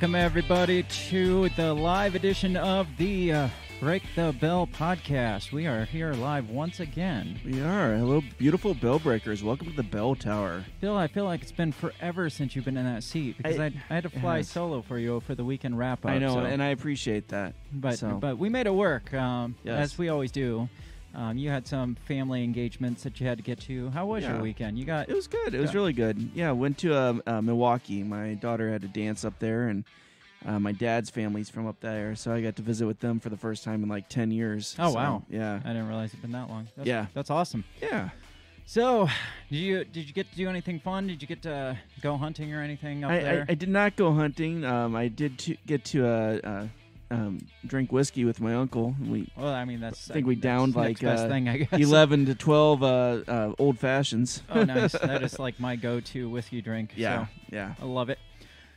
welcome 0.00 0.14
everybody 0.14 0.82
to 0.84 1.50
the 1.50 1.74
live 1.74 2.14
edition 2.14 2.56
of 2.56 2.86
the 2.96 3.30
uh, 3.30 3.48
Break 3.80 4.02
the 4.16 4.34
Bell 4.40 4.66
podcast. 4.66 5.52
We 5.52 5.66
are 5.66 5.84
here 5.84 6.14
live 6.14 6.48
once 6.48 6.80
again. 6.80 7.38
We 7.44 7.60
are. 7.60 7.96
Hello, 7.98 8.22
beautiful 8.38 8.72
bell 8.72 8.98
breakers. 8.98 9.44
Welcome 9.44 9.66
to 9.68 9.76
the 9.76 9.82
bell 9.82 10.14
tower. 10.14 10.64
Phil, 10.80 10.96
I 10.96 11.06
feel 11.06 11.26
like 11.26 11.42
it's 11.42 11.52
been 11.52 11.70
forever 11.70 12.30
since 12.30 12.56
you've 12.56 12.64
been 12.64 12.78
in 12.78 12.86
that 12.86 13.02
seat 13.02 13.36
because 13.36 13.58
I, 13.58 13.64
I- 13.66 13.72
I, 13.90 13.94
had 13.96 14.04
to 14.04 14.08
fly 14.08 14.40
solo 14.40 14.80
for 14.80 14.98
you 14.98 15.20
for 15.20 15.34
the 15.34 15.44
weekend 15.44 15.78
wrap 15.78 16.02
up. 16.06 16.12
I 16.12 16.16
know, 16.16 16.32
so- 16.32 16.40
and 16.40 16.62
I 16.62 16.68
appreciate 16.68 17.28
that. 17.28 17.52
but 17.70 17.98
so- 17.98 18.16
but 18.18 18.38
we 18.38 18.48
made 18.48 18.66
it 18.66 18.74
work, 18.74 19.12
um, 19.12 19.54
Yes. 19.64 19.92
as 19.92 19.98
we 19.98 20.08
always 20.08 20.32
do. 20.32 20.70
Um, 21.14 21.36
you 21.36 21.50
had 21.50 21.66
some 21.66 21.96
family 22.06 22.44
engagements 22.44 23.02
that 23.02 23.20
you 23.20 23.26
had 23.26 23.38
to 23.38 23.44
get 23.44 23.60
to. 23.62 23.90
How 23.90 24.06
was 24.06 24.24
your 24.24 24.40
weekend? 24.40 24.78
You 24.78 24.84
got 24.84 25.08
It 25.08 25.14
was 25.14 25.26
good. 25.26 25.54
It 25.54 25.60
was 25.60 25.74
really 25.74 25.92
good. 25.92 26.30
Yeah, 26.34 26.52
went 26.52 26.78
to 26.78 26.94
uh, 26.94 27.14
uh, 27.26 27.42
Milwaukee. 27.42 28.02
My 28.02 28.34
daughter 28.34 28.70
had 28.70 28.82
to 28.82 28.88
dance 28.88 29.24
up 29.24 29.38
there, 29.40 29.68
and 29.68 29.84
uh, 30.46 30.58
my 30.60 30.72
dad's 30.72 31.10
family's 31.10 31.50
from 31.50 31.66
up 31.66 31.80
there, 31.80 32.14
so 32.14 32.32
I 32.32 32.40
got 32.40 32.56
to 32.56 32.62
visit 32.62 32.86
with 32.86 33.00
them 33.00 33.18
for 33.20 33.28
the 33.28 33.36
first 33.36 33.64
time 33.64 33.82
in 33.82 33.88
like 33.88 34.08
ten 34.08 34.30
years. 34.30 34.74
Oh, 34.78 34.90
So, 34.90 34.94
wow. 34.94 35.22
Yeah, 35.28 35.60
I 35.64 35.68
didn't 35.68 35.88
realize 35.88 36.10
it'd 36.10 36.22
been 36.22 36.32
that 36.32 36.48
long. 36.48 36.68
That's, 36.76 36.86
Yeah. 36.88 37.06
that's 37.12 37.30
awesome. 37.30 37.64
yeah. 37.82 38.10
So, 38.66 39.08
did 39.50 39.56
you 39.56 39.84
did 39.84 40.06
you 40.06 40.14
get 40.14 40.30
to 40.30 40.36
do 40.36 40.48
anything 40.48 40.78
fun? 40.78 41.08
Did 41.08 41.20
you 41.20 41.26
get 41.26 41.42
to 41.42 41.76
go 42.02 42.16
hunting 42.16 42.54
or 42.54 42.62
anything 42.62 43.02
up 43.02 43.10
I, 43.10 43.18
there? 43.18 43.46
I, 43.48 43.52
I 43.52 43.54
did 43.54 43.68
not 43.68 43.96
go 43.96 44.12
hunting. 44.12 44.64
Um, 44.64 44.94
I 44.94 45.08
did 45.08 45.38
to 45.40 45.56
get 45.66 45.84
to 45.86 46.06
uh, 46.06 46.38
uh, 46.44 46.66
um, 47.10 47.38
drink 47.66 47.92
whiskey 47.92 48.24
with 48.24 48.40
my 48.40 48.54
uncle. 48.54 48.94
We 49.00 49.30
well, 49.36 49.52
I 49.52 49.64
mean 49.64 49.80
that's 49.80 50.10
I 50.10 50.14
think 50.14 50.26
we 50.26 50.36
downed, 50.36 50.76
like, 50.76 51.02
uh, 51.02 51.28
thing 51.28 51.68
eleven 51.72 52.26
to 52.26 52.34
twelve 52.34 52.82
uh, 52.82 53.22
uh, 53.26 53.52
old 53.58 53.78
fashions. 53.78 54.42
Oh, 54.48 54.62
nice. 54.62 54.92
that 54.92 55.22
is 55.22 55.38
like 55.38 55.58
my 55.58 55.76
go-to 55.76 56.28
whiskey 56.28 56.62
drink. 56.62 56.92
yeah, 56.96 57.26
so 57.26 57.32
yeah. 57.50 57.74
I 57.80 57.84
love 57.84 58.10
it. 58.10 58.18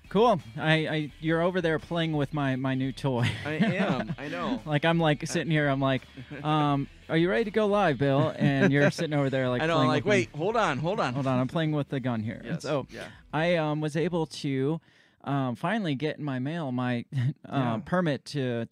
Cool. 0.09 0.39
I, 0.57 0.73
I 0.73 1.11
you're 1.21 1.41
over 1.41 1.59
there 1.59 1.79
playing 1.79 2.13
with 2.13 2.33
my 2.33 2.55
my 2.55 2.75
new 2.75 2.91
toy. 2.91 3.29
I 3.45 3.51
am. 3.53 4.13
I 4.17 4.27
know. 4.27 4.61
like 4.65 4.85
I'm 4.85 4.99
like 4.99 5.25
sitting 5.27 5.51
here. 5.51 5.67
I'm 5.67 5.79
like, 5.79 6.03
um, 6.43 6.87
are 7.09 7.17
you 7.17 7.29
ready 7.29 7.45
to 7.45 7.51
go 7.51 7.65
live, 7.65 7.97
Bill? 7.97 8.33
And 8.37 8.71
you're 8.71 8.91
sitting 8.91 9.13
over 9.13 9.29
there 9.29 9.49
like. 9.49 9.61
I 9.61 9.65
know. 9.65 9.79
I'm 9.79 9.87
like, 9.87 10.05
wait, 10.05 10.29
hold 10.35 10.55
on, 10.55 10.77
hold 10.77 10.99
on. 10.99 11.13
hold 11.13 11.25
on. 11.25 11.39
I'm 11.39 11.47
playing 11.47 11.71
with 11.71 11.89
the 11.89 11.99
gun 11.99 12.21
here. 12.21 12.41
And 12.43 12.45
Yes. 12.45 12.61
So 12.61 12.85
yeah. 12.91 13.05
I 13.31 13.55
um, 13.55 13.81
was 13.81 13.95
able 13.95 14.27
to 14.27 14.79
um, 15.23 15.55
finally 15.55 15.95
get 15.95 16.17
in 16.17 16.23
my 16.23 16.39
mail 16.39 16.71
my 16.71 17.05
Yeah. 17.13 17.31
um, 17.73 17.81
permit 17.83 18.25
to 18.25 18.67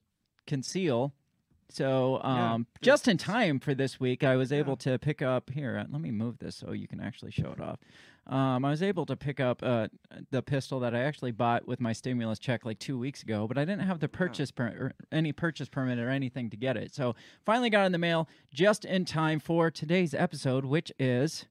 conceal. 0.48 1.14
So 1.70 2.22
um, 2.24 2.68
good. 2.80 2.86
just 2.86 3.08
in 3.08 3.18
time 3.18 3.60
for 3.60 3.74
this 3.74 4.00
week, 4.00 4.24
I 4.26 4.36
was 4.36 4.52
Yeah. 4.52 4.58
able 4.60 4.76
to 4.78 5.00
pick 5.00 5.22
up 5.22 5.50
here. 5.50 5.78
uh, 5.78 5.86
Let 5.90 6.02
me 6.02 6.12
move 6.12 6.38
this 6.40 6.56
so 6.58 6.74
you 6.74 6.88
can 6.88 7.00
actually 7.00 7.32
show 7.32 7.52
it 7.52 7.62
off. 7.62 7.80
Um, 8.28 8.64
I 8.66 8.70
was 8.70 8.84
able 8.84 9.06
to 9.08 9.16
pick 9.16 9.40
up 9.40 9.64
uh, 9.64 9.88
the 10.30 10.44
pistol 10.44 10.80
that 10.82 10.94
I 10.94 11.00
actually 11.00 11.32
bought 11.32 11.68
with 11.68 11.80
my 11.80 11.92
stimulus 11.92 12.38
check 12.40 12.66
like 12.66 12.78
two 12.78 12.98
weeks 13.00 13.24
ago, 13.24 13.48
but 13.48 13.58
I 13.58 13.66
didn't 13.66 13.82
have 13.88 14.00
the 14.00 14.08
purchase 14.10 14.52
per- 14.52 14.68
or 14.68 14.94
any 15.12 15.32
purchase 15.32 15.70
permit 15.70 15.98
or 15.98 16.10
anything 16.10 16.50
to 16.52 16.58
get 16.58 16.78
it. 16.78 16.94
So 16.94 17.16
finally 17.46 17.70
got 17.72 17.86
in 17.88 17.92
the 17.94 17.98
mail 17.98 18.28
just 18.54 18.86
in 18.86 19.06
time 19.06 19.40
for 19.40 19.72
today's 19.72 20.14
episode, 20.14 20.66
which 20.66 20.92
is 21.00 21.46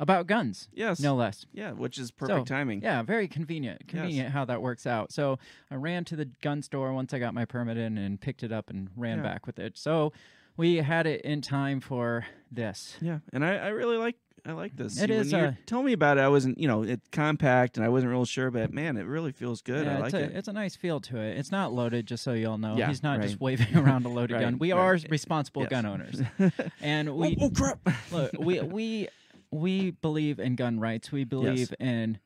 about 0.00 0.26
guns, 0.26 0.68
Yes. 0.72 0.98
no 0.98 1.14
less. 1.14 1.46
Yeah, 1.52 1.70
which 1.72 1.96
is 1.98 2.10
perfect 2.10 2.48
So, 2.48 2.54
timing. 2.54 2.82
Yeah, 2.82 3.02
very 3.02 3.28
convenient. 3.28 3.86
Convenient 3.86 4.30
how 4.32 4.44
that 4.46 4.60
works 4.60 4.86
out. 4.86 5.12
So 5.12 5.38
I 5.70 5.76
ran 5.76 6.04
to 6.06 6.16
the 6.16 6.24
gun 6.24 6.62
store 6.62 6.92
once 6.92 7.14
I 7.14 7.18
got 7.20 7.34
my 7.34 7.44
permit 7.44 7.76
in 7.76 7.96
and 7.98 8.20
picked 8.20 8.42
it 8.42 8.50
up 8.50 8.70
and 8.70 8.88
ran 8.96 9.18
Yeah. 9.18 9.22
back 9.24 9.46
with 9.46 9.58
it. 9.60 9.78
So 9.78 10.12
we 10.56 10.76
had 10.78 11.06
it 11.06 11.20
in 11.20 11.40
time 11.42 11.80
for 11.80 12.26
this. 12.50 12.96
Yeah, 13.00 13.18
and 13.32 13.44
I, 13.44 13.56
I 13.56 13.68
really 13.68 13.96
like 13.98 14.16
I 14.46 14.52
like 14.52 14.74
this. 14.74 14.98
It 14.98 15.10
When 15.10 15.18
is, 15.20 15.32
you 15.32 15.38
uh, 15.38 15.52
telling 15.66 15.84
me 15.84 15.92
about 15.92 16.16
it, 16.16 16.22
I 16.22 16.28
wasn't 16.28 16.58
you 16.58 16.66
know 16.66 16.82
it's 16.82 17.06
compact 17.12 17.76
and 17.76 17.84
I 17.84 17.90
wasn't 17.90 18.10
real 18.10 18.24
sure, 18.24 18.50
but 18.50 18.72
man, 18.72 18.96
it 18.96 19.02
really 19.04 19.32
feels 19.32 19.60
good. 19.60 19.84
yeah, 19.84 19.98
I 19.98 20.00
like 20.00 20.14
a, 20.14 20.20
it. 20.24 20.32
It's 20.34 20.48
a 20.48 20.52
nice 20.54 20.74
feel 20.74 20.98
to 21.00 21.18
it. 21.18 21.36
It's 21.36 21.52
not 21.52 21.74
loaded, 21.74 22.06
just 22.06 22.24
so 22.24 22.32
y'all 22.32 22.56
know. 22.56 22.74
Yeah, 22.78 22.88
He's 22.88 23.02
not 23.02 23.20
just 23.20 23.38
waving 23.38 23.76
around 23.76 24.06
a 24.06 24.08
loaded 24.08 24.34
Right, 24.36 24.40
gun. 24.40 24.58
We 24.58 24.72
right. 24.72 24.78
are 24.80 24.98
responsible 25.10 25.60
Yes. 25.62 25.70
gun 25.70 25.84
owners, 25.84 26.22
and 26.80 27.14
we 27.16 27.36
oh, 27.38 27.44
oh, 27.46 27.50
crap! 27.50 27.80
look 28.10 28.30
we 28.38 28.60
we 28.60 29.08
we 29.50 29.90
believe 29.90 30.38
in 30.38 30.56
gun 30.56 30.80
rights. 30.80 31.10
We 31.12 31.24
believe 31.24 31.74
in 31.80 32.18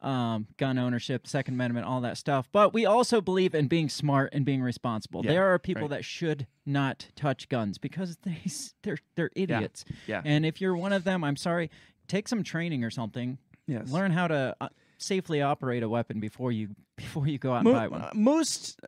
um, 0.00 0.46
gun 0.56 0.78
ownership, 0.78 1.26
Second 1.26 1.54
Amendment, 1.54 1.86
all 1.86 2.00
that 2.02 2.16
stuff. 2.18 2.48
But 2.52 2.74
we 2.74 2.84
also 2.86 3.20
believe 3.20 3.54
in 3.54 3.66
being 3.66 3.88
smart 3.88 4.30
and 4.32 4.44
being 4.44 4.62
responsible. 4.62 5.24
Yeah, 5.24 5.32
there 5.32 5.54
are 5.54 5.58
people 5.58 5.82
right. 5.82 5.90
that 5.90 6.04
should 6.04 6.46
not 6.64 7.08
touch 7.16 7.48
guns 7.48 7.78
because 7.78 8.18
they 8.22 8.42
they're 8.82 8.98
they're 9.14 9.30
idiots. 9.34 9.84
yeah. 10.06 10.22
And 10.24 10.44
if 10.44 10.60
you're 10.60 10.76
one 10.76 10.92
of 10.92 11.04
them, 11.04 11.24
I'm 11.24 11.36
sorry. 11.36 11.70
Take 12.08 12.28
some 12.28 12.42
training 12.42 12.84
or 12.84 12.90
something. 12.90 13.38
yes. 13.66 13.90
Learn 13.90 14.12
how 14.12 14.28
to 14.28 14.56
uh, 14.60 14.68
safely 14.98 15.42
operate 15.42 15.82
a 15.82 15.88
weapon 15.88 16.20
before 16.20 16.52
you 16.52 16.68
before 16.96 17.26
you 17.26 17.38
go 17.38 17.52
out 17.52 17.58
and 17.58 17.64
Mo- 17.64 17.72
buy 17.72 17.88
one. 17.88 18.02
uh, 18.02 18.10
most 18.14 18.80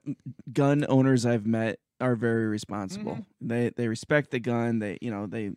gun 0.52 0.84
owners 0.88 1.26
I've 1.26 1.46
met 1.46 1.80
are 2.00 2.14
very 2.14 2.46
responsible. 2.46 3.12
Mm-hmm. 3.12 3.48
They 3.48 3.70
they 3.70 3.88
respect 3.88 4.30
the 4.30 4.40
gun. 4.40 4.78
They 4.78 4.98
you 5.00 5.10
know 5.10 5.26
they 5.26 5.50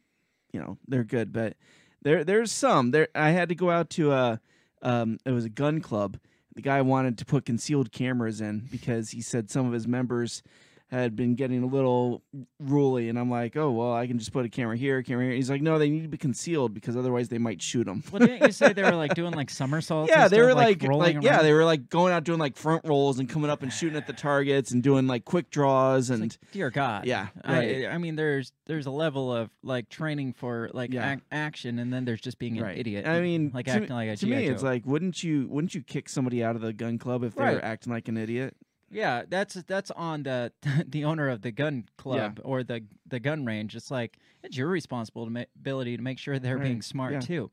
you 0.54 0.60
know 0.60 0.78
they're 0.88 1.04
good, 1.04 1.32
but 1.32 1.56
there 2.02 2.24
there's 2.24 2.52
some 2.52 2.92
there. 2.92 3.08
I 3.16 3.32
had 3.32 3.50
to 3.50 3.56
go 3.56 3.70
out 3.70 3.90
to 3.92 4.12
a 4.12 4.40
um 4.82 5.20
it 5.26 5.32
was 5.32 5.46
a 5.46 5.50
gun 5.50 5.82
club. 5.82 6.18
The 6.56 6.62
guy 6.62 6.82
wanted 6.82 7.18
to 7.20 7.26
put 7.26 7.46
concealed 7.46 7.92
cameras 7.92 8.42
in 8.42 8.68
because 8.70 9.12
he 9.12 9.22
said 9.22 9.50
some 9.50 9.66
of 9.66 9.74
his 9.74 9.88
members 9.88 10.44
had 10.92 11.16
been 11.16 11.36
getting 11.36 11.64
a 11.64 11.66
little 11.66 12.22
ruly, 12.60 13.08
and 13.08 13.18
I'm 13.18 13.30
like, 13.32 13.56
oh 13.56 13.72
well, 13.72 13.94
I 13.94 14.08
can 14.08 14.20
just 14.20 14.34
put 14.34 14.46
a 14.46 14.50
camera 14.50 14.76
here, 14.76 14.98
a 14.98 15.04
camera 15.04 15.26
here. 15.26 15.34
He's 15.36 15.50
like, 15.50 15.62
no, 15.62 15.80
they 15.80 15.90
need 15.90 16.02
to 16.04 16.10
be 16.10 16.18
concealed 16.18 16.74
because 16.74 16.98
otherwise 16.98 17.30
they 17.30 17.38
might 17.38 17.62
shoot 17.62 17.86
them. 17.86 18.04
well, 18.12 18.20
didn't 18.20 18.46
you 18.46 18.52
say 18.52 18.74
they 18.74 18.84
were 18.84 18.92
like 18.92 19.14
doing 19.16 19.32
like 19.34 19.50
somersaults? 19.50 20.10
Yeah, 20.12 20.28
they 20.28 20.36
stuff, 20.38 20.48
were 20.48 20.54
like, 20.54 20.84
rolling 20.84 21.16
like 21.16 21.24
yeah, 21.24 21.42
they 21.42 21.54
were 21.54 21.64
like 21.64 21.90
going 21.90 22.12
out 22.12 22.26
doing 22.26 22.40
like 22.40 22.58
front 22.58 22.84
rolls 22.86 23.20
and 23.20 23.30
coming 23.30 23.50
up 23.50 23.64
and 23.64 23.72
shooting 23.72 23.98
at 23.98 24.06
the 24.06 24.12
targets 24.14 24.72
and 24.72 24.84
doing 24.84 25.08
like 25.08 25.24
quick 25.24 25.50
draws 25.50 26.10
and 26.10 26.22
like, 26.24 26.38
dear 26.52 26.70
God. 26.70 27.06
yeah, 27.06 27.28
right. 27.48 27.86
I, 27.86 27.92
I 27.92 27.98
mean, 27.98 28.18
there's 28.18 28.52
there's 28.66 28.86
a 28.86 28.92
level 28.92 29.34
of 29.34 29.50
like 29.64 29.88
training 29.88 30.34
for 30.34 30.70
like 30.74 30.92
Yeah. 30.94 31.14
ac- 31.14 31.22
action, 31.32 31.80
and 31.80 31.94
then 31.94 32.04
there's 32.04 32.22
just 32.22 32.38
being 32.38 32.58
an 32.58 32.64
right. 32.66 32.78
idiot. 32.78 33.08
I 33.08 33.22
mean, 33.22 33.52
like 33.54 33.70
acting 33.70 33.90
like 33.96 34.10
a 34.10 34.18
to 34.18 34.26
me, 34.28 34.46
it's 34.48 34.62
like 34.64 34.86
wouldn't 34.86 35.24
you 35.24 35.48
wouldn't 35.50 35.74
you 35.74 35.82
kick 35.84 36.10
somebody 36.10 36.44
out 36.44 36.56
of 36.58 36.62
the 36.62 36.74
gun 36.74 36.98
club 36.98 37.24
if 37.24 37.36
they 37.36 37.44
Right. 37.44 37.56
were 37.56 37.64
acting 37.64 37.94
like 37.94 38.10
an 38.10 38.18
idiot? 38.18 38.58
Yeah, 38.92 39.24
that's 39.28 39.56
that's 39.56 39.90
on 39.92 40.24
the 40.24 40.52
the 40.88 41.06
owner 41.06 41.30
of 41.30 41.42
the 41.42 41.52
gun 41.52 41.86
club 41.98 42.40
or 42.44 42.64
the 42.64 42.84
the 43.08 43.20
gun 43.20 43.46
range. 43.46 43.76
It's 43.76 43.90
like 43.92 44.18
it's 44.44 44.58
your 44.58 44.68
responsibility 44.68 45.98
to 45.98 46.04
make 46.04 46.20
sure 46.20 46.38
they're 46.40 46.58
Right. 46.58 46.64
being 46.64 46.82
smart 46.82 47.14
Yeah. 47.14 47.20
too. 47.20 47.52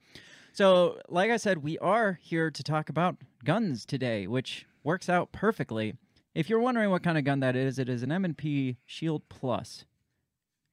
So, 0.52 0.98
like 1.08 1.30
I 1.30 1.36
said, 1.36 1.58
we 1.62 1.78
are 1.78 2.18
here 2.20 2.50
to 2.50 2.62
talk 2.62 2.88
about 2.88 3.16
guns 3.44 3.86
today, 3.86 4.26
which 4.26 4.66
works 4.82 5.08
out 5.08 5.30
perfectly. 5.30 5.94
If 6.34 6.48
you're 6.50 6.60
wondering 6.60 6.90
what 6.90 7.02
kind 7.02 7.16
of 7.18 7.24
gun 7.24 7.40
that 7.40 7.54
is, 7.56 7.78
it 7.78 7.88
is 7.88 8.02
an 8.02 8.10
M&P 8.10 8.76
Shield 8.86 9.28
Plus. 9.28 9.84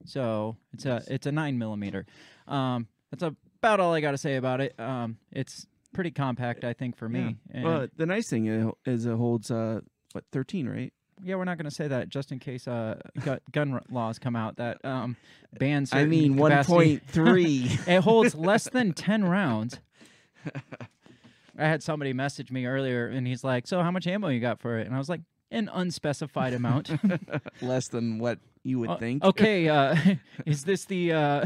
So 0.05 0.57
it's 0.73 0.85
a 0.85 1.03
it's 1.07 1.25
a 1.25 1.31
nine 1.31 1.57
millimeter. 1.57 2.05
Um, 2.47 2.87
that's 3.11 3.23
about 3.23 3.79
all 3.79 3.93
I 3.93 4.01
got 4.01 4.11
to 4.11 4.17
say 4.17 4.35
about 4.35 4.61
it. 4.61 4.79
Um, 4.79 5.17
it's 5.31 5.65
pretty 5.93 6.11
compact, 6.11 6.63
I 6.63 6.73
think, 6.73 6.95
for 6.97 7.07
me. 7.09 7.19
Yeah. 7.19 7.55
And 7.55 7.63
Well, 7.63 7.87
the 7.95 8.05
nice 8.05 8.29
thing 8.29 8.45
is 8.47 8.67
is 8.85 9.05
it 9.05 9.15
holds 9.15 9.49
uh 9.51 9.81
what 10.15 10.23
thirteen, 10.31 10.67
right? 10.67 10.91
yeah, 11.23 11.35
we're 11.35 11.45
not 11.45 11.57
going 11.57 11.69
to 11.69 11.73
say 11.73 11.87
that 11.87 12.09
just 12.09 12.31
in 12.33 12.39
case 12.39 12.67
uh 12.67 12.99
gu- 13.23 13.37
gun 13.53 13.73
r- 13.75 13.81
laws 13.89 14.19
come 14.19 14.35
out 14.35 14.57
that 14.57 14.83
um 14.83 15.15
ban. 15.57 15.85
I 15.93 16.03
mean, 16.05 16.35
one 16.35 16.63
point 16.65 17.03
three. 17.07 17.69
it 17.87 18.01
holds 18.01 18.35
less 18.35 18.67
than 18.69 18.91
10 18.93 19.23
rounds. 19.37 19.79
I 21.57 21.67
had 21.67 21.81
somebody 21.81 22.11
message 22.11 22.51
me 22.51 22.65
earlier 22.65 23.07
and 23.07 23.25
he's 23.25 23.43
like, 23.45 23.65
So, 23.65 23.81
how 23.81 23.91
much 23.91 24.07
ammo 24.07 24.27
you 24.27 24.41
got 24.41 24.59
for 24.59 24.77
it? 24.77 24.87
And 24.87 24.93
I 24.95 24.97
was 24.97 25.07
like, 25.07 25.21
An 25.51 25.69
unspecified 25.73 26.53
amount. 26.53 26.91
Less 27.61 27.87
than 27.87 28.19
what 28.19 28.39
you 28.63 28.79
would 28.79 28.89
Uh, 28.89 28.97
think. 28.97 29.23
okay, 29.23 29.69
uh, 29.69 29.95
is 30.45 30.65
this 30.65 30.83
the 30.85 31.13
uh, 31.13 31.45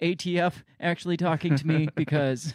ATF 0.00 0.54
actually 0.80 1.18
talking 1.18 1.56
to 1.56 1.66
me? 1.66 1.88
Because 1.94 2.54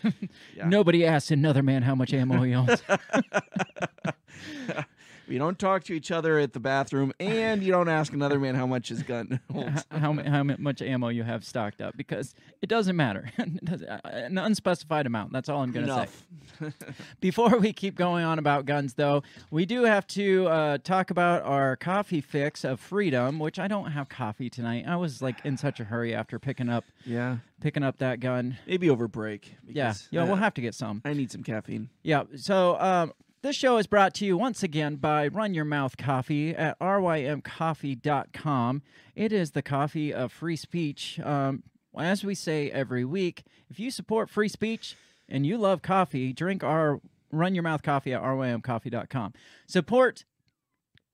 Yeah. 0.58 0.68
nobody 0.68 1.06
asked 1.06 1.30
another 1.30 1.62
man 1.62 1.84
how 1.84 1.94
much 1.94 2.12
ammo 2.14 2.42
he 2.42 2.56
owns. 2.56 2.82
We 5.28 5.38
don't 5.38 5.58
talk 5.58 5.84
to 5.86 5.94
each 5.94 6.12
other 6.12 6.38
at 6.40 6.54
the 6.54 6.60
bathroom, 6.60 7.12
and 7.20 7.64
you 7.64 7.72
don't 7.72 7.90
ask 7.90 8.14
another 8.14 8.40
man 8.40 8.56
how 8.56 8.68
much 8.68 8.90
his 8.90 9.02
gun 9.04 9.40
holds. 9.52 9.84
how, 9.92 10.14
how 10.14 10.44
much 10.44 10.82
ammo 10.82 11.08
you 11.10 11.24
have 11.24 11.44
stocked 11.44 11.82
up 11.82 11.98
because 11.98 12.36
it 12.62 12.70
doesn't 12.70 12.96
matter. 12.96 13.32
It 13.38 13.66
doesn't- 13.66 13.90
uh, 13.90 14.00
An 14.06 14.38
unspecified 14.38 15.06
amount. 15.08 15.32
That's 15.34 15.50
all 15.50 15.62
I'm 15.62 15.72
going 15.72 15.88
to 15.88 16.08
say. 16.62 16.72
Before 17.22 17.58
we 17.58 17.74
keep 17.74 17.96
going 17.96 18.24
on 18.24 18.40
about 18.40 18.66
guns, 18.66 18.94
though, 18.96 19.24
we 19.52 19.66
do 19.66 19.84
have 19.84 20.06
to 20.08 20.48
uh, 20.48 20.78
talk 20.84 21.10
about 21.12 21.44
our 21.44 21.76
coffee 21.76 22.22
fix 22.22 22.64
of 22.64 22.80
freedom, 22.80 23.40
which 23.40 23.60
I 23.60 23.68
don't 23.68 23.92
have 23.92 24.10
coffee 24.10 24.50
tonight. 24.50 24.86
I 24.88 24.96
was 24.96 25.22
like 25.22 25.44
in 25.46 25.58
such 25.58 25.80
a 25.80 25.84
hurry 25.86 26.14
after 26.14 26.40
picking 26.40 26.70
up 26.70 26.86
Yeah, 27.06 27.38
picking 27.62 27.84
up 27.84 27.98
that 27.98 28.20
gun. 28.20 28.58
maybe 28.68 28.90
over 28.90 29.08
break. 29.08 29.56
Yeah, 29.68 29.94
yeah, 30.12 30.24
uh, 30.24 30.26
we'll 30.28 30.36
have 30.36 30.54
to 30.56 30.62
get 30.62 30.76
some. 30.76 31.02
I 31.06 31.14
need 31.14 31.32
some 31.32 31.44
caffeine. 31.44 31.90
Yeah. 32.04 32.24
So 32.36 32.80
um, 32.80 33.14
this 33.46 33.56
show 33.56 33.78
is 33.78 33.86
brought 33.86 34.16
to 34.16 34.26
you 34.26 34.36
once 34.36 34.64
again 34.64 34.96
by 34.96 35.28
Run 35.28 35.54
Your 35.54 35.66
Mouth 35.66 35.98
Coffee 35.98 36.56
at 36.56 36.80
rymcoffee.com. 36.80 38.82
It 39.14 39.32
is 39.32 39.52
the 39.52 39.62
coffee 39.62 40.12
of 40.12 40.32
free 40.32 40.56
speech. 40.56 41.20
Um, 41.20 41.62
as 41.96 42.24
we 42.24 42.34
say 42.34 42.72
every 42.72 43.06
week, 43.06 43.44
if 43.70 43.80
you 43.80 43.92
support 43.92 44.32
free 44.32 44.48
speech 44.48 44.96
and 45.30 45.46
you 45.46 45.60
love 45.60 45.84
coffee, 45.84 46.34
drink 46.34 46.64
our 46.64 47.00
run 47.32 47.54
your 47.54 47.62
mouth 47.62 47.84
coffee 47.84 48.14
at 48.14 48.24
rymcoffee.com. 48.24 49.34
Support 49.68 50.26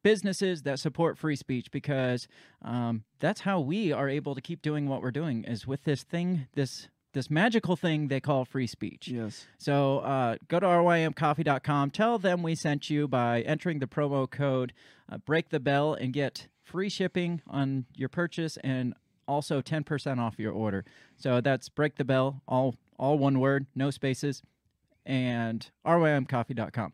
businesses 0.01 0.61
that 0.61 0.79
support 0.79 1.17
free 1.17 1.35
speech 1.35 1.69
because 1.69 2.29
um, 2.61 3.03
that's 3.19 3.41
how 3.41 3.59
we 3.59 3.91
are 3.91 4.07
able 4.07 4.35
to 4.35 4.41
keep 4.41 4.61
doing 4.61 4.87
what 4.87 5.01
we're 5.01 5.11
doing 5.11 5.43
is 5.43 5.67
with 5.67 5.83
this 5.83 6.03
thing 6.03 6.47
this 6.53 6.87
this 7.13 7.29
magical 7.29 7.75
thing 7.75 8.07
they 8.07 8.19
call 8.19 8.45
free 8.45 8.67
speech 8.67 9.07
Yes. 9.07 9.45
so 9.57 9.99
uh, 9.99 10.35
go 10.47 10.59
to 10.59 10.65
rymcoffee.com 10.65 11.91
tell 11.91 12.17
them 12.17 12.41
we 12.43 12.55
sent 12.55 12.89
you 12.89 13.07
by 13.07 13.41
entering 13.41 13.79
the 13.79 13.87
promo 13.87 14.29
code 14.29 14.73
uh, 15.11 15.17
break 15.17 15.49
the 15.49 15.59
bell 15.59 15.93
and 15.93 16.13
get 16.13 16.47
free 16.63 16.89
shipping 16.89 17.41
on 17.47 17.85
your 17.95 18.09
purchase 18.09 18.57
and 18.63 18.93
also 19.27 19.61
10% 19.61 20.19
off 20.19 20.35
your 20.39 20.51
order 20.53 20.85
so 21.17 21.41
that's 21.41 21.69
break 21.69 21.95
the 21.95 22.05
bell 22.05 22.41
all 22.47 22.75
all 22.97 23.17
one 23.17 23.39
word 23.39 23.65
no 23.75 23.89
spaces 23.91 24.41
and 25.05 25.71
rymcoffee.com 25.85 26.93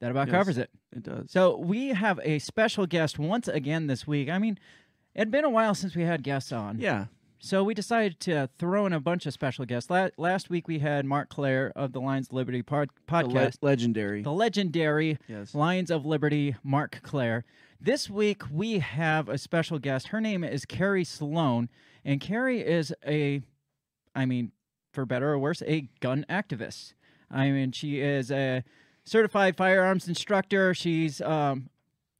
that 0.00 0.10
about 0.10 0.28
Yes. 0.28 0.34
covers 0.36 0.58
it 0.58 0.70
It 0.92 1.02
does. 1.02 1.30
so 1.30 1.56
we 1.56 1.88
have 1.88 2.20
a 2.22 2.38
special 2.38 2.86
guest 2.86 3.18
once 3.18 3.48
again 3.48 3.86
this 3.86 4.06
week. 4.06 4.28
I 4.28 4.38
mean, 4.38 4.58
it'd 5.14 5.30
been 5.30 5.44
a 5.44 5.50
while 5.50 5.74
since 5.74 5.94
we 5.96 6.02
had 6.02 6.22
guests 6.22 6.52
on. 6.52 6.78
Yeah. 6.78 7.06
So 7.44 7.62
we 7.62 7.74
decided 7.74 8.20
to 8.20 8.48
throw 8.56 8.86
in 8.86 8.94
a 8.94 9.00
bunch 9.00 9.26
of 9.26 9.34
special 9.34 9.66
guests. 9.66 9.90
La- 9.90 10.08
last 10.16 10.48
week 10.48 10.66
we 10.66 10.78
had 10.78 11.04
Marc 11.04 11.28
Clair 11.28 11.72
of 11.76 11.92
the 11.92 12.00
Lions 12.00 12.28
of 12.28 12.32
Liberty 12.32 12.62
pod- 12.62 12.88
The 13.06 13.16
le- 13.16 13.22
podcast, 13.34 13.58
legendary. 13.60 14.22
the 14.22 14.32
legendary 14.32 15.18
yes. 15.28 15.54
Lions 15.54 15.90
of 15.90 16.06
Liberty, 16.06 16.56
Marc 16.62 17.00
Clair. 17.02 17.44
This 17.78 18.08
week 18.08 18.44
we 18.50 18.78
have 18.78 19.28
a 19.28 19.36
special 19.36 19.78
guest. 19.78 20.08
Her 20.08 20.22
name 20.22 20.42
is 20.42 20.64
Carrie 20.64 21.04
Sloan, 21.04 21.68
and 22.02 22.18
Carrie 22.18 22.62
is 22.62 22.94
a, 23.06 23.42
I 24.14 24.24
mean, 24.24 24.52
for 24.94 25.04
better 25.04 25.30
or 25.30 25.38
worse, 25.38 25.60
a 25.66 25.90
gun 26.00 26.24
activist. 26.30 26.94
I 27.30 27.50
mean, 27.50 27.72
she 27.72 28.00
is 28.00 28.30
a 28.30 28.64
certified 29.04 29.54
firearms 29.58 30.08
instructor. 30.08 30.72
She's 30.72 31.20
um, 31.20 31.68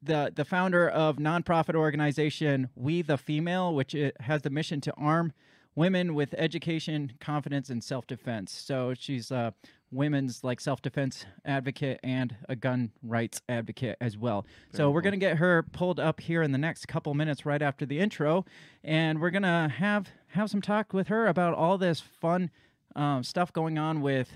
the 0.04 0.32
the 0.34 0.44
founder 0.44 0.88
of 0.88 1.16
nonprofit 1.16 1.74
organization 1.74 2.68
We 2.74 3.02
the 3.02 3.18
Female, 3.18 3.74
which 3.74 3.96
has 4.20 4.42
the 4.42 4.50
mission 4.50 4.80
to 4.82 4.92
arm 4.94 5.32
women 5.74 6.14
with 6.14 6.34
education, 6.38 7.12
confidence, 7.20 7.70
and 7.70 7.82
self 7.82 8.06
defense. 8.06 8.52
So 8.52 8.94
she's 8.94 9.30
a 9.30 9.54
women's 9.90 10.42
like 10.42 10.60
self 10.60 10.82
defense 10.82 11.24
advocate 11.44 12.00
and 12.02 12.36
a 12.48 12.56
gun 12.56 12.90
rights 13.02 13.40
advocate 13.48 13.96
as 14.00 14.18
well. 14.18 14.44
so 14.72 14.90
we're 14.90 15.00
cool. 15.00 15.10
gonna 15.10 15.16
get 15.18 15.36
her 15.38 15.62
pulled 15.62 16.00
up 16.00 16.20
here 16.20 16.42
in 16.42 16.52
the 16.52 16.58
next 16.58 16.86
couple 16.86 17.14
minutes 17.14 17.46
right 17.46 17.62
after 17.62 17.86
the 17.86 18.00
intro, 18.00 18.44
and 18.82 19.20
we're 19.20 19.30
gonna 19.30 19.68
have 19.68 20.08
have 20.28 20.50
some 20.50 20.60
talk 20.60 20.92
with 20.92 21.08
her 21.08 21.26
about 21.26 21.54
all 21.54 21.78
this 21.78 22.00
fun 22.00 22.50
um, 22.96 23.22
stuff 23.22 23.52
going 23.52 23.78
on 23.78 24.00
with 24.00 24.32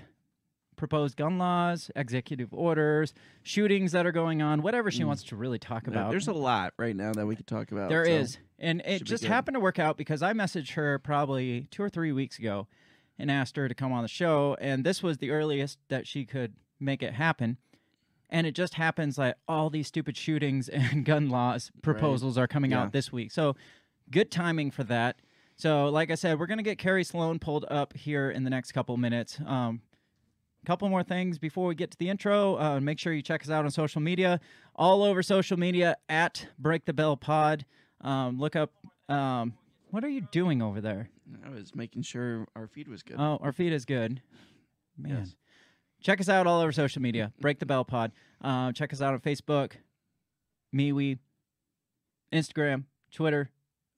proposed 0.79 1.15
gun 1.17 1.37
laws, 1.37 1.91
executive 1.95 2.51
orders, 2.53 3.13
shootings 3.43 3.91
that 3.91 4.07
are 4.07 4.11
going 4.11 4.41
on, 4.41 4.61
whatever 4.63 4.89
she 4.89 5.03
Mm. 5.03 5.07
wants 5.07 5.23
to 5.23 5.35
really 5.35 5.59
talk 5.59 5.83
Yeah, 5.85 5.91
about. 5.91 6.09
there's 6.11 6.27
a 6.27 6.33
lot 6.33 6.73
right 6.77 6.95
now 6.95 7.11
that 7.13 7.27
we 7.27 7.35
could 7.35 7.45
talk 7.47 7.71
about. 7.71 7.89
There 7.89 8.05
so- 8.05 8.11
is, 8.11 8.37
And 8.57 8.81
it 8.85 9.03
just 9.03 9.23
happened 9.25 9.55
to 9.55 9.59
work 9.59 9.77
out 9.79 9.97
because 9.97 10.21
I 10.23 10.33
messaged 10.33 10.71
her 10.73 10.97
probably 10.99 11.67
two 11.71 11.83
or 11.83 11.89
three 11.89 12.11
weeks 12.11 12.39
ago 12.39 12.67
and 13.17 13.29
asked 13.29 13.55
her 13.57 13.67
to 13.67 13.75
come 13.75 13.91
on 13.91 14.01
the 14.01 14.07
show. 14.09 14.57
And 14.59 14.83
this 14.85 15.03
was 15.03 15.19
the 15.19 15.29
earliest 15.31 15.77
that 15.89 16.07
she 16.07 16.25
could 16.25 16.53
make 16.79 17.03
it 17.03 17.13
happen. 17.13 17.57
And 18.29 18.45
it 18.47 18.55
just 18.55 18.75
happens 18.75 19.15
that 19.17 19.37
all 19.47 19.69
these 19.69 19.87
stupid 19.87 20.15
shootings 20.17 20.67
and 20.69 21.05
gun 21.05 21.29
laws 21.29 21.71
proposals 21.81 22.37
are 22.37 22.47
coming 22.47 22.71
Yeah. 22.71 22.83
out 22.83 22.91
this 22.93 23.11
week. 23.11 23.31
So 23.31 23.55
good 24.11 24.29
timing 24.31 24.71
for 24.71 24.83
that. 24.85 25.17
So, 25.55 25.89
like 25.89 26.09
I 26.09 26.15
said, 26.15 26.39
we're 26.39 26.45
going 26.47 26.57
to 26.59 26.63
get 26.63 26.77
Carrie 26.77 27.03
Sloan 27.03 27.37
pulled 27.39 27.65
up 27.69 27.91
here 27.93 28.31
in 28.31 28.43
the 28.45 28.49
next 28.49 28.71
couple 28.71 28.95
minutes. 28.95 29.39
Um, 29.45 29.81
couple 30.65 30.89
more 30.89 31.03
things 31.03 31.37
before 31.37 31.67
we 31.67 31.75
get 31.75 31.91
to 31.91 31.97
the 31.97 32.09
intro. 32.09 32.57
Uh, 32.57 32.79
make 32.79 32.99
sure 32.99 33.13
you 33.13 33.21
check 33.21 33.41
us 33.41 33.49
out 33.49 33.65
on 33.65 33.71
social 33.71 34.01
media, 34.01 34.39
all 34.75 35.03
over 35.03 35.23
social 35.23 35.57
media 35.57 35.95
at 36.09 36.47
Break 36.57 36.85
the 36.85 36.93
Bell 36.93 37.17
Pod. 37.17 37.65
Um, 38.01 38.39
look 38.39 38.55
up. 38.55 38.71
Um, 39.07 39.53
what 39.91 40.03
are 40.03 40.09
you 40.09 40.21
doing 40.31 40.61
over 40.61 40.81
there? 40.81 41.09
I 41.45 41.49
was 41.49 41.75
making 41.75 42.03
sure 42.03 42.47
our 42.55 42.67
feed 42.67 42.87
was 42.87 43.03
good. 43.03 43.17
Oh, 43.19 43.39
our 43.41 43.51
feed 43.51 43.73
is 43.73 43.85
good. 43.85 44.21
Man. 44.97 45.17
Yes. 45.19 45.35
Check 46.01 46.21
us 46.21 46.29
out 46.29 46.47
all 46.47 46.61
over 46.61 46.71
social 46.71 47.01
media. 47.01 47.33
Break 47.41 47.59
the 47.59 47.65
Bell 47.65 47.85
Pod. 47.85 48.11
Uh, 48.41 48.71
check 48.71 48.93
us 48.93 49.01
out 49.01 49.13
on 49.13 49.19
Facebook, 49.19 49.73
MeWe, 50.75 51.17
Instagram, 52.33 52.85
Twitter, 53.11 53.49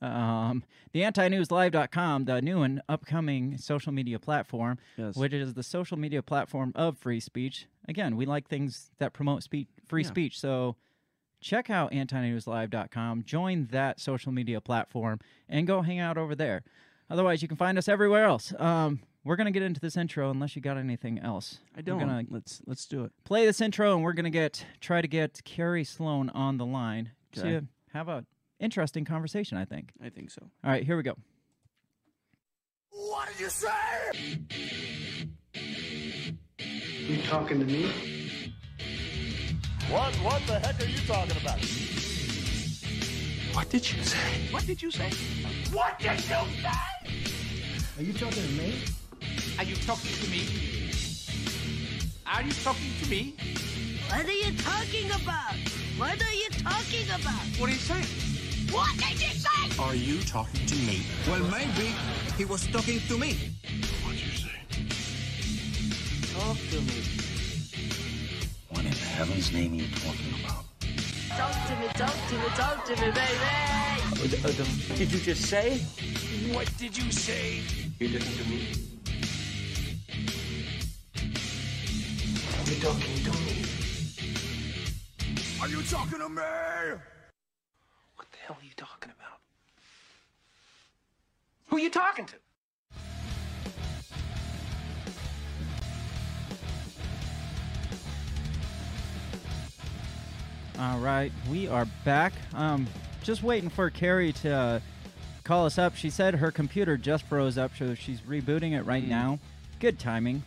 um, 0.02 0.64
the 0.94 1.02
antinewslive.com, 1.02 2.26
the 2.26 2.42
new 2.42 2.62
and 2.64 2.82
upcoming 2.90 3.58
social 3.58 3.92
media 3.92 4.20
platform, 4.20 4.78
yes. 4.98 5.16
which 5.16 5.34
is 5.34 5.54
the 5.54 5.64
social 5.64 5.98
media 5.98 6.22
platform 6.24 6.72
of 6.76 6.98
free 6.98 7.20
speech. 7.20 7.68
Again, 7.88 8.16
we 8.16 8.26
like 8.26 8.48
things 8.48 8.92
that 9.00 9.14
promote 9.14 9.44
speech, 9.44 9.68
free 9.88 10.04
Yeah. 10.04 10.08
speech. 10.10 10.40
So 10.40 10.76
check 11.40 11.70
out 11.70 11.92
antinewslive.com, 11.92 13.24
join 13.24 13.68
that 13.68 14.00
social 14.00 14.32
media 14.32 14.62
platform, 14.62 15.20
and 15.50 15.66
go 15.68 15.82
hang 15.82 16.00
out 16.00 16.18
over 16.18 16.36
there. 16.36 16.64
Otherwise, 17.10 17.42
you 17.42 17.48
can 17.48 17.58
find 17.58 17.78
us 17.78 17.88
everywhere 17.88 18.24
else. 18.26 18.54
Um, 18.60 19.02
we're 19.24 19.36
gonna 19.36 19.52
get 19.52 19.62
into 19.64 19.80
this 19.80 19.98
intro 19.98 20.32
unless 20.32 20.56
you 20.56 20.62
got 20.62 20.78
anything 20.78 21.20
else. 21.20 21.60
I 21.76 21.80
We're 21.80 21.84
don't. 21.84 22.00
gonna 22.00 22.24
Let's 22.30 22.62
let's 22.66 22.86
do 22.88 23.04
it. 23.04 23.12
play 23.24 23.46
this 23.46 23.62
intro, 23.62 23.94
and 23.94 24.04
we're 24.04 24.14
gonna 24.14 24.30
get 24.32 24.66
try 24.80 25.02
to 25.02 25.08
get 25.08 25.44
Carrie 25.44 25.84
Sloan 25.84 26.30
on 26.30 26.58
the 26.58 26.66
line 26.66 27.12
Okay. 27.38 27.60
to 27.60 27.68
have 27.94 28.08
a 28.08 28.26
interesting 28.62 29.04
conversation. 29.04 29.58
I 29.58 29.66
think. 29.66 29.92
I 30.02 30.10
think 30.10 30.32
so. 30.32 30.42
All 30.64 30.72
right, 30.72 30.84
here 30.84 30.96
we 30.96 31.04
go. 31.04 31.16
What 32.92 33.28
did 33.30 33.40
you 33.40 33.50
say? 33.50 33.68
You 37.08 37.22
talking 37.24 37.60
to 37.60 37.66
me? 37.66 37.92
What 39.90 40.16
what 40.18 40.42
the 40.48 40.60
heck 40.60 40.80
are 40.80 40.86
you 40.86 41.00
talking 41.06 41.36
about? 41.42 41.60
What 43.54 43.70
did 43.70 43.92
you 43.92 44.02
say? 44.04 44.48
What 44.52 44.66
did 44.66 44.82
you 44.82 44.92
say? 44.92 45.10
What 45.74 46.00
did 46.00 46.14
you 46.14 46.20
say? 46.22 46.36
Are 47.98 48.04
you 48.04 48.14
talking 48.14 48.44
to 48.44 48.52
me? 48.54 48.84
Are 49.58 49.64
you 49.64 49.76
talking 49.76 50.12
to 50.12 50.30
me? 50.32 50.42
Are 52.26 52.42
you 52.42 52.54
talking 52.54 52.92
to 53.02 53.10
me? 53.10 53.36
What 54.08 54.26
are 54.26 54.32
you 54.32 54.58
talking 54.58 55.12
about? 55.12 55.56
What 55.98 56.22
are 56.22 56.34
you 56.34 56.50
talking 56.50 57.08
about? 57.10 57.60
What 57.60 57.70
are 57.70 57.74
you 57.74 57.80
saying? 57.80 58.41
What 58.72 58.98
did 58.98 59.20
you 59.22 59.34
say? 59.36 59.82
Are 59.84 59.96
you 59.96 60.22
talking 60.22 60.66
to 60.66 60.76
me? 60.76 61.04
Well, 61.28 61.44
maybe 61.52 61.94
he 62.38 62.46
was 62.46 62.66
talking 62.68 63.02
to 63.02 63.18
me. 63.18 63.52
What 64.04 64.16
did 64.16 64.26
you 64.26 64.32
say? 64.32 64.60
Talk 66.34 66.58
to 66.72 66.80
me. 66.80 67.04
What 68.70 68.86
in 68.86 68.94
heaven's 68.94 69.52
name 69.52 69.74
are 69.74 69.76
you 69.76 69.88
talking 69.96 70.34
about? 70.40 70.64
Talk 71.36 71.54
to 71.68 71.76
me, 71.82 71.88
talk 71.96 72.16
to 72.30 72.36
me, 72.36 72.48
talk 72.56 72.86
to 72.86 72.96
me, 72.96 73.12
baby. 73.12 74.96
Did 74.96 75.12
you 75.12 75.20
just 75.20 75.50
say? 75.50 75.80
What 76.54 76.72
did 76.78 76.98
you 76.98 77.12
say? 77.12 77.62
You 78.00 78.08
listen 78.08 78.34
to 78.38 78.50
me. 78.50 78.60
You're 82.66 82.80
talking 82.80 83.24
to 83.26 83.32
me. 83.32 83.66
Are 85.60 85.68
you 85.68 85.82
talking 85.84 86.20
to 86.20 86.30
me? 86.30 86.42
Hell 88.52 88.60
are 88.60 88.66
you 88.66 88.74
talking 88.76 89.14
about? 89.18 89.40
Who 91.68 91.78
you 91.78 91.90
talking 91.90 92.26
to? 92.26 92.36
All 100.78 101.00
right, 101.00 101.32
we 101.50 101.70
are 101.70 101.86
back. 102.04 102.34
Um, 102.54 102.88
just 103.24 103.42
waiting 103.42 103.70
for 103.70 103.90
Carrie 103.90 104.34
to 104.34 104.52
uh, 104.52 104.80
call 105.46 105.66
us 105.66 105.78
up. 105.78 105.96
She 105.96 106.10
said 106.10 106.36
her 106.36 106.52
computer 106.52 106.98
just 106.98 107.26
froze 107.28 107.58
up, 107.58 107.72
so 107.80 107.96
she's 107.96 108.20
rebooting 108.20 108.74
it 108.74 108.82
right 108.82 109.08
now. 109.08 109.40
Good 109.80 109.98
timing, 109.98 110.44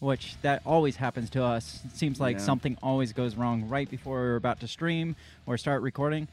which 0.00 0.36
that 0.40 0.62
always 0.64 0.96
happens 0.96 1.28
to 1.30 1.42
us. 1.44 1.80
It 1.84 1.94
seems 1.94 2.20
like 2.20 2.36
Yeah. 2.36 2.42
something 2.42 2.78
always 2.82 3.12
goes 3.12 3.34
wrong 3.34 3.68
right 3.68 3.90
before 3.90 4.16
we're 4.20 4.36
about 4.36 4.60
to 4.60 4.68
stream 4.68 5.14
or 5.44 5.58
start 5.58 5.82
recording. 5.82 6.26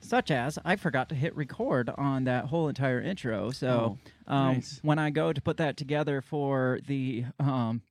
Such 0.00 0.30
as 0.30 0.58
I 0.64 0.76
forgot 0.76 1.08
to 1.10 1.14
hit 1.14 1.34
record 1.36 1.90
on 1.96 2.24
that 2.24 2.46
whole 2.46 2.68
entire 2.68 3.00
intro. 3.00 3.50
So 3.50 3.98
Oh, 4.28 4.32
um, 4.32 4.54
nice. 4.54 4.78
when 4.82 4.98
I 4.98 5.10
go 5.10 5.32
to 5.32 5.40
put 5.40 5.56
that 5.58 5.76
together 5.76 6.20
for 6.22 6.78
the 6.86 7.24
um, 7.40 7.82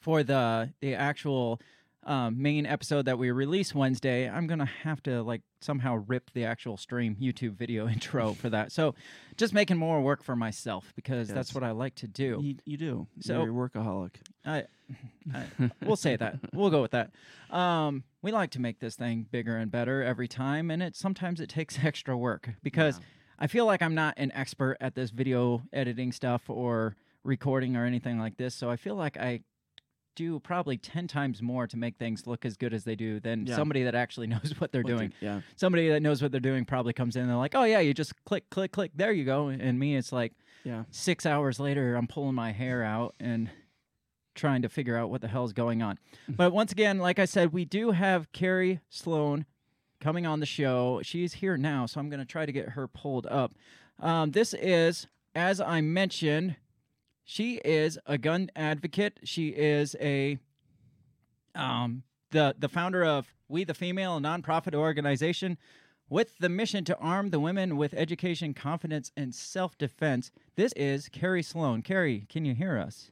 for 0.00 0.22
the 0.22 0.72
the 0.80 0.94
actual 0.94 1.60
um, 2.04 2.40
main 2.40 2.64
episode 2.64 3.04
that 3.06 3.18
we 3.18 3.30
release 3.30 3.74
Wednesday, 3.74 4.28
I'm 4.30 4.46
gonna 4.46 4.70
have 4.82 5.02
to 5.04 5.22
like 5.22 5.42
somehow 5.60 6.04
rip 6.06 6.30
the 6.32 6.44
actual 6.44 6.76
stream 6.76 7.16
YouTube 7.20 7.54
video 7.56 7.88
intro 7.94 8.32
for 8.34 8.48
that. 8.50 8.70
So 8.72 8.94
just 9.36 9.52
making 9.52 9.76
more 9.76 10.00
work 10.00 10.22
for 10.22 10.36
myself 10.36 10.92
because 10.94 11.28
that's 11.28 11.54
what 11.54 11.64
I 11.64 11.72
like 11.72 11.96
to 11.96 12.06
do. 12.06 12.38
You, 12.42 12.54
you 12.64 12.76
do. 12.76 13.06
So- 13.20 13.42
You're 13.44 13.64
a 13.64 13.68
workaholic. 13.68 14.12
I, 14.46 14.64
I, 15.34 15.44
we'll 15.84 15.96
say 15.96 16.16
that. 16.16 16.36
We'll 16.54 16.70
go 16.70 16.80
with 16.80 16.92
that. 16.92 17.10
Um, 17.50 18.04
we 18.22 18.32
like 18.32 18.50
to 18.50 18.60
make 18.60 18.80
this 18.80 18.96
thing 18.96 19.26
bigger 19.30 19.56
and 19.56 19.70
better 19.70 20.02
every 20.02 20.28
time, 20.28 20.70
and 20.70 20.82
it 20.82 20.96
sometimes 20.96 21.40
it 21.40 21.48
takes 21.48 21.78
extra 21.84 22.16
work 22.16 22.50
because 22.62 23.00
I 23.38 23.46
feel 23.46 23.66
like 23.66 23.82
I'm 23.82 23.94
not 23.94 24.14
an 24.16 24.32
expert 24.34 24.76
at 24.80 24.94
this 24.94 25.10
video 25.10 25.62
editing 25.72 26.10
stuff 26.12 26.42
or 26.48 26.96
recording 27.24 27.76
or 27.76 27.84
anything 27.84 28.18
like 28.18 28.36
this. 28.36 28.54
So 28.54 28.70
I 28.70 28.76
feel 28.76 28.94
like 28.96 29.16
I 29.16 29.40
do 30.16 30.40
probably 30.40 30.76
10 30.76 31.06
times 31.06 31.40
more 31.40 31.68
to 31.68 31.76
make 31.76 31.96
things 31.96 32.26
look 32.26 32.44
as 32.44 32.56
good 32.56 32.74
as 32.74 32.82
they 32.82 32.96
do 32.96 33.20
than 33.20 33.46
Yeah. 33.46 33.54
somebody 33.54 33.84
that 33.84 33.94
actually 33.94 34.26
knows 34.34 34.52
what 34.58 34.72
they're 34.72 34.82
What 34.82 34.88
doing. 34.88 35.12
yeah. 35.20 35.42
Somebody 35.54 35.88
that 35.90 36.02
knows 36.02 36.20
what 36.20 36.32
they're 36.32 36.40
doing 36.40 36.64
probably 36.64 36.92
comes 36.92 37.14
in 37.14 37.22
and 37.22 37.30
they're 37.30 37.36
like, 37.36 37.54
oh, 37.54 37.62
yeah, 37.62 37.78
you 37.78 37.94
just 37.94 38.12
click, 38.24 38.50
click, 38.50 38.72
click. 38.72 38.90
There 38.96 39.12
you 39.12 39.24
go. 39.24 39.46
And 39.48 39.78
me, 39.78 39.94
it's 39.96 40.10
like 40.10 40.32
Yeah. 40.64 40.84
six 40.90 41.24
hours 41.24 41.60
later, 41.60 41.94
I'm 41.94 42.08
pulling 42.08 42.34
my 42.34 42.50
hair 42.50 42.82
out 42.82 43.14
and 43.20 43.48
trying 44.38 44.62
to 44.62 44.68
figure 44.68 44.96
out 44.96 45.10
what 45.10 45.20
the 45.20 45.28
hell's 45.28 45.52
going 45.52 45.82
on. 45.82 45.98
but 46.28 46.52
once 46.52 46.72
again, 46.72 46.98
like 46.98 47.18
I 47.18 47.26
said, 47.26 47.52
we 47.52 47.64
do 47.64 47.90
have 47.90 48.32
Carrie 48.32 48.80
Sloan 48.88 49.44
coming 50.00 50.26
on 50.26 50.40
the 50.40 50.46
show. 50.46 51.00
She's 51.02 51.34
here 51.34 51.56
now, 51.56 51.84
so 51.86 52.00
I'm 52.00 52.08
going 52.08 52.20
to 52.20 52.26
try 52.26 52.46
to 52.46 52.52
get 52.52 52.70
her 52.70 52.88
pulled 52.88 53.26
up. 53.26 53.52
Um, 54.00 54.30
this 54.30 54.54
is, 54.54 55.06
as 55.34 55.60
I 55.60 55.80
mentioned, 55.80 56.56
she 57.24 57.56
is 57.64 57.98
a 58.06 58.16
gun 58.16 58.50
advocate. 58.56 59.20
She 59.24 59.48
is 59.48 59.94
a 60.00 60.38
um, 61.54 62.04
the 62.30 62.54
the 62.58 62.68
founder 62.68 63.04
of 63.04 63.34
We 63.48 63.64
the 63.64 63.74
Female, 63.74 64.16
a 64.16 64.20
nonprofit 64.20 64.74
organization 64.74 65.58
with 66.08 66.38
the 66.38 66.48
mission 66.48 66.84
to 66.84 66.96
arm 66.98 67.30
the 67.30 67.40
women 67.40 67.76
with 67.76 67.92
education, 67.94 68.54
confidence, 68.54 69.12
and 69.16 69.34
self 69.34 69.76
defense. 69.76 70.30
This 70.56 70.72
is 70.74 71.08
Carrie 71.08 71.42
Sloan. 71.42 71.82
Carrie, 71.82 72.26
can 72.28 72.44
you 72.44 72.54
hear 72.54 72.78
us? 72.78 73.10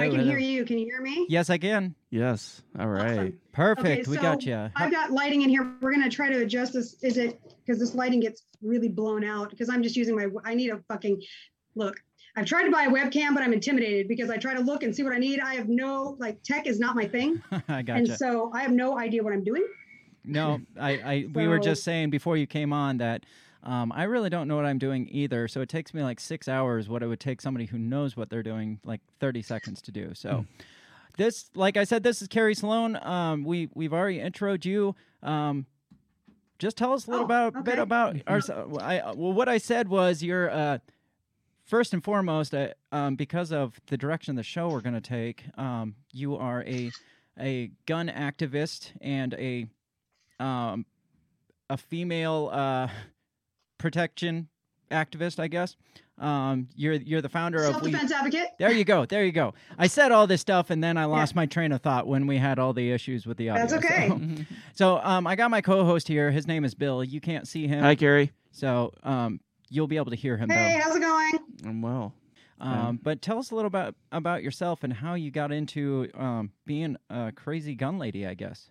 I 0.00 0.08
can 0.08 0.24
hear 0.24 0.38
you. 0.38 0.64
Can 0.64 0.78
you 0.78 0.86
hear 0.86 1.00
me? 1.00 1.26
Yes, 1.28 1.50
I 1.50 1.58
can. 1.58 1.94
Yes. 2.10 2.62
All 2.78 2.88
right. 2.88 3.12
Awesome. 3.12 3.40
Perfect. 3.52 3.86
Okay, 3.86 4.10
we 4.10 4.16
so 4.16 4.22
got 4.22 4.44
you. 4.44 4.70
I've 4.76 4.90
got 4.90 5.10
lighting 5.10 5.42
in 5.42 5.50
here. 5.50 5.74
We're 5.80 5.92
gonna 5.92 6.10
try 6.10 6.30
to 6.30 6.42
adjust 6.42 6.72
this. 6.72 6.96
Is 7.02 7.18
it 7.18 7.40
because 7.64 7.78
this 7.78 7.94
lighting 7.94 8.20
gets 8.20 8.44
really 8.62 8.88
blown 8.88 9.24
out? 9.24 9.50
Because 9.50 9.68
I'm 9.68 9.82
just 9.82 9.96
using 9.96 10.16
my. 10.16 10.28
I 10.44 10.54
need 10.54 10.70
a 10.70 10.78
fucking 10.88 11.20
look. 11.74 12.00
I've 12.34 12.46
tried 12.46 12.64
to 12.64 12.70
buy 12.70 12.84
a 12.84 12.90
webcam, 12.90 13.34
but 13.34 13.42
I'm 13.42 13.52
intimidated 13.52 14.08
because 14.08 14.30
I 14.30 14.38
try 14.38 14.54
to 14.54 14.60
look 14.60 14.82
and 14.82 14.94
see 14.96 15.02
what 15.02 15.12
I 15.12 15.18
need. 15.18 15.40
I 15.40 15.54
have 15.54 15.68
no 15.68 16.16
like 16.18 16.42
tech 16.42 16.66
is 16.66 16.80
not 16.80 16.96
my 16.96 17.06
thing, 17.06 17.42
I 17.52 17.62
and 17.68 17.86
gotcha. 17.86 18.16
so 18.16 18.50
I 18.54 18.62
have 18.62 18.72
no 18.72 18.98
idea 18.98 19.22
what 19.22 19.34
I'm 19.34 19.44
doing. 19.44 19.66
No, 20.24 20.60
I, 20.80 20.90
I 20.90 21.26
we 21.34 21.48
were 21.48 21.58
just 21.58 21.82
saying 21.82 22.10
before 22.10 22.36
you 22.36 22.46
came 22.46 22.72
on 22.72 22.98
that 22.98 23.26
um, 23.62 23.92
I 23.92 24.04
really 24.04 24.30
don't 24.30 24.48
know 24.48 24.56
what 24.56 24.64
I'm 24.64 24.78
doing 24.78 25.08
either. 25.10 25.46
So 25.48 25.60
it 25.60 25.68
takes 25.68 25.94
me 25.94 26.02
like 26.02 26.18
six 26.20 26.48
hours 26.48 26.88
what 26.88 27.02
it 27.02 27.06
would 27.06 27.20
take 27.20 27.40
somebody 27.40 27.66
who 27.66 27.78
knows 27.78 28.16
what 28.16 28.28
they're 28.30 28.42
doing 28.42 28.80
like 28.84 29.00
30 29.20 29.42
seconds 29.42 29.80
to 29.82 29.92
do. 29.92 30.12
So 30.14 30.46
this, 31.16 31.50
like 31.54 31.76
I 31.76 31.84
said, 31.84 32.02
this 32.02 32.22
is 32.22 32.28
Carrie 32.28 32.54
Sloan. 32.54 32.96
Um, 33.02 33.44
we 33.44 33.68
we've 33.74 33.92
already 33.92 34.18
introed 34.18 34.64
you. 34.64 34.94
Um, 35.22 35.66
just 36.58 36.76
tell 36.76 36.92
us 36.92 37.06
a 37.06 37.10
little 37.10 37.24
Oh, 37.24 37.48
about 37.48 37.64
bit 37.64 37.78
about 37.78 38.16
our. 38.26 38.40
I 38.80 39.12
well, 39.14 39.32
what 39.32 39.48
I 39.48 39.58
said 39.58 39.88
was 39.88 40.22
you're 40.22 40.50
uh, 40.50 40.78
first 41.64 41.92
and 41.92 42.02
foremost 42.02 42.54
uh, 42.54 42.68
um, 42.92 43.16
because 43.16 43.52
of 43.52 43.80
the 43.86 43.96
direction 43.96 44.36
the 44.36 44.42
show 44.42 44.68
we're 44.68 44.80
going 44.80 44.94
to 44.94 45.00
take. 45.00 45.44
Um, 45.58 45.96
you 46.12 46.36
are 46.36 46.62
a 46.64 46.90
a 47.38 47.70
gun 47.86 48.08
activist 48.08 48.92
and 49.00 49.34
a 49.34 49.66
um, 50.38 50.86
a 51.68 51.76
female 51.76 52.50
uh, 52.52 52.88
protection 53.82 54.48
activist, 54.90 55.38
I 55.40 55.48
guess. 55.48 55.76
Um, 56.18 56.68
you're 56.76 56.92
you're 56.94 57.20
the 57.20 57.28
founder 57.28 57.58
of. 57.64 57.72
Self-defense 57.72 58.12
advocate. 58.12 58.46
there 58.58 58.70
you 58.70 58.84
go. 58.84 59.04
There 59.06 59.24
you 59.24 59.32
go. 59.32 59.54
I 59.76 59.88
said 59.88 60.12
all 60.12 60.26
this 60.26 60.40
stuff 60.40 60.70
and 60.70 60.82
then 60.84 60.96
I 60.96 61.06
lost 61.06 61.34
my 61.34 61.46
train 61.46 61.72
of 61.72 61.80
thought 61.82 62.06
when 62.06 62.26
we 62.26 62.36
had 62.36 62.58
all 62.60 62.72
the 62.72 62.92
issues 62.92 63.26
with 63.26 63.38
the 63.38 63.50
audio. 63.50 63.66
That's 63.66 63.84
okay. 63.84 64.08
So, 64.08 64.44
so, 64.74 65.00
um, 65.02 65.26
I 65.26 65.34
got 65.34 65.50
my 65.50 65.60
co-host 65.60 66.06
here. 66.06 66.30
His 66.30 66.46
name 66.46 66.64
is 66.64 66.74
Bill. 66.74 67.02
You 67.02 67.20
can't 67.20 67.48
see 67.48 67.66
him, 67.66 67.82
Hi, 67.82 67.94
Carrie. 67.96 68.30
so 68.52 68.92
um, 69.02 69.40
you'll 69.68 69.88
be 69.88 69.96
able 69.96 70.10
to 70.10 70.16
hear 70.16 70.36
him 70.36 70.48
Hey, 70.48 70.74
though. 70.78 70.84
how's 70.84 70.96
it 70.96 71.00
going? 71.00 71.38
I'm 71.64 71.82
well. 71.82 72.14
Um, 72.60 73.00
but 73.02 73.20
tell 73.20 73.40
us 73.40 73.50
a 73.50 73.56
little 73.56 73.66
about 73.66 73.96
about 74.12 74.44
yourself 74.44 74.84
and 74.84 74.92
how 74.92 75.14
you 75.14 75.32
got 75.32 75.50
into 75.50 76.08
um, 76.14 76.52
being 76.64 76.96
a 77.10 77.32
crazy 77.34 77.74
gun 77.74 77.98
lady. 77.98 78.24
I 78.24 78.34
guess. 78.34 78.70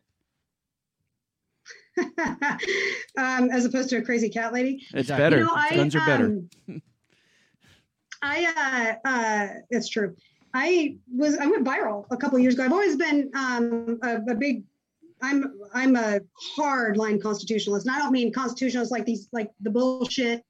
um, 3.17 3.49
as 3.51 3.65
opposed 3.65 3.89
to 3.89 3.97
a 3.97 4.01
crazy 4.01 4.29
cat 4.29 4.53
lady. 4.53 4.85
It's 4.93 5.09
better. 5.09 5.37
You 5.37 5.43
know, 5.45 5.53
I, 5.53 5.75
Guns 5.75 5.95
are 5.95 6.05
better. 6.05 6.25
um, 6.25 6.81
I 8.21 8.97
uh, 9.05 9.09
uh, 9.09 9.47
it's 9.69 9.89
true. 9.89 10.15
I 10.53 10.97
was 11.13 11.37
I 11.37 11.45
went 11.47 11.65
viral 11.65 12.05
a 12.11 12.17
couple 12.17 12.37
years 12.39 12.53
ago. 12.53 12.65
I've 12.65 12.71
always 12.73 12.95
been 12.95 13.31
um, 13.35 13.99
a, 14.03 14.17
a 14.31 14.35
big. 14.35 14.63
I'm 15.23 15.53
I'm 15.73 15.95
a 15.95 16.19
hard 16.55 16.97
line 16.97 17.19
constitutionalist, 17.21 17.85
and 17.85 17.95
I 17.95 17.99
don't 17.99 18.11
mean 18.11 18.33
constitutionalists 18.33 18.91
like 18.91 19.05
these 19.05 19.27
like 19.31 19.51
the 19.61 19.69
bullshit 19.69 20.43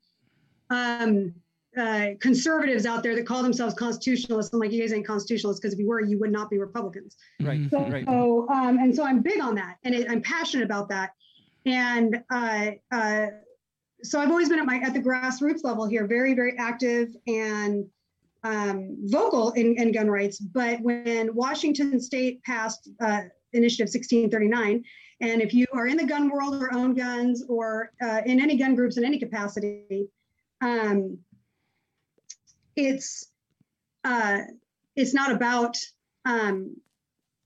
um, 0.69 1.33
uh, 1.77 2.07
conservatives 2.19 2.85
out 2.85 3.03
there 3.03 3.15
that 3.15 3.25
call 3.25 3.43
themselves 3.43 3.73
constitutionalists. 3.75 4.53
I'm 4.53 4.59
like, 4.59 4.71
you 4.71 4.81
guys 4.81 4.93
ain't 4.93 5.05
constitutionalists 5.05 5.59
because 5.59 5.73
if 5.73 5.79
you 5.79 5.87
were, 5.87 6.01
you 6.01 6.19
would 6.19 6.31
not 6.31 6.49
be 6.49 6.57
Republicans. 6.57 7.17
Right. 7.41 7.61
So, 7.69 7.89
Right. 7.89 8.07
um, 8.07 8.79
and 8.79 8.95
so 8.95 9.05
I'm 9.05 9.21
big 9.21 9.41
on 9.41 9.55
that, 9.55 9.77
and 9.83 9.93
it, 9.93 10.09
I'm 10.09 10.21
passionate 10.21 10.63
about 10.65 10.89
that. 10.89 11.11
And 11.65 12.23
uh, 12.31 12.71
uh, 12.91 13.27
so 14.03 14.19
I've 14.19 14.29
always 14.29 14.49
been 14.49 14.59
at 14.59 14.65
my 14.65 14.77
at 14.77 14.93
the 14.93 14.99
grassroots 14.99 15.63
level 15.63 15.85
here, 15.85 16.07
very 16.07 16.33
very 16.33 16.55
active 16.57 17.15
and 17.27 17.85
um, 18.43 18.97
vocal 19.03 19.51
in, 19.51 19.79
in 19.79 19.91
gun 19.91 20.09
rights. 20.09 20.39
But 20.39 20.81
when 20.81 21.33
Washington 21.35 21.99
State 21.99 22.43
passed 22.43 22.89
uh, 22.99 23.21
Initiative 23.53 23.85
1639, 23.85 24.83
and 25.21 25.41
if 25.41 25.53
you 25.53 25.67
are 25.73 25.87
in 25.87 25.97
the 25.97 26.05
gun 26.05 26.29
world 26.29 26.55
or 26.55 26.73
own 26.73 26.95
guns 26.95 27.43
or 27.47 27.91
uh, 28.01 28.21
in 28.25 28.41
any 28.41 28.57
gun 28.57 28.75
groups 28.75 28.97
in 28.97 29.05
any 29.05 29.19
capacity, 29.19 30.07
um, 30.61 31.19
it's 32.75 33.27
uh, 34.03 34.39
it's 34.95 35.13
not 35.13 35.31
about 35.31 35.77
um, 36.25 36.75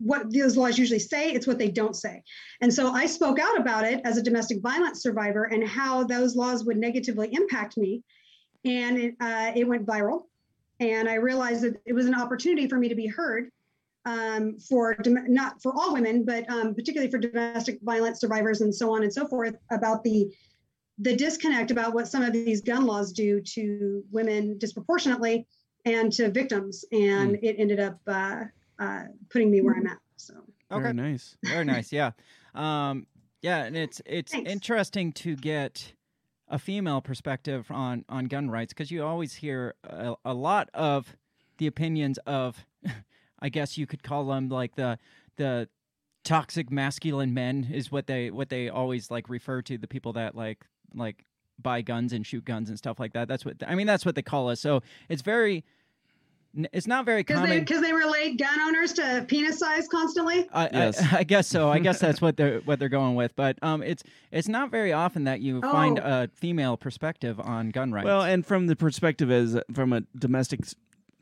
what 0.06 0.32
those 0.32 0.56
laws 0.56 0.78
usually 0.78 1.00
say, 1.00 1.32
it's 1.32 1.48
what 1.48 1.58
they 1.58 1.70
don't 1.70 1.96
say. 1.96 2.22
And 2.62 2.72
so 2.72 2.92
I 2.92 3.08
spoke 3.08 3.40
out 3.40 3.60
about 3.60 3.86
it 3.86 4.02
as 4.06 4.18
a 4.18 4.22
domestic 4.22 4.62
violence 4.62 5.02
survivor 5.02 5.46
and 5.46 5.68
how 5.68 6.04
those 6.04 6.36
laws 6.36 6.64
would 6.64 6.78
negatively 6.78 7.34
impact 7.34 7.76
me. 7.76 8.04
And 8.64 8.98
it, 8.98 9.16
uh, 9.20 9.52
it 9.56 9.68
went 9.68 9.86
viral. 9.86 10.26
And 10.80 11.10
I 11.10 11.16
realized 11.16 11.64
that 11.64 11.82
it 11.86 11.94
was 11.94 12.06
an 12.06 12.14
opportunity 12.14 12.68
for 12.68 12.78
me 12.78 12.88
to 12.88 12.96
be 12.96 13.08
heard 13.08 13.50
um, 14.06 14.60
for 14.60 14.94
dom- 14.94 15.34
not 15.34 15.60
for 15.64 15.74
all 15.76 15.94
women, 15.94 16.24
but 16.24 16.48
um, 16.52 16.76
particularly 16.76 17.10
for 17.10 17.18
domestic 17.18 17.80
violence 17.82 18.20
survivors 18.20 18.62
and 18.62 18.74
so 18.74 18.94
on 18.94 19.02
and 19.02 19.12
so 19.12 19.28
forth 19.28 19.56
about 19.72 20.04
the 20.04 20.32
the 21.00 21.16
disconnect 21.16 21.72
about 21.72 21.94
what 21.94 22.08
some 22.08 22.22
of 22.22 22.32
these 22.32 22.62
gun 22.62 22.86
laws 22.86 23.12
do 23.12 23.42
to 23.42 24.02
women 24.12 24.58
disproportionately 24.60 25.46
and 25.84 26.14
to 26.14 26.30
victims. 26.30 26.86
And 26.94 27.38
it 27.42 27.58
ended 27.60 27.82
up 27.82 28.00
uh, 28.08 28.46
uh, 28.80 29.04
putting 29.30 29.52
me 29.52 29.62
where 29.62 29.76
I'm 29.76 29.88
at. 29.88 30.00
So 30.16 30.34
Very 30.70 30.94
nice. 30.94 31.38
Very 31.44 31.66
nice. 31.66 31.92
Yeah. 31.92 32.12
Um, 32.54 33.08
yeah, 33.42 33.64
and 33.64 33.78
it's 33.78 34.02
it's 34.06 34.32
Thanks. 34.32 34.50
interesting 34.50 35.12
to 35.14 35.36
get 35.36 35.94
a 36.48 36.58
female 36.58 37.02
perspective 37.02 37.68
on 37.70 38.06
on 38.10 38.26
gun 38.26 38.50
rights 38.50 38.74
because 38.74 38.92
you 38.92 39.04
always 39.04 39.36
hear 39.36 39.76
a, 39.84 40.16
a 40.26 40.34
lot 40.34 40.70
of 40.74 41.16
the 41.58 41.68
opinions 41.68 42.18
of, 42.26 42.66
I 43.40 43.50
guess 43.50 43.78
you 43.78 43.88
could 43.88 44.04
call 44.04 44.26
them 44.26 44.50
like 44.50 44.76
the 44.76 44.98
the 45.38 45.70
toxic 46.24 46.72
masculine 46.72 47.34
men 47.34 47.70
is 47.72 47.92
what 47.92 48.08
they 48.08 48.32
what 48.32 48.50
they 48.50 48.68
always 48.70 49.12
like 49.12 49.30
refer 49.30 49.62
to 49.62 49.78
the 49.78 49.88
people 49.88 50.14
that 50.14 50.34
like 50.36 50.66
like 50.96 51.24
buy 51.62 51.82
guns 51.82 52.14
and 52.14 52.26
shoot 52.26 52.44
guns 52.46 52.70
and 52.70 52.78
stuff 52.78 53.00
like 53.00 53.14
that. 53.14 53.28
That's 53.28 53.46
what 53.46 53.58
I 53.66 53.76
mean. 53.76 53.88
That's 53.88 54.06
what 54.06 54.16
they 54.16 54.22
call 54.24 54.50
us. 54.50 54.60
So 54.60 54.82
it's 55.10 55.22
very. 55.22 55.64
N- 56.58 56.68
It's 56.74 56.88
not 56.88 57.06
very 57.06 57.22
because 57.22 57.42
they 57.42 57.48
common. 57.48 57.60
because 57.60 57.82
they 57.82 57.94
relate 57.94 58.38
gun 58.40 58.60
owners 58.62 58.94
to 58.94 59.26
penis 59.28 59.60
size 59.60 59.88
constantly. 59.88 60.48
I, 60.54 60.70
Yes. 60.72 61.02
I, 61.14 61.18
I 61.20 61.24
guess 61.24 61.48
so. 61.48 61.70
I 61.70 61.80
guess 61.80 62.00
that's 62.00 62.22
what 62.22 62.38
they're 62.38 62.60
what 62.62 62.80
they're 62.80 62.90
going 62.90 63.16
with. 63.16 63.36
But 63.36 63.58
um, 63.62 63.82
it's 63.84 64.04
it's 64.32 64.48
not 64.48 64.72
very 64.72 64.94
often 64.94 65.26
that 65.26 65.42
you 65.42 65.62
find 65.62 66.00
Oh. 66.00 66.24
a 66.24 66.28
female 66.34 66.78
perspective 66.78 67.40
on 67.40 67.70
gun 67.70 67.92
rights. 67.92 68.06
Well, 68.06 68.22
and 68.24 68.46
from 68.46 68.68
the 68.68 68.76
perspective 68.76 69.32
as 69.32 69.58
from 69.74 69.94
a 69.94 70.02
domestic 70.18 70.62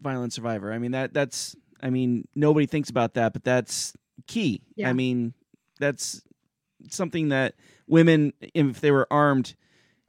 violence 0.01 0.35
survivor, 0.35 0.71
I 0.73 0.77
mean 0.79 0.91
that 0.91 1.13
that's 1.13 1.55
I 1.81 1.89
mean 1.89 2.27
nobody 2.35 2.65
thinks 2.65 2.89
about 2.89 3.13
that, 3.15 3.33
but 3.33 3.43
that's 3.43 3.93
key. 4.27 4.61
Yeah. 4.75 4.89
I 4.89 4.93
mean 4.93 5.33
that's 5.79 6.21
something 6.89 7.29
that 7.29 7.55
women, 7.87 8.33
if 8.53 8.81
they 8.81 8.91
were 8.91 9.07
armed, 9.09 9.55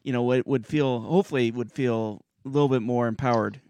you 0.02 0.12
know, 0.12 0.22
would, 0.24 0.44
would 0.46 0.66
feel 0.66 1.00
hopefully 1.00 1.50
would 1.50 1.72
feel 1.72 2.24
a 2.44 2.48
little 2.48 2.68
bit 2.68 2.82
more 2.82 3.06
empowered. 3.06 3.60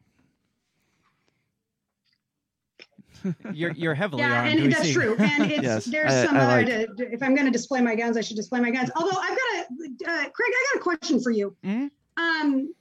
You're 3.53 3.73
you're 3.73 3.95
heavily 3.95 4.23
Yeah, 4.23 4.41
armed. 4.43 4.55
we 4.57 4.63
and 4.65 4.73
that's 4.73 4.83
see. 4.85 4.93
true. 4.95 5.17
And 5.19 5.51
it's 5.51 5.63
Yes, 5.63 5.85
there's 5.87 6.13
I- 6.13 6.25
some 6.27 6.37
I 6.37 6.41
other. 6.41 6.57
like- 6.87 6.97
to- 6.97 7.13
if 7.13 7.23
I'm 7.23 7.35
going 7.35 7.47
to 7.47 7.53
display 7.53 7.81
my 7.81 7.95
guns, 7.95 8.17
I 8.17 8.21
should 8.21 8.37
display 8.37 8.61
my 8.61 8.71
guns. 8.71 8.91
Although 8.97 9.17
I've 9.19 9.29
got 9.39 9.39
a 9.55 10.11
uh, 10.11 10.29
Craig, 10.31 10.53
I 10.53 10.65
got 10.75 10.81
a 10.81 10.83
question 10.83 11.21
for 11.21 11.31
you. 11.31 11.57
Mhm. 11.65 11.91
Um, 12.17 12.75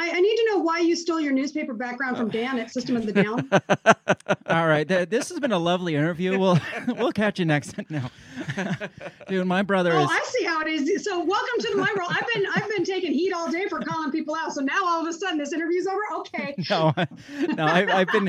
I, 0.00 0.10
I 0.12 0.20
need 0.20 0.36
to 0.36 0.46
know 0.52 0.58
why 0.58 0.78
you 0.78 0.94
stole 0.94 1.18
your 1.20 1.32
newspaper 1.32 1.74
background 1.74 2.16
from 2.16 2.28
Dan 2.28 2.56
at 2.60 2.70
System 2.70 2.94
of 2.94 3.04
the 3.04 3.12
Down. 3.12 3.48
All 4.46 4.66
right, 4.68 4.86
th- 4.86 5.08
this 5.08 5.28
has 5.30 5.40
been 5.40 5.50
a 5.50 5.58
lovely 5.58 5.96
interview. 5.96 6.38
We'll 6.38 6.58
we'll 6.88 7.10
catch 7.12 7.38
you 7.38 7.44
next 7.44 7.72
time. 7.72 7.86
No, 8.56 8.64
dude, 9.28 9.46
my 9.46 9.62
brother 9.62 9.92
Oh, 9.92 10.02
is. 10.04 10.08
I 10.10 10.22
see 10.26 10.44
how 10.44 10.60
it 10.60 10.68
is. 10.68 11.04
So 11.04 11.22
welcome 11.24 11.60
to 11.60 11.76
my 11.76 11.92
role. 11.98 12.08
I've 12.08 12.26
been 12.32 12.46
I've 12.54 12.68
been 12.70 12.84
taking 12.84 13.12
heat 13.12 13.32
all 13.32 13.50
day 13.50 13.66
for 13.68 13.80
calling 13.80 14.10
people 14.12 14.34
out. 14.36 14.52
So 14.52 14.60
now 14.60 14.80
all 14.84 15.02
of 15.02 15.08
a 15.08 15.12
sudden 15.12 15.38
this 15.38 15.52
interview's 15.52 15.86
over. 15.88 16.00
Okay. 16.20 16.54
no, 16.70 16.94
no, 17.56 17.64
I, 17.66 18.00
I've 18.00 18.08
been. 18.08 18.28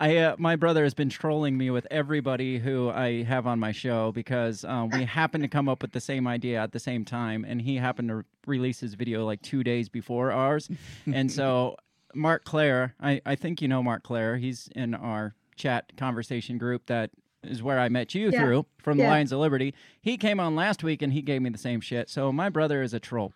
I 0.00 0.16
uh, 0.18 0.36
my 0.38 0.54
brother 0.56 0.84
has 0.84 0.94
been 0.94 1.08
trolling 1.08 1.58
me 1.58 1.70
with 1.70 1.86
everybody 1.90 2.58
who 2.58 2.90
I 2.90 3.24
have 3.24 3.46
on 3.46 3.58
my 3.58 3.72
show 3.72 4.12
because 4.12 4.64
um, 4.64 4.90
we 4.90 5.04
happened 5.04 5.42
to 5.44 5.48
come 5.48 5.68
up 5.68 5.82
with 5.82 5.92
the 5.92 6.00
same 6.00 6.26
idea 6.28 6.62
at 6.62 6.72
the 6.72 6.78
same 6.78 7.04
time, 7.04 7.44
and 7.44 7.60
he 7.62 7.76
happened 7.76 8.08
to 8.08 8.14
re- 8.16 8.22
release 8.46 8.78
his 8.80 8.94
video 8.94 9.26
like 9.26 9.42
two 9.42 9.64
days 9.64 9.88
before 9.88 10.30
ours, 10.30 10.68
and 11.12 11.30
so 11.32 11.76
Marc 12.14 12.44
Clair, 12.44 12.94
I 13.00 13.20
I 13.26 13.34
think 13.34 13.60
you 13.60 13.66
know 13.68 13.82
Marc 13.82 14.04
Clair. 14.04 14.36
He's 14.36 14.68
in 14.76 14.94
our 14.94 15.34
chat 15.56 15.96
conversation 15.96 16.58
group 16.58 16.86
that 16.86 17.10
is 17.42 17.62
where 17.62 17.80
I 17.80 17.88
met 17.88 18.14
you 18.14 18.30
Yeah. 18.30 18.40
through 18.40 18.66
from 18.78 18.98
the 18.98 19.04
Lions 19.04 19.32
of 19.32 19.40
Liberty. 19.40 19.74
He 20.00 20.16
came 20.16 20.38
on 20.38 20.54
last 20.54 20.82
week 20.84 21.02
and 21.02 21.12
he 21.12 21.22
gave 21.22 21.42
me 21.42 21.50
the 21.50 21.58
same 21.58 21.80
shit. 21.80 22.08
So 22.08 22.30
my 22.32 22.48
brother 22.48 22.82
is 22.82 22.94
a 22.94 23.00
troll. 23.00 23.32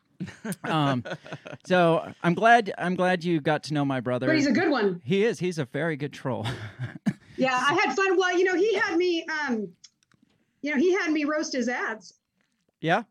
Um, 0.65 1.05
so 1.65 2.13
I'm 2.23 2.35
glad 2.35 2.73
I'm 2.79 2.95
glad 2.95 3.25
you 3.25 3.41
got 3.41 3.65
to 3.65 3.75
know 3.75 3.85
my 3.85 4.01
brother. 4.01 4.27
But 4.27 4.37
he's 4.37 4.47
a 4.47 4.53
good 4.53 4.71
one. 4.71 5.01
He 5.05 5.25
is. 5.25 5.39
He's 5.39 5.59
a 5.59 5.65
very 5.67 5.97
good 5.97 6.13
troll. 6.13 6.47
Yeah, 7.39 7.55
I 7.55 7.73
had 7.73 7.97
fun. 7.97 8.17
Well, 8.19 8.37
you 8.39 8.45
know, 8.45 8.55
he 8.55 8.75
had 8.75 8.97
me. 8.97 9.25
Um, 9.27 9.69
you 10.61 10.71
know, 10.71 10.77
he 10.77 10.93
had 10.93 11.11
me 11.11 11.25
roast 11.25 11.53
his 11.53 11.69
ads. 11.69 12.15
yeah. 12.81 13.03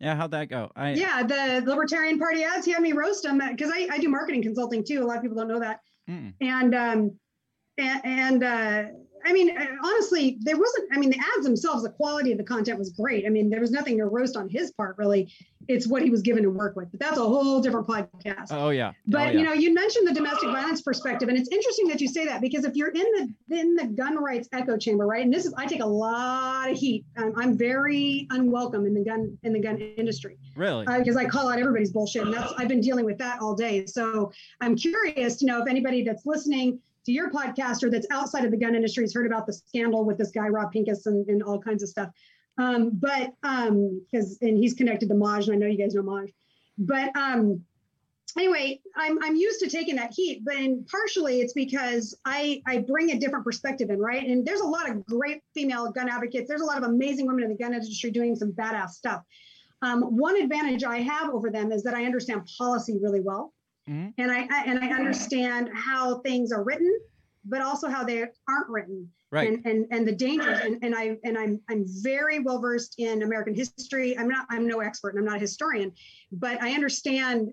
Yeah. 0.00 0.16
How'd 0.16 0.32
that 0.32 0.48
go? 0.48 0.70
I, 0.76 0.92
Yeah, 0.92 1.22
the 1.22 1.62
Libertarian 1.64 2.18
Party 2.18 2.42
ads. 2.42 2.66
He 2.66 2.72
had 2.72 2.82
me 2.82 2.92
roast 2.92 3.22
them 3.22 3.40
because 3.50 3.70
I, 3.72 3.88
I 3.90 3.98
do 3.98 4.08
marketing 4.08 4.42
consulting 4.42 4.84
too. 4.84 5.02
A 5.02 5.06
lot 5.06 5.16
of 5.16 5.22
people 5.22 5.38
don't 5.38 5.48
know 5.48 5.60
that. 5.60 5.80
Mm. 6.10 6.34
And 6.40 6.74
um, 6.74 7.18
and, 7.78 8.00
and 8.04 8.44
uh, 8.44 8.84
I 9.24 9.32
mean, 9.32 9.56
uh, 9.56 9.66
honestly, 9.82 10.38
there 10.40 10.56
wasn't. 10.56 10.88
I 10.92 10.98
mean, 10.98 11.10
the 11.10 11.18
ads 11.36 11.46
themselves, 11.46 11.82
the 11.82 11.90
quality 11.90 12.32
of 12.32 12.38
the 12.38 12.44
content 12.44 12.78
was 12.78 12.90
great. 12.90 13.26
I 13.26 13.30
mean, 13.30 13.48
there 13.48 13.60
was 13.60 13.70
nothing 13.70 13.96
to 13.98 14.06
roast 14.06 14.36
on 14.36 14.48
his 14.48 14.70
part, 14.72 14.98
really. 14.98 15.32
It's 15.66 15.86
what 15.86 16.02
he 16.02 16.10
was 16.10 16.20
given 16.20 16.42
to 16.42 16.50
work 16.50 16.76
with. 16.76 16.90
But 16.90 17.00
that's 17.00 17.16
a 17.16 17.22
whole 17.22 17.60
different 17.60 17.86
podcast. 17.86 18.48
Oh 18.50 18.68
yeah. 18.68 18.92
But 19.06 19.28
oh, 19.28 19.30
yeah. 19.30 19.38
you 19.38 19.44
know, 19.44 19.52
you 19.54 19.72
mentioned 19.72 20.06
the 20.06 20.12
domestic 20.12 20.50
violence 20.50 20.82
perspective, 20.82 21.30
and 21.30 21.38
it's 21.38 21.48
interesting 21.48 21.88
that 21.88 22.02
you 22.02 22.08
say 22.08 22.26
that 22.26 22.42
because 22.42 22.66
if 22.66 22.76
you're 22.76 22.90
in 22.90 23.34
the 23.48 23.58
in 23.58 23.74
the 23.74 23.86
gun 23.86 24.22
rights 24.22 24.48
echo 24.52 24.76
chamber, 24.76 25.06
right? 25.06 25.24
And 25.24 25.32
this 25.32 25.46
is 25.46 25.54
I 25.56 25.64
take 25.66 25.80
a 25.80 25.86
lot 25.86 26.70
of 26.70 26.76
heat. 26.76 27.06
Um, 27.16 27.32
I'm 27.36 27.56
very 27.56 28.26
unwelcome 28.30 28.84
in 28.86 28.92
the 28.92 29.04
gun 29.04 29.38
in 29.42 29.54
the 29.54 29.60
gun 29.60 29.78
industry 29.78 30.38
really. 30.54 30.84
because 30.84 31.16
I 31.16 31.24
call 31.24 31.48
out 31.48 31.58
everybody's 31.58 31.92
bullshit, 31.92 32.24
and 32.24 32.34
that's 32.34 32.52
I've 32.58 32.68
been 32.68 32.82
dealing 32.82 33.06
with 33.06 33.16
that 33.18 33.40
all 33.40 33.54
day. 33.54 33.86
So 33.86 34.32
I'm 34.60 34.76
curious 34.76 35.36
to 35.36 35.46
know 35.46 35.62
if 35.62 35.68
anybody 35.68 36.04
that's 36.04 36.26
listening 36.26 36.80
to 37.06 37.12
your 37.12 37.30
podcaster 37.30 37.90
that's 37.90 38.06
outside 38.10 38.44
of 38.44 38.50
the 38.50 38.56
gun 38.56 38.74
industry 38.74 39.04
has 39.04 39.14
heard 39.14 39.26
about 39.26 39.46
the 39.46 39.52
scandal 39.52 40.04
with 40.04 40.18
this 40.18 40.30
guy 40.30 40.48
Rob 40.48 40.72
Pincus 40.72 41.06
and, 41.06 41.28
and 41.28 41.42
all 41.42 41.60
kinds 41.60 41.82
of 41.82 41.88
stuff. 41.88 42.10
Um, 42.58 42.90
but 42.94 43.32
um, 43.42 44.04
because 44.10 44.38
and 44.40 44.56
he's 44.56 44.74
connected 44.74 45.08
to 45.08 45.14
Maj, 45.14 45.48
and 45.48 45.56
I 45.56 45.58
know 45.58 45.66
you 45.66 45.78
guys 45.78 45.94
know 45.94 46.02
Maj. 46.02 46.30
But 46.78 47.14
um, 47.16 47.62
anyway, 48.38 48.80
I'm 48.96 49.22
I'm 49.22 49.36
used 49.36 49.60
to 49.60 49.68
taking 49.68 49.96
that 49.96 50.12
heat, 50.14 50.42
but 50.44 50.54
and 50.54 50.86
partially 50.86 51.40
it's 51.40 51.52
because 51.52 52.16
I 52.24 52.62
I 52.66 52.78
bring 52.78 53.10
a 53.10 53.18
different 53.18 53.44
perspective 53.44 53.90
in, 53.90 53.98
right? 53.98 54.26
And 54.26 54.46
there's 54.46 54.60
a 54.60 54.66
lot 54.66 54.88
of 54.88 55.04
great 55.06 55.42
female 55.52 55.90
gun 55.90 56.08
advocates. 56.08 56.48
There's 56.48 56.60
a 56.60 56.66
lot 56.66 56.78
of 56.78 56.84
amazing 56.84 57.26
women 57.26 57.44
in 57.44 57.50
the 57.50 57.56
gun 57.56 57.74
industry 57.74 58.10
doing 58.10 58.36
some 58.36 58.52
badass 58.52 58.90
stuff. 58.90 59.22
Um, 59.82 60.16
one 60.16 60.40
advantage 60.40 60.84
I 60.84 60.98
have 60.98 61.30
over 61.34 61.50
them 61.50 61.70
is 61.72 61.82
that 61.82 61.94
I 61.94 62.04
understand 62.04 62.48
policy 62.56 62.98
really 63.02 63.20
well, 63.20 63.52
Mhm. 63.88 64.14
and 64.16 64.30
I, 64.30 64.46
I 64.50 64.64
and 64.66 64.78
I 64.78 64.88
understand 64.88 65.70
how 65.74 66.20
things 66.20 66.52
are 66.52 66.62
written, 66.62 66.98
but 67.44 67.60
also 67.60 67.88
how 67.88 68.02
they 68.04 68.22
aren't 68.48 68.68
written, 68.68 69.10
Right. 69.30 69.48
and 69.50 69.66
and 69.66 69.86
and 69.90 70.08
the 70.08 70.12
dangers. 70.12 70.60
And, 70.60 70.82
and 70.82 70.94
I 70.94 71.18
and 71.24 71.36
I'm 71.36 71.60
I'm 71.68 71.84
very 72.02 72.38
well 72.38 72.60
versed 72.60 72.94
in 72.98 73.22
American 73.22 73.54
history. 73.54 74.16
I'm 74.16 74.28
not 74.28 74.46
I'm 74.50 74.66
no 74.66 74.80
expert, 74.80 75.10
and 75.10 75.18
I'm 75.18 75.26
not 75.26 75.36
a 75.36 75.40
historian, 75.40 75.92
but 76.32 76.62
I 76.62 76.72
understand. 76.72 77.52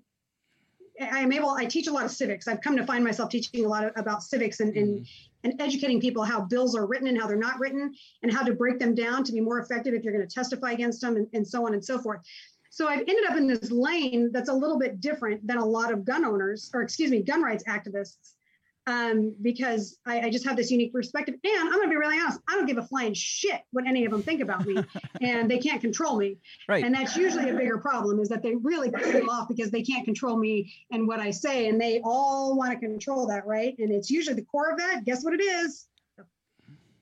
I 0.99 1.19
am 1.19 1.31
able. 1.31 1.49
I 1.49 1.65
teach 1.65 1.87
a 1.87 1.91
lot 1.91 2.05
of 2.05 2.11
civics. 2.11 2.47
I've 2.47 2.61
come 2.61 2.77
to 2.77 2.85
find 2.85 3.03
myself 3.03 3.29
teaching 3.31 3.65
a 3.65 3.67
lot 3.67 3.85
of, 3.85 3.91
about 3.95 4.21
civics 4.23 4.59
and, 4.59 4.75
and 4.77 5.07
and 5.43 5.59
educating 5.59 5.99
people 5.99 6.23
how 6.23 6.41
bills 6.41 6.75
are 6.75 6.85
written 6.85 7.07
and 7.07 7.19
how 7.19 7.25
they're 7.25 7.35
not 7.35 7.59
written 7.59 7.91
and 8.21 8.31
how 8.31 8.43
to 8.43 8.53
break 8.53 8.77
them 8.77 8.93
down 8.93 9.23
to 9.23 9.31
be 9.31 9.41
more 9.41 9.59
effective 9.59 9.95
if 9.95 10.03
you're 10.03 10.13
going 10.13 10.27
to 10.27 10.31
testify 10.31 10.71
against 10.73 11.01
them 11.01 11.15
and, 11.15 11.27
and 11.33 11.47
so 11.47 11.65
on 11.65 11.73
and 11.73 11.83
so 11.83 11.97
forth. 11.97 12.19
So 12.71 12.87
I've 12.87 12.99
ended 12.99 13.25
up 13.29 13.35
in 13.35 13.47
this 13.47 13.69
lane 13.69 14.31
that's 14.31 14.47
a 14.47 14.53
little 14.53 14.79
bit 14.79 15.01
different 15.01 15.45
than 15.45 15.57
a 15.57 15.65
lot 15.65 15.91
of 15.91 16.05
gun 16.05 16.23
owners, 16.23 16.71
or 16.73 16.81
excuse 16.81 17.11
me, 17.11 17.21
gun 17.21 17.43
rights 17.43 17.65
activists, 17.65 18.31
um, 18.87 19.35
because 19.41 19.99
I, 20.05 20.21
I 20.21 20.29
just 20.29 20.47
have 20.47 20.55
this 20.55 20.71
unique 20.71 20.93
perspective. 20.93 21.35
And 21.43 21.67
I'm 21.67 21.73
going 21.73 21.83
to 21.83 21.89
be 21.89 21.97
really 21.97 22.17
honest, 22.17 22.39
I 22.47 22.55
don't 22.55 22.65
give 22.65 22.77
a 22.77 22.87
flying 22.87 23.13
shit 23.13 23.59
what 23.71 23.85
any 23.85 24.05
of 24.05 24.11
them 24.11 24.23
think 24.23 24.39
about 24.39 24.65
me, 24.65 24.77
and 25.21 25.51
they 25.51 25.57
can't 25.59 25.81
control 25.81 26.15
me. 26.15 26.37
Right. 26.69 26.85
And 26.85 26.95
that's 26.95 27.17
usually 27.17 27.49
a 27.49 27.53
bigger 27.53 27.77
problem 27.77 28.21
is 28.21 28.29
that 28.29 28.41
they 28.41 28.55
really 28.55 28.89
piss 28.89 29.15
me 29.15 29.27
off 29.29 29.49
because 29.49 29.69
they 29.69 29.83
can't 29.83 30.05
control 30.05 30.37
me 30.37 30.73
and 30.91 31.09
what 31.09 31.19
I 31.19 31.31
say, 31.31 31.67
and 31.67 31.79
they 31.79 31.99
all 32.05 32.55
want 32.55 32.71
to 32.71 32.79
control 32.79 33.27
that, 33.27 33.45
right? 33.45 33.77
And 33.79 33.91
it's 33.91 34.09
usually 34.09 34.37
the 34.37 34.45
core 34.45 34.71
of 34.71 34.77
that. 34.77 35.03
Guess 35.03 35.25
what 35.25 35.33
it 35.33 35.43
is? 35.43 35.89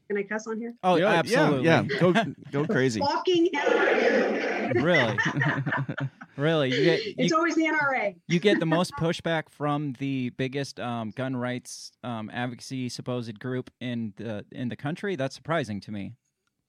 Can 0.10 0.18
I 0.18 0.24
cuss 0.24 0.48
on 0.48 0.60
here? 0.60 0.74
oh, 0.84 0.96
yeah, 0.96 1.06
absolutely. 1.08 1.66
Yeah, 1.66 1.84
yeah. 1.90 2.00
Go 2.00 2.14
go 2.52 2.66
crazy. 2.74 3.00
Fucking 3.00 3.50
NRA. 3.56 4.74
really. 4.82 5.18
really. 6.38 6.70
You 6.76 6.84
get 6.84 7.06
you, 7.06 7.14
It's 7.20 7.34
always 7.34 7.54
the 7.56 7.66
NRA. 7.66 8.16
you 8.28 8.40
get 8.40 8.60
the 8.60 8.66
most 8.66 8.92
pushback 9.00 9.50
from 9.50 9.94
the 10.00 10.32
biggest 10.32 10.80
um, 10.80 11.12
gun 11.12 11.36
rights 11.36 11.92
um, 12.04 12.32
advocacy 12.34 12.90
supposed 12.90 13.40
group 13.40 13.70
in 13.80 14.14
the 14.18 14.44
in 14.52 14.70
the 14.70 14.76
country. 14.76 15.16
That's 15.16 15.36
surprising 15.36 15.80
to 15.82 15.92
me. 15.92 16.16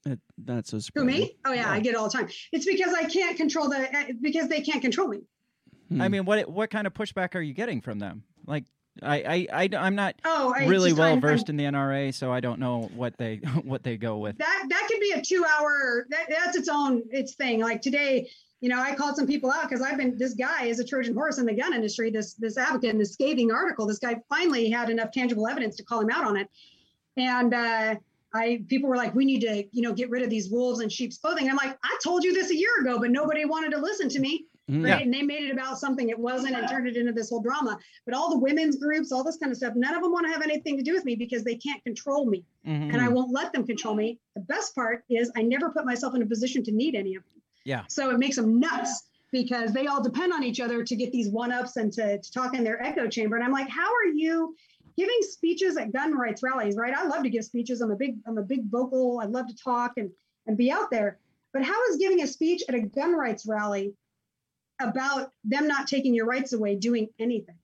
That- 0.04 0.20
That's 0.36 0.70
so 0.70 0.76
Who 0.76 0.80
surprising. 0.82 1.06
me? 1.06 1.36
Oh 1.46 1.52
yeah, 1.52 1.70
I 1.70 1.80
get 1.80 1.94
it 1.94 1.96
all 1.96 2.08
the 2.10 2.18
time. 2.18 2.28
It's 2.52 2.66
because 2.66 2.92
I 2.92 3.04
can't 3.04 3.38
control 3.38 3.70
the 3.70 3.78
uh, 3.96 4.04
because 4.20 4.48
they 4.48 4.60
can't 4.60 4.82
control 4.82 5.08
me. 5.08 5.20
Hmm. 5.88 6.02
I 6.02 6.08
mean, 6.08 6.26
what 6.26 6.46
what 6.50 6.68
kind 6.70 6.86
of 6.86 6.92
pushback 6.92 7.34
are 7.34 7.40
you 7.40 7.54
getting 7.54 7.80
from 7.80 7.98
them? 8.00 8.24
Like, 8.46 8.64
I 9.02 9.46
I, 9.52 9.68
I 9.72 9.86
am 9.86 9.94
not 9.94 10.14
Oh, 10.24 10.52
I 10.56 10.66
really 10.66 10.92
well 10.92 11.18
versed 11.18 11.48
in 11.48 11.56
the 11.56 11.64
NRA, 11.64 12.12
so 12.14 12.32
I 12.32 12.40
don't 12.40 12.60
know 12.60 12.90
what 12.94 13.16
they 13.16 13.36
what 13.64 13.82
they 13.82 13.96
go 13.96 14.18
with. 14.18 14.38
that 14.38 14.66
that 14.68 14.86
could 14.88 15.00
be 15.00 15.12
a 15.12 15.22
two 15.22 15.44
hour 15.44 16.06
that, 16.10 16.26
that's 16.28 16.56
its 16.56 16.68
own 16.68 17.02
its 17.10 17.34
thing 17.34 17.60
like 17.60 17.82
today 17.82 18.28
you 18.60 18.68
know 18.68 18.80
i 18.80 18.94
called 18.94 19.16
some 19.16 19.26
people 19.26 19.50
out 19.50 19.62
because 19.62 19.80
i've 19.80 19.96
been 19.96 20.18
this 20.18 20.34
guy 20.34 20.64
is 20.64 20.80
a 20.80 20.84
trojan 20.84 21.14
horse 21.14 21.38
in 21.38 21.46
the 21.46 21.54
gun 21.54 21.72
industry 21.72 22.10
this 22.10 22.34
this 22.34 22.58
advocate 22.58 22.90
in 22.90 22.98
this 22.98 23.12
scathing 23.14 23.50
article 23.50 23.86
this 23.86 23.98
guy 23.98 24.16
finally 24.28 24.68
had 24.68 24.90
enough 24.90 25.10
tangible 25.12 25.48
evidence 25.48 25.76
to 25.76 25.82
call 25.82 26.00
him 26.00 26.10
out 26.10 26.24
on 26.24 26.36
it 26.36 26.48
and 27.16 27.54
uh 27.54 27.94
I 28.32 28.62
people 28.68 28.88
were 28.88 28.96
like, 28.96 29.14
we 29.14 29.24
need 29.24 29.40
to, 29.40 29.64
you 29.72 29.82
know, 29.82 29.92
get 29.92 30.08
rid 30.10 30.22
of 30.22 30.30
these 30.30 30.50
wolves 30.50 30.80
in 30.80 30.88
sheep's 30.88 31.18
clothing. 31.18 31.50
I'm 31.50 31.56
like, 31.56 31.76
I 31.82 31.98
told 32.02 32.22
you 32.22 32.32
this 32.32 32.50
a 32.50 32.56
year 32.56 32.80
ago, 32.80 32.98
but 32.98 33.10
nobody 33.10 33.44
wanted 33.44 33.72
to 33.72 33.78
listen 33.78 34.08
to 34.10 34.20
me. 34.20 34.46
Mhm. 34.70 34.84
Right. 34.84 35.02
And 35.04 35.12
they 35.12 35.22
made 35.22 35.42
it 35.44 35.52
about 35.52 35.78
something 35.78 36.08
it 36.08 36.18
wasn't 36.18 36.54
and 36.54 36.68
turned 36.68 36.86
it 36.86 36.96
into 36.96 37.12
this 37.12 37.30
whole 37.30 37.40
drama. 37.40 37.78
But 38.04 38.14
all 38.14 38.30
the 38.30 38.38
women's 38.38 38.76
groups, 38.76 39.10
all 39.12 39.24
this 39.24 39.36
kind 39.36 39.50
of 39.50 39.56
stuff, 39.58 39.74
none 39.74 39.94
of 39.94 40.02
them 40.02 40.12
want 40.12 40.26
to 40.26 40.32
have 40.32 40.42
anything 40.42 40.76
to 40.76 40.82
do 40.82 40.92
with 40.94 41.04
me 41.04 41.16
because 41.16 41.42
they 41.44 41.56
can't 41.56 41.82
control 41.82 42.26
me 42.26 42.44
Mhm. 42.66 42.92
and 42.92 42.96
I 43.00 43.08
won't 43.08 43.32
let 43.32 43.52
them 43.52 43.66
control 43.66 43.94
me. 43.94 44.18
The 44.34 44.42
best 44.42 44.74
part 44.74 45.04
is 45.10 45.30
I 45.36 45.42
never 45.42 45.70
put 45.70 45.84
myself 45.84 46.14
in 46.14 46.22
a 46.22 46.26
position 46.26 46.62
to 46.64 46.72
need 46.72 46.94
any 46.94 47.14
of 47.16 47.24
them. 47.28 47.42
Yeah. 47.64 47.84
So 47.88 48.10
it 48.10 48.18
makes 48.18 48.36
them 48.36 48.60
nuts 48.60 49.08
because 49.32 49.72
they 49.72 49.86
all 49.86 50.02
depend 50.02 50.32
on 50.32 50.42
each 50.42 50.60
other 50.60 50.82
to 50.84 50.96
get 50.96 51.12
these 51.12 51.28
one 51.28 51.52
ups 51.52 51.76
and 51.76 51.92
to, 51.94 52.18
to 52.18 52.32
talk 52.32 52.54
in 52.54 52.64
their 52.64 52.82
echo 52.82 53.06
chamber. 53.08 53.36
And 53.36 53.44
I'm 53.44 53.52
like, 53.52 53.68
how 53.68 53.92
are 53.92 54.06
you 54.12 54.54
giving 54.96 55.16
speeches 55.22 55.76
at 55.76 55.92
gun 55.92 56.14
rights 56.14 56.42
rallies? 56.42 56.76
Right. 56.76 56.94
I 56.94 57.04
love 57.06 57.22
to 57.22 57.30
give 57.30 57.44
speeches. 57.44 57.80
I'm 57.80 57.90
a 57.90 57.96
big, 57.96 58.18
I'm 58.26 58.38
a 58.38 58.42
big 58.42 58.68
vocal. 58.70 59.20
I 59.22 59.26
love 59.26 59.46
to 59.46 59.54
talk 59.56 59.92
and, 59.98 60.10
and 60.46 60.56
be 60.56 60.70
out 60.70 60.90
there. 60.90 61.18
But 61.52 61.64
how 61.64 61.74
is 61.90 61.96
giving 61.96 62.22
a 62.22 62.26
speech 62.26 62.62
at 62.68 62.74
a 62.74 62.80
gun 62.80 63.12
rights 63.14 63.44
rally 63.46 63.92
about 64.82 65.32
them 65.44 65.66
not 65.66 65.86
taking 65.86 66.14
your 66.14 66.26
rights 66.26 66.52
away 66.52 66.74
doing 66.76 67.08
anything? 67.18 67.56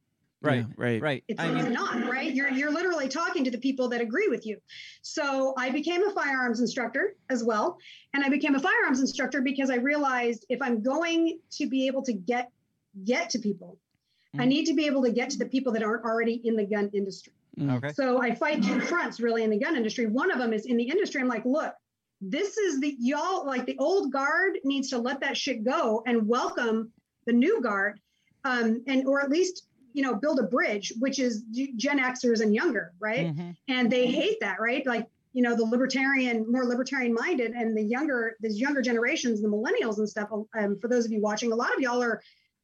right, 0.43 0.59
Yeah, 0.59 0.65
right. 0.77 1.03
right. 1.03 1.25
It's, 1.29 1.41
I 1.41 1.51
mean, 1.51 1.73
not 1.73 2.07
right. 2.09 2.33
You're 2.33 2.51
you're 2.51 2.71
literally 2.71 3.09
talking 3.09 3.43
to 3.45 3.51
the 3.51 3.59
people 3.59 3.89
that 3.89 4.01
agree 4.01 4.29
with 4.29 4.47
you. 4.47 4.59
So 5.03 5.55
I 5.59 5.71
became 5.71 6.07
a 6.07 6.11
firearms 6.13 6.61
instructor 6.61 7.17
as 7.31 7.43
well, 7.43 7.79
and 8.15 8.23
I 8.25 8.29
became 8.29 8.55
a 8.55 8.61
firearms 8.61 9.01
instructor 9.01 9.41
because 9.41 9.71
I 9.71 9.77
realized 9.77 10.45
if 10.49 10.61
I'm 10.63 10.83
going 10.83 11.39
to 11.53 11.69
be 11.69 11.87
able 11.87 12.03
to 12.05 12.13
get 12.13 12.51
get 13.05 13.31
to 13.31 13.39
people, 13.39 13.79
I 14.39 14.45
Mhm. 14.45 14.49
need 14.49 14.65
to 14.67 14.75
be 14.75 14.87
able 14.87 15.03
to 15.05 15.11
get 15.11 15.31
to 15.31 15.39
the 15.39 15.47
people 15.47 15.73
that 15.73 15.83
aren't 15.83 16.05
already 16.05 16.41
in 16.45 16.57
the 16.57 16.65
gun 16.65 16.91
industry. 16.93 17.33
Mm. 17.59 17.77
okay. 17.79 17.93
So 17.95 18.21
I 18.23 18.35
fight 18.35 18.63
two 18.63 18.81
fronts 18.81 19.19
really 19.21 19.43
in 19.43 19.51
the 19.51 19.59
gun 19.59 19.77
industry. 19.77 20.07
One 20.07 20.31
of 20.31 20.39
them 20.39 20.53
is 20.53 20.67
in 20.67 20.77
the 20.77 20.85
industry. 20.89 21.21
I'm 21.23 21.29
like, 21.29 21.45
look, 21.47 21.73
this 22.21 22.57
is 22.59 22.81
the 22.81 22.95
y'all 22.99 23.47
like 23.47 23.67
the 23.67 23.77
old 23.79 24.13
guard 24.13 24.59
needs 24.65 24.91
to 24.91 24.99
let 24.99 25.21
that 25.21 25.37
shit 25.37 25.65
go 25.65 26.03
and 26.07 26.27
welcome 26.29 26.93
the 27.27 27.33
new 27.33 27.61
guard, 27.61 28.01
um, 28.45 28.83
and 28.87 29.07
or 29.07 29.21
at 29.21 29.31
least 29.31 29.67
you 29.93 30.03
know 30.03 30.15
build 30.15 30.39
a 30.39 30.45
bridge, 30.45 30.93
which 30.99 31.19
is 31.19 31.43
Gen 31.77 31.99
Xers 31.99 32.41
and 32.41 32.55
younger, 32.55 32.93
right? 32.99 33.35
Mhm. 33.35 33.57
And 33.69 33.91
they 33.91 34.07
hate 34.07 34.39
that, 34.41 34.61
right? 34.61 34.87
Like 34.87 35.07
you 35.33 35.43
know 35.43 35.55
the 35.55 35.65
libertarian, 35.65 36.51
more 36.51 36.65
libertarian 36.65 37.13
minded, 37.13 37.53
and 37.53 37.77
the 37.77 37.83
younger 37.83 38.37
these 38.41 38.61
younger 38.61 38.83
generations, 38.83 39.43
the 39.43 39.49
millennials 39.49 39.99
and 39.99 40.09
stuff. 40.09 40.31
Um, 40.59 40.79
for 40.79 40.89
those 40.89 41.05
of 41.05 41.13
you 41.13 41.21
watching, 41.21 41.53
a 41.53 41.57
lot 41.57 41.75
of 41.75 41.81
y'all 41.81 42.03
are, 42.03 42.23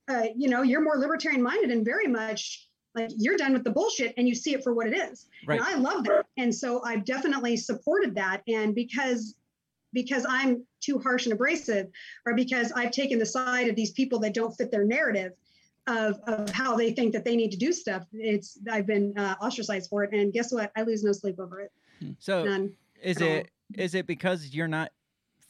uh, 0.08 0.26
you 0.36 0.48
know, 0.48 0.62
you're 0.62 0.82
more 0.82 0.96
libertarian 0.96 1.42
minded 1.42 1.70
and 1.70 1.84
very 1.84 2.06
much 2.06 2.68
like 2.94 3.10
you're 3.16 3.36
done 3.36 3.52
with 3.52 3.64
the 3.64 3.70
bullshit 3.70 4.12
and 4.16 4.28
you 4.28 4.34
see 4.34 4.54
it 4.54 4.62
for 4.62 4.74
what 4.74 4.86
it 4.86 4.96
is. 4.96 5.26
Right. 5.46 5.58
And 5.58 5.66
I 5.66 5.76
love 5.76 6.04
that. 6.04 6.26
And 6.36 6.54
so 6.54 6.82
I've 6.84 7.04
definitely 7.04 7.56
supported 7.56 8.14
that. 8.16 8.42
And 8.48 8.74
because 8.74 9.34
because 9.92 10.24
I'm 10.28 10.64
too 10.80 10.98
harsh 10.98 11.26
and 11.26 11.32
abrasive, 11.32 11.88
or 12.26 12.34
because 12.34 12.72
I've 12.72 12.90
taken 12.90 13.18
the 13.18 13.26
side 13.26 13.68
of 13.68 13.76
these 13.76 13.92
people 13.92 14.18
that 14.20 14.34
don't 14.34 14.52
fit 14.52 14.70
their 14.70 14.84
narrative, 14.84 15.32
of, 15.86 16.20
of 16.26 16.50
how 16.50 16.76
they 16.76 16.92
think 16.92 17.12
that 17.12 17.24
they 17.24 17.36
need 17.36 17.50
to 17.52 17.58
do 17.58 17.72
stuff. 17.72 18.04
It's 18.12 18.58
I've 18.70 18.86
been 18.86 19.16
uh, 19.18 19.34
ostracized 19.40 19.90
for 19.90 20.04
it, 20.04 20.12
and 20.12 20.32
guess 20.32 20.52
what? 20.52 20.70
I 20.76 20.82
lose 20.82 21.02
no 21.02 21.12
sleep 21.12 21.38
over 21.38 21.60
it. 21.60 21.72
So 22.18 22.44
None. 22.44 22.72
is 23.02 23.20
it 23.20 23.50
is 23.74 23.94
it 23.94 24.06
because 24.06 24.54
you're 24.54 24.68
not 24.68 24.92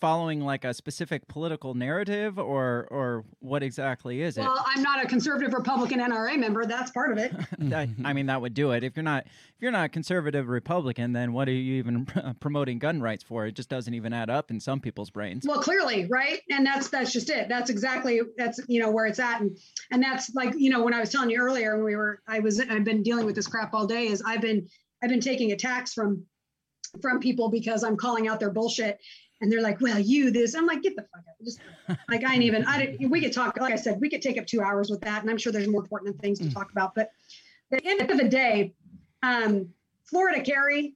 following 0.03 0.41
like 0.41 0.65
a 0.65 0.75
specific 0.75 1.29
political 1.29 1.75
narrative 1.75 2.37
or 2.37 2.89
or 2.91 3.25
what 3.39 3.63
exactly 3.63 4.21
is 4.21 4.37
it? 4.37 4.41
Well, 4.41 4.65
I'm 4.67 4.83
not 4.83 5.03
a 5.03 5.07
conservative 5.07 5.55
Republican 5.55 6.01
NRA 6.01 6.37
member. 6.37 6.67
That's 6.67 6.91
part 6.91 7.13
of 7.13 7.19
it. 7.19 7.33
I, 7.73 7.89
I 8.05 8.13
mean, 8.13 8.27
that 8.27 8.41
would 8.41 8.53
do 8.53 8.73
it. 8.73 8.83
If 8.83 8.97
you're 8.97 9.05
not 9.05 9.27
if 9.27 9.61
you're 9.61 9.71
not 9.71 9.85
a 9.85 9.89
conservative 9.89 10.49
Republican, 10.49 11.13
then 11.13 11.33
what 11.33 11.49
are 11.49 11.53
you 11.53 11.75
even 11.75 12.05
promoting 12.41 12.81
gun 12.81 13.01
rights 13.01 13.23
for? 13.23 13.47
It 13.47 13.53
just 13.53 13.69
doesn't 13.69 13.95
even 13.95 14.13
add 14.13 14.29
up 14.29 14.51
in 14.51 14.59
some 14.59 14.81
people's 14.81 15.09
brains. 15.09 15.45
Well, 15.47 15.61
clearly, 15.61 16.09
right? 16.11 16.41
And 16.51 16.67
that's 16.67 16.89
that's 16.89 17.13
just 17.13 17.31
it. 17.31 17.49
That's 17.49 17.71
exactly 17.71 18.23
that's 18.37 18.61
you 18.67 18.81
know 18.81 18.91
where 18.91 19.07
it's 19.07 19.21
at, 19.21 19.41
and 19.41 19.57
and 19.93 20.03
that's 20.03 20.35
like 20.35 20.53
you 20.57 20.69
know 20.69 20.83
when 20.83 20.95
I 20.95 20.99
was 21.01 21.11
telling 21.11 21.31
you 21.31 21.39
earlier 21.39 21.77
when 21.77 21.85
we 21.85 21.95
were 21.95 22.21
I 22.27 22.41
was 22.41 22.59
I've 22.59 22.83
been 22.83 23.05
dealing 23.05 23.25
with 23.25 23.37
this 23.37 23.47
crap 23.47 23.73
all 23.73 23.87
day. 23.87 24.09
Is 24.09 24.21
I've 24.27 24.41
been 24.41 24.67
I've 25.01 25.11
been 25.11 25.21
taking 25.21 25.53
attacks 25.53 25.95
from 25.95 26.27
from 27.01 27.21
people 27.21 27.51
because 27.51 27.85
I'm 27.85 27.97
calling 27.97 28.29
out 28.29 28.41
their 28.41 28.51
bullshit, 28.51 28.99
and 29.43 29.53
they're 29.53 29.61
like, 29.61 29.81
"Well, 29.81 29.99
you 29.99 30.31
this." 30.31 30.55
I'm 30.55 30.67
like, 30.67 30.83
"Get 30.83 30.97
the 30.97 31.03
fuck 31.03 31.25
out!" 31.29 31.45
Just 31.45 31.61
like 32.09 32.25
I 32.25 32.35
ain't 32.35 32.45
even. 32.45 32.65
I 32.65 32.87
didn't, 32.87 33.11
we 33.11 33.21
could 33.21 33.33
talk. 33.33 33.59
Like 33.61 33.75
I 33.75 33.77
said, 33.77 34.01
we 34.01 34.09
could 34.09 34.23
take 34.23 34.39
up 34.39 34.47
two 34.47 34.63
hours 34.63 34.89
with 34.89 35.03
that, 35.03 35.21
and 35.21 35.31
I'm 35.31 35.37
sure 35.37 35.53
there's 35.53 35.69
more 35.69 35.83
important 35.83 36.19
things 36.21 36.39
to 36.39 36.51
talk 36.51 36.71
about. 36.71 36.95
But 36.95 37.11
at 37.73 37.83
the 37.83 37.91
end 37.91 38.11
of 38.11 38.17
the 38.17 38.29
day, 38.29 38.73
um, 39.23 39.69
Florida 40.05 40.41
Carry 40.41 40.95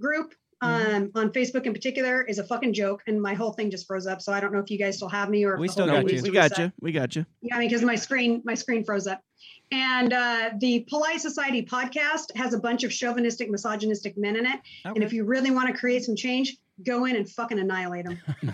group 0.00 0.34
um, 0.60 1.10
on 1.14 1.30
Facebook 1.30 1.64
in 1.64 1.72
particular 1.72 2.22
is 2.22 2.38
a 2.38 2.44
fucking 2.44 2.74
joke, 2.74 3.02
and 3.06 3.20
my 3.20 3.34
whole 3.34 3.52
thing 3.52 3.70
just 3.70 3.86
froze 3.86 4.06
up. 4.06 4.20
So 4.20 4.32
I 4.32 4.40
don't 4.40 4.52
know 4.52 4.58
if 4.58 4.70
you 4.70 4.78
guys 4.78 4.96
still 4.96 5.08
have 5.08 5.30
me 5.30 5.44
or 5.44 5.56
We 5.56 5.68
still 5.68 5.86
got 5.86 6.04
we, 6.04 6.16
you. 6.16 6.22
we 6.22 6.30
got 6.30 6.58
you. 6.58 6.72
We 6.80 6.92
got 6.92 7.16
you. 7.16 7.24
Yeah, 7.40 7.56
I 7.56 7.58
mean, 7.58 7.68
because 7.68 7.82
my 7.84 7.94
screen 7.94 8.42
my 8.44 8.54
screen 8.54 8.84
froze 8.84 9.06
up. 9.06 9.22
And 9.70 10.12
uh, 10.12 10.50
the 10.58 10.80
Polite 10.88 11.20
Society 11.20 11.62
podcast 11.62 12.34
has 12.34 12.54
a 12.54 12.58
bunch 12.58 12.84
of 12.84 12.90
chauvinistic, 12.90 13.50
misogynistic 13.50 14.16
men 14.16 14.36
in 14.36 14.46
it. 14.46 14.60
And 14.84 15.02
if 15.02 15.12
you 15.12 15.24
really 15.24 15.50
want 15.50 15.68
to 15.68 15.78
create 15.78 16.04
some 16.04 16.16
change, 16.16 16.56
go 16.84 17.04
in 17.04 17.16
and 17.16 17.28
fucking 17.28 17.58
annihilate 17.58 18.04
them. 18.06 18.18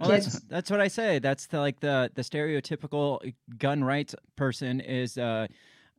Well, 0.00 0.10
that's 0.10 0.40
that's 0.40 0.68
what 0.70 0.80
I 0.80 0.88
say. 0.88 1.20
That's 1.20 1.46
the, 1.46 1.60
like 1.60 1.78
the 1.80 2.10
the 2.14 2.22
stereotypical 2.22 3.32
gun 3.58 3.84
rights 3.84 4.14
person 4.36 4.80
is 4.80 5.16
uh, 5.16 5.46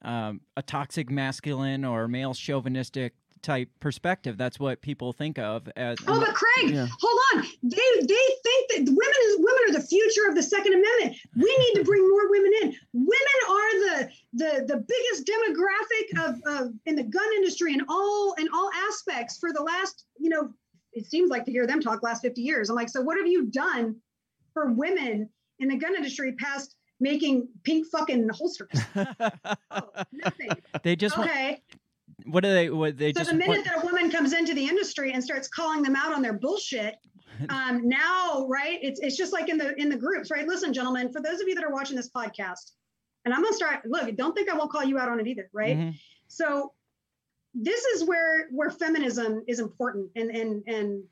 um, 0.01 0.41
a 0.57 0.61
toxic 0.61 1.09
masculine 1.09 1.85
or 1.85 2.07
male 2.09 2.33
chauvinistic 2.33 3.13
type 3.41 3.69
perspective. 3.79 4.37
That's 4.37 4.59
what 4.59 4.81
people 4.81 5.13
think 5.13 5.39
of 5.39 5.69
as. 5.75 5.97
Oh, 6.07 6.19
but 6.19 6.33
Craig, 6.35 6.71
Yeah. 6.71 6.87
hold 6.99 7.19
on. 7.35 7.43
They 7.63 7.77
they 8.01 8.27
think 8.43 8.69
that 8.69 8.79
women 8.79 9.19
is 9.23 9.35
women 9.39 9.61
are 9.69 9.73
the 9.79 9.87
future 9.87 10.27
of 10.27 10.35
the 10.35 10.43
Second 10.43 10.73
Amendment. 10.73 11.15
We 11.37 11.57
need 11.57 11.79
to 11.79 11.83
bring 11.85 12.07
more 12.09 12.29
women 12.29 12.51
in. 12.63 12.75
Women 12.93 13.37
are 13.49 13.71
the 13.79 14.09
the 14.33 14.65
the 14.67 14.77
biggest 14.77 15.25
demographic 15.27 16.29
of, 16.29 16.41
of 16.45 16.73
in 16.85 16.95
the 16.95 17.03
gun 17.03 17.33
industry 17.37 17.73
in 17.73 17.81
all 17.87 18.33
in 18.37 18.47
all 18.53 18.69
aspects 18.89 19.37
for 19.37 19.53
the 19.53 19.61
last 19.61 20.05
you 20.19 20.29
know 20.29 20.51
it 20.93 21.05
seems 21.05 21.29
like 21.29 21.45
to 21.45 21.51
hear 21.51 21.65
them 21.67 21.79
talk 21.81 22.03
last 22.03 22.21
50 22.21 22.41
years. 22.41 22.69
I'm 22.69 22.75
like, 22.75 22.89
so 22.89 23.01
what 23.01 23.17
have 23.17 23.27
you 23.27 23.45
done 23.47 23.95
for 24.53 24.71
women 24.73 25.29
in 25.59 25.67
the 25.69 25.77
gun 25.77 25.95
industry 25.95 26.33
past 26.33 26.75
making 26.99 27.47
pink 27.63 27.87
fucking 27.87 28.29
holsters? 28.29 28.69
oh, 28.95 29.81
nothing. 30.11 30.49
they 30.83 30.95
just 30.95 31.17
want, 31.17 31.29
Okay. 31.29 31.61
what 32.25 32.43
do 32.43 32.51
they 32.53 32.69
what 32.69 32.97
they 32.97 33.13
So 33.13 33.19
just 33.21 33.31
the 33.31 33.35
minute 33.37 33.49
want- 33.49 33.65
that 33.65 33.83
a 33.83 33.85
woman 33.85 34.11
comes 34.11 34.33
into 34.33 34.53
the 34.53 34.65
industry 34.65 35.13
and 35.13 35.23
starts 35.23 35.47
calling 35.47 35.81
them 35.81 35.95
out 35.95 36.13
on 36.13 36.21
their 36.21 36.33
bullshit, 36.33 36.95
um, 37.49 37.87
now, 37.87 38.45
right? 38.49 38.77
It's 38.81 38.99
it's 38.99 39.17
just 39.17 39.33
like 39.33 39.49
in 39.49 39.57
the 39.57 39.73
in 39.81 39.89
the 39.89 39.95
groups, 39.97 40.29
right? 40.29 40.47
Listen, 40.47 40.73
gentlemen, 40.73 41.11
for 41.11 41.21
those 41.21 41.39
of 41.41 41.47
you 41.47 41.55
that 41.55 41.63
are 41.63 41.71
watching 41.71 41.95
this 41.95 42.09
podcast, 42.09 42.71
and 43.25 43.33
I'm 43.33 43.41
gonna 43.41 43.55
start. 43.55 43.79
Look, 43.85 44.15
don't 44.17 44.33
think 44.35 44.49
I 44.49 44.55
won't 44.57 44.71
call 44.71 44.83
you 44.83 44.99
out 44.99 45.09
on 45.09 45.19
it 45.19 45.27
either, 45.27 45.49
right? 45.53 45.77
Mhm. 45.77 45.95
So 46.27 46.73
this 47.53 47.83
is 47.85 48.03
where 48.03 48.47
where 48.51 48.69
feminism 48.69 49.43
is 49.47 49.59
important, 49.59 50.09
and 50.15 50.29
and 50.31 50.63
and 50.67 51.03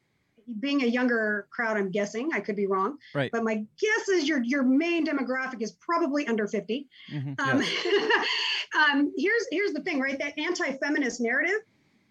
being 0.60 0.82
a 0.84 0.88
younger 0.88 1.48
crowd, 1.52 1.78
I'm 1.78 1.92
guessing 1.92 2.32
I 2.34 2.40
could 2.40 2.56
be 2.56 2.66
wrong, 2.66 2.98
Right. 3.14 3.32
but 3.32 3.44
my 3.44 3.56
guess 3.80 4.10
is 4.10 4.28
your 4.28 4.42
your 4.44 4.64
main 4.64 5.06
demographic 5.06 5.62
is 5.62 5.74
probably 5.74 6.28
under 6.28 6.48
50. 6.48 6.88
Mhm. 7.12 7.40
Um, 7.40 7.62
um, 8.82 9.14
here's 9.18 9.46
here's 9.52 9.74
the 9.74 9.82
thing, 9.82 10.00
right? 10.00 10.18
That 10.18 10.38
anti-feminist 10.40 11.22
narrative 11.22 11.62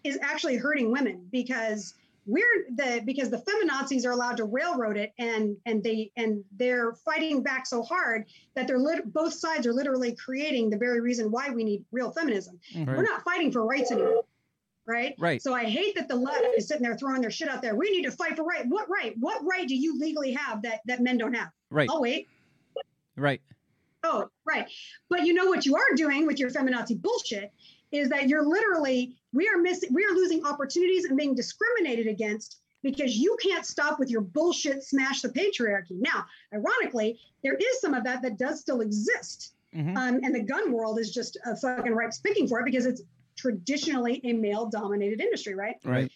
is 0.03 0.17
actually 0.21 0.55
hurting 0.55 0.91
women 0.91 1.27
because 1.31 1.93
we're 2.25 2.65
the 2.75 3.01
because 3.05 3.29
the 3.29 3.37
feminazis 3.37 4.05
are 4.05 4.11
allowed 4.11 4.37
to 4.37 4.45
railroad 4.45 4.97
it 4.97 5.13
and 5.17 5.57
and 5.65 5.83
they 5.83 6.11
and 6.15 6.43
they're 6.57 6.93
fighting 6.93 7.41
back 7.41 7.65
so 7.65 7.81
hard 7.81 8.25
that 8.55 8.67
they're 8.67 8.79
lit- 8.79 9.11
both 9.13 9.33
sides 9.33 9.65
are 9.65 9.73
literally 9.73 10.15
creating 10.15 10.69
the 10.69 10.77
very 10.77 11.01
reason 11.01 11.31
why 11.31 11.49
we 11.49 11.63
need 11.63 11.83
real 11.91 12.11
feminism. 12.11 12.59
Mm-hmm. 12.73 12.95
We're 12.95 13.03
not 13.03 13.23
fighting 13.23 13.51
for 13.51 13.65
rights 13.65 13.91
anymore. 13.91 14.23
Right. 14.85 15.13
Right. 15.19 15.41
So 15.41 15.53
I 15.53 15.65
hate 15.65 15.95
that 15.95 16.07
the 16.07 16.15
left 16.15 16.43
is 16.57 16.67
sitting 16.67 16.81
there 16.81 16.97
throwing 16.97 17.21
their 17.21 17.29
shit 17.29 17.47
out 17.47 17.61
there. 17.61 17.75
We 17.75 17.91
need 17.91 18.03
to 18.03 18.11
fight 18.11 18.35
for 18.35 18.43
right. 18.43 18.65
What 18.67 18.89
right? 18.89 19.13
What 19.19 19.41
right 19.43 19.67
do 19.67 19.75
you 19.75 19.99
legally 19.99 20.31
have 20.33 20.63
that 20.63 20.81
that 20.85 21.01
men 21.01 21.17
don't 21.17 21.35
have? 21.35 21.49
Right. 21.69 21.89
I'll 21.89 22.01
wait. 22.01 22.27
Right. 23.15 23.41
Oh, 24.03 24.29
right. 24.45 24.65
But 25.09 25.25
you 25.25 25.33
know 25.33 25.47
what 25.47 25.65
you 25.65 25.75
are 25.75 25.95
doing 25.95 26.25
with 26.25 26.39
your 26.39 26.49
feminazi 26.49 26.99
bullshit 26.99 27.51
is 27.91 28.09
that 28.09 28.27
you're 28.27 28.45
literally 28.45 29.15
we 29.33 29.47
are 29.47 29.57
missing 29.57 29.89
we 29.93 30.05
are 30.05 30.13
losing 30.13 30.45
opportunities 30.45 31.05
and 31.05 31.17
being 31.17 31.35
discriminated 31.35 32.07
against 32.07 32.59
because 32.81 33.17
you 33.17 33.37
can't 33.41 33.65
stop 33.65 33.99
with 33.99 34.09
your 34.09 34.21
bullshit 34.21 34.83
smash 34.83 35.21
the 35.21 35.29
patriarchy. 35.29 35.99
Now, 35.99 36.25
ironically, 36.53 37.19
there 37.43 37.55
is 37.55 37.81
some 37.81 37.93
of 37.93 38.03
that 38.05 38.21
that 38.21 38.37
does 38.37 38.61
still 38.61 38.81
exist. 38.81 39.53
Mhm. 39.75 39.97
Um, 39.97 40.19
and 40.23 40.33
the 40.33 40.41
gun 40.41 40.71
world 40.71 40.97
is 40.97 41.11
just 41.11 41.37
a 41.45 41.55
fucking 41.55 41.91
ripe 41.91 42.11
picking 42.23 42.47
for 42.47 42.61
it 42.61 42.65
because 42.65 42.85
it's 42.85 43.01
traditionally 43.35 44.21
a 44.23 44.33
male 44.33 44.67
dominated 44.67 45.21
industry, 45.21 45.55
right? 45.55 45.75
Right. 45.83 46.11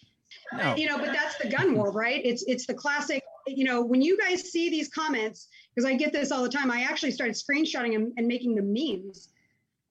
No. 0.52 0.74
you 0.74 0.88
know 0.88 0.98
but 0.98 1.12
that's 1.12 1.36
the 1.38 1.48
gun 1.48 1.76
world 1.76 1.94
right 1.94 2.20
it's 2.24 2.42
it's 2.48 2.66
the 2.66 2.74
classic 2.74 3.22
you 3.46 3.64
know 3.64 3.82
when 3.82 4.02
you 4.02 4.18
guys 4.18 4.50
see 4.50 4.68
these 4.68 4.88
comments 4.88 5.46
because 5.72 5.88
i 5.88 5.94
get 5.94 6.12
this 6.12 6.32
all 6.32 6.42
the 6.42 6.48
time 6.48 6.72
i 6.72 6.82
actually 6.82 7.12
started 7.12 7.36
screenshotting 7.36 7.92
them 7.92 8.12
and 8.16 8.26
making 8.26 8.56
them 8.56 8.72
memes 8.72 9.28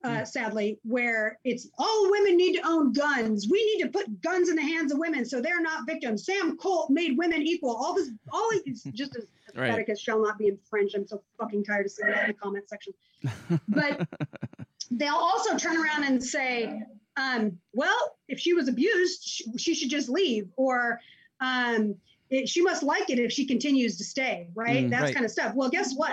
uh, 0.04 0.24
sadly 0.24 0.78
where 0.84 1.38
it's 1.44 1.68
all 1.78 2.10
women 2.10 2.36
need 2.36 2.54
to 2.54 2.66
own 2.66 2.92
guns 2.92 3.48
we 3.50 3.64
need 3.64 3.82
to 3.82 3.90
put 3.90 4.20
guns 4.22 4.48
in 4.48 4.56
the 4.56 4.62
hands 4.62 4.92
of 4.92 4.98
women 4.98 5.24
so 5.24 5.40
they're 5.40 5.62
not 5.62 5.86
victims 5.86 6.24
sam 6.26 6.56
colt 6.58 6.90
made 6.90 7.16
women 7.18 7.42
equal 7.42 7.74
all 7.74 7.94
this 7.94 8.10
all 8.32 8.48
it's 8.64 8.82
just 8.84 9.16
as 9.16 9.26
Right. 9.56 9.66
pathetic 9.66 9.88
as 9.90 10.00
shall 10.00 10.20
not 10.20 10.36
be 10.36 10.48
infringed 10.48 10.96
i'm 10.96 11.06
so 11.06 11.22
fucking 11.38 11.64
tired 11.64 11.86
of 11.86 11.92
seeing 11.92 12.10
that 12.10 12.24
in 12.24 12.28
the 12.28 12.34
comment 12.34 12.68
section 12.68 12.92
but 13.68 14.06
they'll 14.90 15.14
also 15.14 15.56
turn 15.56 15.76
around 15.76 16.04
and 16.04 16.22
say, 16.22 16.82
um, 17.16 17.58
well, 17.72 18.16
if 18.28 18.38
she 18.38 18.54
was 18.54 18.68
abused, 18.68 19.22
she, 19.24 19.44
she 19.56 19.74
should 19.74 19.90
just 19.90 20.08
leave, 20.08 20.48
or 20.56 21.00
um, 21.40 21.94
it, 22.30 22.48
she 22.48 22.62
must 22.62 22.82
like 22.82 23.10
it 23.10 23.18
if 23.18 23.32
she 23.32 23.46
continues 23.46 23.96
to 23.98 24.04
stay, 24.04 24.48
right? 24.54 24.86
Mm, 24.86 24.90
That's 24.90 25.02
right. 25.02 25.14
kind 25.14 25.24
of 25.24 25.30
stuff. 25.30 25.54
Well, 25.54 25.68
guess 25.68 25.94
what? 25.94 26.12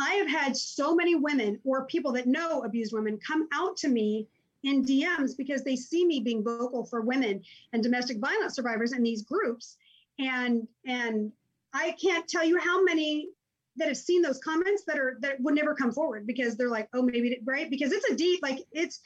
I 0.00 0.14
have 0.14 0.28
had 0.28 0.56
so 0.56 0.94
many 0.94 1.14
women 1.14 1.60
or 1.64 1.84
people 1.84 2.12
that 2.12 2.26
know 2.26 2.62
abused 2.62 2.92
women 2.92 3.18
come 3.18 3.48
out 3.52 3.76
to 3.78 3.88
me 3.88 4.26
in 4.62 4.84
DMs 4.84 5.36
because 5.36 5.62
they 5.62 5.76
see 5.76 6.06
me 6.06 6.20
being 6.20 6.42
vocal 6.42 6.84
for 6.84 7.02
women 7.02 7.42
and 7.72 7.82
domestic 7.82 8.18
violence 8.18 8.54
survivors 8.54 8.92
in 8.92 9.02
these 9.02 9.22
groups. 9.22 9.76
And 10.18 10.66
and 10.86 11.32
I 11.72 11.92
can't 12.02 12.26
tell 12.26 12.44
you 12.44 12.58
how 12.58 12.82
many 12.82 13.28
that 13.76 13.88
have 13.88 13.96
seen 13.96 14.22
those 14.22 14.38
comments 14.38 14.84
that 14.86 14.98
are 14.98 15.18
that 15.20 15.40
would 15.40 15.54
never 15.54 15.74
come 15.74 15.92
forward 15.92 16.26
because 16.26 16.56
they're 16.56 16.70
like, 16.70 16.88
oh, 16.94 17.02
maybe 17.02 17.38
right 17.44 17.70
because 17.70 17.92
it's 17.92 18.08
a 18.10 18.16
deep 18.16 18.40
like 18.42 18.66
it's 18.72 19.00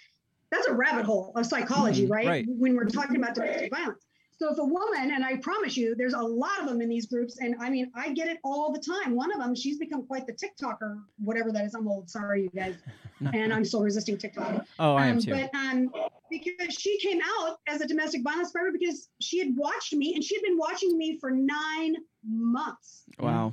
that's 0.50 0.66
a 0.68 0.72
rabbit 0.72 1.04
hole 1.04 1.33
of 1.35 1.46
psychology, 1.46 2.07
Mhm, 2.07 2.11
right? 2.11 2.26
right. 2.26 2.46
When 2.48 2.76
we're 2.76 2.85
talking 2.85 3.16
about 3.16 3.35
domestic 3.35 3.70
violence. 3.74 4.04
So 4.37 4.51
if 4.53 4.59
a 4.59 4.64
woman, 4.64 5.12
and 5.12 5.25
I 5.25 5.37
promise 5.37 5.77
you, 5.77 5.94
there's 5.94 6.12
a 6.14 6.20
lot 6.20 6.61
of 6.61 6.66
them 6.68 6.81
in 6.81 6.88
these 6.88 7.07
groups, 7.07 7.38
and 7.38 7.55
I 7.61 7.70
mean, 7.70 7.90
I 7.94 8.12
get 8.12 8.27
it 8.29 8.38
all 8.42 8.73
the 8.73 8.81
time. 8.81 9.14
One 9.14 9.33
of 9.33 9.38
them, 9.38 9.55
she's 9.55 9.79
become 9.79 10.05
quite 10.07 10.27
the 10.27 10.33
TikToker, 10.33 11.01
whatever 11.18 11.53
that 11.53 11.64
is. 11.64 11.75
I'm 11.75 11.87
old, 11.87 12.11
sorry, 12.11 12.42
you 12.42 12.51
guys, 12.51 12.75
and 13.33 13.53
I'm 13.55 13.64
still 13.64 13.83
resisting 13.83 14.18
TikTok. 14.18 14.66
Oh, 14.81 14.97
I 14.97 15.07
am 15.07 15.16
Um, 15.16 15.23
too. 15.23 15.31
But 15.31 15.55
um, 15.55 15.88
because 16.31 16.75
she 16.75 16.99
came 16.99 17.20
out 17.38 17.59
as 17.68 17.81
a 17.81 17.87
domestic 17.87 18.23
violence 18.25 18.51
survivor 18.51 18.73
because 18.73 19.09
she 19.20 19.38
had 19.38 19.57
watched 19.57 19.92
me, 19.94 20.14
and 20.14 20.25
she 20.25 20.35
had 20.35 20.42
been 20.42 20.59
watching 20.59 20.99
me 20.99 21.16
for 21.20 21.31
nine 21.31 21.94
months 22.27 23.05
Wow. 23.20 23.53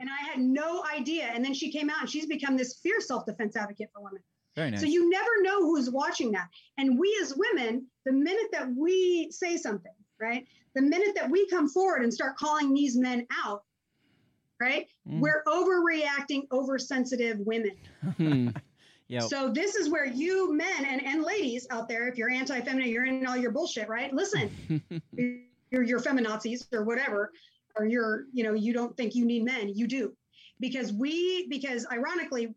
and 0.00 0.08
I 0.10 0.24
had 0.28 0.40
no 0.40 0.82
idea. 0.92 1.30
And 1.32 1.44
then 1.44 1.54
she 1.54 1.70
came 1.70 1.90
out 1.90 2.00
and 2.00 2.10
she's 2.10 2.26
become 2.26 2.56
this 2.56 2.80
fierce 2.82 3.06
self-defense 3.06 3.54
advocate 3.54 3.90
for 3.94 4.02
women. 4.02 4.20
Very 4.56 4.70
nice. 4.70 4.80
So 4.80 4.86
you 4.86 5.10
never 5.10 5.42
know 5.42 5.62
who's 5.62 5.90
watching 5.90 6.32
that. 6.32 6.48
And 6.78 6.98
we 6.98 7.16
as 7.22 7.34
women, 7.36 7.86
the 8.04 8.12
minute 8.12 8.48
that 8.52 8.68
we 8.74 9.30
say 9.30 9.56
something, 9.56 9.92
right? 10.20 10.46
The 10.74 10.82
minute 10.82 11.14
that 11.14 11.30
we 11.30 11.46
come 11.48 11.68
forward 11.68 12.02
and 12.02 12.12
start 12.12 12.36
calling 12.36 12.72
these 12.72 12.96
men 12.96 13.26
out, 13.44 13.64
right? 14.60 14.86
Mm. 15.08 15.20
We're 15.20 15.44
overreacting, 15.46 16.48
oversensitive 16.52 17.38
women. 17.40 17.76
Yeah. 19.08 19.20
So 19.20 19.50
this 19.50 19.76
is 19.76 19.88
where 19.88 20.04
you 20.04 20.52
men 20.52 20.84
and, 20.84 21.00
and 21.00 21.22
ladies 21.22 21.66
out 21.70 21.88
there, 21.88 22.08
if 22.08 22.18
you're 22.18 22.30
anti-feminine, 22.30 22.88
you're 22.88 23.04
in 23.04 23.24
all 23.26 23.36
your 23.36 23.52
bullshit, 23.52 23.88
right? 23.88 24.12
Listen, 24.12 24.50
you're 25.70 25.84
your 25.84 26.00
feminazis 26.00 26.66
or 26.72 26.82
whatever, 26.82 27.32
or 27.76 27.86
you're, 27.86 28.24
you 28.32 28.42
know, 28.42 28.54
you 28.54 28.72
don't 28.72 28.96
think 28.96 29.14
you 29.14 29.24
need 29.24 29.44
men, 29.44 29.68
you 29.68 29.86
do. 29.86 30.12
Because 30.58 30.92
we, 30.92 31.46
because 31.48 31.86
ironically, 31.92 32.54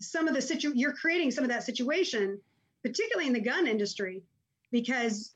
some 0.00 0.28
of 0.28 0.34
the 0.34 0.42
situ 0.42 0.72
you're 0.74 0.94
creating 0.94 1.30
some 1.30 1.44
of 1.44 1.50
that 1.50 1.62
situation, 1.62 2.40
particularly 2.82 3.26
in 3.26 3.32
the 3.32 3.40
gun 3.40 3.66
industry, 3.66 4.22
because 4.72 5.34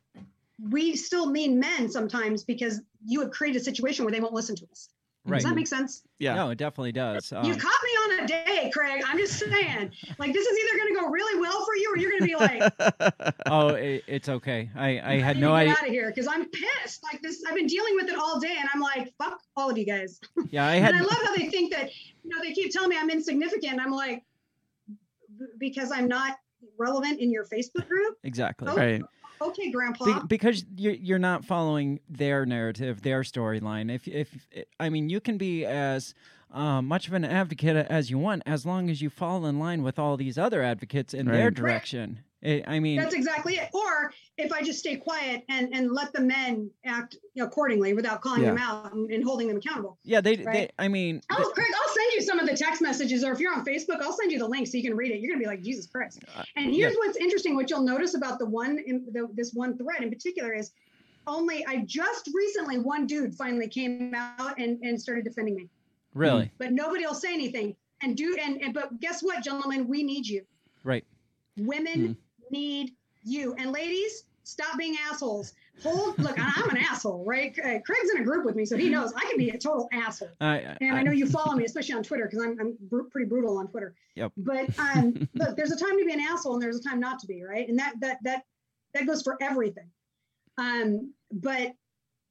we 0.70 0.96
still 0.96 1.26
mean 1.26 1.58
men 1.58 1.90
sometimes 1.90 2.44
because 2.44 2.80
you 3.06 3.20
have 3.20 3.30
created 3.30 3.60
a 3.60 3.64
situation 3.64 4.04
where 4.04 4.12
they 4.12 4.20
won't 4.20 4.34
listen 4.34 4.56
to 4.56 4.66
us. 4.70 4.88
Right. 5.26 5.38
Does 5.38 5.44
that 5.48 5.54
make 5.56 5.66
sense? 5.66 6.02
Yeah. 6.18 6.34
No, 6.34 6.50
it 6.50 6.58
definitely 6.58 6.92
does. 6.92 7.32
you 7.32 7.38
Um, 7.38 7.58
caught 7.58 7.80
me 7.82 7.90
on 8.18 8.24
a 8.24 8.26
day, 8.26 8.70
Craig. 8.74 9.02
I'm 9.06 9.16
just 9.16 9.38
saying, 9.38 9.90
like, 10.18 10.34
this 10.34 10.46
is 10.46 10.58
either 10.58 10.78
going 10.78 10.94
to 10.94 11.00
go 11.00 11.08
really 11.08 11.40
well 11.40 11.64
for 11.64 11.74
you, 11.76 11.90
or 11.90 11.96
you're 11.96 12.10
going 12.10 12.22
to 12.22 12.26
be 12.26 12.36
like, 12.36 13.34
oh, 13.46 13.68
it, 13.68 14.04
it's 14.06 14.28
okay. 14.28 14.68
I, 14.76 15.00
I 15.00 15.20
had 15.20 15.38
no 15.38 15.54
idea. 15.54 15.72
get 15.72 15.82
out 15.82 15.88
of 15.88 15.92
here 15.94 16.08
because 16.10 16.26
I'm 16.28 16.44
pissed. 16.50 17.02
Like 17.10 17.22
this, 17.22 17.42
I've 17.48 17.54
been 17.54 17.66
dealing 17.66 17.94
with 17.96 18.10
it 18.10 18.18
all 18.18 18.38
day, 18.38 18.54
and 18.60 18.68
I'm 18.74 18.82
like, 18.82 19.14
fuck 19.16 19.40
all 19.56 19.70
of 19.70 19.78
you 19.78 19.86
guys. 19.86 20.20
Yeah, 20.50 20.66
I 20.66 20.74
had. 20.74 20.90
and 20.94 20.98
I 20.98 21.00
love 21.00 21.18
how 21.24 21.34
they 21.36 21.46
think 21.48 21.72
that, 21.72 21.88
you 22.22 22.28
know, 22.30 22.42
they 22.42 22.52
keep 22.52 22.70
telling 22.70 22.90
me 22.90 22.98
I'm 23.00 23.08
insignificant. 23.08 23.80
I'm 23.80 23.92
like, 23.92 24.18
"B- 24.18 24.24
because 25.58 25.90
I'm 25.90 26.08
not 26.08 26.38
relevant 26.78 27.20
in 27.20 27.30
your 27.30 27.44
Facebook 27.44 27.88
group. 27.88 28.16
Exactly. 28.24 28.68
Oh, 28.70 28.76
Right. 28.76 29.02
Okay, 29.40 29.70
Grandpa. 29.70 30.04
Be- 30.20 30.26
because 30.28 30.64
you're 30.76 30.92
you're 30.94 31.18
not 31.18 31.44
following 31.44 31.98
their 32.08 32.46
narrative, 32.46 33.02
their 33.02 33.22
storyline. 33.22 33.92
If 33.92 34.06
if 34.06 34.46
I 34.78 34.88
mean, 34.88 35.08
you 35.08 35.20
can 35.20 35.36
be 35.38 35.66
as 35.66 36.14
um, 36.52 36.86
much 36.86 37.08
of 37.08 37.14
an 37.14 37.24
advocate 37.24 37.76
as 37.90 38.10
you 38.10 38.18
want, 38.18 38.44
as 38.46 38.64
long 38.64 38.88
as 38.88 39.02
you 39.02 39.10
fall 39.10 39.44
in 39.44 39.58
line 39.58 39.82
with 39.82 39.98
all 39.98 40.16
these 40.16 40.38
other 40.38 40.62
advocates 40.62 41.12
in 41.12 41.26
their 41.26 41.46
Right. 41.46 41.54
direction. 41.54 42.20
I 42.44 42.62
I 42.66 42.80
mean, 42.80 42.98
That's 42.98 43.14
exactly 43.14 43.54
it. 43.54 43.70
Or 43.72 44.12
if 44.36 44.52
I 44.52 44.62
just 44.62 44.78
stay 44.78 44.96
quiet 44.96 45.44
and, 45.48 45.74
and 45.74 45.92
let 45.92 46.12
the 46.12 46.20
men 46.20 46.70
act 46.84 47.16
accordingly 47.38 47.94
without 47.94 48.20
calling 48.20 48.42
Yeah. 48.42 48.48
them 48.48 48.58
out 48.58 48.92
and, 48.92 49.10
and 49.10 49.24
holding 49.24 49.48
them 49.48 49.56
accountable. 49.58 49.98
yeah, 50.04 50.20
they, 50.20 50.36
right. 50.36 50.44
they 50.52 50.70
I 50.78 50.88
mean, 50.88 51.20
Oh, 51.30 51.52
Craig, 51.54 51.68
I'll 51.74 51.94
send 51.94 52.12
you 52.14 52.22
some 52.22 52.38
of 52.38 52.48
the 52.48 52.56
text 52.56 52.82
messages, 52.82 53.24
or 53.24 53.32
if 53.32 53.40
you're 53.40 53.52
on 53.52 53.64
Facebook, 53.64 54.00
I'll 54.00 54.12
send 54.12 54.32
you 54.32 54.38
the 54.38 54.48
link 54.48 54.66
so 54.66 54.76
you 54.76 54.82
can 54.82 54.96
read 54.96 55.12
it. 55.12 55.20
You're 55.20 55.30
gonna 55.32 55.40
be 55.42 55.46
like, 55.46 55.62
Jesus 55.62 55.86
Christ. 55.86 56.24
Uh, 56.36 56.42
and 56.56 56.74
here's 56.74 56.92
yeah. 56.92 56.98
what's 56.98 57.16
interesting: 57.16 57.56
what 57.56 57.70
you'll 57.70 57.82
notice 57.82 58.14
about 58.14 58.38
the 58.38 58.46
one, 58.46 58.78
in 58.86 59.06
the, 59.12 59.28
this 59.34 59.52
one 59.54 59.76
thread 59.78 60.02
in 60.02 60.10
particular 60.10 60.52
is 60.52 60.72
only 61.26 61.64
I 61.66 61.84
just 61.86 62.28
recently 62.34 62.78
one 62.78 63.06
dude 63.06 63.34
finally 63.34 63.68
came 63.68 64.12
out 64.14 64.58
and 64.58 64.78
and 64.82 65.00
started 65.00 65.24
defending 65.24 65.56
me, 65.56 65.68
really, 66.14 66.50
but 66.58 66.72
nobody 66.72 67.06
will 67.06 67.14
say 67.14 67.32
anything. 67.32 67.76
And 68.02 68.16
do 68.16 68.36
and, 68.42 68.60
and 68.60 68.74
but 68.74 69.00
guess 69.00 69.22
what, 69.22 69.42
gentlemen, 69.42 69.88
we 69.88 70.02
need 70.02 70.26
you. 70.26 70.44
right? 70.82 71.04
Women 71.56 72.06
hmm. 72.06 72.12
Need 72.54 72.92
you, 73.24 73.54
and 73.58 73.72
ladies, 73.72 74.24
stop 74.44 74.78
being 74.78 74.96
assholes. 75.10 75.52
Hold, 75.82 76.18
look, 76.20 76.38
I- 76.38 76.52
I'm 76.56 76.70
an 76.70 76.76
asshole, 76.76 77.24
right? 77.24 77.52
Uh, 77.58 77.80
Craig's 77.84 78.10
in 78.14 78.20
a 78.22 78.24
group 78.24 78.44
with 78.46 78.54
me, 78.54 78.64
so 78.64 78.76
he 78.76 78.88
knows 78.88 79.12
I 79.16 79.24
can 79.28 79.36
be 79.36 79.50
a 79.50 79.58
total 79.58 79.88
asshole. 79.92 80.30
I, 80.40 80.76
And 80.80 80.96
I 80.96 81.02
know 81.02 81.10
you 81.10 81.26
follow 81.38 81.54
me, 81.56 81.64
especially 81.64 81.94
on 81.94 82.04
Twitter, 82.04 82.24
because 82.30 82.44
I'm, 82.44 82.58
I'm 82.60 82.76
br- 82.88 83.02
pretty 83.10 83.28
brutal 83.28 83.58
on 83.58 83.66
Twitter. 83.68 83.94
Yep. 84.14 84.32
But 84.36 84.78
um, 84.78 85.28
look, 85.34 85.56
there's 85.56 85.72
a 85.72 85.76
time 85.76 85.98
to 85.98 86.04
be 86.04 86.12
an 86.12 86.20
asshole, 86.20 86.54
and 86.54 86.62
there's 86.62 86.78
a 86.78 86.82
time 86.82 87.00
not 87.00 87.18
to 87.20 87.26
be, 87.26 87.42
right? 87.42 87.68
And 87.68 87.78
that 87.78 87.94
that 88.00 88.18
that 88.22 88.44
that 88.94 89.06
goes 89.06 89.22
for 89.22 89.36
everything. 89.42 89.90
Um, 90.58 91.12
but 91.32 91.74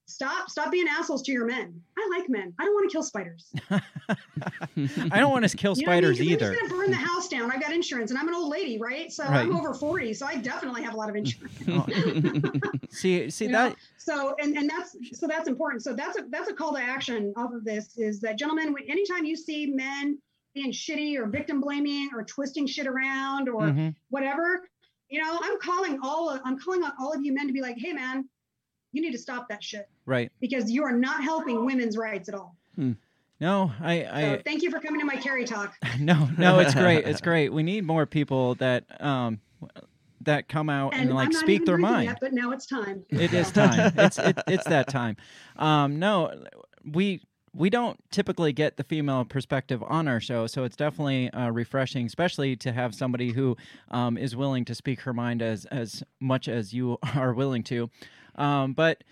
stop 0.06 0.50
stop 0.50 0.70
being 0.70 0.86
assholes 0.88 1.22
to 1.22 1.32
your 1.32 1.46
men. 1.46 1.80
I 1.98 2.08
like 2.18 2.28
men. 2.28 2.52
I 2.58 2.64
don't 2.64 2.74
want 2.74 2.90
to 2.90 2.94
kill 2.94 3.02
spiders. 3.02 3.52
I 3.70 5.18
don't 5.20 5.30
want 5.30 5.48
to 5.48 5.56
kill 5.56 5.74
You 5.76 5.86
know 5.86 5.92
I 5.92 6.00
mean? 6.00 6.22
either. 6.22 6.46
I'm 6.46 6.52
just 6.52 6.70
gonna 6.70 6.82
burn 6.82 6.90
the 6.90 6.96
house 6.96 7.28
down. 7.28 7.50
I've 7.50 7.60
got 7.60 7.72
insurance, 7.72 8.10
and 8.10 8.18
I'm 8.18 8.28
an 8.28 8.34
old 8.34 8.50
lady, 8.50 8.78
right? 8.78 9.10
So 9.12 9.24
Right. 9.24 9.40
I'm 9.46 9.54
over 9.56 9.72
40, 9.74 10.12
so 10.14 10.26
I 10.26 10.36
definitely 10.36 10.82
have 10.82 10.94
a 10.94 10.96
lot 10.96 11.08
of 11.08 11.16
insurance. 11.16 11.54
see, 12.90 13.30
see 13.30 13.44
you 13.46 13.50
know? 13.50 13.68
that 13.70 13.76
so 13.96 14.34
and 14.40 14.56
and 14.56 14.68
that's 14.68 14.96
so 15.18 15.26
that's 15.26 15.48
important 15.48 15.82
so 15.82 15.94
that's 15.94 16.18
a 16.18 16.24
that's 16.30 16.48
a 16.48 16.52
call 16.54 16.74
to 16.74 16.80
action 16.80 17.32
off 17.36 17.52
of 17.52 17.64
this 17.64 17.96
is 17.96 18.20
that 18.20 18.38
gentlemen 18.38 18.74
anytime 18.88 19.24
you 19.24 19.34
see 19.36 19.66
men 19.66 20.18
being 20.54 20.70
shitty 20.70 21.16
or 21.16 21.26
victim 21.26 21.60
blaming 21.60 22.10
or 22.14 22.22
twisting 22.24 22.66
shit 22.66 22.86
around 22.86 23.48
or 23.48 23.62
Mhm. 23.62 23.94
whatever 24.10 24.68
you 25.08 25.22
know 25.22 25.38
i'm 25.42 25.58
calling 25.58 25.98
all 26.02 26.28
of 26.30 26.40
i'm 26.44 26.58
calling 26.58 26.82
on 26.84 26.92
all 27.00 27.12
of 27.12 27.24
you 27.24 27.32
men 27.32 27.46
to 27.46 27.52
be 27.52 27.60
like 27.62 27.76
hey 27.78 27.92
man 27.92 28.28
you 28.92 29.00
need 29.02 29.12
to 29.12 29.18
stop 29.18 29.48
that 29.48 29.62
shit 29.62 29.88
right? 30.06 30.30
because 30.40 30.70
you 30.70 30.84
are 30.84 30.92
not 30.92 31.22
helping 31.22 31.64
women's 31.64 31.96
rights 31.96 32.28
at 32.28 32.34
all 32.34 32.56
No, 33.40 33.72
I, 33.80 34.04
so 34.20 34.42
thank 34.44 34.62
you 34.62 34.70
for 34.70 34.80
coming 34.80 35.00
to 35.00 35.06
my 35.06 35.16
carry 35.16 35.44
talk 35.44 35.74
no, 36.00 36.28
no. 36.38 36.60
It's 36.60 36.74
great. 36.74 37.06
It's 37.06 37.20
great. 37.20 37.52
We 37.52 37.62
need 37.62 37.84
more 37.84 38.06
people 38.06 38.54
that 38.56 38.84
um 39.02 39.40
that 40.22 40.48
come 40.48 40.70
out 40.70 40.94
and, 40.94 41.10
and 41.10 41.14
like 41.14 41.32
speak 41.32 41.66
their 41.66 41.76
mind. 41.78 42.06
yet, 42.06 42.18
but 42.20 42.32
now 42.32 42.50
it's 42.50 42.66
time 42.66 43.04
It 43.10 43.32
is 43.32 43.50
time. 43.52 43.92
It's 43.96 44.18
it, 44.18 44.38
it's 44.46 44.64
that 44.64 44.88
time. 44.88 45.16
Um, 45.56 45.98
no, 45.98 46.44
we 46.84 47.20
we 47.52 47.70
don't 47.70 47.98
typically 48.10 48.52
get 48.52 48.76
the 48.76 48.84
female 48.84 49.24
perspective 49.24 49.82
on 49.86 50.08
our 50.08 50.20
show, 50.20 50.46
so 50.46 50.64
it's 50.64 50.76
definitely 50.76 51.30
uh, 51.30 51.50
refreshing, 51.50 52.06
especially 52.06 52.56
to 52.56 52.72
have 52.72 52.94
somebody 52.94 53.32
who 53.32 53.56
um, 53.90 54.16
is 54.18 54.34
willing 54.34 54.64
to 54.64 54.74
speak 54.74 55.00
her 55.00 55.12
mind 55.12 55.42
as 55.42 55.64
as 55.66 56.02
much 56.20 56.48
as 56.48 56.72
you 56.72 56.98
are 57.14 57.32
willing 57.32 57.62
to. 57.64 57.90
Um, 58.36 58.72
but 58.72 59.04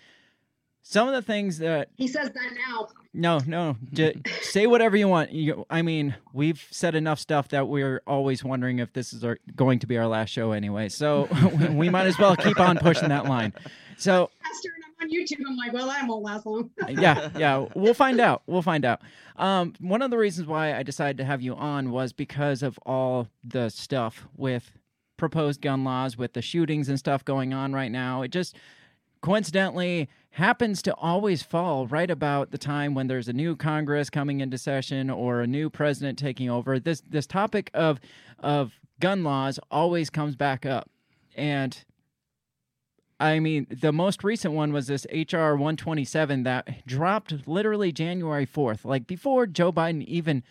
some 0.83 1.07
of 1.07 1.13
the 1.13 1.21
things 1.21 1.57
that 1.59 1.89
he 1.95 2.07
says 2.07 2.29
that 2.29 2.51
now 2.67 2.87
no, 3.15 3.39
no. 3.45 3.77
J- 3.91 4.19
say 4.41 4.65
whatever 4.65 4.97
you 4.97 5.07
want. 5.07 5.31
You, 5.31 5.67
I 5.69 5.83
mean, 5.83 6.15
we've 6.33 6.67
said 6.71 6.95
enough 6.95 7.19
stuff 7.19 7.49
that 7.49 7.67
we're 7.67 8.01
always 8.07 8.43
wondering 8.43 8.79
if 8.79 8.91
this 8.93 9.13
is 9.13 9.23
our, 9.23 9.37
going 9.55 9.77
to 9.79 9.87
be 9.87 9.97
our 9.99 10.07
last 10.07 10.29
show 10.29 10.51
anyway. 10.51 10.89
So 10.89 11.27
we 11.69 11.89
might 11.89 12.07
as 12.07 12.17
well 12.17 12.35
keep 12.35 12.59
on 12.59 12.77
pushing 12.77 13.09
that 13.09 13.25
line. 13.25 13.53
So 13.97 14.31
i'm 14.43 15.07
on 15.07 15.15
youtube 15.15 15.39
i'm 15.47 15.55
like 15.55 15.71
well 15.71 15.89
I 15.89 16.03
won't 16.07 16.23
last 16.23 16.45
long 16.45 16.71
yeah, 16.89 17.29
yeah, 17.37 17.65
we'll 17.75 17.93
find 17.93 18.19
out. 18.19 18.41
We'll 18.47 18.61
find 18.63 18.85
out. 18.85 19.01
Um, 19.35 19.73
one 19.79 20.01
of 20.01 20.09
the 20.11 20.17
reasons 20.17 20.47
why 20.47 20.75
I 20.75 20.83
decided 20.83 21.17
to 21.17 21.25
have 21.25 21.41
you 21.41 21.55
on 21.55 21.91
was 21.91 22.13
because 22.13 22.63
of 22.63 22.79
all 22.85 23.27
the 23.43 23.69
stuff 23.69 24.27
with 24.35 24.71
proposed 25.17 25.61
gun 25.61 25.83
laws, 25.83 26.17
with 26.17 26.33
the 26.33 26.41
shootings 26.41 26.89
and 26.89 26.97
stuff 26.97 27.23
going 27.23 27.53
on 27.53 27.73
right 27.73 27.91
now. 27.91 28.23
It 28.23 28.31
just 28.31 28.55
coincidentally 29.23 30.09
happens 30.31 30.81
to 30.81 30.93
always 30.95 31.41
fall 31.41 31.87
right 31.87 32.11
about 32.11 32.51
the 32.51 32.57
time 32.57 32.93
when 32.93 33.07
there's 33.07 33.29
a 33.29 33.33
new 33.33 33.55
Congress 33.55 34.09
coming 34.09 34.41
into 34.41 34.57
session 34.57 35.09
or 35.09 35.41
a 35.41 35.47
new 35.47 35.69
president 35.69 36.19
taking 36.19 36.49
over. 36.49 36.77
This 36.77 37.01
this 37.09 37.25
topic 37.25 37.71
of 37.73 37.99
of 38.39 38.73
gun 38.99 39.23
laws 39.23 39.59
always 39.71 40.09
comes 40.09 40.35
back 40.35 40.65
up, 40.65 40.89
and 41.35 41.83
I 43.19 43.39
mean, 43.39 43.65
the 43.69 43.93
most 43.93 44.23
recent 44.23 44.53
one 44.53 44.73
was 44.73 44.87
this 44.87 45.07
HR 45.11 45.55
127 45.55 46.43
that 46.43 46.85
dropped 46.85 47.47
literally 47.47 47.93
January 47.93 48.45
4th. 48.45 48.83
Like 48.83 49.07
before 49.07 49.47
Joe 49.47 49.71
Biden 49.71 50.03
even 50.03 50.43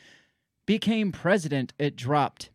became 0.64 1.12
president, 1.12 1.74
it 1.78 1.94
dropped 1.96 2.48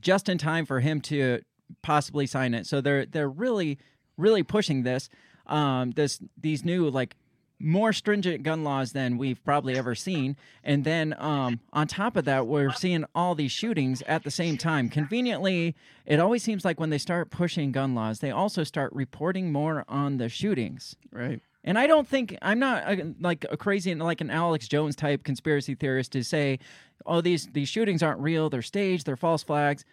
just 0.00 0.30
in 0.30 0.38
time 0.38 0.64
for 0.64 0.80
him 0.80 1.02
to 1.02 1.42
possibly 1.82 2.26
sign 2.26 2.54
it. 2.54 2.66
So 2.66 2.80
they're 2.80 3.04
they're 3.04 3.28
really 3.28 3.78
really 4.18 4.42
pushing 4.42 4.82
this 4.82 5.08
um 5.46 5.92
this 5.92 6.20
these 6.36 6.64
new 6.64 6.90
like 6.90 7.16
more 7.60 7.92
stringent 7.92 8.42
gun 8.42 8.62
laws 8.62 8.92
than 8.92 9.18
we've 9.18 9.42
probably 9.44 9.76
ever 9.76 9.94
seen. 9.94 10.36
And 10.62 10.84
then 10.84 11.14
um, 11.18 11.60
on 11.72 11.86
top 11.86 12.16
of 12.16 12.24
that, 12.24 12.46
we're 12.46 12.72
seeing 12.72 13.04
all 13.14 13.34
these 13.34 13.52
shootings 13.52 14.02
at 14.02 14.22
the 14.22 14.30
same 14.30 14.56
time. 14.56 14.88
Conveniently, 14.88 15.74
it 16.06 16.20
always 16.20 16.42
seems 16.42 16.64
like 16.64 16.78
when 16.78 16.90
they 16.90 16.98
start 16.98 17.30
pushing 17.30 17.72
gun 17.72 17.94
laws, 17.94 18.20
they 18.20 18.30
also 18.30 18.64
start 18.64 18.92
reporting 18.92 19.50
more 19.50 19.84
on 19.88 20.18
the 20.18 20.28
shootings. 20.28 20.96
Right. 21.10 21.40
And 21.64 21.78
I 21.78 21.86
don't 21.86 22.06
think 22.06 22.36
I'm 22.40 22.60
not 22.60 22.84
uh, 22.86 23.04
like 23.20 23.44
a 23.50 23.56
crazy 23.56 23.94
like 23.94 24.20
an 24.20 24.30
Alex 24.30 24.68
Jones 24.68 24.94
type 24.94 25.24
conspiracy 25.24 25.74
theorist 25.74 26.12
to 26.12 26.22
say, 26.22 26.60
oh 27.04 27.20
these 27.20 27.48
these 27.48 27.68
shootings 27.68 28.02
aren't 28.02 28.20
real, 28.20 28.48
they're 28.48 28.62
staged, 28.62 29.06
they're 29.06 29.16
false 29.16 29.42
flags. 29.42 29.84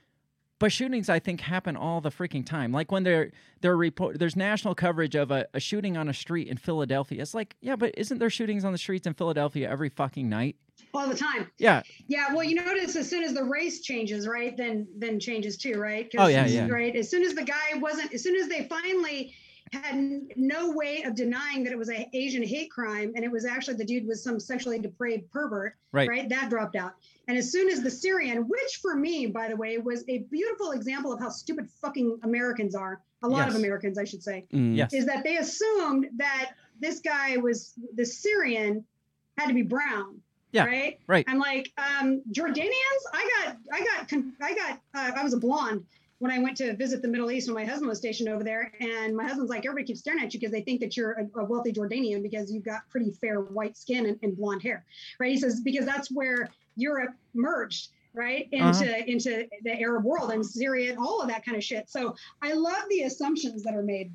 But 0.57 0.71
shootings, 0.71 1.09
I 1.09 1.19
think, 1.19 1.41
happen 1.41 1.75
all 1.75 1.99
the 1.99 2.11
freaking 2.11 2.45
time. 2.45 2.71
Like 2.71 2.91
when 2.91 3.03
they're 3.03 3.31
they're 3.61 3.75
report, 3.75 4.19
there's 4.19 4.35
national 4.35 4.75
coverage 4.75 5.15
of 5.15 5.31
a, 5.31 5.45
a 5.53 5.59
shooting 5.59 5.97
on 5.97 6.07
a 6.07 6.13
street 6.13 6.47
in 6.47 6.57
Philadelphia. 6.57 7.21
It's 7.21 7.33
like, 7.33 7.55
yeah, 7.61 7.75
but 7.75 7.93
isn't 7.97 8.19
there 8.19 8.29
shootings 8.29 8.63
on 8.63 8.71
the 8.71 8.77
streets 8.77 9.05
in 9.05 9.13
Philadelphia 9.13 9.69
every 9.69 9.89
fucking 9.89 10.29
night? 10.29 10.55
all 10.93 11.07
the 11.07 11.15
time. 11.15 11.49
Yeah, 11.57 11.83
Yeah, 12.07 12.33
well, 12.33 12.43
you 12.43 12.55
notice 12.55 12.95
as 12.95 13.09
soon 13.09 13.23
as 13.23 13.33
the 13.33 13.43
race 13.43 13.81
changes, 13.81 14.27
right, 14.27 14.55
then 14.55 14.87
then 14.97 15.19
changes 15.19 15.57
too, 15.57 15.79
right? 15.79 16.09
Oh, 16.17 16.27
yeah, 16.27 16.45
yeah. 16.45 16.67
Right. 16.67 16.95
As 16.95 17.09
soon 17.09 17.23
as 17.23 17.33
the 17.33 17.43
guy 17.43 17.77
wasn't, 17.77 18.13
as 18.13 18.23
soon 18.23 18.35
as 18.35 18.47
they 18.47 18.67
finally 18.67 19.33
had 19.71 20.27
no 20.35 20.71
way 20.71 21.03
of 21.03 21.15
denying 21.15 21.63
that 21.63 21.73
it 21.73 21.77
was 21.77 21.89
a 21.89 22.07
Asian 22.13 22.43
hate 22.43 22.71
crime, 22.71 23.11
and 23.15 23.25
it 23.25 23.31
was 23.31 23.45
actually 23.45 23.75
the 23.75 23.85
dude 23.85 24.07
was 24.07 24.23
some 24.23 24.39
sexually 24.39 24.79
depraved 24.79 25.29
pervert, 25.31 25.75
Right. 26.07 26.29
That 26.29 26.49
dropped 26.49 26.75
out. 26.75 26.93
And 27.27 27.37
as 27.37 27.51
soon 27.51 27.69
as 27.69 27.81
the 27.81 27.89
Syrian, 27.91 28.47
which 28.47 28.79
for 28.81 28.95
me, 28.95 29.25
by 29.27 29.47
the 29.47 29.55
way, 29.55 29.77
was 29.77 30.03
a 30.07 30.19
beautiful 30.31 30.71
example 30.71 31.11
of 31.11 31.19
how 31.19 31.29
stupid 31.29 31.69
fucking 31.81 32.19
Americans 32.23 32.75
are, 32.75 33.01
a 33.23 33.27
lot 33.27 33.47
of 33.49 33.55
Americans, 33.55 33.97
I 33.97 34.03
should 34.03 34.21
say, 34.23 34.45
Mm. 34.53 34.75
yes, 34.75 34.93
is 34.93 35.05
that 35.07 35.23
they 35.23 35.37
assumed 35.37 36.07
that 36.17 36.51
this 36.79 36.99
guy 36.99 37.37
was 37.37 37.73
the 37.95 38.05
Syrian 38.05 38.85
had 39.37 39.47
to 39.47 39.53
be 39.53 39.63
brown. 39.63 40.21
Yeah, 40.51 40.65
Right. 40.65 40.99
right. 41.07 41.25
I'm 41.27 41.39
like, 41.39 41.71
um, 41.77 42.21
Jordanians. 42.31 43.01
I 43.13 43.29
got, 43.43 43.57
I 43.73 43.79
got, 43.83 44.13
I 44.41 44.53
got. 44.55 44.79
Uh, 44.93 45.11
I 45.19 45.23
was 45.23 45.33
a 45.33 45.37
blonde 45.37 45.85
when 46.19 46.31
I 46.31 46.39
went 46.39 46.55
to 46.57 46.73
visit 46.75 47.01
the 47.01 47.09
Middle 47.09 47.29
East 47.29 47.47
when 47.49 47.55
my 47.55 47.65
husband 47.65 47.89
was 47.89 47.97
stationed 47.97 48.29
over 48.29 48.41
there, 48.43 48.71
and 48.79 49.15
my 49.17 49.23
husband's 49.25 49.49
like, 49.49 49.65
everybody 49.65 49.85
keeps 49.85 49.99
staring 49.99 50.23
at 50.23 50.33
you 50.33 50.39
because 50.39 50.51
they 50.53 50.61
think 50.61 50.79
that 50.79 50.95
you're 50.95 51.11
a, 51.11 51.39
a 51.41 51.43
wealthy 51.43 51.73
Jordanian 51.73 52.21
because 52.23 52.51
you've 52.51 52.63
got 52.63 52.87
pretty 52.89 53.11
fair 53.11 53.41
white 53.41 53.75
skin 53.75 54.05
and, 54.05 54.17
and 54.23 54.37
blonde 54.37 54.61
hair, 54.61 54.85
right? 55.19 55.31
He 55.31 55.37
says 55.37 55.59
because 55.59 55.85
that's 55.85 56.09
where 56.09 56.49
Europe 56.75 57.13
merged. 57.33 57.89
right 58.13 58.47
Uh-huh. 58.53 58.67
into 58.69 59.09
into 59.11 59.45
the 59.63 59.73
Arab 59.81 60.05
world 60.05 60.31
and 60.31 60.45
Syria 60.45 60.91
and 60.91 60.99
all 60.99 61.21
of 61.21 61.27
that 61.27 61.43
kind 61.45 61.57
of 61.57 61.63
shit. 61.63 61.89
So 61.89 62.15
I 62.41 62.53
love 62.53 62.83
the 62.89 63.01
assumptions 63.01 63.61
that 63.63 63.75
are 63.75 63.83
made 63.83 64.09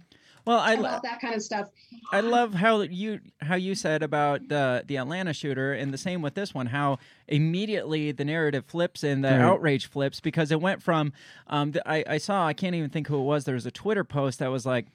Well, 0.46 0.58
I 0.58 0.74
love 0.76 1.02
that 1.02 1.20
kind 1.20 1.34
of 1.34 1.42
stuff. 1.42 1.68
I 2.10 2.20
love 2.20 2.54
how 2.54 2.80
you 2.80 3.20
how 3.42 3.56
you 3.56 3.74
said 3.74 4.02
about 4.02 4.48
the 4.48 4.84
the 4.86 4.96
Atlanta 4.96 5.34
shooter, 5.34 5.74
and 5.74 5.92
the 5.92 5.98
same 5.98 6.22
with 6.22 6.34
this 6.34 6.54
one. 6.54 6.64
How 6.68 6.98
immediately 7.28 8.10
the 8.12 8.24
narrative 8.24 8.64
flips 8.66 9.02
and 9.04 9.22
the 9.22 9.28
Right. 9.32 9.40
outrage 9.42 9.86
flips 9.86 10.18
because 10.20 10.50
it 10.50 10.60
went 10.62 10.82
from 10.82 11.12
um, 11.48 11.72
the, 11.72 11.86
I 11.88 12.02
I 12.06 12.18
saw 12.18 12.46
I 12.46 12.54
can't 12.54 12.74
even 12.74 12.90
think 12.90 13.08
who 13.08 13.18
it 13.20 13.24
was. 13.24 13.44
There 13.44 13.54
was 13.54 13.66
a 13.66 13.70
Twitter 13.70 14.04
post 14.04 14.38
that 14.38 14.48
was 14.50 14.64
like. 14.66 14.86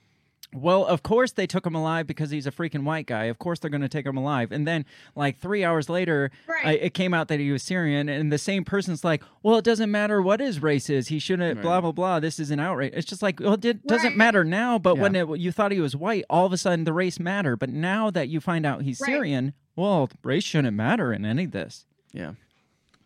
Well, 0.53 0.85
of 0.85 1.03
course 1.03 1.33
they 1.33 1.47
took 1.47 1.65
him 1.65 1.75
alive 1.75 2.07
because 2.07 2.29
he's 2.29 2.47
a 2.47 2.51
freaking 2.51 2.83
white 2.83 3.07
guy. 3.07 3.25
Of 3.25 3.39
course 3.39 3.59
they're 3.59 3.69
going 3.69 3.81
to 3.81 3.89
take 3.89 4.05
him 4.05 4.15
alive. 4.15 4.51
And 4.53 4.65
then, 4.65 4.85
like 5.15 5.37
three 5.37 5.65
hours 5.65 5.89
later, 5.89 6.31
Right. 6.47 6.65
I, 6.65 6.71
it 6.73 6.93
came 6.93 7.13
out 7.13 7.27
that 7.27 7.39
he 7.41 7.51
was 7.51 7.61
Syrian, 7.63 8.07
and 8.07 8.31
the 8.31 8.37
same 8.37 8.63
person's 8.63 9.03
like, 9.03 9.21
"Well, 9.43 9.57
it 9.57 9.65
doesn't 9.65 9.91
matter 9.91 10.21
what 10.21 10.39
his 10.39 10.61
race 10.61 10.89
is. 10.89 11.09
He 11.09 11.19
shouldn't." 11.19 11.61
Blah 11.61 11.81
blah 11.81 11.91
blah. 11.91 12.19
This 12.21 12.39
is 12.39 12.51
an 12.51 12.59
outrage. 12.61 12.93
It's 12.95 13.07
just 13.07 13.21
like, 13.21 13.39
well, 13.41 13.53
it 13.55 13.59
did, 13.61 13.83
doesn't 13.83 14.09
Right. 14.11 14.17
matter 14.17 14.43
now. 14.45 14.79
But 14.79 14.97
when 14.97 15.15
it, 15.15 15.27
you 15.39 15.51
thought 15.51 15.71
he 15.73 15.81
was 15.81 15.95
white, 15.95 16.23
all 16.29 16.45
of 16.45 16.53
a 16.53 16.57
sudden 16.57 16.85
the 16.85 16.93
race 16.93 17.19
mattered. 17.19 17.57
But 17.57 17.69
now 17.71 18.09
that 18.11 18.29
you 18.29 18.39
find 18.39 18.65
out 18.65 18.83
he's 18.83 19.01
Right. 19.01 19.07
Syrian, 19.11 19.53
well, 19.75 20.09
race 20.23 20.43
shouldn't 20.45 20.77
matter 20.77 21.11
in 21.11 21.25
any 21.25 21.45
of 21.45 21.51
this. 21.51 21.85
Yeah. 22.13 22.33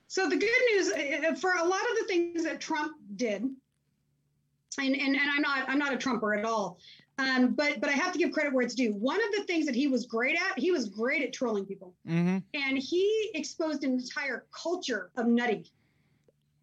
So 0.07 0.29
the 0.29 0.37
good 0.37 0.49
news 0.73 0.91
uh, 0.91 1.35
for 1.35 1.53
a 1.53 1.63
lot 1.63 1.81
of 1.81 1.97
the 1.99 2.05
things 2.07 2.43
that 2.43 2.59
Trump 2.59 2.95
did, 3.15 3.41
and 3.43 4.95
and, 4.95 4.95
and 4.95 5.17
I'm 5.19 5.41
not 5.41 5.69
I'm 5.69 5.79
not 5.79 5.93
a 5.93 5.97
Trumper 5.97 6.33
at 6.35 6.45
all, 6.45 6.77
um, 7.19 7.53
but 7.53 7.79
but 7.81 7.89
I 7.89 7.93
have 7.93 8.11
to 8.13 8.17
give 8.19 8.31
credit 8.31 8.53
where 8.53 8.63
it's 8.65 8.73
due. 8.75 8.93
One 8.93 9.17
of 9.23 9.31
the 9.37 9.43
things 9.43 9.65
that 9.67 9.75
he 9.75 9.87
was 9.87 10.05
great 10.05 10.35
at, 10.35 10.57
he 10.57 10.71
was 10.71 10.87
great 10.89 11.21
at 11.21 11.33
trolling 11.33 11.65
people, 11.65 11.93
Mm-hmm. 12.07 12.37
and 12.53 12.77
he 12.77 13.31
exposed 13.35 13.83
an 13.83 13.91
entire 13.93 14.45
culture 14.51 15.11
of 15.17 15.27
nutty 15.27 15.71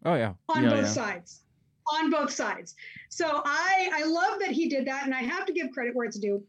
Oh 0.05 0.15
yeah. 0.15 0.33
on 0.49 0.63
Yeah, 0.63 0.69
both 0.69 0.81
yeah. 0.85 0.87
sides 0.87 1.41
on 1.93 2.09
both 2.11 2.29
sides 2.31 2.75
so 3.07 3.41
i 3.45 3.89
i 3.93 4.03
love 4.03 4.41
that 4.41 4.51
he 4.51 4.67
did 4.67 4.85
that 4.87 5.05
and 5.05 5.15
i 5.15 5.21
have 5.21 5.45
to 5.45 5.53
give 5.53 5.71
credit 5.71 5.95
where 5.95 6.05
it's 6.05 6.19
due 6.19 6.43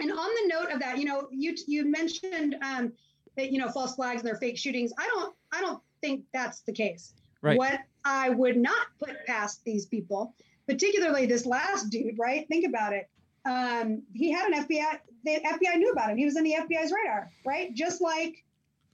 and 0.00 0.10
on 0.10 0.16
the 0.16 0.48
note 0.48 0.70
of 0.72 0.80
that 0.80 0.96
you 0.96 1.04
know 1.04 1.28
you 1.30 1.54
you 1.66 1.84
mentioned 1.84 2.56
um 2.62 2.90
that 3.36 3.52
you 3.52 3.58
know 3.58 3.68
false 3.68 3.94
flags 3.96 4.22
and 4.22 4.26
their 4.28 4.36
fake 4.38 4.56
shootings 4.56 4.92
i 4.98 5.04
don't 5.12 5.34
i 5.52 5.60
don't 5.60 5.82
think 6.00 6.24
that's 6.32 6.60
the 6.60 6.72
case 6.72 7.12
Right. 7.42 7.58
what 7.58 7.80
i 8.06 8.30
would 8.30 8.56
not 8.56 8.86
put 8.98 9.26
past 9.26 9.62
these 9.64 9.84
people 9.84 10.34
particularly 10.66 11.26
this 11.26 11.44
last 11.44 11.90
dude 11.90 12.18
right 12.18 12.48
think 12.48 12.66
about 12.66 12.94
it 12.94 13.10
um 13.46 14.02
he 14.12 14.30
had 14.32 14.50
an 14.50 14.64
fbi 14.64 14.98
the 15.24 15.40
fbi 15.44 15.76
knew 15.76 15.90
about 15.92 16.10
him 16.10 16.16
he 16.16 16.24
was 16.24 16.36
in 16.36 16.44
the 16.44 16.54
fbi's 16.60 16.92
radar 16.92 17.30
right 17.44 17.72
just 17.74 18.00
like 18.02 18.44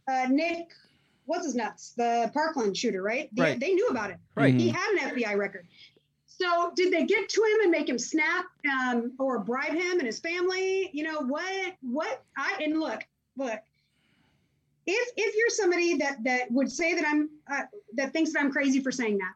uh 0.09 0.27
nick 0.31 0.69
what's 1.27 1.45
his 1.45 1.55
nuts 1.55 1.93
the 1.97 2.31
parkland 2.35 2.77
shooter 2.77 3.03
right, 3.03 3.29
The- 3.35 3.43
Right. 3.43 3.61
they 3.61 3.73
knew 3.73 3.89
about 3.89 4.11
it 4.11 4.19
Right. 4.35 4.55
he 4.55 4.69
had 4.69 4.91
an 5.01 5.11
FBI 5.17 5.37
record. 5.37 5.67
So 6.27 6.73
did 6.75 6.93
they 6.93 7.05
get 7.05 7.29
to 7.29 7.41
him 7.43 7.61
and 7.63 7.71
make 7.71 7.89
him 7.89 7.99
snap 7.99 8.47
um, 8.69 9.13
or 9.19 9.39
bribe 9.39 9.73
him 9.75 9.99
and 9.99 10.03
his 10.03 10.19
family? 10.19 10.91
You 10.93 11.05
know 11.05 11.21
what? 11.21 11.75
What 11.83 12.25
I 12.37 12.59
and 12.65 12.81
look, 12.81 13.01
look. 13.37 13.61
If 14.87 15.09
if 15.17 15.35
you're 15.37 15.51
somebody 15.51 15.97
that 15.99 16.25
that 16.25 16.51
would 16.51 16.71
say 16.73 16.95
that 16.95 17.05
I'm 17.07 17.29
uh, 17.53 17.63
that 17.95 18.13
thinks 18.13 18.33
that 18.33 18.41
I'm 18.41 18.51
crazy 18.51 18.81
for 18.81 18.91
saying 18.91 19.19
that, 19.19 19.35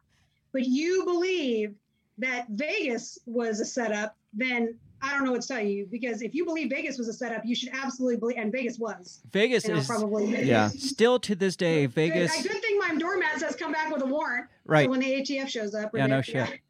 but 0.53 0.65
you 0.65 1.05
believe 1.05 1.75
that 2.19 2.47
Vegas 2.49 3.19
was 3.27 3.61
a 3.61 3.65
setup, 3.65 4.17
then 4.33 4.77
I 5.07 5.13
don't 5.13 5.25
know 5.25 5.33
what 5.33 5.43
to 5.43 5.49
tell 5.49 5.61
you 5.61 5.87
because 5.91 6.21
if 6.23 6.35
you 6.35 6.45
believe 6.45 6.71
Vegas 6.71 6.99
was 6.99 7.09
a 7.09 7.13
setup, 7.13 7.43
you 7.45 7.55
should 7.55 7.71
absolutely 7.73 8.17
believe, 8.17 8.37
and 8.39 8.51
Vegas 8.53 8.79
was. 8.79 9.21
Vegas 9.33 9.65
And 9.65 9.75
I'll 9.75 9.81
is 9.81 9.87
probably 9.87 10.45
Yeah. 10.45 10.69
still 10.69 11.19
to 11.21 11.35
this 11.35 11.55
day. 11.57 11.87
Vegas. 11.87 12.35
Vegas. 12.37 12.53
good 12.53 12.61
thing 12.63 12.79
my 12.79 12.95
doormat 12.97 13.39
says 13.39 13.55
come 13.57 13.73
back 13.73 13.93
with 13.93 14.03
a 14.03 14.07
warrant. 14.07 14.47
Right. 14.65 14.85
So 14.87 14.91
when 14.91 15.01
the 15.01 15.07
ATF 15.21 15.49
shows 15.49 15.75
up. 15.75 15.95
or 15.95 15.99
Yeah, 15.99 16.05
the 16.05 16.09
no 16.09 16.19
FBI. 16.21 16.47
shit. 16.47 16.61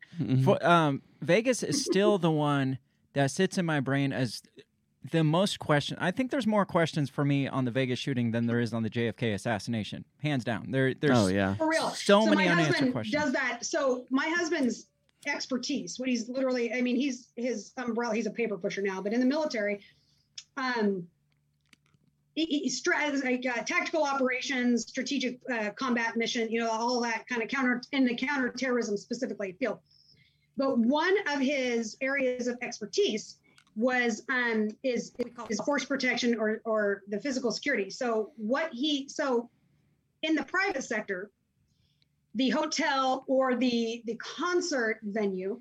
For, 0.44 0.64
um, 0.66 1.02
Vegas 1.22 1.62
is 1.62 1.84
still 1.84 2.18
the 2.18 2.30
one 2.30 2.78
that 3.14 3.30
sits 3.30 3.58
in 3.58 3.64
my 3.66 3.80
brain 3.80 4.12
as 4.12 4.42
the 5.12 5.22
most 5.22 5.58
question. 5.58 5.96
I 6.00 6.10
think 6.10 6.30
there's 6.30 6.46
more 6.46 6.64
questions 6.66 7.08
for 7.10 7.24
me 7.24 7.46
on 7.46 7.64
the 7.64 7.70
Vegas 7.70 7.98
shooting 7.98 8.32
than 8.32 8.46
there 8.46 8.58
is 8.60 8.72
on 8.74 8.82
the 8.82 8.90
JFK 8.90 9.34
assassination, 9.34 10.04
hands 10.22 10.42
down. 10.44 10.70
There, 10.72 10.94
there's 10.94 11.16
Oh 11.16 11.26
yeah. 11.28 11.54
For 11.54 11.68
real. 11.68 11.90
So 11.90 12.24
many 12.26 12.46
my 12.46 12.52
unanswered 12.52 12.72
husband 12.74 12.92
questions. 12.92 13.22
does 13.22 13.32
that. 13.32 13.64
So 13.64 14.06
my 14.10 14.28
husband's 14.28 14.88
expertise, 15.28 15.98
what 15.98 16.08
he's 16.08 16.28
literally, 16.28 16.72
I 16.72 16.80
mean, 16.80 16.96
he's 16.96 17.28
his 17.36 17.72
umbrella, 17.76 18.14
he's 18.14 18.26
a 18.26 18.30
paper 18.30 18.56
pusher 18.56 18.82
now, 18.82 19.00
but 19.00 19.12
in 19.12 19.20
the 19.20 19.26
military, 19.26 19.80
um, 20.56 21.06
he, 22.34 22.44
he 22.44 22.90
like 23.24 23.46
uh, 23.46 23.62
tactical 23.62 24.04
operations, 24.04 24.86
strategic 24.86 25.40
uh, 25.50 25.70
combat 25.70 26.16
mission, 26.16 26.50
you 26.50 26.60
know, 26.60 26.70
all 26.70 27.00
that 27.00 27.26
kind 27.26 27.42
of 27.42 27.48
counter 27.48 27.80
in 27.92 28.04
the 28.04 28.14
counterterrorism 28.14 28.96
specifically 28.96 29.56
field. 29.58 29.78
But 30.56 30.78
one 30.78 31.14
of 31.28 31.40
his 31.40 31.96
areas 32.00 32.46
of 32.46 32.58
expertise 32.60 33.36
was 33.74 34.22
um, 34.30 34.68
is 34.82 35.12
is 35.50 35.60
force 35.60 35.84
protection 35.84 36.38
or 36.38 36.60
or 36.64 37.02
the 37.08 37.20
physical 37.20 37.50
security. 37.50 37.90
So 37.90 38.32
what 38.36 38.70
he 38.72 39.08
so 39.08 39.50
in 40.22 40.34
the 40.34 40.44
private 40.44 40.84
sector, 40.84 41.30
the 42.36 42.50
hotel 42.50 43.24
or 43.26 43.56
the 43.56 44.02
the 44.06 44.14
concert 44.16 45.00
venue 45.02 45.60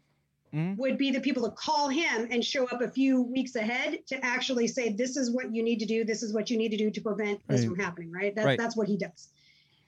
Mhm. 0.53 0.77
would 0.77 0.97
be 0.97 1.11
the 1.11 1.19
people 1.19 1.43
to 1.43 1.51
call 1.51 1.89
him 1.89 2.27
and 2.31 2.43
show 2.45 2.65
up 2.67 2.81
a 2.81 2.89
few 2.89 3.21
weeks 3.21 3.55
ahead 3.55 4.05
to 4.07 4.23
actually 4.23 4.67
say 4.67 4.89
this 4.93 5.17
is 5.17 5.29
what 5.31 5.53
you 5.53 5.61
need 5.63 5.79
to 5.79 5.85
do 5.85 6.05
this 6.05 6.21
is 6.23 6.31
what 6.33 6.49
you 6.49 6.57
need 6.57 6.69
to 6.69 6.77
do 6.77 6.89
to 6.91 7.01
prevent 7.01 7.41
this 7.47 7.61
Right. 7.61 7.69
from 7.69 7.79
happening 7.79 8.11
right 8.11 8.33
that's, 8.35 8.45
Right. 8.45 8.57
that's 8.59 8.75
what 8.77 8.87
he 8.87 8.95
does 8.95 9.29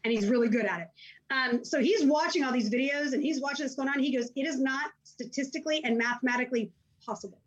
and 0.03 0.11
he's 0.13 0.27
really 0.27 0.49
good 0.49 0.65
at 0.65 0.81
it 0.81 0.87
um, 1.29 1.63
so 1.63 1.79
he's 1.81 2.03
watching 2.05 2.43
all 2.43 2.51
these 2.53 2.69
videos 2.69 3.13
and 3.13 3.21
he's 3.23 3.39
watching 3.41 3.65
this 3.65 3.75
going 3.75 3.87
on 3.89 3.99
he 3.99 4.15
goes 4.15 4.29
it 4.35 4.45
is 4.47 4.59
not 4.59 4.91
statistically 5.03 5.81
and 5.85 5.97
mathematically 5.97 6.71
possible 7.05 7.39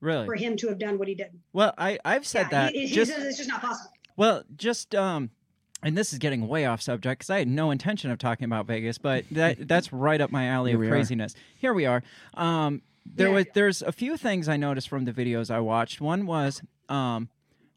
really 0.00 0.24
for 0.26 0.34
him 0.34 0.56
to 0.56 0.68
have 0.68 0.78
done 0.78 0.98
what 0.98 1.06
he 1.08 1.14
did 1.14 1.30
well. 1.52 1.74
I 1.78 1.98
I've 2.04 2.26
said 2.26 2.46
yeah, 2.50 2.64
that. 2.66 2.72
he, 2.74 2.86
he 2.86 2.94
just 2.94 3.12
says 3.12 3.24
it's 3.24 3.36
just 3.38 3.48
not 3.48 3.60
possible 3.60 3.90
well, 4.16 4.44
just 4.56 4.94
um, 4.94 5.30
and 5.84 5.96
this 5.96 6.12
is 6.12 6.18
getting 6.18 6.48
way 6.48 6.64
off 6.66 6.82
subject 6.82 7.20
because 7.20 7.30
I 7.30 7.38
had 7.38 7.46
no 7.48 7.70
intention 7.70 8.10
of 8.10 8.18
talking 8.18 8.46
about 8.46 8.66
Vegas, 8.66 8.98
but 8.98 9.24
that 9.30 9.68
that's 9.68 9.92
right 9.92 10.20
up 10.20 10.32
my 10.32 10.46
alley 10.48 10.70
Here 10.72 10.76
of 10.78 10.80
we 10.80 10.86
are. 10.88 10.90
craziness. 10.90 11.34
Here 11.56 11.72
we 11.72 11.86
are. 11.86 12.02
Um, 12.34 12.82
there 13.06 13.28
Yeah. 13.28 13.34
was 13.34 13.46
there's 13.54 13.82
a 13.82 13.92
few 13.92 14.16
things 14.16 14.48
I 14.48 14.56
noticed 14.56 14.88
from 14.88 15.04
the 15.04 15.12
videos 15.12 15.50
I 15.50 15.60
watched. 15.60 16.00
One 16.00 16.26
was 16.26 16.60
um, 16.88 17.28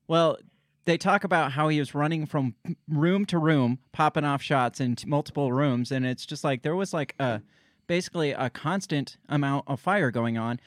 well. 0.07 0.37
They 0.85 0.97
talk 0.97 1.25
about 1.25 1.51
how 1.51 1.67
he 1.67 1.79
was 1.79 1.93
running 1.93 2.25
from 2.25 2.55
room 2.87 3.25
to 3.25 3.37
room, 3.37 3.79
popping 3.91 4.23
off 4.23 4.41
shots 4.41 4.79
in 4.79 4.95
t- 4.95 5.05
multiple 5.05 5.51
rooms, 5.51 5.91
and 5.91 6.05
it's 6.05 6.25
just 6.25 6.45
like 6.45 6.61
there 6.61 6.77
was 6.77 6.93
like 6.93 7.13
a 7.19 7.41
basically 7.87 8.31
a 8.31 8.49
constant 8.49 9.17
amount 9.27 9.65
of 9.67 9.81
fire 9.81 10.11
going 10.11 10.37
on. 10.37 10.61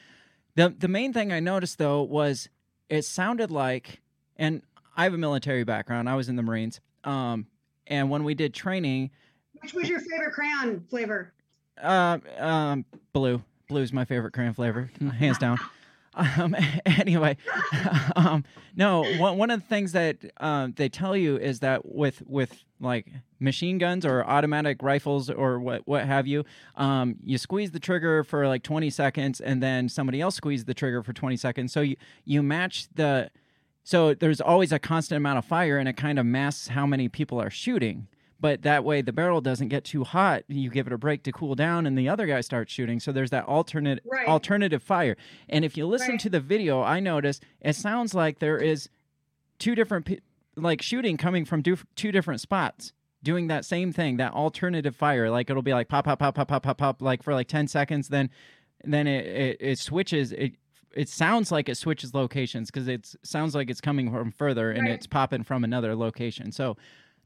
The 0.53 0.69
the 0.77 0.87
main 0.87 1.11
thing 1.11 1.31
I 1.33 1.39
noticed 1.39 1.79
though 1.79 2.03
was 2.03 2.49
it 2.87 3.01
sounded 3.03 3.49
like 3.49 3.99
and 4.37 4.61
I 4.95 5.05
have 5.05 5.15
a 5.15 5.17
military 5.17 5.63
background. 5.63 6.07
I 6.07 6.13
was 6.15 6.29
in 6.29 6.35
the 6.35 6.43
Marines. 6.43 6.81
Um 7.03 7.47
and 7.87 8.09
when 8.09 8.23
we 8.23 8.33
did 8.33 8.53
training, 8.53 9.11
which 9.61 9.73
was 9.73 9.89
your 9.89 9.99
favorite 9.99 10.33
crayon 10.33 10.85
flavor 10.89 11.33
uh 11.81 12.19
um 12.37 12.85
blue. 13.13 13.41
Blue's 13.67 13.93
my 13.93 14.05
favorite 14.05 14.33
crayon 14.33 14.53
flavor, 14.53 14.91
hands 15.17 15.37
down. 15.37 15.57
Um 16.13 16.55
anyway, 16.85 17.37
um 18.15 18.43
no, 18.75 19.03
one 19.17 19.37
one 19.37 19.49
of 19.49 19.61
the 19.61 19.67
things 19.67 19.93
that 19.93 20.17
um 20.37 20.73
they 20.75 20.89
tell 20.89 21.15
you 21.15 21.37
is 21.37 21.59
that 21.61 21.85
with 21.85 22.21
with 22.27 22.63
like 22.79 23.07
machine 23.39 23.77
guns 23.77 24.05
or 24.05 24.23
automatic 24.25 24.83
rifles 24.83 25.29
or 25.29 25.59
what 25.59 25.87
what 25.87 26.05
have 26.05 26.27
you, 26.27 26.43
um 26.75 27.15
you 27.23 27.37
squeeze 27.37 27.71
the 27.71 27.79
trigger 27.79 28.23
for 28.23 28.47
like 28.47 28.61
20 28.63 28.89
seconds 28.89 29.39
and 29.39 29.63
then 29.63 29.87
somebody 29.87 30.19
else 30.19 30.35
squeezes 30.35 30.65
the 30.65 30.73
trigger 30.73 31.01
for 31.01 31.13
20 31.13 31.37
seconds. 31.37 31.71
So 31.71 31.79
you 31.81 31.95
you 32.25 32.43
match 32.43 32.87
the 32.93 33.31
so 33.83 34.13
there's 34.13 34.41
always 34.41 34.71
a 34.71 34.79
constant 34.79 35.17
amount 35.17 35.37
of 35.39 35.45
fire 35.45 35.77
and 35.77 35.87
it 35.89 35.97
kind 35.97 36.19
of 36.19 36.25
masks 36.25 36.67
how 36.69 36.85
many 36.85 37.09
people 37.09 37.41
are 37.41 37.49
shooting. 37.49 38.07
But 38.39 38.63
that 38.63 38.83
way 38.83 39.01
the 39.01 39.13
barrel 39.13 39.39
doesn't 39.41 39.67
get 39.67 39.83
too 39.83 40.03
hot. 40.03 40.43
You 40.47 40.69
give 40.71 40.87
it 40.87 40.93
a 40.93 40.97
break 40.97 41.21
to 41.23 41.31
cool 41.31 41.53
down 41.55 41.85
and 41.85 41.95
the 41.97 42.09
other 42.09 42.25
guy 42.25 42.41
starts 42.41 42.73
shooting. 42.73 42.99
So 42.99 43.11
there's 43.11 43.29
that 43.29 43.45
alternate 43.45 43.99
Right. 44.03 44.27
alternative 44.27 44.81
fire. 44.81 45.15
And 45.47 45.63
if 45.63 45.77
you 45.77 45.85
listen 45.85 46.11
Right. 46.11 46.19
to 46.21 46.29
the 46.29 46.39
video, 46.39 46.81
I 46.81 46.99
noticed 46.99 47.43
it 47.59 47.75
sounds 47.75 48.13
like 48.15 48.39
there 48.39 48.57
is 48.57 48.89
two 49.59 49.75
different 49.75 50.05
pe- 50.05 50.19
like 50.55 50.81
shooting 50.81 51.17
coming 51.17 51.45
from 51.45 51.61
do- 51.61 51.77
two 51.95 52.11
different 52.11 52.41
spots 52.41 52.93
doing 53.23 53.45
that 53.47 53.63
same 53.63 53.93
thing, 53.93 54.17
that 54.17 54.33
alternative 54.33 54.95
fire. 54.95 55.29
Like 55.29 55.49
it'll 55.51 55.61
be 55.61 55.73
like 55.73 55.87
pop 55.87 56.05
pop 56.05 56.17
pop 56.17 56.33
pop 56.33 56.47
pop 56.47 56.63
pop 56.63 56.77
pop 56.79 57.01
like 57.01 57.21
for 57.21 57.33
like 57.35 57.47
10 57.47 57.67
seconds 57.67 58.07
then 58.09 58.29
then 58.83 59.05
it 59.05 59.25
it, 59.27 59.57
it 59.59 59.77
switches 59.79 60.31
it 60.31 60.53
it 60.95 61.09
sounds 61.09 61.51
like 61.51 61.69
it 61.69 61.75
switches 61.75 62.13
locations 62.13 62.69
because 62.69 62.87
it 62.87 63.13
sounds 63.23 63.55
like 63.55 63.69
it's 63.69 63.81
coming 63.81 64.11
from 64.11 64.31
further 64.31 64.71
and 64.71 64.83
Right. 64.83 64.91
it's 64.91 65.07
popping 65.07 65.43
from 65.43 65.63
another 65.63 65.95
location. 65.95 66.51
So 66.51 66.77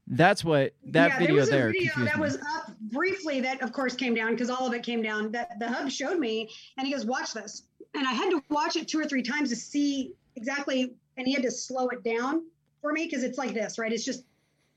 that's 0.08 0.44
what 0.44 0.72
that 0.84 1.10
yeah, 1.10 1.18
video 1.18 1.34
there 1.34 1.40
was 1.40 1.50
there 1.50 1.72
video 1.72 1.92
that 2.04 2.14
me. 2.16 2.20
was 2.20 2.36
up 2.36 2.76
briefly 2.92 3.40
that 3.40 3.60
of 3.60 3.72
course 3.72 3.96
came 3.96 4.14
down 4.14 4.30
because 4.32 4.48
all 4.50 4.66
of 4.66 4.72
it 4.72 4.84
came 4.84 5.02
down 5.02 5.32
that 5.32 5.58
the 5.58 5.66
hub 5.66 5.90
showed 5.90 6.18
me 6.20 6.48
and 6.78 6.86
he 6.86 6.92
goes 6.92 7.04
watch 7.04 7.32
this 7.32 7.64
and 7.94 8.06
i 8.06 8.12
had 8.12 8.30
to 8.30 8.40
watch 8.48 8.76
it 8.76 8.86
two 8.86 9.00
or 9.00 9.04
three 9.04 9.20
times 9.22 9.48
to 9.50 9.56
see 9.56 10.14
exactly 10.36 10.94
and 11.16 11.26
he 11.26 11.32
had 11.32 11.42
to 11.42 11.50
slow 11.50 11.88
it 11.88 12.04
down 12.04 12.42
for 12.80 12.92
me 12.92 13.04
because 13.04 13.24
it's 13.24 13.36
like 13.36 13.52
this 13.52 13.80
right 13.80 13.92
it's 13.92 14.04
just 14.04 14.22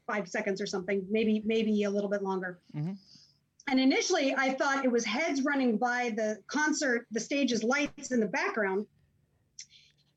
five 0.07 0.27
seconds 0.27 0.59
or 0.59 0.65
something, 0.65 1.05
maybe 1.11 1.43
maybe 1.45 1.83
a 1.83 1.89
little 1.91 2.09
bit 2.09 2.23
longer. 2.23 2.57
Mhm. 2.75 2.97
And 3.69 3.79
initially, 3.79 4.33
I 4.35 4.53
thought 4.53 4.83
it 4.83 4.91
was 4.91 5.05
heads 5.05 5.43
running 5.43 5.77
by 5.77 6.11
the 6.15 6.39
concert, 6.47 7.05
the 7.11 7.19
stage's 7.19 7.63
lights 7.63 8.11
in 8.11 8.19
the 8.19 8.27
background, 8.27 8.87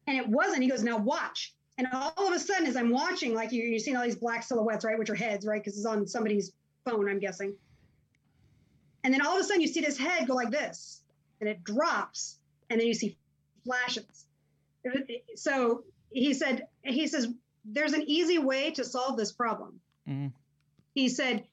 and 0.07 0.17
it 0.17 0.27
wasn't. 0.27 0.63
He 0.63 0.71
goes, 0.71 0.83
"Now 0.83 0.97
watch." 0.97 1.55
And 1.77 1.87
all 1.93 2.29
of 2.29 2.33
a 2.33 2.39
sudden, 2.39 2.67
as 2.67 2.77
I'm 2.77 2.91
watching, 2.91 3.35
like 3.35 3.53
you, 3.53 3.63
you're 3.63 3.79
seeing 3.79 3.97
all 3.97 4.05
these 4.05 4.17
black 4.17 4.43
silhouettes, 4.43 4.85
right, 4.85 4.99
which 4.99 5.11
are 5.11 5.15
heads, 5.15 5.47
right, 5.47 5.63
because 5.63 5.77
it's 5.77 5.87
on 5.87 6.07
somebody's 6.07 6.53
phone, 6.85 7.09
I'm 7.09 7.19
guessing. 7.19 7.55
And 9.05 9.13
then 9.13 9.21
all 9.21 9.37
of 9.37 9.41
a 9.41 9.45
sudden, 9.45 9.61
you 9.61 9.69
see 9.69 9.81
this 9.81 9.99
head 9.99 10.27
go 10.27 10.35
like 10.35 10.51
this, 10.51 11.03
and 11.41 11.49
it 11.49 11.63
drops, 11.65 12.39
and 12.71 12.81
then 12.81 12.87
you 12.87 12.95
see 12.95 13.17
flashes. 13.65 14.27
So 15.35 15.85
he 16.11 16.35
said, 16.35 16.69
he 16.85 17.07
says, 17.07 17.29
there's 17.65 17.93
an 17.93 18.05
easy 18.07 18.39
way 18.39 18.71
to 18.73 18.85
solve 18.85 19.17
this 19.17 19.33
problem. 19.33 19.81
Mhm. 20.09 20.33
He 20.95 21.09
said, 21.09 21.47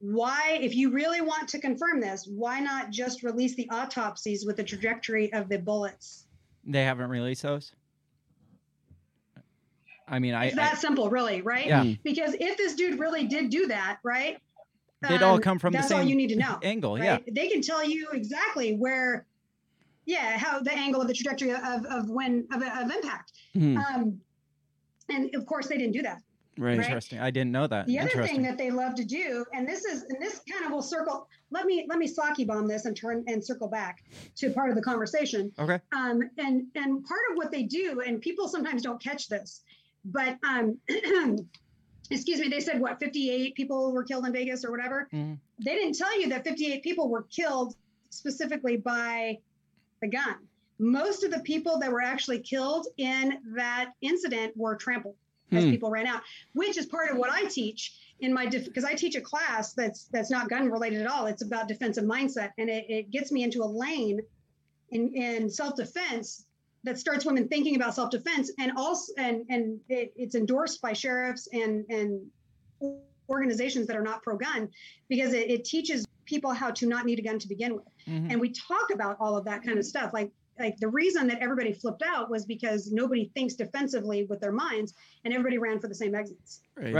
why, 0.00 0.58
if 0.60 0.74
you 0.74 0.90
really 0.90 1.20
want 1.20 1.48
to 1.48 1.58
confirm 1.58 2.00
this, 2.00 2.26
why 2.26 2.60
not 2.60 2.90
just 2.90 3.22
release 3.22 3.54
the 3.54 3.68
autopsies 3.70 4.44
with 4.44 4.56
the 4.56 4.64
trajectory 4.64 5.32
of 5.32 5.48
the 5.48 5.58
bullets? 5.58 6.26
They 6.66 6.84
haven't 6.84 7.08
released 7.08 7.42
those. 7.42 7.72
I 10.06 10.18
mean, 10.18 10.34
I, 10.34 10.46
It's 10.46 10.56
that 10.56 10.74
I 10.74 10.76
simple, 10.76 11.08
really, 11.08 11.40
right? 11.40 11.66
yeah, 11.66 11.94
Because 12.02 12.34
if 12.38 12.58
this 12.58 12.74
dude 12.74 12.98
really 12.98 13.26
did 13.26 13.50
do 13.50 13.66
that, 13.68 13.98
right? 14.02 14.38
they'd 15.08 15.22
all 15.22 15.34
um, 15.34 15.40
come 15.40 15.58
from 15.58 15.72
the 15.72 15.82
same 15.82 15.98
all 15.98 16.04
you 16.04 16.16
need 16.16 16.28
to 16.28 16.36
know. 16.36 16.58
angle. 16.62 16.94
right? 16.94 17.04
Yeah, 17.04 17.18
They 17.30 17.48
can 17.48 17.60
tell 17.60 17.84
you 17.84 18.08
exactly 18.12 18.74
where, 18.74 19.26
yeah, 20.06 20.38
how 20.38 20.60
the 20.60 20.72
angle 20.72 21.00
of 21.00 21.08
the 21.08 21.14
trajectory 21.14 21.50
of, 21.50 21.84
of 21.86 22.08
when 22.08 22.46
of, 22.52 22.62
of 22.62 22.90
impact. 22.90 23.32
Hmm. 23.52 23.76
Um, 23.76 24.20
and 25.10 25.34
of 25.34 25.44
course, 25.46 25.68
they 25.68 25.76
didn't 25.76 25.92
do 25.92 26.02
that. 26.02 26.22
Right. 26.56 26.78
right. 26.78 26.86
interesting. 26.86 27.18
I 27.18 27.30
didn't 27.30 27.52
know 27.52 27.66
that. 27.66 27.86
The 27.86 27.98
other 27.98 28.26
thing 28.26 28.42
that 28.42 28.56
they 28.56 28.70
love 28.70 28.94
to 28.96 29.04
do, 29.04 29.44
and 29.52 29.68
this 29.68 29.84
is, 29.84 30.02
and 30.04 30.20
this 30.20 30.40
kind 30.50 30.64
of 30.64 30.72
will 30.72 30.82
circle. 30.82 31.28
Let 31.50 31.66
me 31.66 31.86
let 31.88 31.98
me 31.98 32.06
sake 32.06 32.46
bomb 32.46 32.66
this 32.66 32.84
and 32.84 32.96
turn 32.96 33.24
and 33.26 33.44
circle 33.44 33.68
back 33.68 34.04
to 34.36 34.50
part 34.50 34.70
of 34.70 34.76
the 34.76 34.82
conversation. 34.82 35.52
okay. 35.58 35.80
Um, 35.92 36.22
and 36.38 36.66
and 36.74 37.04
part 37.04 37.20
of 37.30 37.36
what 37.36 37.50
they 37.50 37.64
do, 37.64 38.02
and 38.06 38.20
people 38.20 38.48
sometimes 38.48 38.82
don't 38.82 39.02
catch 39.02 39.28
this, 39.28 39.62
but 40.04 40.38
um, 40.44 40.78
excuse 42.10 42.40
me, 42.40 42.48
they 42.48 42.60
said 42.60 42.80
what 42.80 43.00
58 43.00 43.54
people 43.54 43.92
were 43.92 44.04
killed 44.04 44.26
in 44.26 44.32
Vegas 44.32 44.64
or 44.64 44.70
whatever. 44.70 45.08
Mhm. 45.12 45.38
They 45.64 45.74
didn't 45.74 45.96
tell 45.96 46.20
you 46.20 46.28
that 46.30 46.44
58 46.44 46.82
people 46.82 47.08
were 47.08 47.22
killed 47.22 47.76
specifically 48.10 48.76
by 48.76 49.38
the 50.00 50.08
gun. 50.08 50.36
Most 50.78 51.24
of 51.24 51.30
the 51.30 51.40
people 51.40 51.78
that 51.78 51.90
were 51.90 52.02
actually 52.02 52.40
killed 52.40 52.88
in 52.96 53.38
that 53.54 53.92
incident 54.00 54.56
were 54.56 54.74
trampled 54.76 55.14
as 55.52 55.64
Hmm. 55.64 55.70
people 55.70 55.90
ran 55.90 56.06
out, 56.06 56.22
which 56.52 56.76
is 56.76 56.86
part 56.86 57.10
of 57.10 57.16
what 57.16 57.30
I 57.30 57.44
teach 57.44 57.94
in 58.20 58.32
my 58.32 58.46
because 58.46 58.84
I 58.84 58.94
teach 58.94 59.16
a 59.16 59.20
class 59.20 59.72
that's 59.72 60.04
that's 60.06 60.30
not 60.30 60.48
gun 60.48 60.70
related 60.70 61.00
at 61.00 61.06
all. 61.06 61.26
It's 61.26 61.42
about 61.42 61.68
defensive 61.68 62.04
mindset, 62.04 62.52
and 62.58 62.70
it, 62.70 62.86
it 62.88 63.10
gets 63.10 63.30
me 63.32 63.42
into 63.42 63.62
a 63.62 63.66
lane 63.66 64.20
in 64.90 65.14
in 65.14 65.50
self 65.50 65.76
defense 65.76 66.46
that 66.84 66.98
starts 66.98 67.24
women 67.24 67.48
thinking 67.48 67.76
about 67.76 67.94
self 67.94 68.10
defense, 68.10 68.50
and 68.58 68.72
also 68.76 69.12
and 69.18 69.44
and 69.48 69.80
it, 69.88 70.12
it's 70.16 70.34
endorsed 70.34 70.80
by 70.80 70.92
sheriffs 70.92 71.48
and 71.52 71.84
and 71.88 72.30
organizations 73.30 73.86
that 73.86 73.96
are 73.96 74.02
not 74.02 74.22
pro 74.22 74.36
gun 74.36 74.68
because 75.08 75.32
it, 75.32 75.50
it 75.50 75.64
teaches 75.64 76.06
people 76.26 76.52
how 76.52 76.70
to 76.70 76.86
not 76.86 77.06
need 77.06 77.18
a 77.18 77.22
gun 77.22 77.38
to 77.38 77.48
begin 77.48 77.74
with 77.74 77.84
Mhm. 78.06 78.30
and 78.30 78.38
we 78.38 78.50
talk 78.50 78.90
about 78.92 79.16
all 79.18 79.34
of 79.34 79.46
that 79.46 79.62
kind 79.62 79.78
of 79.78 79.86
stuff 79.86 80.12
like 80.12 80.30
like 80.58 80.76
the 80.78 80.88
reason 80.88 81.26
that 81.28 81.40
everybody 81.40 81.72
flipped 81.72 82.02
out 82.02 82.30
was 82.30 82.44
because 82.44 82.92
nobody 82.92 83.30
thinks 83.34 83.54
defensively 83.54 84.24
with 84.24 84.40
their 84.40 84.52
minds 84.52 84.94
and 85.24 85.34
everybody 85.34 85.58
ran 85.58 85.80
for 85.80 85.88
the 85.88 85.94
same 85.94 86.14
exits. 86.14 86.60
Right. 86.76 86.94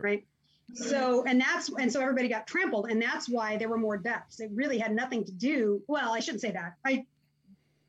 right. 0.00 0.26
So 0.72 1.24
and 1.26 1.40
that's 1.40 1.70
and 1.78 1.92
so 1.92 2.00
everybody 2.00 2.28
got 2.28 2.46
trampled 2.46 2.90
and 2.90 3.00
that's 3.00 3.28
why 3.28 3.56
there 3.56 3.68
were 3.68 3.78
more 3.78 3.96
deaths. 3.96 4.40
It 4.40 4.50
really 4.54 4.78
had 4.78 4.94
nothing 4.94 5.24
to 5.24 5.32
do 5.32 5.82
well 5.88 6.12
i 6.12 6.20
shouldn't 6.20 6.40
say 6.40 6.52
that. 6.52 6.74
I 6.84 7.04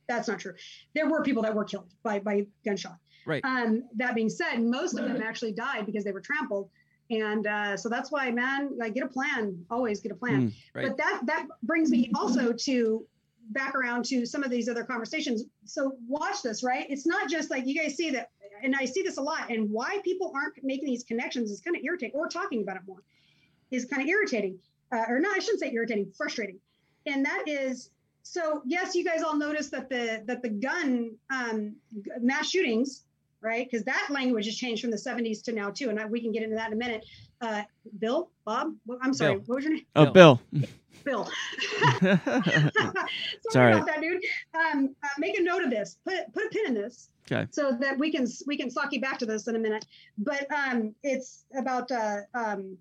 that's 0.07 0.27
not 0.27 0.39
true. 0.39 0.53
There 0.93 1.09
were 1.09 1.23
people 1.23 1.41
that 1.43 1.55
were 1.55 1.63
killed 1.63 1.89
by 2.03 2.19
by 2.19 2.45
gunshot. 2.65 2.97
Right. 3.25 3.43
um 3.45 3.83
that 3.95 4.13
being 4.13 4.29
said 4.29 4.57
most 4.61 4.99
of 4.99 5.05
them 5.07 5.21
actually 5.21 5.53
died 5.53 5.85
because 5.85 6.03
they 6.03 6.11
were 6.11 6.21
trampled. 6.21 6.69
And 7.09 7.47
uh 7.47 7.77
so 7.77 7.87
that's 7.87 8.11
why 8.11 8.29
man 8.31 8.77
like 8.77 8.93
get 8.93 9.03
a 9.03 9.09
plan. 9.09 9.65
Always 9.69 10.01
get 10.01 10.11
a 10.11 10.15
plan. 10.15 10.49
Mm, 10.49 10.53
right. 10.73 10.87
but 10.87 10.97
that 10.97 11.21
that 11.25 11.47
brings 11.63 11.89
me 11.89 12.11
also 12.13 12.51
to 12.51 13.07
back 13.51 13.75
around 13.75 14.05
to 14.05 14.25
some 14.25 14.43
of 14.43 14.49
these 14.49 14.67
other 14.67 14.83
conversations. 14.83 15.43
So 15.65 15.97
watch 16.07 16.41
this 16.41 16.63
right? 16.63 16.85
It's 16.89 17.05
not 17.05 17.29
just 17.29 17.49
like 17.49 17.65
you 17.65 17.75
guys 17.79 17.95
see 17.95 18.09
that 18.11 18.29
and 18.63 18.75
i 18.75 18.85
see 18.85 19.01
this 19.01 19.17
a 19.17 19.21
lot 19.21 19.49
and 19.49 19.69
why 19.69 19.99
people 20.03 20.31
aren't 20.35 20.53
making 20.63 20.85
these 20.85 21.03
connections 21.03 21.51
is 21.51 21.61
kind 21.61 21.75
of 21.75 21.83
irritating 21.83 22.15
or 22.15 22.27
talking 22.27 22.61
about 22.61 22.77
it 22.77 22.81
more 22.87 23.03
is 23.71 23.85
kind 23.85 24.01
of 24.01 24.07
irritating 24.07 24.57
uh, 24.93 25.03
or 25.09 25.19
not 25.19 25.35
i 25.35 25.39
shouldn't 25.39 25.59
say 25.59 25.71
irritating 25.71 26.11
frustrating. 26.17 26.59
And 27.07 27.23
that 27.25 27.43
is 27.47 27.91
so 28.23 28.63
yes 28.65 28.95
you 28.95 29.05
guys 29.05 29.21
all 29.21 29.37
noticed 29.37 29.71
that 29.71 29.89
the 29.89 30.23
that 30.25 30.41
the 30.41 30.49
gun 30.49 31.15
um, 31.29 31.75
mass 32.19 32.49
shootings 32.49 33.04
right 33.45 33.69
because 33.69 33.85
that 33.85 34.07
language 34.09 34.45
has 34.45 34.55
changed 34.55 34.81
from 34.81 34.91
the 34.91 34.97
70s 34.97 35.43
to 35.43 35.51
now 35.51 35.69
too 35.69 35.89
and 35.89 35.99
I, 35.99 36.05
we 36.05 36.19
can 36.19 36.31
get 36.31 36.43
into 36.43 36.55
that 36.55 36.67
in 36.67 36.73
a 36.73 36.75
minute 36.75 37.05
uh, 37.41 37.61
bill 37.99 38.29
bob 38.45 38.73
i'm 39.01 39.13
sorry 39.13 39.35
Bill. 39.35 39.43
what 39.45 39.55
was 39.57 39.63
your 39.65 39.73
name 39.75 39.85
Oh, 39.95 40.07
Bill. 40.11 40.41
bill 41.03 41.29
Sorry. 42.01 42.19
sorry 43.51 43.73
about 43.73 43.85
that 43.87 44.01
dude 44.01 44.23
um, 44.55 44.95
uh, 45.03 45.07
make 45.19 45.37
a 45.37 45.43
note 45.43 45.63
of 45.63 45.69
this 45.69 45.97
put 46.03 46.33
put 46.33 46.45
a 46.45 46.49
pin 46.49 46.65
in 46.67 46.73
this 46.73 47.09
Okay. 47.31 47.47
so 47.51 47.75
that 47.81 47.97
we 47.97 48.11
can 48.11 48.27
we 48.47 48.55
can 48.57 48.69
sock 48.69 48.91
you 48.93 49.01
back 49.01 49.17
to 49.19 49.25
this 49.25 49.47
in 49.47 49.55
a 49.55 49.59
minute 49.59 49.85
but 50.17 50.45
um 50.51 50.93
it's 51.03 51.45
about 51.57 51.89
uh 51.91 52.17
um 52.33 52.77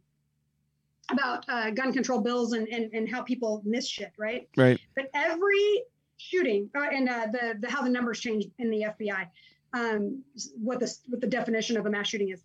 about 1.11 1.45
uh, 1.49 1.71
gun 1.71 1.93
control 1.93 2.21
bills 2.21 2.53
and, 2.55 2.67
and 2.69 2.93
and 2.95 3.11
how 3.11 3.23
people 3.23 3.61
miss 3.65 3.87
shit 3.87 4.13
right 4.19 4.49
right. 4.57 4.81
but 4.97 5.11
every 5.15 5.83
shooting 6.17 6.71
uh, 6.75 6.89
and 6.93 7.09
uh, 7.09 7.27
the 7.33 7.55
the 7.61 7.71
how 7.71 7.83
the 7.83 7.91
numbers 7.91 8.21
change 8.21 8.47
in 8.59 8.71
the 8.71 8.83
FBI, 8.83 9.27
um, 9.75 10.23
what 10.57 10.81
the 10.81 10.93
what 11.09 11.21
the 11.21 11.27
definition 11.27 11.77
of 11.77 11.87
a 11.87 11.91
mass 11.91 12.09
shooting 12.09 12.31
is. 12.31 12.43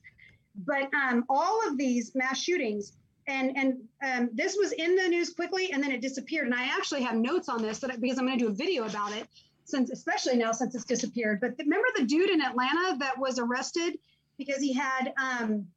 But 0.65 0.89
um, 0.93 1.23
all 1.29 1.65
of 1.67 1.77
these 1.77 2.13
mass 2.15 2.41
shootings, 2.41 2.93
and 3.27 3.55
and 3.55 3.77
um, 4.03 4.29
this 4.33 4.57
was 4.57 4.71
in 4.73 4.95
the 4.95 5.07
news 5.07 5.29
quickly, 5.33 5.71
and 5.71 5.81
then 5.81 5.91
it 5.91 6.01
disappeared. 6.01 6.45
And 6.47 6.55
I 6.55 6.63
actually 6.65 7.03
have 7.03 7.15
notes 7.15 7.47
on 7.47 7.61
this 7.61 7.79
that 7.79 7.91
I- 7.91 7.97
because 7.97 8.17
I'm 8.17 8.25
going 8.25 8.37
to 8.39 8.45
do 8.45 8.51
a 8.51 8.53
video 8.55 8.85
about 8.85 9.13
it, 9.13 9.27
since 9.65 9.89
especially 9.91 10.35
now 10.37 10.51
since 10.51 10.75
it's 10.75 10.85
disappeared. 10.85 11.39
But 11.39 11.53
remember 11.59 11.87
the 11.95 12.05
dude 12.05 12.29
in 12.31 12.41
Atlanta 12.41 12.97
that 12.99 13.17
was 13.17 13.39
arrested 13.39 13.99
because 14.37 14.57
he 14.61 14.73
had 14.73 15.13
um, 15.21 15.67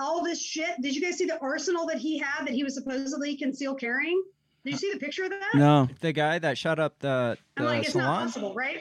all 0.00 0.22
this 0.24 0.42
shit. 0.42 0.80
Did 0.82 0.94
you 0.94 1.00
guys 1.00 1.16
see 1.16 1.26
the 1.26 1.38
arsenal 1.40 1.86
that 1.86 1.98
he 1.98 2.18
had 2.18 2.46
that 2.46 2.54
he 2.54 2.64
was 2.64 2.74
supposedly 2.74 3.36
concealed 3.36 3.80
carrying? 3.80 4.22
Did 4.64 4.72
you 4.72 4.78
see 4.78 4.92
the 4.92 4.98
picture 4.98 5.24
of 5.24 5.30
that? 5.30 5.54
No. 5.54 5.88
The 6.00 6.12
guy 6.12 6.38
that 6.40 6.58
shot 6.58 6.78
up 6.78 6.98
the, 6.98 7.38
I'm 7.56 7.64
the 7.64 7.70
like, 7.70 7.84
it's 7.86 7.94
not 7.94 8.02
salon. 8.02 8.26
possible, 8.26 8.54
right? 8.54 8.80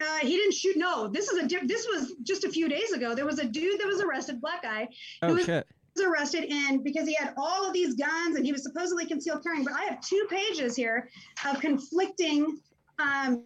Uh, 0.00 0.18
he 0.20 0.36
didn't 0.36 0.52
shoot. 0.54 0.76
No, 0.76 1.08
this 1.08 1.28
is 1.28 1.42
a. 1.42 1.46
diff- 1.48 1.66
This 1.68 1.86
was 1.86 2.14
just 2.22 2.44
a 2.44 2.50
few 2.50 2.68
days 2.68 2.92
ago. 2.92 3.14
There 3.14 3.24
was 3.26 3.38
a 3.38 3.46
dude 3.46 3.80
that 3.80 3.86
was 3.86 4.00
arrested, 4.00 4.40
black 4.40 4.62
guy, 4.62 4.88
Oh 5.22 5.34
was- 5.34 5.44
shit. 5.46 5.66
was 5.96 6.04
arrested 6.04 6.44
and 6.52 6.84
because 6.84 7.08
he 7.08 7.14
had 7.14 7.32
all 7.38 7.66
of 7.66 7.72
these 7.72 7.94
guns 7.94 8.36
and 8.36 8.44
he 8.44 8.52
was 8.52 8.62
supposedly 8.62 9.06
concealed 9.06 9.42
carrying. 9.42 9.64
But 9.64 9.72
I 9.74 9.84
have 9.84 10.00
two 10.02 10.26
pages 10.28 10.76
here 10.76 11.08
of 11.46 11.60
conflicting 11.60 12.58
um, 12.98 13.42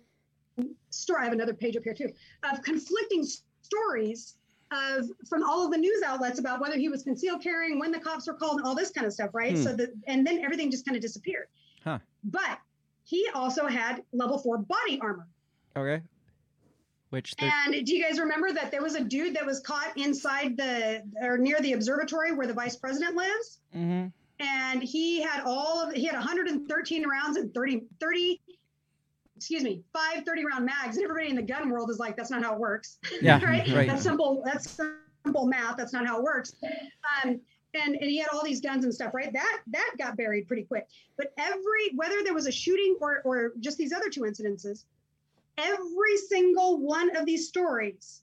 story. 0.90 1.20
I 1.20 1.24
have 1.24 1.32
another 1.32 1.54
page 1.54 1.76
up 1.76 1.84
here 1.84 1.94
too 1.94 2.10
of 2.42 2.62
conflicting 2.62 3.24
stories 3.62 4.34
of 4.72 5.04
from 5.28 5.42
all 5.44 5.64
of 5.64 5.70
the 5.72 5.78
news 5.78 6.02
outlets 6.04 6.38
about 6.40 6.60
whether 6.60 6.76
he 6.76 6.88
was 6.88 7.02
concealed 7.04 7.42
carrying, 7.42 7.78
when 7.78 7.90
the 7.92 7.98
cops 8.00 8.26
were 8.26 8.34
called, 8.34 8.58
and 8.58 8.66
all 8.66 8.74
this 8.74 8.90
kind 8.90 9.06
of 9.06 9.12
stuff, 9.12 9.30
right? 9.32 9.54
Hmm. 9.56 9.62
So 9.62 9.76
the 9.76 9.92
and 10.08 10.26
then 10.26 10.44
everything 10.44 10.70
just 10.70 10.84
kind 10.84 10.96
of 10.96 11.02
disappeared. 11.02 11.46
Huh. 11.84 11.98
But 12.24 12.58
he 13.04 13.28
also 13.34 13.66
had 13.66 14.02
level 14.12 14.38
four 14.38 14.58
body 14.58 14.98
armor. 15.00 15.26
Okay. 15.76 16.02
Which 17.10 17.34
And 17.38 17.84
do 17.84 17.94
you 17.94 18.02
guys 18.02 18.18
remember 18.18 18.52
that 18.52 18.70
there 18.70 18.82
was 18.82 18.94
a 18.94 19.02
dude 19.02 19.34
that 19.34 19.44
was 19.44 19.60
caught 19.60 19.96
inside 19.96 20.56
the 20.56 21.02
or 21.20 21.38
near 21.38 21.60
the 21.60 21.72
observatory 21.72 22.32
where 22.32 22.46
the 22.46 22.54
vice 22.54 22.76
president 22.76 23.16
lives? 23.16 23.60
hmm 23.72 24.06
And 24.38 24.82
he 24.82 25.20
had 25.20 25.42
all 25.44 25.80
of 25.80 25.92
he 25.92 26.04
had 26.04 26.14
113 26.14 27.08
rounds 27.08 27.36
and 27.36 27.52
30 27.52 27.82
30 28.00 28.40
excuse 29.36 29.62
me, 29.62 29.82
five 29.92 30.24
30 30.24 30.44
round 30.44 30.66
mags. 30.66 30.96
And 30.96 31.04
everybody 31.04 31.30
in 31.30 31.34
the 31.34 31.42
gun 31.42 31.70
world 31.70 31.90
is 31.90 31.98
like, 31.98 32.14
that's 32.14 32.30
not 32.30 32.42
how 32.42 32.54
it 32.54 32.60
works. 32.60 32.98
Yeah, 33.22 33.40
right? 33.44 33.66
right. 33.68 33.88
That's 33.88 34.02
simple, 34.02 34.42
that's 34.44 34.78
simple 35.24 35.46
math. 35.46 35.78
That's 35.78 35.94
not 35.94 36.06
how 36.06 36.18
it 36.18 36.22
works. 36.22 36.54
Um, 36.62 37.40
and, 37.72 37.94
and 37.94 38.10
he 38.10 38.18
had 38.18 38.28
all 38.32 38.44
these 38.44 38.60
guns 38.60 38.84
and 38.84 38.94
stuff, 38.94 39.14
right? 39.14 39.32
That 39.32 39.60
that 39.68 39.92
got 39.98 40.16
buried 40.16 40.46
pretty 40.46 40.64
quick. 40.64 40.88
But 41.16 41.32
every 41.38 41.94
whether 41.94 42.22
there 42.22 42.34
was 42.34 42.46
a 42.46 42.52
shooting 42.52 42.96
or 43.00 43.22
or 43.24 43.52
just 43.60 43.78
these 43.78 43.92
other 43.92 44.10
two 44.10 44.22
incidences, 44.22 44.84
every 45.60 46.16
single 46.28 46.80
one 46.80 47.16
of 47.16 47.26
these 47.26 47.48
stories. 47.48 48.22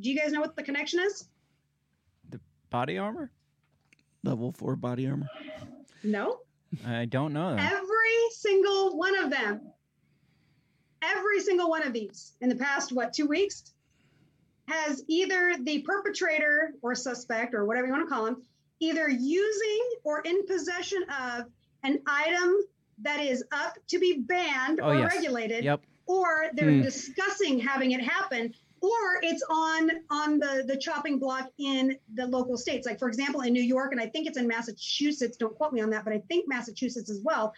Do 0.00 0.10
you 0.10 0.18
guys 0.18 0.32
know 0.32 0.40
what 0.40 0.56
the 0.56 0.62
connection 0.62 1.00
is? 1.00 1.28
The 2.30 2.40
body 2.70 2.98
armor? 2.98 3.30
Level 4.22 4.52
four 4.52 4.76
body 4.76 5.06
armor. 5.08 5.28
No. 6.02 6.38
I 6.86 7.04
don't 7.04 7.32
know 7.32 7.54
that. 7.54 7.72
Every 7.72 8.30
single 8.32 8.96
one 8.96 9.16
of 9.18 9.30
them. 9.30 9.60
Every 11.02 11.40
single 11.40 11.68
one 11.68 11.86
of 11.86 11.92
these 11.92 12.32
in 12.40 12.48
the 12.48 12.56
past, 12.56 12.92
what, 12.92 13.12
two 13.12 13.26
weeks? 13.26 13.70
has 14.66 15.04
either 15.08 15.56
the 15.62 15.82
perpetrator 15.82 16.72
or 16.80 16.94
suspect 16.94 17.52
or 17.52 17.66
whatever 17.66 17.86
you 17.86 17.92
want 17.92 18.08
to 18.08 18.10
call 18.14 18.24
him, 18.24 18.40
either 18.80 19.10
using 19.10 19.80
or 20.04 20.22
in 20.22 20.46
possession 20.46 21.02
of 21.22 21.44
an 21.82 22.00
item 22.06 22.54
that 23.02 23.20
is 23.20 23.44
up 23.52 23.74
to 23.88 23.98
be 23.98 24.20
banned 24.20 24.80
Oh, 24.82 24.88
or 24.88 24.94
yes. 24.94 25.14
regulated, 25.14 25.64
Yep. 25.64 25.82
Or 26.06 26.46
they're 26.54 26.70
Hmm. 26.72 26.82
discussing 26.82 27.58
having 27.58 27.92
it 27.92 28.00
happen, 28.02 28.52
or 28.80 29.18
it's 29.22 29.42
on 29.48 29.90
on 30.10 30.38
the 30.38 30.64
the 30.66 30.76
chopping 30.76 31.18
block 31.18 31.50
in 31.58 31.96
the 32.14 32.26
local 32.26 32.56
states. 32.56 32.86
Like 32.86 32.98
for 32.98 33.08
example, 33.08 33.40
in 33.42 33.52
New 33.52 33.62
York, 33.62 33.92
and 33.92 34.00
I 34.00 34.06
think 34.08 34.26
it's 34.26 34.36
in 34.38 34.46
Massachusetts. 34.46 35.36
Don't 35.36 35.54
quote 35.54 35.72
me 35.72 35.80
on 35.80 35.90
that, 35.90 36.04
but 36.04 36.12
I 36.12 36.18
think 36.28 36.46
Massachusetts 36.48 37.10
as 37.10 37.20
well. 37.22 37.52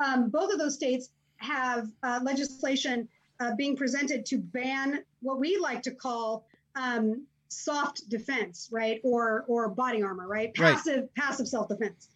Um, 0.00 0.30
both 0.30 0.52
of 0.52 0.58
those 0.58 0.74
states 0.74 1.10
have 1.38 1.88
uh, 2.02 2.20
legislation 2.22 3.08
uh, 3.40 3.54
being 3.56 3.76
presented 3.76 4.24
to 4.26 4.38
ban 4.38 5.04
what 5.20 5.38
we 5.38 5.58
like 5.58 5.82
to 5.82 5.90
call 5.94 6.46
um, 6.74 7.26
soft 7.48 8.08
defense, 8.08 8.68
right, 8.72 9.00
or 9.04 9.44
or 9.48 9.68
body 9.68 10.02
armor, 10.02 10.26
right, 10.26 10.52
Right. 10.58 10.74
passive 10.74 11.14
passive 11.14 11.46
self 11.48 11.68
defense. 11.68 12.08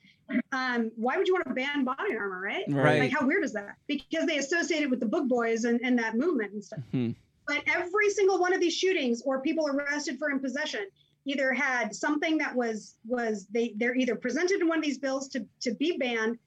Um, 0.52 0.90
why 0.96 1.16
would 1.16 1.26
you 1.26 1.34
want 1.34 1.46
to 1.46 1.54
ban 1.54 1.84
body 1.84 2.16
armor, 2.16 2.40
right? 2.40 2.64
Right. 2.68 3.00
Like 3.00 3.12
how 3.12 3.26
weird 3.26 3.44
is 3.44 3.52
that? 3.52 3.76
Because 3.86 4.26
they 4.26 4.38
associate 4.38 4.82
it 4.82 4.90
with 4.90 5.00
the 5.00 5.06
Boog 5.06 5.28
boys 5.28 5.64
and, 5.64 5.80
and 5.82 5.98
that 5.98 6.16
movement 6.16 6.52
and 6.52 6.64
stuff. 6.64 6.80
Hmm. 6.90 7.10
But 7.46 7.62
every 7.66 8.10
single 8.10 8.38
one 8.38 8.52
of 8.52 8.60
these 8.60 8.74
shootings 8.74 9.22
or 9.22 9.40
people 9.40 9.66
arrested 9.68 10.18
for 10.18 10.30
in 10.30 10.40
possession 10.40 10.86
either 11.24 11.52
had 11.52 11.94
something 11.94 12.38
that 12.38 12.54
was 12.54 12.94
was 13.06 13.46
they 13.50 13.74
they're 13.76 13.94
either 13.94 14.16
presented 14.16 14.60
in 14.60 14.68
one 14.68 14.78
of 14.78 14.84
these 14.84 14.98
bills 14.98 15.28
to 15.28 15.46
to 15.60 15.74
be 15.74 15.96
banned 15.98 16.38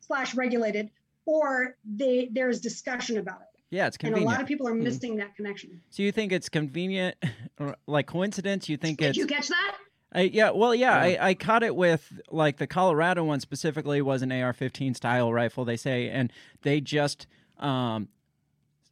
slash 0.00 0.34
regulated 0.34 0.90
or 1.26 1.76
they 1.84 2.28
there's 2.32 2.60
discussion 2.60 3.18
about 3.18 3.40
it. 3.40 3.60
Yeah, 3.70 3.88
it's 3.88 3.96
convenient. 3.96 4.22
And 4.22 4.30
a 4.30 4.32
lot 4.32 4.40
of 4.40 4.48
people 4.48 4.68
are 4.68 4.74
missing 4.74 5.16
that 5.16 5.34
connection. 5.34 5.80
so 5.90 6.02
you 6.02 6.12
think 6.12 6.32
it's 6.32 6.48
convenient, 6.48 7.16
or 7.58 7.76
like 7.86 8.06
coincidence? 8.06 8.68
You 8.68 8.76
think 8.76 8.98
Did 8.98 9.08
it's 9.08 9.18
you 9.18 9.26
catch 9.26 9.48
that? 9.48 9.76
I, 10.16 10.22
yeah, 10.22 10.50
well, 10.50 10.74
yeah, 10.74 10.96
I, 10.96 11.18
I 11.20 11.34
caught 11.34 11.62
it 11.62 11.76
with 11.76 12.20
like 12.30 12.56
the 12.56 12.66
Colorado 12.66 13.22
one 13.22 13.38
specifically 13.40 14.00
was 14.00 14.22
an 14.22 14.32
AR-15 14.32 14.96
style 14.96 15.30
rifle. 15.30 15.66
They 15.66 15.76
say, 15.76 16.08
and 16.08 16.32
they 16.62 16.80
just 16.80 17.26
um, 17.58 18.08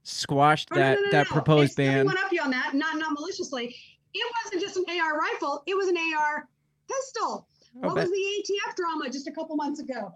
squashed 0.03 0.68
Oh, 0.72 0.77
that 0.77 0.99
no, 0.99 1.05
no, 1.05 1.11
that 1.12 1.27
no. 1.31 1.33
proposed 1.33 1.79
Hey, 1.79 1.89
ban. 1.89 2.05
One 2.05 2.18
up 2.18 2.31
you 2.31 2.43
on 2.43 2.51
that, 2.51 2.75
not 2.75 2.99
not 2.99 3.12
maliciously. 3.12 3.75
It 4.12 4.33
wasn't 4.45 4.61
just 4.61 4.77
an 4.77 4.85
AR 5.01 5.18
rifle; 5.18 5.62
it 5.66 5.75
was 5.75 5.89
an 5.89 5.97
AR 5.97 6.47
pistol. 6.89 7.49
Oh, 7.77 7.89
what 7.89 7.95
bet- 7.95 8.09
was 8.09 8.11
the 8.11 8.53
ATF 8.53 8.77
drama 8.77 9.11
just 9.11 9.27
a 9.27 9.33
couple 9.33 9.57
months 9.57 9.81
ago? 9.81 10.12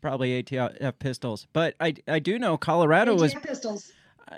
Probably 0.00 0.42
ATF 0.42 0.98
pistols, 0.98 1.46
but 1.52 1.74
I, 1.78 1.94
I 2.08 2.18
do 2.18 2.38
know 2.38 2.56
Colorado 2.56 3.14
was 3.14 3.34
ATF 3.34 3.42
pistols. 3.42 3.92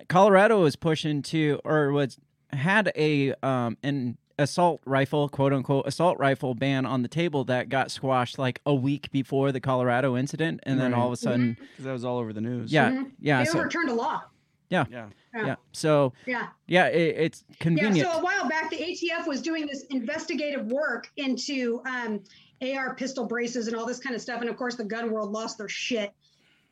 Colorado 0.09 0.61
was 0.61 0.75
pushing 0.75 1.23
to 1.23 1.61
or 1.65 1.93
was 1.93 2.19
had 2.53 2.93
a 2.97 3.33
um 3.45 3.77
an 3.85 4.19
assault 4.39 4.81
rifle 4.85 5.29
quote 5.29 5.53
unquote 5.53 5.87
assault 5.87 6.19
rifle 6.19 6.55
ban 6.55 6.85
on 6.87 7.03
the 7.03 7.09
table 7.09 7.45
that 7.45 7.69
got 7.69 7.91
squashed 7.91 8.39
like 8.39 8.61
a 8.67 8.75
week 8.75 9.11
before 9.13 9.53
the 9.53 9.61
Colorado 9.61 10.17
incident, 10.17 10.61
and 10.65 10.81
then 10.81 10.93
all 10.95 11.07
of 11.07 11.13
a 11.13 11.17
sudden, 11.17 11.57
because 11.61 11.85
that 11.85 11.93
was 11.93 12.05
all 12.05 12.19
over 12.19 12.33
the 12.33 12.41
news. 12.41 12.73
yeah, 12.73 12.91
Mhm. 12.91 13.11
yeah, 13.21 13.39
they 13.39 13.45
so 13.45 13.59
overturned 13.59 13.91
a 13.91 13.95
law. 13.95 14.23
yeah, 14.71 14.85
yeah. 14.91 15.09
yeah, 15.35 15.55
so 15.73 16.13
Yeah. 16.27 16.49
yeah, 16.67 16.87
it, 16.89 17.17
it's 17.19 17.45
convenient. 17.61 17.97
Yeah, 17.97 18.13
so 18.13 18.19
a 18.19 18.23
while 18.23 18.49
back, 18.49 18.71
the 18.71 18.77
ATF 18.79 19.27
was 19.27 19.41
doing 19.43 19.67
this 19.67 19.85
investigative 19.91 20.67
work 20.67 21.11
into 21.17 21.81
um, 21.87 22.21
AR 22.63 22.95
pistol 22.95 23.27
braces 23.27 23.67
and 23.69 23.77
all 23.77 23.87
this 23.87 23.99
kind 24.01 24.15
of 24.15 24.21
stuff. 24.23 24.41
And 24.41 24.49
of 24.51 24.57
course, 24.57 24.75
the 24.77 24.85
gun 24.85 25.11
world 25.11 25.31
lost 25.33 25.59
their 25.59 25.69
shit. 25.69 26.13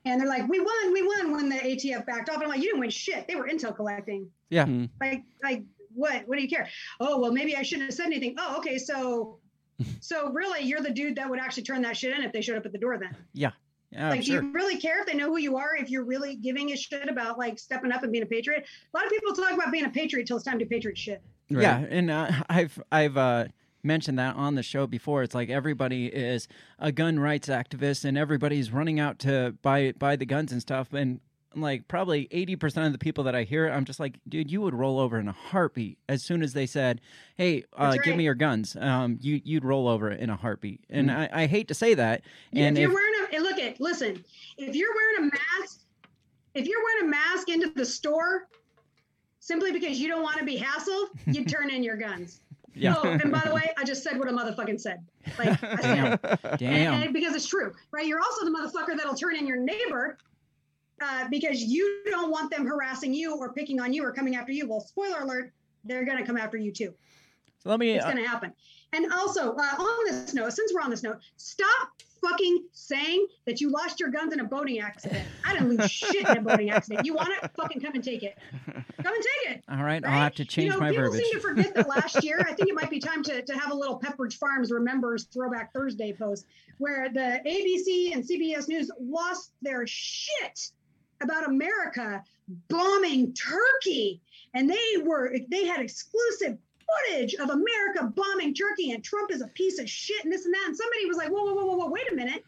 And 0.05 0.21
they're 0.21 0.29
like, 0.29 0.49
"We 0.49 0.59
won, 0.59 0.93
we 0.93 1.03
won!" 1.07 1.31
When 1.33 1.49
the 1.49 1.57
ATF 1.57 2.05
backed 2.07 2.29
off, 2.29 2.37
and 2.37 2.45
I'm 2.45 2.49
like, 2.51 2.59
"You 2.59 2.65
didn't 2.71 2.81
win 2.81 2.91
shit. 2.91 3.29
They 3.29 3.37
were 3.37 3.47
intel 3.47 3.75
collecting. 3.77 4.29
yeah. 4.51 4.65
Hmm. 4.65 4.87
Like, 5.01 5.23
like 5.45 5.63
what? 5.95 6.27
What 6.27 6.37
do 6.37 6.43
you 6.43 6.49
care? 6.49 6.69
Oh, 7.01 7.19
well, 7.21 7.33
maybe 7.33 7.57
I 7.57 7.63
shouldn't 7.63 7.87
have 7.87 7.95
said 7.95 8.07
anything. 8.07 8.35
Oh, 8.39 8.59
okay, 8.59 8.79
so, 8.79 9.39
so 10.01 10.31
really, 10.33 10.63
you're 10.63 10.81
the 10.81 10.91
dude 10.91 11.17
that 11.17 11.29
would 11.29 11.39
actually 11.41 11.65
turn 11.65 11.83
that 11.83 11.97
shit 11.97 12.17
in 12.17 12.25
if 12.25 12.33
they 12.33 12.41
showed 12.41 12.57
up 12.57 12.67
at 12.67 12.73
the 12.73 12.79
door. 12.79 12.99
Then, 12.99 13.17
Yeah, 13.33 13.51
Yeah, 13.91 14.11
like, 14.11 14.23
sure. 14.23 14.41
do 14.41 14.47
you 14.47 14.53
really 14.53 14.79
care 14.79 15.01
if 15.01 15.07
they 15.07 15.15
know 15.15 15.29
who 15.29 15.39
you 15.39 15.57
are? 15.57 15.77
If 15.77 15.91
you're 15.91 16.05
really 16.05 16.37
giving 16.37 16.73
a 16.73 16.77
shit 16.77 17.09
about 17.09 17.39
like 17.39 17.59
stepping 17.59 17.93
up 17.93 18.03
and 18.03 18.13
being 18.13 18.25
a 18.25 18.27
patriot? 18.27 18.65
A 18.93 18.97
lot 18.97 19.07
of 19.07 19.13
people 19.13 19.33
talk 19.35 19.53
about 19.53 19.73
being 19.73 19.85
a 19.85 19.91
patriot 19.91 20.27
till 20.27 20.37
it's 20.37 20.45
time 20.45 20.59
to 20.59 20.65
do 20.65 20.69
patriot 20.69 20.99
shit. 20.99 21.23
Right. 21.51 21.63
Yeah, 21.63 21.85
and 21.91 22.11
uh, 22.11 22.31
I've 22.49 22.83
I've 22.91 23.17
uh, 23.17 23.47
mentioned 23.83 24.19
that 24.19 24.37
on 24.37 24.55
the 24.55 24.63
show 24.63 24.87
before. 24.87 25.23
It's 25.23 25.35
like 25.35 25.51
everybody 25.51 26.07
is 26.07 26.49
a 26.79 26.93
gun 26.93 27.19
rights 27.19 27.49
activist, 27.49 28.05
and 28.05 28.17
everybody's 28.17 28.71
running 28.71 29.01
out 29.01 29.19
to 29.21 29.55
buy 29.63 29.93
buy 29.99 30.17
the 30.17 30.27
guns 30.27 30.53
and 30.53 30.61
stuff. 30.61 30.93
And 30.93 31.21
like 31.55 31.89
probably 31.89 32.29
eighty 32.31 32.57
percent 32.57 32.87
of 32.87 32.93
the 32.93 32.99
people 32.99 33.25
that 33.25 33.35
I 33.35 33.43
hear, 33.45 33.69
I'm 33.69 33.85
just 33.85 34.01
like, 34.01 34.19
dude, 34.29 34.51
you 34.51 34.61
would 34.61 34.75
roll 34.75 34.99
over 34.99 35.19
in 35.19 35.29
a 35.29 35.33
heartbeat 35.33 35.99
as 36.09 36.23
soon 36.23 36.43
as 36.43 36.53
they 36.53 36.67
said, 36.67 37.01
"Hey, 37.37 37.65
uh, 37.77 37.93
That's 37.93 38.05
give 38.05 38.17
me 38.17 38.25
your 38.25 38.35
guns." 38.35 38.77
Um, 38.77 39.19
you 39.21 39.41
you'd 39.45 39.65
roll 39.65 39.89
over 39.89 40.11
in 40.11 40.31
a 40.31 40.37
heartbeat. 40.37 40.81
And 40.91 41.11
I, 41.11 41.29
I 41.33 41.47
hate 41.47 41.69
to 41.69 41.75
say 41.75 41.95
that. 41.95 42.23
And 42.53 42.77
if 42.77 42.83
you're 42.83 42.91
if- 42.91 42.95
wearing 42.95 43.35
a 43.35 43.39
look 43.49 43.59
at 43.59 43.81
listen, 43.81 44.25
if 44.59 44.75
you're 44.75 44.95
wearing 44.95 45.31
a 45.31 45.31
mask, 45.61 45.81
if 46.55 46.67
you're 46.67 46.83
wearing 46.83 47.07
a 47.07 47.11
mask 47.11 47.49
into 47.49 47.71
the 47.71 47.85
store 47.85 48.49
simply 49.41 49.73
because 49.73 49.99
you 49.99 50.09
don't 50.09 50.23
want 50.23 50.39
to 50.39 50.45
be 50.45 50.59
hassled, 50.59 51.09
you 51.27 51.45
turn 51.45 51.71
in 51.71 51.83
your 51.83 51.97
guns. 51.97 52.41
Yeah. 52.75 52.95
Oh, 52.97 53.07
and 53.07 53.31
by 53.31 53.41
the 53.41 53.55
way, 53.55 53.71
I 53.77 53.85
just 53.85 54.03
said 54.03 54.19
what 54.19 54.29
a 54.29 54.33
motherfucking 54.33 54.81
said. 54.81 55.05
Like 55.39 55.63
I 55.63 55.77
said, 55.83 56.19
damn, 56.59 56.95
and, 56.95 57.05
and 57.05 57.13
because 57.13 57.35
it's 57.35 57.47
true, 57.47 57.75
right? 57.91 58.07
You're 58.07 58.21
also 58.21 58.47
the 58.47 58.51
motherfucker 58.51 58.97
that'll 58.97 59.15
turn 59.15 59.37
in 59.37 59.47
your 59.47 59.59
neighbor 59.59 60.17
uh, 61.03 61.29
because 61.31 61.63
you 61.63 62.03
don't 62.07 62.31
want 62.31 62.51
them 62.51 62.67
harassing 62.67 63.13
you 63.13 63.37
or 63.37 63.53
picking 63.53 63.81
on 63.81 63.93
you 63.93 64.05
or 64.05 64.13
coming 64.13 64.37
after 64.37 64.53
you. 64.53 64.69
Well, 64.69 64.81
spoiler 64.81 65.21
alert, 65.21 65.53
they're 65.85 66.05
gonna 66.05 66.27
come 66.27 66.37
after 66.37 66.57
you 66.57 66.73
too. 66.73 66.95
So 67.63 67.71
let 67.71 67.79
me. 67.79 67.91
It's 67.93 68.05
uh, 68.05 68.11
going 68.11 68.23
to 68.23 68.29
happen. 68.29 68.53
And 68.93 69.13
also, 69.13 69.55
uh, 69.55 69.63
on 69.63 70.07
this 70.07 70.35
note, 70.35 70.53
since 70.53 70.73
we're 70.75 70.83
on 70.83 70.91
this 70.91 71.03
note, 71.03 71.19
stop 71.37 71.91
fucking 72.21 72.65
saying 72.73 73.27
that 73.47 73.61
you 73.61 73.71
lost 73.71 74.01
your 74.01 74.11
guns 74.11 74.33
in 74.33 74.41
a 74.41 74.45
boating 74.45 74.81
accident. 74.81 75.27
I 75.47 75.55
didn't 75.55 75.77
lose 75.77 75.91
shit 75.91 76.29
in 76.29 76.37
a 76.37 76.41
boating 76.43 76.71
accident. 76.71 77.07
You 77.07 77.15
want 77.15 77.31
it? 77.31 77.51
Fucking 77.57 77.81
come 77.81 77.95
and 77.95 78.05
take 78.05 78.23
it. 78.23 78.37
Come 78.67 78.85
and 79.15 79.25
take 79.47 79.57
it. 79.57 79.65
all 79.71 79.83
right, 79.83 80.05
I'll 80.05 80.11
have 80.11 80.35
to 80.37 80.45
change 80.45 80.67
you 80.67 80.73
know, 80.73 80.79
my 80.79 80.91
people 80.91 81.05
verbiage. 81.05 81.25
seem 81.25 81.35
to 81.35 81.41
forget 81.41 81.75
that 81.75 81.89
last 81.97 82.23
year, 82.23 82.41
I 82.41 82.53
think 82.53 82.69
it 82.69 82.75
might 82.75 82.91
be 82.91 82.99
time 82.99 83.23
to, 83.25 83.43
to 83.43 83.53
have 83.55 83.71
a 83.71 83.75
little 83.75 83.99
Pepperidge 83.99 84.35
Farms 84.35 84.71
Remembers 84.71 85.25
Throwback 85.25 85.73
Thursday 85.73 86.13
post 86.13 86.47
where 86.79 87.09
the 87.09 87.41
ABC 87.47 88.13
and 88.13 88.25
CBS 88.25 88.69
News 88.69 88.91
lost 89.01 89.53
their 89.63 89.87
shit 89.87 90.73
about 91.23 91.49
America 91.49 92.23
bombing 92.69 93.33
Turkey. 93.35 94.21
And 94.55 94.69
they 94.69 95.03
were, 95.03 95.35
they 95.51 95.67
had 95.67 95.81
exclusive 95.81 96.59
footage 97.09 97.35
of 97.35 97.51
America 97.51 98.13
bombing 98.15 98.55
Turkey 98.55 98.93
and 98.93 99.03
Trump 99.03 99.31
is 99.31 99.43
a 99.43 99.49
piece 99.49 99.79
of 99.79 99.89
shit 99.89 100.25
and 100.25 100.33
this 100.33 100.45
and 100.45 100.55
that. 100.55 100.65
And 100.67 100.77
somebody 100.77 101.07
was 101.07 101.17
like, 101.17 101.31
whoa, 101.31 101.45
whoa, 101.45 101.55
whoa, 101.55 101.65
whoa, 101.65 101.77
whoa, 101.77 101.91
wait 101.91 102.11
a 102.13 102.15
minute. 102.15 102.45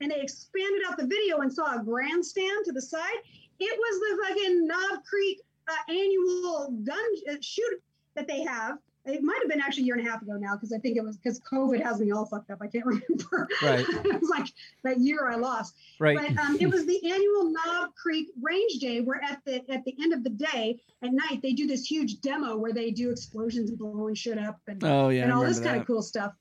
And 0.00 0.10
they 0.10 0.20
expanded 0.20 0.82
out 0.88 0.98
the 0.98 1.06
video 1.06 1.38
and 1.40 1.52
saw 1.52 1.78
a 1.78 1.82
grandstand 1.82 2.64
to 2.64 2.72
the 2.72 2.82
side. 2.82 3.18
It 3.60 3.78
was 3.78 4.00
the 4.00 4.28
fucking 4.28 4.66
Knob 4.66 5.04
Creek 5.04 5.40
uh, 5.68 5.92
annual 5.92 6.74
gun 6.84 6.98
uh, 7.30 7.36
shoot 7.40 7.82
that 8.14 8.26
they 8.26 8.42
have. 8.42 8.78
It 9.06 9.22
might 9.22 9.38
have 9.42 9.50
been 9.50 9.60
actually 9.60 9.82
a 9.82 9.86
year 9.86 9.96
and 9.96 10.06
a 10.06 10.10
half 10.10 10.22
ago 10.22 10.34
now 10.38 10.54
because 10.54 10.72
I 10.72 10.78
think 10.78 10.96
it 10.96 11.04
was 11.04 11.18
because 11.18 11.38
COVID 11.40 11.82
has 11.82 12.00
me 12.00 12.10
all 12.10 12.24
fucked 12.24 12.50
up. 12.50 12.58
I 12.62 12.68
can't 12.68 12.86
remember. 12.86 13.48
Right. 13.62 13.84
it 13.88 14.20
was 14.20 14.30
like 14.30 14.46
that 14.82 14.98
year 14.98 15.28
I 15.28 15.36
lost. 15.36 15.74
Right. 15.98 16.16
But 16.16 16.42
um, 16.42 16.56
it 16.58 16.66
was 16.66 16.86
the 16.86 17.12
annual 17.12 17.52
Knob 17.52 17.94
Creek 17.94 18.28
Range 18.40 18.72
Day, 18.80 19.00
where 19.02 19.22
at 19.22 19.44
the 19.44 19.56
at 19.70 19.84
the 19.84 19.94
end 20.02 20.14
of 20.14 20.24
the 20.24 20.30
day 20.30 20.80
at 21.02 21.12
night 21.12 21.42
they 21.42 21.52
do 21.52 21.66
this 21.66 21.84
huge 21.84 22.20
demo 22.20 22.56
where 22.56 22.72
they 22.72 22.90
do 22.90 23.10
explosions 23.10 23.70
and 23.70 23.78
blowing 23.78 24.14
shit 24.14 24.38
up 24.38 24.58
and, 24.68 24.82
Oh 24.82 25.10
yeah. 25.10 25.24
and 25.24 25.32
all 25.32 25.44
this 25.44 25.60
kind 25.60 25.78
of 25.78 25.86
cool 25.86 26.02
stuff. 26.02 26.32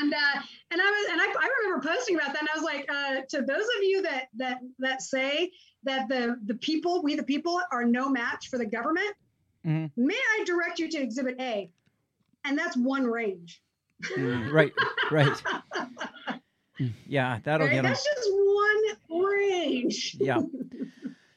And 0.00 0.12
uh, 0.12 0.40
and 0.70 0.80
I 0.80 0.84
was 0.84 1.08
and 1.10 1.20
I, 1.20 1.24
I 1.24 1.48
remember 1.62 1.88
posting 1.88 2.16
about 2.16 2.32
that, 2.32 2.40
and 2.40 2.48
I 2.52 2.56
was 2.56 2.64
like, 2.64 2.86
uh, 2.90 3.20
to 3.30 3.42
those 3.42 3.64
of 3.64 3.82
you 3.82 4.02
that 4.02 4.28
that 4.36 4.58
that 4.78 5.02
say 5.02 5.50
that 5.84 6.08
the 6.08 6.36
the 6.46 6.54
people, 6.54 7.02
we 7.02 7.14
the 7.16 7.22
people, 7.22 7.60
are 7.72 7.84
no 7.84 8.08
match 8.08 8.48
for 8.48 8.58
the 8.58 8.66
government, 8.66 9.14
Mhm. 9.66 9.90
may 9.96 10.14
I 10.38 10.44
direct 10.44 10.78
you 10.78 10.88
to 10.88 10.98
Exhibit 10.98 11.36
A, 11.40 11.70
and 12.44 12.58
that's 12.58 12.76
one 12.76 13.04
range. 13.04 13.62
Mm. 14.16 14.50
right, 14.52 14.72
right. 15.10 15.42
Yeah, 17.06 17.40
that'll 17.44 17.66
Right? 17.66 17.74
get 17.74 17.82
them. 17.82 17.92
That's 17.92 18.04
just 18.04 18.30
one 18.32 19.22
range. 19.38 20.16
Yeah. 20.18 20.40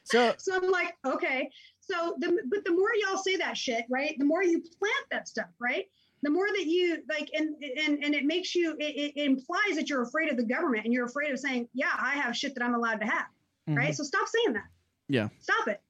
So 0.06 0.34
So 0.38 0.54
I'm 0.56 0.70
like, 0.70 0.94
okay. 1.04 1.50
So 1.80 2.14
the 2.18 2.38
but 2.50 2.64
the 2.64 2.72
more 2.72 2.90
y'all 2.94 3.16
say 3.16 3.36
that 3.36 3.56
shit, 3.56 3.84
right? 3.90 4.14
The 4.18 4.24
more 4.24 4.42
you 4.42 4.60
plant 4.60 5.06
that 5.10 5.28
stuff, 5.28 5.48
right? 5.58 5.86
The 6.22 6.30
more 6.30 6.46
that 6.46 6.66
you 6.66 7.02
like, 7.08 7.30
and 7.34 7.54
and 7.62 8.04
and 8.04 8.14
it 8.14 8.24
makes 8.24 8.54
you, 8.54 8.76
it, 8.78 9.14
it 9.16 9.20
implies 9.22 9.76
that 9.76 9.88
you're 9.88 10.02
afraid 10.02 10.30
of 10.30 10.36
the 10.36 10.44
government, 10.44 10.84
and 10.84 10.92
you're 10.92 11.06
afraid 11.06 11.30
of 11.32 11.38
saying, 11.38 11.68
yeah, 11.72 11.90
I 11.98 12.14
have 12.14 12.36
shit 12.36 12.54
that 12.54 12.62
I'm 12.62 12.74
allowed 12.74 13.00
to 13.00 13.06
have, 13.06 13.26
mhm. 13.68 13.76
right? 13.78 13.94
So 13.94 14.04
stop 14.04 14.28
saying 14.28 14.52
that. 14.54 14.66
Yeah. 15.08 15.28
Stop 15.40 15.68
it, 15.68 15.80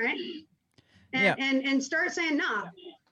right? 0.00 0.18
And 1.14 1.22
Yeah. 1.24 1.34
and 1.38 1.64
and 1.66 1.82
start 1.82 2.12
saying, 2.12 2.36
nah. 2.36 2.66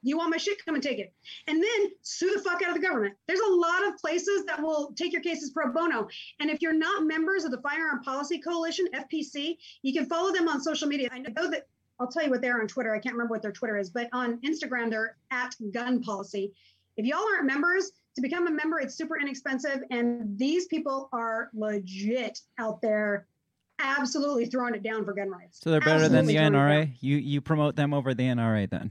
You 0.05 0.16
want 0.16 0.30
my 0.30 0.36
shit? 0.36 0.64
Come 0.64 0.74
and 0.74 0.82
take 0.82 0.98
it, 0.98 1.12
and 1.46 1.62
then 1.62 1.92
sue 2.03 2.32
the 2.34 2.40
fuck 2.40 2.61
out 2.61 2.70
of 2.70 2.74
the 2.74 2.80
government. 2.80 3.14
There's 3.28 3.38
a 3.38 3.53
lot 3.53 3.86
of 3.86 3.96
places 3.98 4.44
that 4.46 4.61
will 4.61 4.92
take 4.96 5.12
your 5.12 5.22
cases 5.22 5.50
pro 5.50 5.70
bono. 5.72 6.09
And 6.40 6.50
if 6.50 6.61
you're 6.61 6.72
not 6.72 7.05
members 7.05 7.44
of 7.44 7.53
the 7.53 7.61
Firearm 7.61 8.03
Policy 8.03 8.40
Coalition 8.40 8.88
(FPC), 8.92 9.59
you 9.82 9.92
can 9.92 10.07
follow 10.07 10.32
them 10.32 10.48
on 10.48 10.61
social 10.61 10.88
media. 10.88 11.09
I 11.12 11.20
know 11.20 11.48
that 11.53 11.68
I'll 12.00 12.09
tell 12.09 12.24
you 12.24 12.30
what 12.30 12.40
they're 12.40 12.61
on 12.61 12.66
Twitter. 12.66 12.92
I 12.92 12.98
can't 12.98 13.14
remember 13.14 13.30
what 13.34 13.42
their 13.42 13.53
Twitter 13.53 13.78
is, 13.78 13.90
but 13.90 14.09
on 14.12 14.38
Instagram, 14.38 14.90
they're 14.90 15.16
at 15.30 15.55
gun 15.70 16.03
policy. 16.03 16.53
If 16.96 17.07
y'all 17.07 17.24
aren't 17.32 17.46
members, 17.46 17.92
to 18.16 18.20
become 18.20 18.48
a 18.48 18.50
member, 18.50 18.80
it's 18.80 18.96
super 18.96 19.18
inexpensive. 19.20 19.84
And 19.90 20.36
these 20.36 20.66
people 20.66 21.09
are 21.12 21.48
legit 21.55 22.40
out 22.59 22.82
there, 22.82 23.26
absolutely 23.79 24.47
throwing 24.47 24.75
it 24.75 24.83
down 24.83 25.05
for 25.05 25.12
gun 25.12 25.31
rights. 25.31 25.61
So 25.61 25.70
they're 25.70 25.81
better 25.81 26.09
than 26.09 26.27
the 26.27 26.37
Absolutely 26.37 26.37
it 26.37 26.51
down. 26.51 26.53
NRA. 26.53 26.93
You 27.01 27.16
you 27.16 27.41
promote 27.41 27.77
them 27.77 27.95
over 27.95 28.14
the 28.14 28.25
NRA 28.25 28.68
then. 28.68 28.91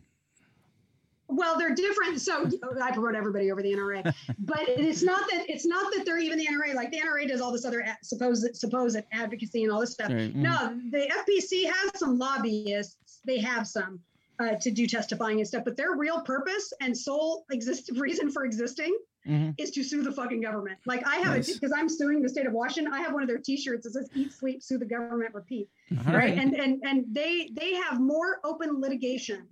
Well, 1.28 1.58
they're 1.58 1.74
different. 1.74 2.20
So 2.20 2.50
I 2.82 2.92
promote 2.92 3.16
everybody 3.16 3.52
over 3.52 3.62
the 3.62 3.74
NRA, 3.74 4.04
but 4.40 4.68
it's 4.68 5.02
not 5.02 5.22
that 5.32 5.50
it's 5.50 5.66
not 5.66 5.92
that 5.94 6.06
they're 6.06 6.20
even 6.20 6.38
the 6.38 6.46
NRA. 6.46 6.74
Like 6.76 6.92
the 6.92 7.00
NRA 7.00 7.28
does 7.28 7.40
all 7.40 7.52
this 7.52 7.66
other 7.66 7.86
supposed 8.04 8.56
supposed 8.56 8.98
advocacy 9.12 9.64
and 9.64 9.72
all 9.72 9.80
this 9.80 9.94
stuff. 9.94 10.12
Right. 10.12 10.36
No, 10.36 10.78
the 10.92 11.10
FPC 11.28 11.66
has 11.72 11.98
some 11.98 12.20
lobbyists. 12.20 13.22
They 13.26 13.40
have 13.40 13.66
some 13.66 14.00
uh, 14.40 14.56
to 14.56 14.72
do 14.72 14.88
testifying 14.88 15.40
and 15.40 15.48
stuff, 15.48 15.64
but 15.64 15.78
their 15.78 15.96
real 15.96 16.22
purpose 16.22 16.74
and 16.82 16.98
sole 16.98 17.46
exist 17.52 17.92
reason 17.96 18.30
for 18.30 18.44
existing 18.44 18.98
Mhm. 19.28 19.54
is 19.60 19.72
to 19.72 19.84
sue 19.84 20.02
the 20.02 20.12
fucking 20.12 20.42
government. 20.42 20.80
Like 20.86 21.06
I 21.06 21.18
have 21.18 21.36
Nice. 21.36 21.50
it 21.50 21.54
because 21.62 21.72
I'm 21.72 21.88
suing 21.90 22.22
the 22.22 22.30
state 22.30 22.48
of 22.48 22.54
Washington. 22.54 22.92
I 22.94 23.02
have 23.02 23.14
one 23.14 23.22
of 23.22 23.30
their 23.30 23.38
T-shirts 23.38 23.84
that 23.84 23.92
says 23.94 24.10
"Eat, 24.16 24.32
sleep, 24.34 24.64
sue 24.64 24.78
the 24.80 24.86
government, 24.86 25.34
repeat." 25.36 25.70
All 26.08 26.14
right 26.14 26.38
and 26.38 26.56
and 26.56 26.82
and 26.84 27.06
they 27.14 27.50
they 27.54 27.74
have 27.76 28.00
more 28.00 28.40
open 28.44 28.80
litigation 28.82 29.48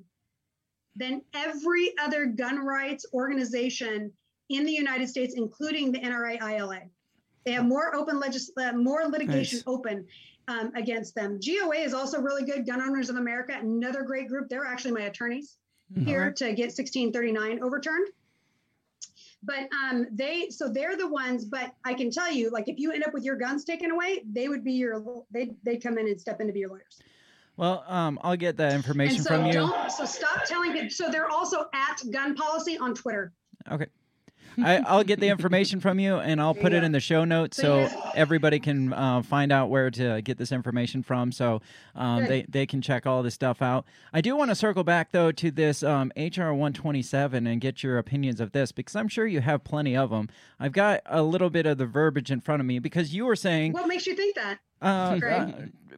than 0.96 1.22
every 1.34 1.94
other 2.00 2.26
gun 2.26 2.66
rights 2.66 3.06
organization 3.14 4.12
in 4.50 4.66
the 4.66 4.72
united 4.72 5.08
states 5.08 5.36
including 5.36 5.92
the 5.92 6.00
nra 6.00 6.42
ila 6.58 6.80
they 7.46 7.52
have 7.52 7.66
more 7.66 7.94
open 7.96 8.20
legis- 8.20 8.52
uh, 8.58 8.72
more 8.74 9.06
litigation 9.06 9.58
Nice. 9.60 9.64
open 9.68 10.08
um, 10.48 10.72
against 10.76 11.14
them 11.14 11.40
goa 11.40 11.76
is 11.76 11.94
also 11.94 12.20
really 12.20 12.44
good 12.44 12.66
gun 12.66 12.82
owners 12.82 13.10
of 13.10 13.18
america 13.18 13.54
another 13.62 14.02
great 14.02 14.28
group 14.28 14.50
they're 14.50 14.66
actually 14.66 14.92
my 14.94 15.02
attorneys 15.02 15.58
here 15.96 16.32
to 16.32 16.46
get 16.54 16.72
1639 16.76 17.62
overturned 17.64 18.08
but 19.44 19.70
um, 19.74 20.08
they 20.12 20.50
so 20.50 20.68
they're 20.68 20.98
the 20.98 21.08
ones 21.08 21.46
but 21.46 21.72
i 21.86 21.94
can 21.94 22.12
tell 22.12 22.32
you 22.32 22.50
like 22.50 22.68
if 22.68 22.78
you 22.78 22.92
end 22.92 23.04
up 23.04 23.14
with 23.14 23.24
your 23.24 23.36
guns 23.36 23.64
taken 23.64 23.92
away 23.92 24.22
they 24.32 24.50
would 24.50 24.64
be 24.64 24.74
your 24.74 25.24
they 25.32 25.52
they 25.64 25.78
come 25.78 25.98
in 25.98 26.08
and 26.08 26.20
step 26.20 26.42
in 26.42 26.48
to 26.48 26.54
be 26.54 26.60
your 26.60 26.70
lawyers 26.70 27.00
Well, 27.58 27.84
um, 27.88 28.20
I'll 28.22 28.38
get 28.38 28.56
that 28.58 28.74
information 28.74 29.22
so 29.24 29.30
from 29.38 29.46
you. 29.48 29.74
so 29.90 30.06
stop 30.06 30.46
telling 30.46 30.74
people 30.74 30.90
so 30.90 31.10
they're 31.10 31.30
also 31.30 31.66
at 31.74 32.02
gun 32.12 32.36
policy 32.36 32.78
on 32.78 32.94
twitter 32.94 33.34
Okay. 33.72 33.88
I, 34.64 34.78
I'll 34.78 35.04
get 35.04 35.20
the 35.20 35.28
information 35.30 35.80
from 35.80 36.00
you 36.00 36.16
and 36.16 36.42
I'll 36.42 36.56
put 36.56 36.74
it 36.74 36.84
in 36.84 36.92
the 36.92 37.00
show 37.00 37.26
notes 37.26 37.58
So 37.58 37.80
yes. 37.80 37.96
everybody 38.16 38.60
can 38.60 38.94
uh, 38.94 39.22
find 39.22 39.52
out 39.52 39.70
where 39.70 39.90
to 39.92 40.22
get 40.22 40.38
this 40.38 40.52
information 40.52 41.04
from. 41.04 41.32
So 41.32 41.62
um, 41.96 42.26
they, 42.26 42.44
they 42.48 42.66
can 42.66 42.82
check 42.82 43.06
all 43.06 43.24
this 43.24 43.34
stuff 43.34 43.62
out. 43.62 43.86
I 44.14 44.22
do 44.22 44.36
want 44.36 44.52
to 44.52 44.56
circle 44.56 44.84
back, 44.84 45.12
though, 45.12 45.32
to 45.32 45.52
this 45.52 45.84
um, 45.84 46.12
HR 46.16 46.52
127 46.52 47.48
and 47.48 47.62
get 47.62 47.84
your 47.84 47.98
opinions 47.98 48.40
of 48.40 48.52
this 48.52 48.72
because 48.72 48.96
I'm 48.96 49.08
sure 49.08 49.26
you 49.26 49.42
have 49.42 49.64
plenty 49.64 49.96
of 49.96 50.10
them. 50.10 50.30
I've 50.60 50.74
got 50.74 51.02
a 51.06 51.22
little 51.24 51.50
bit 51.50 51.66
of 51.66 51.78
the 51.78 51.86
verbiage 51.86 52.32
in 52.32 52.42
front 52.42 52.60
of 52.60 52.66
me 52.66 52.80
because 52.80 53.14
you 53.14 53.26
were 53.26 53.36
saying. 53.36 53.74
what 53.74 53.88
makes 53.88 54.08
you 54.08 54.16
think 54.16 54.36
that 54.36 54.60
Uh, 54.82 55.20
uh, 55.26 55.52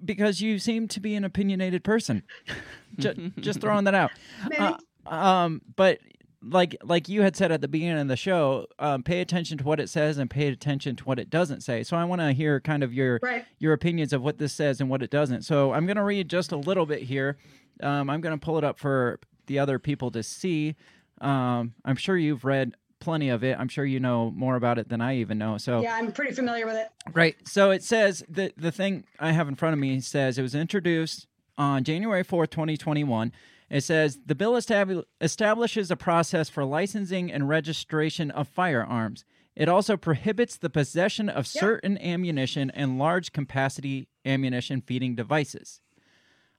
because 0.03 0.41
you 0.41 0.57
seem 0.59 0.88
to 0.88 0.99
be 0.99 1.16
an 1.16 1.24
opinionated 1.24 1.84
person. 1.84 2.24
just, 2.97 3.20
just 3.39 3.62
throwing 3.62 3.86
that 3.86 3.93
out. 3.95 4.12
Uh, 4.57 4.78
um, 5.05 5.62
but 5.76 5.99
like 6.44 6.76
like 6.84 7.08
you 7.08 7.22
had 7.22 7.36
said 7.36 7.52
at 7.52 7.62
the 7.62 7.68
beginning 7.68 8.00
of 8.02 8.08
the 8.08 8.16
show, 8.16 8.66
um, 8.80 9.04
pay 9.04 9.22
attention 9.22 9.58
to 9.60 9.64
what 9.64 9.80
it 9.80 9.89
says 9.89 10.18
and 10.18 10.30
pay 10.30 10.48
attention 10.48 10.96
to 10.96 11.04
what 11.04 11.20
it 11.20 11.30
doesn't 11.30 11.62
say. 11.62 11.84
So 11.84 11.96
I 11.98 12.04
want 12.04 12.22
to 12.22 12.32
hear 12.34 12.60
kind 12.60 12.84
of 12.84 12.94
your 12.94 13.20
Right. 13.22 13.46
your 13.60 13.74
opinions 13.74 14.12
of 14.14 14.22
what 14.22 14.38
this 14.38 14.54
says 14.54 14.82
and 14.82 14.89
what 14.89 15.04
it 15.04 15.10
doesn't. 15.12 15.44
So 15.44 15.74
I'm 15.74 15.86
going 15.86 15.98
to 15.98 16.04
read 16.04 16.30
just 16.30 16.52
a 16.52 16.58
little 16.58 16.86
bit 16.86 17.04
here. 17.04 17.38
Um, 17.82 18.10
I'm 18.10 18.22
going 18.22 18.38
to 18.38 18.44
pull 18.44 18.58
it 18.58 18.64
up 18.64 18.80
for 18.80 19.20
the 19.48 19.60
other 19.60 19.78
people 19.80 20.12
to 20.12 20.24
see. 20.24 20.76
Um, 21.20 21.74
I'm 21.86 21.96
sure 21.96 22.18
you've 22.18 22.44
read 22.46 22.76
plenty 23.00 23.30
of 23.30 23.44
it. 23.44 23.58
I'm 23.60 23.68
sure 23.68 23.86
you 23.86 24.00
know 24.00 24.32
more 24.32 24.56
about 24.56 24.78
it 24.78 24.89
than 24.89 25.02
I 25.02 25.18
even 25.18 25.38
know. 25.39 25.58
So 25.58 25.82
yeah 25.82 25.96
i'm 25.96 26.12
pretty 26.12 26.34
familiar 26.34 26.66
with 26.68 26.76
it 26.76 26.88
Right. 27.14 27.36
So 27.48 27.72
it 27.72 27.84
says 27.84 28.24
the 28.30 28.54
the 28.58 28.72
thing 28.72 29.06
I 29.20 29.32
have 29.32 29.48
in 29.48 29.56
front 29.56 29.74
of 29.74 29.80
me 29.80 30.00
says 30.02 30.38
it 30.38 30.44
was 30.44 30.54
introduced 30.56 31.28
on 31.58 31.84
January 31.84 32.24
4th, 32.24 32.50
2021. 32.52 33.32
It 33.72 33.86
says 33.86 34.20
the 34.26 34.36
bill 34.36 34.54
estab- 34.54 35.06
establishes 35.22 35.90
a 35.90 35.96
process 35.96 36.50
for 36.50 36.66
licensing 36.66 37.32
and 37.32 37.48
registration 37.48 38.30
of 38.30 38.50
firearms. 38.50 39.24
It 39.56 39.70
also 39.70 39.96
prohibits 39.96 40.58
the 40.58 40.70
possession 40.70 41.30
of 41.30 41.48
certain 41.48 41.98
ammunition 42.00 42.70
and 42.72 43.00
large 43.00 43.32
capacity 43.32 44.10
ammunition 44.26 44.82
feeding 44.82 45.16
devices. 45.16 45.80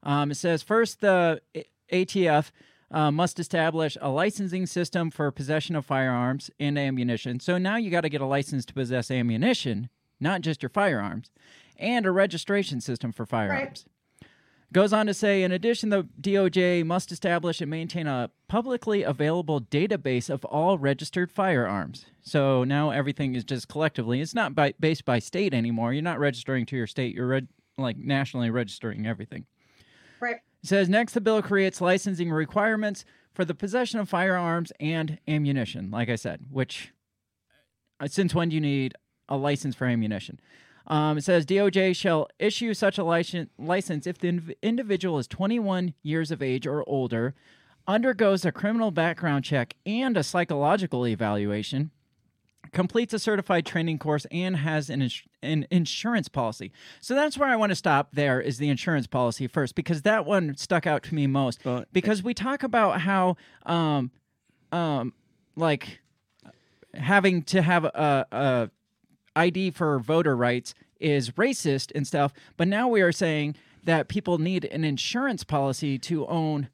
Um, 0.03 0.31
it 0.31 0.37
says 0.37 0.63
first 0.63 1.01
the 1.03 1.43
ATF 1.93 2.51
uh, 2.91 3.11
must 3.11 3.39
establish 3.39 3.99
a 4.01 4.09
licensing 4.09 4.67
system 4.67 5.11
for 5.11 5.31
possession 5.31 5.77
of 5.77 5.85
firearms 5.85 6.51
and 6.59 6.79
ammunition. 6.79 7.41
So 7.41 7.59
now 7.59 7.77
you 7.77 7.91
got 7.91 8.03
to 8.03 8.09
get 8.09 8.23
a 8.23 8.27
license 8.27 8.65
to 8.67 8.75
possess 8.75 9.11
ammunition, 9.11 9.91
not 10.19 10.41
just 10.41 10.63
your 10.63 10.71
firearms, 10.71 11.31
and 11.79 12.07
a 12.07 12.11
registration 12.11 12.81
system 12.81 13.13
for 13.13 13.27
firearms. 13.27 13.85
Goes 14.73 14.95
on 14.95 15.07
to 15.07 15.13
say, 15.13 15.43
in 15.43 15.53
addition, 15.53 15.91
the 15.91 16.05
DOJ 16.21 16.85
must 16.87 17.13
establish 17.13 17.61
and 17.61 17.71
maintain 17.71 18.07
a 18.07 18.31
publicly 18.49 19.03
available 19.03 19.61
database 19.61 20.31
of 20.31 20.47
all 20.47 20.79
registered 20.79 21.31
firearms. 21.31 22.07
So 22.23 22.65
now 22.65 22.91
everything 22.91 23.35
is 23.35 23.45
just 23.45 23.69
collectively. 23.69 24.23
It's 24.23 24.35
not 24.35 24.55
by, 24.55 24.73
based 24.81 25.05
by 25.05 25.19
state 25.19 25.53
anymore. 25.53 25.93
You're 25.93 26.03
not 26.03 26.19
registering 26.19 26.65
to 26.67 26.77
your 26.77 26.87
state. 26.87 27.15
You're 27.15 27.27
reg- 27.27 27.49
like 27.77 27.99
nationally 27.99 28.49
registering 28.49 29.07
everything. 29.07 29.45
right 30.21 30.37
It 30.63 30.69
says 30.69 30.89
next, 30.89 31.13
the 31.13 31.21
bill 31.21 31.43
creates 31.43 31.83
licensing 31.83 32.31
requirements 32.31 33.05
for 33.35 33.45
the 33.45 33.55
possession 33.55 34.01
of 34.01 34.09
firearms 34.09 34.73
and 34.81 35.19
ammunition. 35.29 35.91
Like 35.91 36.09
I 36.09 36.17
said, 36.17 36.47
which 36.51 36.93
uh, 38.01 38.09
since 38.09 38.35
when 38.35 38.49
do 38.49 38.55
you 38.55 38.61
need 38.61 38.95
a 39.29 39.37
license 39.37 39.75
for 39.75 39.87
ammunition? 39.87 40.41
Um, 40.87 41.19
it 41.19 41.25
says 41.25 41.47
DOJ 41.47 41.95
shall 41.95 42.29
issue 42.39 42.75
such 42.75 42.99
a 42.99 43.05
license, 43.05 43.51
license 43.59 44.07
if 44.07 44.19
the 44.19 44.29
inv- 44.33 44.55
individual 44.63 45.19
is 45.19 45.27
21 45.27 45.95
years 46.03 46.31
of 46.31 46.43
age 46.43 46.67
or 46.67 46.87
older, 46.89 47.35
undergoes 47.87 48.45
a 48.45 48.53
criminal 48.53 48.91
background 48.91 49.45
check 49.45 49.75
and 49.87 50.17
a 50.17 50.23
psychological 50.23 51.07
evaluation, 51.07 51.91
completes 52.73 53.13
a 53.13 53.19
certified 53.19 53.67
training 53.67 53.99
course, 53.99 54.27
and 54.31 54.57
has 54.57 54.89
an, 54.91 55.03
ins- 55.03 55.23
an 55.43 55.67
insurance 55.71 56.29
policy. 56.29 56.73
So 57.01 57.15
that's 57.15 57.37
where 57.37 57.49
I 57.49 57.57
want 57.57 57.71
to 57.71 57.77
stop. 57.77 58.11
There 58.13 58.41
is 58.41 58.59
the 58.59 58.69
insurance 58.69 59.07
policy 59.07 59.47
first 59.47 59.75
because 59.75 60.03
that 60.03 60.25
one 60.25 60.57
stuck 60.57 60.87
out 60.87 61.03
to 61.05 61.15
me 61.15 61.27
most. 61.27 61.65
Well, 61.65 61.85
because 61.93 62.23
we 62.23 62.35
talk 62.35 62.63
about 62.63 63.01
how, 63.01 63.37
um, 63.67 64.11
um, 64.71 65.13
like 65.57 66.01
having 66.95 67.43
to 67.43 67.63
have 67.63 67.85
a, 67.85 68.27
a 68.33 68.71
ID 69.37 69.71
for 69.71 69.99
voter 69.99 70.37
rights 70.37 70.75
is 71.01 71.31
racist 71.33 71.91
and 71.95 72.07
stuff, 72.07 72.33
but 72.57 72.69
now 72.69 72.89
we 72.89 73.01
are 73.03 73.13
saying 73.13 73.57
that 73.85 74.09
people 74.09 74.39
need 74.39 74.65
an 74.67 74.85
insurance 74.85 75.43
policy 75.45 75.99
to 75.99 76.27
own 76.27 76.69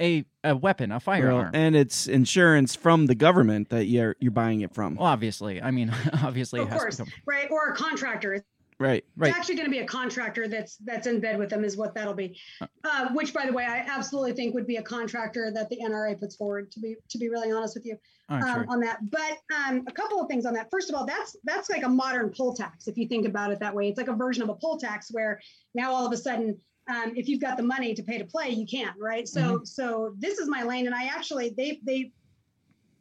a 0.00 0.24
a 0.42 0.56
weapon, 0.56 0.90
a 0.90 0.94
Well, 0.94 1.00
firearm. 1.00 1.50
and 1.52 1.76
it's 1.76 2.06
insurance 2.06 2.74
from 2.74 3.04
the 3.06 3.14
government 3.14 3.68
that 3.68 3.84
you're 3.84 4.16
you're 4.18 4.30
buying 4.32 4.62
it 4.62 4.72
from. 4.72 4.94
Well, 4.94 5.06
obviously, 5.06 5.60
I 5.60 5.70
mean, 5.70 5.92
obviously, 6.22 6.60
of 6.60 6.68
it 6.68 6.70
has 6.72 6.80
course 6.80 6.96
to 6.96 7.04
come. 7.04 7.12
right 7.26 7.50
or 7.50 7.68
a 7.72 7.76
contractor 7.76 8.42
it's 8.80 8.88
Right. 8.88 9.04
Right. 9.16 9.36
actually 9.36 9.56
going 9.56 9.66
to 9.66 9.70
be 9.70 9.78
a 9.80 9.86
contractor 9.86 10.48
that's 10.48 10.76
that's 10.78 11.06
in 11.06 11.20
bed 11.20 11.38
with 11.38 11.50
them 11.50 11.64
is 11.64 11.76
what 11.76 11.94
that'll 11.94 12.14
be 12.14 12.38
uh, 12.84 13.08
which 13.12 13.34
by 13.34 13.46
the 13.46 13.52
way 13.52 13.64
i 13.64 13.78
absolutely 13.78 14.32
think 14.32 14.54
would 14.54 14.66
be 14.66 14.76
a 14.76 14.82
contractor 14.82 15.50
that 15.52 15.68
the 15.68 15.78
nra 15.84 16.18
puts 16.18 16.36
forward 16.36 16.70
to 16.72 16.80
be 16.80 16.96
to 17.08 17.18
be 17.18 17.28
really 17.28 17.52
honest 17.52 17.74
with 17.76 17.84
you 17.84 17.96
Oh, 18.32 18.36
um, 18.36 18.42
sure. 18.42 18.66
on 18.68 18.78
that. 18.80 18.98
But 19.10 19.38
um, 19.56 19.82
a 19.88 19.92
couple 19.92 20.20
of 20.20 20.28
things 20.28 20.46
on 20.46 20.54
that. 20.54 20.70
First 20.70 20.88
of 20.88 20.94
all, 20.94 21.04
that's 21.04 21.36
that's 21.42 21.68
like 21.68 21.82
a 21.82 21.88
modern 21.88 22.30
poll 22.30 22.54
tax 22.54 22.86
if 22.86 22.96
you 22.96 23.08
think 23.08 23.26
about 23.26 23.50
it 23.50 23.58
that 23.58 23.74
way. 23.74 23.88
It's 23.88 23.98
like 23.98 24.06
a 24.06 24.14
version 24.14 24.44
of 24.44 24.48
a 24.50 24.54
poll 24.54 24.78
tax 24.78 25.08
where 25.10 25.40
now 25.74 25.92
all 25.92 26.06
of 26.06 26.12
a 26.12 26.16
sudden, 26.16 26.56
um, 26.88 27.12
if 27.16 27.28
you've 27.28 27.40
got 27.40 27.56
the 27.56 27.64
money 27.64 27.92
to 27.92 28.04
pay 28.04 28.18
to 28.18 28.24
play, 28.24 28.50
you 28.50 28.66
can, 28.68 28.94
right? 29.00 29.26
So 29.26 29.62
so 29.64 30.14
this 30.16 30.38
is 30.38 30.48
my 30.48 30.62
lane, 30.62 30.86
and 30.86 30.94
I 30.94 31.06
actually 31.06 31.54
they 31.56 31.80
they. 31.84 32.12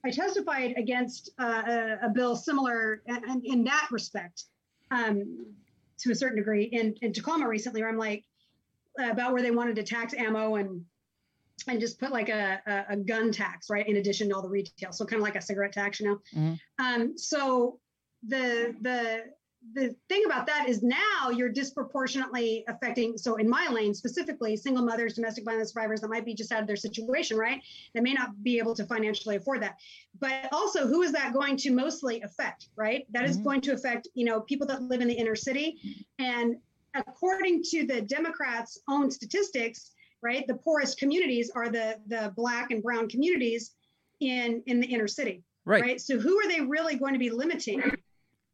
I 0.04 0.10
testified 0.10 0.74
against 0.78 1.30
uh, 1.38 1.62
a, 1.68 2.08
a 2.08 2.10
bill 2.10 2.36
similar 2.36 3.04
in, 3.06 3.42
in 3.44 3.64
that 3.66 3.90
respect, 3.92 4.46
um, 4.90 5.46
to 6.00 6.12
a 6.12 6.16
certain 6.16 6.38
degree 6.38 6.64
in, 6.64 6.96
in 7.02 7.14
Tacoma 7.14 7.48
recently, 7.48 7.82
where 7.82 7.90
I'm 7.90 7.98
like 7.98 8.26
about 9.00 9.34
where 9.34 9.42
they 9.42 9.52
wanted 9.52 9.76
to 9.78 9.84
tax 9.84 10.14
ammo 10.14 10.56
and 10.56 10.84
and 11.68 11.80
just 11.80 12.00
put 12.00 12.12
like 12.12 12.30
a, 12.30 12.62
a, 12.66 12.94
a 12.94 12.98
gun 12.98 13.32
tax, 13.32 13.70
right, 13.70 13.88
in 13.88 13.98
addition 13.98 14.30
to 14.30 14.36
all 14.36 14.42
the 14.42 14.50
retail. 14.50 14.92
So 14.92 15.06
kind 15.06 15.20
of 15.20 15.24
like 15.24 15.36
a 15.36 15.42
cigarette 15.42 15.74
tax, 15.74 16.00
you 16.00 16.08
know. 16.08 16.20
Mhm. 16.34 16.60
Um, 16.80 17.18
so 17.18 17.80
the 18.28 18.76
the 18.82 19.26
the 19.74 19.96
thing 20.08 20.24
about 20.26 20.48
that 20.48 20.68
is 20.68 20.82
now 20.82 21.30
you're 21.30 21.50
disproportionately 21.50 22.64
affecting. 22.68 23.18
So 23.18 23.36
in 23.36 23.48
my 23.48 23.68
lane 23.70 23.94
specifically, 23.94 24.56
single 24.56 24.84
mothers, 24.84 25.16
domestic 25.16 25.46
violence 25.46 25.74
survivors 25.74 26.02
that 26.02 26.10
might 26.10 26.26
be 26.26 26.34
just 26.34 26.52
out 26.52 26.62
of 26.62 26.68
their 26.68 26.76
situation, 26.76 27.38
right? 27.38 27.62
They 27.94 28.02
may 28.02 28.14
not 28.14 28.42
be 28.42 28.58
able 28.58 28.74
to 28.76 28.86
financially 28.86 29.36
afford 29.36 29.62
that. 29.62 29.78
But 30.20 30.48
also, 30.52 30.88
who 30.88 31.02
is 31.02 31.12
that 31.12 31.34
going 31.34 31.58
to 31.58 31.72
mostly 31.72 32.22
affect, 32.22 32.70
right? 32.76 33.06
That 33.12 33.26
is 33.26 33.38
Mhm. 33.38 33.44
going 33.44 33.62
to 33.62 33.74
affect, 33.74 34.08
you 34.14 34.26
know, 34.26 34.42
people 34.42 34.66
that 34.68 34.82
live 34.82 35.02
in 35.02 35.08
the 35.08 35.14
inner 35.14 35.36
city. 35.36 35.80
And 36.18 36.58
according 36.96 37.64
to 37.64 37.86
the 37.86 38.02
Democrats' 38.02 38.80
own 38.88 39.12
statistics, 39.12 39.92
right? 40.22 40.48
The 40.48 40.56
poorest 40.56 40.98
communities 40.98 41.50
are 41.52 41.70
the 41.70 42.00
the 42.08 42.34
black 42.36 42.72
and 42.72 42.82
brown 42.82 43.08
communities 43.10 43.76
in 44.20 44.64
in 44.66 44.80
the 44.80 44.88
inner 44.88 45.08
city, 45.08 45.44
Right. 45.66 45.82
right? 45.82 46.02
So 46.02 46.18
who 46.18 46.40
are 46.40 46.48
they 46.48 46.62
really 46.62 46.96
going 46.96 47.14
to 47.14 47.20
be 47.20 47.30
limiting 47.30 47.84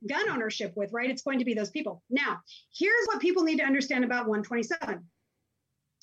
gun 0.07 0.29
ownership 0.29 0.73
with, 0.75 0.91
right? 0.93 1.09
It's 1.09 1.21
going 1.21 1.39
to 1.39 1.45
be 1.45 1.53
those 1.53 1.69
people. 1.69 2.01
Now, 2.09 2.41
here's 2.77 3.05
what 3.07 3.19
people 3.19 3.43
need 3.43 3.59
to 3.59 3.65
understand 3.65 4.03
about 4.03 4.27
127. 4.27 5.03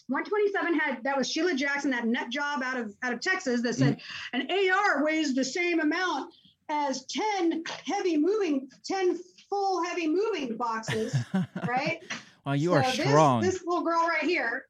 127 0.09 0.79
had 0.79 1.05
that 1.05 1.17
was 1.17 1.31
Sheila 1.31 1.55
Jackson, 1.55 1.91
that 1.93 2.07
nut 2.07 2.29
job 2.29 2.63
out 2.63 2.77
of 2.77 2.95
out 3.03 3.13
of 3.13 3.21
Texas 3.21 3.63
that 3.63 3.75
said 3.75 3.99
mm-hmm. 4.35 4.41
an 4.41 4.71
AR 4.71 5.05
weighs 5.05 5.35
the 5.35 5.45
same 5.45 5.81
amount 5.81 6.35
as 6.69 7.07
10 7.07 7.65
heavy 7.85 8.17
moving, 8.17 8.69
10 8.85 9.19
full 9.49 9.85
heavy 9.85 10.09
moving 10.09 10.57
boxes, 10.57 11.15
right? 11.69 12.01
Wow, 12.45 12.53
you 12.53 12.71
So 12.71 12.77
are 12.77 12.83
this- 12.83 12.95
strong. 12.95 13.43
This, 13.43 13.63
little 13.65 13.85
girl 13.85 14.07
right 14.07 14.25
here, 14.25 14.67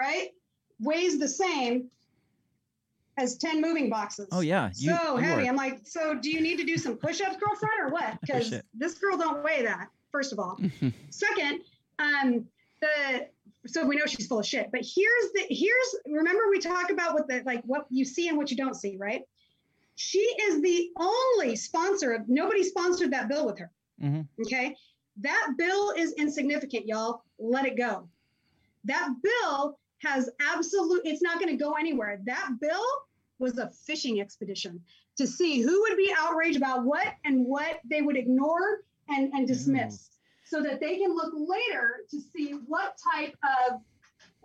right, 0.00 0.30
weighs 0.80 1.18
the 1.18 1.28
same 1.28 1.90
as 3.16 3.36
10 3.38 3.60
moving 3.60 3.88
boxes. 3.90 4.28
Oh 4.32 4.40
yeah, 4.40 4.70
you, 4.76 4.94
so 4.96 5.16
you 5.16 5.22
heavy. 5.24 5.42
are- 5.46 5.50
I'm 5.50 5.56
like, 5.56 5.80
so 5.84 6.14
do 6.14 6.30
you 6.30 6.40
need 6.40 6.56
to 6.58 6.64
do 6.64 6.76
some 6.76 6.96
push-ups, 6.96 7.36
girlfriend, 7.36 7.74
or 7.80 7.88
what? 7.90 8.20
Because 8.20 8.54
this 8.74 8.94
girl 8.94 9.16
don't 9.16 9.42
weigh 9.44 9.62
that. 9.62 9.88
First 10.10 10.32
of 10.32 10.38
all, 10.38 10.58
second, 11.10 11.60
um, 11.98 12.46
the 12.80 13.28
so 13.66 13.84
we 13.86 13.96
know 13.96 14.06
she's 14.06 14.26
full 14.26 14.38
of 14.40 14.46
shit. 14.46 14.70
But 14.72 14.82
here's 14.82 15.32
the 15.32 15.46
here's 15.48 15.96
remember 16.06 16.44
we 16.50 16.58
talk 16.60 16.90
about 16.90 17.14
what 17.14 17.26
the 17.28 17.42
like 17.46 17.62
what 17.64 17.86
you 17.90 18.04
see 18.04 18.28
and 18.28 18.36
what 18.36 18.50
you 18.50 18.56
don't 18.56 18.74
see, 18.74 18.96
right? 18.96 19.22
She 19.96 20.18
is 20.18 20.60
the 20.60 20.90
only 20.98 21.56
sponsor 21.56 22.12
of 22.12 22.28
nobody 22.28 22.62
sponsored 22.64 23.12
that 23.12 23.28
bill 23.28 23.46
with 23.46 23.58
her. 23.58 23.70
Mhm. 24.02 24.26
Okay. 24.44 24.76
That 25.18 25.54
bill 25.56 25.92
is 25.96 26.12
insignificant, 26.14 26.86
y'all. 26.86 27.22
Let 27.38 27.64
it 27.66 27.76
go. 27.76 28.08
That 28.84 29.08
bill 29.22 29.78
has 29.98 30.30
absolute, 30.40 31.02
it's 31.04 31.22
not 31.22 31.38
going 31.38 31.56
to 31.56 31.62
go 31.62 31.72
anywhere. 31.72 32.20
That 32.24 32.50
bill 32.60 32.84
was 33.38 33.58
a 33.58 33.70
fishing 33.70 34.20
expedition 34.20 34.80
to 35.16 35.26
see 35.26 35.60
who 35.60 35.80
would 35.82 35.96
be 35.96 36.12
outraged 36.16 36.56
about 36.56 36.84
what 36.84 37.06
and 37.24 37.46
what 37.46 37.80
they 37.88 38.02
would 38.02 38.16
ignore 38.16 38.82
and, 39.08 39.32
and 39.32 39.46
dismiss 39.46 40.10
so 40.44 40.62
that 40.62 40.80
they 40.80 40.98
can 40.98 41.14
look 41.14 41.32
later 41.34 42.04
to 42.10 42.20
see 42.20 42.52
what 42.66 42.98
type 43.14 43.36
of, 43.68 43.80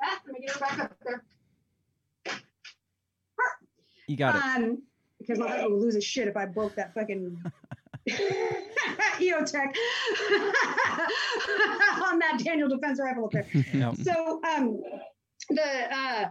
ah, 0.03 0.19
let 0.25 0.33
me 0.33 0.39
get 0.45 0.51
her 0.51 0.59
back 0.59 0.79
up 0.79 0.95
there. 1.03 1.23
You 4.07 4.17
got 4.17 4.35
it. 4.35 4.43
Um, 4.43 4.81
because 5.19 5.37
my 5.37 5.47
husband 5.49 5.73
would 5.73 5.81
lose 5.81 5.95
his 5.95 6.03
shit 6.03 6.27
if 6.27 6.37
I 6.37 6.45
broke 6.45 6.75
that 6.75 6.93
fucking 6.93 7.37
EOTech 9.19 9.75
on 12.01 12.19
that 12.19 12.41
Daniel 12.43 12.69
Defense 12.69 12.99
rifle 12.99 13.25
up 13.25 13.31
there. 13.31 13.45
Yep. 13.73 13.95
So 13.97 14.41
um, 14.43 14.81
the 15.49 15.95
uh, 15.95 16.25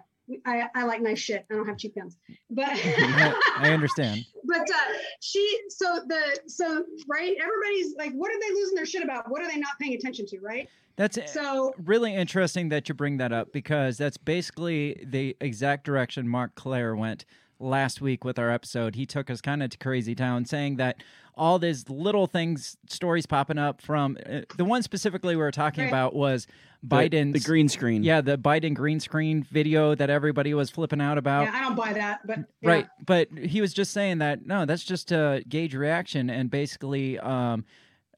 I, 0.44 0.68
I 0.74 0.84
like 0.84 1.00
nice 1.00 1.18
shit. 1.18 1.46
I 1.50 1.54
don't 1.54 1.66
have 1.66 1.78
cheap 1.78 1.94
guns, 1.94 2.16
but 2.50 2.68
I 2.68 3.70
understand. 3.72 4.24
but 4.44 4.60
uh, 4.60 4.92
she 5.20 5.60
so 5.68 6.00
the 6.06 6.38
so 6.46 6.84
right 7.08 7.36
everybody's 7.40 7.94
like 7.96 8.12
what 8.12 8.30
are 8.30 8.40
they 8.40 8.54
losing 8.54 8.74
their 8.74 8.86
shit 8.86 9.02
about 9.02 9.30
what 9.30 9.42
are 9.42 9.48
they 9.48 9.58
not 9.58 9.72
paying 9.80 9.94
attention 9.94 10.26
to 10.26 10.38
right 10.40 10.68
That's 10.96 11.18
so 11.32 11.72
really 11.84 12.14
interesting 12.14 12.68
that 12.70 12.88
you 12.88 12.94
bring 12.94 13.16
that 13.18 13.32
up 13.32 13.52
because 13.52 13.96
that's 13.96 14.16
basically 14.16 15.02
the 15.06 15.36
exact 15.40 15.84
direction 15.84 16.28
Marc 16.28 16.54
Clair 16.54 16.94
went 16.94 17.24
last 17.60 18.00
week 18.00 18.24
with 18.24 18.38
our 18.38 18.50
episode. 18.50 18.94
He 18.94 19.06
took 19.06 19.30
us 19.30 19.40
kind 19.40 19.62
of 19.62 19.70
to 19.70 19.78
crazy 19.78 20.14
town, 20.14 20.44
saying 20.44 20.76
that 20.76 21.02
all 21.36 21.58
these 21.58 21.88
little 21.88 22.26
things, 22.26 22.76
stories 22.88 23.26
popping 23.26 23.58
up 23.58 23.80
from 23.80 24.16
uh, 24.28 24.40
the 24.56 24.64
one 24.64 24.82
specifically 24.82 25.36
we 25.36 25.42
were 25.42 25.50
talking 25.52 25.82
Right. 25.84 25.88
about 25.88 26.14
was 26.14 26.46
The- 26.82 27.08
the 27.32 27.40
green 27.40 27.68
screen. 27.68 28.02
Yeah, 28.04 28.20
the 28.20 28.36
Biden 28.38 28.74
green 28.74 29.00
screen 29.00 29.42
video 29.44 29.94
that 29.94 30.10
everybody 30.10 30.54
was 30.54 30.70
flipping 30.70 31.00
out 31.00 31.18
about. 31.18 31.44
yeah, 31.44 31.52
I 31.54 31.60
don't 31.62 31.76
buy 31.76 31.92
that 31.92 32.26
but 32.26 32.38
yeah. 32.60 32.68
Right, 32.70 32.86
but 33.04 33.28
he 33.36 33.60
was 33.60 33.72
just 33.72 33.92
saying 33.92 34.18
that 34.18 34.46
no, 34.46 34.64
that's 34.64 34.84
just 34.84 35.08
to 35.08 35.42
gauge 35.48 35.74
reaction 35.74 36.28
and 36.30 36.50
basically, 36.50 37.18
um, 37.18 37.64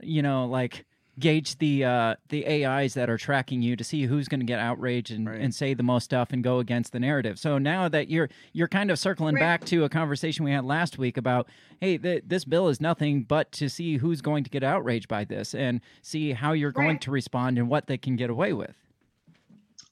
you 0.02 0.22
know, 0.22 0.46
like 0.46 0.84
gauge 1.20 1.58
the 1.58 1.84
uh, 1.84 2.14
the 2.30 2.64
AIs 2.64 2.94
that 2.94 3.08
are 3.10 3.18
tracking 3.18 3.62
you 3.62 3.76
to 3.76 3.84
see 3.84 4.04
who's 4.04 4.26
going 4.26 4.40
to 4.40 4.46
get 4.46 4.58
outraged 4.58 5.12
and, 5.12 5.28
and 5.28 5.54
say 5.54 5.74
the 5.74 5.82
most 5.82 6.04
stuff 6.04 6.30
and 6.32 6.42
go 6.42 6.58
against 6.58 6.92
the 6.92 6.98
narrative. 6.98 7.38
So 7.38 7.58
now 7.58 7.88
that 7.88 8.08
you're 8.08 8.28
you're 8.52 8.66
kind 8.68 8.90
of 8.90 8.98
circling 8.98 9.34
Right. 9.36 9.40
back 9.40 9.64
to 9.66 9.84
a 9.84 9.88
conversation 9.88 10.44
we 10.44 10.50
had 10.52 10.64
last 10.64 10.98
week 10.98 11.16
about, 11.16 11.46
hey, 11.80 11.98
th- 11.98 12.24
this 12.26 12.44
bill 12.44 12.68
is 12.68 12.80
nothing 12.80 13.22
but 13.22 13.52
to 13.52 13.68
see 13.68 13.98
who's 13.98 14.20
going 14.22 14.42
to 14.44 14.50
get 14.50 14.64
outraged 14.64 15.06
by 15.08 15.24
this 15.24 15.54
and 15.54 15.80
see 16.02 16.32
how 16.32 16.52
you're 16.52 16.72
going 16.72 16.98
to 17.00 17.10
respond 17.10 17.58
and 17.58 17.68
what 17.68 17.86
they 17.86 17.98
can 17.98 18.16
get 18.16 18.30
away 18.30 18.52
with. 18.52 18.74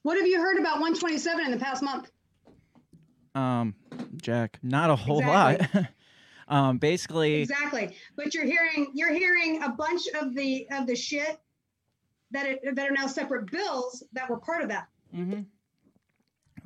what 0.03 0.17
have 0.17 0.27
you 0.27 0.41
heard 0.41 0.59
about 0.59 0.81
127 0.81 1.45
in 1.45 1.51
the 1.51 1.59
past 1.59 1.83
month 1.83 2.11
Um, 3.35 3.75
Jack. 4.17 4.59
not 4.63 4.91
a 4.91 4.97
whole 4.97 5.21
Exactly. 5.21 5.81
lot. 5.83 5.89
um, 6.49 6.79
basically, 6.79 7.43
exactly 7.43 7.95
but 8.17 8.35
you're 8.35 8.45
hearing 8.47 8.91
you're 8.95 9.13
hearing 9.13 9.63
a 9.63 9.69
bunch 9.71 10.03
of 10.21 10.35
the 10.35 10.67
of 10.73 10.87
the 10.87 10.97
shit 10.97 11.39
that 12.31 12.47
it, 12.47 12.75
that 12.75 12.89
are 12.89 12.93
now 12.93 13.07
separate 13.07 13.51
bills 13.51 14.03
that 14.13 14.29
were 14.29 14.39
part 14.39 14.63
of 14.63 14.69
that 14.69 14.89
Mm-hmm. 15.15 15.41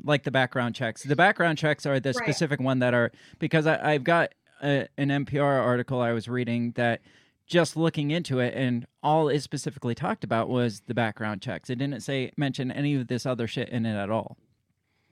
like 0.05 0.25
the 0.25 0.31
background 0.33 0.75
checks. 0.75 1.03
The 1.05 1.15
background 1.17 1.59
checks 1.59 1.87
are 1.87 2.01
the 2.01 2.11
Right. 2.11 2.17
specific 2.25 2.61
one 2.61 2.81
that 2.81 2.93
are 2.95 3.13
because 3.39 3.67
I, 3.67 3.93
I've 3.93 4.05
got 4.05 4.35
a, 4.63 4.89
an 4.97 5.09
NPR 5.11 5.63
article 5.65 6.01
I 6.01 6.13
was 6.13 6.29
reading 6.29 6.73
that 6.73 7.01
just 7.47 7.77
looking 7.77 8.11
into 8.11 8.39
it 8.41 8.55
and 8.55 8.87
all 9.03 9.29
it 9.29 9.41
specifically 9.43 9.95
talked 9.95 10.25
about 10.25 10.49
was 10.49 10.81
the 10.87 10.95
background 10.95 11.43
checks. 11.43 11.71
It 11.71 11.77
didn't 11.77 12.01
say 12.01 12.33
mention 12.37 12.71
any 12.73 12.95
of 12.95 13.09
this 13.09 13.27
other 13.27 13.47
shit 13.47 13.69
in 13.69 13.85
it 13.87 13.97
at 13.97 14.11
all. 14.11 14.37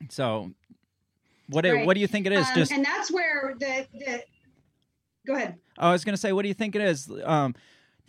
So, 0.09 0.53
what 1.49 1.63
do, 1.63 1.75
Right. 1.75 1.87
what 1.87 1.95
do 1.95 2.01
you 2.01 2.07
think 2.07 2.27
it 2.27 2.33
is? 2.33 2.47
Um, 2.49 2.55
just 2.55 2.73
and 2.73 2.85
that's 2.85 3.11
where 3.13 3.55
the 3.59 3.87
the 3.93 4.23
go 5.27 5.35
ahead 5.35 5.59
I 5.79 5.93
was 5.93 6.05
going 6.05 6.13
to 6.15 6.21
say, 6.21 6.33
what 6.33 6.43
do 6.43 6.49
you 6.49 6.55
think 6.55 6.77
it 6.77 6.83
is? 6.83 7.11
Um, 7.25 7.55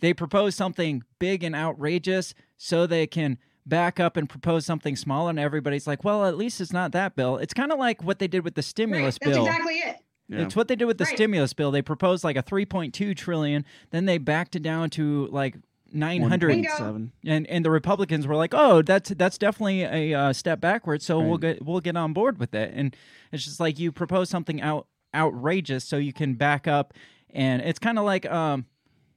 they 0.00 0.12
propose 0.12 0.54
something 0.54 1.02
big 1.18 1.42
and 1.42 1.54
outrageous 1.54 2.34
so 2.58 2.86
they 2.86 3.06
can 3.06 3.38
back 3.64 3.98
up 4.00 4.16
and 4.16 4.28
propose 4.28 4.66
something 4.66 4.94
smaller, 4.96 5.30
and 5.30 5.38
everybody's 5.38 5.86
like, 5.86 6.04
well, 6.04 6.26
at 6.26 6.36
least 6.36 6.60
it's 6.60 6.72
not 6.72 6.92
that 6.92 7.14
bill. 7.16 7.38
It's 7.38 7.54
kind 7.54 7.72
of 7.72 7.78
like 7.78 8.02
what 8.02 8.18
they 8.18 8.26
did 8.28 8.44
with 8.44 8.56
the 8.56 8.58
right, 8.60 8.64
stimulus 8.64 9.18
that's 9.22 9.36
bill. 9.36 9.46
exactly 9.46 9.74
it 9.76 9.96
Yeah. 10.28 10.40
It's 10.42 10.54
what 10.56 10.68
they 10.68 10.76
did 10.76 10.84
with 10.86 10.98
the 10.98 11.04
Right. 11.04 11.14
stimulus 11.14 11.52
bill. 11.54 11.70
They 11.70 11.80
proposed 11.82 12.24
like 12.24 12.36
a 12.36 12.42
3.2 12.42 13.14
trillion, 13.16 13.64
then 13.90 14.04
they 14.06 14.18
backed 14.18 14.54
it 14.56 14.62
down 14.62 14.90
to 14.90 15.28
like 15.28 15.56
900 15.94 16.48
Bingo. 16.48 16.68
1.7. 16.70 17.10
and 17.26 17.46
and 17.46 17.64
the 17.64 17.70
Republicans 17.70 18.26
were 18.26 18.34
like, 18.36 18.52
"Oh, 18.54 18.82
that's 18.82 19.10
that's 19.10 19.36
definitely 19.38 19.82
a 19.82 20.14
uh, 20.18 20.32
step 20.32 20.58
backwards, 20.60 21.04
so 21.06 21.20
we'll 21.20 21.36
get 21.38 21.64
we'll 21.64 21.80
get 21.80 21.96
on 21.96 22.12
board 22.12 22.38
with 22.38 22.54
it." 22.54 22.72
And 22.74 22.96
it's 23.30 23.44
just 23.44 23.60
like 23.60 23.78
you 23.78 23.92
propose 23.92 24.28
something 24.30 24.60
out 24.62 24.86
outrageous 25.14 25.84
so 25.84 25.96
you 25.96 26.12
can 26.12 26.34
back 26.34 26.66
up 26.66 26.94
and 27.30 27.62
it's 27.62 27.78
kind 27.78 27.98
of 27.98 28.04
like 28.04 28.30
um 28.30 28.66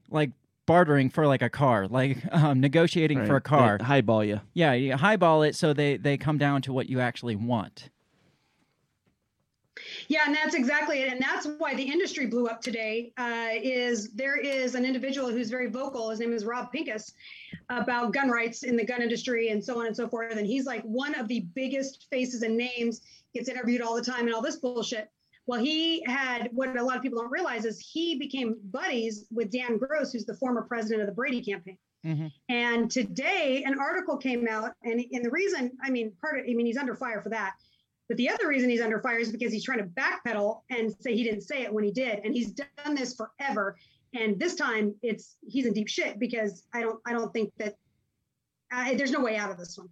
like 0.10 0.32
bartering 0.66 1.10
for 1.10 1.28
like 1.28 1.42
a 1.42 1.50
car, 1.50 1.88
like 1.90 2.18
um 2.32 2.60
negotiating 2.60 3.26
for 3.26 3.36
a 3.36 3.42
car. 3.42 3.78
They 3.78 3.86
highball 3.86 4.24
you. 4.24 4.42
Yeah, 4.54 4.74
you 4.74 4.96
highball 4.96 5.44
it 5.44 5.56
so 5.56 5.74
they 5.74 5.98
they 5.98 6.18
come 6.18 6.38
down 6.38 6.62
to 6.64 6.74
what 6.74 6.90
you 6.90 7.00
actually 7.00 7.36
want. 7.36 7.90
Yeah, 10.08 10.22
and 10.26 10.34
that's 10.34 10.56
exactly 10.56 11.02
it, 11.02 11.12
and 11.12 11.22
that's 11.22 11.48
why 11.58 11.76
the 11.76 11.84
industry 11.84 12.28
blew 12.28 12.48
up 12.48 12.62
today. 12.62 13.12
Uh, 13.18 13.50
is 13.62 14.14
there 14.14 14.38
is 14.38 14.74
an 14.74 14.86
individual 14.86 15.30
who's 15.30 15.50
very 15.50 15.70
vocal. 15.70 16.10
His 16.10 16.20
name 16.20 16.32
is 16.32 16.46
Rob 16.46 16.72
Pincus 16.72 17.12
about 17.70 18.14
gun 18.14 18.30
rights 18.30 18.64
in 18.64 18.78
the 18.78 18.86
gun 18.86 19.02
industry 19.02 19.50
and 19.50 19.64
so 19.64 19.80
on 19.80 19.88
and 19.88 19.96
so 19.96 20.08
forth. 20.08 20.38
And 20.38 20.48
he's 20.48 20.66
like 20.66 20.84
one 20.84 21.14
of 21.16 21.28
the 21.28 21.42
biggest 21.56 22.08
faces 22.10 22.42
and 22.42 22.56
names. 22.56 23.02
Gets 23.34 23.50
interviewed 23.50 23.82
all 23.82 23.96
the 23.96 24.02
time 24.02 24.28
and 24.28 24.34
all 24.34 24.42
this 24.42 24.56
bullshit. 24.56 25.10
Well, 25.48 25.60
he 25.60 26.04
had 26.06 26.50
what 26.52 26.76
a 26.76 26.84
lot 26.84 26.98
of 26.98 27.04
people 27.04 27.20
don't 27.20 27.32
realize 27.32 27.66
is 27.66 27.80
he 27.80 28.18
became 28.18 28.56
buddies 28.72 29.26
with 29.32 29.52
Dan 29.52 29.78
Gross, 29.78 30.12
who's 30.12 30.26
the 30.26 30.36
former 30.36 30.64
president 30.64 31.02
of 31.02 31.08
the 31.08 31.14
Brady 31.14 31.42
campaign. 31.44 31.78
Mhm. 32.06 32.32
And 32.50 32.90
today, 32.90 33.64
an 33.66 33.80
article 33.80 34.18
came 34.18 34.48
out, 34.48 34.74
and, 34.84 35.04
and 35.12 35.26
the 35.26 35.30
reason, 35.30 35.72
I 35.84 35.90
mean, 35.90 36.12
part 36.22 36.40
of, 36.40 36.46
I 36.50 36.54
mean, 36.54 36.66
he's 36.66 36.78
under 36.78 36.96
fire 36.96 37.22
for 37.22 37.30
that. 37.30 37.56
But 38.08 38.18
the 38.18 38.30
other 38.30 38.48
reason 38.48 38.70
he's 38.70 38.82
under 38.82 39.00
fire 39.00 39.18
is 39.18 39.32
because 39.32 39.52
he's 39.52 39.64
trying 39.64 39.80
to 39.80 39.86
backpedal 39.86 40.62
and 40.70 40.96
say 41.00 41.16
he 41.16 41.24
didn't 41.24 41.42
say 41.42 41.64
it 41.64 41.74
when 41.74 41.84
he 41.84 41.92
did, 41.92 42.20
and 42.24 42.34
he's 42.36 42.52
done 42.52 42.96
this 42.96 43.16
forever. 43.16 43.78
And 44.14 44.40
this 44.40 44.56
time, 44.56 44.96
it's 45.02 45.38
he's 45.48 45.66
in 45.66 45.74
deep 45.74 45.90
shit 45.90 46.20
because 46.20 46.64
I 46.74 46.82
don't, 46.82 47.00
I 47.06 47.14
don't 47.14 47.34
think 47.34 47.52
that 47.58 47.76
I, 48.72 48.94
there's 48.96 49.12
no 49.12 49.22
way 49.22 49.38
out 49.38 49.52
of 49.52 49.58
this 49.58 49.78
one. 49.78 49.90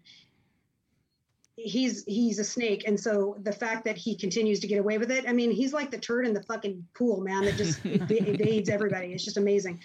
He's 1.56 2.04
he's 2.06 2.40
a 2.40 2.44
snake, 2.44 2.84
and 2.88 3.00
so 3.00 3.38
the 3.44 3.52
fact 3.52 3.86
that 3.86 3.96
he 3.96 4.16
continues 4.16 4.60
to 4.62 4.68
get 4.68 4.80
away 4.80 4.98
with 4.98 5.12
it, 5.12 5.26
I 5.28 5.34
mean, 5.34 5.52
he's 5.52 5.72
like 5.72 5.92
the 5.92 6.00
turd 6.00 6.26
in 6.26 6.34
the 6.34 6.42
fucking 6.44 6.84
pool, 6.96 7.22
man, 7.22 7.46
that 7.46 7.58
just 7.58 7.80
ev- 7.86 8.10
evades 8.10 8.70
everybody. 8.70 9.14
It's 9.14 9.24
just 9.24 9.38
amazing. 9.38 9.80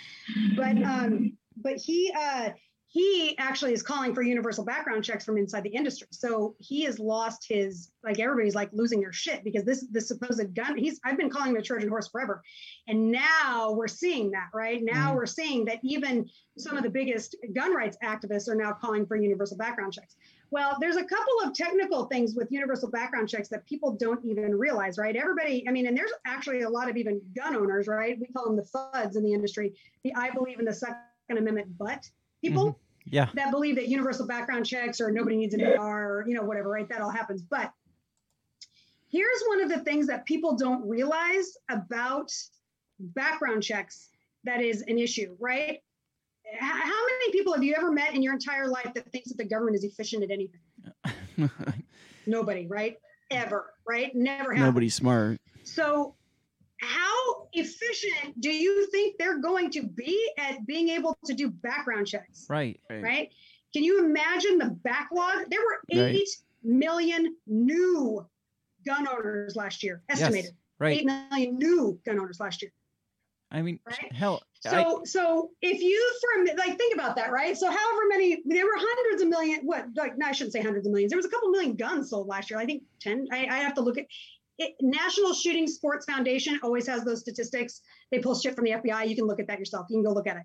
But 0.57 0.83
um, 0.83 1.37
but 1.57 1.77
he 1.77 2.11
uh 2.17 2.51
he 2.91 3.37
actually 3.37 3.75
is 3.75 3.83
calling 3.83 4.15
for 4.15 4.23
universal 4.23 4.65
background 4.65 5.05
checks 5.05 5.23
from 5.23 5.37
inside 5.37 5.63
the 5.63 5.75
industry. 5.75 6.09
So 6.11 6.57
he 6.59 6.85
has 6.85 6.99
lost 6.99 7.45
his 7.47 7.91
like 8.03 8.19
everybody's 8.19 8.55
like 8.55 8.71
losing 8.73 9.01
their 9.01 9.13
shit 9.13 9.45
because 9.45 9.65
this 9.65 9.87
this 9.91 10.09
supposed 10.09 10.55
gun 10.55 10.79
he's 10.79 10.99
I've 11.05 11.19
been 11.19 11.29
calling 11.29 11.51
him 11.51 11.57
a 11.57 11.63
Trojan 11.63 11.91
horse 11.91 12.09
forever. 12.09 12.43
And 12.87 13.13
now 13.13 13.73
we're 13.73 13.89
seeing 13.89 14.31
that, 14.31 14.49
right? 14.55 14.81
Now 14.83 15.15
we're 15.15 15.27
seeing 15.27 15.67
that 15.67 15.81
even 15.83 16.31
some 16.57 16.79
of 16.79 16.83
the 16.83 16.89
biggest 16.89 17.37
gun 17.55 17.75
rights 17.75 17.99
activists 18.03 18.49
are 18.49 18.55
now 18.55 18.73
calling 18.73 19.05
for 19.05 19.17
universal 19.17 19.59
background 19.59 19.93
checks. 19.93 20.17
Well, 20.51 20.77
there's 20.81 20.97
a 20.97 21.05
couple 21.05 21.35
of 21.45 21.53
technical 21.53 22.07
things 22.07 22.35
with 22.35 22.51
universal 22.51 22.91
background 22.91 23.29
checks 23.29 23.49
that 23.49 23.67
people 23.67 23.93
don't 23.93 24.25
even 24.25 24.55
realize, 24.55 24.97
right? 24.97 25.15
Everybody, 25.15 25.65
I 25.69 25.73
mean, 25.73 25.87
and 25.87 25.97
there's 25.97 26.13
actually 26.27 26.63
a 26.63 26.69
lot 26.69 26.89
of 26.89 26.97
even 26.97 27.21
gun 27.37 27.55
owners, 27.55 27.87
right? 27.87 28.19
We 28.19 28.27
call 28.29 28.47
them 28.47 28.57
the 28.57 28.63
FUDs 28.63 29.17
in 29.17 29.23
the 29.23 29.33
industry, 29.33 29.75
the 30.05 30.15
I 30.15 30.31
believe 30.31 30.59
in 30.59 30.65
the 30.65 30.73
Second 30.73 30.97
Amendment, 31.29 31.77
but 31.79 32.09
people 32.43 32.71
mm-hmm. 32.71 32.79
Yeah. 33.11 33.29
that 33.35 33.51
believe 33.51 33.77
that 33.77 33.89
universal 33.89 34.27
background 34.27 34.67
checks 34.67 35.01
or 35.01 35.11
nobody 35.11 35.37
needs 35.37 35.55
an 35.55 35.65
AR 35.65 36.13
or, 36.13 36.29
you 36.29 36.35
know, 36.35 36.43
whatever, 36.43 36.69
right? 36.69 36.89
That 36.89 37.01
all 37.01 37.11
happens. 37.11 37.43
But 37.43 37.73
here's 39.11 39.43
one 39.47 39.63
of 39.63 39.71
the 39.71 39.79
things 39.79 40.07
that 40.09 40.27
people 40.27 40.57
don't 40.57 40.87
realize 40.87 41.57
about 41.71 42.31
background 42.99 43.63
checks 43.63 44.09
that 44.45 44.61
is 44.61 44.83
an 44.83 44.99
issue, 44.99 45.37
right? 45.39 45.81
H- 46.53 46.59
How 46.61 47.07
many 47.07 47.33
people 47.33 47.53
have 47.53 47.63
you 47.65 47.75
ever 47.77 47.91
met 47.93 48.15
in 48.15 48.23
your 48.23 48.33
entire 48.33 48.69
life 48.69 48.91
that 48.95 49.11
thinks 49.13 49.29
that 49.29 49.37
the 49.39 49.45
government 49.45 49.77
is 49.77 49.85
efficient 49.85 50.23
at 50.25 50.31
anything? 50.31 50.61
Nobody, 52.27 52.67
right? 52.67 52.97
Ever, 53.31 53.75
right? 53.87 54.15
Never 54.15 54.53
happened. 54.55 54.61
Nobody's 54.61 54.95
smart. 54.95 55.39
So, 55.65 56.15
how 56.81 57.49
efficient 57.53 58.41
do 58.41 58.51
you 58.51 58.87
think 58.91 59.17
they're 59.19 59.41
going 59.41 59.71
to 59.73 59.83
be 59.83 60.31
at 60.39 60.65
being 60.67 60.89
able 60.91 61.19
to 61.27 61.35
do 61.35 61.51
background 61.51 62.07
checks? 62.07 62.47
Right. 62.49 62.81
Right? 62.91 63.31
Can 63.75 63.83
you 63.85 64.05
imagine 64.05 64.59
the 64.59 64.71
backlog? 64.71 65.51
There 65.51 65.61
were 65.61 65.81
Right. 65.95 66.15
eight 66.17 66.29
million 66.63 67.37
new 67.47 68.27
gun 68.87 69.07
owners 69.09 69.57
last 69.57 69.83
year, 69.83 70.03
estimated. 70.09 70.53
Right. 70.79 70.99
Eight 71.01 71.05
million 71.07 71.57
new 71.59 72.01
gun 72.07 72.19
owners 72.19 72.41
last 72.41 72.63
year. 72.63 72.73
I 73.51 73.63
mean, 73.63 73.81
Right? 73.87 74.13
hell. 74.13 74.43
I- 74.67 74.83
So, 74.83 75.03
so 75.05 75.51
if 75.63 75.81
you 75.81 76.19
mi- 76.45 76.55
like 76.57 76.77
think 76.79 76.95
about 76.95 77.17
that, 77.17 77.31
right? 77.31 77.57
So, 77.57 77.67
however 77.67 78.01
many 78.09 78.43
there 78.47 78.65
were 78.65 78.77
hundreds 78.77 79.23
of 79.23 79.29
million, 79.29 79.61
what 79.65 79.87
like 79.97 80.17
no, 80.19 80.27
I 80.27 80.33
shouldn't 80.33 80.53
say 80.53 80.61
hundreds 80.63 80.87
of 80.87 80.93
millions. 80.93 81.11
There 81.11 81.17
was 81.19 81.27
a 81.27 81.31
couple 81.31 81.51
million 81.51 81.77
guns 81.77 82.11
sold 82.11 82.27
last 82.29 82.51
year. 82.51 82.59
I 82.59 82.67
think 82.67 82.83
ten. 83.01 83.27
I, 83.33 83.47
I 83.47 83.59
have 83.59 83.75
to 83.75 83.81
look 83.81 83.99
at 83.99 84.07
it. 84.59 84.75
National 84.81 85.33
Shooting 85.35 85.69
Sports 85.69 86.05
Foundation 86.07 86.59
always 86.65 86.87
has 86.89 87.05
those 87.05 87.21
statistics. 87.21 87.81
They 88.11 88.19
pull 88.19 88.35
shit 88.37 88.57
from 88.57 88.65
the 88.65 88.73
FBI. 88.73 89.09
You 89.09 89.15
can 89.15 89.27
look 89.27 89.39
at 89.39 89.47
that 89.47 89.59
yourself. 89.61 89.87
You 89.89 89.99
can 89.99 90.05
go 90.05 90.13
look 90.13 90.27
at 90.27 90.37
it. 90.37 90.43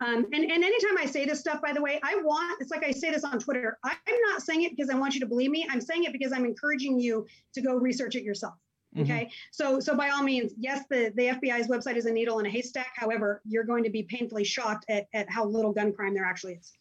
Um, 0.00 0.24
and 0.32 0.44
and 0.44 0.62
anytime 0.64 0.98
I 0.98 1.06
say 1.06 1.24
this 1.24 1.40
stuff, 1.40 1.60
by 1.60 1.72
the 1.72 1.82
way, 1.82 1.98
I 2.04 2.16
want 2.16 2.60
it's 2.60 2.70
like 2.70 2.84
I 2.84 2.92
say 2.92 3.10
this 3.10 3.24
on 3.24 3.38
Twitter. 3.40 3.78
I'm 3.84 3.96
not 4.30 4.42
saying 4.42 4.62
it 4.62 4.72
because 4.76 4.90
I 4.90 4.94
want 4.94 5.14
you 5.14 5.20
to 5.20 5.26
believe 5.26 5.50
me. 5.50 5.66
I'm 5.68 5.80
saying 5.80 6.04
it 6.04 6.12
because 6.12 6.32
I'm 6.32 6.44
encouraging 6.44 7.00
you 7.00 7.26
to 7.54 7.62
go 7.62 7.74
research 7.74 8.14
it 8.14 8.22
yourself. 8.22 8.54
Mhm. 8.94 9.02
Okay. 9.02 9.30
So, 9.50 9.80
so 9.80 9.96
by 9.96 10.10
all 10.10 10.22
means, 10.22 10.52
yes, 10.58 10.84
the, 10.88 11.12
the 11.16 11.24
FBI's 11.28 11.68
website 11.68 11.96
is 11.96 12.06
a 12.06 12.12
needle 12.12 12.38
in 12.38 12.46
a 12.46 12.50
haystack. 12.50 12.92
However, 12.94 13.42
you're 13.44 13.64
going 13.64 13.84
to 13.84 13.90
be 13.90 14.02
painfully 14.02 14.44
shocked 14.44 14.86
at, 14.88 15.06
at 15.12 15.30
how 15.30 15.44
little 15.44 15.72
gun 15.72 15.92
crime 15.92 16.14
there 16.14 16.24
actually 16.24 16.54
is 16.54 16.72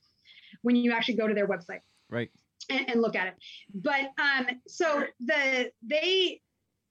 when 0.62 0.76
you 0.76 0.91
actually 0.91 1.16
go 1.16 1.28
to 1.28 1.34
their 1.34 1.47
website 1.47 1.82
Right. 2.10 2.30
and, 2.70 2.89
and 2.89 3.01
look 3.01 3.16
at 3.16 3.28
it. 3.28 3.36
But 3.74 4.12
um, 4.18 4.47
so 4.68 5.03
the 5.20 5.72
they 5.86 6.41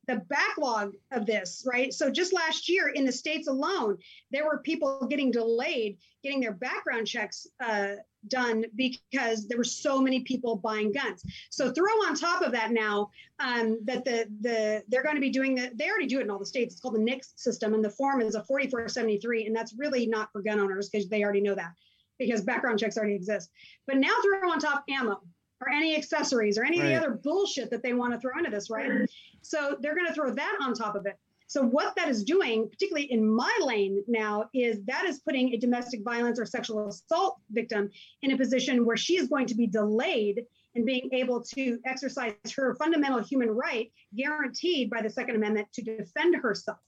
the 0.07 0.17
backlog 0.29 0.93
of 1.12 1.25
this, 1.25 1.65
right? 1.67 1.93
So 1.93 2.11
just 2.11 2.35
last 2.35 2.69
year 2.69 2.89
in 2.89 3.07
the 3.07 3.12
states 3.12 3.49
alone, 3.49 3.97
there 4.31 4.45
were 4.45 4.59
people 4.59 5.07
getting 5.09 5.31
delayed 5.31 5.97
getting 6.23 6.41
their 6.41 6.53
background 6.53 7.07
checks 7.07 7.47
uh, 7.61 7.95
done 8.29 8.64
because 8.77 9.47
there 9.47 9.59
were 9.59 9.64
so 9.64 10.01
many 10.01 10.20
people 10.20 10.57
buying 10.57 10.93
guns. 10.93 11.22
So 11.51 11.70
throw 11.72 11.85
on 11.85 12.14
top 12.14 12.43
of 12.43 12.53
that 12.53 12.72
now 12.72 13.11
um, 13.39 13.79
that 13.85 14.05
the 14.05 14.27
the 14.41 14.83
they're 14.89 15.03
going 15.03 15.16
to 15.16 15.20
be 15.20 15.31
doing 15.31 15.55
that. 15.57 15.77
they 15.79 15.89
already 15.89 16.07
do 16.07 16.20
it 16.20 16.22
in 16.22 16.31
all 16.31 16.39
the 16.39 16.47
states. 16.47 16.75
It's 16.75 16.81
called 16.81 16.95
the 16.95 17.01
NICS 17.01 17.35
system, 17.37 17.75
and 17.75 17.85
the 17.85 17.91
form 17.91 18.20
is 18.20 18.35
a 18.35 18.45
4473, 18.45 19.47
and 19.47 19.57
that's 19.57 19.75
really 19.75 20.07
not 20.07 20.31
for 20.33 20.43
gun 20.43 20.61
owners 20.61 20.89
because 20.89 21.09
they 21.09 21.22
already 21.22 21.41
know 21.41 21.55
that 21.55 21.72
because 22.18 22.43
background 22.43 22.79
checks 22.79 22.97
already 22.97 23.14
exist. 23.14 23.51
But 23.87 23.97
now 23.97 24.14
throw 24.22 24.51
on 24.51 24.59
top 24.59 24.85
ammo 24.89 25.20
or 25.61 25.70
any 25.70 25.97
accessories 25.97 26.59
or 26.59 26.64
any 26.64 26.79
of 26.81 26.87
the 26.87 26.95
other 26.95 27.11
bullshit 27.11 27.70
that 27.70 27.83
they 27.83 27.93
want 27.93 28.12
to 28.12 28.20
throw 28.20 28.37
into 28.39 28.51
this, 28.51 28.70
right? 28.70 29.09
So 29.43 29.77
they're 29.81 29.95
going 29.95 30.07
to 30.07 30.14
throw 30.14 30.33
that 30.35 30.59
on 30.62 30.75
top 30.75 30.95
of 30.95 31.07
it. 31.07 31.16
So 31.55 31.62
what 31.62 31.94
that 31.94 32.09
is 32.09 32.24
doing, 32.24 32.68
particularly 32.68 33.12
in 33.12 33.32
my 33.32 33.57
lane 33.62 34.02
now, 34.09 34.46
is 34.52 34.82
that 34.86 35.05
is 35.05 35.20
putting 35.20 35.55
a 35.55 35.57
domestic 35.57 36.02
violence 36.02 36.40
or 36.40 36.44
sexual 36.44 36.88
assault 36.88 37.38
victim 37.48 37.90
in 38.22 38.32
a 38.32 38.36
position 38.36 38.84
where 38.84 38.96
she 38.96 39.16
is 39.18 39.28
going 39.28 39.46
to 39.46 39.55
be 39.55 39.68
delayed 39.68 40.46
in 40.74 40.84
being 40.84 41.09
able 41.12 41.40
to 41.40 41.78
exercise 41.84 42.34
her 42.57 42.74
fundamental 42.74 43.22
human 43.22 43.50
right 43.50 43.92
guaranteed 44.16 44.90
by 44.90 45.00
the 45.00 45.09
Second 45.09 45.36
Amendment 45.36 45.68
to 45.74 45.82
defend 45.82 46.34
herself. 46.34 46.78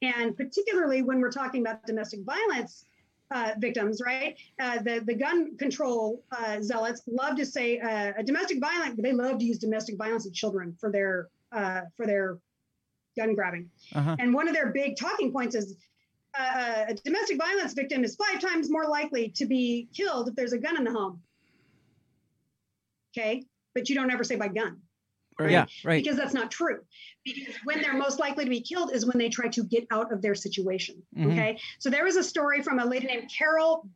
And 0.00 0.36
particularly 0.36 1.02
when 1.02 1.18
we're 1.18 1.32
talking 1.32 1.62
about 1.62 1.84
domestic 1.84 2.20
violence 2.24 2.84
uh, 3.32 3.54
victims, 3.58 4.00
right? 4.00 4.36
Uh, 4.60 4.78
the 4.78 5.02
the 5.04 5.14
gun 5.16 5.56
control 5.56 6.22
uh, 6.30 6.60
zealots 6.60 7.02
love 7.08 7.36
to 7.38 7.44
say 7.44 7.80
uh, 7.80 8.12
a 8.16 8.22
domestic 8.22 8.60
violence. 8.60 8.94
They 8.96 9.12
love 9.12 9.38
to 9.38 9.44
use 9.44 9.58
domestic 9.58 9.96
violence 9.98 10.24
of 10.24 10.32
children 10.32 10.76
for 10.78 10.92
their 10.92 11.30
uh, 11.50 11.80
for 11.96 12.06
their 12.06 12.38
gun 13.16 13.34
grabbing. 13.34 13.70
Uh-huh. 13.94 14.16
And 14.18 14.34
one 14.34 14.48
of 14.48 14.54
their 14.54 14.70
big 14.72 14.96
talking 14.96 15.32
points 15.32 15.54
is 15.54 15.76
uh, 16.38 16.84
a 16.88 16.94
domestic 16.94 17.38
violence 17.38 17.74
victim 17.74 18.04
is 18.04 18.16
five 18.16 18.40
times 18.40 18.70
more 18.70 18.86
likely 18.86 19.28
to 19.30 19.46
be 19.46 19.88
killed 19.94 20.28
if 20.28 20.34
there's 20.34 20.52
a 20.52 20.58
gun 20.58 20.76
in 20.76 20.84
the 20.84 20.92
home. 20.92 21.20
Okay, 23.16 23.44
but 23.74 23.88
you 23.88 23.94
don't 23.94 24.10
ever 24.10 24.24
say 24.24 24.36
by 24.36 24.48
gun 24.48 24.78
Right. 25.38 25.50
Yeah. 25.50 25.66
Right. 25.84 26.02
because 26.02 26.16
that's 26.16 26.34
not 26.34 26.50
true. 26.50 26.80
Because 27.24 27.54
when 27.64 27.82
they're 27.82 27.94
most 27.96 28.20
likely 28.20 28.44
to 28.44 28.50
be 28.50 28.60
killed 28.60 28.92
is 28.92 29.04
when 29.04 29.18
they 29.18 29.28
try 29.28 29.48
to 29.48 29.64
get 29.64 29.84
out 29.90 30.12
of 30.12 30.22
their 30.22 30.34
situation. 30.36 31.02
Mhm. 31.16 31.32
Okay. 31.32 31.58
So 31.80 31.90
there 31.90 32.04
was 32.04 32.16
a 32.16 32.22
story 32.22 32.62
from 32.62 32.78
a 32.78 32.84
lady 32.84 33.06
named 33.08 33.30
Carol. 33.36 33.88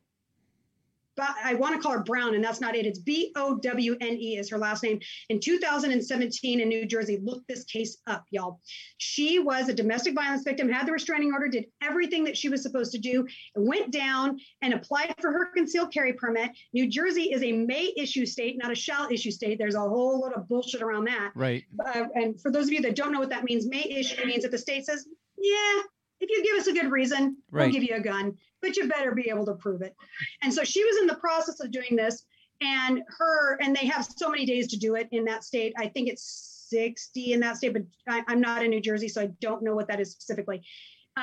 But 1.19 1.35
I 1.45 1.55
want 1.55 1.75
to 1.75 1.83
call 1.83 1.93
her 1.93 2.05
Brown, 2.05 2.37
and 2.37 2.45
that's 2.45 2.61
not 2.61 2.77
it. 2.77 2.87
It's 2.87 3.01
B 3.01 3.33
O 3.35 3.59
W 3.59 3.97
N 4.01 4.17
E 4.17 4.39
is 4.39 4.49
her 4.51 4.57
last 4.57 4.85
name. 4.85 5.01
In 5.29 5.41
2017 5.41 6.61
in 6.61 6.69
New 6.69 6.87
Jersey, 6.87 7.19
look 7.21 7.45
this 7.49 7.65
case 7.65 7.99
up, 8.07 8.25
y'all. 8.31 8.61
She 8.99 9.41
was 9.41 9.69
a 9.69 9.75
domestic 9.75 10.15
violence 10.15 10.45
victim, 10.45 10.69
had 10.71 10.87
the 10.87 10.93
restraining 10.93 11.33
order, 11.33 11.49
did 11.49 11.67
everything 11.83 12.23
that 12.23 12.37
she 12.37 12.49
was 12.49 12.63
supposed 12.63 12.93
to 12.93 12.99
do, 12.99 13.27
went 13.57 13.91
down 13.91 14.39
and 14.63 14.73
applied 14.73 15.13
for 15.21 15.33
her 15.33 15.47
concealed 15.47 15.93
carry 15.93 16.13
permit. 16.13 16.53
New 16.73 16.89
Jersey 16.89 17.33
is 17.33 17.43
a 17.43 17.51
may 17.51 17.93
issue 17.97 18.25
state, 18.25 18.57
not 18.57 18.71
a 18.71 18.77
shall 18.77 19.11
issue 19.11 19.33
state. 19.33 19.59
There's 19.59 19.75
a 19.75 19.81
whole 19.81 20.21
lot 20.21 20.35
of 20.35 20.49
bullshit 20.49 20.83
around 20.83 21.07
that. 21.07 21.33
Right. 21.35 21.65
Uh, 21.85 22.05
and 22.15 22.41
for 22.41 22.53
those 22.53 22.67
of 22.67 22.73
you 22.73 22.81
that 22.83 22.95
don't 22.95 23.11
know 23.11 23.19
what 23.19 23.31
that 23.31 23.43
means, 23.43 23.67
may 23.67 23.83
issue 23.83 24.25
means 24.25 24.45
that 24.45 24.53
the 24.53 24.59
state 24.59 24.87
says, 24.87 25.09
yeah, 25.37 25.83
if 26.21 26.31
you 26.31 26.43
give 26.43 26.61
us 26.61 26.67
a 26.67 26.73
good 26.73 26.91
reason, 26.91 27.37
we'll 27.51 27.73
give 27.73 27.83
you 27.83 27.97
a 27.97 28.01
gun, 28.01 28.37
but 28.61 28.77
you 28.77 28.89
better 28.89 29.15
be 29.15 29.29
able 29.31 29.47
to 29.47 29.55
prove 29.55 29.83
it. 29.83 29.95
And 30.43 30.53
so 30.53 30.65
she 30.65 30.85
was 30.85 30.99
in 30.99 31.07
the 31.07 31.15
process 31.17 31.61
of 31.61 31.71
doing 31.71 31.97
this, 31.97 32.25
and 32.61 33.03
her, 33.19 33.57
and 33.61 33.75
they 33.75 33.87
have 33.87 34.07
so 34.17 34.29
many 34.29 34.45
days 34.45 34.67
to 34.69 34.77
do 34.77 34.97
it 34.97 35.09
in 35.13 35.25
that 35.27 35.45
state. 35.45 35.73
I 35.79 35.89
think 35.89 36.09
it's 36.09 36.67
60 36.71 37.33
in 37.33 37.41
that 37.41 37.57
state, 37.57 37.73
but 37.73 37.83
I, 38.09 38.23
I'm 38.27 38.41
not 38.41 38.65
in 38.65 38.71
New 38.71 38.81
Jersey, 38.81 39.09
so 39.09 39.23
I 39.23 39.27
don't 39.41 39.63
know 39.63 39.75
what 39.75 39.89
that 39.89 40.01
is 40.01 40.11
specifically. 40.11 40.63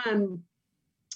Um, 0.05 0.43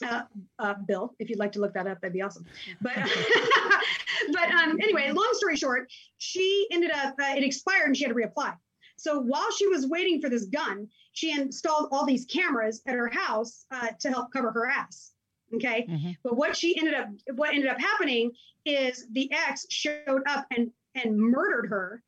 uh, 0.05 0.23
uh, 0.59 0.73
Bill, 0.87 1.13
if 1.19 1.29
you'd 1.29 1.39
like 1.39 1.51
to 1.53 1.59
look 1.59 1.73
that 1.73 1.87
up, 1.87 1.99
that'd 2.01 2.13
be 2.13 2.21
awesome. 2.21 2.45
But, 2.81 2.95
but 4.33 4.51
um, 4.51 4.77
anyway, 4.81 5.11
long 5.11 5.29
story 5.33 5.57
short, 5.57 5.91
she 6.17 6.67
ended 6.71 6.91
up, 6.91 7.15
uh, 7.21 7.35
it 7.35 7.43
expired 7.43 7.87
and 7.87 7.97
she 7.97 8.03
had 8.03 8.09
to 8.09 8.15
reapply. 8.15 8.55
So 8.99 9.19
while 9.19 9.49
she 9.51 9.67
was 9.67 9.87
waiting 9.87 10.21
for 10.21 10.29
this 10.29 10.45
gun, 10.45 10.87
she 11.13 11.31
installed 11.31 11.89
all 11.91 12.05
these 12.05 12.25
cameras 12.25 12.81
at 12.85 12.95
her 12.95 13.07
house 13.07 13.65
uh, 13.71 13.89
to 13.99 14.09
help 14.09 14.31
cover 14.31 14.51
her 14.51 14.67
ass. 14.67 15.13
Okay. 15.55 15.85
Mhm. 15.89 16.17
But 16.23 16.35
what 16.37 16.55
she 16.55 16.77
ended 16.77 16.93
up, 16.93 17.07
what 17.35 17.53
ended 17.53 17.69
up 17.69 17.79
happening 17.79 18.31
is 18.65 19.07
the 19.13 19.31
ex 19.31 19.65
showed 19.69 20.21
up 20.27 20.45
and 20.55 20.71
and 20.95 21.17
murdered 21.17 21.67
her, 21.69 22.03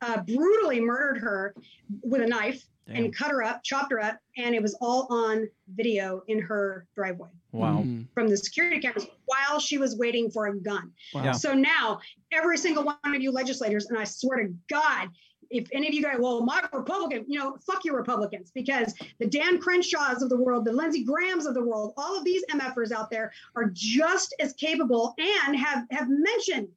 uh, 0.00 0.22
brutally 0.22 0.80
murdered 0.80 1.18
her 1.18 1.54
with 2.02 2.20
a 2.22 2.26
knife 2.26 2.62
Damn. 2.86 2.96
and 3.04 3.14
cut 3.16 3.30
her 3.30 3.42
up, 3.42 3.62
chopped 3.64 3.90
her 3.90 4.00
up, 4.00 4.18
and 4.36 4.54
it 4.54 4.62
was 4.62 4.74
all 4.80 5.06
on 5.10 5.48
video 5.74 6.22
in 6.28 6.38
her 6.38 6.86
driveway 6.94 7.30
Wow. 7.52 7.78
Mhm. 7.82 8.06
from 8.14 8.28
the 8.28 8.36
security 8.36 8.80
cameras 8.80 9.06
while 9.24 9.58
she 9.58 9.76
was 9.78 9.96
waiting 9.96 10.30
for 10.30 10.46
a 10.46 10.58
gun. 10.58 10.92
Wow. 11.14 11.24
Yeah. 11.24 11.32
So 11.32 11.52
now 11.54 12.00
every 12.32 12.58
single 12.58 12.84
one 12.84 12.98
of 13.04 13.20
you 13.20 13.32
legislators, 13.32 13.86
and 13.86 13.98
I 13.98 14.04
swear 14.04 14.44
to 14.46 14.54
God, 14.68 15.08
if 15.50 15.68
any 15.72 15.88
of 15.88 15.94
you 15.94 16.02
guys, 16.02 16.16
well, 16.18 16.42
my 16.42 16.62
Republican, 16.72 17.24
you 17.28 17.38
know, 17.38 17.56
fuck 17.66 17.84
your 17.84 17.96
Republicans, 17.96 18.50
because 18.54 18.94
the 19.18 19.26
Dan 19.26 19.58
Crenshaws 19.58 20.22
of 20.22 20.28
the 20.28 20.36
world, 20.36 20.64
the 20.64 20.72
Lindsey 20.72 21.04
Grahams 21.04 21.46
of 21.46 21.54
the 21.54 21.62
world, 21.62 21.94
all 21.96 22.16
of 22.16 22.24
these 22.24 22.44
MFers 22.50 22.92
out 22.92 23.10
there 23.10 23.32
are 23.56 23.70
just 23.72 24.34
as 24.40 24.52
capable 24.52 25.14
and 25.18 25.56
have 25.56 25.86
have 25.90 26.08
mentioned 26.08 26.68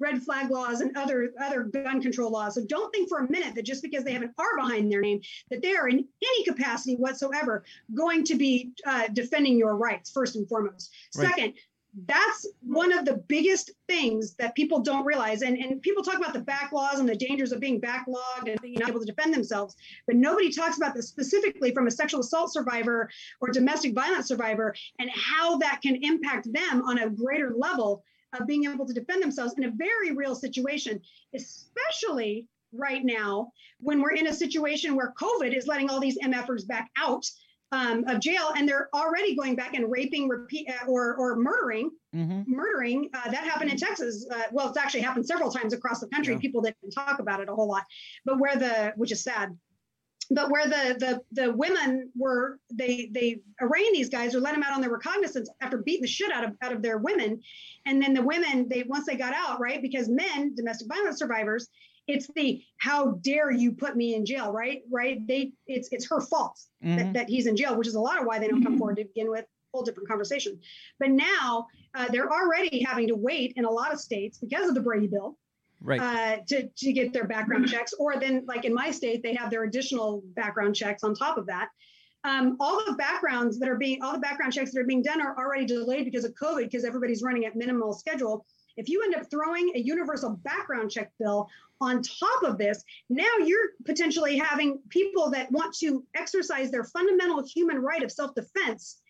red 0.00 0.22
flag 0.22 0.50
laws 0.50 0.80
and 0.80 0.96
other 0.96 1.32
other 1.40 1.64
gun 1.64 2.00
control 2.00 2.30
laws. 2.30 2.54
So 2.54 2.64
don't 2.64 2.92
think 2.92 3.08
for 3.08 3.18
a 3.18 3.30
minute 3.30 3.54
that 3.54 3.64
just 3.64 3.82
because 3.82 4.04
they 4.04 4.12
have 4.12 4.22
an 4.22 4.34
R 4.38 4.56
behind 4.56 4.90
their 4.90 5.00
name, 5.00 5.20
that 5.50 5.62
they 5.62 5.76
are 5.76 5.88
in 5.88 5.98
any 6.22 6.44
capacity 6.44 6.96
whatsoever 6.96 7.64
going 7.94 8.24
to 8.24 8.36
be 8.36 8.72
uh, 8.86 9.08
defending 9.12 9.58
your 9.58 9.76
rights 9.76 10.10
first 10.10 10.36
and 10.36 10.48
foremost. 10.48 10.92
Right. 11.16 11.28
Second, 11.28 11.54
that's 12.06 12.46
one 12.60 12.92
of 12.92 13.04
the 13.04 13.16
biggest 13.28 13.70
things 13.88 14.34
that 14.34 14.54
people 14.54 14.80
don't 14.80 15.06
realize. 15.06 15.42
And, 15.42 15.56
and 15.56 15.80
people 15.82 16.02
talk 16.02 16.16
about 16.16 16.32
the 16.32 16.40
back 16.40 16.70
laws 16.72 16.98
and 16.98 17.08
the 17.08 17.16
dangers 17.16 17.52
of 17.52 17.60
being 17.60 17.80
backlogged 17.80 18.46
and 18.46 18.60
being 18.60 18.80
able 18.86 19.00
to 19.00 19.06
defend 19.06 19.34
themselves, 19.34 19.74
but 20.06 20.16
nobody 20.16 20.50
talks 20.50 20.76
about 20.76 20.94
this 20.94 21.08
specifically 21.08 21.72
from 21.72 21.86
a 21.86 21.90
sexual 21.90 22.20
assault 22.20 22.52
survivor 22.52 23.08
or 23.40 23.48
domestic 23.48 23.94
violence 23.94 24.28
survivor 24.28 24.74
and 24.98 25.10
how 25.10 25.56
that 25.58 25.80
can 25.82 25.96
impact 26.02 26.52
them 26.52 26.82
on 26.82 26.98
a 26.98 27.10
greater 27.10 27.54
level 27.56 28.04
of 28.38 28.46
being 28.46 28.64
able 28.64 28.86
to 28.86 28.92
defend 28.92 29.22
themselves 29.22 29.54
in 29.56 29.64
a 29.64 29.70
very 29.70 30.12
real 30.12 30.34
situation, 30.34 31.00
especially 31.34 32.46
right 32.72 33.04
now 33.04 33.50
when 33.80 34.02
we're 34.02 34.14
in 34.14 34.26
a 34.26 34.32
situation 34.32 34.94
where 34.94 35.14
COVID 35.18 35.56
is 35.56 35.66
letting 35.66 35.88
all 35.88 36.00
these 36.00 36.18
MFers 36.18 36.66
back 36.66 36.90
out 36.98 37.24
um, 37.72 38.04
of 38.08 38.20
jail 38.20 38.52
and 38.56 38.68
they're 38.68 38.88
already 38.94 39.34
going 39.36 39.54
back 39.54 39.74
and 39.74 39.90
raping, 39.90 40.28
repeat, 40.28 40.68
uh, 40.70 40.86
or 40.86 41.14
or 41.16 41.36
murdering, 41.36 41.90
Mhm. 42.14 42.46
murdering. 42.46 43.10
Uh, 43.12 43.30
that 43.30 43.44
happened 43.44 43.70
in 43.70 43.76
Texas. 43.76 44.26
Uh, 44.30 44.44
well, 44.52 44.68
it's 44.68 44.78
actually 44.78 45.00
happened 45.00 45.26
several 45.26 45.50
times 45.50 45.72
across 45.72 46.00
the 46.00 46.08
country. 46.08 46.34
Yeah. 46.34 46.40
People 46.40 46.62
didn't 46.62 46.90
talk 46.94 47.18
about 47.18 47.40
it 47.40 47.48
a 47.48 47.54
whole 47.54 47.68
lot, 47.68 47.84
but 48.24 48.38
where 48.38 48.56
the 48.56 48.92
which 48.96 49.12
is 49.12 49.22
sad 49.22 49.56
but 50.30 50.50
where 50.50 50.66
the 50.66 50.94
the 50.98 51.22
the 51.42 51.52
women 51.52 52.10
were 52.14 52.58
they 52.70 53.08
they 53.12 53.40
arraigned 53.62 53.94
these 53.94 54.10
guys 54.10 54.34
or 54.34 54.40
let 54.40 54.52
them 54.52 54.62
out 54.62 54.74
on 54.74 54.80
their 54.82 54.90
recognizance 54.90 55.48
after 55.62 55.78
beating 55.78 56.02
the 56.02 56.08
shit 56.08 56.30
out 56.30 56.44
of 56.44 56.54
out 56.60 56.72
of 56.72 56.82
their 56.82 56.98
women 56.98 57.40
and 57.86 58.02
then 58.02 58.12
the 58.12 58.22
women 58.22 58.68
they 58.68 58.82
once 58.82 59.06
they 59.06 59.16
got 59.16 59.32
out 59.32 59.58
right 59.58 59.80
because 59.80 60.08
men 60.08 60.54
domestic 60.54 60.86
violence 60.88 61.18
survivors 61.18 61.68
it's 62.08 62.26
the 62.34 62.62
how 62.78 63.12
dare 63.22 63.50
you 63.52 63.70
put 63.72 63.96
me 63.96 64.14
in 64.14 64.24
jail 64.26 64.50
right 64.52 64.82
right 64.90 65.24
they 65.28 65.52
it's 65.66 65.88
it's 65.92 66.08
her 66.08 66.20
fault 66.20 66.58
that, 66.82 66.98
Mhm. 67.06 67.12
that 67.14 67.28
he's 67.28 67.46
in 67.46 67.56
jail 67.56 67.76
which 67.76 67.86
is 67.86 67.94
a 67.94 68.00
lot 68.00 68.18
of 68.18 68.26
why 68.26 68.38
they 68.38 68.48
don't 68.48 68.62
come 68.62 68.78
forward 68.78 68.96
to 68.96 69.04
begin 69.04 69.30
with 69.30 69.44
whole 69.72 69.82
different 69.84 70.08
conversation 70.08 70.58
but 70.98 71.10
now 71.10 71.66
uh, 71.94 72.08
they're 72.10 72.32
already 72.32 72.82
having 72.82 73.06
to 73.06 73.14
wait 73.14 73.52
in 73.56 73.64
a 73.66 73.70
lot 73.70 73.92
of 73.92 74.00
states 74.00 74.38
because 74.38 74.68
of 74.68 74.74
the 74.74 74.80
brady 74.80 75.06
bill 75.06 75.36
Right. 75.80 76.00
uh, 76.00 76.38
to, 76.48 76.66
to 76.66 76.92
get 76.92 77.12
their 77.12 77.28
background 77.28 77.68
checks. 77.68 77.92
Or 78.00 78.18
then, 78.18 78.44
like 78.48 78.64
in 78.64 78.74
my 78.74 78.90
state, 78.90 79.22
they 79.22 79.32
have 79.36 79.48
their 79.48 79.62
additional 79.62 80.24
background 80.34 80.74
checks 80.74 81.04
on 81.04 81.14
top 81.14 81.38
of 81.38 81.46
that. 81.46 81.68
Um, 82.24 82.56
all 82.58 82.84
the 82.84 82.94
backgrounds 82.94 83.60
that 83.60 83.68
are 83.68 83.76
being, 83.76 84.02
all 84.02 84.10
the 84.12 84.18
background 84.18 84.52
checks 84.52 84.72
that 84.72 84.80
are 84.80 84.84
being 84.84 85.02
done 85.02 85.20
are 85.20 85.36
already 85.38 85.66
delayed 85.66 86.04
because 86.04 86.24
of 86.24 86.32
COVID, 86.34 86.64
because 86.64 86.84
everybody's 86.84 87.22
running 87.22 87.44
at 87.44 87.54
minimal 87.54 87.92
schedule. 87.92 88.44
If 88.76 88.88
you 88.88 89.04
end 89.04 89.14
up 89.14 89.30
throwing 89.30 89.70
a 89.76 89.78
universal 89.78 90.30
background 90.42 90.90
check 90.90 91.12
bill 91.20 91.48
on 91.80 92.02
top 92.02 92.42
of 92.42 92.58
this, 92.58 92.82
now 93.08 93.30
you're 93.44 93.70
potentially 93.84 94.36
having 94.36 94.80
people 94.88 95.30
that 95.30 95.50
want 95.52 95.74
to 95.78 96.04
exercise 96.16 96.70
their 96.70 96.84
fundamental 96.84 97.44
human 97.46 97.78
right 97.78 98.02
of 98.02 98.10
self 98.10 98.34
defense 98.34 99.00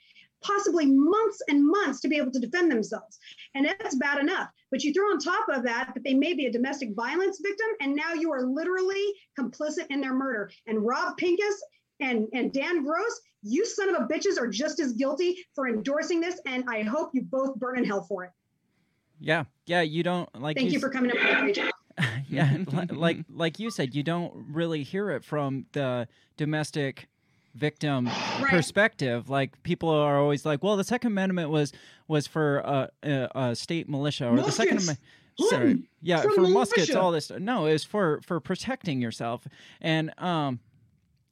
possibly 0.40 0.86
months 0.86 1.42
and 1.48 1.66
months 1.66 2.00
to 2.00 2.08
be 2.08 2.16
able 2.16 2.30
to 2.30 2.38
defend 2.38 2.70
themselves. 2.70 3.18
And 3.54 3.66
that's 3.66 3.96
bad 3.96 4.18
enough. 4.20 4.48
But 4.70 4.84
you 4.84 4.92
throw 4.92 5.06
on 5.06 5.18
top 5.18 5.48
of 5.48 5.64
that 5.64 5.92
that 5.94 6.04
they 6.04 6.14
may 6.14 6.34
be 6.34 6.46
a 6.46 6.52
domestic 6.52 6.90
violence 6.94 7.40
victim, 7.42 7.66
and 7.80 7.94
now 7.94 8.12
you 8.12 8.30
are 8.32 8.42
literally 8.42 9.04
complicit 9.38 9.86
in 9.90 10.00
their 10.00 10.14
murder. 10.14 10.50
And 10.66 10.84
Rob 10.86 11.16
Pincus 11.16 11.60
and, 12.00 12.28
and 12.32 12.52
Dan 12.52 12.84
Gross, 12.84 13.20
you 13.42 13.64
son 13.66 13.94
of 13.94 14.02
a 14.02 14.06
bitches 14.06 14.38
are 14.38 14.48
just 14.48 14.80
as 14.80 14.92
guilty 14.92 15.44
for 15.54 15.68
endorsing 15.68 16.20
this. 16.20 16.40
And 16.46 16.64
I 16.68 16.82
hope 16.82 17.10
you 17.14 17.22
both 17.22 17.56
burn 17.56 17.78
in 17.78 17.84
hell 17.84 18.02
for 18.02 18.24
it. 18.24 18.30
Yeah. 19.20 19.44
Yeah. 19.66 19.80
You 19.80 20.02
don't 20.02 20.28
like. 20.40 20.56
Thank 20.56 20.70
you 20.70 20.78
s- 20.78 20.82
for 20.82 20.90
coming 20.90 21.10
up 21.10 21.16
with 21.16 21.26
that, 21.26 21.42
Rachel. 21.42 21.68
yeah, 22.28 22.57
like 22.90 23.18
like 23.28 23.59
you 23.59 23.70
said, 23.70 23.94
you 23.94 24.03
don't 24.03 24.32
really 24.51 24.82
hear 24.82 25.11
it 25.11 25.24
from 25.24 25.66
the 25.72 26.09
domestic 26.36 27.09
victim 27.55 28.07
Right. 28.40 28.51
perspective. 28.51 29.28
Like 29.28 29.62
people 29.62 29.88
are 29.88 30.18
always 30.18 30.44
like, 30.44 30.62
"Well, 30.62 30.76
the 30.76 30.84
Second 30.84 31.12
Amendment 31.12 31.51
was 31.51 31.72
was 32.07 32.26
for 32.26 32.62
uh, 32.64 32.86
a, 33.03 33.28
a 33.34 33.57
state 33.57 33.88
militia, 33.88 34.28
or 34.28 34.36
the 34.36 34.53
Second 34.53 34.78
Amendment." 34.78 34.99
Sorry, 35.40 35.82
yeah, 36.03 36.22
for 36.22 36.32
for, 36.32 36.40
muskets, 36.42 36.88
militia. 36.88 37.01
all 37.01 37.12
this. 37.12 37.26
stuff. 37.26 37.38
No, 37.38 37.66
it's 37.66 37.84
for 37.84 38.20
for 38.22 38.40
protecting 38.40 39.01
yourself, 39.01 39.46
and 39.80 40.12
um, 40.18 40.59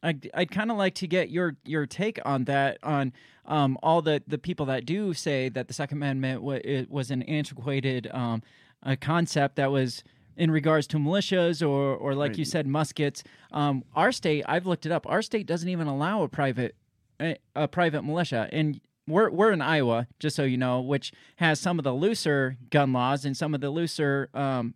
I'd, 0.03 0.31
I'd 0.33 0.51
kind 0.53 0.71
of 0.71 0.77
like 0.77 0.95
to 0.97 1.09
get 1.09 1.31
your 1.31 1.57
your 1.65 1.87
take 1.87 2.21
on 2.25 2.45
that 2.45 2.79
on 2.85 3.13
um, 3.47 3.79
all 3.83 4.03
the, 4.03 4.23
the 4.27 4.39
people 4.39 4.67
that 4.67 4.87
do 4.87 5.13
say 5.15 5.49
that 5.49 5.69
the 5.69 5.75
Second 5.75 5.99
Amendment 5.99 6.43
wa 6.43 6.59
it 6.63 6.91
was 6.91 7.11
an 7.11 7.23
antiquated 7.23 8.09
um, 8.13 8.43
a 8.83 8.97
concept 8.97 9.57
that 9.57 9.71
was 9.73 10.05
in 10.37 10.51
regards 10.51 10.87
to 10.89 10.99
militias 10.99 11.67
or 11.67 11.95
or 11.95 12.15
like 12.15 12.39
you 12.39 12.45
said 12.45 12.67
muskets. 12.67 13.23
Um, 13.53 13.85
our 13.95 14.13
state, 14.13 14.45
I've 14.47 14.67
looked 14.67 14.87
it 14.87 14.93
up. 14.93 15.07
Our 15.09 15.23
state 15.23 15.47
doesn't 15.47 15.69
even 15.69 15.87
allow 15.87 16.23
a 16.23 16.29
private 16.29 16.75
a, 17.21 17.37
a 17.55 17.69
private 17.69 18.03
militia, 18.03 18.49
and 18.53 18.81
we're 19.07 19.31
we're 19.31 19.53
in 19.53 19.63
Iowa, 19.63 20.09
just 20.19 20.37
so 20.37 20.45
you 20.45 20.57
know, 20.57 20.81
which 20.81 21.13
has 21.37 21.61
some 21.61 21.79
of 21.79 21.85
the 21.85 21.95
looser 21.95 22.57
gun 22.71 22.93
laws 22.93 23.25
and 23.25 23.37
some 23.37 23.55
of 23.55 23.61
the 23.61 23.71
looser 23.71 24.29
um, 24.35 24.75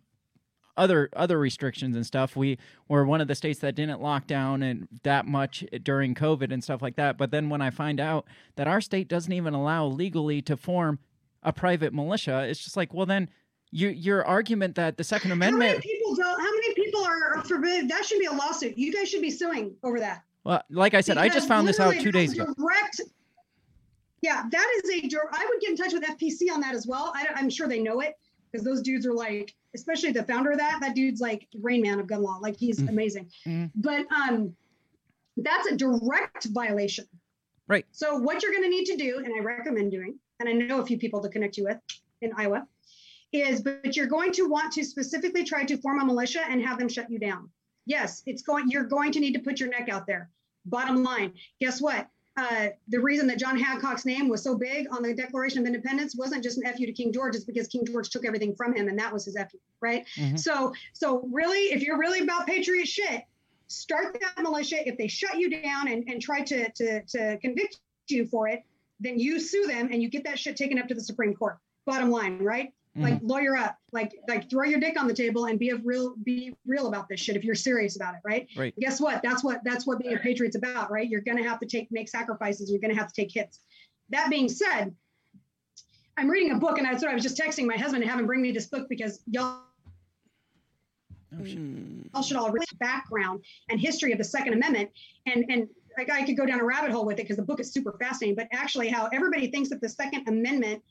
other 0.77 1.09
other 1.15 1.37
restrictions 1.37 1.95
and 1.95 2.05
stuff. 2.05 2.35
We 2.35 2.57
were 2.87 3.05
one 3.05 3.21
of 3.21 3.27
the 3.27 3.35
states 3.35 3.59
that 3.59 3.75
didn't 3.75 4.01
lock 4.01 4.27
down 4.27 4.63
and 4.63 4.87
that 5.03 5.25
much 5.25 5.65
during 5.83 6.15
COVID 6.15 6.51
and 6.51 6.63
stuff 6.63 6.81
like 6.81 6.95
that. 6.95 7.17
But 7.17 7.31
then 7.31 7.49
when 7.49 7.61
I 7.61 7.69
find 7.69 7.99
out 7.99 8.25
that 8.55 8.67
our 8.67 8.81
state 8.81 9.07
doesn't 9.07 9.33
even 9.33 9.53
allow 9.53 9.85
legally 9.85 10.41
to 10.43 10.57
form 10.57 10.99
a 11.43 11.51
private 11.51 11.93
militia, 11.93 12.45
it's 12.47 12.63
just 12.63 12.77
like, 12.77 12.93
well, 12.93 13.05
then 13.05 13.29
your 13.71 13.91
your 13.91 14.25
argument 14.25 14.75
that 14.75 14.97
the 14.97 15.03
Second 15.03 15.31
Amendment. 15.31 15.63
How 15.63 15.77
many 15.77 15.81
people 15.81 16.15
don't, 16.15 16.39
how 16.39 16.51
many 16.51 16.73
people 16.73 17.03
are, 17.03 17.37
are 17.37 17.43
forbid? 17.43 17.89
That 17.89 18.05
should 18.05 18.19
be 18.19 18.25
a 18.25 18.31
lawsuit. 18.31 18.77
You 18.77 18.91
guys 18.93 19.09
should 19.09 19.21
be 19.21 19.31
suing 19.31 19.75
over 19.83 19.99
that. 19.99 20.23
Well, 20.43 20.61
like 20.69 20.93
I 20.93 21.01
said, 21.01 21.17
I 21.17 21.29
just 21.29 21.47
found 21.47 21.67
this 21.67 21.79
out 21.79 21.93
two 21.95 22.11
days 22.11 22.33
ago. 22.33 22.53
Direct. 22.57 23.01
Yeah, 24.21 24.43
that 24.51 24.81
is 24.83 24.89
a. 24.91 25.17
I 25.31 25.45
would 25.49 25.61
get 25.61 25.71
in 25.71 25.77
touch 25.77 25.93
with 25.93 26.03
FPC 26.03 26.51
on 26.53 26.61
that 26.61 26.75
as 26.75 26.85
well. 26.85 27.11
I, 27.15 27.39
am 27.39 27.49
sure 27.49 27.67
they 27.67 27.79
know 27.81 28.01
it 28.01 28.15
because 28.51 28.65
those 28.65 28.81
dudes 28.81 29.05
are 29.05 29.13
like, 29.13 29.55
especially 29.73 30.11
the 30.11 30.23
founder 30.23 30.51
of 30.51 30.57
that. 30.57 30.79
That 30.81 30.95
dude's 30.95 31.21
like 31.21 31.47
Rain 31.61 31.81
Man 31.81 31.99
of 31.99 32.07
gun 32.07 32.21
law. 32.21 32.37
Like 32.41 32.57
he's 32.57 32.79
Mm. 32.79 32.89
amazing. 32.89 33.31
Mhm. 33.47 33.71
But 33.75 34.05
um, 34.11 34.55
that's 35.37 35.67
a 35.67 35.75
direct 35.75 36.45
violation. 36.45 37.05
Right. 37.67 37.85
So 37.91 38.17
what 38.17 38.43
you're 38.43 38.51
going 38.51 38.63
to 38.63 38.69
need 38.69 38.85
to 38.85 38.97
do, 38.97 39.21
and 39.23 39.33
I 39.33 39.39
recommend 39.39 39.91
doing, 39.91 40.19
and 40.39 40.49
I 40.49 40.51
know 40.51 40.81
a 40.81 40.85
few 40.85 40.97
people 40.97 41.21
to 41.21 41.29
connect 41.29 41.57
you 41.57 41.63
with 41.63 41.77
in 42.21 42.33
Iowa, 42.35 42.67
is 43.31 43.61
but 43.61 43.95
you're 43.95 44.07
going 44.07 44.31
to 44.33 44.47
want 44.47 44.73
to 44.73 44.83
specifically 44.83 45.43
try 45.43 45.63
to 45.63 45.77
form 45.77 46.01
a 46.01 46.05
militia 46.05 46.41
and 46.49 46.63
have 46.63 46.77
them 46.77 46.89
shut 46.89 47.09
you 47.09 47.19
down. 47.19 47.49
Yes, 47.85 48.23
it's 48.25 48.41
going. 48.41 48.69
You're 48.69 48.83
going 48.83 49.11
to 49.13 49.19
need 49.19 49.33
to 49.33 49.39
put 49.39 49.59
your 49.59 49.69
neck 49.69 49.89
out 49.89 50.05
there. 50.05 50.29
Bottom 50.65 51.03
line, 51.03 51.33
guess 51.59 51.81
what? 51.81 52.07
Uh, 52.37 52.67
the 52.87 52.99
reason 52.99 53.27
that 53.27 53.37
John 53.37 53.59
Hancock's 53.59 54.05
name 54.05 54.29
was 54.29 54.41
so 54.41 54.55
big 54.55 54.87
on 54.91 55.03
the 55.03 55.13
Declaration 55.13 55.59
of 55.59 55.65
Independence 55.65 56.15
wasn't 56.15 56.43
just 56.43 56.57
an 56.57 56.71
FU 56.71 56.85
to 56.85 56.93
King 56.93 57.11
George, 57.11 57.35
it's 57.35 57.43
because 57.43 57.67
King 57.67 57.85
George 57.85 58.09
took 58.09 58.25
everything 58.25 58.55
from 58.55 58.73
him, 58.73 58.87
and 58.87 58.97
that 58.99 59.11
was 59.11 59.25
his 59.25 59.35
FU, 59.35 59.57
right? 59.81 60.05
Mhm. 60.15 60.39
So, 60.39 60.73
so 60.93 61.27
really, 61.31 61.73
if 61.73 61.81
you're 61.81 61.97
really 61.97 62.21
about 62.21 62.47
patriot 62.47 62.87
shit, 62.87 63.23
start 63.67 64.17
that 64.21 64.41
militia. 64.41 64.87
If 64.87 64.97
they 64.97 65.07
shut 65.07 65.37
you 65.37 65.49
down 65.49 65.87
and, 65.89 66.03
and 66.07 66.21
try 66.21 66.41
to, 66.41 66.71
to 66.71 67.01
to 67.03 67.37
convict 67.39 67.79
you 68.07 68.25
for 68.25 68.47
it, 68.47 68.63
then 68.99 69.17
you 69.19 69.39
sue 69.39 69.65
them 69.67 69.89
and 69.91 70.01
you 70.01 70.09
get 70.09 70.23
that 70.25 70.37
shit 70.39 70.55
taken 70.55 70.77
up 70.77 70.87
to 70.87 70.93
the 70.93 71.01
Supreme 71.01 71.33
Court. 71.33 71.57
Bottom 71.85 72.11
line, 72.11 72.37
right? 72.39 72.73
Like 72.93 73.15
mm-hmm. 73.15 73.27
lawyer 73.27 73.55
up, 73.55 73.77
like 73.93 74.13
like 74.27 74.49
throw 74.49 74.63
your 74.63 74.81
dick 74.81 74.99
on 74.99 75.07
the 75.07 75.13
table 75.13 75.45
and 75.45 75.57
be 75.57 75.69
a 75.69 75.77
real 75.77 76.13
be 76.23 76.53
real 76.67 76.87
about 76.87 77.07
this 77.07 77.21
shit 77.21 77.37
if 77.37 77.45
you're 77.45 77.55
serious 77.55 77.95
about 77.95 78.15
it, 78.15 78.19
right? 78.25 78.49
Right. 78.57 78.73
Guess 78.79 78.99
what? 78.99 79.21
That's 79.23 79.45
what 79.45 79.61
that's 79.63 79.87
what 79.87 79.99
being 79.99 80.13
a 80.13 80.19
patriot's 80.19 80.57
about, 80.57 80.91
right? 80.91 81.07
You're 81.07 81.21
gonna 81.21 81.47
have 81.47 81.57
to 81.61 81.65
take 81.65 81.89
make 81.89 82.09
sacrifices. 82.09 82.69
You're 82.69 82.81
gonna 82.81 82.95
have 82.95 83.07
to 83.07 83.13
take 83.13 83.31
hits. 83.33 83.61
That 84.09 84.29
being 84.29 84.49
said, 84.49 84.93
I'm 86.17 86.29
reading 86.29 86.51
a 86.51 86.57
book 86.57 86.79
and 86.79 86.85
I 86.85 86.91
what 86.91 87.05
I 87.05 87.13
was 87.13 87.23
just 87.23 87.39
texting 87.39 87.65
my 87.65 87.77
husband 87.77 88.03
to 88.03 88.09
have 88.09 88.19
him 88.19 88.25
bring 88.25 88.41
me 88.41 88.51
this 88.51 88.67
book 88.67 88.89
because 88.89 89.21
y'all 89.25 89.61
Oh, 91.39 91.45
shit. 91.45 91.59
all 92.13 92.21
should 92.21 92.37
all 92.37 92.51
read 92.51 92.65
the 92.69 92.75
background 92.77 93.43
and 93.69 93.79
history 93.79 94.11
of 94.11 94.17
the 94.17 94.23
Second 94.23 94.53
Amendment. 94.53 94.89
And 95.25 95.45
and 95.49 95.67
like 95.97 96.11
I 96.11 96.25
could 96.25 96.37
go 96.37 96.45
down 96.45 96.59
a 96.59 96.65
rabbit 96.65 96.91
hole 96.91 97.05
with 97.05 97.19
it 97.19 97.23
because 97.23 97.37
the 97.37 97.43
book 97.43 97.59
is 97.59 97.71
super 97.71 97.95
fascinating. 97.99 98.35
But 98.35 98.47
actually, 98.51 98.89
how 98.89 99.07
everybody 99.13 99.49
thinks 99.49 99.69
that 99.69 99.81
the 99.81 99.89
Second 99.89 100.27
Amendment, 100.27 100.81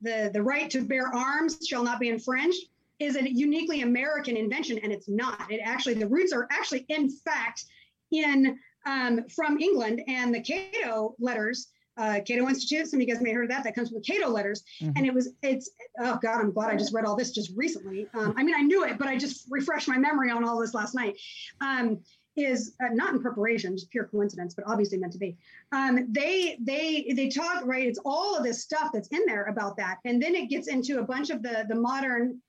the 0.00 0.30
the 0.32 0.42
right 0.42 0.70
to 0.70 0.82
bear 0.82 1.14
arms 1.14 1.58
shall 1.66 1.82
not 1.82 2.00
be 2.00 2.08
infringed, 2.08 2.66
is 2.98 3.16
a 3.16 3.32
uniquely 3.32 3.82
American 3.82 4.36
invention, 4.36 4.78
and 4.82 4.92
it's 4.92 5.08
not. 5.08 5.50
It 5.50 5.60
actually 5.64 5.94
the 5.94 6.06
roots 6.06 6.32
are 6.32 6.46
actually 6.50 6.84
in 6.88 7.10
fact 7.10 7.64
in 8.12 8.58
um, 8.86 9.24
from 9.28 9.58
England 9.58 10.02
and 10.08 10.34
the 10.34 10.40
Cato 10.40 11.14
letters. 11.18 11.68
Uh, 11.96 12.18
Cato 12.26 12.48
Institute. 12.48 12.86
Some 12.86 12.98
of 12.98 13.06
you 13.06 13.12
guys 13.12 13.22
may 13.22 13.30
have 13.30 13.36
heard 13.36 13.44
of 13.44 13.50
that. 13.50 13.64
That 13.64 13.74
comes 13.74 13.90
from 13.90 13.98
the 13.98 14.04
Cato 14.04 14.28
letters, 14.30 14.62
and 14.80 15.04
it 15.04 15.12
was 15.12 15.30
it's 15.42 15.70
oh 15.98 16.18
god, 16.22 16.40
I'm 16.40 16.50
glad 16.50 16.70
I 16.70 16.76
just 16.76 16.94
read 16.94 17.04
all 17.04 17.14
this 17.14 17.30
just 17.30 17.52
recently. 17.54 18.06
Um, 18.14 18.32
I 18.38 18.42
mean, 18.42 18.54
I 18.56 18.62
knew 18.62 18.84
it, 18.84 18.96
but 18.96 19.06
I 19.06 19.18
just 19.18 19.46
refreshed 19.50 19.86
my 19.86 19.98
memory 19.98 20.30
on 20.30 20.42
all 20.42 20.58
this 20.58 20.72
last 20.72 20.94
night. 20.94 21.18
Um, 21.60 21.98
is 22.44 22.74
uh, 22.82 22.88
not 22.92 23.14
in 23.14 23.20
preparation, 23.20 23.76
just 23.76 23.90
pure 23.90 24.04
coincidence, 24.04 24.54
but 24.54 24.64
obviously 24.66 24.98
meant 24.98 25.12
to 25.12 25.18
be. 25.18 25.36
Um, 25.72 26.06
they 26.10 26.58
they 26.60 27.12
they 27.14 27.28
talk 27.28 27.64
right. 27.64 27.86
It's 27.86 28.00
all 28.04 28.36
of 28.36 28.44
this 28.44 28.62
stuff 28.62 28.90
that's 28.92 29.08
in 29.08 29.24
there 29.26 29.44
about 29.44 29.76
that, 29.78 29.98
and 30.04 30.22
then 30.22 30.34
it 30.34 30.48
gets 30.48 30.68
into 30.68 31.00
a 31.00 31.02
bunch 31.02 31.30
of 31.30 31.42
the 31.42 31.66
the 31.68 31.76
modern. 31.76 32.40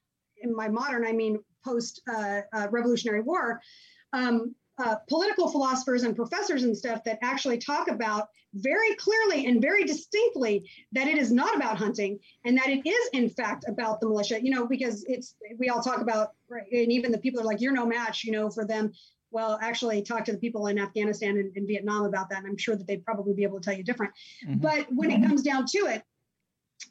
In 0.44 0.56
my 0.56 0.68
modern, 0.68 1.06
I 1.06 1.12
mean 1.12 1.40
post 1.64 2.02
uh, 2.10 2.42
uh, 2.54 2.68
Revolutionary 2.72 3.22
War. 3.22 3.62
Um, 4.14 4.56
uh, 4.78 4.96
political 5.08 5.52
philosophers 5.52 6.04
and 6.04 6.16
professors 6.16 6.64
and 6.64 6.76
stuff 6.76 7.04
that 7.04 7.20
actually 7.22 7.58
talk 7.58 7.88
about 7.88 8.30
very 8.56 8.96
clearly 8.96 9.46
and 9.46 9.62
very 9.62 9.84
distinctly 9.84 10.70
that 10.92 11.08
it 11.08 11.18
is 11.18 11.32
not 11.32 11.56
about 11.56 11.78
hunting 11.78 12.20
and 12.46 12.58
that 12.58 12.68
it 12.68 12.86
is 12.88 13.10
in 13.14 13.30
fact 13.30 13.66
about 13.68 14.02
the 14.02 14.08
militia 14.08 14.44
you 14.44 14.52
know 14.54 14.68
because 14.68 15.06
it's 15.08 15.36
we 15.58 15.70
all 15.70 15.82
talk 15.82 16.02
about 16.02 16.32
right 16.50 16.66
and 16.72 16.92
even 16.92 17.12
the 17.12 17.18
people 17.18 17.40
are 17.40 17.46
like 17.46 17.62
you're 17.62 17.72
no 17.72 17.86
match 17.86 18.24
you 18.24 18.32
know 18.32 18.50
for 18.50 18.66
them 18.66 18.92
well 19.32 19.58
actually 19.62 20.02
talk 20.02 20.24
to 20.26 20.32
the 20.32 20.38
people 20.38 20.68
in 20.68 20.78
afghanistan 20.78 21.38
and, 21.38 21.56
and 21.56 21.68
vietnam 21.68 22.06
about 22.06 22.30
that 22.30 22.40
and 22.40 22.48
i'm 22.48 22.58
sure 22.58 22.76
that 22.76 22.88
they'd 22.88 23.06
probably 23.06 23.34
be 23.34 23.44
able 23.44 23.60
to 23.60 23.66
tell 23.66 23.78
you 23.78 23.84
different 23.84 24.14
Mhm. 24.46 24.62
but 24.62 24.88
when 24.94 25.12
it 25.12 25.26
comes 25.26 25.42
down 25.42 25.66
to 25.68 25.80
it 25.88 26.04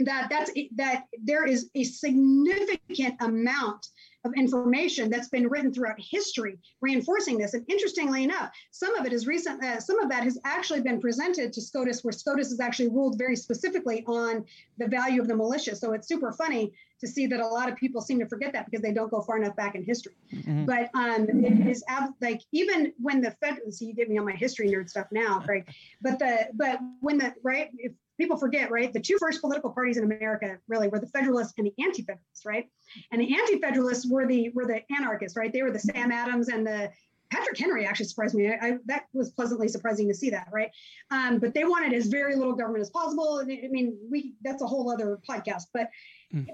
that 0.00 0.28
that's 0.30 0.50
that 0.76 1.04
there 1.22 1.46
is 1.46 1.70
a 1.74 1.84
significant 1.84 3.16
amount 3.20 3.88
of 4.24 4.32
information 4.36 5.08
that's 5.08 5.28
been 5.28 5.48
written 5.48 5.72
throughout 5.72 5.96
history 5.98 6.58
reinforcing 6.80 7.38
this. 7.38 7.54
And 7.54 7.64
interestingly 7.70 8.22
enough, 8.22 8.50
some 8.70 8.94
of 8.96 9.06
it 9.06 9.12
is 9.12 9.26
recent. 9.26 9.64
Uh, 9.64 9.80
some 9.80 9.98
of 9.98 10.10
that 10.10 10.24
has 10.24 10.38
actually 10.44 10.82
been 10.82 11.00
presented 11.00 11.52
to 11.54 11.60
SCOTUS, 11.60 12.04
where 12.04 12.12
SCOTUS 12.12 12.50
has 12.50 12.60
actually 12.60 12.88
ruled 12.88 13.16
very 13.18 13.34
specifically 13.34 14.04
on 14.06 14.44
the 14.78 14.86
value 14.86 15.22
of 15.22 15.28
the 15.28 15.36
militia. 15.36 15.74
So 15.74 15.92
it's 15.92 16.06
super 16.06 16.32
funny 16.32 16.72
to 17.00 17.06
see 17.06 17.26
that 17.26 17.40
a 17.40 17.46
lot 17.46 17.68
of 17.70 17.76
people 17.76 18.00
seem 18.00 18.18
to 18.18 18.26
forget 18.26 18.52
that 18.52 18.66
because 18.66 18.82
they 18.82 18.92
don't 18.92 19.10
go 19.10 19.20
far 19.20 19.38
enough 19.38 19.56
back 19.56 19.74
in 19.74 19.82
history. 19.82 20.14
Mhm. 20.32 20.66
But 20.66 20.90
um, 20.94 21.28
it 21.28 21.66
is 21.66 21.82
ab- 21.88 22.14
like 22.20 22.42
even 22.52 22.92
when 22.98 23.20
the 23.20 23.30
Fed, 23.42 23.58
so 23.70 23.84
you 23.84 23.94
get 23.94 24.08
me 24.08 24.18
on 24.18 24.24
my 24.24 24.32
history 24.32 24.68
nerd 24.68 24.88
stuff 24.88 25.06
now, 25.10 25.40
Craig. 25.40 25.68
But 26.00 26.18
the 26.18 26.48
but 26.54 26.78
when 27.00 27.18
the 27.18 27.34
right, 27.42 27.70
if 27.78 27.92
people 28.18 28.36
forget, 28.36 28.70
right, 28.70 28.92
the 28.92 29.00
two 29.00 29.16
first 29.18 29.40
political 29.40 29.70
parties 29.70 29.96
in 29.96 30.04
America 30.04 30.58
really 30.68 30.88
were 30.88 30.98
the 30.98 31.06
Federalists 31.06 31.54
and 31.56 31.66
the 31.66 31.82
Anti-Federalists, 31.82 32.44
right? 32.44 32.66
And 33.12 33.20
the 33.20 33.34
Anti-Federalists 33.34 34.06
were 34.06 34.26
the 34.26 34.50
were 34.50 34.66
the 34.66 34.82
anarchists, 34.94 35.36
right? 35.36 35.52
They 35.52 35.62
were 35.62 35.70
the 35.70 35.78
Sam 35.78 36.12
Adams 36.12 36.48
and 36.48 36.66
the 36.66 36.90
Patrick 37.30 37.58
Henry 37.58 37.86
actually 37.86 38.06
surprised 38.06 38.34
me. 38.34 38.48
I, 38.48 38.58
I, 38.60 38.78
that 38.86 39.04
was 39.12 39.30
pleasantly 39.30 39.68
surprising 39.68 40.08
to 40.08 40.14
see 40.14 40.30
that, 40.30 40.48
right? 40.52 40.70
Um, 41.10 41.38
but 41.38 41.54
they 41.54 41.64
wanted 41.64 41.92
as 41.92 42.06
very 42.06 42.34
little 42.34 42.54
government 42.54 42.82
as 42.82 42.90
possible. 42.90 43.38
And 43.38 43.50
I 43.50 43.68
mean, 43.68 43.96
we 44.10 44.34
that's 44.42 44.62
a 44.62 44.66
whole 44.66 44.90
other 44.90 45.18
podcast. 45.28 45.64
But 45.72 45.88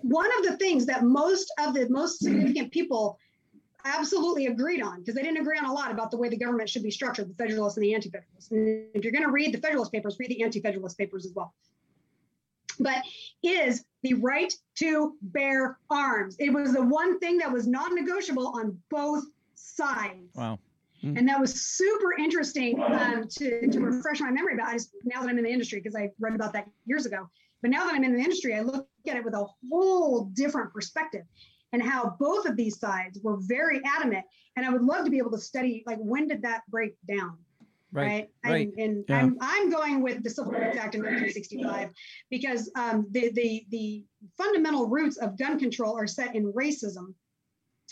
one 0.02 0.30
of 0.38 0.44
the 0.46 0.56
things 0.56 0.86
that 0.86 1.04
most 1.04 1.52
of 1.58 1.74
the 1.74 1.88
most 1.88 2.20
significant 2.20 2.72
people 2.72 3.18
absolutely 3.84 4.46
agreed 4.46 4.82
on, 4.82 4.98
because 4.98 5.14
they 5.14 5.22
didn't 5.22 5.40
agree 5.40 5.58
on 5.58 5.64
a 5.64 5.72
lot 5.72 5.90
about 5.92 6.10
the 6.10 6.16
way 6.16 6.28
the 6.28 6.36
government 6.36 6.68
should 6.68 6.82
be 6.82 6.90
structured, 6.90 7.30
the 7.30 7.34
Federalists 7.34 7.76
and 7.76 7.84
the 7.84 7.94
Anti-Federalists. 7.94 8.50
And 8.50 8.86
if 8.94 9.04
you're 9.04 9.12
going 9.12 9.24
to 9.24 9.30
read 9.30 9.54
the 9.54 9.60
Federalist 9.60 9.92
Papers, 9.92 10.16
read 10.18 10.30
the 10.30 10.42
Anti-Federalist 10.42 10.98
Papers 10.98 11.24
as 11.24 11.32
well. 11.34 11.54
But 12.80 13.04
is 13.42 13.84
the 14.02 14.14
right 14.14 14.52
to 14.76 15.14
bear 15.22 15.78
arms. 15.88 16.36
It 16.38 16.52
was 16.52 16.72
the 16.72 16.82
one 16.82 17.18
thing 17.20 17.38
that 17.38 17.52
was 17.52 17.66
non-negotiable 17.66 18.48
on 18.48 18.78
both 18.90 19.24
sides. 19.54 20.34
Wow. 20.34 20.58
And 21.16 21.28
that 21.28 21.40
was 21.40 21.62
super 21.62 22.14
interesting 22.18 22.82
um, 22.82 23.26
to, 23.38 23.68
to 23.68 23.80
refresh 23.80 24.20
my 24.20 24.30
memory 24.30 24.54
about. 24.54 24.68
I 24.68 24.72
just, 24.74 24.90
now 25.04 25.20
that 25.20 25.28
I'm 25.28 25.38
in 25.38 25.44
the 25.44 25.50
industry, 25.50 25.80
because 25.80 25.94
I 25.94 26.10
read 26.18 26.34
about 26.34 26.52
that 26.54 26.66
years 26.86 27.06
ago. 27.06 27.28
But 27.62 27.70
now 27.70 27.84
that 27.84 27.94
I'm 27.94 28.04
in 28.04 28.14
the 28.14 28.20
industry, 28.20 28.54
I 28.54 28.60
look 28.60 28.86
at 29.08 29.16
it 29.16 29.24
with 29.24 29.34
a 29.34 29.46
whole 29.70 30.26
different 30.34 30.72
perspective 30.72 31.22
and 31.72 31.82
how 31.82 32.16
both 32.18 32.46
of 32.46 32.56
these 32.56 32.78
sides 32.78 33.18
were 33.22 33.38
very 33.40 33.80
adamant. 33.84 34.24
And 34.56 34.64
I 34.64 34.70
would 34.70 34.82
love 34.82 35.04
to 35.04 35.10
be 35.10 35.18
able 35.18 35.32
to 35.32 35.38
study, 35.38 35.82
like, 35.86 35.98
when 35.98 36.28
did 36.28 36.42
that 36.42 36.62
break 36.68 36.94
down? 37.08 37.38
Right. 37.92 38.28
right? 38.44 38.52
Right. 38.52 38.68
And, 38.68 38.78
and 38.78 39.04
Yeah. 39.08 39.18
I'm, 39.18 39.36
I'm 39.40 39.70
going 39.70 40.02
with 40.02 40.22
the 40.22 40.30
Civil 40.30 40.52
Rights 40.52 40.76
Act 40.76 40.94
in 40.94 41.02
1965 41.02 41.90
because 42.30 42.70
um, 42.76 43.06
the, 43.10 43.30
the, 43.32 43.66
the 43.70 44.04
fundamental 44.36 44.86
roots 44.88 45.16
of 45.16 45.38
gun 45.38 45.58
control 45.58 45.98
are 45.98 46.06
set 46.06 46.34
in 46.34 46.52
racism. 46.52 47.14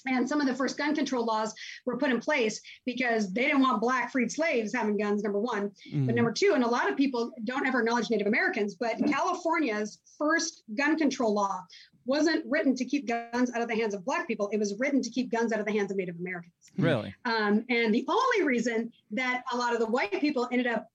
And 0.07 0.29
some 0.29 0.41
of 0.41 0.47
the 0.47 0.55
first 0.55 0.77
gun 0.77 0.95
control 0.95 1.25
laws 1.25 1.55
were 1.87 1.97
put 1.97 2.11
in 2.11 2.21
place 2.21 2.61
because 2.85 3.33
they 3.33 3.43
didn't 3.43 3.63
want 3.63 3.81
black 3.81 4.13
freed 4.13 4.31
slaves 4.31 4.75
having 4.75 4.97
guns, 4.97 5.23
number 5.23 5.41
one. 5.41 5.71
Mm. 5.93 6.07
But 6.07 6.15
number 6.15 6.33
two, 6.33 6.53
and 6.55 6.65
a 6.65 6.69
lot 6.69 6.91
of 6.91 6.97
people 6.97 7.33
don't 7.45 7.67
ever 7.67 7.81
acknowledge 7.81 8.11
Native 8.11 8.27
Americans, 8.27 8.75
but 8.75 8.97
California's 9.07 10.01
first 10.19 10.63
gun 10.77 10.97
control 10.97 11.35
law 11.35 11.61
wasn't 12.07 12.45
written 12.47 12.75
to 12.75 12.85
keep 12.85 13.09
guns 13.09 13.51
out 13.55 13.63
of 13.63 13.69
the 13.69 13.75
hands 13.75 13.95
of 13.95 14.05
black 14.05 14.29
people. 14.29 14.49
It 14.53 14.59
was 14.59 14.75
written 14.79 15.01
to 15.03 15.11
keep 15.11 15.31
guns 15.31 15.53
out 15.53 15.61
of 15.61 15.67
the 15.67 15.73
hands 15.73 15.91
of 15.91 15.97
Native 15.97 16.17
Americans. 16.19 16.53
Really? 16.77 17.15
Um, 17.25 17.65
and 17.71 17.95
the 17.95 18.05
only 18.09 18.47
reason 18.47 18.93
that 19.13 19.43
a 19.53 19.57
lot 19.57 19.73
of 19.73 19.81
the 19.81 19.87
white 19.87 20.21
people 20.21 20.49
ended 20.53 20.67
up 20.67 20.89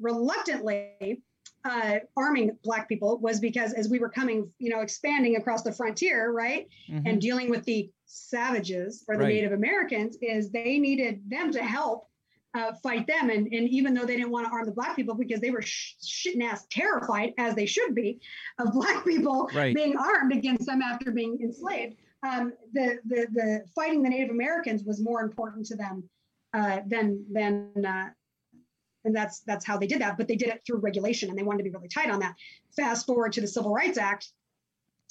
reluctantly 0.00 1.22
uh, 1.68 1.98
arming 2.16 2.56
black 2.62 2.88
people 2.88 3.18
was 3.18 3.40
because 3.40 3.72
as 3.72 3.88
we 3.88 3.98
were 3.98 4.08
coming, 4.08 4.38
you 4.58 4.70
know, 4.70 4.80
expanding 4.80 5.36
across 5.36 5.62
the 5.62 5.72
frontier, 5.72 6.30
right, 6.32 6.68
Mhm. 6.88 7.02
and 7.06 7.20
dealing 7.20 7.48
with 7.50 7.64
the 7.64 7.90
savages 8.06 9.04
or 9.08 9.16
the 9.16 9.24
Right. 9.24 9.34
Native 9.34 9.52
Americans, 9.52 10.16
is 10.22 10.50
they 10.50 10.78
needed 10.78 11.14
them 11.28 11.50
to 11.52 11.62
help 11.62 12.08
uh, 12.54 12.72
fight 12.82 13.06
them. 13.06 13.28
And, 13.28 13.46
and 13.52 13.68
even 13.68 13.92
though 13.92 14.06
they 14.06 14.16
didn't 14.16 14.30
want 14.30 14.46
to 14.46 14.52
arm 14.52 14.64
the 14.64 14.72
black 14.72 14.96
people 14.96 15.14
because 15.14 15.40
they 15.42 15.50
were 15.50 15.60
sh- 15.60 15.94
shitting 16.02 16.42
ass 16.42 16.66
terrified, 16.70 17.34
as 17.36 17.54
they 17.54 17.66
should 17.66 17.94
be, 17.94 18.18
of 18.58 18.72
black 18.72 19.04
people 19.04 19.50
Right. 19.54 19.74
being 19.74 19.94
armed 19.94 20.32
against 20.32 20.64
them 20.64 20.80
after 20.80 21.10
being 21.10 21.38
enslaved, 21.42 21.96
um, 22.22 22.54
the, 22.72 22.98
the 23.04 23.26
the 23.38 23.64
fighting 23.74 24.02
the 24.02 24.08
Native 24.08 24.30
Americans 24.30 24.84
was 24.84 25.02
more 25.02 25.20
important 25.20 25.66
to 25.66 25.76
them 25.76 26.08
uh, 26.54 26.80
than 26.86 27.26
than 27.30 27.84
uh, 27.84 28.08
and 29.06 29.16
that's 29.16 29.40
that's 29.40 29.64
how 29.64 29.78
they 29.78 29.86
did 29.86 30.00
that. 30.02 30.18
But 30.18 30.28
they 30.28 30.36
did 30.36 30.48
it 30.48 30.62
through 30.66 30.78
regulation, 30.78 31.30
and 31.30 31.38
they 31.38 31.42
wanted 31.42 31.58
to 31.58 31.70
be 31.70 31.70
really 31.70 31.88
tight 31.88 32.10
on 32.10 32.20
that. 32.20 32.34
Fast 32.76 33.06
forward 33.06 33.32
to 33.34 33.40
the 33.40 33.46
Civil 33.46 33.72
Rights 33.72 33.96
Act, 33.96 34.28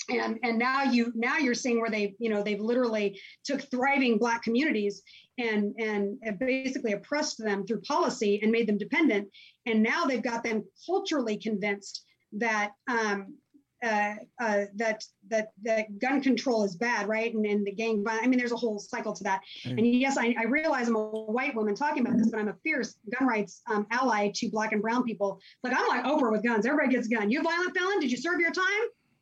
and 0.10 0.38
and 0.44 0.60
now 0.60 0.84
you 0.84 1.12
now 1.16 1.38
you're 1.38 1.56
seeing 1.56 1.80
where 1.80 1.90
they 1.90 2.16
you 2.20 2.30
know 2.30 2.44
they've 2.44 2.60
literally 2.60 3.20
took 3.44 3.62
thriving 3.72 4.18
black 4.18 4.44
communities 4.44 5.02
and 5.38 5.74
and 5.80 6.20
basically 6.40 6.92
oppressed 6.92 7.38
them 7.38 7.66
through 7.66 7.82
policy 7.82 8.40
and 8.44 8.52
made 8.52 8.68
them 8.68 8.78
dependent, 8.78 9.30
and 9.66 9.82
now 9.82 10.06
they've 10.06 10.22
got 10.22 10.44
them 10.44 10.64
culturally 10.86 11.38
convinced 11.38 12.04
that 12.34 12.72
um, 12.88 13.36
uh, 13.84 14.16
uh, 14.40 14.66
that 14.76 15.04
that 15.30 15.52
that 15.64 16.00
gun 16.00 16.22
control 16.22 16.64
is 16.64 16.76
bad, 16.76 17.08
right? 17.08 17.34
And, 17.34 17.46
and 17.46 17.66
the 17.66 17.72
gang 17.72 18.04
violence. 18.04 18.26
I 18.26 18.28
mean, 18.28 18.40
there's 18.40 18.52
a 18.52 18.58
whole 18.58 18.80
cycle 18.80 19.14
to 19.14 19.24
that. 19.24 19.42
Mm. 19.66 19.78
And 19.78 19.88
yes, 19.88 20.18
I, 20.18 20.36
I 20.40 20.44
realize 20.46 20.88
I'm 20.88 20.96
a 20.96 21.04
white 21.04 21.56
woman 21.56 21.76
talking 21.76 22.06
about 22.06 22.18
this, 22.18 22.30
but 22.30 22.40
I'm 22.40 22.48
a 22.48 22.56
fierce 22.64 22.98
gun 23.18 23.28
rights 23.28 23.62
um, 23.70 23.86
ally 23.92 24.32
to 24.36 24.50
black 24.50 24.72
and 24.72 24.82
brown 24.82 25.04
people. 25.04 25.40
Like 25.64 25.74
I'm 25.76 25.88
like 25.88 26.06
Oprah 26.06 26.32
with 26.32 26.44
guns. 26.44 26.66
Everybody 26.66 26.96
gets 26.96 27.08
a 27.08 27.16
gun. 27.16 27.30
You 27.30 27.42
violent 27.44 27.76
felon? 27.78 28.00
Did 28.00 28.12
you 28.12 28.18
serve 28.18 28.40
your 28.40 28.52
time? 28.52 28.66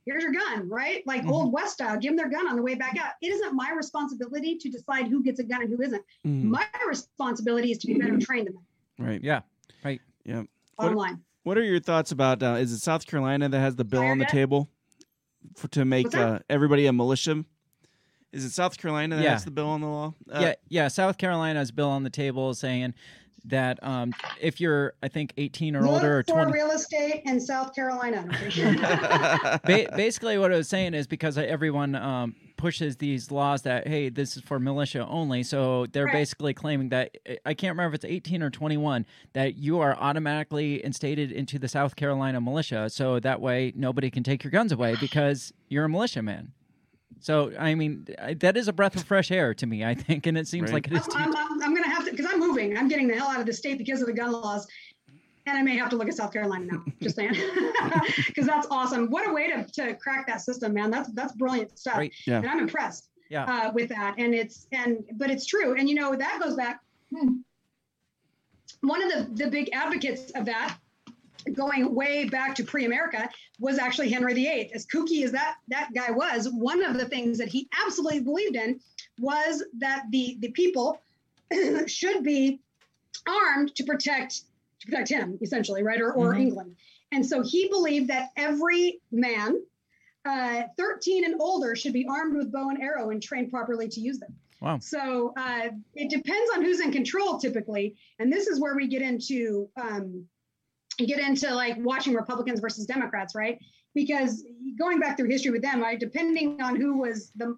Here's 0.05 0.21
your 0.21 0.33
gun, 0.33 0.67
right? 0.67 1.01
Like 1.05 1.25
old 1.25 1.53
West 1.53 1.75
style. 1.75 1.97
Give 1.97 2.09
them 2.09 2.17
their 2.17 2.29
gun 2.29 2.47
on 2.49 2.57
the 2.57 2.61
way 2.61 2.75
back 2.75 2.97
out. 2.99 3.11
It 3.21 3.27
isn't 3.27 3.55
my 3.55 3.71
responsibility 3.71 4.57
to 4.57 4.69
decide 4.69 5.07
who 5.07 5.23
gets 5.23 5.39
a 5.39 5.43
gun 5.43 5.61
and 5.61 5.69
who 5.73 5.81
isn't. 5.81 6.03
Mm. 6.27 6.43
My 6.43 6.65
responsibility 6.87 7.71
is 7.71 7.77
to 7.79 7.87
be 7.87 7.93
better 7.93 8.19
trained 8.19 8.47
than 8.47 8.55
them. 8.55 8.63
Right. 8.99 9.23
Yeah. 9.23 9.41
Right. 9.83 10.01
Yeah. 10.25 10.43
Bottom 10.77 10.95
What- 10.95 11.07
line. 11.07 11.21
What 11.43 11.57
are 11.57 11.63
your 11.63 11.79
thoughts 11.79 12.11
about? 12.11 12.41
Uh, 12.41 12.55
is 12.59 12.71
it 12.71 12.79
South 12.79 13.05
Carolina 13.05 13.49
that 13.49 13.59
has 13.59 13.75
the 13.75 13.83
bill 13.83 14.03
on 14.03 14.17
the 14.17 14.25
table 14.25 14.69
for 15.55 15.67
to 15.69 15.83
make 15.85 16.15
uh, 16.15 16.39
everybody 16.49 16.85
a 16.85 16.93
militia? 16.93 17.43
Is 18.31 18.45
it 18.45 18.51
South 18.51 18.77
Carolina 18.77 19.17
that 19.17 19.23
Yeah. 19.23 19.31
has 19.33 19.45
the 19.45 19.51
bill 19.51 19.67
on 19.67 19.81
the 19.81 19.87
law? 19.87 20.13
Uh, 20.31 20.39
yeah, 20.41 20.53
yeah. 20.69 20.87
South 20.87 21.17
Carolina's 21.17 21.71
bill 21.71 21.89
on 21.89 22.03
the 22.03 22.09
table 22.09 22.53
saying 22.53 22.93
that 23.45 23.77
um, 23.83 24.13
if 24.39 24.61
you're, 24.61 24.93
I 25.03 25.07
think, 25.09 25.33
18 25.37 25.75
or 25.75 25.85
older 25.85 26.13
or 26.13 26.17
Look 26.19 26.27
for 26.27 26.33
20. 26.45 26.51
real 26.53 26.71
estate 26.71 27.23
in 27.25 27.39
South 27.41 27.75
Carolina. 27.75 28.25
ba- 29.65 29.87
basically, 29.95 30.37
what 30.37 30.51
I 30.51 30.57
was 30.57 30.69
saying 30.69 30.93
is 30.93 31.07
because 31.07 31.37
everyone 31.37 31.95
um, 31.95 32.35
pushes 32.57 32.97
these 32.97 33.31
laws 33.31 33.63
that 33.63 33.87
hey, 33.87 34.09
this 34.09 34.37
is 34.37 34.43
for 34.43 34.59
militia 34.59 35.05
only, 35.09 35.43
so 35.43 35.85
they're 35.87 36.05
Right. 36.05 36.13
basically 36.13 36.53
claiming 36.53 36.89
that 36.89 37.17
I 37.45 37.53
can't 37.53 37.71
remember 37.71 37.95
if 37.95 38.03
it's 38.03 38.05
18 38.05 38.43
or 38.43 38.49
21 38.49 39.05
that 39.33 39.55
you 39.55 39.79
are 39.79 39.95
automatically 39.97 40.83
instated 40.83 41.31
into 41.31 41.59
the 41.59 41.67
South 41.67 41.95
Carolina 41.95 42.39
militia, 42.39 42.89
so 42.89 43.19
that 43.19 43.41
way 43.41 43.73
nobody 43.75 44.09
can 44.09 44.23
take 44.23 44.43
your 44.43 44.51
guns 44.51 44.71
away 44.71 44.95
because 44.99 45.53
you're 45.69 45.85
a 45.85 45.89
militia 45.89 46.21
man. 46.21 46.51
So 47.19 47.53
I 47.57 47.75
mean, 47.75 48.05
that 48.39 48.57
is 48.57 48.67
a 48.67 48.73
breath 48.73 48.95
of 48.97 49.03
fresh 49.03 49.31
air 49.31 49.53
to 49.53 49.65
me. 49.65 49.85
I 49.85 49.93
think, 49.93 50.25
and 50.27 50.37
it 50.37 50.45
seems 50.47 50.71
Right. 50.71 50.85
like 50.85 50.87
it 50.87 50.93
is 50.93 51.07
to 51.07 51.17
you. 51.19 51.23
I'm, 51.25 51.35
I'm, 51.35 51.61
I'm 51.63 51.73
going 51.73 51.82
to, 51.82 51.82
because 52.15 52.31
I'm 52.31 52.39
moving. 52.39 52.77
I'm 52.77 52.87
getting 52.87 53.07
the 53.07 53.15
hell 53.15 53.27
out 53.27 53.39
of 53.39 53.45
the 53.45 53.53
state 53.53 53.77
because 53.77 54.01
of 54.01 54.07
the 54.07 54.13
gun 54.13 54.31
laws. 54.31 54.67
And 55.45 55.57
I 55.57 55.61
may 55.61 55.75
have 55.77 55.89
to 55.89 55.97
look 55.97 56.07
at 56.07 56.13
South 56.13 56.31
Carolina 56.31 56.65
now, 56.71 56.85
just 57.01 57.17
saying, 57.17 57.33
because 58.27 58.47
that's 58.47 58.65
awesome. 58.71 59.07
What 59.09 59.27
a 59.29 59.33
way 59.33 59.51
to, 59.51 59.65
to 59.73 59.93
crack 59.95 60.25
that 60.27 60.41
system, 60.41 60.73
man. 60.73 60.89
That's 60.89 61.11
that's 61.11 61.33
brilliant 61.33 61.77
stuff. 61.77 61.97
Right. 61.97 62.13
Yeah. 62.25 62.37
And 62.37 62.47
I'm 62.49 62.59
impressed 62.59 63.09
Yeah. 63.29 63.43
uh, 63.43 63.71
with 63.73 63.89
that. 63.89 64.15
And 64.17 64.33
it's 64.33 64.67
and 64.71 65.03
but 65.15 65.29
it's 65.29 65.45
true. 65.45 65.75
And 65.77 65.89
you 65.89 65.95
know 65.95 66.15
that 66.15 66.39
goes 66.41 66.55
back. 66.55 66.79
hmm. 67.13 67.37
One 68.81 69.01
of 69.03 69.09
the 69.11 69.43
the 69.43 69.49
big 69.49 69.69
advocates 69.73 70.31
of 70.31 70.45
that, 70.45 70.77
going 71.53 71.93
way 71.93 72.25
back 72.29 72.55
to 72.55 72.63
pre-America, 72.63 73.29
was 73.59 73.77
actually 73.79 74.09
Henry 74.09 74.33
VIII. 74.33 74.71
As 74.73 74.85
kooky 74.85 75.23
as 75.25 75.31
that 75.33 75.55
that 75.67 75.89
guy 75.93 76.11
was, 76.11 76.49
one 76.49 76.81
of 76.83 76.97
the 76.97 77.05
things 77.05 77.37
that 77.37 77.49
he 77.49 77.67
absolutely 77.85 78.21
believed 78.21 78.55
in 78.55 78.79
was 79.19 79.63
that 79.79 80.05
the 80.11 80.37
the 80.39 80.51
people 80.51 80.97
should 81.87 82.23
be 82.23 82.61
armed 83.27 83.73
to 83.75 83.83
protect 83.83 84.41
to 84.79 84.87
protect 84.87 85.09
him 85.09 85.37
essentially 85.41 85.83
right 85.83 86.01
or, 86.01 86.11
or 86.13 86.33
Mhm. 86.33 86.41
england 86.41 86.75
and 87.11 87.25
so 87.25 87.41
he 87.41 87.69
believed 87.69 88.07
that 88.09 88.29
every 88.37 88.99
man 89.11 89.61
uh, 90.25 90.63
13 90.77 91.25
and 91.25 91.35
older 91.41 91.75
should 91.75 91.91
be 91.93 92.05
armed 92.09 92.35
with 92.35 92.51
bow 92.51 92.69
and 92.69 92.81
arrow 92.81 93.09
and 93.09 93.21
trained 93.21 93.51
properly 93.51 93.87
to 93.89 93.99
use 93.99 94.19
them 94.19 94.33
Wow. 94.61 94.79
so 94.79 95.33
uh, 95.37 95.69
it 95.95 96.09
depends 96.09 96.51
on 96.55 96.63
who's 96.63 96.79
in 96.79 96.91
control 96.91 97.37
typically 97.37 97.95
and 98.19 98.31
this 98.31 98.47
is 98.47 98.59
where 98.61 98.75
we 98.75 98.87
get 98.87 99.01
into 99.01 99.69
um, 99.75 100.25
get 100.97 101.19
into 101.19 101.53
like 101.53 101.75
watching 101.79 102.13
republicans 102.13 102.59
versus 102.61 102.85
democrats 102.85 103.35
right 103.35 103.59
because 103.93 104.43
going 104.77 104.99
back 104.99 105.17
through 105.17 105.29
history 105.29 105.51
with 105.51 105.61
them 105.61 105.81
right 105.81 105.99
depending 105.99 106.61
on 106.61 106.75
who 106.75 106.97
was 106.97 107.31
the 107.35 107.55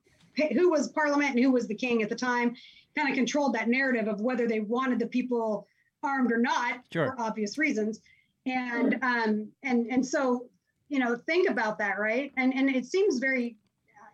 who 0.54 0.70
was 0.72 0.90
parliament 0.90 1.32
and 1.36 1.40
who 1.44 1.52
was 1.52 1.68
the 1.68 1.76
king 1.76 2.02
at 2.02 2.10
the 2.10 2.16
time 2.16 2.56
kind 2.98 3.10
of 3.10 3.16
controlled 3.16 3.54
that 3.54 3.68
narrative 3.68 4.08
of 4.08 4.22
whether 4.22 4.48
they 4.48 4.60
wanted 4.62 5.00
the 5.00 5.08
people 5.08 5.68
armed 6.04 6.32
or 6.32 6.38
not 6.38 6.82
Sure. 6.92 7.08
for 7.08 7.22
obvious 7.22 7.58
reasons 7.58 8.00
and 8.46 8.98
um 9.02 9.52
and 9.64 9.88
and 9.88 10.06
so 10.06 10.48
you 10.88 11.00
know, 11.00 11.16
think 11.26 11.50
about 11.50 11.80
that, 11.80 11.98
right? 12.00 12.32
And 12.38 12.54
and 12.54 12.70
it 12.70 12.86
seems 12.86 13.18
very, 13.18 13.58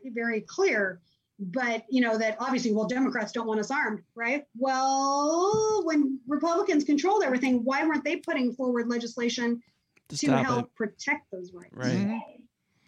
very 0.06 0.40
clear. 0.40 1.02
But 1.38 1.84
you 1.90 2.00
know 2.00 2.18
that 2.18 2.38
obviously, 2.40 2.72
well, 2.74 2.88
Democrats 2.88 3.34
don't 3.34 3.46
want 3.46 3.60
us 3.60 3.72
armed, 3.72 4.04
right? 4.16 4.46
Well, 4.58 5.82
when 5.84 6.18
Republicans 6.28 6.86
controlled 6.86 7.24
everything, 7.24 7.66
why 7.66 7.86
weren't 7.86 8.06
they 8.06 8.16
putting 8.18 8.54
forward 8.54 8.88
legislation 8.88 9.62
To 10.10 10.18
to 10.18 10.38
help 10.38 10.68
it. 10.68 10.76
protect 10.76 11.30
those 11.32 11.52
rights? 11.52 11.74
Right. 11.76 11.98
Mhm. 12.08 12.20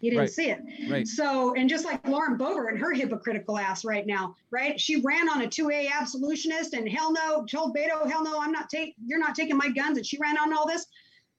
You 0.04 0.10
didn't 0.10 0.20
Right. 0.20 0.30
see 0.30 0.50
it. 0.50 0.62
Right. 0.90 1.08
So, 1.08 1.54
and 1.54 1.66
just 1.66 1.86
like 1.86 2.06
Lauren 2.06 2.36
Boebert 2.36 2.68
and 2.68 2.78
her 2.78 2.92
hypocritical 2.92 3.56
ass 3.56 3.86
right 3.86 4.06
now, 4.06 4.36
right? 4.50 4.78
She 4.78 5.00
ran 5.00 5.30
on 5.30 5.40
a 5.40 5.46
2A 5.46 5.90
absolutionist 5.90 6.74
and 6.74 6.86
hell 6.86 7.10
no, 7.10 7.46
told 7.46 7.74
Beto, 7.74 8.06
hell 8.10 8.22
no, 8.22 8.38
I'm 8.38 8.52
not 8.52 8.68
take, 8.68 8.94
you're 9.02 9.18
not 9.18 9.34
taking 9.34 9.56
my 9.56 9.70
guns. 9.70 9.96
And 9.96 10.06
she 10.06 10.18
ran 10.18 10.36
on 10.36 10.52
all 10.52 10.66
this. 10.66 10.86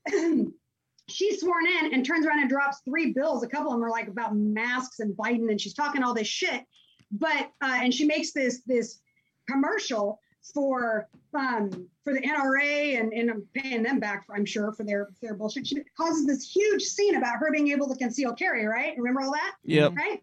she's 1.10 1.42
sworn 1.42 1.68
in 1.68 1.94
and 1.94 2.04
turns 2.04 2.26
around 2.26 2.40
and 2.40 2.50
drops 2.50 2.80
three 2.84 3.14
bills. 3.14 3.44
A 3.44 3.48
couple 3.48 3.72
of 3.72 3.78
them 3.78 3.86
are 3.86 3.92
like 3.92 4.08
about 4.08 4.36
masks 4.36 5.00
and 5.00 5.16
Biden, 5.16 5.52
and 5.52 5.62
she's 5.62 5.76
talking 5.76 6.02
all 6.02 6.16
this 6.16 6.28
shit. 6.28 6.64
But 7.12 7.52
uh, 7.62 7.80
and 7.84 7.94
she 7.94 8.06
makes 8.06 8.32
this 8.32 8.62
this 8.66 9.00
commercial 9.48 10.20
for 10.56 11.08
um 11.36 11.70
for 12.03 12.14
the 12.14 12.22
NRA 12.22 12.99
and, 12.99 13.12
and 13.14 13.30
I'm 13.30 13.44
paying 13.53 13.84
them 13.84 13.99
back 13.99 14.26
for 14.26 14.36
I'm 14.36 14.45
sure 14.45 14.72
for 14.72 14.84
their 14.84 15.07
for 15.20 15.26
their 15.28 15.36
bullshit. 15.36 15.68
She 15.68 15.78
causes 15.98 16.26
this 16.26 16.49
huge 16.49 16.84
scene 16.84 17.16
about 17.16 17.38
her 17.38 17.52
being 17.52 17.70
able 17.70 17.88
to 17.90 17.95
conceal 17.95 18.34
carry, 18.34 18.66
right? 18.66 18.94
Remember 18.98 19.22
all 19.22 19.32
that? 19.32 19.56
Yeah. 19.64 19.90
Right? 19.95 20.22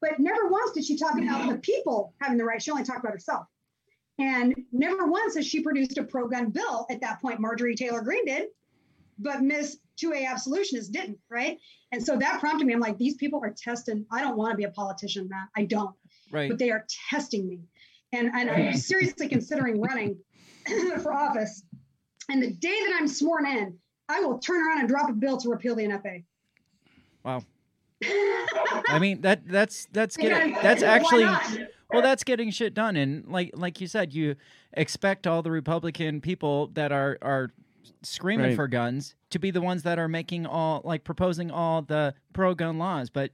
But 0.00 0.18
never 0.18 0.48
once 0.48 0.72
did 0.72 0.84
she 0.84 0.96
talk 0.96 1.18
about 1.18 1.48
the 1.50 1.58
people 1.58 2.14
having 2.20 2.38
the 2.38 2.44
right. 2.44 2.60
She 2.62 2.70
only 2.70 2.84
talked 2.84 3.00
about 3.00 3.12
herself. 3.12 3.46
And 4.18 4.54
never 4.72 5.06
once 5.06 5.34
has 5.36 5.46
she 5.46 5.60
produced 5.60 5.96
a 5.98 6.04
pro-gun 6.04 6.50
bill. 6.50 6.86
At 6.90 7.00
that 7.00 7.20
point, 7.20 7.40
Marjorie 7.40 7.74
Taylor 7.74 8.02
Greene 8.02 8.26
did, 8.26 8.48
but 9.18 9.40
Miss 9.42 9.78
2A 10.02 10.26
absolutionist 10.26 10.92
didn't, 10.92 11.18
right? 11.30 11.58
And 11.92 12.04
so 12.04 12.16
that 12.16 12.40
prompted 12.40 12.66
me. 12.66 12.72
I'm 12.74 12.80
like, 12.80 12.98
these 12.98 13.14
people 13.16 13.40
are 13.42 13.54
testing. 13.56 14.04
I 14.10 14.20
don't 14.20 14.36
want 14.36 14.52
to 14.52 14.56
be 14.56 14.64
a 14.64 14.70
politician, 14.70 15.28
Matt. 15.28 15.48
I 15.56 15.64
don't 15.64 15.94
Right. 16.32 16.48
but 16.48 16.58
they 16.58 16.70
are 16.70 16.86
testing 17.10 17.48
me. 17.48 17.60
And, 18.12 18.30
and 18.34 18.50
I'm 18.50 18.74
seriously 18.76 19.28
considering 19.28 19.80
running 19.80 20.16
for 21.02 21.12
office. 21.12 21.62
And 22.28 22.42
the 22.42 22.50
day 22.52 22.68
that 22.86 22.96
I'm 23.00 23.08
sworn 23.08 23.46
in, 23.46 23.76
I 24.08 24.20
will 24.20 24.38
turn 24.38 24.66
around 24.66 24.80
and 24.80 24.88
drop 24.88 25.08
a 25.08 25.12
bill 25.12 25.36
to 25.38 25.48
repeal 25.48 25.74
the 25.74 25.84
NFA. 25.84 26.24
Wow. 27.24 27.42
I 28.88 28.98
mean 28.98 29.20
that 29.22 29.46
that's 29.46 29.86
that's 29.92 30.16
getting 30.16 30.48
Because 30.54 30.62
that's 30.62 30.82
actually 30.82 31.24
well 31.92 32.00
that's 32.00 32.24
getting 32.24 32.50
shit 32.50 32.72
done 32.72 32.96
and 32.96 33.26
like 33.28 33.50
like 33.54 33.78
you 33.80 33.86
said 33.86 34.14
you 34.14 34.36
expect 34.72 35.26
all 35.26 35.42
the 35.42 35.50
Republican 35.50 36.20
people 36.22 36.68
that 36.68 36.92
are 36.92 37.18
are 37.20 37.50
screaming 38.02 38.46
Right. 38.46 38.56
for 38.56 38.68
guns 38.68 39.14
to 39.30 39.38
be 39.38 39.50
the 39.50 39.60
ones 39.60 39.82
that 39.82 39.98
are 39.98 40.08
making 40.08 40.46
all 40.46 40.80
like 40.84 41.04
proposing 41.04 41.50
all 41.50 41.82
the 41.82 42.14
pro 42.32 42.54
gun 42.54 42.78
laws 42.78 43.10
but 43.10 43.32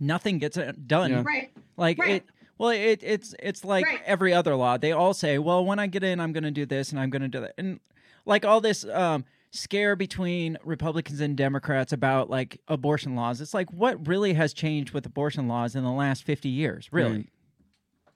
nothing 0.00 0.38
gets 0.38 0.56
it 0.56 0.88
done 0.88 1.10
Yeah. 1.12 1.22
Right. 1.24 1.50
like 1.76 1.98
Right. 1.98 2.10
it 2.16 2.24
well 2.58 2.70
it 2.70 3.00
it's 3.02 3.34
it's 3.40 3.64
like 3.64 3.84
Right. 3.84 4.00
every 4.04 4.32
other 4.32 4.54
law 4.54 4.76
they 4.76 4.92
all 4.92 5.14
say 5.14 5.38
well 5.38 5.64
when 5.64 5.78
I 5.78 5.86
get 5.86 6.02
in 6.04 6.20
I'm 6.20 6.32
going 6.32 6.44
to 6.44 6.50
do 6.50 6.66
this 6.66 6.90
and 6.90 7.00
I'm 7.00 7.10
going 7.10 7.22
to 7.22 7.28
do 7.28 7.40
that 7.40 7.54
and 7.58 7.80
like 8.26 8.44
all 8.44 8.60
this 8.60 8.84
um 8.84 9.24
scare 9.54 9.94
between 9.94 10.58
Republicans 10.64 11.20
and 11.20 11.36
Democrats 11.36 11.92
about 11.92 12.28
like 12.28 12.60
abortion 12.66 13.14
laws. 13.14 13.40
It's 13.40 13.54
like 13.54 13.72
what 13.72 14.06
really 14.08 14.32
has 14.34 14.52
changed 14.52 14.92
with 14.92 15.06
abortion 15.06 15.46
laws 15.46 15.76
in 15.76 15.84
the 15.84 15.92
last 15.92 16.24
50 16.24 16.48
years, 16.48 16.88
really? 16.92 17.12
Right. 17.18 17.28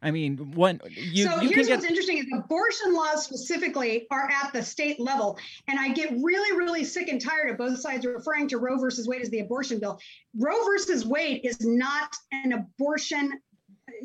I 0.01 0.13
mean, 0.13 0.53
what 0.55 0.81
you 0.91 1.25
so 1.25 1.41
you 1.41 1.49
can 1.49 1.57
here's 1.57 1.67
get 1.67 1.79
what's 1.79 1.85
interesting 1.89 2.19
is 2.19 2.27
abortion 2.33 2.95
laws 2.95 3.25
specifically 3.25 4.07
are 4.13 4.31
at 4.31 4.53
the 4.53 4.63
state 4.63 5.01
level. 5.01 5.39
And 5.67 5.79
I 5.79 5.89
get 5.89 6.13
really, 6.23 6.57
really 6.57 6.85
sick 6.85 7.09
and 7.09 7.21
tired 7.21 7.51
of 7.51 7.59
both 7.59 7.81
sides 7.81 8.07
referring 8.07 8.47
to 8.49 8.59
Roe 8.59 8.79
versus 8.79 9.09
Wade 9.09 9.23
as 9.23 9.31
the 9.31 9.41
abortion 9.41 9.81
bill. 9.81 9.99
Roe 10.37 10.65
versus 10.65 11.05
Wade 11.05 11.41
is 11.43 11.61
not 11.63 12.15
an 12.31 12.53
abortion. 12.53 13.41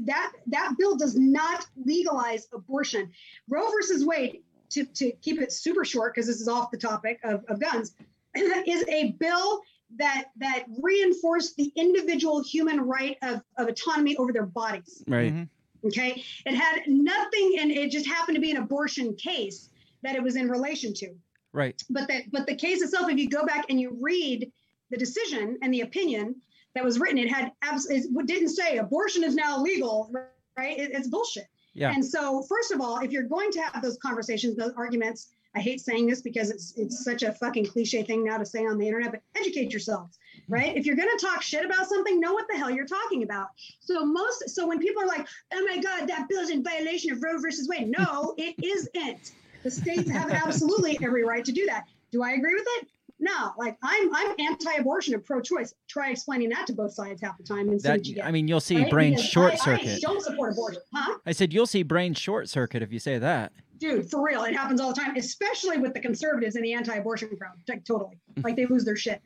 That 0.06 0.32
that 0.48 0.76
bill 0.78 0.96
does 0.96 1.16
not 1.18 1.66
legalize 1.86 2.48
abortion. 2.54 3.12
Roe 3.50 3.70
versus 3.72 4.06
Wade, 4.06 4.42
to, 4.72 4.86
to 4.86 5.12
keep 5.22 5.42
it 5.42 5.52
super 5.52 5.86
short, 5.86 6.14
because 6.14 6.28
this 6.28 6.42
is 6.42 6.48
off 6.48 6.72
the 6.72 6.78
topic 6.78 7.20
of, 7.24 7.44
of 7.48 7.60
guns, 7.60 7.94
is 8.36 8.84
a 8.88 9.12
bill 9.20 9.62
that 9.98 10.26
that 10.38 10.66
reinforced 10.82 11.56
the 11.58 11.72
individual 11.76 12.42
human 12.44 12.82
right 12.82 13.18
of, 13.22 13.42
of 13.58 13.68
autonomy 13.68 14.16
over 14.18 14.32
their 14.34 14.46
bodies. 14.46 15.04
Right. 15.08 15.34
Mhm. 15.34 15.50
Okay. 15.86 16.24
It 16.46 16.56
had 16.56 16.82
nothing, 16.88 17.58
and 17.60 17.70
it 17.72 17.92
just 17.92 18.08
happened 18.08 18.36
to 18.36 18.42
be 18.42 18.52
an 18.52 18.58
abortion 18.58 19.16
case 19.16 19.70
that 20.02 20.16
it 20.16 20.24
was 20.24 20.36
in 20.36 20.50
relation 20.50 20.94
to. 20.96 21.14
right. 21.52 21.82
But 21.90 22.08
that, 22.08 22.24
but 22.32 22.48
the 22.48 22.56
case 22.56 22.82
itself, 22.82 23.10
if 23.12 23.18
you 23.18 23.30
go 23.30 23.46
back 23.46 23.66
and 23.70 23.80
you 23.80 23.98
read 24.02 24.52
the 24.90 24.98
decision 24.98 25.58
and 25.62 25.74
the 25.74 25.82
opinion 25.82 26.36
that 26.76 26.84
was 26.84 27.00
written, 27.00 27.18
it 27.18 27.30
had 27.30 27.52
abs- 27.62 27.90
it 27.90 28.06
didn't 28.26 28.50
say 28.50 28.78
abortion 28.78 29.24
is 29.24 29.36
now 29.36 29.62
legal, 29.62 30.12
right? 30.58 30.78
It- 30.78 30.92
it's 30.92 31.08
bullshit. 31.08 31.48
Yeah. 31.74 31.92
And 31.92 32.06
so, 32.06 32.44
first 32.44 32.72
of 32.72 32.82
all, 32.82 33.00
if 33.00 33.12
you're 33.12 33.24
going 33.24 33.52
to 33.52 33.62
have 33.62 33.82
those 33.82 33.98
conversations, 33.98 34.56
those 34.56 34.74
arguments, 34.78 35.30
I 35.56 35.60
hate 35.60 35.82
saying 35.82 36.08
this 36.08 36.22
because 36.22 36.50
it's 36.50 36.74
it's 36.78 37.04
such 37.04 37.24
a 37.24 37.32
fucking 37.32 37.68
cliche 37.68 38.04
thing 38.04 38.24
now 38.24 38.38
to 38.38 38.46
say 38.46 38.66
on 38.66 38.78
the 38.78 38.88
internet, 38.88 39.12
but 39.12 39.22
educate 39.36 39.72
yourselves, 39.72 40.18
mm-hmm. 40.18 40.54
right? 40.54 40.76
If 40.76 40.86
you're 40.86 40.96
going 40.96 41.16
to 41.16 41.26
talk 41.26 41.42
shit 41.42 41.66
about 41.66 41.88
something, 41.88 42.20
know 42.20 42.34
what 42.34 42.48
the 42.50 42.58
hell 42.58 42.72
you're 42.72 42.88
talking 42.88 43.24
about. 43.24 43.50
So 43.80 44.06
most, 44.06 44.50
so 44.50 44.68
when 44.68 44.80
people 44.80 45.04
are 45.04 45.08
like, 45.08 45.28
"Oh 45.54 45.66
my 45.68 45.80
God, 45.80 46.08
that 46.08 46.28
bill's 46.28 46.50
in 46.50 46.64
violation 46.64 47.12
of 47.12 47.22
Roe 47.22 47.40
versus 47.40 47.68
Wade," 47.68 47.94
no, 47.96 48.34
it 48.38 48.56
isn't. 48.64 49.34
The 49.64 49.72
states 49.72 50.10
have 50.10 50.32
absolutely 50.46 50.98
every 51.04 51.24
right 51.24 51.46
to 51.46 51.52
do 51.52 51.66
that. 51.68 51.86
Do 52.12 52.24
I 52.24 52.32
agree 52.32 52.56
with 52.56 52.68
it? 52.78 52.88
No. 53.24 53.52
Like 53.58 53.78
I'm 53.82 54.14
I'm 54.14 54.36
anti-abortion 54.40 55.14
and 55.14 55.24
pro-choice. 55.24 55.74
Try 55.88 56.12
explaining 56.12 56.50
that 56.50 56.68
to 56.68 56.74
both 56.74 56.94
sides 56.94 57.22
half 57.22 57.38
the 57.38 57.44
time 57.44 57.70
and 57.70 57.82
see 57.82 57.88
That 57.88 57.98
what 58.00 58.06
you 58.08 58.16
get. 58.16 58.26
I 58.26 58.32
mean, 58.32 58.48
you'll 58.48 58.60
see 58.60 58.78
right? 58.78 58.90
brain 58.92 59.12
Because 59.14 59.26
short 59.30 59.54
I- 59.54 59.56
circuit. 59.58 59.90
I 59.96 60.00
don't 60.00 60.22
support 60.22 60.54
abortion, 60.54 60.82
huh? 60.94 61.18
I 61.26 61.32
said 61.32 61.54
you'll 61.54 61.66
see 61.68 61.84
brain 61.84 62.14
short 62.14 62.50
circuit 62.50 62.82
if 62.84 62.92
you 62.92 63.00
say 63.00 63.18
that. 63.20 63.52
dude, 63.80 64.10
for 64.10 64.24
real, 64.24 64.44
it 64.44 64.56
happens 64.56 64.80
all 64.82 64.94
the 64.94 65.00
time, 65.02 65.16
especially 65.16 65.78
with 65.78 65.94
the 65.94 66.00
conservatives 66.00 66.56
and 66.56 66.64
the 66.66 66.74
anti-abortion 66.74 67.30
crowd. 67.38 67.54
Like 67.68 67.86
totally, 67.86 68.18
like 68.44 68.56
they 68.56 68.66
lose 68.66 68.84
their 68.86 68.96
shit. 68.96 69.22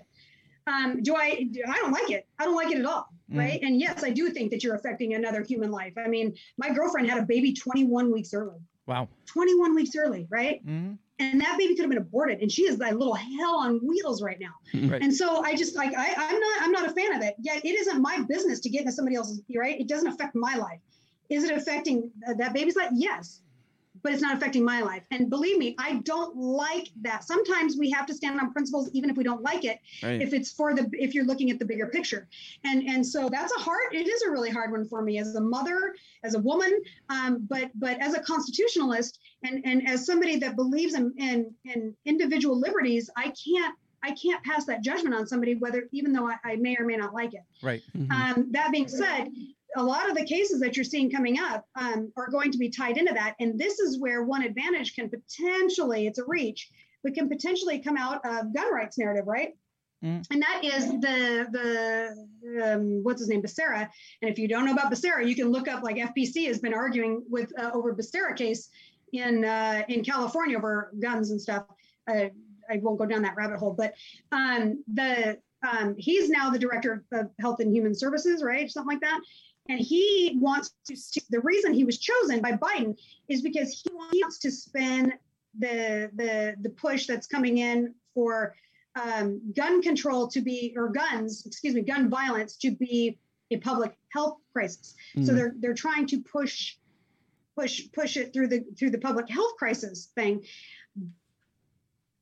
Um, 0.67 1.01
do 1.01 1.15
I? 1.15 1.47
I 1.67 1.73
don't 1.81 1.91
like 1.91 2.09
it. 2.11 2.27
I 2.39 2.43
don't 2.45 2.55
like 2.55 2.71
it 2.71 2.77
at 2.79 2.85
all. 2.85 3.07
Mm. 3.31 3.37
Right? 3.39 3.59
And 3.61 3.79
yes, 3.79 4.03
I 4.03 4.09
do 4.09 4.29
think 4.29 4.51
that 4.51 4.63
you're 4.63 4.75
affecting 4.75 5.13
another 5.15 5.41
human 5.43 5.71
life. 5.71 5.93
I 5.97 6.07
mean, 6.07 6.33
my 6.57 6.69
girlfriend 6.69 7.09
had 7.09 7.17
a 7.19 7.25
baby 7.25 7.53
21 7.53 8.11
weeks 8.11 8.33
early. 8.33 8.59
Wow. 8.85 9.07
21 9.25 9.75
weeks 9.75 9.95
early, 9.97 10.27
right? 10.29 10.61
hmm 10.63 10.93
And 11.19 11.41
that 11.41 11.57
baby 11.57 11.73
could 11.73 11.81
have 11.81 11.89
been 11.89 11.97
aborted, 11.97 12.41
and 12.41 12.51
she 12.51 12.63
is 12.63 12.75
a 12.75 12.91
little 12.91 13.15
hell 13.15 13.55
on 13.55 13.79
wheels 13.79 14.21
right 14.21 14.39
now. 14.39 14.53
Right. 14.87 15.01
And 15.01 15.13
so 15.13 15.43
I 15.43 15.55
just 15.55 15.75
like 15.75 15.91
I, 15.97 16.13
I'm 16.15 16.39
not 16.39 16.61
I'm 16.61 16.71
not 16.71 16.87
a 16.87 16.91
fan 16.91 17.15
of 17.15 17.23
it. 17.23 17.35
Yet 17.39 17.65
it 17.65 17.75
isn't 17.75 18.01
my 18.01 18.23
business 18.29 18.59
to 18.61 18.69
get 18.69 18.81
into 18.81 18.91
somebody 18.91 19.15
else's 19.15 19.41
right. 19.55 19.79
It 19.79 19.87
doesn't 19.87 20.07
affect 20.07 20.35
my 20.35 20.55
life. 20.55 20.79
Is 21.29 21.43
it 21.43 21.57
affecting 21.57 22.11
uh, 22.27 22.35
that 22.35 22.53
baby's 22.53 22.75
life? 22.75 22.91
Yes, 22.93 23.41
but 24.07 24.13
it's 24.13 24.21
not 24.21 24.37
affecting 24.37 24.63
my 24.63 24.79
life. 24.79 25.03
And 25.11 25.29
believe 25.29 25.57
me, 25.57 25.75
I 25.77 25.95
don't 26.05 26.33
like 26.37 26.87
that. 27.01 27.25
Sometimes 27.25 27.75
we 27.77 27.91
have 27.91 28.05
to 28.05 28.13
stand 28.13 28.39
on 28.39 28.53
principles, 28.53 28.89
even 28.93 29.09
if 29.09 29.17
we 29.17 29.23
don't 29.25 29.41
like 29.41 29.65
it. 29.65 29.81
Right. 30.01 30.21
If 30.21 30.33
it's 30.33 30.49
for 30.49 30.73
the 30.73 30.89
if 30.93 31.13
you're 31.13 31.25
looking 31.25 31.51
at 31.51 31.59
the 31.59 31.65
bigger 31.65 31.87
picture, 31.87 32.29
and 32.63 32.83
and 32.83 33.05
so 33.05 33.27
that's 33.27 33.53
a 33.57 33.59
hard. 33.59 33.93
It 33.93 34.07
is 34.07 34.21
a 34.21 34.31
really 34.31 34.49
hard 34.49 34.71
one 34.71 34.87
for 34.87 35.01
me 35.01 35.17
as 35.17 35.35
a 35.35 35.41
mother, 35.41 35.93
as 36.23 36.35
a 36.35 36.39
woman, 36.39 36.81
um, 37.09 37.45
but 37.49 37.69
but 37.75 38.01
as 38.01 38.13
a 38.13 38.21
constitutionalist, 38.21 39.19
and 39.43 39.61
and 39.65 39.85
as 39.89 40.05
somebody 40.05 40.37
that 40.37 40.55
believes 40.55 40.93
in 40.93 41.13
in, 41.17 41.53
in 41.65 41.93
individual 42.05 42.57
liberties, 42.57 43.09
I 43.17 43.33
can't. 43.45 43.75
I 44.03 44.11
can't 44.11 44.41
pass 44.43 44.63
that 44.65 44.83
judgment 44.83 45.15
on 45.15 45.25
somebody, 45.25 45.55
whether 45.55 45.89
even 45.91 46.13
though 46.13 46.29
I, 46.29 46.35
I 46.45 46.55
may 46.57 46.77
or 46.77 46.85
may 46.85 46.95
not 46.95 47.15
like 47.15 47.33
it. 47.33 47.41
Right. 47.63 47.81
Mhm. 47.97 48.11
Um, 48.11 48.47
that 48.51 48.71
being 48.71 48.87
said, 48.87 49.27
a 49.75 49.83
lot 49.83 50.09
of 50.09 50.15
the 50.15 50.25
cases 50.25 50.59
that 50.61 50.75
you're 50.75 50.83
seeing 50.83 51.11
coming 51.11 51.39
up 51.39 51.65
um, 51.79 52.11
are 52.15 52.29
going 52.29 52.51
to 52.51 52.57
be 52.57 52.69
tied 52.69 52.97
into 52.97 53.13
that. 53.13 53.35
And 53.39 53.59
this 53.59 53.79
is 53.79 53.99
where 53.99 54.23
one 54.23 54.43
advantage 54.43 54.95
can 54.95 55.09
potentially, 55.09 56.07
it's 56.07 56.19
a 56.19 56.25
reach, 56.25 56.69
but 57.03 57.13
can 57.13 57.29
potentially 57.29 57.79
come 57.79 57.97
out 57.97 58.25
of 58.25 58.53
gun 58.53 58.73
rights 58.73 58.97
narrative, 58.97 59.27
right? 59.27 59.53
Mm. 60.03 60.25
And 60.29 60.41
that 60.41 60.61
is 60.63 60.85
the 60.87 61.47
the 61.51 62.73
um, 62.73 63.03
what's 63.03 63.19
his 63.19 63.29
name 63.29 63.41
Becerra. 63.41 63.89
And 64.21 64.29
if 64.29 64.37
you 64.37 64.47
don't 64.47 64.65
know 64.65 64.73
about 64.73 64.91
Becerra, 64.91 65.27
you 65.27 65.35
can 65.35 65.51
look 65.51 65.67
up 65.67 65.81
like 65.81 65.95
FPC 65.95 66.45
has 66.47 66.59
been 66.59 66.73
arguing 66.73 67.23
with 67.29 67.51
uh, 67.59 67.71
over 67.73 67.95
Becerra 67.95 68.35
case 68.35 68.69
in 69.13 69.43
uh, 69.43 69.83
in 69.87 70.03
California 70.03 70.55
over 70.55 70.91
guns 70.99 71.31
and 71.31 71.41
stuff. 71.41 71.65
Uh, 72.07 72.25
I 72.69 72.77
won't 72.77 72.99
go 72.99 73.05
down 73.05 73.23
that 73.23 73.35
rabbit 73.35 73.57
hole, 73.57 73.73
but 73.73 73.93
um, 74.31 74.83
the 74.93 75.39
um, 75.67 75.95
he's 75.97 76.29
now 76.29 76.49
the 76.51 76.59
director 76.59 77.03
of 77.11 77.29
Health 77.39 77.59
and 77.59 77.73
Human 77.73 77.95
Services, 77.95 78.43
right? 78.43 78.69
Something 78.69 78.99
like 78.99 79.01
that. 79.01 79.19
And 79.69 79.79
he 79.79 80.37
wants 80.39 80.73
to. 80.87 80.95
The 81.29 81.41
reason 81.41 81.73
he 81.73 81.83
was 81.83 81.97
chosen 81.97 82.41
by 82.41 82.53
Biden 82.53 82.97
is 83.27 83.41
because 83.41 83.81
he 83.81 83.93
wants 83.93 84.39
to 84.39 84.51
spin 84.51 85.13
the 85.59 86.09
the 86.15 86.55
the 86.61 86.69
push 86.69 87.07
that's 87.07 87.27
coming 87.27 87.57
in 87.57 87.93
for 88.13 88.55
um, 88.95 89.41
gun 89.55 89.81
control 89.81 90.27
to 90.29 90.41
be 90.41 90.73
or 90.77 90.89
guns, 90.89 91.45
excuse 91.45 91.73
me, 91.75 91.81
gun 91.81 92.09
violence 92.09 92.55
to 92.57 92.71
be 92.71 93.17
a 93.51 93.57
public 93.57 93.97
health 94.09 94.37
crisis. 94.53 94.95
So 95.23 95.31
Mhm. 95.31 95.35
they're 95.35 95.53
they're 95.59 95.73
trying 95.73 96.07
to 96.07 96.19
push 96.21 96.75
push 97.55 97.91
push 97.91 98.17
it 98.17 98.33
through 98.33 98.47
the 98.47 98.61
through 98.77 98.91
the 98.91 98.99
public 98.99 99.29
health 99.29 99.55
crisis 99.57 100.07
thing 100.15 100.45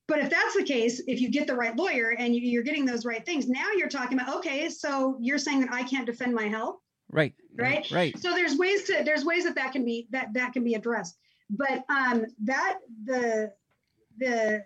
But 0.07 0.19
if 0.19 0.29
that's 0.29 0.55
the 0.55 0.63
case, 0.63 1.01
if 1.07 1.19
you 1.19 1.29
get 1.31 1.47
the 1.47 1.55
right 1.55 1.75
lawyer 1.75 2.11
and 2.11 2.35
you- 2.35 2.43
you're 2.43 2.61
getting 2.61 2.85
those 2.85 3.05
right 3.05 3.25
things, 3.25 3.47
now 3.49 3.71
you're 3.75 3.89
talking 3.89 4.19
about 4.19 4.35
okay, 4.37 4.69
so 4.69 5.17
you're 5.19 5.39
saying 5.39 5.61
that 5.61 5.73
I 5.73 5.81
can't 5.81 6.05
defend 6.05 6.35
my 6.35 6.47
health, 6.47 6.79
Right. 7.11 7.33
right? 7.55 7.89
Right. 7.91 8.19
So 8.19 8.31
there's 8.31 8.57
ways 8.57 8.83
to 8.85 9.03
there's 9.05 9.23
ways 9.23 9.43
that 9.45 9.55
that 9.55 9.71
can 9.71 9.85
be 9.85 10.07
that 10.11 10.33
that 10.33 10.53
can 10.53 10.63
be 10.63 10.73
addressed. 10.73 11.17
But 11.49 11.83
um, 11.89 12.25
that 12.43 12.79
the 13.05 13.53
the 14.17 14.63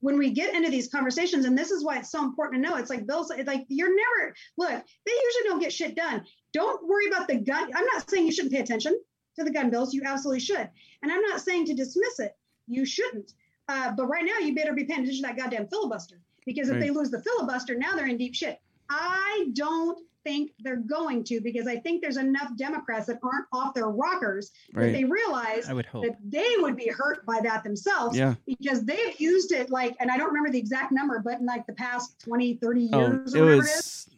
when 0.00 0.18
we 0.18 0.30
get 0.30 0.54
into 0.54 0.70
these 0.70 0.88
conversations, 0.88 1.44
and 1.44 1.56
this 1.56 1.70
is 1.70 1.84
why 1.84 1.98
it's 1.98 2.10
so 2.10 2.22
important 2.24 2.62
to 2.62 2.70
know, 2.70 2.76
it's 2.76 2.90
like 2.90 3.06
Bill's 3.06 3.30
like 3.30 3.66
you're 3.68 3.94
never 3.94 4.34
look. 4.56 4.70
They 4.70 5.12
usually 5.12 5.48
don't 5.48 5.60
get 5.60 5.72
shit 5.72 5.94
done. 5.94 6.24
Don't 6.52 6.86
worry 6.86 7.06
about 7.08 7.28
the 7.28 7.36
gun. 7.36 7.70
I'm 7.74 7.84
not 7.94 8.08
saying 8.08 8.26
you 8.26 8.32
shouldn't 8.32 8.52
pay 8.52 8.60
attention 8.60 8.98
to 9.38 9.44
the 9.44 9.50
gun 9.50 9.70
bills. 9.70 9.94
You 9.94 10.02
absolutely 10.04 10.40
should. 10.40 10.68
And 11.02 11.12
I'm 11.12 11.22
not 11.22 11.40
saying 11.40 11.66
to 11.66 11.74
dismiss 11.74 12.18
it. 12.20 12.36
You 12.66 12.84
shouldn't. 12.84 13.32
Uh, 13.68 13.92
but 13.96 14.06
right 14.06 14.24
now, 14.24 14.38
you 14.44 14.54
better 14.54 14.72
be 14.72 14.84
paying 14.84 15.00
attention 15.00 15.22
to 15.22 15.28
that 15.28 15.36
goddamn 15.36 15.66
filibuster 15.68 16.20
because 16.46 16.68
if 16.68 16.74
Right. 16.74 16.82
they 16.82 16.90
lose 16.90 17.10
the 17.10 17.22
filibuster, 17.22 17.74
now 17.76 17.94
they're 17.94 18.06
in 18.06 18.16
deep 18.16 18.34
shit. 18.34 18.58
I 18.88 19.48
don't 19.52 19.98
think 20.26 20.50
they're 20.58 20.76
going 20.98 21.22
to 21.22 21.40
because 21.40 21.68
I 21.68 21.76
think 21.76 22.02
there's 22.02 22.16
enough 22.16 22.50
Democrats 22.56 23.06
that 23.06 23.18
aren't 23.22 23.46
off 23.52 23.74
their 23.74 23.88
rockers 23.88 24.50
that 24.72 24.92
they 24.92 25.04
realize 25.04 25.68
I 25.68 25.72
would 25.72 25.86
hope. 25.86 26.02
that 26.04 26.16
they 26.24 26.54
would 26.58 26.76
be 26.76 26.88
hurt 26.88 27.24
by 27.24 27.40
that 27.44 27.62
themselves 27.62 28.16
Yeah. 28.18 28.34
because 28.44 28.84
they've 28.84 29.18
used 29.20 29.52
it 29.52 29.70
like, 29.70 29.94
and 30.00 30.10
I 30.10 30.16
don't 30.16 30.26
remember 30.28 30.50
the 30.50 30.58
exact 30.58 30.90
number, 30.90 31.20
but 31.24 31.38
in 31.38 31.46
like 31.46 31.64
the 31.66 31.74
past 31.74 32.18
20, 32.24 32.54
30 32.56 32.80
years 32.80 32.92
Oh, 32.92 32.98
or 33.00 33.04
it 33.14 33.24
whatever 33.26 33.52
it 33.52 33.58
is, 33.58 33.64
was. 33.64 34.08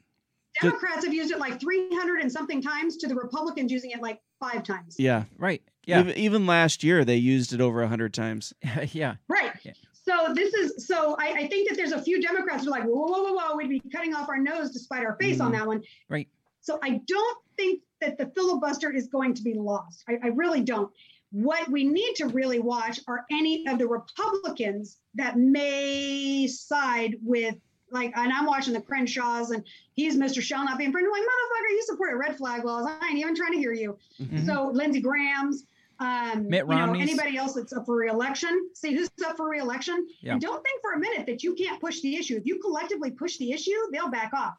Democrats 0.63 1.05
have 1.05 1.13
used 1.15 1.31
it 1.31 1.39
like 1.39 1.61
300 1.61 2.21
and 2.21 2.33
something 2.33 2.63
times 2.63 2.97
to 2.97 3.07
the 3.07 3.15
Republicans 3.15 3.71
using 3.71 3.91
it 3.91 4.01
like 4.01 4.21
five 4.41 4.63
times. 4.65 4.97
Yeah. 4.99 5.25
Right. 5.37 5.63
Yeah. 5.85 6.01
Even, 6.01 6.17
even 6.19 6.47
last 6.47 6.83
year, 6.83 7.05
they 7.05 7.17
used 7.17 7.53
it 7.53 7.61
over 7.61 7.83
a 7.83 7.89
hundred 7.89 8.13
times. 8.15 8.53
yeah. 8.93 9.17
Right. 9.29 9.53
Yeah. 9.63 9.73
So 10.09 10.33
this 10.33 10.55
is 10.55 10.87
so 10.87 11.17
I, 11.19 11.33
I 11.41 11.49
think 11.49 11.69
that 11.69 11.77
there's 11.77 11.93
a 11.93 12.01
few 12.01 12.21
Democrats 12.23 12.65
who 12.65 12.71
are 12.71 12.79
like, 12.79 12.85
whoa, 12.85 13.07
whoa, 13.07 13.23
whoa, 13.25 13.33
whoa, 13.35 13.57
we'd 13.57 13.69
be 13.69 13.83
cutting 13.93 14.15
off 14.15 14.29
our 14.29 14.39
nose 14.39 14.71
to 14.73 14.79
spite 14.79 15.05
our 15.05 15.17
face 15.21 15.39
on 15.41 15.51
Mhm. 15.53 15.59
that 15.59 15.67
one. 15.67 15.83
Right. 16.09 16.29
So 16.63 16.79
I 16.83 17.01
don't 17.07 17.39
think 17.57 17.83
that 18.01 18.17
the 18.17 18.27
filibuster 18.35 18.91
is 18.91 19.09
going 19.09 19.35
to 19.35 19.43
be 19.43 19.55
lost. 19.55 20.05
I, 20.09 20.19
I 20.23 20.27
really 20.29 20.63
don't. 20.63 20.91
What 21.31 21.69
we 21.71 21.85
need 21.85 22.15
to 22.17 22.27
really 22.29 22.59
watch 22.59 23.01
are 23.07 23.27
any 23.31 23.67
of 23.69 23.79
the 23.79 23.87
Republicans 23.87 24.97
that 25.17 25.37
may 25.37 26.47
side 26.47 27.17
with 27.23 27.57
like, 27.91 28.13
and 28.17 28.33
I'm 28.33 28.47
watching 28.47 28.75
the 28.75 28.81
Crenshaws 28.83 29.51
and 29.51 29.63
he's 29.95 30.17
Mr. 30.17 30.41
Shall 30.43 30.65
not 30.65 30.79
be. 30.79 30.85
I'm 30.87 30.93
like, 30.93 31.05
motherfucker, 31.05 31.71
you 31.71 31.83
supported 31.87 32.17
red 32.17 32.37
flag 32.37 32.65
laws. 32.65 32.87
I 32.87 33.09
ain't 33.09 33.19
even 33.19 33.35
trying 33.35 33.53
to 33.53 33.59
hear 33.59 33.73
you. 33.73 33.97
Mhm. 34.21 34.47
So 34.47 34.71
Lindsey 34.73 35.01
Graham's, 35.01 35.65
um, 36.01 36.49
Mitt 36.49 36.67
you 36.69 36.75
know, 36.75 36.95
anybody 36.95 37.37
else 37.37 37.55
that's 37.55 37.73
up 37.73 37.87
for 37.87 37.97
reelection. 37.97 38.71
See 38.75 38.95
who's 38.95 39.11
up 39.27 39.37
for 39.37 39.49
reelection. 39.49 40.07
Yeah. 40.21 40.33
And 40.33 40.41
don't 40.41 40.63
think 40.63 40.81
for 40.81 40.93
a 40.93 40.99
minute 40.99 41.27
that 41.27 41.43
you 41.43 41.55
can't 41.55 41.81
push 41.81 42.01
the 42.01 42.17
issue. 42.17 42.37
If 42.37 42.47
you 42.47 42.61
collectively 42.61 43.11
push 43.11 43.37
the 43.39 43.53
issue, 43.53 43.77
they'll 43.93 44.11
back 44.11 44.33
off. 44.33 44.55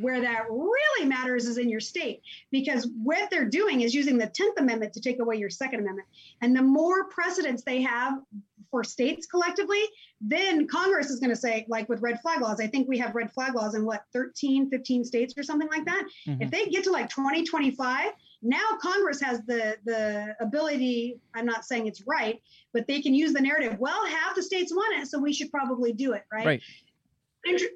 Where 0.00 0.20
that 0.20 0.50
really 0.50 1.06
matters 1.06 1.46
is 1.46 1.56
in 1.56 1.68
your 1.68 1.80
state, 1.80 2.20
because 2.50 2.88
what 3.02 3.30
they're 3.30 3.48
doing 3.48 3.82
is 3.82 3.94
using 3.94 4.18
the 4.18 4.26
10th 4.26 4.58
Amendment 4.58 4.92
to 4.94 5.00
take 5.00 5.20
away 5.20 5.36
your 5.36 5.50
Second 5.50 5.80
Amendment. 5.80 6.08
And 6.42 6.54
the 6.54 6.62
more 6.62 7.04
precedents 7.04 7.62
they 7.62 7.80
have 7.82 8.14
for 8.72 8.82
states 8.82 9.24
collectively, 9.26 9.84
then 10.20 10.66
Congress 10.66 11.10
is 11.10 11.20
going 11.20 11.30
to 11.30 11.36
say, 11.36 11.64
like 11.68 11.88
with 11.88 12.02
red 12.02 12.20
flag 12.22 12.40
laws, 12.40 12.60
I 12.60 12.66
think 12.66 12.88
we 12.88 12.98
have 12.98 13.14
red 13.14 13.32
flag 13.32 13.54
laws 13.54 13.76
in 13.76 13.84
what, 13.84 14.02
13, 14.12 14.68
15 14.68 15.04
states 15.04 15.32
or 15.36 15.44
something 15.44 15.68
like 15.68 15.84
that. 15.84 16.08
Mhm. 16.26 16.42
If 16.42 16.50
they 16.50 16.66
get 16.66 16.82
to 16.84 16.90
like 16.90 17.08
2025, 17.08 18.10
now 18.44 18.76
Congress 18.80 19.20
has 19.20 19.40
the 19.46 19.76
the 19.84 20.36
ability, 20.40 21.18
I'm 21.34 21.46
not 21.46 21.64
saying 21.64 21.86
it's 21.86 22.02
right, 22.06 22.40
but 22.72 22.86
they 22.86 23.00
can 23.00 23.14
use 23.14 23.32
the 23.32 23.40
narrative, 23.40 23.76
well, 23.78 24.06
half 24.06 24.36
the 24.36 24.42
states 24.42 24.72
want 24.72 25.00
it, 25.00 25.08
so 25.08 25.18
we 25.18 25.32
should 25.32 25.50
probably 25.50 25.92
do 25.92 26.12
it, 26.12 26.24
right? 26.32 26.46
Right. 26.46 26.62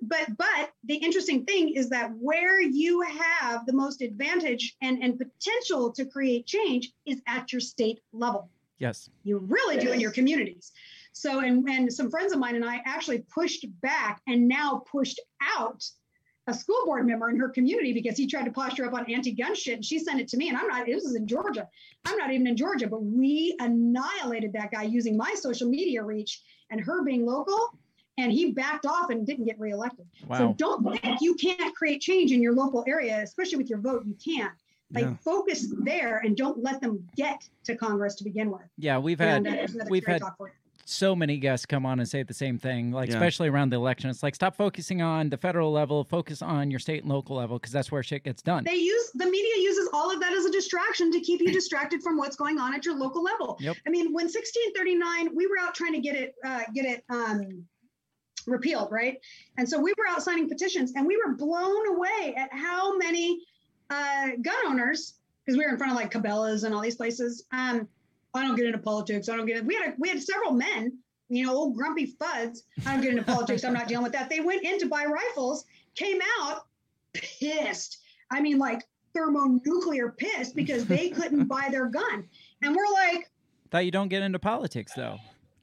But 0.03 0.37
but 0.39 0.71
the 0.85 0.97
interesting 0.97 1.45
thing 1.45 1.75
is 1.75 1.91
that 1.91 2.11
where 2.19 2.61
you 2.61 3.03
have 3.03 3.67
the 3.67 3.73
most 3.73 4.01
advantage 4.01 4.77
and, 4.81 5.03
and 5.03 5.19
potential 5.19 5.93
to 5.93 6.07
create 6.07 6.47
change 6.47 6.93
is 7.05 7.21
at 7.27 7.53
your 7.53 7.61
state 7.61 8.01
level 8.13 8.49
Yes. 8.79 9.11
you 9.25 9.39
really 9.39 9.77
do 9.79 9.93
in 9.93 10.01
your 10.01 10.13
communities. 10.13 10.73
So, 11.13 11.41
and, 11.41 11.69
and 11.69 11.93
some 11.93 12.11
friends 12.11 12.33
of 12.33 12.39
mine 12.39 12.55
and 12.55 12.65
I 12.65 12.81
actually 12.87 13.25
pushed 13.35 13.67
back 13.81 14.23
and 14.29 14.47
now 14.47 14.85
pushed 14.91 15.21
out 15.57 15.85
a 16.49 16.55
school 16.55 16.81
board 16.85 17.07
member 17.07 17.29
in 17.31 17.37
her 17.39 17.49
community 17.49 17.93
because 17.93 18.17
he 18.17 18.27
tried 18.27 18.45
to 18.45 18.51
posture 18.51 18.87
up 18.87 18.95
on 18.95 19.11
anti-gun 19.11 19.55
shit 19.55 19.75
and 19.75 19.85
she 19.85 19.99
sent 19.99 20.21
it 20.21 20.29
to 20.29 20.37
me 20.37 20.49
and 20.49 20.57
I'm 20.57 20.67
not, 20.69 20.87
this 20.87 21.05
is 21.05 21.15
in 21.15 21.27
Georgia. 21.27 21.69
I'm 22.05 22.17
not 22.17 22.31
even 22.33 22.47
in 22.47 22.57
Georgia, 22.57 22.87
but 22.87 23.03
we 23.03 23.55
annihilated 23.61 24.53
that 24.55 24.71
guy 24.71 24.85
using 24.85 25.17
my 25.17 25.35
social 25.35 25.69
media 25.69 26.03
reach 26.03 26.43
and 26.71 26.81
her 26.81 27.05
being 27.05 27.27
local 27.27 27.79
and 28.17 28.33
he 28.33 28.53
backed 28.53 28.87
off 28.87 29.11
and 29.11 29.27
didn't 29.27 29.45
get 29.45 29.61
reelected. 29.61 30.07
So 30.37 30.55
don't 30.59 30.83
think 31.01 31.21
you 31.21 31.35
can't 31.35 31.75
create 31.75 32.01
change 32.01 32.33
in 32.33 32.43
your 32.43 32.55
local 32.55 32.85
area, 32.89 33.21
especially 33.23 33.59
with 33.59 33.71
your 33.71 33.79
vote. 33.81 34.05
You 34.07 34.17
can't. 34.25 34.53
Like 34.93 35.05
Yeah. 35.05 35.15
focus 35.23 35.73
there 35.81 36.19
and 36.25 36.35
don't 36.35 36.63
let 36.63 36.81
them 36.81 37.07
get 37.15 37.47
to 37.65 37.77
Congress 37.77 38.15
to 38.17 38.25
begin 38.25 38.51
with. 38.51 38.63
Yeah. 38.79 38.99
We've 38.99 39.19
had 39.19 39.47
And, 39.47 39.81
uh, 39.81 39.85
we've 39.89 40.07
had 40.07 40.23
talk 40.23 40.37
for 40.39 40.49
you. 40.49 40.55
So 40.89 41.15
many 41.15 41.37
guests 41.39 41.67
come 41.67 41.85
on 41.85 42.01
and 42.01 42.09
say 42.09 42.23
the 42.23 42.33
same 42.35 42.59
thing, 42.59 42.91
like 42.91 43.09
Yeah. 43.11 43.17
especially 43.17 43.49
around 43.49 43.71
the 43.71 43.77
election. 43.77 44.09
It's 44.11 44.23
like 44.23 44.35
stop 44.35 44.57
focusing 44.57 45.03
on 45.03 45.29
the 45.29 45.37
federal 45.37 45.71
level, 45.71 46.03
focus 46.05 46.41
on 46.43 46.71
your 46.71 46.81
state 46.81 47.03
and 47.03 47.13
local 47.13 47.37
level 47.37 47.59
because 47.59 47.73
that's 47.73 47.93
where 47.93 48.03
shit 48.03 48.25
gets 48.25 48.43
done. 48.43 48.65
They 48.65 48.75
use 48.77 49.11
the 49.15 49.27
media 49.27 49.63
uses 49.63 49.89
all 49.93 50.11
of 50.11 50.21
that 50.21 50.33
as 50.33 50.45
a 50.47 50.51
distraction 50.51 51.13
to 51.13 51.21
keep 51.21 51.41
you 51.41 51.53
distracted 51.53 52.03
from 52.03 52.17
what's 52.17 52.37
going 52.37 52.59
on 52.59 52.75
at 52.75 52.85
your 52.85 52.97
local 52.97 53.23
level. 53.23 53.57
Yep. 53.61 53.77
I 53.87 53.91
mean, 53.91 54.13
when 54.13 54.27
1639, 54.29 55.35
we 55.37 55.47
were 55.47 55.59
out 55.61 55.75
trying 55.75 55.93
to 55.93 56.01
get 56.01 56.17
it 56.17 56.35
uh, 56.45 56.63
get 56.75 56.85
it 56.85 57.05
um, 57.11 57.65
repealed, 58.47 58.91
right? 58.91 59.19
And 59.59 59.69
so 59.69 59.79
we 59.79 59.93
were 59.99 60.07
out 60.09 60.23
signing 60.23 60.49
petitions, 60.49 60.93
and 60.97 61.07
we 61.07 61.17
were 61.17 61.35
blown 61.35 61.87
away 61.89 62.35
at 62.37 62.49
how 62.53 62.97
many 62.97 63.41
uh, 63.91 64.29
gun 64.43 64.55
owners, 64.67 65.15
because 65.45 65.59
we 65.59 65.65
were 65.65 65.71
in 65.71 65.79
front 65.79 65.93
of 65.93 65.97
like 65.97 66.11
Cabela's 66.11 66.65
and 66.65 66.75
all 66.75 66.81
these 66.81 66.97
places. 66.97 67.45
Um, 67.53 67.89
I 68.39 68.47
don't 68.47 68.57
get 68.57 68.67
into 68.67 68.79
politics. 68.79 69.29
I 69.29 69.37
don't 69.37 69.47
get. 69.47 69.59
In. 69.59 69.67
We 69.67 69.75
had 69.75 69.91
a, 69.91 69.95
we 69.99 70.09
had 70.09 70.23
several 70.23 70.53
men, 70.53 70.99
you 71.29 71.47
know, 71.47 71.55
old 71.55 71.77
grumpy 71.77 72.15
fuds. 72.21 72.61
I 72.87 72.95
don't 72.95 73.03
get 73.03 73.11
into 73.11 73.25
politics. 73.25 73.65
I'm 73.65 73.73
not 73.73 73.89
dealing 73.89 74.05
with 74.05 74.13
that. 74.13 74.31
They 74.31 74.41
went 74.41 74.65
in 74.65 74.79
to 74.81 74.87
buy 74.87 75.05
rifles, 75.05 75.65
came 75.95 76.19
out 76.41 76.67
pissed. 77.13 77.99
I 78.31 78.41
mean, 78.41 78.59
like 78.59 78.83
thermonuclear 79.15 80.13
pissed 80.13 80.55
because 80.55 80.87
they 80.87 81.11
couldn't 81.11 81.47
buy 81.47 81.69
their 81.71 81.87
gun. 81.87 82.29
And 82.63 82.75
we're 82.75 82.93
like, 82.93 83.31
Thought 83.71 83.85
you 83.85 83.91
don't 83.91 84.09
get 84.09 84.23
into 84.23 84.39
politics 84.39 84.93
though. 84.97 85.19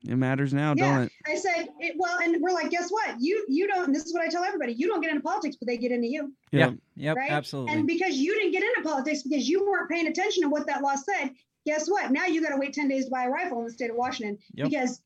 It 0.07 0.17
matters 0.17 0.53
now, 0.53 0.75
yeah. 0.77 0.97
don't 0.97 1.03
it? 1.05 1.11
I 1.25 1.35
said, 1.35 1.67
it, 1.79 1.95
well, 1.97 2.19
and 2.19 2.39
we're 2.39 2.51
like, 2.53 2.69
guess 2.69 2.91
what? 2.91 3.15
You 3.19 3.43
you 3.49 3.67
don't. 3.67 3.85
And 3.85 3.95
this 3.95 4.05
is 4.05 4.13
what 4.13 4.23
I 4.23 4.27
tell 4.27 4.43
everybody: 4.43 4.73
you 4.73 4.87
don't 4.87 5.01
get 5.01 5.09
into 5.09 5.23
politics, 5.23 5.55
but 5.59 5.67
they 5.67 5.77
get 5.77 5.91
into 5.91 6.07
you, 6.07 6.31
Yeah. 6.51 6.71
Yep. 6.95 7.17
right? 7.17 7.31
Absolutely. 7.31 7.73
And 7.73 7.87
because 7.87 8.15
you 8.15 8.35
didn't 8.35 8.51
get 8.51 8.63
into 8.63 8.87
politics 8.87 9.23
because 9.23 9.49
you 9.49 9.65
weren't 9.65 9.89
paying 9.89 10.07
attention 10.07 10.43
to 10.43 10.49
what 10.49 10.67
that 10.67 10.83
law 10.83 10.95
said, 10.95 11.31
guess 11.65 11.87
what? 11.89 12.11
Now 12.11 12.25
you 12.25 12.41
got 12.41 12.49
to 12.49 12.57
wait 12.57 12.73
ten 12.73 12.87
days 12.87 13.05
to 13.05 13.11
buy 13.11 13.25
a 13.25 13.29
rifle 13.29 13.59
in 13.59 13.65
the 13.65 13.71
state 13.71 13.89
of 13.89 13.95
Washington 13.95 14.37
Yep. 14.53 14.69
because 14.69 15.01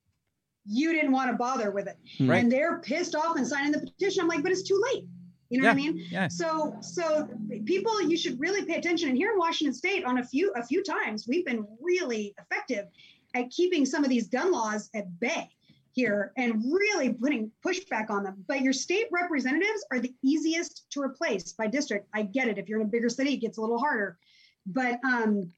you 0.65 0.93
didn't 0.93 1.11
want 1.11 1.31
to 1.31 1.37
bother 1.37 1.71
with 1.71 1.87
it, 1.87 1.97
Right. 2.19 2.43
and 2.43 2.51
they're 2.51 2.79
pissed 2.79 3.15
off 3.15 3.37
and 3.37 3.47
signing 3.47 3.71
the 3.71 3.79
petition. 3.79 4.21
I'm 4.21 4.27
like, 4.27 4.43
but 4.43 4.51
it's 4.51 4.63
too 4.63 4.79
late. 4.93 5.05
You 5.49 5.59
know 5.61 5.67
what 5.67 5.73
I 5.73 5.75
mean? 5.77 6.05
yeah. 6.11 6.27
So, 6.27 6.75
so 6.81 7.27
people, 7.65 7.99
you 8.03 8.15
should 8.15 8.39
really 8.39 8.63
pay 8.65 8.75
attention. 8.75 9.09
And 9.09 9.17
here 9.17 9.31
in 9.31 9.39
Washington 9.39 9.73
State, 9.73 10.05
on 10.05 10.19
a 10.19 10.23
few 10.23 10.51
a 10.55 10.63
few 10.63 10.83
times, 10.83 11.25
we've 11.27 11.43
been 11.45 11.65
really 11.81 12.35
effective 12.39 12.85
at 13.33 13.49
keeping 13.49 13.83
some 13.85 14.03
of 14.03 14.11
these 14.11 14.27
gun 14.27 14.51
laws 14.51 14.91
at 14.93 15.19
bay 15.19 15.49
here 15.91 16.33
and 16.37 16.63
really 16.71 17.11
putting 17.13 17.51
pushback 17.65 18.11
on 18.11 18.23
them. 18.23 18.45
But 18.47 18.61
your 18.61 18.73
state 18.73 19.07
representatives 19.11 19.83
are 19.91 19.99
the 19.99 20.13
easiest 20.21 20.87
to 20.91 21.01
replace 21.01 21.51
by 21.53 21.65
district. 21.65 22.07
I 22.13 22.21
get 22.23 22.47
it. 22.47 22.59
If 22.59 22.69
you're 22.69 22.79
in 22.79 22.85
a 22.85 22.89
bigger 22.89 23.09
city, 23.09 23.33
it 23.33 23.37
gets 23.37 23.57
a 23.57 23.61
little 23.61 23.79
harder. 23.79 24.19
But 24.67 24.99
um, 25.03 25.51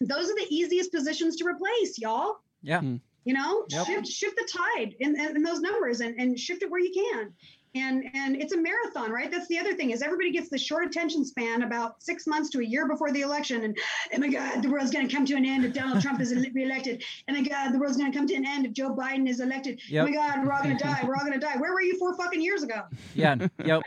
those 0.00 0.30
are 0.30 0.34
the 0.34 0.46
easiest 0.50 0.92
positions 0.92 1.36
to 1.36 1.44
replace, 1.46 1.98
y'all. 1.98 2.36
Yeah. 2.62 2.80
Hmm. 2.80 2.96
You 3.24 3.34
know, 3.34 3.64
Yep. 3.68 3.86
shift 3.86 4.06
shift 4.08 4.36
the 4.36 4.48
tide 4.50 4.94
in, 5.00 5.18
in, 5.20 5.36
in 5.36 5.42
those 5.42 5.60
numbers 5.60 6.00
and, 6.00 6.18
and 6.18 6.38
shift 6.38 6.62
it 6.62 6.70
where 6.70 6.80
you 6.80 6.92
can 7.12 7.32
and 7.74 8.04
and 8.14 8.34
it's 8.40 8.54
a 8.54 8.56
marathon 8.56 9.10
right 9.10 9.30
that's 9.30 9.46
the 9.48 9.58
other 9.58 9.74
thing 9.74 9.90
is 9.90 10.00
everybody 10.00 10.30
gets 10.32 10.48
the 10.48 10.56
short 10.56 10.86
attention 10.86 11.22
span 11.22 11.62
about 11.62 12.02
six 12.02 12.26
months 12.26 12.48
to 12.48 12.60
a 12.60 12.64
year 12.64 12.88
before 12.88 13.12
the 13.12 13.20
election 13.20 13.62
and 13.64 13.76
oh 14.14 14.18
my 14.18 14.28
god 14.28 14.62
the 14.62 14.70
world's 14.70 14.90
going 14.90 15.06
to 15.06 15.14
come 15.14 15.26
to 15.26 15.34
an 15.34 15.44
end 15.44 15.66
if 15.66 15.74
donald 15.74 16.00
trump 16.00 16.18
is 16.18 16.32
reelected 16.54 17.04
And 17.26 17.36
oh 17.36 17.42
my 17.42 17.46
god 17.46 17.72
the 17.72 17.78
world's 17.78 17.98
going 17.98 18.10
to 18.10 18.16
come 18.16 18.26
to 18.28 18.34
an 18.34 18.46
end 18.46 18.64
if 18.64 18.72
joe 18.72 18.94
biden 18.96 19.28
is 19.28 19.40
elected 19.40 19.82
Yep. 19.90 20.06
oh 20.06 20.08
my 20.10 20.14
god 20.16 20.46
we're 20.46 20.52
all 20.54 20.62
going 20.62 20.78
to 20.78 20.82
die 20.82 21.00
we're 21.06 21.14
all 21.14 21.20
going 21.26 21.38
to 21.38 21.46
die 21.46 21.58
where 21.58 21.74
were 21.74 21.82
you 21.82 21.98
four 21.98 22.16
fucking 22.16 22.40
years 22.40 22.62
ago 22.62 22.84
Yeah. 23.14 23.36
Yep. 23.62 23.82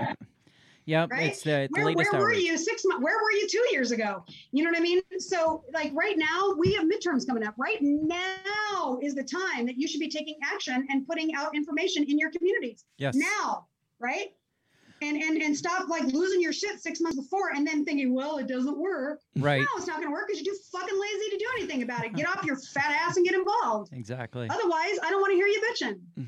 Yep. 0.85 1.11
Right? 1.11 1.31
It's 1.31 1.43
the, 1.43 1.69
the 1.71 1.81
where, 1.81 1.85
latest 1.85 2.11
where 2.11 2.21
were 2.21 2.33
you 2.33 2.57
six 2.57 2.83
months 2.85 3.03
where 3.03 3.15
were 3.17 3.31
you 3.31 3.47
two 3.47 3.65
years 3.71 3.91
ago 3.91 4.23
you 4.51 4.63
know 4.63 4.69
what 4.69 4.77
i 4.77 4.81
mean 4.81 5.01
so 5.19 5.63
like 5.73 5.91
right 5.93 6.17
now 6.17 6.53
we 6.57 6.73
have 6.73 6.85
midterms 6.85 7.25
coming 7.27 7.45
up 7.45 7.53
right 7.57 7.77
now 7.81 8.99
is 9.01 9.15
the 9.15 9.23
time 9.23 9.65
that 9.65 9.77
you 9.77 9.87
should 9.87 9.99
be 9.99 10.09
taking 10.09 10.35
action 10.43 10.85
and 10.89 11.07
putting 11.07 11.33
out 11.35 11.55
information 11.55 12.03
in 12.03 12.17
your 12.17 12.31
communities 12.31 12.85
Yes. 12.97 13.15
now 13.15 13.67
right 13.99 14.33
and 15.01 15.17
and 15.17 15.41
and 15.41 15.55
stop 15.55 15.87
like 15.89 16.03
losing 16.03 16.41
your 16.41 16.53
shit 16.53 16.79
six 16.79 16.99
months 17.01 17.17
before 17.17 17.51
and 17.55 17.65
then 17.65 17.83
thinking 17.85 18.13
well 18.13 18.37
it 18.37 18.47
doesn't 18.47 18.77
work 18.77 19.19
Right. 19.37 19.61
no 19.61 19.67
it's 19.77 19.87
not 19.87 19.97
going 19.97 20.07
to 20.09 20.13
work 20.13 20.27
because 20.27 20.41
you're 20.41 20.53
too 20.53 20.59
fucking 20.71 20.99
lazy 20.99 21.29
to 21.31 21.37
do 21.37 21.45
anything 21.57 21.83
about 21.83 22.05
it 22.05 22.13
get 22.15 22.27
off 22.27 22.43
your 22.43 22.57
fat 22.57 22.91
ass 22.91 23.17
and 23.17 23.25
get 23.25 23.35
involved 23.35 23.93
Exactly. 23.93 24.47
otherwise 24.49 24.97
i 25.03 25.09
don't 25.09 25.21
want 25.21 25.31
to 25.31 25.35
hear 25.35 25.47
you 25.47 25.61
bitching 25.71 25.99
mm. 26.19 26.27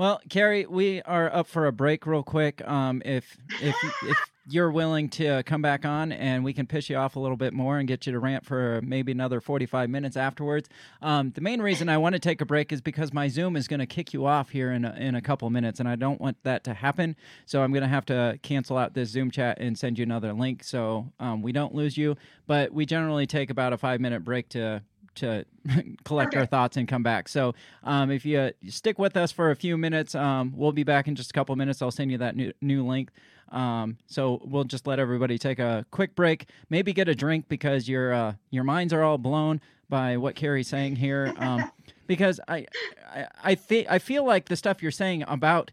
Well, 0.00 0.22
Kerry, 0.30 0.64
we 0.64 1.02
are 1.02 1.30
up 1.30 1.46
for 1.46 1.66
a 1.66 1.72
break 1.72 2.06
real 2.06 2.22
quick. 2.22 2.66
Um, 2.66 3.02
if 3.04 3.36
if 3.60 3.76
if 4.02 4.16
you're 4.48 4.70
willing 4.70 5.10
to 5.10 5.42
come 5.42 5.60
back 5.60 5.84
on 5.84 6.10
and 6.10 6.42
we 6.42 6.54
can 6.54 6.66
piss 6.66 6.88
you 6.88 6.96
off 6.96 7.16
a 7.16 7.20
little 7.20 7.36
bit 7.36 7.52
more 7.52 7.78
and 7.78 7.86
get 7.86 8.06
you 8.06 8.12
to 8.12 8.18
rant 8.18 8.46
for 8.46 8.80
maybe 8.82 9.12
another 9.12 9.42
45 9.42 9.90
minutes 9.90 10.16
afterwards. 10.16 10.70
Um, 11.02 11.32
the 11.32 11.42
main 11.42 11.60
reason 11.60 11.90
I 11.90 11.98
want 11.98 12.14
to 12.14 12.18
take 12.18 12.40
a 12.40 12.46
break 12.46 12.72
is 12.72 12.80
because 12.80 13.12
my 13.12 13.28
Zoom 13.28 13.56
is 13.56 13.68
going 13.68 13.80
to 13.80 13.86
kick 13.86 14.14
you 14.14 14.24
off 14.24 14.48
here 14.48 14.72
in 14.72 14.86
a, 14.86 14.92
in 14.94 15.16
a 15.16 15.20
couple 15.20 15.50
minutes, 15.50 15.80
and 15.80 15.88
I 15.88 15.96
don't 15.96 16.18
want 16.18 16.38
that 16.44 16.64
to 16.64 16.72
happen. 16.72 17.14
So 17.44 17.62
I'm 17.62 17.70
going 17.70 17.82
to 17.82 17.88
have 17.88 18.06
to 18.06 18.38
cancel 18.40 18.78
out 18.78 18.94
this 18.94 19.10
Zoom 19.10 19.30
chat 19.30 19.58
and 19.60 19.78
send 19.78 19.98
you 19.98 20.04
another 20.04 20.32
link 20.32 20.64
so 20.64 21.12
um, 21.20 21.42
we 21.42 21.52
don't 21.52 21.74
lose 21.74 21.98
you. 21.98 22.16
But 22.46 22.72
we 22.72 22.86
generally 22.86 23.26
take 23.26 23.50
about 23.50 23.74
a 23.74 23.76
five 23.76 24.00
minute 24.00 24.24
break 24.24 24.48
to 24.50 24.80
to 25.16 25.44
collect 26.04 26.34
our 26.36 26.46
thoughts 26.46 26.76
and 26.76 26.86
come 26.88 27.02
back. 27.02 27.28
So 27.28 27.54
um, 27.82 28.10
if 28.10 28.24
you 28.24 28.38
uh, 28.38 28.50
stick 28.68 28.98
with 28.98 29.16
us 29.16 29.32
for 29.32 29.50
a 29.50 29.56
few 29.56 29.76
minutes, 29.76 30.14
um, 30.14 30.52
we'll 30.56 30.72
be 30.72 30.84
back 30.84 31.08
in 31.08 31.14
just 31.14 31.30
a 31.30 31.32
couple 31.32 31.54
minutes. 31.56 31.82
I'll 31.82 31.90
send 31.90 32.10
you 32.10 32.18
that 32.18 32.36
new, 32.36 32.52
new 32.60 32.86
link. 32.86 33.10
Um, 33.50 33.98
so 34.06 34.40
we'll 34.44 34.64
just 34.64 34.86
let 34.86 34.98
everybody 34.98 35.36
take 35.36 35.58
a 35.58 35.84
quick 35.90 36.14
break, 36.14 36.48
maybe 36.68 36.92
get 36.92 37.08
a 37.08 37.14
drink 37.14 37.46
because 37.48 37.88
your 37.88 38.12
uh, 38.12 38.34
your 38.50 38.62
minds 38.64 38.92
are 38.92 39.02
all 39.02 39.18
blown 39.18 39.60
by 39.88 40.16
what 40.16 40.36
Kerry's 40.36 40.68
saying 40.68 40.96
here. 40.96 41.34
Um, 41.40 41.70
because 42.06 42.40
I 42.48 42.66
I 43.12 43.26
I, 43.42 43.54
thi- 43.54 43.88
I 43.88 43.98
feel 43.98 44.24
like 44.24 44.48
the 44.48 44.56
stuff 44.56 44.82
you're 44.82 44.90
saying 44.92 45.24
about 45.26 45.70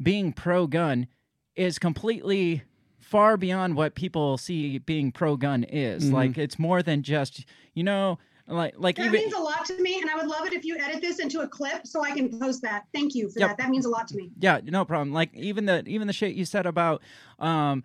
being 0.00 0.32
pro 0.32 0.66
gun 0.66 1.06
is 1.56 1.78
completely 1.78 2.62
far 2.98 3.36
beyond 3.36 3.74
what 3.76 3.94
people 3.94 4.38
see 4.38 4.78
being 4.78 5.10
pro 5.12 5.36
gun 5.36 5.64
is. 5.64 6.10
Like 6.12 6.38
it's 6.38 6.58
more 6.58 6.82
than 6.82 7.02
just 7.02 7.44
you 7.74 7.82
know 7.84 8.18
like 8.50 8.74
like 8.76 8.96
That 8.96 9.06
even 9.06 9.20
means 9.20 9.34
a 9.34 9.38
lot 9.40 9.64
to 9.66 9.80
me, 9.80 10.00
and 10.00 10.10
I 10.10 10.16
would 10.16 10.26
love 10.26 10.46
it 10.46 10.52
if 10.52 10.64
you 10.64 10.76
edit 10.78 11.00
this 11.00 11.18
into 11.20 11.40
a 11.40 11.48
clip 11.48 11.86
so 11.86 12.02
I 12.02 12.10
can 12.10 12.38
post 12.38 12.62
that. 12.62 12.84
Thank 12.92 13.14
you 13.14 13.28
for 13.30 13.38
Yep. 13.38 13.48
that. 13.50 13.58
That 13.58 13.70
means 13.70 13.86
a 13.86 13.90
lot 13.90 14.08
to 14.08 14.16
me. 14.16 14.30
Yeah, 14.38 14.60
no 14.64 14.84
problem. 14.84 15.12
Like 15.12 15.32
even 15.34 15.66
the 15.66 15.82
even 15.86 16.06
the 16.06 16.12
shit 16.12 16.34
you 16.34 16.44
said 16.44 16.66
about 16.66 17.02
um 17.38 17.84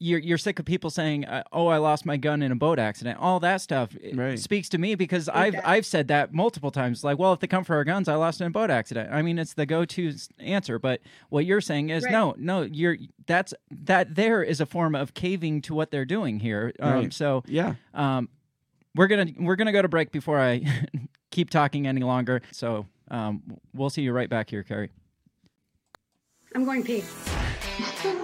you're 0.00 0.18
you're 0.18 0.36
sick 0.38 0.58
of 0.58 0.64
people 0.66 0.90
saying, 0.90 1.24
uh, 1.24 1.44
"Oh, 1.52 1.68
I 1.68 1.76
lost 1.78 2.04
my 2.04 2.16
gun 2.16 2.42
in 2.42 2.50
a 2.50 2.56
boat 2.56 2.80
accident." 2.80 3.18
All 3.20 3.38
that 3.40 3.60
stuff 3.60 3.96
Right. 4.12 4.38
speaks 4.38 4.68
to 4.70 4.78
me 4.78 4.96
because 4.96 5.28
I've. 5.28 5.54
I've 5.64 5.86
said 5.86 6.08
that 6.08 6.34
multiple 6.34 6.72
times. 6.72 7.04
Like, 7.04 7.16
well, 7.16 7.32
if 7.32 7.38
they 7.40 7.46
come 7.46 7.62
for 7.64 7.76
our 7.76 7.84
guns, 7.84 8.08
I 8.08 8.16
lost 8.16 8.40
in 8.40 8.48
a 8.48 8.50
boat 8.50 8.70
accident. 8.70 9.10
I 9.12 9.22
mean, 9.22 9.38
it's 9.38 9.54
the 9.54 9.64
go-to 9.66 10.12
answer. 10.40 10.80
But 10.80 11.00
what 11.30 11.46
you're 11.46 11.60
saying 11.60 11.90
is, 11.90 12.02
Right. 12.04 12.10
no, 12.12 12.34
no, 12.36 12.62
you're 12.62 12.96
that's 13.26 13.54
that 13.70 14.16
there 14.16 14.42
is 14.42 14.60
a 14.60 14.66
form 14.66 14.96
of 14.96 15.14
caving 15.14 15.62
to 15.62 15.74
what 15.74 15.92
they're 15.92 16.04
doing 16.04 16.40
here. 16.40 16.72
Um, 16.80 16.92
Right. 16.92 17.12
So 17.12 17.44
Yeah. 17.46 17.74
um, 17.94 18.28
we're 18.94 19.06
gonna 19.06 19.26
we're 19.38 19.56
gonna 19.56 19.72
go 19.72 19.82
to 19.82 19.88
break 19.88 20.12
before 20.12 20.40
I 20.40 20.62
keep 21.30 21.50
talking 21.50 21.86
any 21.86 22.02
longer. 22.02 22.42
So 22.52 22.86
um, 23.10 23.42
we'll 23.74 23.90
see 23.90 24.02
you 24.02 24.12
right 24.12 24.28
back 24.28 24.50
here, 24.50 24.62
Kerry. 24.62 24.90
I'm 26.54 26.64
going 26.64 26.82
pee. 26.84 27.02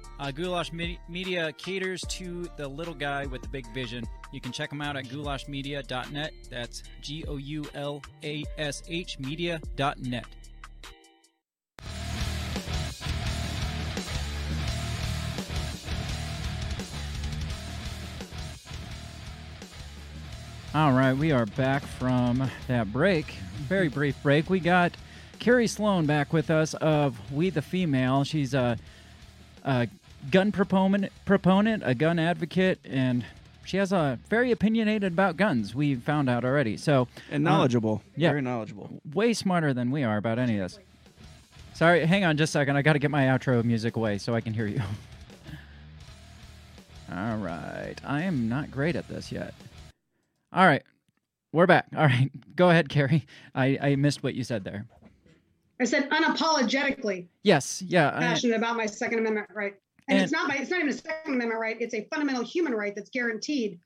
Uh, 0.21 0.29
Goulash 0.29 0.71
Me- 0.71 0.99
Media 1.09 1.51
caters 1.53 2.01
to 2.09 2.47
the 2.55 2.67
little 2.67 2.93
guy 2.93 3.25
with 3.25 3.41
the 3.41 3.47
big 3.47 3.65
vision. 3.73 4.05
You 4.31 4.39
can 4.39 4.51
check 4.51 4.69
them 4.69 4.79
out 4.79 4.95
at 4.95 5.05
goulashmedia.net. 5.05 6.33
That's 6.47 6.83
G 7.01 7.25
O 7.27 7.37
U 7.37 7.65
L 7.73 8.03
A 8.23 8.43
S 8.59 8.83
H 8.87 9.17
media.net. 9.17 10.25
All 20.73 20.93
right, 20.93 21.13
we 21.13 21.31
are 21.31 21.47
back 21.47 21.83
from 21.83 22.49
that 22.67 22.93
break. 22.93 23.25
Very 23.67 23.89
brief 23.89 24.21
break. 24.21 24.51
We 24.51 24.59
got 24.59 24.93
Kerry 25.39 25.65
Slone 25.65 26.05
back 26.05 26.31
with 26.31 26.51
us 26.51 26.75
of 26.75 27.17
We 27.33 27.49
the 27.49 27.63
Female. 27.63 28.23
She's 28.23 28.53
a, 28.53 28.77
a 29.65 29.87
gun 30.29 30.51
proponent, 30.51 31.11
proponent, 31.25 31.83
a 31.85 31.95
gun 31.95 32.19
advocate, 32.19 32.79
and 32.85 33.25
she 33.65 33.77
has 33.77 33.91
a 33.91 34.19
very 34.29 34.51
opinionated 34.51 35.13
about 35.13 35.37
guns. 35.37 35.73
We 35.73 35.95
found 35.95 36.29
out 36.29 36.43
already. 36.45 36.77
So 36.77 37.07
And 37.31 37.47
uh, 37.47 37.51
knowledgeable. 37.51 38.01
yeah. 38.15 38.29
Very 38.29 38.41
knowledgeable. 38.41 38.89
way 39.13 39.33
smarter 39.33 39.73
than 39.73 39.91
we 39.91 40.03
are 40.03 40.17
about 40.17 40.39
any 40.39 40.57
of 40.59 40.71
this. 40.71 40.79
Sorry, 41.73 42.05
hang 42.05 42.23
on 42.25 42.37
just 42.37 42.51
a 42.51 42.53
second. 42.59 42.75
I 42.75 42.81
got 42.83 42.93
to 42.93 42.99
get 42.99 43.09
my 43.11 43.23
outro 43.25 43.63
music 43.63 43.95
away 43.95 44.17
so 44.19 44.35
I 44.35 44.41
can 44.41 44.53
hear 44.53 44.67
you. 44.67 44.81
All 47.11 47.37
right. 47.37 47.95
I 48.05 48.21
am 48.23 48.47
not 48.47 48.71
great 48.71 48.95
at 48.95 49.07
this 49.07 49.31
yet. 49.31 49.53
All 50.53 50.65
right. 50.65 50.83
We're 51.51 51.65
back. 51.67 51.87
All 51.95 52.05
right. 52.05 52.29
Go 52.55 52.69
ahead, 52.69 52.87
Kerry. 52.89 53.25
I, 53.53 53.77
I 53.81 53.95
missed 53.95 54.23
what 54.23 54.33
you 54.35 54.43
said 54.43 54.63
there. 54.63 54.85
I 55.79 55.83
said 55.85 56.09
unapologetically 56.11 57.25
Yes. 57.43 57.81
Yeah. 57.81 58.11
I- 58.15 58.19
passionate 58.19 58.57
about 58.57 58.77
my 58.77 58.85
Second 58.85 59.19
Amendment 59.19 59.47
right, 59.53 59.75
and, 60.07 60.17
And- 60.17 60.23
it's 60.23 60.31
not 60.31 60.47
my 60.47 60.57
it's 60.57 60.69
not 60.69 60.79
even 60.79 60.89
a 60.89 60.93
Second 60.93 61.35
Amendment 61.35 61.59
right. 61.59 61.77
It's 61.79 61.93
a 61.93 62.05
fundamental 62.05 62.43
human 62.43 62.73
right 62.73 62.93
that's 62.95 63.09
guaranteed 63.09 63.79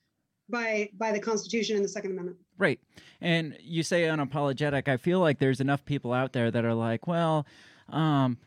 by 0.48 0.90
by 0.98 1.12
the 1.12 1.20
Constitution 1.20 1.76
and 1.76 1.84
the 1.84 1.88
Second 1.88 2.12
Amendment. 2.12 2.38
Right. 2.58 2.80
And 3.20 3.56
you 3.60 3.82
say 3.82 4.04
unapologetic. 4.04 4.88
I 4.88 4.96
feel 4.96 5.20
like 5.20 5.38
there's 5.38 5.60
enough 5.60 5.84
people 5.84 6.12
out 6.12 6.32
there 6.32 6.50
that 6.50 6.64
are 6.64 6.74
like, 6.74 7.06
well, 7.06 7.46
um, 7.90 8.38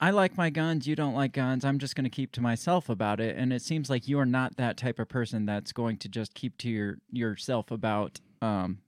I 0.00 0.10
like 0.10 0.36
my 0.36 0.50
guns. 0.50 0.86
You 0.86 0.96
don't 0.96 1.14
like 1.14 1.32
guns. 1.32 1.64
I'm 1.64 1.78
just 1.78 1.96
going 1.96 2.04
to 2.04 2.10
keep 2.10 2.32
to 2.32 2.40
myself 2.40 2.88
about 2.88 3.20
it. 3.20 3.36
And 3.36 3.52
it 3.52 3.62
seems 3.62 3.88
like 3.88 4.06
you're 4.06 4.26
not 4.26 4.56
that 4.56 4.76
type 4.76 4.98
of 4.98 5.08
person 5.08 5.46
that's 5.46 5.72
going 5.72 5.96
to 5.98 6.08
just 6.08 6.34
keep 6.34 6.58
to 6.58 6.68
your 6.68 6.98
yourself 7.10 7.70
about 7.70 8.20
um, 8.42 8.78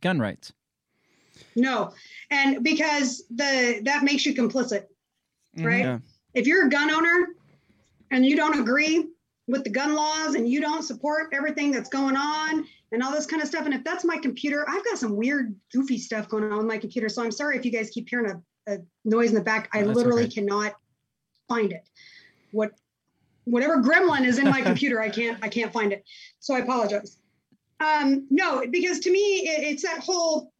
gun 0.00 0.18
rights. 0.18 0.52
No, 1.56 1.94
and 2.30 2.62
because 2.62 3.24
the 3.30 3.80
that 3.84 4.04
makes 4.04 4.26
you 4.26 4.34
complicit, 4.34 4.84
right? 5.56 5.84
Yeah. 5.84 5.98
If 6.34 6.46
you're 6.46 6.66
a 6.66 6.70
gun 6.70 6.90
owner 6.90 7.28
and 8.12 8.24
you 8.24 8.36
don't 8.36 8.60
agree 8.60 9.08
with 9.48 9.64
the 9.64 9.70
gun 9.70 9.94
laws 9.94 10.34
and 10.34 10.48
you 10.48 10.60
don't 10.60 10.82
support 10.82 11.30
everything 11.32 11.72
that's 11.72 11.88
going 11.88 12.16
on 12.16 12.64
and 12.92 13.02
all 13.02 13.10
this 13.10 13.26
kind 13.26 13.40
of 13.42 13.48
stuff, 13.48 13.64
and 13.64 13.74
if 13.74 13.82
that's 13.82 14.04
my 14.04 14.18
computer, 14.18 14.64
I've 14.68 14.84
got 14.84 14.98
some 14.98 15.16
weird, 15.16 15.54
goofy 15.72 15.98
stuff 15.98 16.28
going 16.28 16.44
on 16.44 16.52
on 16.52 16.66
my 16.66 16.76
computer. 16.76 17.08
So 17.08 17.24
I'm 17.24 17.32
sorry 17.32 17.56
if 17.56 17.64
you 17.64 17.72
guys 17.72 17.90
keep 17.90 18.08
hearing 18.08 18.30
a, 18.30 18.72
a 18.72 18.78
noise 19.04 19.30
in 19.30 19.34
the 19.34 19.40
back. 19.40 19.70
I 19.72 19.80
No, 19.80 19.92
literally 19.92 20.24
okay. 20.24 20.34
cannot 20.34 20.74
find 21.48 21.72
it. 21.72 21.88
What 22.52 22.72
whatever 23.44 23.82
gremlin 23.82 24.26
is 24.26 24.38
in 24.38 24.44
my 24.44 24.60
computer, 24.70 25.00
I 25.00 25.08
can't 25.08 25.38
I 25.42 25.48
can't 25.48 25.72
find 25.72 25.92
it. 25.92 26.04
So 26.38 26.54
I 26.54 26.58
apologize. 26.58 27.16
Um, 27.80 28.26
no, 28.30 28.62
because 28.70 29.00
to 29.00 29.10
me, 29.10 29.48
it, 29.48 29.64
it's 29.64 29.82
that 29.82 30.00
whole 30.00 30.52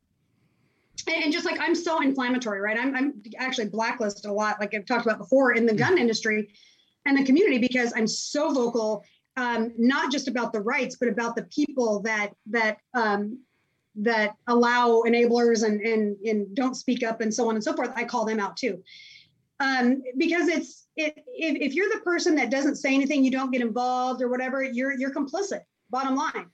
and 1.07 1.25
and 1.25 1.33
just 1.33 1.45
like 1.45 1.61
I'm 1.61 1.75
so 1.75 2.01
inflammatory, 2.01 2.61
right? 2.61 2.79
I'm, 2.79 2.95
I'm 2.95 3.23
actually 3.39 3.69
blacklisted 3.69 4.25
a 4.25 4.33
lot, 4.33 4.59
like 4.59 4.75
I've 4.75 4.87
talked 4.87 5.05
about 5.05 5.19
before, 5.19 5.53
in 5.53 5.67
the 5.67 5.75
gun 5.75 5.99
industry 5.99 6.49
and 7.07 7.17
the 7.17 7.25
community 7.25 7.59
because 7.59 7.93
I'm 7.97 8.07
so 8.07 8.53
vocal, 8.53 9.05
um, 9.37 9.73
not 9.79 10.13
just 10.13 10.29
about 10.29 10.53
the 10.53 10.61
rights, 10.61 10.97
but 10.99 11.09
about 11.09 11.37
the 11.37 11.45
people 11.45 12.01
that 12.03 12.31
that 12.51 12.79
um, 12.95 13.39
that 13.97 14.35
allow 14.47 15.03
enablers 15.07 15.65
and 15.65 15.81
and 15.81 16.17
and 16.25 16.55
don't 16.55 16.75
speak 16.75 17.03
up 17.03 17.21
and 17.21 17.33
so 17.33 17.49
on 17.49 17.55
and 17.55 17.65
so 17.65 17.75
forth, 17.75 17.93
I 17.97 18.05
call 18.05 18.25
them 18.25 18.41
out 18.41 18.57
too. 18.57 18.83
Um, 19.61 20.03
because 20.19 20.49
it's 20.49 20.87
it 20.97 21.15
if, 21.27 21.71
if 21.71 21.75
you're 21.75 21.89
the 21.89 22.01
person 22.01 22.35
that 22.37 22.51
doesn't 22.51 22.77
say 22.77 22.95
anything, 22.95 23.25
you 23.25 23.31
don't 23.31 23.51
get 23.51 23.61
involved 23.63 24.23
or 24.23 24.29
whatever, 24.29 24.63
you're 24.63 24.93
you're 24.93 25.13
complicit. 25.13 25.61
Bottom 25.91 26.17
line. 26.17 26.49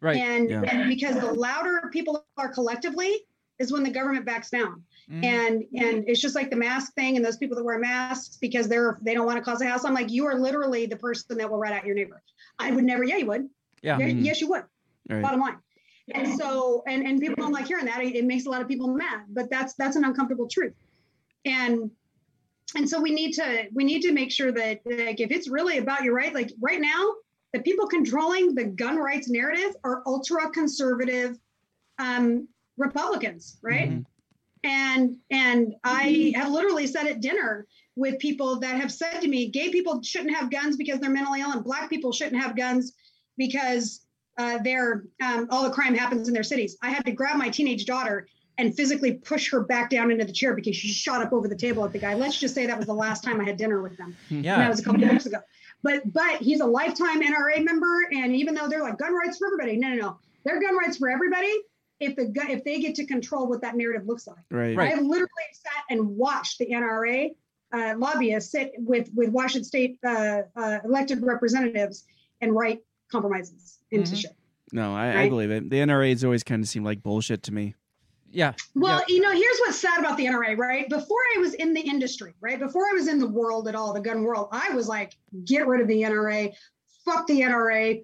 Right. 0.00 0.16
And, 0.16 0.50
Yeah. 0.50 0.62
and 0.62 0.88
because 0.88 1.14
the 1.20 1.32
louder 1.32 1.88
people 1.92 2.26
are 2.36 2.48
collectively 2.48 3.20
is 3.60 3.72
when 3.72 3.84
the 3.84 3.90
government 3.90 4.26
backs 4.26 4.50
down. 4.50 4.82
Mhm. 5.10 5.24
And 5.24 5.64
and 5.74 6.04
it's 6.08 6.20
just 6.20 6.34
like 6.34 6.50
the 6.50 6.56
mask 6.56 6.94
thing 6.94 7.16
and 7.16 7.24
those 7.24 7.36
people 7.36 7.56
that 7.56 7.64
wear 7.64 7.78
masks 7.78 8.36
because 8.40 8.68
they're 8.68 8.98
they 9.02 9.14
don't 9.14 9.26
want 9.26 9.38
to 9.38 9.44
cause 9.44 9.60
a 9.60 9.66
house. 9.66 9.84
I'm 9.84 9.94
like, 9.94 10.10
you 10.10 10.26
are 10.26 10.34
literally 10.38 10.86
the 10.86 10.96
person 10.96 11.36
that 11.38 11.50
will 11.50 11.58
rat 11.58 11.72
out 11.72 11.84
your 11.84 11.94
neighbor. 11.94 12.22
I 12.58 12.70
would 12.70 12.84
never, 12.84 13.02
yeah, 13.04 13.16
you 13.16 13.26
would. 13.26 13.48
yeah. 13.82 13.98
Yeah, 13.98 14.06
Mhm. 14.08 14.24
Yes, 14.24 14.40
you 14.40 14.48
would. 14.50 14.64
Right. 15.08 15.22
Bottom 15.22 15.40
line. 15.40 15.58
And 16.14 16.28
so 16.36 16.82
and 16.86 17.04
and 17.06 17.20
people 17.20 17.36
don't 17.36 17.52
like 17.52 17.66
hearing 17.66 17.86
that. 17.86 18.00
It, 18.02 18.14
it 18.16 18.24
makes 18.24 18.46
a 18.46 18.50
lot 18.50 18.60
of 18.62 18.68
people 18.68 18.88
mad, 18.88 19.24
but 19.28 19.50
that's 19.50 19.74
that's 19.74 19.96
an 19.96 20.04
uncomfortable 20.04 20.48
truth. 20.48 20.74
And 21.44 21.90
and 22.74 22.88
so 22.88 23.00
we 23.00 23.10
need 23.12 23.32
to 23.34 23.68
we 23.72 23.84
need 23.84 24.02
to 24.02 24.12
make 24.12 24.30
sure 24.30 24.52
that 24.52 24.80
like 24.86 25.20
if 25.20 25.30
it's 25.30 25.48
really 25.48 25.78
about 25.78 26.02
your 26.04 26.14
right, 26.14 26.34
like 26.34 26.50
right 26.60 26.80
now, 26.80 27.14
the 27.52 27.60
people 27.60 27.86
controlling 27.86 28.54
the 28.54 28.64
gun 28.64 28.96
rights 28.96 29.28
narrative 29.28 29.74
are 29.84 30.02
ultra 30.06 30.50
conservative 30.50 31.38
um, 31.98 32.48
Republicans, 32.78 33.58
right? 33.62 33.90
Mhm. 33.90 34.04
And 34.64 35.16
and 35.30 35.74
I 35.82 36.32
have 36.36 36.50
literally 36.50 36.86
said 36.86 37.06
at 37.06 37.20
dinner 37.20 37.66
with 37.96 38.18
people 38.18 38.60
that 38.60 38.80
have 38.80 38.92
said 38.92 39.20
to 39.20 39.28
me, 39.28 39.48
gay 39.48 39.70
people 39.70 40.02
shouldn't 40.02 40.34
have 40.34 40.50
guns 40.50 40.76
because 40.76 41.00
they're 41.00 41.10
mentally 41.10 41.40
ill, 41.40 41.52
and 41.52 41.64
black 41.64 41.90
people 41.90 42.12
shouldn't 42.12 42.40
have 42.40 42.56
guns 42.56 42.92
because 43.36 44.06
uh, 44.38 44.58
they're 44.62 45.04
um, 45.22 45.48
all 45.50 45.64
the 45.64 45.70
crime 45.70 45.94
happens 45.94 46.28
in 46.28 46.34
their 46.34 46.42
cities. 46.42 46.76
I 46.82 46.90
had 46.90 47.04
to 47.06 47.12
grab 47.12 47.36
my 47.36 47.48
teenage 47.48 47.86
daughter 47.86 48.26
and 48.58 48.74
physically 48.74 49.14
push 49.14 49.50
her 49.50 49.60
back 49.60 49.90
down 49.90 50.10
into 50.10 50.24
the 50.24 50.32
chair 50.32 50.54
because 50.54 50.76
she 50.76 50.88
shot 50.88 51.22
up 51.22 51.32
over 51.32 51.48
the 51.48 51.56
table 51.56 51.84
at 51.84 51.92
the 51.92 51.98
guy. 51.98 52.14
Let's 52.14 52.38
just 52.38 52.54
say 52.54 52.66
that 52.66 52.76
was 52.76 52.86
the 52.86 52.94
last 52.94 53.24
time 53.24 53.40
I 53.40 53.44
had 53.44 53.56
dinner 53.56 53.82
with 53.82 53.96
them. 53.96 54.14
And 54.54 54.62
that 54.62 54.68
was 54.68 54.80
a 54.80 54.84
couple 54.84 55.02
of 55.02 55.10
weeks 55.10 55.26
ago. 55.26 55.38
But 55.82 56.12
but 56.12 56.36
he's 56.36 56.60
a 56.60 56.66
lifetime 56.66 57.22
NRA 57.22 57.64
member, 57.64 58.08
and 58.12 58.36
even 58.36 58.54
though 58.54 58.68
they're 58.68 58.82
like 58.82 58.98
gun 58.98 59.14
rights 59.14 59.38
for 59.38 59.48
everybody, 59.48 59.76
no, 59.76 59.88
no, 59.88 59.96
no, 59.96 60.18
they're 60.44 60.60
gun 60.60 60.76
rights 60.76 60.96
for 60.96 61.10
everybody. 61.10 61.52
If 62.02 62.16
the 62.16 62.32
if 62.50 62.64
they 62.64 62.80
get 62.80 62.94
to 62.96 63.06
control 63.06 63.46
what 63.48 63.60
that 63.62 63.76
narrative 63.76 64.06
looks 64.06 64.26
like, 64.26 64.44
Right. 64.50 64.76
Right. 64.76 64.92
I 64.92 64.96
have 64.96 65.04
literally 65.04 65.28
sat 65.52 65.84
and 65.90 66.16
watched 66.16 66.58
the 66.58 66.66
NRA 66.66 67.30
uh, 67.72 67.94
lobbyists 67.96 68.50
sit 68.50 68.72
with 68.78 69.08
with 69.14 69.30
Washington 69.30 69.64
State 69.64 69.98
uh, 70.04 70.42
uh, 70.56 70.78
elected 70.84 71.22
representatives 71.22 72.04
and 72.40 72.54
write 72.54 72.80
compromises 73.10 73.78
into 73.90 74.12
Mhm. 74.12 74.20
shit. 74.20 74.36
No, 74.72 74.94
I, 74.94 75.22
I 75.22 75.28
believe 75.28 75.50
it. 75.50 75.68
The 75.70 75.76
NRA's 75.76 76.24
always 76.24 76.42
kind 76.42 76.62
of 76.62 76.68
seemed 76.68 76.84
like 76.86 77.02
bullshit 77.02 77.42
to 77.44 77.52
me. 77.52 77.74
Yeah. 78.30 78.54
Well, 78.74 79.02
you 79.08 79.20
know, 79.20 79.30
here's 79.30 79.58
what's 79.60 79.76
sad 79.78 79.98
about 79.98 80.16
the 80.16 80.24
NRA, 80.24 80.56
right? 80.56 80.88
Before 80.88 81.18
I 81.36 81.38
was 81.38 81.52
in 81.54 81.74
the 81.74 81.82
industry, 81.82 82.34
right? 82.40 82.58
Before 82.58 82.84
I 82.88 82.92
was 82.94 83.06
in 83.06 83.18
the 83.18 83.28
world 83.28 83.68
at 83.68 83.74
all, 83.74 83.92
the 83.92 84.00
gun 84.00 84.22
world, 84.22 84.48
I 84.50 84.70
was 84.70 84.88
like, 84.88 85.14
get 85.44 85.66
rid 85.66 85.82
of 85.82 85.88
the 85.88 86.02
NRA, 86.02 86.54
fuck 87.04 87.26
the 87.26 87.42
NRA, 87.42 88.02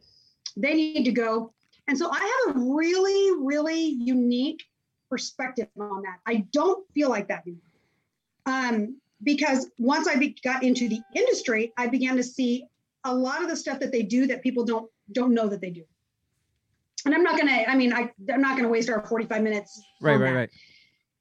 they 0.59 0.75
need 0.75 1.05
to 1.05 1.12
go. 1.12 1.55
And 1.89 1.97
so 1.97 2.10
I 2.12 2.44
have 2.47 2.56
a 2.56 2.59
really, 2.59 3.40
really 3.40 3.82
unique 3.82 4.65
perspective 5.09 5.69
on 5.81 6.02
that. 6.02 6.19
I 6.27 6.47
don't 6.52 6.86
feel 6.93 7.09
like 7.09 7.28
that 7.28 7.43
anymore. 7.47 7.62
Um, 8.47 9.01
because 9.23 9.69
once 9.78 10.06
I 10.06 10.16
be- 10.16 10.36
got 10.44 10.62
into 10.62 10.89
the 10.89 11.01
industry, 11.16 11.73
I 11.77 11.86
began 11.86 12.16
to 12.16 12.23
see 12.23 12.66
a 13.05 13.15
lot 13.15 13.43
of 13.43 13.48
the 13.48 13.56
stuff 13.56 13.81
that 13.81 13.90
they 13.90 14.02
do 14.02 14.27
that 14.27 14.43
people 14.43 14.65
don't 14.65 14.90
don't 15.12 15.32
know 15.32 15.48
that 15.48 15.60
they 15.62 15.70
do. 15.70 15.85
And 17.06 17.15
I'm 17.15 17.23
not 17.23 17.39
gonna, 17.39 17.65
I 17.66 17.74
mean, 17.74 17.94
I, 17.94 18.10
I'm 18.31 18.43
not 18.43 18.56
gonna 18.56 18.69
waste 18.69 18.90
our 18.90 19.06
45 19.06 19.43
minutes. 19.43 19.82
Right. 20.02 20.16
Right. 20.16 20.32
that 20.32 20.51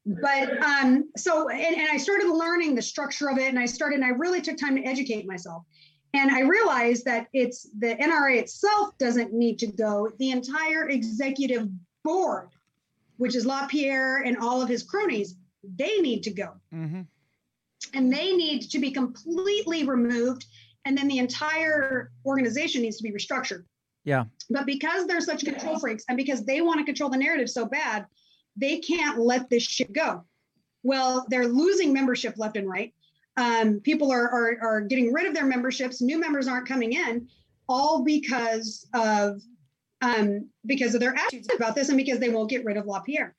Right. 0.06 0.20
but 0.22 0.62
um 0.62 1.10
so 1.18 1.48
and, 1.50 1.76
and 1.76 1.88
i 1.92 1.98
started 1.98 2.28
learning 2.28 2.74
the 2.74 2.80
structure 2.80 3.28
of 3.28 3.36
it 3.36 3.48
and 3.48 3.58
i 3.58 3.66
started 3.66 3.96
and 3.96 4.04
i 4.04 4.08
really 4.08 4.40
took 4.40 4.56
time 4.56 4.74
to 4.76 4.82
educate 4.82 5.26
myself 5.26 5.64
and 6.14 6.30
i 6.30 6.40
realized 6.40 7.04
that 7.04 7.26
it's 7.32 7.68
the 7.78 7.94
nra 7.96 8.36
itself 8.38 8.96
doesn't 8.98 9.32
need 9.32 9.58
to 9.58 9.66
go. 9.66 10.10
The 10.18 10.30
entire 10.30 10.88
executive 10.88 11.68
board 12.04 12.48
which 13.16 13.34
is 13.34 13.44
lapierre 13.44 14.18
and 14.18 14.36
all 14.38 14.62
of 14.62 14.68
his 14.68 14.82
cronies 14.82 15.36
they 15.76 15.98
need 15.98 16.22
to 16.22 16.30
go. 16.30 16.52
Mm-hmm. 16.74 17.02
and 17.94 18.12
they 18.12 18.32
need 18.32 18.62
to 18.70 18.78
be 18.78 18.90
completely 18.90 19.84
removed 19.84 20.46
and 20.84 20.96
then 20.96 21.08
the 21.08 21.18
entire 21.18 22.10
organization 22.24 22.82
needs 22.82 22.96
to 22.96 23.02
be 23.02 23.12
restructured. 23.12 23.64
Yeah. 24.04 24.24
but 24.48 24.64
because 24.64 25.06
they're 25.06 25.20
such 25.20 25.44
control 25.44 25.78
freaks 25.78 26.04
and 26.08 26.16
because 26.16 26.44
they 26.44 26.62
want 26.62 26.78
to 26.78 26.84
control 26.84 27.10
the 27.10 27.18
narrative 27.18 27.50
so 27.50 27.66
bad 27.66 28.06
they 28.56 28.78
can't 28.78 29.18
let 29.18 29.50
this 29.50 29.62
shit 29.62 29.92
go. 29.92 30.24
Well 30.82 31.26
they're 31.28 31.48
losing 31.48 31.92
membership 31.92 32.34
left 32.38 32.56
and 32.56 32.68
right 32.68 32.94
um, 33.38 33.80
people 33.80 34.10
are, 34.12 34.28
are 34.28 34.58
are 34.60 34.80
getting 34.80 35.12
rid 35.12 35.26
of 35.26 35.34
their 35.34 35.46
memberships 35.46 36.02
new 36.02 36.18
members 36.18 36.48
aren't 36.48 36.68
coming 36.68 36.92
in 36.92 37.28
all 37.68 38.04
because 38.04 38.86
of 38.94 39.40
um, 40.02 40.48
because 40.66 40.94
of 40.94 41.00
their 41.00 41.14
attitudes 41.14 41.48
about 41.54 41.74
this 41.74 41.88
and 41.88 41.96
because 41.96 42.18
they 42.18 42.28
won't 42.28 42.50
get 42.50 42.64
rid 42.64 42.76
of 42.76 42.86
lapierre 42.86 43.34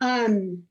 um, 0.00 0.62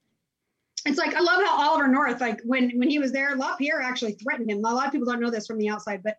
it's 0.86 0.98
like 0.98 1.14
I 1.14 1.20
love 1.20 1.42
how 1.44 1.70
Oliver 1.70 1.88
North, 1.88 2.22
like 2.22 2.42
when 2.44 2.72
when 2.78 2.90
he 2.90 3.00
was 3.00 3.12
there, 3.12 3.36
LaPierre 3.36 3.82
actually 3.82 4.14
threatened 4.14 4.50
him. 4.50 4.60
A 4.60 4.74
lot 4.74 4.86
of 4.86 4.92
people 4.92 5.06
don't 5.06 5.20
know 5.20 5.30
this 5.30 5.48
from 5.48 5.58
the 5.58 5.70
outside, 5.70 6.02
but 6.04 6.18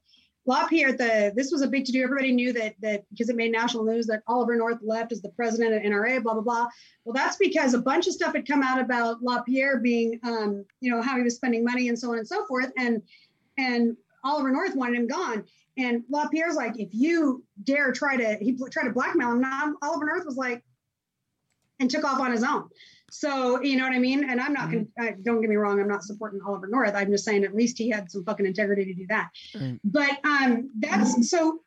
LaPierre, 0.50 0.92
the 0.92 1.32
this 1.36 1.52
was 1.52 1.62
a 1.62 1.68
big 1.68 1.84
to 1.84 1.92
do. 1.92 2.02
Everybody 2.02 2.32
knew 2.32 2.52
that 2.52 2.74
that 2.80 3.04
because 3.10 3.28
it 3.28 3.36
made 3.36 3.52
national 3.52 3.84
news 3.84 4.06
that 4.08 4.24
Oliver 4.26 4.56
North 4.56 4.78
left 4.82 5.12
as 5.12 5.22
the 5.22 5.28
president 5.28 5.74
of 5.74 5.82
NRA, 5.82 6.20
blah 6.20 6.34
blah 6.34 6.42
blah. 6.42 6.66
Well, 7.04 7.14
that's 7.14 7.36
because 7.36 7.72
a 7.72 7.78
bunch 7.78 8.08
of 8.08 8.14
stuff 8.14 8.34
had 8.34 8.48
come 8.48 8.62
out 8.62 8.80
about 8.80 9.22
LaPierre 9.22 9.78
being, 9.78 10.18
um, 10.24 10.64
you 10.80 10.90
know, 10.90 11.00
how 11.00 11.16
he 11.16 11.22
was 11.22 11.36
spending 11.36 11.64
money 11.64 11.88
and 11.88 11.96
so 11.96 12.10
on 12.10 12.18
and 12.18 12.26
so 12.26 12.44
forth, 12.46 12.72
and 12.76 13.00
and 13.58 13.96
Oliver 14.24 14.50
North 14.50 14.74
wanted 14.74 14.98
him 14.98 15.06
gone. 15.06 15.44
And 15.78 16.02
LaPierre's 16.10 16.56
like, 16.56 16.78
if 16.78 16.88
you 16.92 17.44
dare 17.62 17.92
try 17.92 18.16
to, 18.16 18.36
he 18.40 18.58
tried 18.70 18.84
to 18.84 18.92
blackmail 18.92 19.32
him. 19.32 19.40
Now 19.40 19.74
Oliver 19.82 20.06
North 20.06 20.26
was 20.26 20.36
like, 20.36 20.64
and 21.78 21.88
took 21.88 22.04
off 22.04 22.20
on 22.20 22.32
his 22.32 22.42
own. 22.42 22.68
So 23.10 23.60
you 23.62 23.76
know 23.76 23.84
what 23.84 23.92
I 23.92 23.98
mean. 23.98 24.28
And 24.28 24.40
I'm 24.40 24.52
not. 24.52 24.70
Con- 24.70 24.88
I, 24.98 25.14
don't 25.22 25.40
get 25.40 25.50
me 25.50 25.56
wrong. 25.56 25.80
I'm 25.80 25.88
not 25.88 26.04
supporting 26.04 26.40
Oliver 26.46 26.68
North. 26.68 26.94
I'm 26.94 27.10
just 27.10 27.24
saying 27.24 27.44
at 27.44 27.54
least 27.54 27.78
he 27.78 27.90
had 27.90 28.10
some 28.10 28.24
fucking 28.24 28.46
integrity 28.46 28.84
to 28.86 28.94
do 28.94 29.06
that. 29.08 29.30
Right. 29.54 29.78
But 29.84 30.24
um, 30.24 30.70
that's 30.78 31.30
so. 31.30 31.60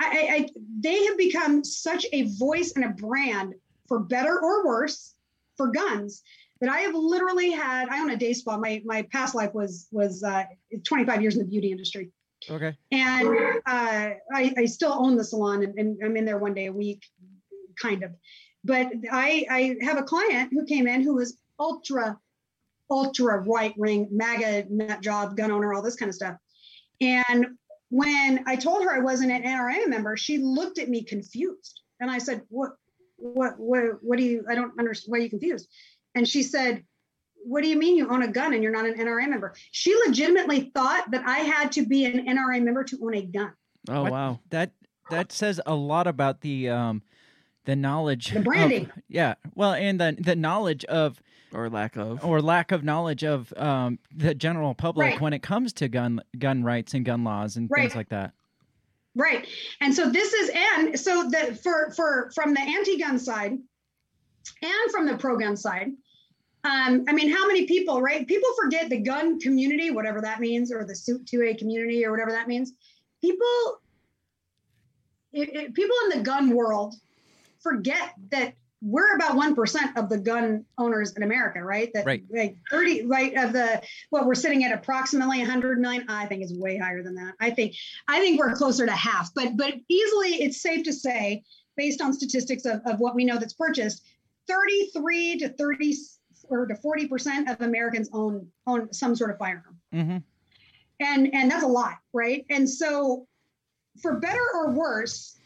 I, 0.00 0.06
I, 0.06 0.34
I 0.34 0.48
they 0.80 1.04
have 1.06 1.18
become 1.18 1.64
such 1.64 2.06
a 2.12 2.22
voice 2.38 2.72
and 2.76 2.84
a 2.84 2.90
brand 2.90 3.54
for 3.88 4.00
better 4.00 4.38
or 4.38 4.66
worse 4.66 5.14
for 5.56 5.68
guns 5.68 6.22
that 6.60 6.70
I 6.70 6.80
have 6.80 6.94
literally 6.94 7.50
had. 7.50 7.88
I 7.88 8.00
own 8.00 8.10
a 8.10 8.16
day 8.16 8.32
spa. 8.32 8.56
My 8.56 8.82
my 8.84 9.02
past 9.12 9.34
life 9.34 9.52
was 9.54 9.88
was 9.92 10.22
uh, 10.22 10.44
25 10.84 11.20
years 11.20 11.34
in 11.34 11.40
the 11.40 11.48
beauty 11.48 11.70
industry 11.70 12.10
Okay. 12.50 12.76
and 12.90 13.28
uh, 13.66 14.10
I, 14.32 14.54
I 14.56 14.64
still 14.66 14.92
own 14.92 15.16
the 15.16 15.24
salon 15.24 15.62
and, 15.62 15.78
and 15.78 15.98
I'm 16.04 16.16
in 16.16 16.24
there 16.24 16.38
one 16.38 16.54
day 16.54 16.66
a 16.66 16.72
week, 16.72 17.04
kind 17.80 18.02
of. 18.02 18.12
But 18.64 18.92
I, 19.10 19.46
I 19.50 19.76
have 19.84 19.98
a 19.98 20.02
client 20.02 20.50
who 20.52 20.64
came 20.64 20.86
in 20.86 21.02
who 21.02 21.14
was 21.14 21.36
ultra, 21.58 22.18
ultra 22.90 23.40
right 23.40 23.74
wing, 23.76 24.08
MAGA 24.10 24.66
nut 24.70 25.00
job, 25.00 25.36
gun 25.36 25.50
owner, 25.50 25.74
all 25.74 25.82
this 25.82 25.96
kind 25.96 26.08
of 26.08 26.14
stuff. 26.14 26.36
And 27.00 27.46
when 27.90 28.44
I 28.46 28.56
told 28.56 28.84
her 28.84 28.94
I 28.94 29.00
wasn't 29.00 29.32
an 29.32 29.42
NRA 29.42 29.88
member, 29.88 30.16
she 30.16 30.38
looked 30.38 30.78
at 30.78 30.88
me 30.88 31.02
confused. 31.02 31.80
And 32.00 32.10
I 32.10 32.18
said, 32.18 32.42
"What, 32.48 32.72
what, 33.16 33.58
what, 33.58 34.02
what 34.02 34.18
do 34.18 34.24
you? 34.24 34.44
I 34.48 34.54
don't 34.54 34.78
understand. 34.78 35.12
Why 35.12 35.18
are 35.18 35.22
you 35.22 35.30
confused?" 35.30 35.68
And 36.14 36.26
she 36.26 36.42
said, 36.42 36.84
what 37.44 37.62
do 37.62 37.68
you 37.68 37.76
mean 37.76 37.96
you 37.96 38.08
own 38.08 38.22
a 38.22 38.28
gun 38.28 38.54
and 38.54 38.62
you're 38.62 38.72
not 38.72 38.86
an 38.86 38.94
NRA 38.94 39.28
member? 39.28 39.54
She 39.70 39.94
legitimately 40.06 40.70
thought 40.74 41.10
that 41.10 41.24
I 41.26 41.38
had 41.38 41.72
to 41.72 41.86
be 41.86 42.04
an 42.04 42.26
NRA 42.26 42.62
member 42.62 42.84
to 42.84 42.98
own 43.02 43.14
a 43.14 43.22
gun. 43.22 43.52
Oh 43.88 44.02
What? 44.02 44.12
wow. 44.12 44.40
That 44.50 44.70
that 45.10 45.32
says 45.32 45.60
a 45.66 45.74
lot 45.74 46.06
about 46.06 46.40
the 46.40 46.70
um 46.70 47.02
the 47.64 47.76
knowledge 47.76 48.30
The 48.30 48.38
of- 48.38 48.44
branding. 48.44 48.90
yeah. 49.08 49.34
Well, 49.54 49.72
and 49.74 50.00
the 50.00 50.16
the 50.18 50.36
knowledge 50.36 50.84
of 50.86 51.20
Or 51.52 51.68
lack 51.70 51.96
of. 51.96 52.24
or 52.24 52.40
lack 52.42 52.72
of 52.72 52.82
knowledge 52.84 53.22
of 53.24 53.52
um 53.56 53.98
the 54.14 54.34
general 54.34 54.74
public 54.74 55.06
Right. 55.12 55.20
when 55.20 55.32
it 55.32 55.42
comes 55.42 55.72
to 55.74 55.88
gun 55.88 56.20
gun 56.38 56.64
rights 56.64 56.94
and 56.94 57.04
gun 57.04 57.24
laws 57.24 57.56
and 57.56 57.68
things 57.70 57.94
like 57.94 58.08
that. 58.10 58.32
Right. 59.14 59.46
And 59.80 59.94
so 59.94 60.10
this 60.10 60.32
is 60.32 60.50
and 60.54 60.98
so 60.98 61.28
the 61.28 61.54
for 61.62 61.92
for 61.92 62.30
from 62.34 62.54
the 62.54 62.60
anti-gun 62.60 63.18
side 63.18 63.52
and 63.52 64.90
from 64.90 65.06
the 65.06 65.16
pro-gun 65.16 65.56
side. 65.56 65.92
Um, 66.64 67.04
I 67.08 67.12
mean, 67.12 67.28
how 67.30 67.44
many 67.48 67.66
people, 67.66 68.00
right? 68.00 68.24
People 68.26 68.48
forget 68.60 68.88
the 68.88 68.98
gun 68.98 69.40
community, 69.40 69.90
whatever 69.90 70.20
that 70.20 70.38
means, 70.38 70.72
or 70.72 70.84
the 70.84 70.94
suit 70.94 71.26
2A 71.26 71.58
community, 71.58 72.04
or 72.06 72.12
whatever 72.12 72.30
that 72.30 72.46
means. 72.46 72.72
People, 73.20 73.80
it, 75.32 75.54
it- 75.54 75.74
people 75.74 75.96
in 76.04 76.18
the 76.18 76.24
gun 76.24 76.50
world 76.54 76.94
forget 77.62 78.14
that 78.30 78.54
we're 78.84 79.14
about 79.14 79.36
1% 79.36 79.96
of 79.96 80.08
the 80.08 80.18
gun 80.18 80.64
owners 80.76 81.12
in 81.12 81.22
America, 81.22 81.62
right? 81.62 81.90
That 81.94 82.04
Right. 82.04 82.24
like 82.30 82.56
30, 82.68 83.06
right, 83.06 83.32
of 83.36 83.52
the, 83.52 83.80
what 84.10 84.26
we're 84.26 84.34
sitting 84.34 84.64
at 84.64 84.72
approximately 84.72 85.38
100 85.38 85.78
million. 85.80 86.04
I 86.08 86.26
think 86.26 86.42
is 86.42 86.52
way 86.52 86.78
higher 86.78 87.02
than 87.02 87.14
that. 87.14 87.34
I 87.38 87.50
think, 87.50 87.76
I 88.08 88.18
think 88.18 88.40
we're 88.40 88.54
closer 88.56 88.84
to 88.84 88.92
half, 88.92 89.32
but, 89.34 89.56
but 89.56 89.74
easily 89.88 90.30
it's 90.42 90.60
safe 90.60 90.82
to 90.84 90.92
say 90.92 91.44
based 91.76 92.02
on 92.02 92.12
statistics 92.12 92.64
of, 92.64 92.80
of 92.84 92.98
what 92.98 93.14
we 93.14 93.24
know 93.24 93.38
that's 93.38 93.54
purchased, 93.54 94.02
33 94.48 95.38
to 95.38 95.48
30 95.50 95.94
or 96.48 96.66
to 96.66 96.74
40 96.74 97.06
percent 97.06 97.48
of 97.48 97.60
Americans 97.60 98.10
own 98.12 98.48
own 98.66 98.92
some 98.92 99.14
sort 99.14 99.30
of 99.30 99.38
firearm, 99.38 99.78
Mm-hmm. 99.94 100.18
and 101.00 101.34
and 101.34 101.50
that's 101.50 101.62
a 101.62 101.68
lot, 101.68 101.98
right? 102.12 102.44
And 102.50 102.68
so, 102.68 103.28
for 104.02 104.18
better 104.18 104.42
or 104.56 104.72
worse, 104.72 105.38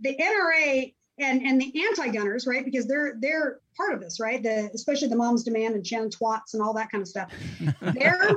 the 0.00 0.16
NRA 0.16 0.92
and 1.20 1.42
and 1.42 1.60
the 1.60 1.72
anti-gunners, 1.88 2.46
right? 2.46 2.64
Because 2.64 2.86
they're 2.86 3.14
they're 3.20 3.60
part 3.76 3.94
of 3.94 4.00
this, 4.00 4.20
right? 4.20 4.42
The 4.42 4.70
especially 4.74 5.08
the 5.08 5.16
Moms 5.16 5.44
Demand 5.44 5.74
and 5.74 5.86
Shannon 5.86 6.10
Twats 6.10 6.54
and 6.54 6.62
all 6.62 6.74
that 6.74 6.90
kind 6.90 7.02
of 7.02 7.08
stuff. 7.08 7.32
They're 7.80 8.30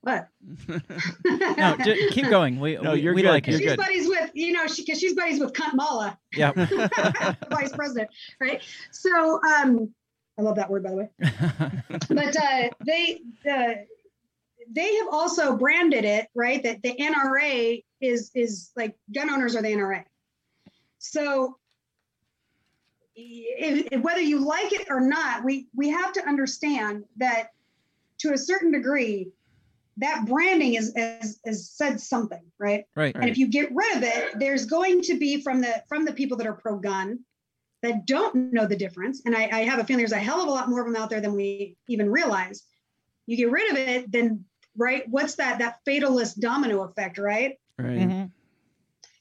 what? 0.00 0.28
No, 1.56 1.76
j- 1.84 2.08
keep 2.10 2.28
going. 2.28 2.58
We 2.58 2.76
No, 2.76 2.92
we, 2.94 3.00
you're 3.00 3.14
we 3.14 3.22
good. 3.22 3.28
like 3.30 3.46
You're 3.46 3.56
it. 3.56 3.60
she's 3.60 3.68
good. 3.70 3.78
buddies 3.78 4.08
with 4.08 4.30
you 4.34 4.52
know 4.52 4.66
she 4.66 4.82
because 4.82 4.98
she's 5.00 5.14
buddies 5.14 5.38
with 5.40 5.52
Cunt 5.52 5.74
Mala, 5.74 6.18
Yeah. 6.34 6.52
vice 7.50 7.72
president, 7.72 8.10
right? 8.40 8.60
So 8.90 9.40
um, 9.42 9.94
I 10.38 10.42
love 10.42 10.56
that 10.56 10.70
word 10.70 10.82
by 10.82 10.90
the 10.90 10.96
way. 10.96 11.10
But 12.08 12.36
uh, 12.36 12.70
they 12.84 13.20
uh, 13.48 13.74
they 14.72 14.94
have 14.96 15.06
also 15.12 15.56
branded 15.56 16.04
it 16.04 16.26
right 16.34 16.62
that 16.64 16.82
the 16.82 16.94
NRA 16.96 17.84
is 18.00 18.32
is 18.34 18.70
like 18.76 18.96
gun 19.14 19.30
owners 19.30 19.54
are 19.54 19.62
the 19.62 19.68
NRA. 19.68 20.04
So 21.00 21.56
if, 23.16 23.88
if- 23.90 24.00
whether 24.02 24.20
you 24.20 24.38
like 24.38 24.72
it 24.72 24.86
or 24.88 25.00
not, 25.00 25.44
we 25.44 25.66
we 25.74 25.88
have 25.88 26.12
to 26.12 26.26
understand 26.28 27.04
that 27.16 27.48
to 28.18 28.32
a 28.34 28.38
certain 28.38 28.70
degree, 28.70 29.32
that 29.96 30.26
branding 30.26 30.74
is 30.74 30.92
is, 30.94 31.40
is 31.44 31.70
said 31.70 32.00
something, 32.00 32.42
right? 32.58 32.84
right. 32.94 33.14
And 33.16 33.28
if 33.28 33.38
you 33.38 33.48
get 33.48 33.70
rid 33.74 33.96
of 33.96 34.02
it, 34.02 34.38
there's 34.38 34.66
going 34.66 35.00
to 35.02 35.18
be 35.18 35.40
from 35.42 35.60
the 35.60 35.82
from 35.88 36.04
the 36.04 36.12
people 36.12 36.36
that 36.36 36.46
are 36.46 36.52
pro 36.54 36.78
gun 36.78 37.20
that 37.82 38.06
don't 38.06 38.52
know 38.52 38.66
the 38.66 38.76
difference. 38.76 39.22
And 39.24 39.34
I, 39.34 39.48
I 39.50 39.60
have 39.64 39.78
a 39.78 39.84
feeling 39.84 40.00
there's 40.00 40.12
a 40.12 40.18
hell 40.18 40.42
of 40.42 40.48
a 40.48 40.50
lot 40.50 40.68
more 40.68 40.80
of 40.80 40.86
them 40.86 40.96
out 40.96 41.08
there 41.08 41.22
than 41.22 41.32
we 41.34 41.76
even 41.88 42.10
realize. 42.10 42.62
You 43.26 43.38
get 43.38 43.50
rid 43.50 43.70
of 43.70 43.76
it, 43.78 44.12
then 44.12 44.44
right, 44.76 45.08
what's 45.08 45.36
that 45.36 45.60
that 45.60 45.78
fatalist 45.86 46.40
domino 46.40 46.82
effect, 46.82 47.16
right? 47.16 47.58
Right. 47.78 47.98
Mhm. 48.00 48.30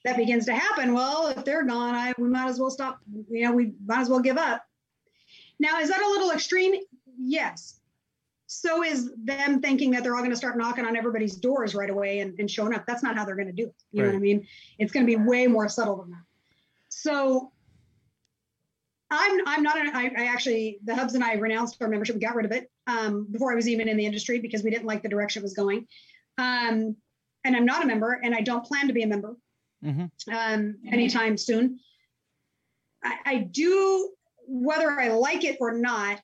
That 0.06 0.16
begins 0.16 0.46
to 0.46 0.54
happen. 0.54 0.94
Well, 0.94 1.28
if 1.28 1.44
they're 1.44 1.66
gone, 1.66 1.94
I 1.94 2.14
we 2.18 2.30
might 2.30 2.48
as 2.48 2.60
well 2.60 2.70
stop, 2.70 3.00
you 3.30 3.44
know, 3.44 3.52
we 3.52 3.74
might 3.86 4.00
as 4.00 4.10
well 4.10 4.22
give 4.22 4.38
up. 4.38 4.64
Now, 5.60 5.80
is 5.80 5.90
that 5.90 6.02
a 6.02 6.10
little 6.10 6.32
extreme? 6.32 6.74
Yes. 7.18 7.80
So 8.48 8.84
is 8.84 9.12
them 9.24 9.62
thinking 9.62 9.92
that 9.92 10.04
they're 10.04 10.16
all 10.16 10.22
going 10.22 10.32
to 10.32 10.38
start 10.38 10.58
knocking 10.58 10.86
on 10.86 10.96
everybody's 10.96 11.36
doors 11.36 11.76
right 11.76 11.90
away 11.90 12.20
and, 12.22 12.40
and 12.40 12.50
showing 12.50 12.74
up. 12.74 12.86
That's 12.88 13.04
not 13.04 13.16
how 13.16 13.26
they're 13.26 13.36
going 13.36 13.48
to 13.48 13.54
do 13.54 13.68
it. 13.68 13.76
You 13.92 14.02
know 14.02 14.08
what 14.08 14.16
I 14.16 14.20
mean? 14.20 14.48
It's 14.80 14.92
going 14.92 15.06
to 15.06 15.18
be 15.18 15.22
way 15.22 15.48
more 15.48 15.70
subtle 15.70 15.98
than 15.98 16.12
that. 16.12 16.24
So 16.88 17.52
I'm 19.12 19.48
I'm 19.48 19.64
not 19.64 19.78
an, 19.78 19.92
I, 19.94 20.12
I 20.18 20.26
actually 20.28 20.80
the 20.84 20.96
hubs 20.96 21.14
and 21.14 21.24
I 21.24 21.34
renounced 21.34 21.78
our 21.82 21.90
membership, 21.90 22.16
we 22.16 22.22
got 22.22 22.36
rid 22.36 22.46
of 22.46 22.52
it 22.52 22.72
um, 22.88 23.28
before 23.30 23.52
I 23.52 23.56
was 23.56 23.68
even 23.68 23.88
in 23.88 23.98
the 23.98 24.06
industry 24.06 24.40
because 24.40 24.64
we 24.64 24.72
didn't 24.72 24.86
like 24.86 25.04
the 25.04 25.10
direction 25.10 25.42
it 25.42 25.44
was 25.44 25.54
going. 25.54 25.88
Um, 26.38 26.96
and 27.44 27.56
I'm 27.56 27.66
not 27.66 27.84
a 27.84 27.88
member, 27.88 28.20
and 28.24 28.34
I 28.34 28.42
don't 28.42 28.66
plan 28.66 28.88
to 28.88 28.94
be 28.94 29.04
a 29.04 29.08
member 29.08 29.36
Mhm. 29.84 30.12
um, 30.32 30.76
anytime 30.92 31.38
soon. 31.38 31.80
I, 33.04 33.16
I 33.26 33.38
do, 33.38 34.12
whether 34.48 34.90
I 34.92 35.10
like 35.10 35.44
it 35.44 35.58
or 35.62 35.78
not, 35.78 36.20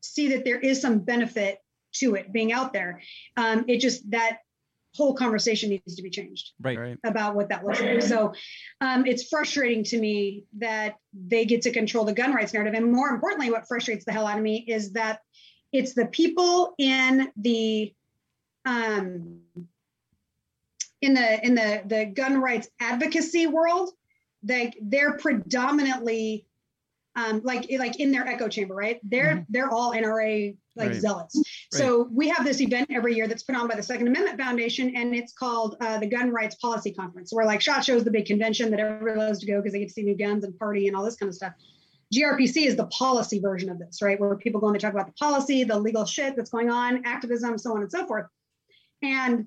see 0.00 0.28
that 0.28 0.44
there 0.44 0.58
is 0.58 0.80
some 0.80 1.00
benefit 1.00 1.58
to 1.94 2.14
it 2.14 2.32
being 2.32 2.52
out 2.52 2.72
there. 2.72 3.02
Um, 3.36 3.64
it 3.68 3.78
just 3.80 4.10
that 4.10 4.38
whole 4.94 5.14
conversation 5.14 5.68
needs 5.68 5.96
to 5.96 6.02
be 6.02 6.08
changed 6.08 6.52
Right. 6.60 6.78
Right. 6.78 6.98
about 7.04 7.34
what 7.34 7.50
that 7.50 7.64
looks 7.64 7.80
like. 7.82 8.00
So 8.00 8.32
um, 8.80 9.04
it's 9.06 9.28
frustrating 9.28 9.84
to 9.84 10.00
me 10.00 10.44
that 10.58 10.96
they 11.12 11.44
get 11.44 11.62
to 11.62 11.70
control 11.70 12.06
the 12.06 12.14
gun 12.14 12.32
rights 12.32 12.54
narrative. 12.54 12.72
And 12.74 12.90
more 12.90 13.10
importantly, 13.10 13.50
what 13.50 13.68
frustrates 13.68 14.06
the 14.06 14.12
hell 14.12 14.26
out 14.26 14.38
of 14.38 14.42
me 14.42 14.64
is 14.66 14.92
that 14.92 15.20
it's 15.72 15.92
the 15.92 16.06
people 16.06 16.74
in 16.78 17.30
the 17.36 17.92
um, 18.64 19.40
in 21.02 21.14
the 21.14 21.44
in 21.44 21.54
the 21.54 21.82
the 21.86 22.06
gun 22.06 22.40
rights 22.40 22.68
advocacy 22.80 23.46
world 23.46 23.90
they 24.42 24.72
they're 24.80 25.16
predominantly 25.18 26.46
um, 27.16 27.40
like 27.44 27.66
like 27.78 27.98
in 27.98 28.12
their 28.12 28.26
echo 28.26 28.46
chamber, 28.46 28.74
right? 28.74 29.00
They're 29.02 29.44
they're 29.48 29.70
all 29.70 29.92
NRA 29.92 30.56
like 30.76 30.90
Right. 30.90 31.00
zealots. 31.00 31.42
So 31.72 32.06
we 32.12 32.28
have 32.28 32.44
this 32.44 32.60
event 32.60 32.90
every 32.92 33.14
year 33.16 33.26
that's 33.26 33.42
put 33.42 33.56
on 33.56 33.66
by 33.66 33.74
the 33.74 33.82
Second 33.82 34.08
Amendment 34.08 34.38
Foundation, 34.38 34.94
and 34.94 35.14
it's 35.14 35.32
called 35.32 35.76
uh, 35.80 35.98
the 35.98 36.06
Gun 36.06 36.30
Rights 36.30 36.56
Policy 36.56 36.92
Conference, 36.92 37.32
where 37.32 37.46
like 37.46 37.62
Shot 37.62 37.82
Show 37.86 37.96
is 37.96 38.04
the 38.04 38.10
big 38.10 38.26
convention 38.26 38.70
that 38.70 38.80
everybody 38.80 39.18
loves 39.18 39.38
to 39.40 39.46
go 39.46 39.56
because 39.56 39.72
they 39.72 39.78
get 39.78 39.88
to 39.88 39.94
see 39.94 40.02
new 40.02 40.14
guns 40.14 40.44
and 40.44 40.56
party 40.58 40.86
and 40.86 40.96
all 40.96 41.02
this 41.02 41.16
kind 41.16 41.30
of 41.30 41.34
stuff. 41.34 41.54
GRPC 42.14 42.66
is 42.66 42.76
the 42.76 42.86
policy 42.86 43.40
version 43.40 43.70
of 43.70 43.78
this, 43.78 44.02
right? 44.02 44.20
Where 44.20 44.36
people 44.36 44.60
go 44.60 44.66
and 44.66 44.76
they 44.76 44.78
talk 44.78 44.92
about 44.92 45.06
the 45.06 45.14
policy, 45.14 45.64
the 45.64 45.78
legal 45.78 46.04
shit 46.04 46.36
that's 46.36 46.50
going 46.50 46.70
on, 46.70 47.04
activism, 47.06 47.56
so 47.56 47.74
on 47.74 47.80
and 47.80 47.90
so 47.90 48.06
forth. 48.06 48.26
And 49.02 49.46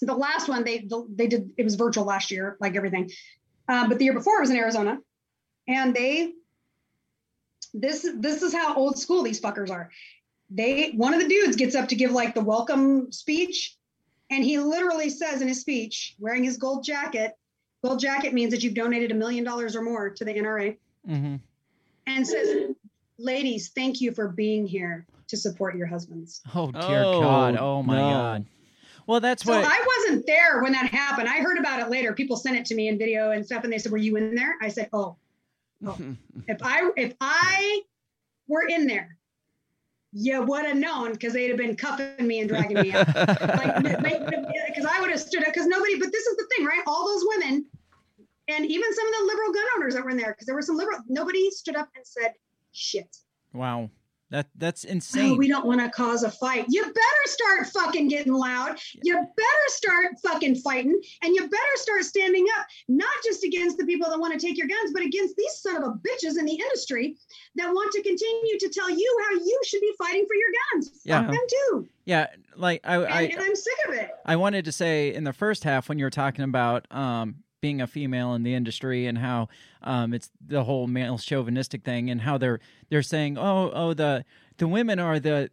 the 0.00 0.14
last 0.14 0.48
one 0.48 0.64
they 0.64 0.86
they 1.14 1.26
did 1.26 1.50
it 1.56 1.64
was 1.64 1.74
virtual 1.74 2.04
last 2.04 2.30
year, 2.30 2.56
like 2.60 2.76
everything. 2.76 3.10
Uh, 3.68 3.88
but 3.88 3.98
the 3.98 4.04
year 4.04 4.14
before 4.14 4.36
it 4.38 4.40
was 4.40 4.50
in 4.50 4.56
Arizona, 4.56 4.98
and 5.66 5.94
they 5.94 6.32
this 7.74 8.06
this 8.18 8.42
is 8.42 8.52
how 8.54 8.74
old 8.74 8.98
school 8.98 9.22
these 9.22 9.40
fuckers 9.40 9.70
are. 9.70 9.90
They 10.50 10.90
one 10.92 11.14
of 11.14 11.20
the 11.20 11.28
dudes 11.28 11.56
gets 11.56 11.74
up 11.74 11.88
to 11.88 11.96
give 11.96 12.12
like 12.12 12.34
the 12.34 12.40
welcome 12.40 13.10
speech, 13.12 13.76
and 14.30 14.44
he 14.44 14.58
literally 14.58 15.10
says 15.10 15.42
in 15.42 15.48
his 15.48 15.60
speech, 15.60 16.14
wearing 16.18 16.44
his 16.44 16.56
gold 16.56 16.84
jacket. 16.84 17.32
Gold 17.84 18.00
jacket 18.00 18.32
means 18.32 18.52
that 18.52 18.62
you've 18.62 18.74
donated 18.74 19.10
a 19.10 19.14
million 19.14 19.44
dollars 19.44 19.76
or 19.76 19.82
more 19.82 20.10
to 20.10 20.24
the 20.24 20.32
NRA, 20.32 20.76
Mm-hmm. 21.08 21.36
and 22.06 22.26
says, 22.26 22.70
"Ladies, 23.18 23.68
thank 23.74 24.00
you 24.00 24.12
for 24.12 24.28
being 24.28 24.66
here 24.66 25.06
to 25.28 25.36
support 25.36 25.76
your 25.76 25.86
husbands." 25.86 26.40
Oh 26.54 26.70
dear 26.70 27.02
Oh, 27.04 27.20
God! 27.20 27.56
Oh 27.56 27.82
my 27.82 27.96
no. 27.96 28.00
God! 28.10 28.46
Well, 29.06 29.20
that's 29.20 29.44
So 29.44 29.52
what. 29.52 29.64
I 29.64 29.84
wasn't 29.86 30.26
there 30.26 30.62
when 30.62 30.72
that 30.72 30.86
happened. 30.86 31.28
I 31.28 31.38
heard 31.38 31.58
about 31.58 31.80
it 31.80 31.88
later. 31.90 32.12
People 32.12 32.36
sent 32.36 32.56
it 32.56 32.64
to 32.66 32.74
me 32.74 32.88
in 32.88 32.98
video 32.98 33.30
and 33.30 33.44
stuff, 33.44 33.64
and 33.64 33.72
they 33.72 33.78
said, 33.78 33.92
"Were 33.92 33.98
you 33.98 34.16
in 34.16 34.34
there?" 34.34 34.56
I 34.60 34.68
said, 34.68 34.88
"Oh, 34.92 35.16
oh. 35.86 35.98
if 36.48 36.58
I 36.62 36.90
if 36.96 37.14
I 37.20 37.82
were 38.48 38.66
in 38.68 38.86
there, 38.86 39.16
you 40.12 40.42
would 40.42 40.64
have 40.64 40.76
known 40.76 41.12
because 41.12 41.32
they'd 41.32 41.48
have 41.48 41.58
been 41.58 41.76
cuffing 41.76 42.26
me 42.26 42.40
and 42.40 42.48
dragging 42.48 42.80
me 42.80 42.92
out. 42.92 43.06
like 43.14 43.76
because 43.82 44.86
I 44.86 45.00
would 45.00 45.10
have 45.10 45.20
stood 45.20 45.42
up. 45.42 45.52
Because 45.52 45.66
nobody. 45.66 45.98
But 45.98 46.10
this 46.10 46.26
is 46.26 46.36
the 46.36 46.46
thing, 46.56 46.66
right? 46.66 46.82
All 46.86 47.06
those 47.06 47.24
women, 47.36 47.64
and 48.48 48.66
even 48.66 48.94
some 48.94 49.06
of 49.06 49.14
the 49.14 49.24
liberal 49.24 49.52
gun 49.52 49.64
owners 49.76 49.94
that 49.94 50.04
were 50.04 50.10
in 50.10 50.16
there, 50.16 50.32
because 50.32 50.46
there 50.46 50.54
were 50.54 50.62
some 50.62 50.76
liberal. 50.76 50.98
Nobody 51.06 51.48
stood 51.50 51.76
up 51.76 51.88
and 51.94 52.04
said, 52.04 52.32
"Shit." 52.72 53.18
wow, 53.52 53.88
that 54.30 54.48
that's 54.56 54.84
Oh, 54.84 54.90
insane. 54.90 55.36
we 55.36 55.48
don't 55.48 55.66
want 55.66 55.80
to 55.80 55.88
cause 55.90 56.22
a 56.24 56.30
fight. 56.30 56.66
You 56.68 56.82
better 56.82 57.24
start 57.26 57.66
fucking 57.68 58.08
getting 58.08 58.32
loud. 58.32 58.76
You 59.02 59.14
better 59.14 59.66
start 59.68 60.06
fucking 60.22 60.56
fighting. 60.56 61.00
And 61.22 61.34
you 61.34 61.42
better 61.42 61.76
start 61.76 62.02
standing 62.04 62.44
up, 62.58 62.66
not 62.88 63.08
just 63.24 63.44
against 63.44 63.78
the 63.78 63.86
people 63.86 64.10
that 64.10 64.18
want 64.18 64.38
to 64.38 64.44
take 64.44 64.58
your 64.58 64.66
guns, 64.68 64.90
but 64.92 65.02
against 65.02 65.36
these 65.36 65.54
son 65.58 65.76
of 65.76 65.82
a 65.84 65.92
bitches 65.92 66.38
in 66.38 66.44
the 66.44 66.54
industry 66.54 67.16
that 67.56 67.68
want 67.68 67.92
to 67.92 68.02
continue 68.02 68.58
to 68.58 68.68
tell 68.68 68.90
you 68.90 69.18
how 69.28 69.36
you 69.36 69.60
should 69.64 69.80
be 69.80 69.92
fighting 69.98 70.26
for 70.26 70.34
your 70.34 70.48
guns. 70.72 71.00
Yeah. 71.04 71.22
Fuck 71.22 71.30
them 71.32 71.40
too. 71.48 71.88
yeah, 72.04 72.26
like 72.56 72.80
I, 72.84 72.96
And, 72.96 73.06
I, 73.06 73.22
and 73.22 73.40
I'm 73.40 73.54
sick 73.56 73.74
of 73.88 73.94
it. 73.94 74.10
I 74.24 74.36
wanted 74.36 74.64
to 74.64 74.72
say 74.72 75.14
in 75.14 75.24
the 75.24 75.32
first 75.32 75.62
half 75.64 75.88
when 75.88 75.98
you 75.98 76.04
were 76.04 76.10
talking 76.10 76.44
about 76.44 76.86
um, 76.90 77.36
being 77.60 77.80
a 77.80 77.86
female 77.86 78.34
in 78.34 78.42
the 78.42 78.54
industry 78.54 79.06
and 79.06 79.18
how 79.18 79.48
um, 79.82 80.12
it's 80.12 80.30
the 80.46 80.64
whole 80.64 80.86
male 80.86 81.18
chauvinistic 81.18 81.82
thing 81.84 82.10
and 82.10 82.20
how 82.22 82.36
they're 82.38 82.60
they're 82.90 83.02
saying 83.02 83.38
oh 83.38 83.70
oh 83.74 83.94
the 83.94 84.24
the 84.58 84.68
women 84.68 84.98
are 84.98 85.18
the 85.18 85.50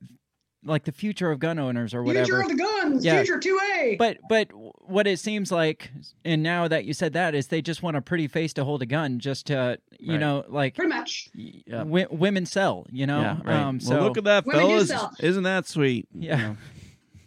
like 0.66 0.86
the 0.86 0.92
future 0.94 1.30
of 1.30 1.40
gun 1.40 1.60
owners 1.60 1.94
or 1.94 2.04
whatever. 2.04 2.26
Future 2.26 2.42
of 2.42 2.48
the 2.48 2.56
guns, 2.56 3.04
Yeah. 3.04 3.22
future 3.22 3.38
2A. 3.38 3.98
But 3.98 4.18
but 4.30 4.48
what 4.54 5.08
it 5.08 5.20
seems 5.20 5.52
like, 5.52 5.92
and 6.24 6.42
now 6.42 6.70
that 6.70 6.86
you 6.86 6.94
said 6.94 7.12
that, 7.14 7.36
is 7.36 7.48
they 7.48 7.62
just 7.62 7.84
want 7.84 7.98
a 7.98 8.02
pretty 8.02 8.30
face 8.30 8.54
to 8.54 8.64
hold 8.64 8.82
a 8.82 8.86
gun, 8.86 9.20
just 9.20 9.48
to 9.48 9.78
you 10.00 10.12
Right. 10.14 10.20
know, 10.22 10.46
like 10.48 10.76
Pretty 10.76 10.88
much. 10.88 11.30
W- 11.70 12.08
women 12.10 12.46
sell, 12.46 12.86
you 12.90 13.06
know. 13.06 13.20
Yeah, 13.20 13.38
right. 13.44 13.60
Um, 13.62 13.82
so 13.82 13.96
well, 13.96 14.04
look 14.08 14.18
at 14.18 14.24
that, 14.24 14.46
Women 14.46 14.62
fellas. 14.88 14.92
Isn't 15.20 15.44
that 15.44 15.68
sweet? 15.68 16.08
Yeah. 16.14 16.38
You 16.38 16.44
know? 16.44 16.58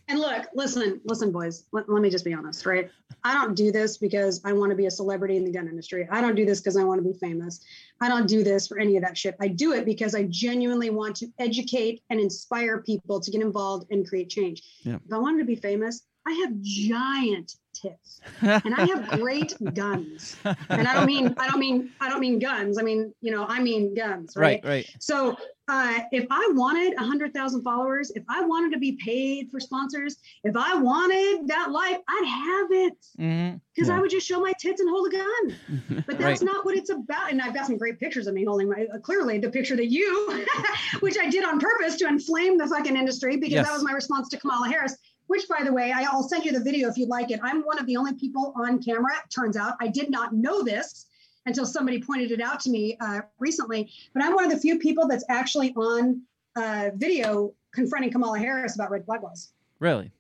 And 0.09 0.21
look, 0.21 0.47
listen, 0.55 1.01
listen, 1.05 1.33
boys. 1.33 1.65
Let, 1.73 1.89
let 1.89 2.01
me 2.01 2.11
just 2.11 2.25
be 2.25 2.33
honest, 2.33 2.65
right? 2.65 2.91
I 3.25 3.35
don't 3.35 3.55
do 3.55 3.73
this 3.73 3.99
because 3.99 4.41
I 4.45 4.53
want 4.53 4.71
to 4.71 4.77
be 4.77 4.87
a 4.87 4.91
celebrity 4.91 5.37
in 5.37 5.45
the 5.45 5.51
gun 5.51 5.69
industry. 5.69 6.07
I 6.11 6.21
don't 6.21 6.37
do 6.37 6.47
this 6.47 6.61
because 6.61 6.77
I 6.77 6.85
want 6.85 7.03
to 7.03 7.13
be 7.13 7.19
famous. 7.19 7.61
I 8.01 8.09
don't 8.09 8.29
do 8.29 8.45
this 8.45 8.69
for 8.69 8.79
any 8.79 8.97
of 8.97 9.03
that 9.03 9.19
shit. 9.19 9.35
I 9.41 9.49
do 9.49 9.73
it 9.73 9.85
because 9.85 10.15
I 10.15 10.25
genuinely 10.25 10.91
want 10.91 11.17
to 11.17 11.27
educate 11.41 12.03
and 12.09 12.21
inspire 12.21 12.83
people 12.83 13.21
to 13.21 13.31
get 13.33 13.41
involved 13.41 13.91
and 13.91 14.09
create 14.09 14.29
change. 14.29 14.63
Yeah. 14.85 14.97
If 15.05 15.13
I 15.13 15.19
wanted 15.19 15.39
to 15.39 15.45
be 15.45 15.57
famous, 15.57 16.03
I 16.27 16.33
have 16.45 16.61
giant 16.61 17.55
tits 17.73 18.21
and 18.43 18.75
I 18.75 18.85
have 18.87 19.09
great 19.21 19.55
guns. 19.75 20.37
And 20.45 20.89
I 20.89 20.95
don't 20.95 21.07
mean 21.07 21.35
I 21.39 21.49
don't 21.49 21.61
mean 21.61 21.93
I 22.01 22.09
don't 22.09 22.21
mean 22.21 22.39
guns. 22.39 22.79
I 22.79 22.83
mean, 22.83 23.15
you 23.21 23.31
know, 23.31 23.45
I 23.49 23.61
mean 23.61 23.95
guns, 23.95 24.37
right? 24.37 24.61
right, 24.65 24.69
right. 24.69 24.97
So 24.99 25.37
uh, 25.69 25.99
if 26.13 26.27
I 26.31 26.53
wanted 26.55 26.95
a 26.95 27.05
hundred 27.05 27.35
thousand 27.35 27.63
followers, 27.63 28.11
if 28.15 28.23
I 28.29 28.41
wanted 28.45 28.73
to 28.73 28.79
be 28.79 28.93
paid 28.93 29.51
for 29.51 29.59
sponsors, 29.59 30.17
if 30.45 30.55
I 30.57 30.77
wanted 30.77 31.49
that 31.49 31.73
life, 31.73 31.99
I'd 32.09 32.25
have 32.25 32.71
it 32.71 32.95
Mhm. 33.19 33.61
because 33.75 33.91
I 33.91 33.99
would 34.01 34.11
just 34.11 34.27
show 34.27 34.39
my 34.41 34.53
tits 34.61 34.81
and 34.81 34.89
hold 34.89 35.13
a 35.13 35.17
gun. 35.17 35.57
But 36.07 36.19
that's 36.19 36.41
Right. 36.41 36.53
not 36.53 36.65
what 36.65 36.77
it's 36.77 36.91
about. 36.91 37.33
And 37.33 37.43
I've 37.43 37.53
got 37.55 37.67
some 37.67 37.79
great 37.79 37.99
pictures 37.99 38.29
of 38.29 38.35
me 38.35 38.45
holding 38.45 38.69
my 38.69 38.87
uh, 38.95 38.99
clearly 38.99 39.39
the 39.39 39.51
picture 39.51 39.75
that 39.77 39.87
you, 39.87 40.45
which 41.01 41.19
I 41.19 41.29
did 41.29 41.43
on 41.45 41.59
purpose 41.59 41.97
to 41.97 42.07
inflame 42.07 42.59
the 42.59 42.67
fucking 42.69 42.97
industry 42.97 43.37
because 43.37 43.55
Yes. 43.55 43.67
that 43.67 43.73
was 43.75 43.83
my 43.83 43.93
response 43.93 44.29
to 44.31 44.37
Kamala 44.39 44.69
Harris. 44.69 44.97
Which, 45.27 45.49
by 45.49 45.65
the 45.65 45.73
way, 45.73 45.91
I'll 45.93 46.23
send 46.23 46.45
you 46.45 46.53
the 46.53 46.61
video 46.63 46.89
if 46.89 46.97
you'd 46.97 47.09
like 47.09 47.33
it. 47.33 47.41
I'm 47.43 47.63
one 47.63 47.81
of 47.81 47.87
the 47.87 47.97
only 47.97 48.15
people 48.15 48.53
on 48.55 48.81
camera. 48.81 49.11
Turns 49.35 49.57
out 49.57 49.75
I 49.81 49.89
did 49.89 50.09
not 50.11 50.33
know 50.33 50.63
this 50.63 51.07
until 51.47 51.65
somebody 51.65 52.01
pointed 52.01 52.33
it 52.33 52.41
out 52.41 52.61
to 52.61 52.71
me 52.71 52.97
uh, 53.01 53.21
recently. 53.39 53.91
But 54.13 54.23
I'm 54.23 54.35
one 54.35 54.45
of 54.45 54.51
the 54.51 54.59
few 54.59 54.79
people 54.79 55.09
that's 55.09 55.25
actually 55.29 55.73
on 55.75 56.23
uh, 56.57 56.91
video 56.95 57.55
confronting 57.73 58.11
Kamala 58.11 58.39
Harris 58.39 58.75
about 58.75 58.91
red 58.91 59.05
flag 59.05 59.23
laws. 59.23 59.53
Really? 59.79 60.11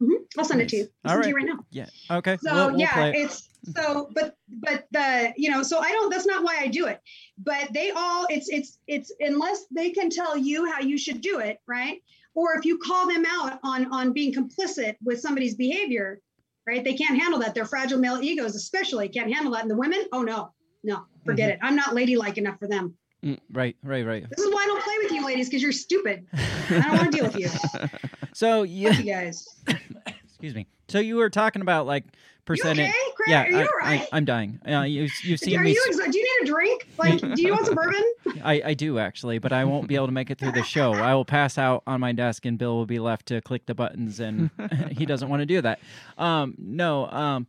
Mhm. 0.00 0.16
I'll 0.36 0.44
send 0.44 0.60
it 0.60 0.68
to 0.70 0.76
you. 0.76 0.88
I'll 1.04 1.16
All 1.16 1.22
to 1.22 1.28
you 1.28 1.34
right. 1.34 1.46
right 1.46 1.54
now. 1.54 1.64
Yeah. 1.70 1.86
Okay. 2.10 2.36
So 2.42 2.54
we'll, 2.54 2.70
we'll 2.70 2.80
yeah, 2.80 3.04
it. 3.06 3.14
it's 3.16 3.48
so 3.76 4.10
but 4.12 4.36
but 4.48 4.86
the 4.90 5.32
you 5.36 5.48
know 5.48 5.62
so 5.62 5.78
I 5.78 5.92
don't 5.92 6.10
that's 6.10 6.26
not 6.26 6.42
why 6.42 6.58
I 6.58 6.66
do 6.66 6.86
it. 6.86 7.00
But 7.38 7.72
they 7.72 7.92
all 7.92 8.26
it's 8.28 8.48
it's 8.48 8.78
it's 8.88 9.12
unless 9.20 9.66
they 9.70 9.90
can 9.90 10.10
tell 10.10 10.36
you 10.36 10.70
how 10.70 10.80
you 10.80 10.98
should 10.98 11.20
do 11.20 11.38
it, 11.38 11.60
right? 11.68 12.02
Or 12.34 12.54
if 12.58 12.64
you 12.64 12.78
call 12.78 13.06
them 13.06 13.24
out 13.28 13.60
on 13.62 13.92
on 13.92 14.12
being 14.12 14.34
complicit 14.34 14.96
with 15.04 15.20
somebody's 15.20 15.54
behavior, 15.54 16.20
right? 16.66 16.82
They 16.84 16.94
can't 16.94 17.20
handle 17.20 17.38
that. 17.40 17.54
Their 17.54 17.64
fragile 17.66 17.98
male 17.98 18.20
egos 18.22 18.54
especially 18.54 19.08
can't 19.08 19.32
handle 19.32 19.52
that. 19.52 19.62
And 19.62 19.70
the 19.70 19.76
women, 19.76 20.04
oh 20.12 20.22
no, 20.22 20.52
no, 20.84 21.04
forget 21.24 21.50
Mhm. 21.50 21.54
it. 21.54 21.58
I'm 21.62 21.76
not 21.76 21.94
ladylike 21.94 22.38
enough 22.38 22.58
for 22.58 22.68
them. 22.68 22.94
Mm, 23.24 23.38
right. 23.52 23.76
Right. 23.84 24.04
Right. 24.04 24.26
This 24.28 24.44
is 24.44 24.52
why 24.52 24.62
I 24.64 24.66
don't 24.66 24.82
play 24.82 24.94
with 25.02 25.12
you 25.12 25.24
ladies 25.24 25.48
because 25.48 25.62
you're 25.62 25.70
stupid. 25.72 26.26
I 26.32 26.70
don't 26.80 26.96
want 26.96 27.12
to 27.12 27.16
deal 27.18 27.24
with 27.26 27.36
you. 27.38 27.48
So 28.34 28.62
yeah. 28.62 28.90
you 28.98 29.04
guys. 29.04 29.46
Excuse 30.24 30.54
me. 30.54 30.66
So 30.88 30.98
you 31.00 31.16
were 31.16 31.28
talking 31.30 31.60
about 31.62 31.86
like 31.86 32.04
percentage. 32.46 32.88
okay, 32.88 32.98
Craig? 33.14 33.28
Yeah. 33.28 33.42
Are 33.44 33.50
you 33.50 33.56
I, 33.58 33.60
all 33.60 33.68
right? 33.82 34.08
I, 34.10 34.16
am 34.16 34.24
dying. 34.24 34.58
Uh, 34.66 34.80
you, 34.82 35.06
you've 35.22 35.38
seen 35.38 35.58
Are 35.58 35.62
me. 35.62 35.72
you 35.72 35.86
exa- 35.90 36.10
do 36.10 36.21
you 36.46 36.52
a 36.52 36.54
drink? 36.54 36.88
Like, 36.98 37.20
do 37.20 37.42
you 37.42 37.52
want 37.52 37.66
some 37.66 37.74
bourbon? 37.76 38.04
I, 38.44 38.62
I 38.66 38.74
do 38.74 38.98
actually, 38.98 39.38
but 39.38 39.52
I 39.52 39.64
won't 39.64 39.88
be 39.88 39.94
able 39.94 40.06
to 40.06 40.12
make 40.12 40.30
it 40.30 40.38
through 40.38 40.52
the 40.52 40.62
show. 40.62 40.92
I 40.92 41.14
will 41.14 41.24
pass 41.24 41.58
out 41.58 41.82
on 41.86 42.00
my 42.00 42.12
desk, 42.12 42.44
and 42.46 42.58
Bill 42.58 42.76
will 42.76 42.86
be 42.86 42.98
left 42.98 43.26
to 43.26 43.40
click 43.40 43.66
the 43.66 43.74
buttons, 43.74 44.20
and 44.20 44.50
he 44.90 45.06
doesn't 45.06 45.28
want 45.28 45.40
to 45.40 45.46
do 45.46 45.60
that. 45.60 45.80
Um, 46.18 46.54
no, 46.58 47.06
um, 47.06 47.46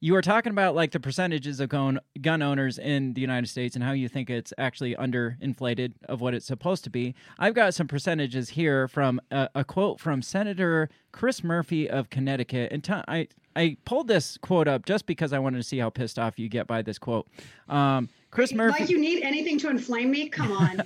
you 0.00 0.14
were 0.14 0.22
talking 0.22 0.50
about 0.50 0.74
like 0.74 0.92
the 0.92 1.00
percentages 1.00 1.60
of 1.60 1.68
gun 1.68 2.00
gun 2.20 2.40
owners 2.42 2.78
in 2.78 3.12
the 3.12 3.20
United 3.20 3.46
States 3.48 3.74
and 3.74 3.84
how 3.84 3.92
you 3.92 4.08
think 4.08 4.30
it's 4.30 4.52
actually 4.56 4.94
underinflated 4.94 5.92
of 6.08 6.20
what 6.20 6.32
it's 6.34 6.46
supposed 6.46 6.84
to 6.84 6.90
be. 6.90 7.14
I've 7.38 7.54
got 7.54 7.74
some 7.74 7.86
percentages 7.86 8.48
here 8.50 8.88
from 8.88 9.20
a, 9.30 9.48
a 9.54 9.64
quote 9.64 10.00
from 10.00 10.22
Senator 10.22 10.88
Chris 11.12 11.44
Murphy 11.44 11.88
of 11.88 12.08
Connecticut, 12.08 12.72
and 12.72 12.82
t- 12.82 12.92
I 12.92 13.28
I 13.54 13.76
pulled 13.84 14.08
this 14.08 14.38
quote 14.38 14.68
up 14.68 14.86
just 14.86 15.06
because 15.06 15.32
I 15.32 15.38
wanted 15.38 15.58
to 15.58 15.64
see 15.64 15.78
how 15.78 15.90
pissed 15.90 16.18
off 16.18 16.38
you 16.38 16.48
get 16.48 16.66
by 16.66 16.82
this 16.82 16.98
quote. 16.98 17.28
Um, 17.68 18.08
Chris 18.30 18.52
Murphy. 18.54 18.80
Like 18.80 18.90
you 18.90 18.98
need 18.98 19.22
anything 19.22 19.58
to 19.58 19.68
inflame 19.68 20.10
me? 20.10 20.28
Come 20.28 20.52
on. 20.52 20.82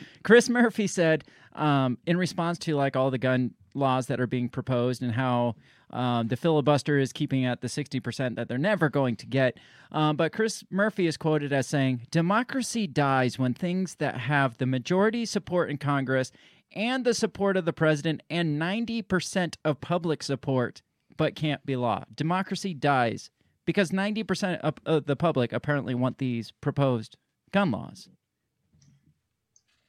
Chris 0.24 0.48
Murphy 0.48 0.86
said 0.88 1.24
um, 1.54 1.96
in 2.06 2.16
response 2.16 2.58
to 2.58 2.74
like 2.74 2.96
all 2.96 3.10
the 3.10 3.18
gun 3.18 3.54
laws 3.74 4.06
that 4.06 4.20
are 4.20 4.26
being 4.26 4.48
proposed 4.48 5.02
and 5.02 5.12
how 5.12 5.54
um, 5.90 6.28
the 6.28 6.36
filibuster 6.36 6.98
is 6.98 7.12
keeping 7.12 7.44
at 7.44 7.60
the 7.60 7.68
60% 7.68 8.36
that 8.36 8.48
they're 8.48 8.58
never 8.58 8.88
going 8.88 9.16
to 9.16 9.26
get. 9.26 9.56
Um, 9.90 10.16
but 10.16 10.32
Chris 10.32 10.62
Murphy 10.70 11.06
is 11.06 11.16
quoted 11.16 11.52
as 11.52 11.66
saying, 11.66 12.02
Democracy 12.10 12.86
dies 12.86 13.38
when 13.38 13.54
things 13.54 13.94
that 13.96 14.18
have 14.18 14.58
the 14.58 14.66
majority 14.66 15.24
support 15.24 15.70
in 15.70 15.78
Congress 15.78 16.30
and 16.74 17.04
the 17.04 17.14
support 17.14 17.56
of 17.56 17.64
the 17.64 17.72
president 17.72 18.22
and 18.28 18.60
90% 18.60 19.54
of 19.64 19.80
public 19.80 20.22
support 20.22 20.82
but 21.16 21.34
can't 21.34 21.64
be 21.66 21.74
law. 21.76 22.04
Democracy 22.14 22.74
dies 22.74 23.30
because 23.64 23.90
90% 23.90 24.60
of, 24.86 25.04
the 25.06 25.16
public 25.16 25.52
apparently 25.52 25.94
want 25.94 26.18
these 26.18 26.52
proposed 26.60 27.16
gun 27.52 27.70
laws. 27.70 28.08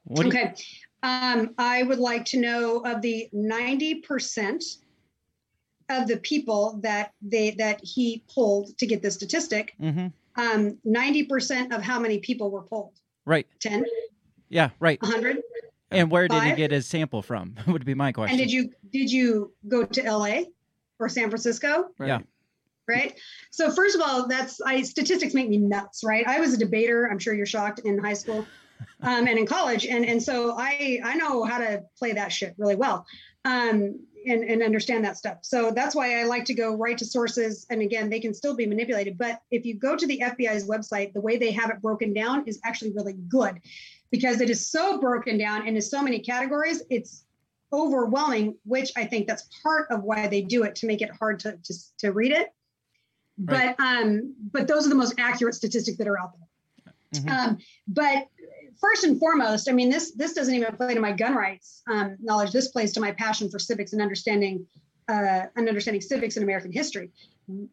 What 0.05 0.23
do 0.23 0.27
you- 0.29 0.29
okay. 0.41 0.53
Um, 1.01 1.53
I 1.57 1.83
would 1.83 1.99
like 1.99 2.25
to 2.25 2.39
know 2.39 2.79
of 2.79 3.01
the 3.01 3.29
90% 3.33 4.77
of 5.89 6.07
the 6.07 6.17
people 6.17 6.79
that 6.83 7.13
they 7.21 7.51
that 7.51 7.79
he 7.83 8.23
pulled 8.33 8.77
to 8.77 8.85
get 8.85 9.01
the 9.01 9.09
statistic, 9.09 9.73
Mhm. 9.81 10.11
um, 10.35 10.77
90% 10.85 11.73
of 11.73 11.81
how 11.81 11.99
many 11.99 12.19
people 12.19 12.51
were 12.51 12.61
pulled? 12.63 12.99
Right. 13.25 13.47
10, 13.59 13.85
Yeah, 14.49 14.69
right. 14.79 15.01
100? 15.01 15.41
And 15.91 16.11
where 16.11 16.27
did 16.27 16.43
he 16.43 16.53
get 16.53 16.71
his 16.71 16.85
sample 16.85 17.21
from? 17.21 17.55
Would 17.67 17.85
be 17.85 17.95
my 17.95 18.11
question. 18.11 18.39
And 18.39 18.47
did 18.47 18.51
you 18.51 18.71
did 18.91 19.11
you 19.11 19.53
go 19.67 19.85
to 19.85 20.01
LA 20.03 20.43
or 20.99 21.09
San 21.09 21.29
Francisco? 21.29 21.89
Yeah. 21.99 22.19
right? 22.87 23.19
So 23.51 23.71
first 23.71 23.95
of 23.95 24.01
all, 24.01 24.27
that's 24.27 24.59
I 24.61 24.81
statistics 24.81 25.33
make 25.35 25.47
me 25.47 25.57
nuts, 25.57 26.03
right? 26.03 26.27
I 26.27 26.39
was 26.39 26.53
a 26.55 26.57
debater. 26.57 27.07
I'm 27.11 27.19
sure 27.19 27.33
you're 27.35 27.45
shocked 27.45 27.79
in 27.85 27.97
high 27.99 28.13
school 28.15 28.47
um, 29.01 29.27
and 29.27 29.37
in 29.37 29.45
college, 29.45 29.85
and 29.85 30.05
and 30.05 30.21
so 30.21 30.55
I 30.57 30.99
I 31.03 31.15
know 31.15 31.43
how 31.43 31.57
to 31.57 31.83
play 31.97 32.13
that 32.13 32.31
shit 32.31 32.55
really 32.57 32.75
well, 32.75 33.05
um, 33.45 33.99
and 34.25 34.43
and 34.43 34.61
understand 34.61 35.05
that 35.05 35.17
stuff. 35.17 35.37
So 35.41 35.71
that's 35.71 35.95
why 35.95 36.19
I 36.19 36.23
like 36.23 36.45
to 36.45 36.53
go 36.53 36.75
right 36.75 36.97
to 36.97 37.05
sources. 37.05 37.65
And 37.69 37.81
again, 37.81 38.09
they 38.09 38.19
can 38.19 38.33
still 38.33 38.55
be 38.55 38.65
manipulated, 38.65 39.17
but 39.17 39.41
if 39.51 39.65
you 39.65 39.75
go 39.75 39.95
to 39.95 40.05
the 40.05 40.19
FBI's 40.19 40.67
website, 40.67 41.13
the 41.13 41.21
way 41.21 41.37
they 41.37 41.51
have 41.51 41.69
it 41.69 41.81
broken 41.81 42.13
down 42.13 42.43
is 42.47 42.59
actually 42.63 42.91
really 42.93 43.13
good, 43.27 43.59
because 44.11 44.41
it 44.41 44.49
is 44.49 44.69
so 44.69 44.99
broken 44.99 45.37
down 45.37 45.67
into 45.67 45.81
so 45.81 46.01
many 46.01 46.19
categories. 46.19 46.83
It's 46.89 47.25
overwhelming, 47.71 48.55
which 48.65 48.91
I 48.97 49.05
think 49.05 49.27
that's 49.27 49.47
part 49.63 49.91
of 49.91 50.03
why 50.03 50.27
they 50.27 50.41
do 50.41 50.63
it 50.63 50.75
to 50.75 50.87
make 50.87 51.01
it 51.01 51.11
hard 51.11 51.39
to 51.41 51.57
to, 51.63 51.73
to 51.99 52.11
read 52.11 52.31
it. 52.31 52.49
Right. 53.41 53.75
But 53.77 53.83
um, 53.83 54.35
but 54.51 54.67
those 54.67 54.85
are 54.85 54.89
the 54.89 54.95
most 54.95 55.15
accurate 55.17 55.55
statistics 55.55 55.97
that 55.97 56.07
are 56.07 56.19
out 56.19 56.33
there. 56.33 56.45
Mhm. 57.15 57.29
Um, 57.29 57.57
but 57.87 58.27
first 58.79 59.03
and 59.03 59.19
foremost, 59.19 59.69
I 59.69 59.73
mean 59.73 59.89
this 59.89 60.11
this 60.11 60.33
doesn't 60.33 60.53
even 60.53 60.75
play 60.75 60.93
to 60.93 60.99
my 60.99 61.11
gun 61.11 61.35
rights 61.35 61.83
um, 61.89 62.17
knowledge. 62.21 62.51
This 62.51 62.69
plays 62.69 62.93
to 62.93 62.99
my 62.99 63.11
passion 63.11 63.49
for 63.49 63.59
civics 63.59 63.93
and 63.93 64.01
understanding 64.01 64.65
uh, 65.07 65.45
and 65.55 65.67
understanding 65.67 66.01
civics 66.01 66.37
in 66.37 66.43
American 66.43 66.71
history. 66.71 67.11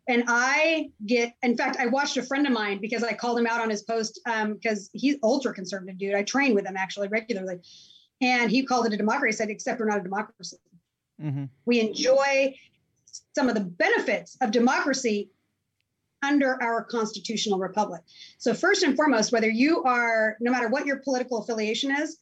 And 0.09 0.25
I 0.27 0.89
get, 1.05 1.35
in 1.43 1.55
fact, 1.55 1.77
I 1.79 1.87
watched 1.87 2.17
a 2.17 2.23
friend 2.23 2.47
of 2.47 2.53
mine 2.55 2.79
because 2.81 3.05
I 3.05 3.13
called 3.13 3.39
him 3.39 3.47
out 3.47 3.61
on 3.61 3.69
his 3.69 3.83
post 3.83 4.19
because 4.25 4.89
he's 4.95 5.17
ultra 5.23 5.53
conservative 5.53 5.99
dude. 5.99 6.15
I 6.15 6.23
train 6.23 6.55
with 6.55 6.65
him 6.65 6.79
actually 6.79 7.09
regularly, 7.09 7.61
and 8.23 8.51
he 8.51 8.65
called 8.65 8.87
it 8.87 8.95
a 8.95 8.97
democracy. 8.97 9.37
I 9.37 9.37
said, 9.37 9.51
except 9.51 9.79
we're 9.79 9.87
not 9.87 9.99
a 9.99 10.03
democracy. 10.03 10.57
Mhm. 11.21 11.51
We 11.67 11.81
enjoy 11.81 12.57
some 13.35 13.51
of 13.51 13.55
the 13.55 13.61
benefits 13.61 14.39
of 14.41 14.51
democracy 14.51 15.31
under 16.27 16.61
our 16.63 16.83
constitutional 16.85 17.59
republic. 17.59 18.03
So, 18.39 18.53
first 18.55 18.83
and 18.83 18.97
foremost, 18.97 19.33
whether 19.33 19.49
you 19.49 19.83
are, 19.85 20.37
no 20.41 20.51
matter 20.51 20.69
what 20.69 20.87
your 20.87 20.97
political 20.99 21.39
affiliation 21.39 21.91
is, 21.97 22.19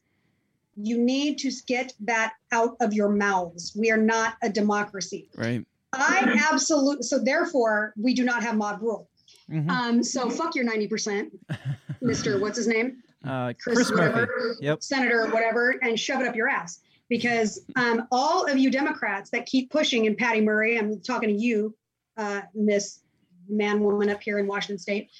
you 0.76 0.98
need 0.98 1.38
to 1.38 1.50
get 1.66 1.92
that 2.00 2.32
out 2.52 2.76
of 2.80 2.92
your 2.92 3.08
mouths. 3.08 3.72
We 3.76 3.90
are 3.90 3.96
not 3.96 4.34
a 4.42 4.48
democracy. 4.50 5.28
Right. 5.36 5.64
I 5.92 6.40
absolutely, 6.52 7.04
so 7.04 7.18
therefore, 7.20 7.94
we 7.96 8.14
do 8.14 8.24
not 8.24 8.42
have 8.42 8.56
mob 8.56 8.82
rule. 8.82 9.08
Mhm. 9.50 9.68
Um, 9.70 10.02
so, 10.02 10.28
fuck 10.30 10.54
your 10.54 10.64
90%, 10.64 11.30
Mr. 12.02 12.40
What's 12.40 12.56
his 12.56 12.66
name? 12.66 13.02
Uh, 13.24 13.52
Chris, 13.58 13.76
Chris 13.76 13.90
Murphy. 13.92 14.10
whatever, 14.20 14.56
Yep. 14.60 14.82
senator, 14.82 15.26
whatever, 15.30 15.76
and 15.82 15.98
shove 15.98 16.20
it 16.20 16.26
up 16.28 16.36
your 16.36 16.48
ass. 16.48 16.80
Because 17.08 17.60
um, 17.76 18.06
all 18.10 18.50
of 18.50 18.58
you 18.58 18.70
Democrats 18.70 19.30
that 19.30 19.46
keep 19.46 19.70
pushing, 19.70 20.06
and 20.06 20.16
Patty 20.16 20.40
Murray, 20.40 20.78
I'm 20.78 21.00
talking 21.00 21.28
to 21.28 21.34
you, 21.34 21.74
uh, 22.16 22.40
Miss 22.54 23.00
Man 23.48 23.80
Woman 23.80 24.10
up 24.10 24.22
here 24.22 24.38
in 24.38 24.46
Washington 24.46 24.78
State, 24.78 25.10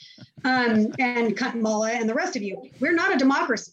um, 0.44 0.92
and 0.98 1.36
Cunt 1.36 1.60
Mullah, 1.60 1.92
and 1.92 2.08
the 2.08 2.14
rest 2.14 2.36
of 2.36 2.42
you, 2.42 2.62
we're 2.80 2.94
not 2.94 3.14
a 3.14 3.18
democracy. 3.18 3.72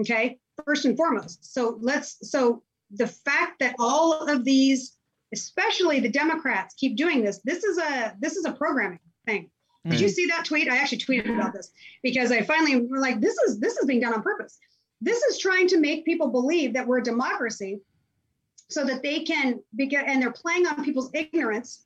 Okay, 0.00 0.38
first 0.64 0.84
and 0.84 0.96
foremost. 0.96 1.52
So 1.52 1.78
let's. 1.80 2.18
So 2.30 2.62
the 2.90 3.06
fact 3.06 3.58
that 3.60 3.74
all 3.78 4.28
of 4.28 4.44
these, 4.44 4.96
especially 5.32 6.00
the 6.00 6.08
Democrats, 6.08 6.74
keep 6.74 6.96
doing 6.96 7.24
this. 7.24 7.40
This 7.44 7.64
is 7.64 7.78
a 7.78 8.14
this 8.20 8.36
is 8.36 8.44
a 8.44 8.52
programming 8.52 9.00
thing. 9.26 9.50
Did 9.86 10.00
you 10.00 10.08
see 10.08 10.26
that 10.28 10.46
tweet? 10.46 10.68
I 10.68 10.78
actually 10.78 10.98
tweeted 10.98 11.34
about 11.34 11.52
this 11.52 11.70
because 12.02 12.32
I 12.32 12.40
finally 12.40 12.86
were 12.86 13.00
like, 13.00 13.20
this 13.20 13.36
is 13.46 13.60
this 13.60 13.76
is 13.76 13.84
being 13.84 14.00
done 14.00 14.14
on 14.14 14.22
purpose. 14.22 14.58
This 15.00 15.22
is 15.24 15.38
trying 15.38 15.68
to 15.68 15.78
make 15.78 16.06
people 16.06 16.28
believe 16.28 16.72
that 16.72 16.86
we're 16.86 16.98
a 16.98 17.04
democracy 17.04 17.80
so 18.70 18.84
that 18.86 19.02
they 19.02 19.20
can 19.20 19.60
begin 19.76 20.04
and 20.06 20.22
they're 20.22 20.32
playing 20.32 20.66
on 20.66 20.84
people's 20.84 21.10
ignorance 21.12 21.84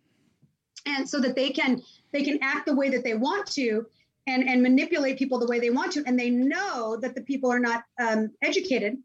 and 0.89 1.09
so 1.09 1.21
that 1.21 1.35
they 1.37 1.51
can 1.51 1.83
they 2.13 2.23
can 2.23 2.39
act 2.43 2.67
the 2.67 2.75
way 2.75 2.89
that 2.91 3.05
they 3.05 3.15
want 3.15 3.47
to 3.47 3.87
and 4.27 4.49
and 4.49 4.63
manipulate 4.63 5.19
people 5.19 5.39
the 5.39 5.47
way 5.47 5.59
they 5.61 5.71
want 5.71 5.93
to 5.93 6.03
and 6.07 6.19
they 6.19 6.31
know 6.31 6.97
that 7.01 7.15
the 7.15 7.23
people 7.23 7.51
are 7.51 7.61
not 7.61 7.85
um, 8.01 8.31
educated 8.43 8.97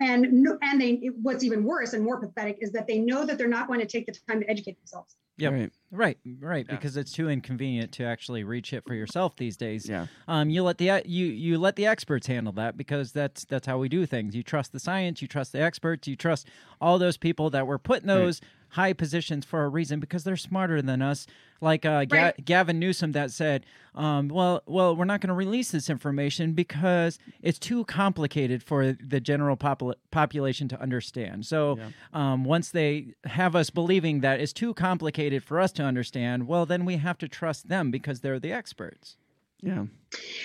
and 0.00 0.26
and 0.62 0.80
they 0.80 1.10
what's 1.22 1.44
even 1.44 1.64
worse 1.64 1.92
and 1.92 2.04
more 2.04 2.20
pathetic 2.20 2.58
is 2.60 2.70
that 2.72 2.86
they 2.86 2.98
know 2.98 3.24
that 3.26 3.38
they're 3.38 3.48
not 3.48 3.66
going 3.66 3.80
to 3.80 3.86
take 3.86 4.06
the 4.06 4.14
time 4.28 4.40
to 4.40 4.50
educate 4.50 4.76
themselves 4.78 5.16
yeah 5.36 5.48
Right. 5.50 5.72
Right, 5.90 6.18
right, 6.40 6.66
Yeah. 6.68 6.74
because 6.74 6.98
it's 6.98 7.12
too 7.12 7.30
inconvenient 7.30 7.92
to 7.92 8.04
actually 8.04 8.44
reach 8.44 8.74
it 8.74 8.84
for 8.86 8.92
yourself 8.92 9.36
these 9.36 9.56
days. 9.56 9.88
Yeah. 9.88 10.06
Um, 10.26 10.50
you 10.50 10.62
let 10.62 10.76
the 10.76 11.00
you 11.06 11.24
you 11.26 11.56
let 11.56 11.76
the 11.76 11.86
experts 11.86 12.26
handle 12.26 12.52
that 12.54 12.76
because 12.76 13.12
that's 13.12 13.46
that's 13.46 13.66
how 13.66 13.78
we 13.78 13.88
do 13.88 14.04
things. 14.04 14.36
You 14.36 14.42
trust 14.42 14.72
the 14.72 14.80
science, 14.80 15.22
you 15.22 15.28
trust 15.28 15.52
the 15.52 15.62
experts, 15.62 16.06
you 16.06 16.14
trust 16.14 16.46
all 16.78 16.98
those 16.98 17.16
people 17.16 17.48
that 17.50 17.66
were 17.66 17.78
put 17.78 18.02
in 18.02 18.06
those 18.08 18.42
high 18.70 18.92
positions 18.92 19.44
for 19.44 19.64
a 19.64 19.68
reason 19.68 20.00
because 20.00 20.24
they're 20.24 20.36
smarter 20.36 20.80
than 20.82 21.02
us. 21.02 21.26
Like 21.60 21.84
uh, 21.84 22.04
Ga- 22.04 22.16
Right. 22.22 22.44
Gavin 22.44 22.78
Newsom 22.78 23.12
that 23.12 23.32
said, 23.32 23.66
um, 23.96 24.28
"Well, 24.28 24.62
well, 24.66 24.94
we're 24.94 25.04
not 25.06 25.20
going 25.20 25.28
to 25.28 25.34
release 25.34 25.72
this 25.72 25.90
information 25.90 26.52
because 26.52 27.18
it's 27.42 27.58
too 27.58 27.84
complicated 27.86 28.62
for 28.62 28.92
the 28.92 29.18
general 29.18 29.56
popul- 29.56 29.94
population 30.12 30.68
to 30.68 30.80
understand." 30.80 31.46
So 31.46 31.78
um, 32.12 32.44
once 32.44 32.70
they 32.70 33.14
have 33.24 33.56
us 33.56 33.70
believing 33.70 34.20
that 34.20 34.38
it's 34.40 34.52
too 34.52 34.72
complicated 34.74 35.42
for 35.42 35.58
us 35.58 35.72
to 35.72 35.82
understand, 35.82 36.46
well, 36.46 36.64
then 36.64 36.84
we 36.84 36.96
have 36.98 37.18
to 37.18 37.28
trust 37.28 37.68
them 37.68 37.90
because 37.90 38.20
they're 38.20 38.38
the 38.38 38.52
experts. 38.52 39.16
Yeah. 39.60 39.84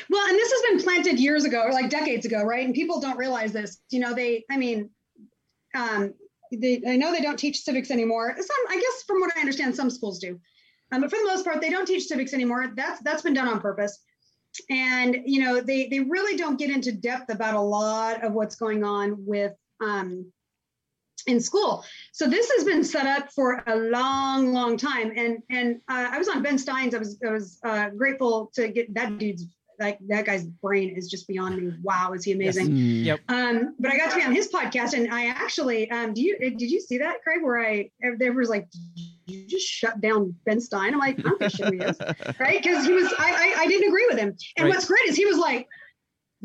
Well, 0.09 0.27
and 0.27 0.35
this 0.35 0.51
has 0.51 0.61
been 0.71 0.83
planted 0.83 1.19
years 1.19 1.43
ago, 1.45 1.61
or 1.61 1.71
like 1.73 1.91
decades 1.91 2.25
ago, 2.25 2.41
right? 2.43 2.65
And 2.65 2.73
people 2.73 2.99
don't 2.99 3.17
realize 3.17 3.51
this. 3.53 3.79
You 3.91 3.99
know, 3.99 4.15
they, 4.15 4.43
I 4.49 4.57
mean, 4.57 4.89
um, 5.75 6.15
they, 6.55 6.81
I 6.87 6.97
know 6.97 7.11
they 7.11 7.21
don't 7.21 7.37
teach 7.37 7.61
civics 7.61 7.91
anymore. 7.91 8.35
Some, 8.35 8.65
I 8.69 8.75
guess, 8.75 9.03
from 9.05 9.21
what 9.21 9.31
I 9.35 9.39
understand, 9.39 9.75
some 9.75 9.89
schools 9.89 10.19
do, 10.19 10.39
um, 10.91 11.01
but 11.01 11.09
for 11.09 11.17
the 11.17 11.25
most 11.25 11.43
part, 11.43 11.61
they 11.61 11.69
don't 11.69 11.85
teach 11.85 12.03
civics 12.03 12.33
anymore. 12.33 12.73
That's 12.75 13.01
that's 13.01 13.21
been 13.21 13.33
done 13.33 13.47
on 13.47 13.59
purpose, 13.59 13.99
and 14.69 15.17
you 15.25 15.43
know, 15.43 15.61
they 15.61 15.87
they 15.87 15.99
really 15.99 16.37
don't 16.37 16.59
get 16.59 16.69
into 16.69 16.91
depth 16.91 17.31
about 17.31 17.55
a 17.55 17.61
lot 17.61 18.23
of 18.23 18.33
what's 18.33 18.55
going 18.55 18.83
on 18.83 19.25
with 19.25 19.53
um, 19.83 20.31
in 21.27 21.39
school. 21.39 21.83
So 22.11 22.27
this 22.27 22.51
has 22.51 22.63
been 22.63 22.83
set 22.83 23.05
up 23.05 23.31
for 23.31 23.63
a 23.67 23.75
long, 23.75 24.53
long 24.53 24.77
time. 24.77 25.13
And 25.15 25.41
and 25.49 25.75
uh, 25.89 26.09
I 26.11 26.17
was 26.17 26.27
on 26.27 26.43
Ben 26.43 26.57
Stein's. 26.57 26.95
I 26.95 26.99
was 26.99 27.19
I 27.25 27.31
was 27.31 27.59
uh, 27.63 27.89
grateful 27.89 28.51
to 28.55 28.67
get 28.67 28.93
that 28.93 29.17
dude's 29.17 29.45
like 29.79 29.99
that 30.07 30.25
guy's 30.25 30.43
brain 30.45 30.95
is 30.95 31.09
just 31.09 31.27
beyond 31.27 31.57
me. 31.57 31.73
Wow, 31.81 32.13
is 32.13 32.23
he 32.23 32.31
amazing? 32.33 32.69
Mm. 32.69 33.05
Yep. 33.05 33.19
Um, 33.29 33.75
but 33.79 33.91
I 33.91 33.97
got 33.97 34.11
to 34.11 34.17
be 34.17 34.23
on 34.23 34.33
his 34.33 34.49
podcast, 34.49 34.93
and 34.93 35.13
I 35.13 35.27
actually 35.27 35.89
um, 35.91 36.13
do 36.13 36.21
you 36.21 36.37
did 36.39 36.61
you 36.61 36.79
see 36.79 36.97
that, 36.99 37.21
Craig? 37.23 37.41
Where 37.41 37.59
I 37.59 37.89
there 38.17 38.33
was 38.33 38.49
like, 38.49 38.67
you 39.27 39.47
just 39.47 39.67
shut 39.67 40.01
down 40.01 40.35
Ben 40.45 40.59
Stein. 40.59 40.93
I'm 40.93 40.99
like, 40.99 41.17
I'm 41.25 41.37
pretty 41.37 41.57
sure 41.57 41.71
he 41.71 41.79
is, 41.79 41.97
right? 42.39 42.61
Because 42.61 42.85
he 42.85 42.93
was 42.93 43.13
I, 43.17 43.55
I 43.57 43.61
I 43.61 43.67
didn't 43.67 43.87
agree 43.87 44.07
with 44.09 44.19
him. 44.19 44.35
And 44.57 44.65
Right. 44.65 44.75
what's 44.75 44.85
great 44.87 45.07
is 45.07 45.15
he 45.15 45.25
was 45.25 45.37
like. 45.37 45.67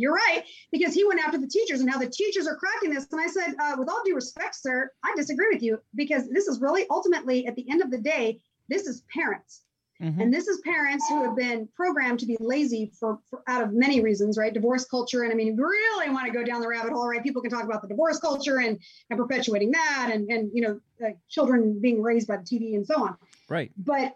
You're 0.01 0.13
right, 0.13 0.45
because 0.71 0.95
he 0.95 1.05
went 1.05 1.19
after 1.19 1.39
the 1.39 1.49
teachers 1.49 1.81
and 1.81 1.91
how 1.91 1.99
the 1.99 2.09
teachers 2.09 2.47
are 2.47 2.55
cracking 2.55 2.91
this. 2.95 3.09
And 3.11 3.21
I 3.21 3.27
said, 3.27 3.57
uh, 3.61 3.75
with 3.77 3.89
all 3.89 4.01
due 4.05 4.15
respect, 4.15 4.55
sir, 4.55 4.93
I 5.05 5.13
disagree 5.17 5.49
with 5.53 5.61
you 5.61 5.81
because 5.97 6.29
this 6.29 6.47
is 6.47 6.61
really 6.61 6.87
ultimately, 6.89 7.49
at 7.49 7.57
the 7.57 7.69
end 7.69 7.83
of 7.83 7.91
the 7.91 7.99
day, 7.99 8.41
this 8.69 8.87
is 8.87 9.03
parents. 9.13 9.63
Mhm. 10.03 10.23
And 10.23 10.33
this 10.33 10.47
is 10.47 10.61
parents 10.61 11.09
who 11.09 11.25
have 11.25 11.35
been 11.35 11.69
programmed 11.75 12.21
to 12.21 12.27
be 12.27 12.37
lazy 12.39 12.93
for, 12.99 13.19
for 13.29 13.43
out 13.49 13.63
of 13.63 13.73
many 13.73 14.01
reasons, 14.01 14.39
right? 14.39 14.55
Divorce 14.55 14.85
culture. 14.85 15.25
And 15.25 15.33
I 15.33 15.35
mean, 15.35 15.57
really 15.57 16.11
want 16.11 16.27
to 16.27 16.33
go 16.33 16.45
down 16.45 16.61
the 16.61 16.69
rabbit 16.69 16.93
hole, 16.93 17.09
right? 17.09 17.23
People 17.23 17.43
can 17.43 17.51
talk 17.51 17.65
about 17.65 17.83
the 17.83 17.89
divorce 17.89 18.21
culture 18.21 18.61
and, 18.61 18.79
and 19.11 19.19
perpetuating 19.19 19.73
that 19.73 20.11
and, 20.13 20.31
and, 20.31 20.51
you 20.55 20.63
know, 20.63 20.81
uh, 21.05 21.11
children 21.29 21.81
being 21.81 22.01
raised 22.01 22.29
by 22.29 22.37
the 22.37 22.45
TV 22.45 22.77
and 22.77 22.87
so 22.87 23.03
on. 23.03 23.17
Right. 23.49 23.73
But 23.77 24.15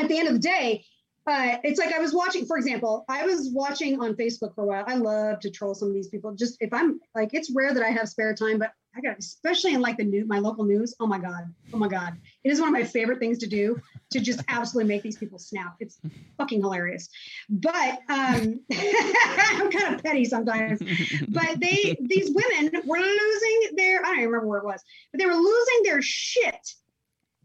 at 0.00 0.08
the 0.08 0.18
end 0.18 0.26
of 0.26 0.34
the 0.34 0.40
day, 0.40 0.84
uh, 1.26 1.58
it's 1.62 1.78
like 1.78 1.94
I 1.94 2.00
was 2.00 2.12
watching, 2.12 2.46
for 2.46 2.56
example, 2.58 3.04
I 3.08 3.24
was 3.24 3.50
watching 3.52 4.00
on 4.00 4.14
Facebook 4.14 4.56
for 4.56 4.64
a 4.64 4.66
while. 4.66 4.84
I 4.88 4.96
love 4.96 5.38
to 5.40 5.50
troll 5.50 5.74
some 5.74 5.86
of 5.88 5.94
these 5.94 6.08
people. 6.08 6.34
Just 6.34 6.56
if 6.60 6.72
I'm 6.72 6.98
like, 7.14 7.30
it's 7.32 7.52
rare 7.54 7.72
that 7.72 7.82
I 7.84 7.90
have 7.90 8.08
spare 8.08 8.34
time, 8.34 8.58
but 8.58 8.72
I 8.96 9.00
got, 9.00 9.18
especially 9.18 9.74
in 9.74 9.80
like 9.80 9.96
the 9.96 10.04
new, 10.04 10.26
my 10.26 10.38
local 10.40 10.64
news. 10.64 10.94
Oh 10.98 11.06
my 11.06 11.20
God. 11.20 11.44
Oh 11.72 11.78
my 11.78 11.86
God. 11.86 12.14
It 12.44 12.50
is 12.50 12.60
one 12.60 12.68
of 12.68 12.72
my 12.72 12.84
favorite 12.84 13.18
things 13.18 13.38
to 13.38 13.46
do 13.46 13.80
to 14.10 14.20
just 14.20 14.42
absolutely 14.48 14.92
make 14.92 15.02
these 15.02 15.16
people 15.16 15.38
snap. 15.38 15.76
It's 15.80 16.00
fucking 16.38 16.60
hilarious. 16.60 17.08
But 17.48 18.00
um, 18.08 18.60
I'm 18.72 19.70
kind 19.70 19.94
of 19.94 20.02
petty 20.02 20.24
sometimes. 20.24 20.80
But 21.28 21.60
they, 21.60 21.96
these 22.00 22.34
women 22.34 22.72
were 22.84 22.98
losing 22.98 23.76
their, 23.76 24.00
I 24.00 24.06
don't 24.06 24.18
even 24.18 24.28
remember 24.30 24.48
where 24.48 24.58
it 24.58 24.64
was, 24.64 24.82
but 25.12 25.20
they 25.20 25.26
were 25.26 25.34
losing 25.34 25.82
their 25.84 26.02
shit 26.02 26.74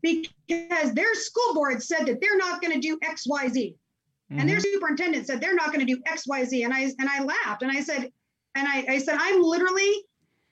because 0.01 0.93
their 0.93 1.13
school 1.15 1.53
board 1.53 1.81
said 1.83 2.05
that 2.05 2.19
they're 2.21 2.37
not 2.37 2.61
going 2.61 2.73
to 2.73 2.79
do 2.79 2.97
X, 3.03 3.27
Y, 3.27 3.47
Z, 3.49 3.75
and 4.29 4.49
their 4.49 4.59
superintendent 4.59 5.25
said 5.25 5.39
they're 5.39 5.55
not 5.55 5.67
going 5.67 5.85
to 5.85 5.93
do 5.93 6.01
X, 6.05 6.27
Y, 6.27 6.43
Z, 6.43 6.63
and 6.63 6.73
I 6.73 6.81
and 6.81 7.09
I 7.09 7.23
laughed 7.23 7.61
and 7.61 7.71
I 7.71 7.79
said, 7.79 8.11
and 8.55 8.67
I, 8.67 8.85
I 8.89 8.97
said 8.97 9.17
I'm 9.19 9.41
literally 9.41 10.03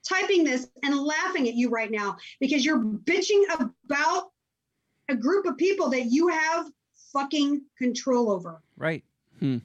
typing 0.08 0.44
this 0.44 0.68
and 0.84 0.98
laughing 0.98 1.48
at 1.48 1.56
you 1.56 1.70
right 1.70 1.92
now 1.92 2.16
because 2.40 2.64
you're 2.64 2.80
bitching 2.80 3.44
about 3.52 4.32
a 5.10 5.16
group 5.16 5.46
of 5.46 5.58
people 5.58 5.90
that 5.90 6.06
you 6.06 6.28
have 6.30 6.68
fucking 7.14 7.62
control 7.78 8.32
over. 8.32 8.62
Right. 8.78 9.04
Hmm. 9.40 9.58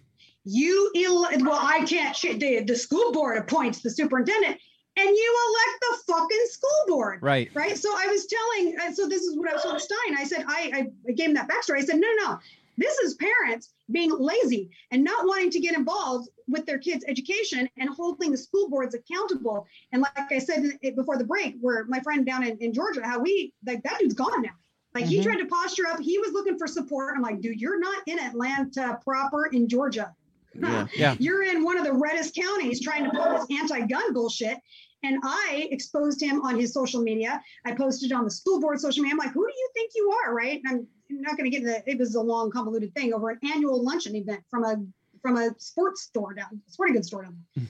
You 0.45 0.91
el- 0.97 1.45
well, 1.45 1.59
I 1.61 1.85
can't. 1.85 2.17
sh- 2.17 2.37
The, 2.39 2.61
the 2.67 2.77
school 2.77 3.13
board 3.13 3.37
appoints 3.39 3.83
the 3.83 3.91
superintendent, 3.91 4.57
and 4.97 5.09
you 5.09 5.37
elect 5.49 5.85
the 6.07 6.13
fucking 6.13 6.47
school 6.49 6.85
board. 6.97 7.19
Right. 7.23 7.51
Right. 7.55 7.77
So 7.77 7.91
I 7.91 8.07
was 8.07 8.27
telling. 8.27 8.77
And 8.83 8.95
so 8.95 9.07
this 9.09 9.23
is 9.23 9.37
what 9.37 9.49
I 9.51 9.55
was 9.55 9.63
told 9.63 9.81
Stein. 9.81 10.17
I 10.17 10.25
said 10.25 10.45
I, 10.49 10.91
I 11.09 11.13
gave 11.13 11.29
him 11.29 11.35
that 11.35 11.49
backstory. 11.49 11.79
I 11.79 11.85
said 11.85 11.97
no, 12.01 12.09
no, 12.19 12.33
no. 12.33 12.39
This 12.79 12.97
is 13.01 13.15
parents 13.15 13.75
being 13.91 14.11
lazy 14.19 14.71
and 14.91 15.05
not 15.05 15.27
wanting 15.27 15.51
to 15.51 15.61
get 15.61 15.77
involved 15.77 16.31
with 16.49 16.65
their 16.65 16.79
kids' 16.79 17.05
education 17.07 17.69
and 17.77 17.91
holding 17.91 18.31
the 18.31 18.39
school 18.39 18.71
boards 18.71 18.95
accountable. 18.95 19.67
And 19.93 20.01
like 20.01 20.33
I 20.33 20.39
said 20.39 20.79
before 20.97 21.19
the 21.19 21.25
break, 21.25 21.59
where 21.61 21.85
my 21.85 22.01
friend 22.01 22.25
down 22.25 22.43
in, 22.47 22.57
in 22.59 22.73
Georgia, 22.73 23.03
how 23.05 23.19
we 23.19 23.53
like 23.67 23.83
that 23.83 23.99
dude's 23.99 24.15
gone 24.15 24.41
now. 24.43 24.51
Like 24.95 25.05
he 25.05 25.21
Mhm. 25.21 25.23
tried 25.25 25.37
to 25.39 25.47
posture 25.47 25.87
up. 25.87 26.01
He 26.01 26.19
was 26.19 26.33
looking 26.33 26.59
for 26.59 26.67
support. 26.67 27.15
I'm 27.17 27.23
like, 27.23 27.41
dude, 27.41 27.61
you're 27.61 27.79
not 27.79 28.03
in 28.07 28.19
Atlanta 28.19 28.99
proper 29.05 29.47
in 29.47 29.69
Georgia. 29.69 30.15
Yeah. 30.55 30.87
Yeah. 30.97 31.17
You're 31.19 31.45
in 31.45 31.63
one 31.63 31.79
of 31.79 31.85
the 31.85 31.93
reddest 31.93 32.35
counties 32.35 32.81
trying 32.81 33.05
to 33.05 33.11
pull 33.11 33.31
this 33.39 33.47
anti-gun 33.61 34.13
bullshit. 34.13 34.59
And 35.03 35.19
I 35.23 35.69
exposed 35.71 36.21
him 36.21 36.43
on 36.43 36.59
his 36.59 36.75
social 36.75 37.01
media. 37.01 37.41
I 37.65 37.73
posted 37.73 38.13
on 38.13 38.25
the 38.25 38.31
school 38.31 38.61
board 38.61 38.81
social 38.81 39.03
media. 39.03 39.15
I'm 39.15 39.19
like, 39.19 39.33
who 39.33 39.47
do 39.47 39.53
you 39.57 39.69
think 39.75 39.93
you 39.95 40.11
are? 40.11 40.35
Right. 40.35 40.61
And 40.65 40.87
I'm 41.11 41.21
not 41.23 41.37
going 41.39 41.51
to 41.51 41.57
get 41.57 41.67
into 41.67 41.91
it 41.91 41.99
was 41.99 42.17
a 42.17 42.21
long, 42.21 42.51
convoluted 42.51 42.93
thing 42.95 43.15
over 43.15 43.31
an 43.31 43.39
annual 43.55 43.83
luncheon 43.83 44.15
event 44.17 44.43
from 44.51 44.65
a 44.65 44.77
from 45.23 45.37
a 45.37 45.55
sports 45.59 46.03
store 46.03 46.35
down, 46.35 46.61
sporting 46.67 46.95
goods 46.97 47.09
store 47.09 47.23
down 47.23 47.39
there. 47.55 47.67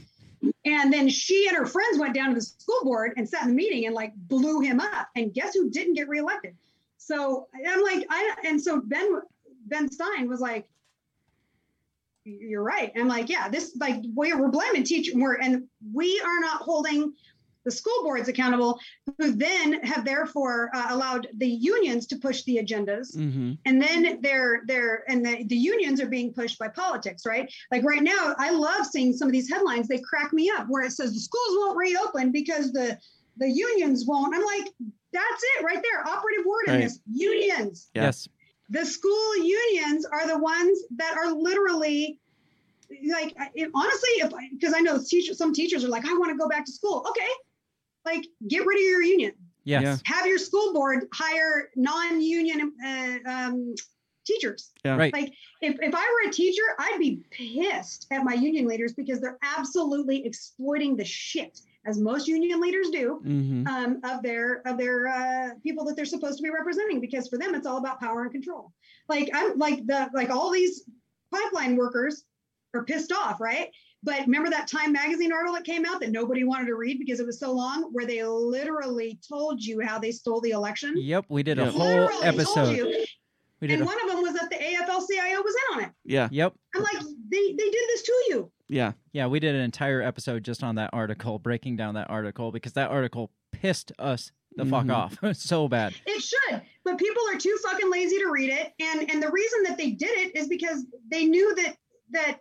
And 0.65 0.93
then 0.93 1.09
she 1.09 1.49
and 1.49 1.57
her 1.57 1.67
friends 1.67 1.99
went 1.99 2.15
down 2.15 2.29
to 2.31 2.35
the 2.35 2.41
school 2.41 2.81
board 2.83 3.13
and 3.17 3.29
sat 3.29 3.43
in 3.43 3.49
the 3.49 3.55
meeting 3.55 3.87
and 3.87 3.95
like 3.95 4.15
blew 4.17 4.61
him 4.61 4.81
up. 4.81 5.09
And 5.17 5.35
guess 5.35 5.55
who 5.55 5.69
didn't 5.69 5.95
get 5.95 6.09
reelected? 6.09 6.57
So 7.11 7.49
I'm 7.66 7.82
like, 7.82 8.07
I 8.09 8.37
and 8.47 8.61
so 8.61 8.81
Ben 8.81 9.20
Ben 9.66 9.91
Stein 9.91 10.28
was 10.28 10.41
like, 10.41 10.65
you're 12.24 12.62
right. 12.62 12.93
I'm 12.97 13.09
like, 13.09 13.28
yeah, 13.28 13.49
this 13.49 13.77
like 13.81 13.97
we're, 14.15 14.41
we're 14.41 14.49
blaming 14.49 14.85
teacher 14.85 15.12
we're 15.16 15.39
and 15.39 15.65
we 15.93 16.20
are 16.24 16.41
not 16.41 16.62
holding 16.62 17.12
the 17.65 17.70
school 17.70 18.03
boards 18.03 18.28
accountable, 18.28 18.78
who 19.19 19.32
then 19.32 19.82
have 19.82 20.03
therefore 20.05 20.70
uh, 20.74 20.87
allowed 20.91 21.28
the 21.37 21.47
unions 21.47 22.07
to 22.07 22.16
push 22.16 22.43
the 22.45 22.57
agendas, 22.57 23.15
Mm-hmm. 23.16 23.53
and 23.66 23.82
then 23.82 24.20
they're 24.23 24.62
they're 24.66 25.05
and 25.09 25.24
the, 25.27 25.45
the 25.45 25.57
unions 25.57 26.01
are 26.01 26.09
being 26.09 26.32
pushed 26.32 26.59
by 26.59 26.69
politics, 26.69 27.27
right? 27.27 27.53
Like 27.70 27.85
right 27.85 28.03
now, 28.03 28.35
I 28.39 28.51
love 28.51 28.87
seeing 28.87 29.12
some 29.12 29.28
of 29.28 29.32
these 29.32 29.51
headlines. 29.51 29.89
They 29.89 29.99
crack 29.99 30.32
me 30.32 30.51
up 30.57 30.66
where 30.69 30.85
it 30.85 30.93
says 30.93 31.12
the 31.12 31.20
schools 31.20 31.59
won't 31.59 31.77
reopen 31.77 32.32
because 32.32 32.73
the 32.73 32.97
the 33.36 33.48
unions 33.51 34.05
won't. 34.07 34.35
I'm 34.35 34.44
like, 34.44 34.73
that's 35.12 35.43
it 35.59 35.65
right 35.65 35.82
there. 35.82 36.07
Operative 36.07 36.44
word 36.47 36.74
in 36.74 36.81
this: 36.81 37.01
unions 37.11 37.90
Yes. 37.94 38.28
the 38.69 38.85
school 38.85 39.36
unions 39.36 40.05
are 40.07 40.27
the 40.28 40.39
ones 40.39 40.78
that 40.97 41.16
are 41.16 41.32
literally 41.32 42.19
like 43.09 43.35
it, 43.55 43.70
honestly 43.74 44.09
if 44.19 44.32
because 44.52 44.74
i 44.74 44.81
know 44.81 44.98
teachers 45.09 45.39
some 45.39 45.52
teachers 45.52 45.85
are 45.85 45.89
like 45.89 46.05
i 46.07 46.12
want 46.15 46.31
to 46.31 46.36
go 46.36 46.48
back 46.48 46.65
to 46.65 46.73
school 46.73 47.05
okay 47.09 47.28
like 48.05 48.27
get 48.48 48.66
rid 48.66 48.77
of 48.78 48.82
your 48.85 49.02
union 49.02 49.32
Yes. 49.65 49.82
Yeah. 49.82 49.97
have 50.16 50.27
your 50.27 50.39
school 50.39 50.73
board 50.73 51.07
hire 51.12 51.70
non-union 51.77 52.73
uh, 52.85 53.19
um, 53.31 53.74
teachers 54.27 54.70
Yeah. 54.85 54.97
Right. 54.97 55.12
like 55.12 55.32
if, 55.61 55.77
if 55.81 55.94
i 55.94 56.20
were 56.24 56.28
a 56.31 56.32
teacher 56.32 56.62
i'd 56.81 56.98
be 56.98 57.20
pissed 57.31 58.07
at 58.11 58.24
my 58.24 58.35
union 58.35 58.66
leaders 58.66 58.93
because 58.94 59.20
they're 59.20 59.39
absolutely 59.43 60.24
exploiting 60.27 60.97
the 60.97 61.05
shit 61.05 61.61
as 61.86 61.98
most 61.98 62.28
union 62.28 62.61
leaders 62.61 62.90
do 62.90 63.20
Mm-hmm. 63.24 63.66
um, 63.66 64.01
of 64.05 64.23
their 64.23 64.61
of 64.66 64.77
their 64.78 65.09
uh, 65.09 65.51
people 65.62 65.85
that 65.86 65.97
they're 65.97 66.05
supposed 66.05 66.36
to 66.39 66.43
be 66.43 66.51
representing 66.51 67.01
because 67.01 67.28
for 67.28 67.39
them 67.39 67.55
it's 67.55 67.66
all 67.66 67.78
about 67.78 68.01
power 68.01 68.23
and 68.23 68.32
control 68.32 68.73
like 69.09 69.31
i'm 69.35 69.57
like 69.59 69.86
the 69.86 70.09
like 70.15 70.31
all 70.31 70.51
these 70.51 70.82
pipeline 71.32 71.77
workers 71.77 72.24
are 72.74 72.85
pissed 72.85 73.12
off 73.12 73.40
right 73.40 73.69
but 74.02 74.20
remember 74.20 74.51
that 74.51 74.66
time 74.69 74.93
magazine 74.93 75.32
article 75.32 75.55
that 75.55 75.65
came 75.65 75.85
out 75.86 76.01
that 76.01 76.11
nobody 76.11 76.44
wanted 76.44 76.66
to 76.66 76.74
read 76.74 76.98
because 76.98 77.20
it 77.20 77.27
was 77.27 77.39
so 77.40 77.52
long 77.52 77.85
where 77.93 78.07
they 78.07 78.23
literally 78.24 79.19
told 79.27 79.62
you 79.62 79.81
how 79.81 79.98
they 79.98 80.12
stole 80.12 80.40
the 80.40 80.51
election 80.51 80.94
Yep. 80.97 81.27
We 81.28 81.43
did 81.43 81.59
a 81.59 81.65
Yeah. 81.65 81.70
whole 81.70 81.86
literally 81.86 82.12
told 82.12 82.24
episode. 82.24 82.77
you 82.77 83.07
We 83.61 83.66
did. 83.69 83.74
and 83.74 83.82
A, 83.82 83.86
one 83.86 84.01
of 84.02 84.09
them 84.11 84.23
was 84.23 84.35
that 84.35 84.48
the 84.51 84.57
afl-cio 84.57 85.43
was 85.43 85.55
in 85.55 85.78
on 85.78 85.85
it 85.85 85.90
Yeah. 86.05 86.28
yep. 86.31 86.52
i'm 86.74 86.82
like 86.82 86.98
they 87.31 87.52
they 87.52 87.70
did 87.70 87.85
this 87.89 88.02
to 88.02 88.12
you 88.28 88.52
Yeah. 88.71 88.93
Yeah, 89.13 89.27
we 89.27 89.41
did 89.41 89.55
an 89.57 89.61
entire 89.63 90.01
episode 90.01 90.45
just 90.45 90.63
on 90.63 90.77
that 90.77 90.91
article, 90.93 91.39
breaking 91.41 91.77
down 91.77 91.95
that 91.95 92.09
article 92.09 92.53
because 92.53 92.73
that 92.75 92.91
article 92.91 93.31
pissed 93.53 93.91
us 93.99 94.31
the 94.57 94.65
Mhm. 94.65 94.71
fuck 94.71 94.89
off 94.91 95.19
so 95.37 95.69
bad. 95.69 95.95
It 96.07 96.23
should, 96.23 96.63
but 96.85 96.97
people 96.99 97.23
are 97.33 97.39
too 97.39 97.57
fucking 97.65 97.91
lazy 97.91 98.19
to 98.19 98.29
read 98.31 98.51
it, 98.51 98.73
and 98.81 99.11
and 99.11 99.23
the 99.23 99.31
reason 99.31 99.63
that 99.65 99.77
they 99.77 99.91
did 99.91 100.11
it 100.19 100.37
is 100.37 100.49
because 100.49 100.85
they 101.11 101.25
knew 101.25 101.55
that 101.57 101.77
that 102.11 102.39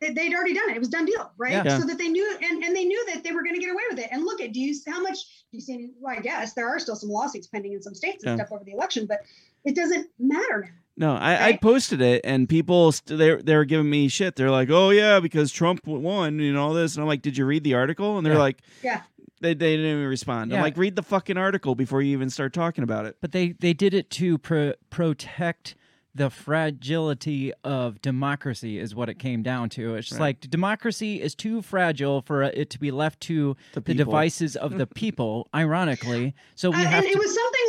that 0.00 0.14
they'd 0.14 0.32
already 0.34 0.54
done 0.54 0.70
it. 0.70 0.76
It 0.76 0.78
was 0.78 0.88
done 0.88 1.04
deal, 1.04 1.30
right? 1.36 1.52
Yeah. 1.52 1.78
So 1.78 1.86
that 1.86 1.98
they 1.98 2.08
knew, 2.08 2.38
and, 2.42 2.64
and 2.64 2.74
they 2.74 2.86
knew 2.86 3.04
that 3.12 3.22
they 3.22 3.32
were 3.32 3.42
going 3.42 3.54
to 3.54 3.60
get 3.60 3.70
away 3.70 3.82
with 3.90 3.98
it. 3.98 4.08
And 4.10 4.24
look 4.24 4.40
at, 4.40 4.52
do 4.52 4.58
you 4.60 4.74
how 4.88 5.02
much 5.02 5.18
do 5.50 5.58
you 5.58 5.60
see? 5.60 5.74
Any, 5.74 5.90
well, 6.00 6.16
I 6.16 6.20
guess 6.22 6.54
there 6.54 6.66
are 6.66 6.78
still 6.78 6.96
some 6.96 7.10
lawsuits 7.10 7.48
pending 7.48 7.74
in 7.74 7.82
some 7.82 7.94
states 7.94 8.24
and 8.24 8.38
Yeah. 8.38 8.44
stuff 8.46 8.54
over 8.54 8.64
the 8.64 8.72
election, 8.72 9.04
but 9.04 9.20
it 9.66 9.74
doesn't 9.76 10.08
matter 10.18 10.62
now. 10.62 10.79
No, 10.96 11.14
I, 11.14 11.48
I 11.48 11.56
posted 11.56 12.00
it 12.02 12.20
and 12.24 12.48
people 12.48 12.92
st- 12.92 13.18
they 13.18 13.34
they 13.36 13.56
were 13.56 13.64
giving 13.64 13.88
me 13.88 14.08
shit. 14.08 14.36
They're 14.36 14.50
like, 14.50 14.68
"Oh 14.70 14.90
yeah, 14.90 15.18
because 15.20 15.50
Trump 15.50 15.86
won 15.86 16.40
and 16.40 16.58
all 16.58 16.74
this." 16.74 16.94
And 16.94 17.02
I'm 17.02 17.08
like, 17.08 17.22
"Did 17.22 17.36
you 17.38 17.46
read 17.46 17.64
the 17.64 17.74
article?" 17.74 18.16
And 18.18 18.26
they're 18.26 18.34
Yeah. 18.34 18.38
like, 18.40 18.58
Yeah. 18.82 19.02
they, 19.40 19.54
they 19.54 19.76
didn't 19.76 19.92
even 19.92 20.06
respond. 20.06 20.52
I'm 20.52 20.60
like, 20.60 20.76
"Read 20.76 20.96
the 20.96 21.02
fucking 21.02 21.38
article 21.38 21.74
before 21.74 22.02
you 22.02 22.12
even 22.12 22.28
start 22.28 22.52
talking 22.52 22.84
about 22.84 23.06
it." 23.06 23.16
But 23.22 23.32
they 23.32 23.52
they 23.52 23.72
did 23.72 23.94
it 23.94 24.10
to 24.10 24.36
pro- 24.38 24.74
protect 24.90 25.74
the 26.12 26.28
fragility 26.28 27.52
of 27.62 28.02
democracy 28.02 28.78
is 28.78 28.94
what 28.94 29.08
it 29.08 29.18
came 29.18 29.42
down 29.44 29.68
to. 29.70 29.94
It's 29.94 30.08
just 30.08 30.18
Right. 30.20 30.28
like 30.28 30.40
democracy 30.50 31.22
is 31.22 31.34
too 31.36 31.62
fragile 31.62 32.20
for 32.22 32.42
it 32.42 32.68
to 32.70 32.80
be 32.80 32.90
left 32.90 33.20
to 33.22 33.56
The 33.74 33.80
the, 33.80 33.94
devices 33.94 34.56
of 34.56 34.76
the 34.76 34.86
people. 34.94 35.48
ironically, 35.54 36.34
so 36.56 36.70
we 36.70 36.76
Uh, 36.76 36.80
have 36.80 37.04
and 37.04 37.06
to. 37.06 37.10
it 37.12 37.18
was 37.18 37.32
something 37.34 37.36
like 37.40 37.42
I'm 37.42 37.48
going 37.50 37.59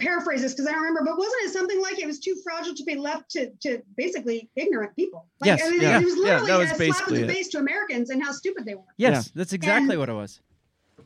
to 0.00 0.06
paraphrase 0.06 0.42
this 0.42 0.52
because 0.52 0.66
I 0.66 0.72
don't 0.72 0.80
remember, 0.82 1.02
but 1.04 1.18
wasn't 1.18 1.42
it 1.44 1.52
something 1.52 1.80
like 1.80 1.98
it 1.98 2.06
was 2.06 2.18
too 2.20 2.36
fragile 2.42 2.74
to 2.74 2.84
be 2.84 2.94
left 2.96 3.30
to 3.32 3.50
to 3.62 3.82
basically 3.96 4.50
ignorant 4.56 4.94
people? 4.96 5.26
Like, 5.40 5.46
Yes, 5.48 5.62
I 5.64 5.70
mean, 5.70 5.80
yeah. 5.82 6.00
it 6.00 6.04
was 6.04 6.14
Yeah, 6.16 6.22
literally 6.40 6.46
that 6.46 6.58
was 6.58 6.70
a 6.70 6.92
slap 6.92 7.08
in 7.08 7.14
the 7.14 7.24
it. 7.24 7.30
face 7.30 7.48
to 7.48 7.58
Americans 7.58 8.10
and 8.10 8.22
how 8.22 8.32
stupid 8.32 8.64
they 8.64 8.74
were. 8.74 8.82
yes, 8.96 9.30
that's 9.34 9.52
exactly 9.52 9.90
And- 9.90 9.98
what 10.00 10.08
it 10.08 10.14
was. 10.14 10.40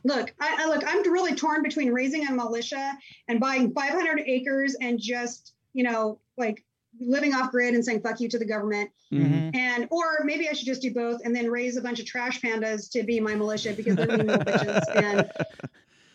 Look, 0.03 0.35
I, 0.39 0.57
I 0.59 0.67
look, 0.67 0.83
I'm 0.85 1.01
really 1.11 1.33
torn 1.33 1.63
between 1.63 1.91
raising 1.91 2.27
a 2.27 2.31
militia 2.31 2.93
and 3.27 3.39
buying 3.39 3.71
500 3.73 4.19
acres 4.25 4.75
and 4.79 4.99
just 4.99 5.53
you 5.73 5.83
know 5.83 6.19
like 6.37 6.63
living 6.99 7.33
off 7.33 7.51
grid 7.51 7.73
and 7.73 7.83
saying 7.83 8.01
fuck 8.01 8.19
you 8.21 8.29
to 8.29 8.37
the 8.39 8.45
government 8.45 8.89
Mhm. 9.11 9.53
and 9.55 9.87
or 9.91 10.23
maybe 10.23 10.47
I 10.47 10.53
should 10.53 10.67
just 10.67 10.81
do 10.81 10.93
both 10.93 11.19
and 11.25 11.35
then 11.35 11.49
raise 11.51 11.75
a 11.75 11.81
bunch 11.81 11.99
of 11.99 12.05
trash 12.05 12.39
pandas 12.39 12.89
to 12.91 13.03
be 13.03 13.19
my 13.19 13.35
militia 13.35 13.73
because 13.73 13.95
they're 13.95 14.07
mean 14.07 14.27
little 14.27 14.45
bitches 14.45 14.83
and 14.95 15.29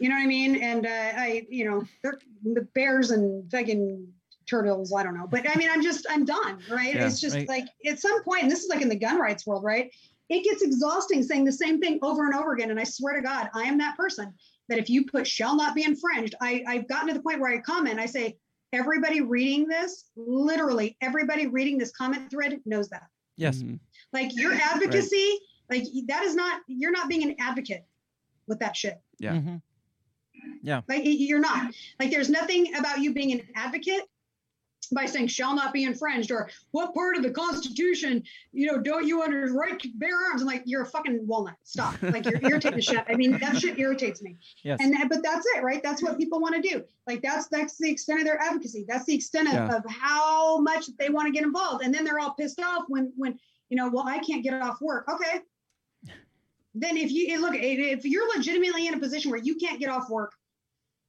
you 0.00 0.08
know 0.08 0.14
what 0.16 0.22
I 0.22 0.26
mean 0.26 0.56
and 0.62 0.86
uh, 0.86 0.90
I 0.90 1.46
you 1.48 1.64
know 1.64 1.84
the 2.42 2.62
bears 2.74 3.10
and 3.10 3.50
fucking 3.50 4.06
turtles 4.48 4.92
I 4.92 5.02
don't 5.02 5.16
know 5.16 5.26
but 5.30 5.48
I 5.48 5.56
mean 5.56 5.68
I'm 5.70 5.82
just 5.82 6.06
I'm 6.10 6.24
done 6.24 6.58
right 6.70 6.94
Yeah, 6.94 7.06
it's 7.06 7.20
just 7.20 7.36
right. 7.36 7.48
like 7.48 7.66
at 7.86 8.00
some 8.00 8.22
point 8.24 8.42
and 8.42 8.50
this 8.50 8.62
is 8.64 8.68
like 8.68 8.82
in 8.82 8.88
the 8.88 8.96
gun 8.96 9.18
rights 9.18 9.46
world 9.46 9.62
right 9.62 9.90
it 10.28 10.44
gets 10.44 10.62
exhausting 10.62 11.22
saying 11.22 11.44
the 11.44 11.52
same 11.52 11.80
thing 11.80 11.98
over 12.02 12.24
and 12.26 12.34
over 12.34 12.52
again 12.54 12.70
and 12.70 12.80
I 12.80 12.84
swear 12.84 13.14
to 13.14 13.22
God 13.22 13.48
I 13.54 13.62
am 13.64 13.78
that 13.78 13.96
person 13.96 14.32
that 14.68 14.78
if 14.78 14.88
you 14.88 15.04
put 15.06 15.26
shall 15.26 15.54
not 15.56 15.74
be 15.74 15.84
infringed 15.84 16.34
I 16.40 16.64
I've 16.66 16.88
gotten 16.88 17.08
to 17.08 17.14
the 17.14 17.22
point 17.22 17.40
where 17.40 17.52
I 17.52 17.58
comment 17.58 18.00
I 18.00 18.06
say 18.06 18.38
everybody 18.72 19.20
reading 19.20 19.66
this 19.68 20.06
literally 20.16 20.96
everybody 21.00 21.46
reading 21.46 21.76
this 21.78 21.90
comment 21.92 22.30
thread 22.30 22.60
knows 22.64 22.88
that 22.88 23.04
Yes, 23.36 23.62
Mhm. 23.62 23.78
like 24.12 24.36
your 24.36 24.52
advocacy, 24.52 25.38
like 25.70 25.84
that 26.08 26.24
is 26.24 26.34
not 26.34 26.60
you're 26.66 26.90
not 26.90 27.08
being 27.08 27.22
an 27.22 27.36
advocate 27.38 27.86
with 28.48 28.58
that 28.58 28.76
shit. 28.76 29.00
Yeah. 29.18 29.40
Mhm. 30.64 30.84
Like 30.88 31.02
you're 31.04 31.40
not. 31.40 31.74
Like 31.98 32.10
there's 32.10 32.30
nothing 32.30 32.74
about 32.76 33.00
you 33.00 33.12
being 33.12 33.32
an 33.32 33.42
advocate 33.54 34.02
by 34.92 35.06
saying 35.06 35.28
shall 35.28 35.54
not 35.54 35.72
be 35.72 35.84
infringed 35.84 36.32
or 36.32 36.50
what 36.72 36.92
part 36.94 37.16
of 37.16 37.22
the 37.22 37.30
Constitution, 37.30 38.24
you 38.52 38.66
know, 38.66 38.78
don't 38.78 39.06
you 39.06 39.22
under 39.22 39.46
right 39.52 39.78
to 39.78 39.88
bear 39.94 40.16
arms? 40.16 40.40
I'm 40.42 40.48
like, 40.48 40.62
you're 40.66 40.82
a 40.82 40.86
fucking 40.86 41.24
walnut. 41.28 41.54
Stop. 41.62 41.94
Like 42.02 42.24
you're 42.24 42.40
irritating 42.42 42.76
the 42.76 42.82
shit. 42.82 43.04
I 43.08 43.14
mean, 43.14 43.38
that 43.38 43.56
shit 43.58 43.78
irritates 43.78 44.20
me. 44.20 44.36
yes. 44.64 44.78
And 44.80 44.92
that, 44.94 45.08
but 45.08 45.22
that's 45.22 45.46
it, 45.54 45.62
right? 45.62 45.80
That's 45.82 46.02
what 46.02 46.18
people 46.18 46.40
want 46.40 46.56
to 46.56 46.62
do. 46.68 46.82
Like 47.06 47.22
that's 47.22 47.46
that's 47.48 47.76
the 47.78 47.88
extent 47.90 48.20
of 48.20 48.26
their 48.26 48.40
advocacy. 48.40 48.84
That's 48.88 49.04
the 49.04 49.14
extent 49.14 49.48
of, 49.48 49.54
Yeah. 49.54 49.76
of 49.76 49.84
how 49.88 50.58
much 50.60 50.86
they 50.98 51.08
want 51.08 51.26
to 51.26 51.32
get 51.32 51.44
involved. 51.44 51.84
And 51.84 51.94
then 51.94 52.04
they're 52.04 52.18
all 52.18 52.32
pissed 52.34 52.60
off 52.60 52.84
when 52.88 53.12
when 53.16 53.38
you 53.68 53.76
know, 53.76 53.88
well, 53.90 54.08
I 54.08 54.18
can't 54.18 54.42
get 54.42 54.54
off 54.54 54.80
work. 54.80 55.06
Okay. 55.08 55.40
Then 56.74 56.96
if 56.96 57.10
you 57.10 57.40
look, 57.40 57.54
if 57.54 58.04
you're 58.04 58.36
legitimately 58.36 58.86
in 58.86 58.94
a 58.94 58.98
position 58.98 59.30
where 59.30 59.40
you 59.40 59.56
can't 59.56 59.80
get 59.80 59.88
off 59.88 60.08
work, 60.08 60.32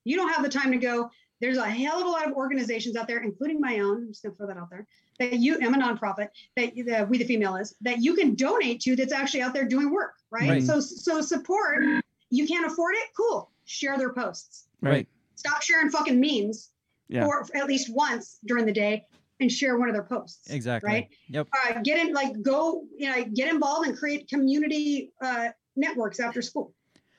you 0.04 0.16
don't 0.16 0.30
have 0.30 0.44
the 0.44 0.50
time 0.50 0.72
to 0.72 0.78
go. 0.78 1.10
There's 1.40 1.58
a 1.58 1.70
hell 1.70 2.00
of 2.00 2.06
a 2.06 2.10
lot 2.10 2.28
of 2.28 2.34
organizations 2.34 2.96
out 2.96 3.08
there, 3.08 3.20
including 3.20 3.60
my 3.60 3.80
own. 3.80 3.98
I'm 3.98 4.08
just 4.08 4.24
gonna 4.24 4.36
throw 4.36 4.48
that 4.48 4.58
out 4.58 4.70
there. 4.70 4.88
That 5.20 5.34
you, 5.40 5.58
I'm 5.62 5.74
a 5.74 5.78
nonprofit. 5.78 6.30
That 6.56 6.74
the 6.76 7.08
We 7.10 7.18
the 7.18 7.26
Female 7.26 7.56
is 7.56 7.76
that 7.82 8.00
you 8.02 8.16
can 8.16 8.36
donate 8.36 8.82
to. 8.82 8.96
That's 8.96 9.14
actually 9.14 9.42
out 9.42 9.54
there 9.54 9.66
doing 9.66 9.92
work, 9.92 10.14
right? 10.32 10.50
Right. 10.50 10.64
So 10.64 10.80
so 10.80 11.22
support. 11.22 11.84
You 12.30 12.48
can't 12.48 12.66
afford 12.66 12.96
it. 12.96 13.10
Cool. 13.16 13.52
Share 13.66 13.98
their 13.98 14.14
posts. 14.14 14.68
Right. 14.82 15.08
Stop 15.36 15.62
sharing 15.62 15.90
fucking 15.90 16.20
memes, 16.20 16.70
Yeah. 17.08 17.26
or 17.26 17.46
at 17.56 17.66
least 17.68 17.94
once 17.94 18.40
during 18.46 18.66
the 18.66 18.72
day, 18.72 19.06
and 19.42 19.52
share 19.52 19.78
one 19.78 19.90
of 19.90 19.94
their 19.94 20.04
posts. 20.04 20.50
exactly. 20.50 20.90
Right. 20.90 21.08
Yep. 21.30 21.48
Uh, 21.54 21.80
get 21.84 22.00
in, 22.00 22.14
like, 22.14 22.42
go, 22.42 22.84
you 22.96 23.10
know, 23.10 23.24
get 23.34 23.50
involved 23.50 23.88
and 23.88 23.98
create 23.98 24.30
community 24.30 25.12
uh, 25.22 25.50
networks 25.76 26.20
after 26.20 26.42
school 26.42 26.74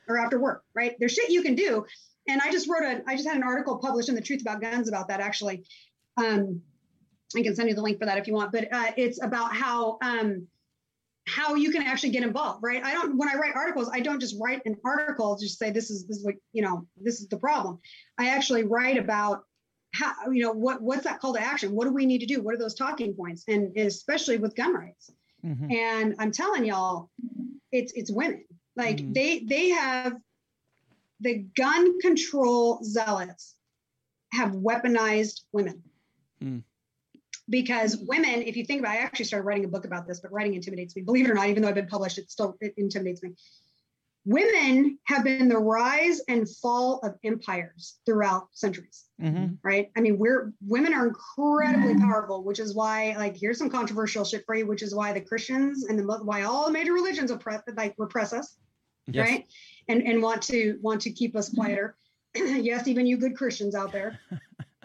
or 0.08 0.18
after 0.18 0.40
work. 0.40 0.62
Right. 0.74 0.94
There's 0.98 1.12
shit 1.12 1.28
you 1.30 1.42
can 1.42 1.54
do. 1.54 1.84
And 2.28 2.40
I 2.40 2.50
just 2.50 2.68
wrote 2.68 2.84
a, 2.84 3.02
I 3.06 3.16
just 3.16 3.28
had 3.28 3.36
an 3.36 3.42
article 3.42 3.78
published 3.78 4.08
in 4.08 4.14
the 4.14 4.20
Truth 4.20 4.42
About 4.42 4.60
Guns 4.60 4.88
about 4.88 5.08
that 5.08 5.20
actually. 5.20 5.64
Um, 6.16 6.62
I 7.36 7.42
can 7.42 7.54
send 7.54 7.68
you 7.68 7.74
the 7.74 7.82
link 7.82 7.98
for 7.98 8.06
that 8.06 8.18
if 8.18 8.26
you 8.26 8.34
want, 8.34 8.52
but 8.52 8.68
uh, 8.72 8.92
it's 8.96 9.22
about 9.22 9.54
how 9.54 9.98
um, 10.02 10.46
how 11.26 11.54
you 11.54 11.70
can 11.70 11.82
actually 11.82 12.10
get 12.10 12.22
involved, 12.22 12.62
right? 12.62 12.82
I 12.84 12.92
don't 12.92 13.16
when 13.16 13.28
I 13.28 13.34
write 13.34 13.54
articles, 13.54 13.88
I 13.92 14.00
don't 14.00 14.20
just 14.20 14.36
write 14.40 14.60
an 14.66 14.76
article 14.84 15.38
just 15.38 15.58
say 15.58 15.70
this 15.70 15.90
is 15.90 16.06
this 16.06 16.18
is 16.18 16.24
what 16.24 16.34
you 16.52 16.62
know 16.62 16.86
this 17.00 17.20
is 17.20 17.28
the 17.28 17.38
problem. 17.38 17.78
I 18.18 18.28
actually 18.28 18.64
write 18.64 18.98
about 18.98 19.44
how 19.92 20.30
you 20.30 20.42
know 20.42 20.52
what 20.52 20.82
what's 20.82 21.04
that 21.04 21.20
call 21.20 21.34
to 21.34 21.40
action? 21.40 21.72
What 21.72 21.84
do 21.84 21.92
we 21.92 22.06
need 22.06 22.20
to 22.20 22.26
do? 22.26 22.42
What 22.42 22.54
are 22.54 22.58
those 22.58 22.74
talking 22.74 23.14
points? 23.14 23.44
And 23.48 23.76
especially 23.76 24.38
with 24.38 24.56
gun 24.56 24.74
rights. 24.74 25.10
Mhm. 25.44 25.72
And 25.72 26.14
I'm 26.18 26.32
telling 26.32 26.64
y'all, 26.64 27.10
it's 27.70 27.92
it's 27.92 28.10
women. 28.10 28.44
Like 28.74 28.98
Mhm. 28.98 29.14
they 29.14 29.38
they 29.40 29.68
have 29.70 30.16
the 31.20 31.38
gun 31.56 32.00
control 32.00 32.82
zealots 32.82 33.54
have 34.32 34.52
weaponized 34.52 35.42
women. 35.52 35.82
Hmm. 36.40 36.58
Because 37.48 37.98
women, 37.98 38.42
if 38.42 38.56
you 38.56 38.64
think 38.64 38.80
about, 38.80 38.92
I 38.92 38.98
actually 38.98 39.26
started 39.26 39.44
writing 39.44 39.64
a 39.64 39.68
book 39.68 39.84
about 39.84 40.06
this, 40.06 40.20
but 40.20 40.32
writing 40.32 40.54
intimidates 40.54 40.96
me. 40.96 41.02
Believe 41.02 41.26
it 41.26 41.30
or 41.30 41.34
not, 41.34 41.48
even 41.48 41.62
though 41.62 41.68
I've 41.68 41.74
been 41.74 41.86
published, 41.86 42.18
it 42.18 42.30
still 42.30 42.56
it 42.60 42.72
intimidates 42.76 43.22
me. 43.22 43.34
Women 44.24 44.98
have 45.04 45.24
been 45.24 45.48
the 45.48 45.58
rise 45.58 46.20
and 46.28 46.48
fall 46.48 47.00
of 47.02 47.14
empires 47.24 47.98
throughout 48.06 48.48
centuries 48.52 49.06
Mhm. 49.20 49.58
right? 49.62 49.90
I 49.96 50.00
mean, 50.00 50.18
we're 50.18 50.52
women 50.66 50.94
are 50.94 51.06
incredibly 51.08 51.96
powerful, 51.96 52.42
which 52.44 52.58
is 52.60 52.74
why, 52.74 53.14
like, 53.16 53.36
here's 53.36 53.58
some 53.58 53.70
controversial 53.70 54.24
shit 54.24 54.44
for 54.46 54.54
you, 54.54 54.66
which 54.66 54.82
is 54.82 54.94
why 54.94 55.12
the 55.12 55.20
Christians 55.20 55.84
and 55.84 55.98
the 55.98 56.04
why 56.24 56.42
all 56.42 56.66
the 56.66 56.72
major 56.72 56.92
religions 56.92 57.30
oppress, 57.30 57.62
like 57.76 57.94
repress 57.98 58.32
us, 58.32 58.56
Yes. 59.06 59.28
right? 59.28 59.46
And 59.88 60.02
and 60.02 60.22
want 60.22 60.42
to 60.44 60.78
want 60.82 61.00
to 61.02 61.10
keep 61.10 61.34
us 61.36 61.48
quieter. 61.52 61.96
yes, 62.34 62.86
even 62.88 63.06
you 63.06 63.16
good 63.16 63.36
Christians 63.36 63.74
out 63.74 63.92
there. 63.92 64.18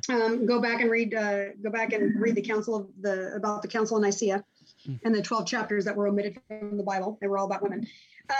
Um, 0.09 0.45
go 0.45 0.61
back 0.61 0.79
and 0.79 0.89
read 0.89 1.13
uh, 1.13 1.49
go 1.61 1.69
back 1.69 1.91
and 1.91 2.21
read 2.21 2.35
the 2.35 2.41
council 2.41 2.75
of 2.75 2.87
the 3.01 3.33
about 3.35 3.61
the 3.61 3.67
council 3.67 3.97
of 3.97 4.03
Nicaea 4.03 4.41
and 5.03 5.13
the 5.13 5.21
12 5.21 5.45
chapters 5.45 5.83
that 5.83 5.97
were 5.97 6.07
omitted 6.07 6.39
from 6.47 6.77
the 6.77 6.83
Bible. 6.83 7.17
They 7.19 7.27
were 7.27 7.37
all 7.37 7.45
about 7.45 7.61
women. 7.61 7.85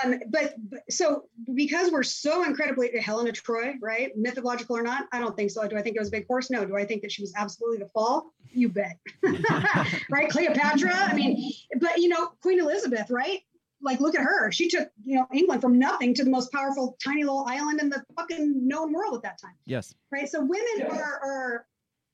Um, 0.04 0.20
but, 0.30 0.56
but 0.70 0.82
so 0.90 1.24
because 1.54 1.92
we're 1.92 2.04
so 2.04 2.44
incredibly 2.44 2.98
Helen 3.00 3.28
of 3.28 3.34
Troy, 3.34 3.74
right? 3.82 4.12
Mythological 4.18 4.78
or 4.78 4.84
not, 4.84 5.08
I 5.12 5.20
don't 5.20 5.36
think 5.36 5.52
so. 5.52 5.68
Do 5.68 5.78
I 5.78 5.82
think 5.82 5.96
it 5.96 6.00
was 6.00 6.10
a 6.10 6.12
big 6.12 6.28
horse? 6.28 6.50
No. 6.50 6.66
Do 6.66 6.76
I 6.76 6.86
think 6.86 7.02
that 7.04 7.12
she 7.12 7.22
was 7.22 7.34
absolutely 7.36 7.80
the 7.80 7.90
fall? 7.90 8.34
You 8.52 8.70
bet. 8.70 8.98
right? 10.10 10.30
Cleopatra. 10.30 10.94
I 10.94 11.14
mean, 11.14 11.54
but 11.80 11.98
you 11.98 12.10
know, 12.10 12.32
Queen 12.42 12.60
Elizabeth, 12.60 13.10
right? 13.10 13.40
Like, 13.82 14.00
look 14.00 14.16
at 14.16 14.22
her. 14.22 14.52
She 14.52 14.68
took, 14.70 14.90
you 15.06 15.16
know, 15.18 15.28
England 15.32 15.62
from 15.62 15.78
nothing 15.78 16.14
to 16.16 16.24
the 16.24 16.32
most 16.32 16.52
powerful 16.52 16.98
tiny 17.04 17.24
little 17.24 17.46
island 17.48 17.80
in 17.80 17.90
the 17.90 18.04
fucking 18.16 18.68
known 18.68 18.92
world 18.92 19.16
at 19.16 19.22
that 19.22 19.40
time 19.40 19.54
Yes. 19.66 19.94
right? 20.12 20.28
So 20.28 20.42
women 20.42 20.88
are, 20.92 21.20
are 21.24 21.66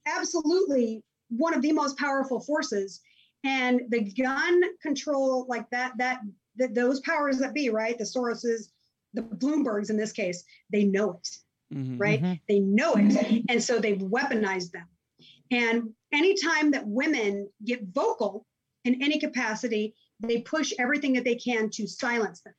absolutely 0.05 1.03
one 1.29 1.53
of 1.53 1.61
the 1.61 1.71
most 1.71 1.97
powerful 1.97 2.39
forces, 2.41 3.01
and 3.43 3.81
the 3.89 4.01
gun 4.01 4.61
control, 4.81 5.45
like 5.49 5.69
that, 5.71 5.93
that, 5.97 6.21
that 6.57 6.75
those 6.75 6.99
powers 7.01 7.37
that 7.39 7.53
be, 7.53 7.69
right? 7.69 7.97
The 7.97 8.03
Soroses, 8.03 8.71
the 9.13 9.21
Bloombergs 9.21 9.89
in 9.89 9.97
this 9.97 10.11
case, 10.11 10.43
they 10.71 10.83
know 10.83 11.11
it, 11.11 11.27
Mhm. 11.75 11.99
right? 11.99 12.21
Mhm. 12.21 12.41
They 12.47 12.59
know 12.59 12.93
it, 12.95 13.45
and 13.49 13.61
so 13.61 13.79
they've 13.79 13.97
weaponized 13.97 14.71
them. 14.71 14.87
And 15.51 15.93
anytime 16.11 16.71
that 16.71 16.87
women 16.87 17.49
get 17.63 17.83
vocal 17.83 18.45
in 18.85 19.01
any 19.01 19.19
capacity, 19.19 19.95
they 20.19 20.41
push 20.41 20.73
everything 20.79 21.13
that 21.13 21.23
they 21.23 21.35
can 21.35 21.69
to 21.71 21.87
silence 21.87 22.41
them. 22.41 22.53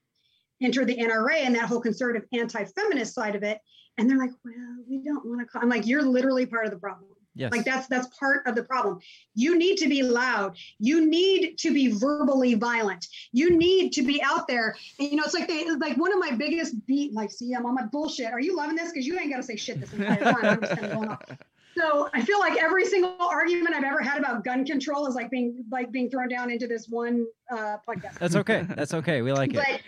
Enter 0.63 0.85
the 0.85 0.99
NRA 0.99 1.39
and 1.45 1.55
that 1.57 1.69
whole 1.69 1.81
conservative 1.81 2.29
anti-feminist 2.33 3.15
side 3.15 3.35
of 3.35 3.43
it, 3.43 3.59
and 3.99 4.09
they're 4.09 4.19
like, 4.19 4.31
"Well, 4.45 4.85
we 4.89 4.99
don't 5.03 5.25
want 5.27 5.41
to." 5.41 5.47
Call. 5.47 5.63
I'm 5.63 5.69
like, 5.69 5.87
"You're 5.87 6.03
literally 6.03 6.47
part 6.47 6.67
of 6.67 6.71
the 6.71 6.79
problem. 6.79 7.11
Yes. 7.35 7.53
Like 7.53 7.65
that's 7.65 7.87
that's 7.89 8.07
part 8.19 8.47
of 8.47 8.55
the 8.55 8.63
problem. 8.63 9.01
You 9.35 9.59
need 9.59 9.77
to 9.79 9.89
be 9.89 10.03
loud. 10.03 10.57
You 10.79 11.07
need 11.07 11.59
to 11.59 11.73
be 11.73 11.89
verbally 11.93 12.55
violent. 12.55 13.07
You 13.33 13.57
need 13.57 13.93
to 13.95 14.03
be 14.03 14.23
out 14.23 14.47
there. 14.47 14.77
And 14.99 15.11
you 15.11 15.17
know, 15.17 15.25
it's 15.25 15.35
like 15.35 15.49
they 15.49 15.69
like 15.71 15.97
one 15.97 16.13
of 16.13 16.19
my 16.19 16.31
biggest 16.31 16.87
beat. 16.87 17.13
Like, 17.13 17.31
see, 17.31 17.53
I'm 17.55 17.67
on 17.67 17.75
my 17.75 17.87
bullshit. 17.87 18.33
Are 18.33 18.41
you 18.41 18.57
loving 18.57 18.77
this? 18.77 18.93
Because 18.93 19.07
you 19.07 19.19
ain't 19.19 19.31
got 19.31 19.39
to 19.39 19.43
say 19.43 19.57
shit 19.57 19.81
this 19.81 19.93
entire 19.93 20.21
time. 20.21 20.45
I'm 20.45 20.61
just 20.61 20.77
going 20.81 21.09
off. 21.09 21.23
So 21.77 22.09
I 22.15 22.23
feel 22.23 22.39
like 22.39 22.57
every 22.63 22.85
single 22.85 23.17
argument 23.19 23.75
I've 23.75 23.83
ever 23.83 24.01
had 24.01 24.19
about 24.19 24.45
gun 24.45 24.65
control 24.65 25.09
is 25.09 25.17
like 25.17 25.29
being 25.29 25.65
like 25.73 25.91
being 25.91 26.09
thrown 26.09 26.29
down 26.29 26.51
into 26.51 26.69
this 26.69 26.89
one 26.89 27.27
uh, 27.51 27.79
podcast. 27.89 28.19
That's 28.19 28.37
okay. 28.37 28.65
That's 28.77 28.95
okay. 28.95 29.23
We 29.23 29.33
like 29.33 29.55
it. 29.55 29.83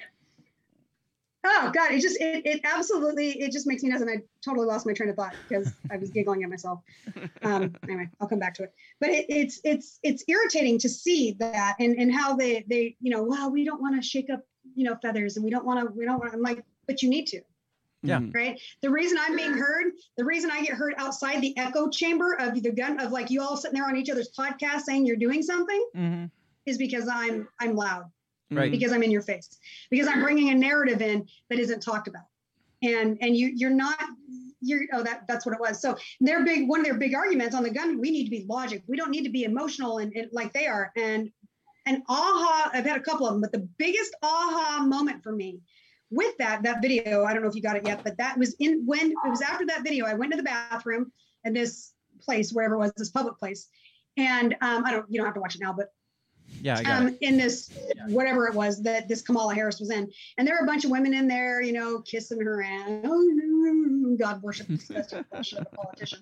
But 1.47 1.65
oh 1.69 1.71
god, 1.71 1.93
it 1.93 2.01
just 2.01 2.21
it, 2.21 2.45
it 2.45 2.61
absolutely 2.65 3.41
it 3.41 3.53
just 3.53 3.67
makes 3.67 3.83
me 3.83 3.91
nuts, 3.91 4.03
and 4.03 4.11
I 4.11 4.23
totally 4.45 4.67
lost 4.67 4.87
my 4.87 4.93
train 4.93 5.11
of 5.11 5.17
thought 5.17 5.35
because 5.49 5.75
I 5.91 5.97
was 5.97 6.11
giggling 6.11 6.43
at 6.43 6.51
myself. 6.51 6.81
Um, 7.43 7.75
anyway, 7.89 8.09
I'll 8.21 8.29
come 8.29 8.39
back 8.39 8.55
to 8.55 8.65
it. 8.65 8.73
But 9.01 9.11
it, 9.11 9.27
it's 9.29 9.61
it's 9.65 9.99
it's 10.03 10.25
irritating 10.27 10.79
to 10.81 10.89
see 10.89 11.33
that 11.39 11.77
and 11.79 11.97
and 11.97 12.13
how 12.13 12.35
they 12.37 12.65
they 12.69 12.97
you 13.01 13.11
know 13.11 13.23
well 13.23 13.51
we 13.51 13.65
don't 13.65 13.81
want 13.81 13.95
to 13.95 14.03
shake 14.07 14.31
up 14.31 14.41
you 14.75 14.85
know 14.85 14.97
feathers 14.97 15.37
and 15.37 15.45
we 15.45 15.51
don't 15.51 15.65
want 15.65 15.79
to 15.81 15.95
we 15.95 16.05
don't 16.05 16.19
want 16.19 16.35
I'm 16.35 16.43
like 16.43 16.65
but 16.89 17.03
you 17.03 17.09
need 17.09 17.27
to 17.29 17.41
Yeah. 18.03 18.19
Mhm. 18.19 18.35
right 18.35 18.61
the 18.83 18.91
reason 18.91 19.19
i'm 19.21 19.37
being 19.37 19.55
heard 19.55 19.93
the 20.17 20.25
reason 20.25 20.51
i 20.51 20.61
get 20.63 20.75
heard 20.75 20.95
outside 20.99 21.41
the 21.41 21.57
echo 21.57 21.89
chamber 21.89 22.35
of 22.35 22.61
the 22.61 22.71
gun 22.73 23.01
of 23.01 23.11
like 23.13 23.31
you 23.31 23.41
all 23.41 23.57
sitting 23.57 23.79
there 23.79 23.89
on 23.89 23.97
each 23.97 24.11
other's 24.11 24.31
podcast 24.33 24.81
saying 24.83 25.07
you're 25.07 25.17
doing 25.17 25.43
something 25.43 25.83
hmm 25.95 26.25
is 26.67 26.79
because 26.79 27.09
i'm 27.09 27.49
i'm 27.61 27.75
loud 27.75 28.05
Right. 28.51 28.71
because 28.71 28.93
i'm 28.93 29.03
in 29.03 29.11
your 29.11 29.23
face. 29.23 29.59
Because 29.91 30.07
i'm 30.09 30.23
bringing 30.23 30.51
a 30.51 30.55
narrative 30.55 31.03
in 31.03 31.27
that 31.51 31.59
isn't 31.59 31.81
talked 31.81 32.09
about. 32.09 32.25
And 32.83 33.19
and 33.21 33.37
you 33.37 33.53
you're 33.55 33.71
not 33.71 33.99
you're 34.61 34.83
oh 34.93 35.03
that 35.03 35.27
that's 35.29 35.47
what 35.47 35.55
it 35.55 35.61
was. 35.61 35.81
So 35.81 35.97
their 36.21 36.45
big 36.45 36.69
one 36.69 36.81
of 36.81 36.87
their 36.87 36.99
big 36.99 37.15
arguments 37.15 37.55
on 37.55 37.63
the 37.63 37.71
gun 37.71 38.01
we 38.01 38.11
need 38.11 38.25
to 38.25 38.31
be 38.31 38.47
logic. 38.49 38.83
We 38.87 38.97
don't 38.97 39.11
need 39.11 39.25
to 39.25 39.31
be 39.31 39.45
emotional 39.45 39.99
and, 39.99 40.13
and 40.15 40.29
like 40.33 40.53
they 40.53 40.67
are. 40.67 40.93
And 40.97 41.31
and 41.87 42.03
aha 42.09 42.71
i've 42.75 42.85
had 42.85 42.97
a 42.97 43.03
couple 43.03 43.27
of 43.27 43.33
them 43.33 43.41
but 43.41 43.53
the 43.53 43.67
biggest 43.79 44.15
aha 44.23 44.85
moment 44.87 45.23
for 45.23 45.33
me 45.33 45.61
with 46.11 46.37
that 46.39 46.63
that 46.63 46.83
video 46.83 47.25
i 47.25 47.33
don't 47.33 47.43
know 47.43 47.49
if 47.49 47.55
you 47.55 47.63
got 47.63 47.77
it 47.77 47.87
yet 47.87 48.03
but 48.05 48.17
that 48.19 48.37
was 48.37 48.55
in 48.59 48.85
when 48.85 49.11
it 49.11 49.31
was 49.31 49.41
after 49.41 49.65
that 49.65 49.83
video 49.83 50.05
i 50.05 50.15
went 50.15 50.31
to 50.33 50.37
the 50.37 50.43
bathroom 50.43 51.11
in 51.45 51.53
this 51.53 51.93
place 52.21 52.53
wherever 52.53 52.75
it 52.75 52.79
was 52.79 52.93
this 52.97 53.11
public 53.11 53.39
place. 53.39 53.69
And 54.17 54.55
um, 54.61 54.85
i 54.85 54.91
don't 54.91 55.07
you 55.09 55.19
don't 55.19 55.27
have 55.27 55.35
to 55.35 55.41
watch 55.41 55.55
it 55.55 55.61
now 55.61 55.73
but 55.73 55.93
Yeah, 56.63 56.81
um, 56.99 57.17
in 57.21 57.37
this 57.37 57.71
whatever 58.09 58.47
it 58.47 58.55
was 58.55 58.83
that 58.83 59.09
this 59.09 59.23
Kamala 59.23 59.55
Harris 59.55 59.79
was 59.81 59.91
in, 59.91 60.11
and 60.39 60.47
there 60.47 60.57
were 60.57 60.65
a 60.65 60.67
bunch 60.67 60.85
of 60.85 60.91
women 60.91 61.15
in 61.15 61.29
there, 61.29 61.61
you 61.61 61.73
know, 61.73 62.01
kissing 62.01 62.41
her 62.41 62.63
and 62.63 63.05
oh, 63.07 64.17
God 64.19 64.43
worship 64.43 64.67
disgusting 64.69 65.25
bullshit 65.31 65.61
of 65.61 65.67
a 65.73 65.77
politician. 65.77 66.21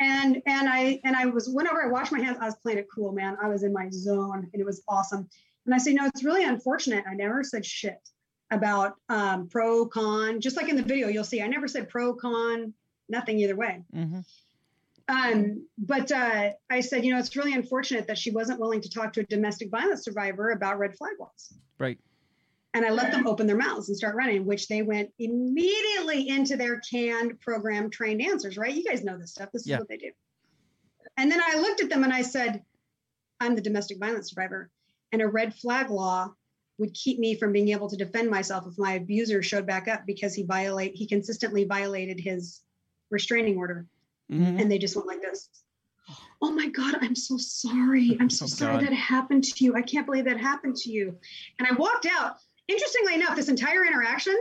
And 0.00 0.42
and 0.46 0.68
I 0.68 1.00
and 1.04 1.14
I 1.16 1.26
was 1.26 1.48
whenever 1.48 1.82
I 1.82 1.88
washed 1.88 2.12
my 2.12 2.20
hands, 2.20 2.38
I 2.40 2.46
was 2.46 2.56
playing 2.56 2.78
it 2.78 2.86
cool, 2.94 3.12
man. 3.12 3.36
I 3.42 3.48
was 3.48 3.62
in 3.62 3.72
my 3.72 3.88
zone, 3.90 4.48
and 4.52 4.60
it 4.60 4.64
was 4.64 4.82
awesome. 4.88 5.28
And 5.66 5.74
I 5.74 5.78
say, 5.78 5.92
no, 5.92 6.06
it's 6.06 6.24
really 6.24 6.44
unfortunate. 6.44 7.04
I 7.08 7.14
never 7.14 7.44
said 7.44 7.64
shit 7.64 7.98
about 8.50 8.94
um, 9.10 9.48
pro 9.48 9.86
con. 9.86 10.40
Just 10.40 10.56
like 10.56 10.68
in 10.68 10.76
the 10.76 10.82
video, 10.82 11.08
you'll 11.08 11.24
see, 11.24 11.42
I 11.42 11.46
never 11.46 11.68
said 11.68 11.88
pro 11.90 12.14
con, 12.14 12.72
nothing 13.08 13.38
either 13.40 13.56
way. 13.56 13.82
hmm 13.92 14.20
Um, 15.08 15.66
but 15.78 16.12
uh, 16.12 16.50
I 16.70 16.80
said, 16.80 17.04
you 17.04 17.12
know, 17.12 17.18
it's 17.18 17.34
really 17.34 17.54
unfortunate 17.54 18.06
that 18.08 18.18
she 18.18 18.30
wasn't 18.30 18.60
willing 18.60 18.82
to 18.82 18.90
talk 18.90 19.14
to 19.14 19.20
a 19.20 19.24
domestic 19.24 19.70
violence 19.70 20.04
survivor 20.04 20.50
about 20.50 20.78
red 20.78 20.96
flag 20.96 21.14
laws. 21.18 21.54
Right. 21.78 21.98
And 22.74 22.84
I 22.84 22.90
let 22.90 23.10
them 23.10 23.26
open 23.26 23.46
their 23.46 23.56
mouths 23.56 23.88
and 23.88 23.96
start 23.96 24.14
running, 24.14 24.44
which 24.44 24.68
they 24.68 24.82
went 24.82 25.10
immediately 25.18 26.28
into 26.28 26.56
their 26.56 26.80
canned 26.80 27.40
program 27.40 27.88
trained 27.88 28.20
answers, 28.20 28.58
right? 28.58 28.74
You 28.74 28.84
guys 28.84 29.02
know 29.02 29.16
this 29.16 29.32
stuff. 29.32 29.48
This 29.52 29.62
is 29.62 29.68
Yeah. 29.68 29.78
what 29.78 29.88
they 29.88 29.96
do. 29.96 30.10
And 31.16 31.32
then 31.32 31.40
I 31.42 31.58
looked 31.58 31.80
at 31.80 31.88
them 31.88 32.04
and 32.04 32.12
I 32.12 32.22
said, 32.22 32.62
I'm 33.40 33.54
the 33.54 33.62
domestic 33.62 33.98
violence 33.98 34.30
survivor, 34.30 34.70
and 35.12 35.22
a 35.22 35.26
red 35.26 35.54
flag 35.54 35.90
law 35.90 36.34
would 36.78 36.92
keep 36.92 37.18
me 37.18 37.34
from 37.34 37.52
being 37.52 37.70
able 37.70 37.88
to 37.88 37.96
defend 37.96 38.30
myself 38.30 38.66
if 38.66 38.78
my 38.78 38.92
abuser 38.92 39.42
showed 39.42 39.66
back 39.66 39.88
up 39.88 40.06
because 40.06 40.34
he 40.34 40.44
violate 40.44 40.94
he 40.94 41.06
consistently 41.06 41.64
violated 41.64 42.20
his 42.20 42.60
restraining 43.10 43.56
order 43.56 43.86
Mhm. 44.30 44.60
and 44.60 44.70
they 44.70 44.78
just 44.78 44.94
went 44.96 45.08
like 45.08 45.22
this. 45.22 45.48
Oh 46.40 46.50
my 46.52 46.68
God, 46.68 46.96
I'm 47.00 47.14
so 47.16 47.36
sorry. 47.38 48.16
I'm 48.20 48.30
so 48.30 48.44
Oh, 48.44 48.48
sorry 48.48 48.74
God. 48.76 48.84
that 48.86 48.92
happened 48.92 49.44
to 49.44 49.64
you. 49.64 49.74
I 49.74 49.82
can't 49.82 50.06
believe 50.06 50.24
that 50.26 50.38
happened 50.38 50.76
to 50.76 50.90
you. 50.90 51.18
And 51.58 51.66
I 51.68 51.72
walked 51.74 52.06
out. 52.06 52.36
Interestingly 52.68 53.14
enough, 53.14 53.34
this 53.34 53.48
entire 53.48 53.84
interaction, 53.86 54.36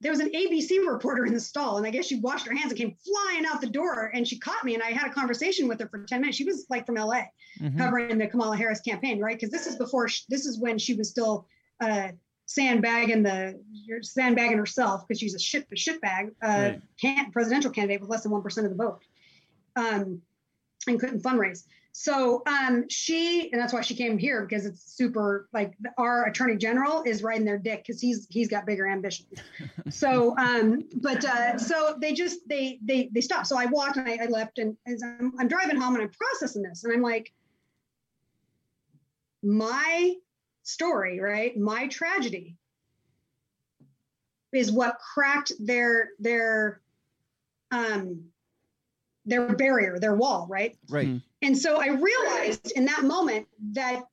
there 0.00 0.10
was 0.12 0.20
an 0.20 0.30
ABC 0.30 0.78
reporter 0.88 1.26
in 1.26 1.32
the 1.34 1.40
stall, 1.40 1.76
and 1.76 1.86
I 1.86 1.90
guess 1.90 2.06
she 2.06 2.20
washed 2.20 2.46
her 2.46 2.54
hands 2.54 2.70
and 2.72 2.78
came 2.78 2.94
flying 3.04 3.46
out 3.46 3.60
the 3.60 3.68
door. 3.68 4.10
And 4.14 4.26
she 4.26 4.38
caught 4.38 4.64
me, 4.64 4.74
and 4.74 4.82
I 4.82 4.90
had 4.90 5.08
a 5.10 5.14
conversation 5.14 5.68
with 5.68 5.80
her 5.80 5.88
for 5.88 6.04
10 6.04 6.20
minutes. 6.20 6.36
She 6.36 6.44
was 6.44 6.66
like 6.68 6.86
from 6.86 6.96
LA 6.96 7.22
hmm 7.58 7.78
covering 7.78 8.18
the 8.18 8.26
Kamala 8.26 8.56
Harris 8.56 8.80
campaign, 8.80 9.20
right? 9.20 9.36
Because 9.36 9.50
this 9.50 9.66
is 9.66 9.76
before, 9.76 10.08
sh 10.08 10.22
this 10.28 10.44
is 10.46 10.58
when 10.60 10.78
she 10.78 10.94
was 10.94 11.08
still 11.10 11.46
uh, 11.80 12.08
sandbagging 12.48 13.22
the 13.22 13.60
you're 13.70 14.02
sandbagging 14.02 14.56
herself 14.56 15.06
because 15.06 15.20
she's 15.20 15.34
a 15.34 15.38
shit 15.38 15.66
a 15.70 15.74
shitbag 15.74 16.30
uh, 16.42 16.72
Right. 16.72 16.80
can, 17.00 17.30
presidential 17.30 17.70
candidate 17.70 18.00
with 18.00 18.08
less 18.08 18.22
than 18.22 18.32
one 18.32 18.42
percent 18.42 18.66
of 18.66 18.72
the 18.72 18.82
vote, 18.82 19.00
um, 19.76 20.22
and 20.86 20.98
couldn't 20.98 21.22
fundraise. 21.22 21.64
So 21.92 22.42
um, 22.46 22.88
she, 22.88 23.50
and 23.52 23.60
that's 23.60 23.72
why 23.72 23.82
she 23.82 23.94
came 23.94 24.18
here 24.18 24.46
because 24.46 24.64
it's 24.64 24.80
super 24.82 25.48
like 25.52 25.74
our 25.98 26.26
attorney 26.26 26.56
general 26.56 27.02
is 27.04 27.22
riding 27.22 27.44
their 27.44 27.58
dick 27.58 27.84
because 27.86 28.00
he's 28.00 28.26
he's 28.30 28.48
got 28.48 28.66
bigger 28.66 28.88
ambitions. 28.88 29.28
So, 29.90 30.36
um, 30.38 30.84
but 30.96 31.24
uh, 31.24 31.58
so 31.58 31.96
they 32.00 32.12
just 32.12 32.46
they 32.48 32.78
they 32.82 33.10
they 33.12 33.20
stopped. 33.20 33.46
So 33.46 33.58
I 33.58 33.66
walked 33.66 33.96
and 33.96 34.08
I, 34.08 34.18
I 34.22 34.26
left, 34.26 34.58
and 34.58 34.76
as 34.86 35.02
I'm, 35.02 35.32
I'm 35.38 35.48
driving 35.48 35.76
home 35.76 35.94
and 35.94 36.02
I'm 36.04 36.10
processing 36.10 36.62
this, 36.62 36.84
and 36.84 36.92
I'm 36.92 37.02
like, 37.02 37.32
my 39.42 40.14
story, 40.68 41.20
right? 41.20 41.56
My 41.56 41.86
tragedy 41.88 42.56
is 44.52 44.70
what 44.70 44.98
cracked 44.98 45.52
their 45.58 46.10
their 46.18 46.80
um 47.70 48.24
their 49.24 49.54
barrier, 49.54 49.98
their 49.98 50.14
wall, 50.14 50.46
right? 50.48 50.76
Right. 50.88 51.20
And 51.42 51.56
so 51.56 51.80
I 51.80 51.88
realized 51.88 52.72
in 52.72 52.86
that 52.86 53.04
moment 53.04 53.46
that 53.72 54.04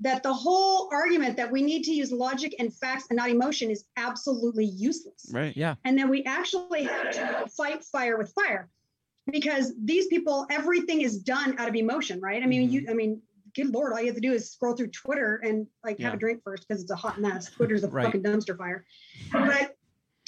that 0.00 0.22
the 0.22 0.32
whole 0.32 0.88
argument 0.90 1.36
that 1.36 1.50
we 1.50 1.62
need 1.62 1.82
to 1.84 1.92
use 1.92 2.10
logic 2.10 2.54
and 2.58 2.72
facts 2.72 3.06
and 3.10 3.18
not 3.18 3.28
emotion 3.28 3.70
is 3.70 3.84
absolutely 3.96 4.64
useless. 4.64 5.30
Right. 5.30 5.54
Yeah. 5.54 5.74
And 5.84 5.98
then 5.98 6.08
we 6.08 6.24
actually 6.24 6.84
have 6.84 7.12
to 7.12 7.50
fight 7.50 7.84
fire 7.84 8.16
with 8.16 8.32
fire 8.32 8.70
because 9.30 9.74
these 9.84 10.06
people, 10.06 10.46
everything 10.50 11.02
is 11.02 11.18
done 11.18 11.58
out 11.58 11.68
of 11.68 11.76
emotion, 11.76 12.20
right? 12.20 12.42
I 12.42 12.46
mean, 12.46 12.70
you, 12.70 12.86
I 12.88 12.94
mean, 12.94 13.20
good 13.54 13.72
lord, 13.72 13.92
all 13.92 14.00
you 14.00 14.06
have 14.06 14.14
to 14.14 14.20
do 14.20 14.32
is 14.32 14.50
scroll 14.50 14.74
through 14.74 14.88
Twitter 14.88 15.40
and 15.42 15.66
like 15.84 15.98
have 16.00 16.14
a 16.14 16.16
drink 16.16 16.42
first 16.44 16.66
because 16.66 16.82
it's 16.82 16.90
a 16.90 16.96
hot 16.96 17.20
mess. 17.20 17.50
Twitter's 17.50 17.84
a 17.84 17.88
Right. 17.88 18.06
fucking 18.06 18.22
dumpster 18.22 18.56
fire. 18.56 18.84
But 19.32 19.76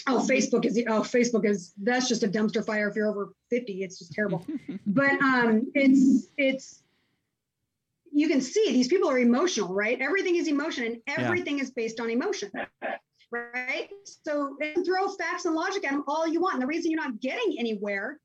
oh, 0.07 0.19
Facebook 0.29 0.65
is 0.65 0.79
oh, 0.89 1.01
Facebook 1.01 1.45
is 1.47 1.73
that's 1.83 2.09
just 2.09 2.23
a 2.23 2.29
dumpster 2.29 2.65
fire 2.65 2.89
if 2.89 2.97
you're 2.97 3.09
over 3.09 3.33
50. 3.51 3.83
It's 3.83 3.99
just 3.99 4.13
terrible. 4.13 4.47
but 4.87 5.13
um, 5.23 5.71
it's 5.75 6.29
it's 6.37 6.83
you 8.13 8.29
can 8.29 8.41
see 8.41 8.71
these 8.73 8.89
people 8.89 9.11
are 9.11 9.19
emotional, 9.19 9.75
right? 9.75 10.01
Everything 10.01 10.37
is 10.37 10.47
emotion 10.47 10.85
and 10.85 11.01
everything 11.07 11.59
is 11.59 11.71
based 11.71 11.99
on 12.01 12.11
emotion. 12.11 12.51
Right. 13.31 13.89
So 14.25 14.57
throw 14.85 15.09
facts 15.09 15.45
and 15.45 15.57
logic 15.57 15.85
at 15.85 15.91
them 15.91 16.05
all 16.07 16.27
you 16.29 16.41
want. 16.41 16.55
And 16.55 16.63
the 16.63 16.67
reason 16.69 16.93
you're 16.93 17.03
not 17.03 17.21
getting 17.21 17.57
anywhere 17.59 18.21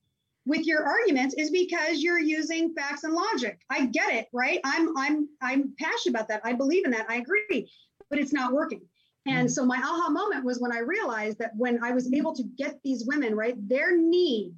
with 0.50 0.66
your 0.66 0.84
arguments 0.86 1.36
is 1.36 1.52
because 1.52 2.02
you're 2.02 2.20
using 2.20 2.74
facts 2.74 3.04
and 3.06 3.14
logic. 3.14 3.60
I 3.70 3.86
get 3.86 4.12
it, 4.14 4.28
right? 4.34 4.60
I'm 4.66 4.98
I'm 4.98 5.30
I'm 5.42 5.74
passionate 5.80 6.16
about 6.16 6.28
that. 6.30 6.42
I 6.44 6.54
believe 6.54 6.84
in 6.86 6.92
that. 6.92 7.06
I 7.08 7.18
agree, 7.18 7.72
but 8.10 8.20
it's 8.20 8.34
not 8.34 8.52
working. 8.52 8.82
And 9.26 9.52
so 9.52 9.64
my 9.64 9.78
aha 9.78 10.10
moment 10.10 10.44
was 10.44 10.60
when 10.60 10.72
I 10.72 10.80
realized 10.80 11.38
that 11.38 11.52
when 11.56 11.84
I 11.84 11.92
was 11.92 12.12
able 12.12 12.34
to 12.34 12.44
get 12.58 12.80
these 12.84 13.06
women, 13.06 13.36
right, 13.36 13.56
their 13.70 13.96
need 13.96 14.56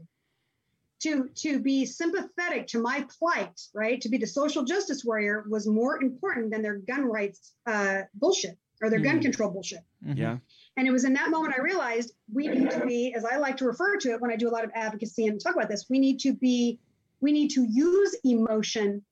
to 1.01 1.30
to 1.35 1.59
be 1.59 1.85
sympathetic 1.85 2.68
to 2.68 2.80
my 2.80 3.05
plight, 3.19 3.59
right, 3.73 3.99
to 4.01 4.07
be 4.07 4.18
the 4.18 4.27
social 4.27 4.63
justice 4.63 5.03
warrior 5.03 5.43
was 5.49 5.68
more 5.68 6.01
important 6.01 6.51
than 6.51 6.61
their 6.61 6.77
gun 6.77 7.03
rights 7.05 7.53
uh, 7.65 8.03
bullshit 8.13 8.57
or 8.81 8.89
their 8.89 8.99
gun 8.99 9.18
Hmm. 9.18 9.22
control 9.23 9.49
bullshit. 9.51 9.84
Mhm. 10.05 10.18
Yeah. 10.18 10.38
And 10.77 10.88
it 10.88 10.91
was 10.91 11.03
in 11.03 11.14
that 11.14 11.30
moment 11.30 11.53
I 11.57 11.61
realized 11.61 12.14
we 12.34 12.48
need 12.48 12.72
to 12.72 12.85
be, 12.85 13.14
as 13.14 13.26
I 13.26 13.38
like 13.38 13.57
to 13.57 13.65
refer 13.65 13.98
to 13.98 14.11
it 14.11 14.22
when 14.22 14.31
I 14.31 14.35
do 14.35 14.48
a 14.48 14.52
lot 14.52 14.64
of 14.64 14.72
advocacy 14.73 15.27
and 15.27 15.39
talk 15.39 15.56
about 15.56 15.69
this, 15.69 15.88
we 15.89 15.99
need 15.99 16.19
to 16.22 16.34
be, 16.34 16.80
we 17.19 17.31
need 17.31 17.49
to 17.52 17.65
use 17.69 18.15
emotion, 18.23 19.03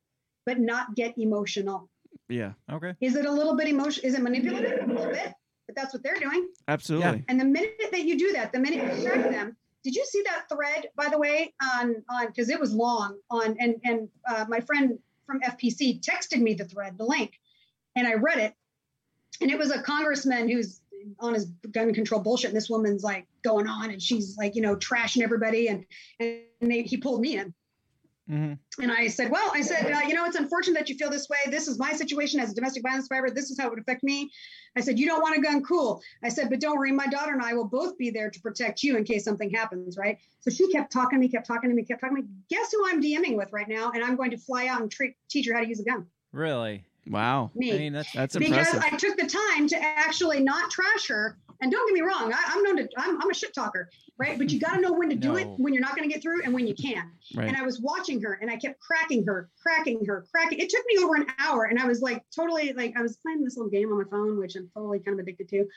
but 0.46 0.60
not 0.60 0.96
get 0.96 1.18
emotional. 1.18 1.90
Yeah. 2.30 2.54
Okay. 2.72 2.94
Is 3.02 3.16
it 3.16 3.26
a 3.26 3.32
little 3.32 3.56
bit 3.56 3.68
emotion? 3.68 4.06
Is 4.06 4.16
it 4.16 4.22
manipulative? 4.22 4.84
A 4.84 4.88
little 4.88 5.12
bit, 5.12 5.34
but 5.68 5.76
that's 5.76 5.94
what 5.94 6.02
they're 6.04 6.20
doing. 6.20 6.48
Absolutely. 6.68 7.26
And 7.28 7.40
the 7.40 7.46
minute 7.46 7.90
that 7.92 8.04
you 8.04 8.18
do 8.18 8.32
that, 8.34 8.54
the 8.54 8.60
minute 8.60 8.84
you 8.84 8.90
distract 8.90 9.32
them, 9.32 9.58
did 9.84 9.96
you 9.96 10.06
see 10.06 10.24
that 10.26 10.48
thread, 10.50 10.88
by 10.96 11.10
the 11.10 11.18
way, 11.18 11.54
on 11.62 11.96
on 12.10 12.28
because 12.28 12.50
it 12.50 12.60
was 12.60 12.74
long 12.74 13.18
on 13.32 13.56
and 13.60 13.76
and 13.84 14.10
uh, 14.30 14.46
my 14.48 14.60
friend 14.60 15.00
from 15.26 15.40
FPC 15.42 16.02
texted 16.02 16.42
me 16.42 16.54
the 16.54 16.66
thread, 16.66 16.98
the 16.98 17.06
link, 17.06 17.34
and 17.96 18.06
I 18.08 18.16
read 18.16 18.40
it, 18.40 18.54
and 19.42 19.50
it 19.50 19.58
was 19.58 19.72
a 19.72 19.82
congressman 19.82 20.50
who's 20.50 20.82
on 21.20 21.34
his 21.34 21.46
gun 21.72 21.94
control 21.94 22.22
bullshit, 22.22 22.50
and 22.50 22.58
this 22.58 22.70
woman's 22.70 23.04
like 23.04 23.28
going 23.44 23.68
on, 23.68 23.90
and 23.92 24.02
she's 24.02 24.38
like 24.38 24.56
you 24.56 24.62
know 24.62 24.76
trashing 24.76 25.22
everybody, 25.22 25.68
and 25.68 25.86
and 26.20 26.42
they, 26.62 26.84
he 26.84 26.98
pulled 26.98 27.22
me 27.22 27.38
in, 27.38 27.54
Mm-hmm. 28.30 28.82
And 28.82 28.92
I 28.92 29.08
said, 29.08 29.32
well, 29.32 29.50
I 29.54 29.62
said, 29.62 29.92
uh, 29.92 30.02
you 30.08 30.14
know, 30.14 30.26
it's 30.26 30.36
unfortunate 30.36 30.78
that 30.78 30.90
you 30.90 30.96
feel 30.96 31.10
this 31.10 31.28
way. 31.30 31.38
This 31.48 31.68
is 31.68 31.80
my 31.80 31.94
situation 31.94 32.40
as 32.40 32.52
a 32.52 32.56
domestic 32.56 32.84
violence 32.84 33.08
survivor. 33.08 33.32
This 33.32 33.50
is 33.50 33.60
how 33.60 33.68
it 33.68 33.70
would 33.72 33.80
affect 33.80 34.04
me. 34.04 34.30
I 34.76 34.82
said, 34.82 35.00
you 35.00 35.08
don't 35.08 35.22
want 35.22 35.36
a 35.36 35.42
gun, 35.42 35.64
cool. 35.64 36.02
I 36.24 36.30
said, 36.30 36.50
but 36.50 36.60
don't 36.60 36.78
worry, 36.78 36.92
my 36.92 37.08
daughter 37.08 37.34
and 37.34 37.42
I 37.42 37.54
will 37.54 37.66
both 37.66 37.98
be 37.98 38.12
there 38.12 38.30
to 38.30 38.40
protect 38.40 38.84
you 38.84 38.98
in 38.98 39.04
case 39.04 39.24
something 39.24 39.50
happens, 39.50 39.98
right? 39.98 40.20
So 40.42 40.52
she 40.52 40.72
kept 40.72 40.92
talking 40.92 41.18
to 41.18 41.22
me, 41.22 41.28
kept 41.28 41.48
talking 41.48 41.72
to 41.72 41.76
me, 41.76 41.84
kept 41.84 42.02
talking 42.02 42.18
to 42.18 42.22
me. 42.22 42.28
Guess 42.50 42.72
who 42.72 42.88
I'm 42.88 43.02
DMing 43.02 43.36
with 43.36 43.52
right 43.52 43.68
now? 43.68 43.92
And 43.92 44.04
I'm 44.04 44.16
going 44.16 44.32
to 44.32 44.38
fly 44.38 44.68
out 44.68 44.82
and 44.82 44.94
teach 45.28 45.48
her 45.48 45.54
how 45.56 45.62
to 45.62 45.68
use 45.68 45.80
a 45.80 45.84
gun. 45.84 46.06
Really? 46.32 46.84
Wow. 47.08 47.52
Me. 47.56 47.74
I 47.74 47.78
mean, 47.78 47.94
that's 47.94 48.12
That's 48.12 48.36
because 48.36 48.74
impressive. 48.74 48.94
I 48.94 48.98
took 48.98 49.18
the 49.18 49.28
time 49.28 49.68
to 49.68 49.78
actually 49.78 50.42
not 50.42 50.70
trash 50.72 51.08
her. 51.08 51.38
And 51.62 51.70
don't 51.70 51.86
get 51.90 51.94
me 51.94 52.08
wrong, 52.08 52.32
I, 52.32 52.42
I'm 52.48 52.64
known 52.64 52.78
to, 52.78 52.88
I'm, 52.98 53.22
I'm 53.22 53.30
a 53.30 53.34
shit 53.34 53.54
talker, 53.54 53.90
right? 54.18 54.38
But 54.38 54.50
you 54.50 54.62
got 54.62 54.76
to 54.76 54.80
know 54.80 54.94
when 54.94 55.10
to 55.10 55.16
do 55.18 55.36
it, 55.36 55.46
when 55.58 55.74
you're 55.74 55.82
not 55.82 55.94
going 55.94 56.08
to 56.08 56.14
get 56.14 56.22
through, 56.22 56.42
and 56.44 56.54
when 56.54 56.66
you 56.66 56.74
can. 56.74 57.12
Right. 57.36 57.50
And 57.50 57.58
I 57.58 57.64
was 57.64 57.82
watching 57.82 58.22
her, 58.22 58.40
and 58.42 58.50
I 58.50 58.56
kept 58.56 58.80
cracking 58.80 59.26
her, 59.26 59.50
cracking 59.62 60.06
her, 60.06 60.26
cracking. 60.32 60.60
It 60.60 60.70
took 60.70 60.86
me 60.88 61.04
over 61.04 61.16
an 61.16 61.26
hour, 61.38 61.66
and 61.66 61.78
I 61.78 61.86
was 61.86 62.02
like 62.02 62.24
totally 62.34 62.72
like 62.72 62.94
I 62.96 63.02
was 63.02 63.18
playing 63.18 63.44
this 63.44 63.58
little 63.58 63.70
game 63.70 63.92
on 63.92 63.98
my 63.98 64.06
phone, 64.10 64.40
which 64.40 64.56
I'm 64.56 64.70
totally 64.74 65.00
kind 65.00 65.20
of 65.20 65.24
addicted 65.24 65.50
to, 65.50 65.68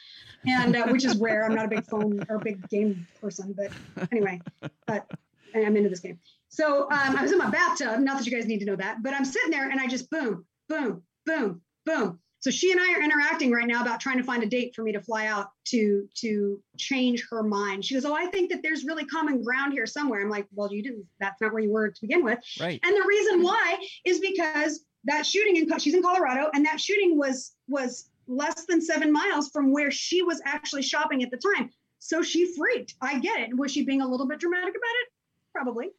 and 0.47 0.77
uh, 0.77 0.87
which 0.87 1.05
is 1.05 1.17
rare. 1.17 1.45
I'm 1.45 1.57
not 1.57 1.65
a 1.65 1.69
big 1.69 1.85
phone 1.87 2.25
or 2.29 2.39
big 2.39 2.69
game 2.69 3.05
person, 3.21 3.53
but 3.53 3.73
anyway, 4.13 4.41
but 4.87 5.11
I'm 5.53 5.77
into 5.77 5.89
this 5.89 5.99
game. 5.99 6.21
So 6.49 6.83
um, 6.93 7.17
I 7.17 7.23
was 7.23 7.33
in 7.33 7.39
my 7.39 7.51
bathtub. 7.51 7.99
Not 7.99 8.19
that 8.19 8.27
you 8.27 8.31
guys 8.31 8.47
need 8.47 8.61
to 8.61 8.67
know 8.67 8.77
that, 8.77 9.03
but 9.03 9.15
I'm 9.15 9.25
sitting 9.25 9.51
there, 9.51 9.69
and 9.69 9.81
I 9.81 9.89
just 9.89 10.09
boom, 10.11 10.45
boom, 10.69 11.03
boom, 11.27 11.63
boom. 11.85 12.19
So 12.43 12.51
she 12.51 12.73
and 12.73 12.81
I 12.81 12.95
are 12.95 13.03
interacting 13.03 13.53
right 13.53 13.69
now 13.69 13.83
about 13.83 14.01
trying 14.01 14.19
to 14.19 14.25
find 14.25 14.43
a 14.43 14.47
date 14.47 14.75
for 14.75 14.83
me 14.83 14.91
to 14.93 15.01
fly 15.01 15.27
out 15.27 15.51
to 15.67 16.09
to 16.17 16.61
change 16.77 17.25
her 17.31 17.45
mind. 17.45 17.85
She 17.85 17.95
goes, 17.95 18.05
"Oh, 18.05 18.15
I 18.15 18.27
think 18.27 18.51
that 18.51 18.63
there's 18.65 18.85
really 18.85 19.05
common 19.05 19.45
ground 19.45 19.73
here 19.73 19.87
somewhere." 19.87 20.21
I'm 20.21 20.29
like, 20.29 20.49
"Well, 20.53 20.73
you 20.73 20.83
didn't. 20.83 21.07
That's 21.21 21.41
not 21.41 21.53
where 21.53 21.63
you 21.63 21.71
were 21.71 21.91
to 21.91 22.01
begin 22.01 22.25
with." 22.25 22.41
right. 22.61 22.81
And 22.83 22.97
the 22.97 23.07
reason 23.07 23.43
why 23.45 23.77
is 24.05 24.19
because 24.19 24.85
that 25.05 25.25
shooting 25.25 25.57
in 25.57 25.79
she's 25.79 25.95
in 25.95 26.03
Colorado, 26.03 26.51
and 26.53 26.67
that 26.67 26.81
shooting 26.81 27.17
was 27.17 27.53
was 27.69 28.11
less 28.27 28.65
than 28.67 28.81
seven 28.81 29.13
miles 29.13 29.49
from 29.51 29.73
where 29.73 29.93
she 29.93 30.23
was 30.23 30.41
actually 30.45 30.83
shopping 30.83 31.23
at 31.23 31.31
the 31.31 31.37
time. 31.57 31.71
So 32.01 32.23
she 32.23 32.53
freaked. 32.57 32.95
I 33.01 33.21
get 33.21 33.41
it. 33.41 33.57
Was 33.57 33.71
she 33.71 33.85
being 33.85 34.01
a 34.01 34.09
little 34.09 34.27
bit 34.27 34.41
dramatic 34.41 34.71
about 34.71 34.97
it? 35.03 35.09
Probably. 35.53 35.91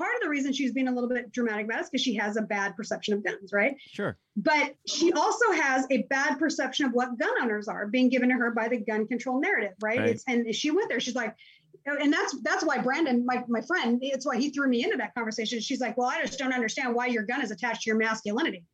Part 0.00 0.14
of 0.14 0.22
the 0.22 0.30
reason 0.30 0.54
she's 0.54 0.72
being 0.72 0.88
a 0.88 0.92
little 0.92 1.10
bit 1.10 1.30
dramatic 1.30 1.66
about 1.66 1.80
it 1.80 1.82
is 1.82 1.90
because 1.90 2.02
she 2.02 2.14
has 2.14 2.38
a 2.38 2.40
bad 2.42 2.74
perception 2.74 3.12
of 3.12 3.22
guns, 3.22 3.52
right? 3.52 3.76
Sure. 3.92 4.16
But 4.34 4.74
she 4.86 5.12
also 5.12 5.52
has 5.52 5.86
a 5.90 6.04
bad 6.04 6.38
perception 6.38 6.86
of 6.86 6.92
what 6.92 7.18
gun 7.18 7.30
owners 7.42 7.68
are 7.68 7.86
being 7.86 8.08
given 8.08 8.30
to 8.30 8.34
her 8.36 8.50
by 8.50 8.68
the 8.68 8.78
gun 8.78 9.06
control 9.06 9.42
narrative, 9.42 9.74
right? 9.82 9.98
Right. 9.98 10.08
It's 10.08 10.24
and 10.26 10.54
she 10.54 10.70
went 10.70 10.88
there. 10.88 11.00
She's 11.00 11.14
like, 11.14 11.36
and 11.84 12.10
that's 12.10 12.34
that's 12.42 12.64
why 12.64 12.78
Brandon, 12.78 13.26
my 13.26 13.44
my 13.46 13.60
friend, 13.60 13.98
it's 14.00 14.24
why 14.24 14.38
he 14.38 14.48
threw 14.48 14.68
me 14.68 14.82
into 14.82 14.96
that 14.96 15.14
conversation. 15.14 15.60
She's 15.60 15.82
like, 15.82 15.98
well, 15.98 16.08
I 16.08 16.22
just 16.22 16.38
don't 16.38 16.54
understand 16.54 16.94
why 16.94 17.08
your 17.08 17.24
gun 17.24 17.42
is 17.42 17.50
attached 17.50 17.82
to 17.82 17.90
your 17.90 17.98
masculinity. 17.98 18.64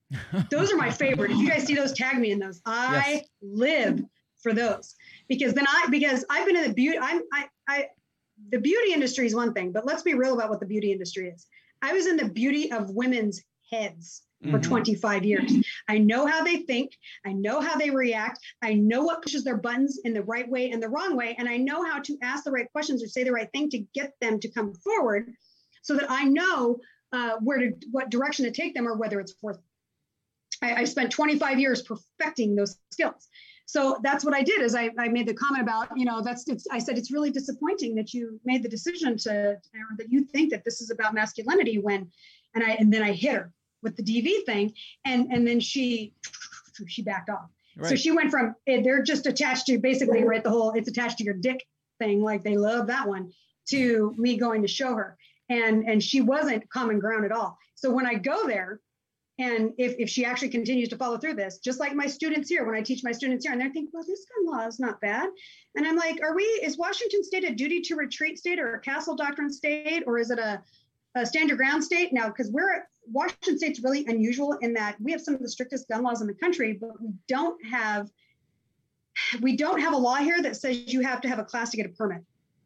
those 0.50 0.72
are 0.72 0.76
my 0.76 0.90
favorite. 0.90 1.30
If 1.30 1.36
you 1.36 1.48
guys 1.50 1.64
see 1.64 1.74
those, 1.74 1.92
tag 1.92 2.18
me 2.18 2.30
in 2.30 2.38
those. 2.38 2.62
I 2.64 3.12
Yes. 3.12 3.24
live 3.42 4.02
for 4.42 4.54
those 4.54 4.94
because 5.28 5.52
then 5.52 5.66
I 5.68 5.88
because 5.90 6.24
I've 6.30 6.46
been 6.46 6.56
in 6.56 6.68
the 6.68 6.72
beauty. 6.72 6.98
I'm 6.98 7.20
I 7.34 7.48
I 7.68 7.86
the 8.50 8.58
beauty 8.58 8.92
industry 8.92 9.26
is 9.26 9.34
one 9.34 9.52
thing, 9.52 9.72
but 9.72 9.86
let's 9.86 10.02
be 10.02 10.14
real 10.14 10.34
about 10.34 10.50
what 10.50 10.60
the 10.60 10.66
beauty 10.66 10.92
industry 10.92 11.28
is. 11.28 11.46
I 11.82 11.92
was 11.92 12.06
in 12.06 12.16
the 12.16 12.28
beauty 12.28 12.72
of 12.72 12.90
women's 12.90 13.42
heads 13.70 14.22
for 14.50 14.58
Mhm. 14.58 14.62
25 14.62 15.24
years. 15.24 15.52
I 15.88 15.98
know 15.98 16.26
how 16.26 16.42
they 16.42 16.58
think. 16.58 16.96
I 17.26 17.32
know 17.32 17.60
how 17.60 17.76
they 17.76 17.90
react. 17.90 18.38
I 18.62 18.74
know 18.74 19.02
what 19.04 19.22
pushes 19.22 19.44
their 19.44 19.58
buttons 19.58 20.00
in 20.04 20.14
the 20.14 20.22
right 20.22 20.48
way 20.48 20.70
and 20.70 20.82
the 20.82 20.88
wrong 20.88 21.14
way. 21.16 21.34
And 21.38 21.48
I 21.48 21.58
know 21.58 21.84
how 21.84 22.00
to 22.00 22.18
ask 22.22 22.44
the 22.44 22.50
right 22.50 22.70
questions 22.72 23.02
or 23.02 23.06
say 23.06 23.22
the 23.22 23.32
right 23.32 23.50
thing 23.52 23.68
to 23.70 23.78
get 23.94 24.14
them 24.20 24.40
to 24.40 24.48
come 24.48 24.74
forward 24.74 25.34
so 25.82 25.94
that 25.94 26.10
I 26.10 26.24
know 26.24 26.80
uh, 27.12 27.36
where 27.40 27.58
to, 27.58 27.72
what 27.90 28.10
direction 28.10 28.44
to 28.46 28.50
take 28.50 28.74
them 28.74 28.86
or 28.86 28.94
whether 28.94 29.20
it's 29.20 29.34
worth. 29.42 29.58
I, 30.62 30.74
I 30.74 30.84
spent 30.84 31.10
25 31.10 31.58
years 31.58 31.82
perfecting 31.82 32.54
those 32.54 32.76
skills. 32.92 33.28
So 33.70 33.98
that's 34.02 34.24
what 34.24 34.34
I 34.34 34.42
did 34.42 34.62
is 34.62 34.74
I, 34.74 34.90
I 34.98 35.06
made 35.06 35.28
the 35.28 35.34
comment 35.34 35.62
about, 35.62 35.96
you 35.96 36.04
know, 36.04 36.20
that's, 36.20 36.48
it's, 36.48 36.66
I 36.72 36.80
said, 36.80 36.98
it's 36.98 37.12
really 37.12 37.30
disappointing 37.30 37.94
that 37.94 38.12
you 38.12 38.40
made 38.44 38.64
the 38.64 38.68
decision 38.68 39.16
to, 39.18 39.32
or 39.32 39.96
that 39.96 40.10
you 40.10 40.24
think 40.24 40.50
that 40.50 40.64
this 40.64 40.80
is 40.80 40.90
about 40.90 41.14
masculinity 41.14 41.78
when, 41.78 42.10
and 42.56 42.64
I, 42.64 42.70
and 42.70 42.92
then 42.92 43.04
I 43.04 43.12
hit 43.12 43.34
her 43.34 43.52
with 43.80 43.94
the 43.94 44.02
DV 44.02 44.44
thing. 44.44 44.74
And, 45.04 45.32
and 45.32 45.46
then 45.46 45.60
she, 45.60 46.14
she 46.88 47.02
backed 47.02 47.30
off. 47.30 47.48
So 47.84 47.94
she 47.94 48.10
went 48.10 48.32
from, 48.32 48.56
eh, 48.66 48.80
they're 48.82 49.04
just 49.04 49.26
attached 49.26 49.66
to 49.66 49.78
basically, 49.78 50.24
right, 50.24 50.42
the 50.42 50.50
whole, 50.50 50.72
it's 50.72 50.88
attached 50.88 51.18
to 51.18 51.24
your 51.24 51.34
dick 51.34 51.64
thing. 52.00 52.24
Like 52.24 52.42
they 52.42 52.56
love 52.56 52.88
that 52.88 53.06
one 53.06 53.30
to 53.68 54.12
me 54.18 54.36
going 54.36 54.62
to 54.62 54.68
show 54.68 54.96
her. 54.96 55.16
And, 55.48 55.88
and 55.88 56.02
she 56.02 56.22
wasn't 56.22 56.68
common 56.70 56.98
ground 56.98 57.24
at 57.24 57.30
all. 57.30 57.56
So 57.76 57.92
when 57.92 58.04
I 58.04 58.14
go 58.14 58.48
there, 58.48 58.80
and 59.40 59.72
if, 59.78 59.94
if 59.98 60.10
she 60.10 60.26
actually 60.26 60.50
continues 60.50 60.90
to 60.90 60.98
follow 60.98 61.16
through 61.16 61.32
this, 61.32 61.58
just 61.58 61.80
like 61.80 61.94
my 61.94 62.06
students 62.06 62.50
here, 62.50 62.66
when 62.66 62.74
I 62.74 62.82
teach 62.82 63.02
my 63.02 63.10
students 63.10 63.46
here, 63.46 63.52
and 63.54 63.60
they 63.62 63.70
think, 63.70 63.88
well, 63.90 64.04
this 64.06 64.26
gun 64.26 64.54
law 64.54 64.66
is 64.66 64.78
not 64.78 65.00
bad. 65.00 65.30
And 65.76 65.86
I'm 65.86 65.96
like, 65.96 66.20
are 66.22 66.36
we, 66.36 66.42
is 66.42 66.76
Washington 66.76 67.24
state 67.24 67.44
a 67.44 67.54
duty 67.54 67.80
to 67.80 67.94
retreat 67.94 68.38
state 68.38 68.58
or 68.58 68.74
a 68.74 68.80
castle 68.80 69.16
doctrine 69.16 69.50
state, 69.50 70.04
or 70.06 70.18
is 70.18 70.30
it 70.30 70.38
a, 70.38 70.60
a 71.14 71.24
stand 71.24 71.48
your 71.48 71.56
ground 71.56 71.82
state? 71.82 72.12
Now, 72.12 72.28
because 72.28 72.50
we're, 72.50 72.70
at 72.70 72.82
Washington 73.10 73.56
state's 73.56 73.80
really 73.82 74.04
unusual 74.08 74.58
in 74.60 74.74
that 74.74 75.00
we 75.00 75.10
have 75.10 75.22
some 75.22 75.32
of 75.32 75.40
the 75.40 75.48
strictest 75.48 75.88
gun 75.88 76.02
laws 76.02 76.20
in 76.20 76.26
the 76.26 76.34
country, 76.34 76.74
but 76.78 77.00
we 77.00 77.08
don't 77.26 77.64
have, 77.64 78.10
we 79.40 79.56
don't 79.56 79.80
have 79.80 79.94
a 79.94 79.96
law 79.96 80.16
here 80.16 80.42
that 80.42 80.56
says 80.56 80.92
you 80.92 81.00
have 81.00 81.22
to 81.22 81.28
have 81.28 81.38
a 81.38 81.44
class 81.44 81.70
to 81.70 81.78
get 81.78 81.86
a 81.86 81.90
permit. 81.90 82.22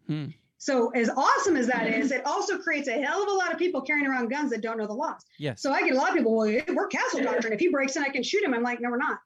Hmm. 0.08 0.26
So 0.64 0.88
as 0.92 1.10
awesome 1.10 1.58
as 1.58 1.66
that 1.66 1.88
is, 1.88 2.10
mm-hmm. 2.10 2.20
it 2.20 2.26
also 2.26 2.56
creates 2.56 2.88
a 2.88 2.92
hell 2.92 3.22
of 3.22 3.28
a 3.28 3.34
lot 3.34 3.52
of 3.52 3.58
people 3.58 3.82
carrying 3.82 4.06
around 4.06 4.30
guns 4.30 4.48
that 4.48 4.62
don't 4.62 4.78
know 4.78 4.86
the 4.86 4.94
laws. 4.94 5.22
Yes. 5.38 5.60
So 5.60 5.70
I 5.70 5.82
get 5.82 5.92
a 5.92 5.98
lot 5.98 6.08
of 6.08 6.14
people, 6.14 6.34
well, 6.34 6.58
we're 6.68 6.86
castle 6.86 7.22
doctrine. 7.22 7.52
If 7.52 7.60
he 7.60 7.68
breaks 7.68 7.96
in, 7.96 8.02
I 8.02 8.08
can 8.08 8.22
shoot 8.22 8.42
him. 8.42 8.54
I'm 8.54 8.62
like, 8.62 8.80
no, 8.80 8.88
we're 8.88 8.96
not. 8.96 9.18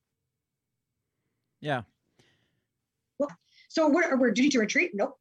yeah. 1.60 1.82
So 3.68 3.88
we're, 3.88 4.16
we're 4.16 4.32
duty 4.32 4.48
to 4.48 4.58
retreat? 4.58 4.90
Nope, 4.94 5.16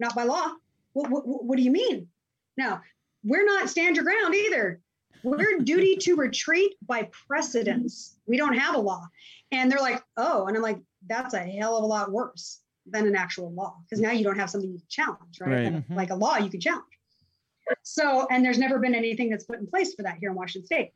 not 0.00 0.14
by 0.14 0.22
law. 0.22 0.50
What, 0.94 1.10
what, 1.10 1.24
what 1.26 1.56
do 1.58 1.62
you 1.62 1.72
mean? 1.72 2.08
No, 2.56 2.80
we're 3.22 3.44
not 3.44 3.68
stand 3.68 3.96
your 3.96 4.04
ground 4.06 4.34
either. 4.34 4.80
We're 5.24 5.58
duty 5.62 5.96
to 5.96 6.16
retreat 6.16 6.76
by 6.86 7.10
precedence. 7.26 8.16
We 8.24 8.38
don't 8.38 8.56
have 8.56 8.76
a 8.76 8.80
law. 8.80 9.06
And 9.52 9.70
they're 9.70 9.80
like, 9.80 10.02
oh, 10.16 10.46
and 10.46 10.56
I'm 10.56 10.62
like, 10.62 10.80
that's 11.06 11.34
a 11.34 11.40
hell 11.40 11.76
of 11.76 11.84
a 11.84 11.86
lot 11.86 12.10
worse 12.10 12.60
than 12.86 13.06
an 13.06 13.16
actual 13.16 13.52
law 13.52 13.76
because 13.84 14.00
now 14.00 14.10
you 14.10 14.24
don't 14.24 14.38
have 14.38 14.50
something 14.50 14.70
you 14.70 14.78
can 14.78 14.88
challenge, 14.88 15.40
right? 15.40 15.50
Right. 15.50 15.72
Like, 15.72 15.84
a- 15.90 15.94
like 15.94 16.10
a 16.10 16.14
law 16.14 16.36
you 16.36 16.50
can 16.50 16.60
challenge. 16.60 16.84
So, 17.82 18.26
and 18.30 18.44
there's 18.44 18.58
never 18.58 18.78
been 18.78 18.94
anything 18.94 19.30
that's 19.30 19.44
put 19.44 19.58
in 19.58 19.66
place 19.66 19.94
for 19.94 20.02
that 20.02 20.18
here 20.18 20.30
in 20.30 20.36
Washington 20.36 20.66
State. 20.66 20.92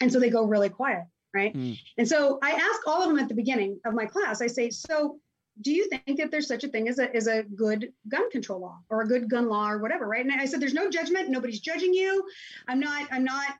And 0.00 0.10
so 0.10 0.18
they 0.18 0.30
go 0.30 0.44
really 0.44 0.70
quiet, 0.70 1.04
right? 1.34 1.54
Mm. 1.54 1.78
And 1.98 2.08
so 2.08 2.38
I 2.42 2.52
ask 2.52 2.86
all 2.86 3.02
of 3.02 3.08
them 3.08 3.18
at 3.18 3.28
the 3.28 3.34
beginning 3.34 3.78
of 3.84 3.92
my 3.92 4.06
class, 4.06 4.40
I 4.40 4.46
say, 4.46 4.70
so 4.70 5.18
do 5.60 5.72
you 5.72 5.88
think 5.88 6.18
that 6.18 6.30
there's 6.30 6.46
such 6.46 6.64
a 6.64 6.68
thing 6.68 6.88
as 6.88 6.98
a, 6.98 7.14
as 7.14 7.26
a 7.26 7.42
good 7.42 7.92
gun 8.08 8.30
control 8.30 8.60
law 8.60 8.78
or 8.88 9.02
a 9.02 9.06
good 9.06 9.28
gun 9.28 9.48
law 9.48 9.68
or 9.68 9.78
whatever, 9.78 10.06
right? 10.06 10.24
And 10.24 10.32
I 10.40 10.46
said, 10.46 10.60
there's 10.60 10.72
no 10.72 10.88
judgment. 10.88 11.28
Nobody's 11.28 11.60
judging 11.60 11.92
you. 11.92 12.24
I'm 12.68 12.80
not, 12.80 13.08
I'm 13.10 13.24
not, 13.24 13.56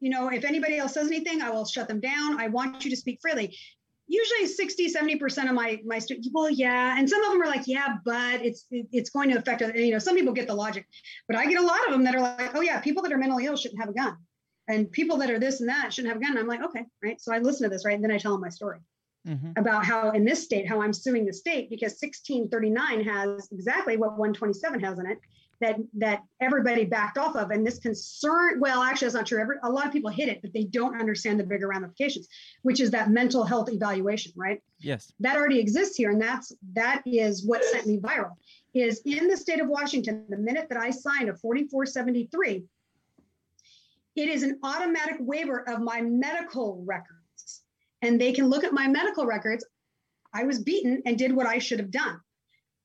you 0.00 0.10
know, 0.10 0.28
if 0.28 0.44
anybody 0.44 0.76
else 0.76 0.94
says 0.94 1.06
anything, 1.06 1.40
I 1.40 1.50
will 1.50 1.64
shut 1.64 1.86
them 1.88 2.00
down. 2.00 2.40
I 2.40 2.48
want 2.48 2.84
you 2.84 2.90
to 2.90 2.96
speak 2.96 3.20
freely. 3.22 3.56
Usually 4.12 4.46
60, 4.48 4.92
70% 4.92 5.48
of 5.48 5.54
my, 5.54 5.80
my 5.84 6.00
students, 6.00 6.28
well, 6.32 6.50
yeah. 6.50 6.98
And 6.98 7.08
some 7.08 7.22
of 7.24 7.30
them 7.30 7.40
are 7.42 7.46
like, 7.46 7.62
yeah, 7.66 7.94
but 8.04 8.44
it's, 8.44 8.66
it- 8.72 8.88
it's 8.90 9.10
going 9.10 9.30
to 9.30 9.38
affect, 9.38 9.62
us." 9.62 9.70
you 9.76 9.92
know, 9.92 10.00
some 10.00 10.16
people 10.16 10.32
get 10.32 10.48
the 10.48 10.54
logic, 10.54 10.84
but 11.28 11.36
I 11.36 11.46
get 11.46 11.60
a 11.62 11.64
lot 11.64 11.78
of 11.86 11.92
them 11.92 12.02
that 12.04 12.16
are 12.16 12.20
like, 12.20 12.56
oh 12.56 12.60
yeah, 12.60 12.80
people 12.80 13.04
that 13.04 13.12
are 13.12 13.18
mentally 13.18 13.46
ill 13.46 13.56
shouldn't 13.56 13.80
have 13.80 13.88
a 13.90 13.94
gun. 13.94 14.16
And 14.66 14.90
people 14.90 15.16
that 15.18 15.30
are 15.30 15.38
this 15.38 15.60
and 15.60 15.68
that 15.68 15.92
shouldn't 15.92 16.12
have 16.12 16.20
a 16.20 16.24
gun. 16.24 16.32
And 16.32 16.40
I'm 16.40 16.48
like, 16.48 16.62
okay, 16.64 16.84
right. 17.04 17.20
So 17.20 17.32
I 17.32 17.38
listen 17.38 17.62
to 17.64 17.70
this, 17.72 17.84
right? 17.84 17.94
And 17.94 18.02
then 18.02 18.10
I 18.10 18.18
tell 18.18 18.32
them 18.32 18.40
my 18.40 18.48
story 18.48 18.80
hmm 19.26 19.52
about 19.56 19.84
how 19.84 20.10
in 20.12 20.24
this 20.24 20.42
state, 20.42 20.66
how 20.66 20.80
I'm 20.82 20.92
suing 20.94 21.26
the 21.26 21.32
state 21.32 21.68
because 21.70 21.92
1639 22.00 23.04
has 23.04 23.48
exactly 23.52 23.96
what 23.96 24.10
127 24.18 24.80
has 24.80 24.98
in 24.98 25.06
it 25.06 25.18
that 25.60 25.76
that 25.94 26.22
everybody 26.40 26.84
backed 26.84 27.18
off 27.18 27.36
of. 27.36 27.50
And 27.50 27.66
this 27.66 27.78
concern, 27.78 28.60
well, 28.60 28.82
actually, 28.82 29.06
that's 29.06 29.14
not 29.14 29.26
true. 29.26 29.40
Every, 29.40 29.56
a 29.62 29.70
lot 29.70 29.86
of 29.86 29.92
people 29.92 30.10
hit 30.10 30.28
it, 30.28 30.40
but 30.42 30.52
they 30.52 30.64
don't 30.64 30.98
understand 30.98 31.38
the 31.38 31.44
bigger 31.44 31.68
ramifications, 31.68 32.28
which 32.62 32.80
is 32.80 32.90
that 32.92 33.10
mental 33.10 33.44
health 33.44 33.70
evaluation, 33.70 34.32
right? 34.36 34.62
Yes. 34.78 35.12
That 35.20 35.36
already 35.36 35.58
exists 35.58 35.96
here, 35.96 36.10
and 36.10 36.20
that's 36.20 36.52
that 36.72 37.02
is 37.06 37.44
what 37.46 37.64
sent 37.64 37.86
me 37.86 37.98
viral. 37.98 38.32
Is 38.72 39.02
in 39.04 39.28
the 39.28 39.36
state 39.36 39.60
of 39.60 39.68
Washington, 39.68 40.24
the 40.28 40.36
minute 40.36 40.68
that 40.68 40.78
I 40.78 40.90
signed 40.90 41.28
a 41.28 41.34
4473, 41.34 42.64
it 44.16 44.28
is 44.28 44.42
an 44.42 44.58
automatic 44.62 45.16
waiver 45.20 45.68
of 45.68 45.80
my 45.80 46.00
medical 46.00 46.82
records. 46.86 47.62
And 48.02 48.20
they 48.20 48.32
can 48.32 48.48
look 48.48 48.64
at 48.64 48.72
my 48.72 48.86
medical 48.86 49.26
records. 49.26 49.64
I 50.32 50.44
was 50.44 50.60
beaten 50.60 51.02
and 51.04 51.18
did 51.18 51.34
what 51.34 51.46
I 51.46 51.58
should 51.58 51.80
have 51.80 51.90
done. 51.90 52.20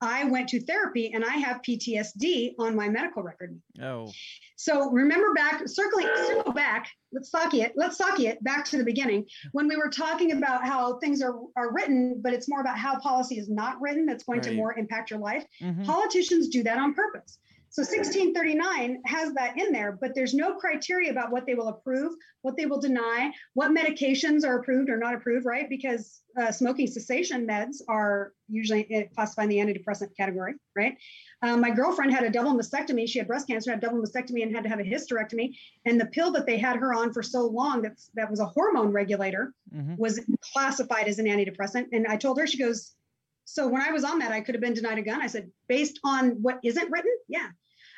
I 0.01 0.25
went 0.25 0.49
to 0.49 0.59
therapy 0.59 1.11
and 1.13 1.23
I 1.23 1.35
have 1.37 1.61
PTSD 1.61 2.55
on 2.59 2.75
my 2.75 2.89
medical 2.89 3.23
record. 3.23 3.59
Oh. 3.81 4.11
So 4.57 4.89
remember 4.91 5.33
back, 5.33 5.67
circling, 5.67 6.07
circle 6.27 6.51
back. 6.51 6.89
Let's 7.13 7.29
talk 7.29 7.53
it. 7.53 7.73
Let's 7.75 7.97
talk 7.97 8.19
it 8.19 8.43
back 8.43 8.65
to 8.65 8.77
the 8.77 8.83
beginning 8.83 9.25
when 9.53 9.67
we 9.67 9.77
were 9.77 9.89
talking 9.89 10.33
about 10.33 10.65
how 10.65 10.99
things 10.99 11.21
are 11.21 11.35
are 11.55 11.73
written, 11.73 12.21
but 12.21 12.33
it's 12.33 12.49
more 12.49 12.61
about 12.61 12.77
how 12.77 12.99
policy 12.99 13.39
is 13.39 13.49
not 13.49 13.79
written. 13.79 14.05
That's 14.05 14.23
going 14.23 14.41
to 14.41 14.53
more 14.53 14.77
impact 14.77 15.11
your 15.11 15.19
life. 15.19 15.45
Mhm. 15.61 15.85
Politicians 15.85 16.49
do 16.49 16.63
that 16.63 16.77
on 16.77 16.93
purpose. 16.93 17.39
So 17.75 17.81
1639 17.81 19.01
has 19.05 19.33
that 19.33 19.59
in 19.59 19.73
there, 19.73 19.97
but 19.99 20.15
there's 20.15 20.33
no 20.33 20.53
criteria 20.53 21.11
about 21.11 21.33
what 21.33 21.45
they 21.45 21.55
will 21.55 21.67
approve, 21.67 22.13
what 22.41 22.55
they 22.55 22.65
will 22.65 22.79
deny, 22.79 23.33
what 23.53 23.71
medications 23.71 24.45
are 24.45 24.59
approved 24.59 24.89
or 24.89 24.95
not 24.95 25.13
approved, 25.13 25.45
right? 25.45 25.67
Because 25.67 26.21
uh, 26.39 26.53
smoking 26.53 26.87
cessation 26.87 27.45
meds 27.45 27.81
are 27.89 28.31
usually 28.47 28.95
uh, 28.95 29.13
classified 29.13 29.51
in 29.51 29.67
the 29.67 29.73
antidepressant 29.73 30.15
category, 30.15 30.53
right? 30.73 30.95
Um, 31.41 31.59
my 31.59 31.69
girlfriend 31.69 32.13
had 32.13 32.23
a 32.23 32.29
double 32.29 32.53
mastectomy. 32.57 33.09
She 33.09 33.19
had 33.19 33.27
breast 33.27 33.45
cancer, 33.45 33.71
had 33.71 33.81
double 33.81 34.01
mastectomy, 34.01 34.41
and 34.43 34.55
had 34.55 34.63
to 34.63 34.69
have 34.69 34.79
a 34.79 34.83
hysterectomy. 34.83 35.57
And 35.83 35.99
the 35.99 36.05
pill 36.05 36.31
that 36.31 36.45
they 36.45 36.57
had 36.57 36.77
her 36.77 36.93
on 36.93 37.11
for 37.11 37.21
so 37.21 37.45
long 37.45 37.81
that's 37.81 38.09
that 38.13 38.31
was 38.31 38.39
a 38.39 38.45
hormone 38.45 38.93
regulator 38.93 39.53
Mhm. 39.75 39.97
was 39.97 40.21
classified 40.53 41.09
as 41.09 41.19
an 41.19 41.25
antidepressant. 41.25 41.87
And 41.91 42.07
I 42.07 42.15
told 42.15 42.39
her, 42.39 42.47
she 42.47 42.57
goes, 42.57 42.95
so 43.43 43.67
when 43.67 43.81
I 43.81 43.91
was 43.91 44.05
on 44.05 44.19
that, 44.19 44.31
I 44.31 44.39
could 44.39 44.55
have 44.55 44.61
been 44.61 44.73
denied 44.73 44.97
a 44.97 45.01
gun. 45.01 45.21
I 45.21 45.27
said, 45.27 45.51
based 45.67 45.99
on 46.05 46.41
what 46.41 46.59
isn't 46.63 46.89
written, 46.89 47.11
yeah. 47.27 47.49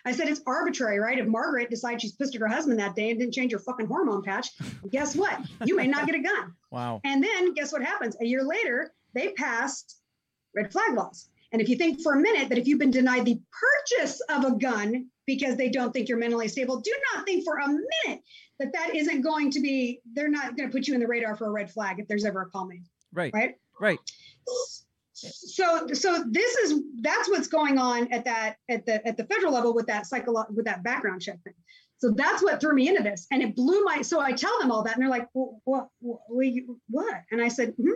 I 0.07 0.13
said 0.13 0.29
it's 0.29 0.39
arbitrary, 0.47 0.99
right? 0.99 1.19
If 1.19 1.27
Margaret 1.27 1.69
decides 1.69 2.01
she's 2.01 2.13
pissed 2.13 2.33
at 2.33 2.39
her 2.39 2.47
husband 2.47 2.79
that 2.79 2.95
day 2.95 3.09
and 3.09 3.19
didn't 3.19 3.33
change 3.33 3.51
her 3.51 3.59
fucking 3.59 3.87
hormone 3.87 4.23
patch, 4.23 4.51
guess 4.89 5.17
what? 5.17 5.37
You 5.65 5.75
may 5.75 5.85
not 5.85 6.05
get 6.05 6.15
a 6.15 6.21
gun. 6.21 6.53
Wow. 6.69 6.99
And 7.05 7.23
then 7.23 7.53
guess 7.53 7.71
what 7.71 7.81
happens? 7.81 8.17
A 8.19 8.25
year 8.25 8.43
later, 8.43 8.91
they 9.13 9.29
passed 9.29 10.01
red 10.53 10.69
flag 10.69 10.95
laws. 10.95 11.29
And 11.53 11.61
if 11.61 11.69
you 11.69 11.77
think 11.77 12.01
for 12.01 12.13
a 12.13 12.19
minute 12.19 12.49
that 12.49 12.57
if 12.57 12.67
you've 12.67 12.77
been 12.77 12.91
denied 12.91 13.23
the 13.23 13.39
purchase 13.51 14.21
of 14.29 14.43
a 14.43 14.51
gun 14.51 15.07
because 15.25 15.55
they 15.55 15.69
don't 15.69 15.93
think 15.93 16.09
you're 16.09 16.17
mentally 16.17 16.49
stable, 16.49 16.81
do 16.81 16.93
not 17.13 17.25
think 17.25 17.45
for 17.45 17.59
a 17.59 17.67
minute 17.69 18.21
that 18.59 18.73
that 18.73 18.95
isn't 18.95 19.21
going 19.21 19.49
to 19.51 19.61
be, 19.61 20.01
they're 20.13 20.27
not 20.27 20.57
going 20.57 20.69
to 20.69 20.73
put 20.73 20.87
you 20.87 20.93
in 20.93 20.99
the 20.99 21.07
radar 21.07 21.37
for 21.37 21.47
a 21.47 21.51
red 21.51 21.71
flag 21.71 21.99
if 21.99 22.07
there's 22.09 22.25
ever 22.25 22.41
a 22.41 22.49
call 22.49 22.65
made. 22.65 22.83
Right. 23.13 23.33
Right. 23.33 23.55
Right. 23.79 23.99
So, 25.17 25.87
so 25.93 26.23
this 26.29 26.55
is 26.57 26.81
that's 27.01 27.27
what's 27.27 27.47
going 27.47 27.79
on 27.79 28.11
at 28.13 28.23
that 28.25 28.57
at 28.69 28.85
the 28.85 29.05
at 29.07 29.17
the 29.17 29.25
federal 29.25 29.51
level 29.51 29.73
with 29.73 29.87
that 29.87 30.05
psycho 30.05 30.45
with 30.53 30.65
that 30.65 30.83
background 30.83 31.21
check 31.21 31.41
thing. 31.43 31.55
So 31.97 32.11
that's 32.11 32.43
what 32.43 32.61
threw 32.61 32.75
me 32.75 32.87
into 32.87 33.01
this, 33.01 33.25
and 33.31 33.41
it 33.41 33.55
blew 33.55 33.83
my. 33.83 34.03
So 34.03 34.19
I 34.19 34.31
tell 34.31 34.59
them 34.59 34.71
all 34.71 34.83
that, 34.83 34.93
and 34.93 35.01
they're 35.01 35.09
like, 35.09 35.27
"What? 35.33 35.55
What? 35.63 35.89
What?" 35.99 36.53
what? 36.89 37.15
And 37.31 37.41
I 37.41 37.47
said, 37.47 37.75
"Mhm, 37.77 37.95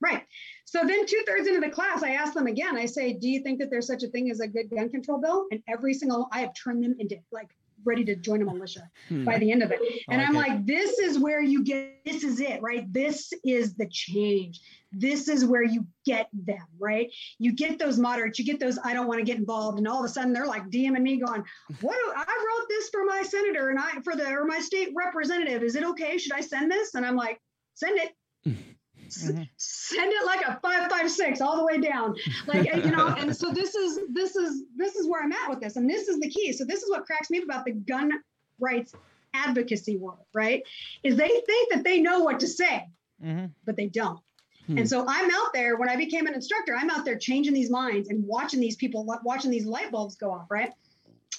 "Right." 0.00 0.24
So 0.64 0.84
then, 0.84 1.06
two 1.06 1.22
thirds 1.26 1.46
into 1.46 1.60
the 1.60 1.70
class, 1.70 2.02
I 2.02 2.14
asked 2.14 2.34
them 2.34 2.48
again. 2.48 2.76
I 2.76 2.86
say, 2.86 3.12
"Do 3.12 3.28
you 3.28 3.42
think 3.44 3.60
that 3.60 3.70
there's 3.70 3.86
such 3.86 4.02
a 4.02 4.08
thing 4.08 4.30
as 4.32 4.40
a 4.40 4.48
good 4.48 4.68
gun 4.68 4.88
control 4.88 5.18
bill?" 5.18 5.46
And 5.52 5.62
every 5.68 5.94
single, 5.94 6.28
I 6.32 6.40
have 6.40 6.50
turned 6.54 6.82
them 6.82 6.96
into 6.98 7.16
like 7.30 7.54
ready 7.84 8.04
to 8.04 8.16
join 8.16 8.42
a 8.42 8.44
militia 8.44 8.90
Hmm. 9.08 9.24
by 9.24 9.38
the 9.38 9.50
end 9.52 9.62
of 9.62 9.70
it. 9.70 9.80
And 10.08 10.20
like 10.20 10.28
I'm 10.28 10.36
it. 10.36 10.38
like, 10.38 10.66
this 10.66 10.98
is 10.98 11.18
where 11.18 11.40
you 11.42 11.62
get, 11.62 12.04
this 12.04 12.24
is 12.24 12.40
it, 12.40 12.60
right? 12.62 12.90
This 12.92 13.32
is 13.44 13.74
the 13.74 13.86
change. 13.88 14.60
This 14.92 15.28
is 15.28 15.44
where 15.44 15.62
you 15.62 15.86
get 16.04 16.28
them, 16.32 16.64
right? 16.78 17.12
You 17.38 17.52
get 17.52 17.78
those 17.78 17.98
moderates, 17.98 18.38
you 18.38 18.44
get 18.44 18.58
those, 18.60 18.78
I 18.82 18.94
don't 18.94 19.06
want 19.06 19.18
to 19.20 19.24
get 19.24 19.36
involved. 19.36 19.78
And 19.78 19.86
all 19.86 19.98
of 19.98 20.04
a 20.04 20.08
sudden 20.12 20.32
they're 20.32 20.46
like 20.46 20.68
DMing 20.70 21.02
me 21.02 21.16
going, 21.18 21.44
what, 21.80 21.94
do, 21.94 22.12
I 22.16 22.24
wrote 22.58 22.68
this 22.68 22.88
for 22.88 23.04
my 23.04 23.22
senator 23.22 23.70
and 23.70 23.78
I, 23.78 24.00
for 24.02 24.16
the, 24.16 24.26
or 24.28 24.44
my 24.44 24.60
state 24.60 24.90
representative. 24.96 25.62
Is 25.62 25.76
it 25.76 25.84
okay? 25.84 26.18
Should 26.18 26.32
I 26.32 26.40
send 26.40 26.70
this? 26.70 26.94
And 26.94 27.04
I'm 27.04 27.16
like, 27.16 27.40
send 27.74 27.98
it. 27.98 28.56
S- 29.06 29.30
Mhm. 29.30 29.48
Send 29.56 30.12
it 30.12 30.24
like 30.26 30.42
a 30.46 30.58
five 30.60 30.90
five 30.90 31.10
six 31.10 31.40
all 31.40 31.56
the 31.56 31.64
way 31.64 31.78
down, 31.80 32.16
like 32.46 32.66
you 32.84 32.90
know. 32.90 33.08
And 33.08 33.34
so 33.34 33.50
this 33.52 33.74
is 33.74 34.00
this 34.10 34.36
is 34.36 34.64
this 34.76 34.96
is 34.96 35.06
where 35.08 35.22
I'm 35.22 35.32
at 35.32 35.48
with 35.48 35.60
this, 35.60 35.76
and 35.76 35.88
this 35.88 36.08
is 36.08 36.18
the 36.20 36.28
key. 36.28 36.52
So 36.52 36.64
this 36.64 36.82
is 36.82 36.90
what 36.90 37.06
cracks 37.06 37.30
me 37.30 37.38
up 37.38 37.44
about 37.44 37.64
the 37.64 37.72
gun 37.72 38.12
rights 38.58 38.92
advocacy 39.34 39.96
world, 39.96 40.24
right? 40.32 40.62
Is 41.02 41.16
they 41.16 41.28
think 41.28 41.72
that 41.72 41.84
they 41.84 42.00
know 42.00 42.20
what 42.20 42.40
to 42.40 42.48
say, 42.48 42.88
Mhm. 43.22 43.50
but 43.64 43.76
they 43.76 43.86
don't. 43.86 44.18
Hmm. 44.66 44.78
And 44.78 44.88
so 44.88 45.04
I'm 45.06 45.30
out 45.30 45.52
there 45.52 45.76
when 45.76 45.88
I 45.88 45.96
became 45.96 46.26
an 46.26 46.34
instructor, 46.34 46.74
I'm 46.74 46.90
out 46.90 47.04
there 47.04 47.18
changing 47.18 47.52
these 47.54 47.70
minds 47.70 48.08
and 48.08 48.24
watching 48.26 48.60
these 48.60 48.76
people, 48.76 49.04
watching 49.24 49.50
these 49.50 49.66
light 49.66 49.90
bulbs 49.92 50.16
go 50.16 50.30
off, 50.32 50.50
right? 50.50 50.72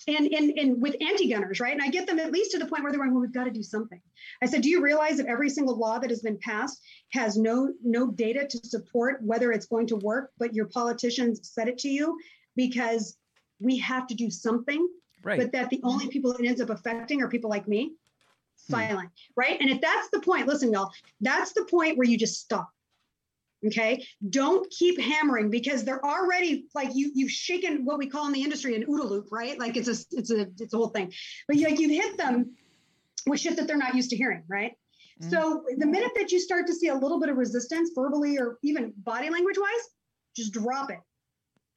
And, 0.08 0.28
and, 0.28 0.58
and 0.58 0.82
with 0.82 0.96
anti-gunners, 1.02 1.60
right? 1.60 1.74
And 1.74 1.82
I 1.82 1.90
get 1.90 2.08
them 2.08 2.18
at 2.18 2.32
least 2.32 2.52
to 2.52 2.60
the 2.60 2.66
point 2.66 2.82
where 2.82 2.94
they're 2.94 3.00
going, 3.00 3.12
well, 3.12 3.22
we've 3.22 3.34
got 3.34 3.44
to 3.44 3.52
do 3.52 3.62
something. 3.62 4.00
I 4.42 4.46
said, 4.46 4.62
do 4.62 4.70
you 4.70 4.82
realize 4.82 5.18
that 5.18 5.26
every 5.26 5.50
single 5.50 5.78
law 5.78 6.00
that 6.00 6.10
has 6.10 6.22
been 6.22 6.38
passed 6.38 6.82
has 7.12 7.38
no 7.38 7.74
no 7.84 8.10
data 8.12 8.48
to 8.48 8.58
support 8.64 9.22
whether 9.22 9.52
it's 9.52 9.66
going 9.66 9.88
to 9.88 9.98
work, 9.98 10.32
but 10.38 10.54
your 10.54 10.68
politicians 10.68 11.42
said 11.44 11.68
it 11.68 11.78
to 11.80 11.90
you 11.90 12.18
because 12.56 13.18
we 13.60 13.78
have 13.80 14.08
to 14.08 14.16
do 14.16 14.30
something 14.30 14.88
Right. 15.24 15.40
but 15.40 15.52
that 15.52 15.70
the 15.70 15.82
only 15.84 16.08
people 16.08 16.32
it 16.32 16.46
ends 16.46 16.62
up 16.62 16.70
affecting 16.70 17.22
are 17.22 17.28
people 17.28 17.50
like 17.50 17.68
me 17.68 17.92
hmm. 18.68 18.72
silent 18.72 19.10
right 19.36 19.60
and 19.60 19.70
if 19.70 19.82
that's 19.82 20.10
the 20.10 20.22
point 20.22 20.48
listen 20.48 20.72
y'all 20.72 20.92
that's 21.22 21.54
the 21.54 21.66
point 21.66 21.98
where 21.98 22.08
you 22.08 22.18
just 22.18 22.40
stop 22.40 22.70
okay? 23.66 24.06
Don't 24.30 24.70
keep 24.72 25.00
hammering 25.00 25.50
because 25.50 25.84
they're 25.84 26.06
already 26.06 26.66
like 26.76 26.90
you 26.94 27.12
you've 27.14 27.32
shaken 27.32 27.86
what 27.86 27.98
we 27.98 28.08
call 28.08 28.28
in 28.28 28.34
the 28.34 28.44
industry 28.44 28.76
an 28.76 28.86
OODA 28.86 29.10
loop 29.10 29.28
right? 29.32 29.60
Like 29.60 29.78
it's 29.78 29.88
a 29.88 30.18
it's 30.18 30.32
a 30.32 30.48
it's 30.60 30.74
a 30.74 30.78
whole 30.78 30.90
thing. 30.90 31.12
But 31.48 31.58
you, 31.58 31.66
like 31.68 31.80
you've 31.80 31.92
hit 31.92 32.18
them 32.18 32.56
with 33.26 33.40
shit 33.40 33.56
that 33.58 33.68
they're 33.68 33.78
not 33.78 33.96
used 33.96 34.10
to 34.12 34.18
hearing 34.18 34.44
right? 34.48 34.74
Mhm. 35.22 35.32
so 35.32 35.64
the 35.78 35.86
minute 35.88 36.12
that 36.16 36.32
you 36.32 36.40
start 36.40 36.68
to 36.68 36.76
see 36.76 36.90
a 36.90 36.96
little 36.96 37.20
bit 37.20 37.30
of 37.30 37.38
resistance 37.38 37.90
verbally 37.96 38.38
or 38.38 38.60
even 38.62 38.94
body 38.98 39.30
language 39.32 39.58
wise 39.58 39.88
just 40.36 40.54
drop 40.54 40.92
it 40.92 41.00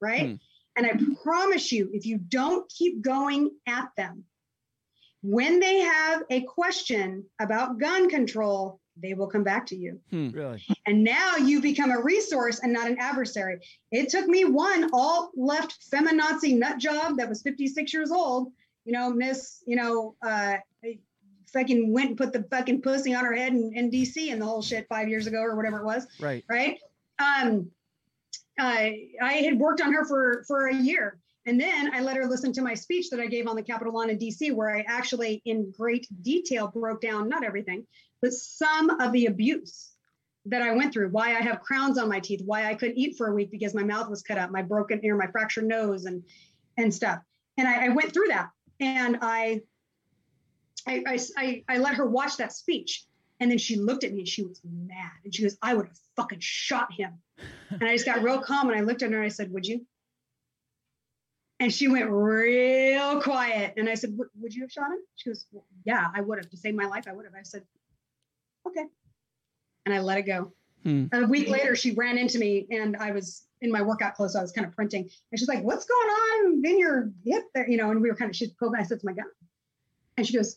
right? 0.01 0.27
Hmm. 0.31 0.35
and 0.77 0.87
I 0.87 0.93
promise 1.23 1.73
you, 1.73 1.91
if 1.93 2.05
you 2.07 2.19
don't 2.19 2.71
keep 2.71 3.01
going 3.03 3.51
at 3.67 3.89
them, 3.97 4.25
when 5.23 5.61
they 5.61 5.81
have 5.81 6.23
a 6.31 6.43
question 6.43 7.25
about 7.41 7.79
gun 7.79 8.09
control, 8.09 8.80
they 8.97 9.15
will 9.15 9.27
come 9.29 9.45
back 9.45 9.67
to 9.67 9.77
you. 9.77 10.01
Really. 10.13 10.63
And 10.87 11.03
now 11.05 11.37
you 11.37 11.61
become 11.61 11.91
a 11.91 12.01
resource 12.01 12.61
and 12.63 12.73
not 12.73 12.87
an 12.87 12.97
adversary. 12.99 13.61
It 13.91 14.09
took 14.09 14.27
me 14.27 14.45
one 14.45 14.91
all 14.93 15.31
left 15.37 15.79
feminazi 15.91 16.59
nut 16.59 16.79
job 16.79 17.17
that 17.19 17.29
was 17.29 17.43
56 17.43 17.93
years 17.95 18.11
old, 18.11 18.53
you 18.85 18.93
know, 18.93 19.11
Miss, 19.11 19.63
you 19.67 19.77
know, 19.77 20.17
uh, 20.23 20.57
fucking 21.53 21.93
went 21.93 22.11
and 22.11 22.17
put 22.19 22.33
the 22.33 22.45
fucking 22.45 22.81
pussy 22.83 23.15
on 23.15 23.25
her 23.25 23.35
head 23.35 23.53
in, 23.53 23.73
in 23.75 23.91
DC 23.91 24.33
and 24.33 24.41
the 24.41 24.47
whole 24.47 24.63
shit 24.63 24.87
five 24.89 25.09
years 25.09 25.27
ago 25.27 25.41
or 25.41 25.57
whatever 25.57 25.81
it 25.81 25.85
was 25.85 26.07
Right. 26.21 26.45
right? 26.49 26.79
Um, 27.19 27.71
I 28.59 29.09
I 29.21 29.33
had 29.35 29.59
worked 29.59 29.81
on 29.81 29.93
her 29.93 30.05
for 30.05 30.45
for 30.47 30.69
a 30.69 30.75
year, 30.75 31.19
and 31.47 31.59
then 31.61 31.95
I 31.95 32.01
let 32.01 32.17
her 32.17 32.27
listen 32.27 32.53
to 32.55 32.63
my 32.63 32.75
speech 32.75 33.11
that 33.11 33.21
I 33.21 33.27
gave 33.27 33.47
on 33.47 33.57
the 33.57 33.63
Capitol 33.63 33.95
lawn 33.95 34.11
in 34.11 34.19
D.C., 34.19 34.51
where 34.51 34.75
I 34.77 34.85
actually, 34.87 35.41
in 35.45 35.73
great 35.77 36.07
detail, 36.23 36.69
broke 36.69 37.01
down 37.01 37.29
not 37.29 37.43
everything, 37.45 37.87
but 38.23 38.33
some 38.33 38.91
of 38.91 39.13
the 39.13 39.27
abuse 39.27 39.91
that 40.47 40.63
I 40.63 40.75
went 40.75 40.93
through. 40.93 41.11
Why 41.11 41.37
I 41.37 41.41
have 41.41 41.61
crowns 41.61 41.99
on 41.99 42.09
my 42.09 42.21
teeth, 42.21 42.41
why 42.45 42.67
I 42.67 42.75
couldn't 42.75 42.97
eat 42.99 43.17
for 43.17 43.29
a 43.29 43.35
week 43.35 43.51
because 43.51 43.75
my 43.75 43.83
mouth 43.83 44.09
was 44.09 44.23
cut 44.23 44.39
up, 44.39 44.51
my 44.51 44.63
broken 44.63 45.01
ear, 45.05 45.17
my 45.17 45.27
fractured 45.27 45.67
nose, 45.67 46.07
and 46.07 46.23
and 46.77 46.93
stuff. 46.93 47.19
And 47.59 47.69
I, 47.69 47.87
I 47.87 47.89
went 47.91 48.13
through 48.13 48.29
that, 48.29 48.51
and 48.81 49.19
I 49.21 49.61
I, 50.87 51.19
I, 51.37 51.65
I, 51.69 51.79
let 51.79 51.95
her 51.95 52.07
watch 52.07 52.39
that 52.39 52.53
speech. 52.53 53.05
And 53.39 53.51
then 53.51 53.59
she 53.59 53.77
looked 53.77 54.05
at 54.05 54.13
me 54.13 54.21
and 54.21 54.29
she 54.29 54.43
was 54.43 54.61
mad. 54.65 55.11
And 55.25 55.35
she 55.35 55.43
goes, 55.43 55.57
I 55.63 55.75
would 55.75 55.87
have 55.87 55.99
fucking 56.17 56.41
shot 56.41 56.93
him. 56.93 57.13
and 57.71 57.85
I 57.85 57.93
just 57.93 58.07
got 58.07 58.23
real 58.23 58.41
calm 58.41 58.69
and 58.71 58.79
I 58.79 58.83
looked 58.83 59.03
at 59.03 59.11
her 59.11 59.17
and 59.17 59.25
I 59.25 59.29
said, 59.29 59.53
Would 59.53 59.67
you? 59.67 59.87
And 61.59 61.73
she 61.73 61.89
went 61.89 62.09
real 62.11 63.21
quiet. 63.21 63.75
And 63.77 63.89
I 63.89 63.95
said, 63.95 64.17
"Would- 64.17 64.29
Would 64.41 64.55
you 64.55 64.63
have 64.63 64.73
shot 64.73 64.91
him? 64.91 64.99
She 65.17 65.29
goes, 65.29 65.45
well, 65.53 65.67
Yeah, 65.85 66.07
I 66.15 66.23
would 66.23 66.39
have. 66.39 66.51
To 66.51 66.57
save 66.57 66.75
my 66.75 66.87
life, 66.87 67.05
I 67.07 67.13
would 67.13 67.27
have. 67.27 67.35
I 67.35 67.43
said, 67.43 67.65
Okay. 68.67 68.85
And 69.87 69.95
I 69.95 70.01
let 70.01 70.19
it 70.19 70.23
go. 70.23 70.53
Hmm. 70.85 71.07
A 71.13 71.27
week 71.27 71.49
later, 71.49 71.77
she 71.77 71.93
ran 71.93 72.17
into 72.17 72.39
me 72.39 72.67
and 72.71 72.97
I 72.97 73.13
was 73.13 73.47
in 73.61 73.71
my 73.71 73.83
workout 73.83 74.15
clothes. 74.15 74.33
So 74.33 74.39
I 74.39 74.43
was 74.43 74.53
kind 74.53 74.67
of 74.67 74.75
printing. 74.75 75.03
And 75.03 75.39
she's 75.39 75.49
like, 75.49 75.63
What's 75.63 75.85
going 75.85 76.09
on 76.09 76.65
in 76.65 76.79
your 76.79 77.11
hip 77.25 77.45
there? 77.55 77.69
You 77.69 77.77
know, 77.77 77.91
and 77.91 78.01
we 78.01 78.09
were 78.09 78.17
kind 78.17 78.31
of, 78.31 78.37
she's 78.37 78.51
poking. 78.53 78.81
I 78.81 78.85
said, 78.85 78.97
It's 78.97 79.05
my 79.05 79.13
gun. 79.13 79.27
And 80.17 80.27
she 80.27 80.37
goes, 80.37 80.57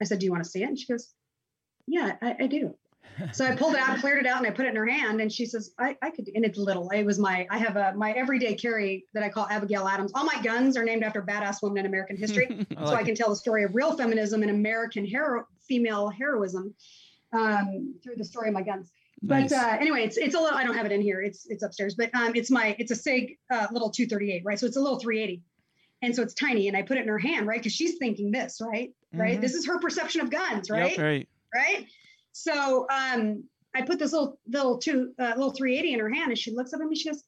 I 0.00 0.04
said, 0.04 0.18
Do 0.18 0.26
you 0.26 0.32
want 0.32 0.44
to 0.44 0.50
see 0.50 0.62
it? 0.62 0.68
And 0.68 0.78
she 0.78 0.86
goes, 0.86 1.12
Yeah, 1.86 2.16
I, 2.20 2.36
I 2.40 2.46
do. 2.46 2.74
So 3.32 3.44
I 3.44 3.54
pulled 3.54 3.74
it 3.74 3.80
out, 3.80 3.98
cleared 3.98 4.24
it 4.24 4.26
out, 4.26 4.38
and 4.38 4.46
I 4.46 4.50
put 4.50 4.66
it 4.66 4.70
in 4.70 4.76
her 4.76 4.86
hand. 4.86 5.20
And 5.20 5.30
she 5.30 5.44
says, 5.44 5.72
I, 5.78 5.96
I 6.02 6.10
could, 6.10 6.30
and 6.34 6.44
it's 6.44 6.58
little. 6.58 6.88
It 6.90 7.04
was 7.04 7.18
my, 7.18 7.46
I 7.50 7.58
have 7.58 7.76
a 7.76 7.92
my 7.94 8.12
everyday 8.12 8.54
carry 8.54 9.04
that 9.14 9.22
I 9.22 9.28
call 9.28 9.46
Abigail 9.50 9.86
Adams. 9.86 10.12
All 10.14 10.24
my 10.24 10.40
guns 10.42 10.76
are 10.76 10.84
named 10.84 11.02
after 11.02 11.22
badass 11.22 11.62
women 11.62 11.78
in 11.78 11.86
American 11.86 12.16
history. 12.16 12.66
I 12.76 12.84
so 12.84 12.92
like 12.92 13.00
I 13.00 13.04
can 13.04 13.14
tell 13.14 13.28
the 13.28 13.36
story 13.36 13.64
of 13.64 13.74
real 13.74 13.96
feminism 13.96 14.42
and 14.42 14.50
American 14.50 15.04
hero, 15.04 15.46
female 15.68 16.08
heroism 16.08 16.74
um, 17.32 17.94
through 18.02 18.16
the 18.16 18.24
story 18.24 18.48
of 18.48 18.54
my 18.54 18.62
guns. 18.62 18.90
Nice. 19.22 19.50
But 19.50 19.58
uh, 19.58 19.76
anyway, 19.80 20.04
it's 20.04 20.16
it's 20.16 20.34
a 20.34 20.40
little. 20.40 20.56
I 20.58 20.64
don't 20.64 20.74
have 20.76 20.86
it 20.86 20.92
in 20.92 21.02
here. 21.02 21.20
It's 21.20 21.46
it's 21.50 21.62
upstairs. 21.62 21.94
But 21.94 22.14
um, 22.14 22.32
it's 22.34 22.50
my 22.50 22.74
it's 22.78 22.90
a 22.90 22.96
Sig 22.96 23.36
uh, 23.50 23.66
little 23.70 23.90
238, 23.90 24.42
right? 24.44 24.58
So 24.58 24.66
it's 24.66 24.76
a 24.76 24.80
little 24.80 24.98
380, 24.98 25.42
and 26.00 26.16
so 26.16 26.22
it's 26.22 26.32
tiny. 26.32 26.68
And 26.68 26.76
I 26.76 26.82
put 26.82 26.96
it 26.96 27.02
in 27.02 27.08
her 27.08 27.18
hand, 27.18 27.46
right? 27.46 27.60
Because 27.60 27.74
she's 27.74 27.98
thinking 27.98 28.30
this, 28.30 28.60
right? 28.62 28.94
Right. 29.12 29.36
Mhm. 29.36 29.40
This 29.42 29.54
is 29.54 29.66
her 29.66 29.78
perception 29.78 30.22
of 30.22 30.30
guns, 30.30 30.70
right? 30.70 30.96
right. 30.96 31.28
Right. 31.54 31.86
So 32.42 32.86
um, 32.90 33.44
I 33.74 33.82
put 33.82 33.98
this 33.98 34.12
little 34.12 34.38
little 34.48 34.78
two 34.78 35.12
uh, 35.18 35.34
little 35.36 35.52
380 35.52 35.92
in 35.92 36.00
her 36.00 36.08
hand, 36.08 36.30
and 36.30 36.38
she 36.38 36.52
looks 36.52 36.72
up 36.72 36.80
at 36.80 36.86
me. 36.86 36.96
She 36.96 37.10
goes, 37.10 37.22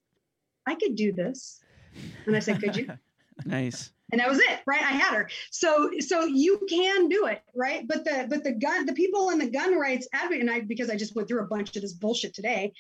"I 0.67 0.75
could 0.75 0.97
do 0.97 1.13
this," 1.13 1.61
and 2.27 2.35
I 2.35 2.39
said, 2.39 2.61
"Could 2.61 2.77
you?" 2.77 2.89
Nice. 3.47 3.91
and 4.13 4.21
that 4.21 4.29
was 4.29 4.39
it 4.39 4.61
right 4.67 4.83
i 4.83 4.93
had 4.93 5.15
her 5.15 5.29
so 5.51 5.91
so 6.01 6.27
you 6.27 6.61
can 6.69 7.09
do 7.09 7.27
it 7.27 7.43
right 7.57 7.89
but 7.89 8.05
the 8.05 8.27
but 8.29 8.45
the 8.45 8.53
gun 8.53 8.85
the 8.85 8.93
people 8.93 9.31
in 9.31 9.39
the 9.39 9.49
gun 9.49 9.77
rights 9.77 10.07
advocate 10.13 10.43
and 10.43 10.51
i 10.51 10.61
because 10.61 10.91
i 10.91 10.97
just 10.97 11.17
went 11.17 11.27
through 11.27 11.43
a 11.43 11.47
bunch 11.47 11.75
of 11.75 11.83
this 11.83 11.95
bullshit 11.95 12.35
today 12.35 12.73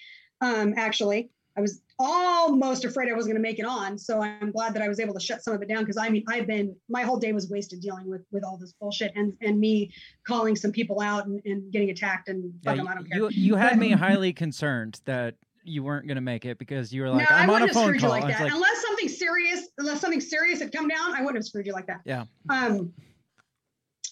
um 0.42 0.74
actually 0.76 1.30
I 1.57 1.61
was 1.61 1.83
almost 1.99 2.85
afraid 2.85 3.11
I 3.11 3.15
was 3.15 3.27
going 3.27 3.37
to 3.37 3.43
make 3.43 3.59
it 3.59 3.65
on. 3.66 3.99
So 3.99 4.23
I'm 4.23 4.51
glad 4.53 4.74
that 4.74 4.83
I 4.83 4.89
was 4.89 4.99
able 5.01 5.15
to 5.15 5.20
shut 5.20 5.43
some 5.43 5.55
of 5.55 5.62
it 5.62 5.69
down 5.69 5.81
because 5.81 5.97
I 5.97 6.09
mean 6.09 6.24
I've 6.29 6.47
been 6.47 6.74
my 6.89 7.03
whole 7.03 7.19
day 7.19 7.33
was 7.33 7.49
wasted 7.51 7.81
dealing 7.81 8.09
with 8.09 8.23
with 8.33 8.45
all 8.45 8.57
this 8.57 8.73
bullshit 8.81 9.12
and 9.16 9.35
and 9.43 9.61
me 9.61 9.93
calling 10.27 10.57
some 10.57 10.73
people 10.73 11.01
out 11.01 11.27
and, 11.27 11.41
and 11.45 11.70
getting 11.73 11.91
attacked 11.91 12.29
and 12.29 12.53
Yeah, 12.62 12.70
fuck 12.73 12.81
'em, 12.81 12.89
I 12.89 12.95
don't 12.95 13.05
care. 13.09 13.19
you 13.19 13.29
you 13.31 13.55
had 13.57 13.70
But- 13.70 13.79
me 13.81 13.91
highly 13.93 14.33
concerned 14.33 15.01
that 15.05 15.35
you 15.65 15.85
weren't 15.85 16.07
going 16.09 16.16
to 16.16 16.20
make 16.23 16.45
it 16.45 16.59
because 16.59 16.93
you 16.93 17.03
were 17.03 17.11
like, 17.11 17.31
no, 17.31 17.37
I 17.37 17.43
I'm 17.43 17.51
on 17.51 17.62
a 17.62 17.73
phone 17.73 17.97
call. 17.97 18.11
like 18.11 18.27
that. 18.27 18.41
like, 18.43 18.53
unless 18.53 18.83
something 18.83 19.09
serious, 19.09 19.69
unless 19.79 20.01
something 20.01 20.20
serious 20.20 20.59
had 20.61 20.73
come 20.73 20.89
down, 20.89 21.15
I 21.15 21.20
wouldn't 21.20 21.37
have 21.37 21.45
screwed 21.45 21.66
you 21.69 21.73
like 21.73 21.87
that. 21.87 22.01
yeah, 22.05 22.24
Um, 22.49 22.93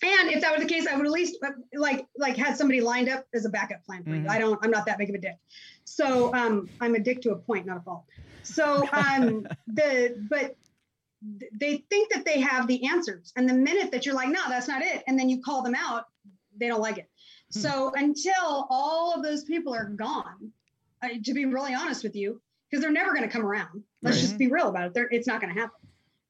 and 0.03 0.31
if 0.31 0.41
that 0.41 0.53
were 0.53 0.63
the 0.63 0.69
case, 0.69 0.87
I 0.87 0.97
would 0.97 1.07
at 1.07 1.13
least 1.13 1.37
like 1.75 2.07
like 2.17 2.37
had 2.37 2.57
somebody 2.57 2.81
lined 2.81 3.09
up 3.09 3.27
as 3.35 3.45
a 3.45 3.49
backup 3.51 3.85
plan 3.85 4.03
for 4.05 4.11
Mhm. 4.11 4.23
you. 4.25 4.29
I 4.29 4.39
don't. 4.39 4.59
I'm 4.63 4.71
not 4.71 4.87
that 4.87 4.99
big 4.99 5.09
of 5.11 5.15
a 5.15 5.19
dick. 5.19 5.37
So 5.85 6.33
um, 6.35 6.71
I'm 6.81 6.95
a 6.95 7.01
dick 7.01 7.21
to 7.23 7.33
a 7.33 7.37
point, 7.37 7.67
not 7.67 7.77
a 7.77 7.81
fault. 7.81 8.05
So 8.43 8.89
um, 8.93 9.47
the 9.67 10.17
but 10.29 10.57
they 11.53 11.85
think 11.91 12.13
that 12.15 12.25
they 12.25 12.41
have 12.41 12.67
the 12.67 12.87
answers, 12.89 13.33
and 13.37 13.49
the 13.49 13.55
minute 13.55 13.91
that 13.93 14.07
you're 14.07 14.15
like, 14.15 14.29
no, 14.31 14.41
that's 14.49 14.69
not 14.69 14.83
it, 14.83 15.03
and 15.07 15.19
then 15.19 15.29
you 15.29 15.43
call 15.43 15.63
them 15.63 15.75
out, 15.75 16.05
they 16.59 16.67
don't 16.69 16.81
like 16.81 16.97
it. 16.99 17.11
So 17.51 17.93
until 17.97 18.67
all 18.71 19.13
of 19.15 19.23
those 19.25 19.45
people 19.45 19.75
are 19.75 19.85
gone, 19.85 20.53
I, 21.03 21.19
to 21.25 21.35
be 21.35 21.45
really 21.47 21.75
honest 21.75 22.05
with 22.05 22.15
you, 22.15 22.41
because 22.71 22.81
they're 22.83 22.93
never 22.93 23.11
going 23.11 23.25
to 23.25 23.29
come 23.29 23.45
around. 23.45 23.83
Let's 24.03 24.17
Right. 24.19 24.23
just 24.23 24.39
be 24.39 24.47
real 24.47 24.69
about 24.69 24.87
it. 24.87 24.95
They're, 24.95 25.09
it's 25.11 25.27
not 25.27 25.41
going 25.43 25.53
to 25.53 25.61
happen, 25.61 25.77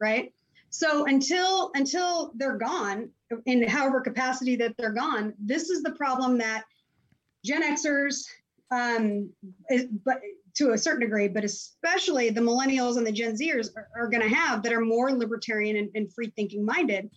right? 0.00 0.32
So 0.70 1.04
until 1.06 1.72
until 1.74 2.32
they're 2.36 2.56
gone, 2.56 3.10
in 3.46 3.68
however 3.68 4.00
capacity 4.00 4.56
that 4.56 4.76
they're 4.78 4.92
gone, 4.92 5.34
this 5.38 5.68
is 5.68 5.82
the 5.82 5.92
problem 5.92 6.38
that 6.38 6.64
Gen 7.44 7.62
Xers, 7.62 8.24
um, 8.70 9.30
is, 9.68 9.86
but 10.04 10.20
to 10.54 10.70
a 10.70 10.78
certain 10.78 11.00
degree, 11.00 11.28
but 11.28 11.44
especially 11.44 12.30
the 12.30 12.40
millennials 12.40 12.96
and 12.96 13.06
the 13.06 13.12
Gen 13.12 13.34
Zers 13.34 13.68
are, 13.76 13.88
are 13.96 14.08
going 14.08 14.22
to 14.22 14.34
have 14.34 14.62
that 14.62 14.72
are 14.72 14.80
more 14.80 15.12
libertarian 15.12 15.76
and, 15.76 15.90
and 15.94 16.12
free 16.12 16.32
thinking 16.36 16.64
minded. 16.64 17.10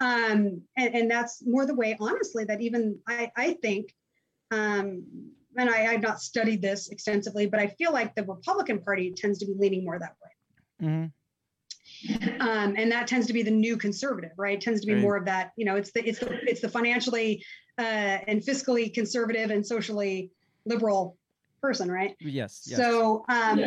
Um, 0.00 0.62
and, 0.76 0.94
and 0.94 1.10
that's 1.10 1.44
more 1.44 1.66
the 1.66 1.74
way, 1.74 1.96
honestly, 2.00 2.44
that 2.44 2.60
even 2.60 2.98
I, 3.08 3.30
I 3.36 3.52
think, 3.54 3.92
um, 4.50 5.04
and 5.56 5.68
I, 5.68 5.92
I've 5.92 6.02
not 6.02 6.20
studied 6.20 6.62
this 6.62 6.88
extensively, 6.88 7.46
but 7.46 7.58
I 7.58 7.66
feel 7.66 7.92
like 7.92 8.14
the 8.14 8.24
Republican 8.24 8.80
Party 8.80 9.12
tends 9.12 9.40
to 9.40 9.46
be 9.46 9.54
leaning 9.56 9.84
more 9.84 9.98
that 9.98 10.16
way. 10.22 10.88
mhm. 10.88 11.12
Um, 12.40 12.74
and 12.76 12.90
that 12.92 13.06
tends 13.06 13.26
to 13.26 13.32
be 13.32 13.42
the 13.42 13.50
new 13.50 13.76
conservative, 13.76 14.32
right? 14.36 14.54
It 14.54 14.60
Tends 14.60 14.80
to 14.82 14.86
be 14.86 14.94
Right. 14.94 15.02
more 15.02 15.16
of 15.16 15.24
that, 15.26 15.52
you 15.56 15.64
know, 15.64 15.76
it's 15.76 15.90
the 15.90 16.06
it's 16.08 16.18
the 16.18 16.30
it's 16.48 16.60
the 16.60 16.68
financially 16.68 17.44
uh, 17.78 18.18
and 18.26 18.40
fiscally 18.40 18.92
conservative 18.92 19.50
and 19.50 19.66
socially 19.66 20.30
liberal 20.64 21.16
person, 21.60 21.90
right? 21.90 22.14
yes, 22.20 22.64
yes. 22.66 22.78
So, 22.78 23.24
um, 23.28 23.60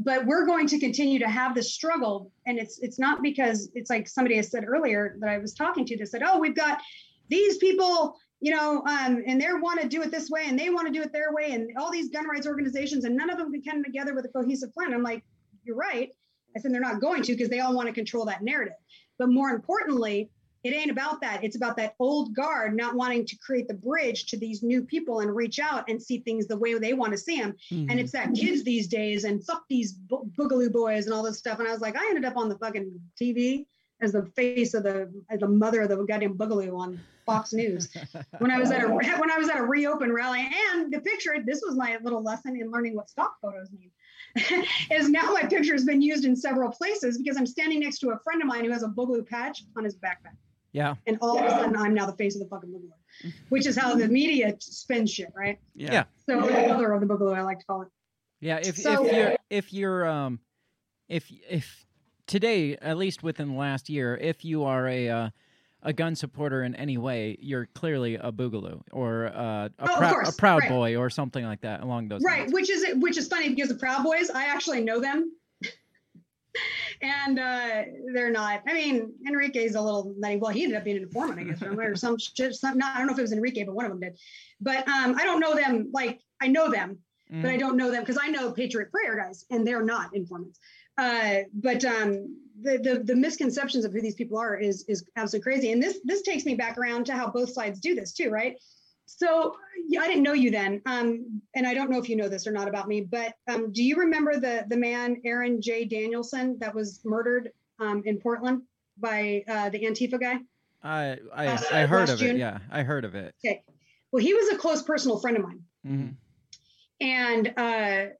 but 0.00 0.26
we're 0.26 0.44
going 0.46 0.66
to 0.66 0.78
continue 0.78 1.18
to 1.18 1.28
have 1.28 1.54
this 1.54 1.72
struggle, 1.72 2.30
and 2.46 2.58
it's 2.58 2.78
it's 2.80 2.98
not 2.98 3.22
because 3.22 3.70
it's 3.74 3.88
like 3.88 4.08
somebody 4.08 4.36
has 4.36 4.50
said 4.50 4.64
earlier 4.66 5.16
that 5.20 5.30
I 5.30 5.38
was 5.38 5.54
talking 5.54 5.86
to 5.86 5.96
that 5.98 6.06
said, 6.06 6.22
"Oh, 6.22 6.38
we've 6.38 6.54
got 6.54 6.80
these 7.28 7.56
people, 7.58 8.16
you 8.40 8.54
know, 8.54 8.82
um, 8.86 9.22
and 9.26 9.40
they 9.40 9.46
want 9.54 9.80
to 9.80 9.88
do 9.88 10.02
it 10.02 10.10
this 10.10 10.28
way, 10.28 10.44
and 10.46 10.58
they 10.58 10.68
want 10.68 10.86
to 10.86 10.92
do 10.92 11.02
it 11.02 11.12
their 11.12 11.32
way, 11.32 11.52
and 11.52 11.70
all 11.78 11.90
these 11.90 12.10
gun 12.10 12.26
rights 12.28 12.46
organizations, 12.46 13.04
and 13.04 13.16
none 13.16 13.30
of 13.30 13.38
them 13.38 13.50
can 13.52 13.62
come 13.62 13.84
together 13.84 14.14
with 14.14 14.26
a 14.26 14.28
cohesive 14.28 14.72
plan." 14.74 14.92
I'm 14.92 15.02
like, 15.02 15.24
"You're 15.64 15.76
right." 15.76 16.10
I 16.56 16.60
said 16.60 16.72
they're 16.72 16.80
not 16.80 17.00
going 17.00 17.22
to 17.22 17.32
because 17.32 17.48
they 17.48 17.60
all 17.60 17.74
want 17.74 17.88
to 17.88 17.94
control 17.94 18.24
that 18.26 18.42
narrative. 18.42 18.74
But 19.18 19.28
more 19.28 19.50
importantly, 19.50 20.30
it 20.62 20.74
ain't 20.74 20.90
about 20.90 21.20
that. 21.22 21.42
It's 21.42 21.56
about 21.56 21.76
that 21.78 21.94
old 21.98 22.34
guard 22.34 22.76
not 22.76 22.94
wanting 22.94 23.24
to 23.26 23.36
create 23.36 23.66
the 23.66 23.74
bridge 23.74 24.26
to 24.26 24.38
these 24.38 24.62
new 24.62 24.82
people 24.82 25.20
and 25.20 25.34
reach 25.34 25.58
out 25.58 25.88
and 25.88 26.02
see 26.02 26.18
things 26.18 26.46
the 26.46 26.56
way 26.56 26.78
they 26.78 26.92
want 26.92 27.12
to 27.12 27.18
see 27.18 27.40
them. 27.40 27.54
Mm-hmm. 27.70 27.90
And 27.90 28.00
it's 28.00 28.12
that 28.12 28.34
kids 28.34 28.62
these 28.62 28.86
days 28.86 29.24
and 29.24 29.44
fuck 29.44 29.62
these 29.68 29.92
bo- 29.92 30.28
boogaloo 30.38 30.70
boys 30.70 31.06
and 31.06 31.14
all 31.14 31.22
this 31.22 31.38
stuff. 31.38 31.60
And 31.60 31.68
I 31.68 31.72
was 31.72 31.80
like, 31.80 31.96
I 31.96 32.06
ended 32.08 32.26
up 32.26 32.36
on 32.36 32.50
the 32.50 32.58
fucking 32.58 32.92
TV 33.20 33.66
as 34.02 34.12
the 34.12 34.26
face 34.36 34.74
of 34.74 34.82
the 34.82 35.10
as 35.30 35.40
the 35.40 35.48
mother 35.48 35.82
of 35.82 35.88
the 35.88 35.96
goddamn 35.96 36.36
boogaloo 36.36 36.78
on 36.78 37.00
Fox 37.26 37.52
News 37.52 37.88
when 38.38 38.50
I 38.50 38.58
was 38.58 38.70
at 38.70 38.82
a 38.82 38.88
when 38.88 39.30
I 39.30 39.38
was 39.38 39.48
at 39.48 39.58
a 39.58 39.62
reopen 39.62 40.12
rally. 40.12 40.46
And 40.72 40.92
the 40.92 41.00
picture, 41.00 41.36
this 41.44 41.62
was 41.64 41.76
my 41.76 41.98
little 42.02 42.22
lesson 42.22 42.56
in 42.60 42.70
learning 42.70 42.96
what 42.96 43.08
stock 43.08 43.36
photos 43.40 43.70
mean. 43.72 43.90
is 44.90 45.08
now 45.08 45.32
my 45.32 45.42
picture 45.42 45.72
has 45.72 45.84
been 45.84 46.00
used 46.02 46.24
in 46.24 46.36
several 46.36 46.70
places 46.70 47.18
because 47.18 47.36
I'm 47.36 47.46
standing 47.46 47.80
next 47.80 47.98
to 48.00 48.10
a 48.10 48.18
friend 48.18 48.40
of 48.42 48.48
mine 48.48 48.64
who 48.64 48.70
has 48.70 48.82
a 48.82 48.88
boogaloo 48.88 49.26
patch 49.26 49.64
on 49.76 49.84
his 49.84 49.96
backpack. 49.96 50.36
yeah, 50.72 50.94
And 51.06 51.18
all 51.20 51.38
of 51.38 51.44
a 51.46 51.50
sudden, 51.50 51.76
I'm 51.76 51.94
now 51.94 52.06
the 52.06 52.12
face 52.16 52.36
of 52.36 52.42
the 52.42 52.48
fucking 52.48 52.70
boogaloo, 52.70 53.32
which 53.48 53.66
is 53.66 53.76
how 53.76 53.94
the 53.94 54.06
media 54.08 54.54
spins 54.60 55.10
shit, 55.10 55.32
right? 55.36 55.58
Yeah. 55.74 55.92
Yeah. 55.92 56.04
So, 56.26 56.40
the 56.46 56.52
mother 56.68 56.92
of 56.92 57.00
the 57.00 57.06
boogaloo, 57.06 57.34
I 57.36 57.42
like 57.42 57.58
to 57.58 57.66
call 57.66 57.82
it. 57.82 57.88
yeah. 58.40 58.58
If 58.62 58.76
So- 58.78 59.04
if 59.04 59.12
you're 59.12 59.36
if 59.50 59.72
you're 59.72 60.06
um 60.08 60.38
if 61.08 61.30
if 61.48 61.84
today 62.26 62.76
at 62.76 62.96
least 62.96 63.22
within 63.24 63.48
the 63.48 63.54
last 63.58 63.88
year, 63.88 64.16
if 64.16 64.44
you 64.44 64.62
are 64.64 64.86
a 64.86 65.08
uh, 65.08 65.30
a 65.82 65.92
gun 65.92 66.14
supporter 66.14 66.62
in 66.64 66.74
any 66.74 66.98
way, 66.98 67.36
you're 67.40 67.66
clearly 67.74 68.16
a 68.16 68.30
boogaloo 68.30 68.80
or 68.92 69.28
uh, 69.28 69.64
a, 69.66 69.70
Oh, 69.80 69.86
prou- 69.86 70.28
a 70.28 70.32
proud 70.32 70.60
right. 70.60 70.68
boy 70.68 70.96
or 70.96 71.08
something 71.10 71.44
like 71.44 71.60
that 71.62 71.82
along 71.82 72.08
those 72.08 72.22
lines. 72.22 72.24
Right, 72.24 72.40
lines. 72.40 72.52
which 72.52 72.70
is 72.70 72.84
which 72.96 73.16
is 73.18 73.28
funny 73.28 73.48
because 73.48 73.68
the 73.68 73.76
Proud 73.76 74.04
Boys, 74.04 74.30
I 74.30 74.44
actually 74.44 74.82
know 74.82 75.00
them, 75.00 75.32
and 77.02 77.38
uh, 77.38 77.82
they're 78.12 78.30
not. 78.30 78.62
I 78.68 78.74
mean, 78.74 79.12
Enrique's 79.26 79.74
a 79.74 79.80
little 79.80 80.14
nutty. 80.18 80.36
Well, 80.36 80.50
he 80.52 80.64
ended 80.64 80.78
up 80.78 80.84
being 80.84 80.96
an 80.98 81.04
informant, 81.04 81.38
I 81.40 81.44
guess, 81.44 81.62
or 81.62 81.96
some 81.96 82.18
shit. 82.18 82.54
Some, 82.54 82.78
not, 82.78 82.94
I 82.94 82.98
don't 82.98 83.06
know 83.06 83.12
if 83.12 83.18
it 83.18 83.22
was 83.22 83.32
Enrique, 83.32 83.64
but 83.64 83.74
one 83.74 83.84
of 83.86 83.90
them 83.92 84.00
did. 84.00 84.18
But 84.60 84.86
um, 84.88 85.16
I 85.18 85.24
don't 85.24 85.40
know 85.40 85.54
them. 85.54 85.90
Like 85.92 86.20
I 86.42 86.48
know 86.48 86.70
them, 86.70 86.98
Mm. 87.32 87.42
but 87.42 87.50
I 87.52 87.56
don't 87.56 87.76
know 87.76 87.92
them 87.92 88.02
because 88.02 88.18
I 88.20 88.26
know 88.26 88.50
Patriot 88.50 88.90
Prayer 88.90 89.16
guys, 89.16 89.44
and 89.50 89.64
they're 89.64 89.84
not 89.84 90.12
informants. 90.16 90.58
Uh, 90.98 91.40
but 91.54 91.84
um, 91.84 92.36
the, 92.62 92.78
the 92.78 93.02
the 93.04 93.16
misconceptions 93.16 93.84
of 93.84 93.92
who 93.92 94.00
these 94.02 94.14
people 94.14 94.38
are 94.38 94.56
is 94.58 94.84
is 94.88 95.04
absolutely 95.16 95.44
crazy. 95.44 95.72
And 95.72 95.82
this 95.82 95.98
this 96.04 96.22
takes 96.22 96.44
me 96.44 96.54
back 96.54 96.76
around 96.78 97.06
to 97.06 97.12
how 97.14 97.30
both 97.30 97.52
sides 97.52 97.80
do 97.80 97.94
this 97.94 98.12
too, 98.12 98.30
right? 98.30 98.56
So 99.06 99.56
yeah, 99.88 100.00
I 100.02 100.06
didn't 100.06 100.22
know 100.22 100.34
you 100.34 100.50
then, 100.50 100.82
um, 100.86 101.42
and 101.56 101.66
I 101.66 101.74
don't 101.74 101.90
know 101.90 101.98
if 101.98 102.08
you 102.08 102.16
know 102.16 102.28
this 102.28 102.46
or 102.46 102.52
not 102.52 102.68
about 102.68 102.86
me. 102.86 103.00
But 103.00 103.34
um, 103.48 103.72
do 103.72 103.82
you 103.82 103.96
remember 103.96 104.38
the 104.38 104.64
the 104.68 104.76
man 104.76 105.20
Aaron 105.24 105.60
J. 105.60 105.84
Danielson 105.84 106.58
that 106.60 106.74
was 106.74 107.00
murdered 107.04 107.50
um, 107.80 108.02
in 108.04 108.18
Portland 108.18 108.62
by 108.98 109.42
uh, 109.48 109.70
the 109.70 109.80
Antifa 109.84 110.20
guy? 110.20 110.38
I 110.82 111.18
I, 111.34 111.46
Last- 111.46 111.72
I 111.72 111.86
heard 111.86 112.08
of 112.10 112.22
it. 112.22 112.36
Yeah, 112.36 112.58
I 112.70 112.82
heard 112.82 113.04
of 113.04 113.14
it. 113.14 113.34
Okay. 113.44 113.64
Well, 114.12 114.22
he 114.22 114.34
was 114.34 114.48
a 114.50 114.56
close 114.58 114.82
personal 114.82 115.18
friend 115.18 115.36
of 115.38 115.42
mine. 115.44 115.62
Mhm. 115.86 116.14
and 117.00 117.54
uh 117.56 118.12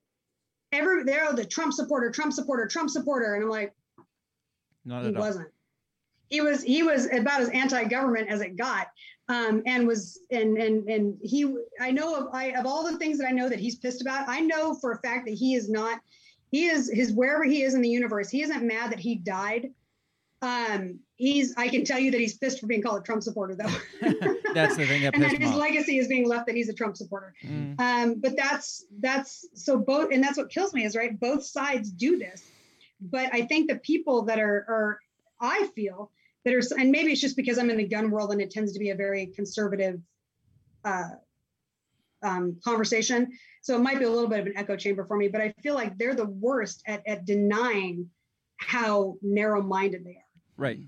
every 0.72 1.04
they're 1.04 1.32
the 1.32 1.44
Trump 1.44 1.72
supporter, 1.72 2.10
Trump 2.10 2.32
supporter, 2.32 2.66
Trump 2.66 2.90
supporter, 2.90 3.34
and 3.34 3.44
I'm 3.44 3.50
like, 3.50 3.74
Not 4.84 5.04
he 5.04 5.12
wasn't. 5.12 5.48
He 6.28 6.40
was 6.40 6.62
he 6.62 6.82
was 6.82 7.06
about 7.06 7.40
as 7.40 7.48
anti-government 7.50 8.28
as 8.28 8.40
it 8.40 8.56
got, 8.56 8.88
um, 9.28 9.62
and 9.66 9.86
was 9.86 10.20
and 10.30 10.56
and 10.58 10.88
and 10.88 11.18
he. 11.22 11.54
I 11.80 11.90
know 11.90 12.14
of 12.14 12.28
I 12.32 12.52
of 12.52 12.66
all 12.66 12.84
the 12.84 12.98
things 12.98 13.18
that 13.18 13.26
I 13.26 13.32
know 13.32 13.48
that 13.48 13.58
he's 13.58 13.76
pissed 13.76 14.00
about. 14.00 14.28
I 14.28 14.40
know 14.40 14.74
for 14.74 14.92
a 14.92 14.98
fact 14.98 15.26
that 15.26 15.34
he 15.34 15.54
is 15.54 15.68
not. 15.68 16.00
He 16.52 16.66
is 16.66 16.90
his 16.92 17.12
wherever 17.12 17.44
he 17.44 17.62
is 17.62 17.74
in 17.74 17.82
the 17.82 17.88
universe. 17.88 18.28
He 18.28 18.42
isn't 18.42 18.66
mad 18.66 18.90
that 18.92 18.98
he 19.00 19.16
died. 19.16 19.70
Um, 20.42 21.00
he's. 21.16 21.54
I 21.56 21.68
can 21.68 21.84
tell 21.84 21.98
you 21.98 22.10
that 22.10 22.20
he's 22.20 22.36
pissed 22.38 22.60
for 22.60 22.66
being 22.66 22.82
called 22.82 23.00
a 23.00 23.02
Trump 23.02 23.22
supporter, 23.22 23.54
though. 23.54 23.68
That's 24.54 24.76
the 24.76 24.86
thing 24.86 25.02
that 25.02 25.14
and 25.14 25.24
him 25.24 25.40
his 25.40 25.50
off. 25.50 25.56
legacy 25.56 25.98
is 25.98 26.08
being 26.08 26.26
left 26.26 26.46
that 26.46 26.56
he's 26.56 26.68
a 26.68 26.74
Trump 26.74 26.96
supporter. 26.96 27.34
Mm. 27.44 27.78
Um, 27.80 28.14
but 28.20 28.36
that's 28.36 28.86
that's 29.00 29.46
so 29.54 29.78
both, 29.78 30.12
and 30.12 30.24
that's 30.24 30.38
what 30.38 30.50
kills 30.50 30.72
me 30.72 30.84
is 30.84 30.96
right. 30.96 31.18
Both 31.18 31.44
sides 31.44 31.90
do 31.90 32.18
this, 32.18 32.42
but 33.00 33.32
I 33.34 33.42
think 33.42 33.70
the 33.70 33.76
people 33.76 34.22
that 34.22 34.40
are, 34.40 34.64
are 34.68 34.98
I 35.40 35.68
feel 35.74 36.10
that 36.44 36.54
are, 36.54 36.62
and 36.78 36.90
maybe 36.90 37.12
it's 37.12 37.20
just 37.20 37.36
because 37.36 37.58
I'm 37.58 37.70
in 37.70 37.76
the 37.76 37.86
gun 37.86 38.10
world 38.10 38.32
and 38.32 38.40
it 38.40 38.50
tends 38.50 38.72
to 38.72 38.78
be 38.78 38.90
a 38.90 38.94
very 38.94 39.26
conservative 39.26 40.00
uh, 40.84 41.10
um, 42.22 42.56
conversation. 42.64 43.30
So 43.62 43.76
it 43.76 43.80
might 43.80 43.98
be 43.98 44.04
a 44.04 44.10
little 44.10 44.28
bit 44.28 44.40
of 44.40 44.46
an 44.46 44.54
echo 44.56 44.76
chamber 44.76 45.04
for 45.04 45.16
me, 45.16 45.28
but 45.28 45.40
I 45.40 45.52
feel 45.62 45.74
like 45.74 45.98
they're 45.98 46.14
the 46.14 46.26
worst 46.26 46.82
at, 46.86 47.02
at 47.06 47.24
denying 47.26 48.08
how 48.56 49.16
narrow-minded 49.22 50.04
they 50.04 50.10
are. 50.10 50.29
Right. 50.60 50.78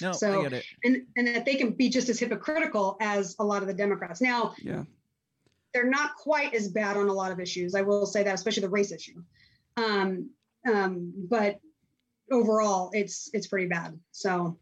No, 0.00 0.12
So- 0.12 0.40
I 0.40 0.42
get 0.44 0.52
it. 0.54 0.64
and 0.84 1.06
and 1.16 1.26
that 1.28 1.44
they 1.44 1.54
can 1.54 1.72
be 1.72 1.88
just 1.90 2.08
as 2.08 2.18
hypocritical 2.18 2.96
as 3.00 3.36
a 3.38 3.44
lot 3.44 3.60
of 3.62 3.68
the 3.68 3.74
Democrats. 3.74 4.20
Now, 4.20 4.54
Yeah. 4.58 4.84
they're 5.72 5.88
not 5.88 6.16
quite 6.16 6.54
as 6.54 6.68
bad 6.68 6.96
on 6.96 7.08
a 7.08 7.12
lot 7.12 7.30
of 7.30 7.38
issues. 7.40 7.74
I 7.74 7.82
will 7.82 8.06
say 8.06 8.22
that, 8.22 8.34
especially 8.34 8.62
the 8.62 8.70
race 8.70 8.90
issue. 8.92 9.22
Um, 9.76 10.30
um, 10.66 11.12
but 11.28 11.60
overall, 12.30 12.90
it's 12.94 13.28
it's 13.34 13.46
pretty 13.46 13.68
bad. 13.68 13.98
So, 14.12 14.58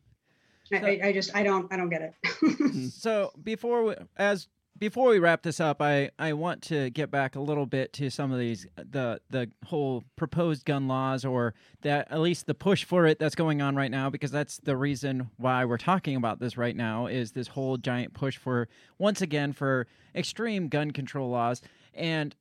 I, 0.73 0.77
I, 0.79 1.01
I 1.09 1.13
just 1.13 1.35
I 1.35 1.43
don't 1.45 1.73
I 1.73 1.77
don't 1.77 1.91
get 1.91 2.03
it. 2.03 2.91
so 2.93 3.31
before 3.43 3.85
we, 3.85 3.95
as 4.17 4.49
before 4.79 5.11
we 5.11 5.19
wrap 5.19 5.43
this 5.43 5.61
up, 5.61 5.81
I, 5.81 6.11
I 6.19 6.33
want 6.33 6.63
to 6.63 6.91
get 6.91 7.11
back 7.11 7.37
a 7.37 7.41
little 7.41 7.67
bit 7.67 7.93
to 7.95 8.11
some 8.11 8.33
of 8.33 8.39
these 8.39 8.67
the 8.77 9.21
the 9.31 9.51
whole 9.67 10.05
proposed 10.17 10.65
gun 10.65 10.89
laws 10.89 11.25
or 11.25 11.55
that 11.83 12.11
at 12.11 12.21
least 12.21 12.47
the 12.47 12.55
push 12.55 12.85
for 12.85 13.07
it 13.07 13.19
that's 13.19 13.35
going 13.35 13.63
on 13.63 13.77
right 13.77 13.91
now 13.91 14.11
because 14.11 14.31
that's 14.31 14.59
the 14.59 14.77
reason 14.77 15.31
why 15.37 15.65
we're 15.65 15.79
talking 15.79 16.17
about 16.17 16.41
this 16.41 16.57
right 16.57 16.77
now 16.77 17.07
is 17.07 17.33
this 17.33 17.49
whole 17.49 17.77
giant 17.77 18.15
push 18.15 18.37
for 18.37 18.69
once 18.99 19.23
again 19.23 19.53
for 19.53 19.87
extreme 20.15 20.69
gun 20.69 20.91
control 20.91 21.31
laws 21.31 21.63
and 21.95 22.35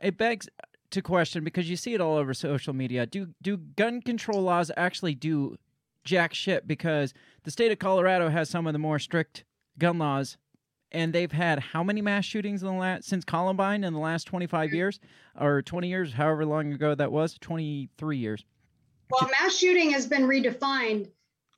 it 0.00 0.16
begs 0.16 0.48
to 0.90 1.02
question 1.02 1.44
because 1.44 1.68
you 1.68 1.76
see 1.76 1.94
it 1.94 2.00
all 2.00 2.16
over 2.16 2.32
social 2.34 2.72
media. 2.72 3.06
Do 3.06 3.28
do 3.42 3.56
gun 3.56 4.00
control 4.00 4.42
laws 4.42 4.70
actually 4.76 5.14
do 5.14 5.56
jack 6.04 6.34
shit? 6.34 6.66
Because 6.66 7.12
the 7.44 7.50
state 7.50 7.72
of 7.72 7.78
Colorado 7.78 8.28
has 8.28 8.48
some 8.48 8.66
of 8.66 8.72
the 8.72 8.78
more 8.78 8.98
strict 8.98 9.44
gun 9.78 9.98
laws, 9.98 10.36
and 10.92 11.12
they've 11.12 11.32
had 11.32 11.58
how 11.58 11.82
many 11.82 12.00
mass 12.00 12.24
shootings 12.24 12.62
in 12.62 12.68
the 12.68 12.74
last 12.74 13.04
since 13.04 13.24
Columbine 13.24 13.84
in 13.84 13.92
the 13.92 13.98
last 13.98 14.24
twenty 14.24 14.46
five 14.46 14.72
years 14.72 15.00
or 15.38 15.62
twenty 15.62 15.88
years, 15.88 16.12
however 16.12 16.44
long 16.46 16.72
ago 16.72 16.94
that 16.94 17.10
was, 17.12 17.36
twenty 17.38 17.88
three 17.98 18.18
years. 18.18 18.44
Well, 19.10 19.30
mass 19.40 19.56
shooting 19.56 19.90
has 19.90 20.06
been 20.06 20.22
redefined 20.24 21.08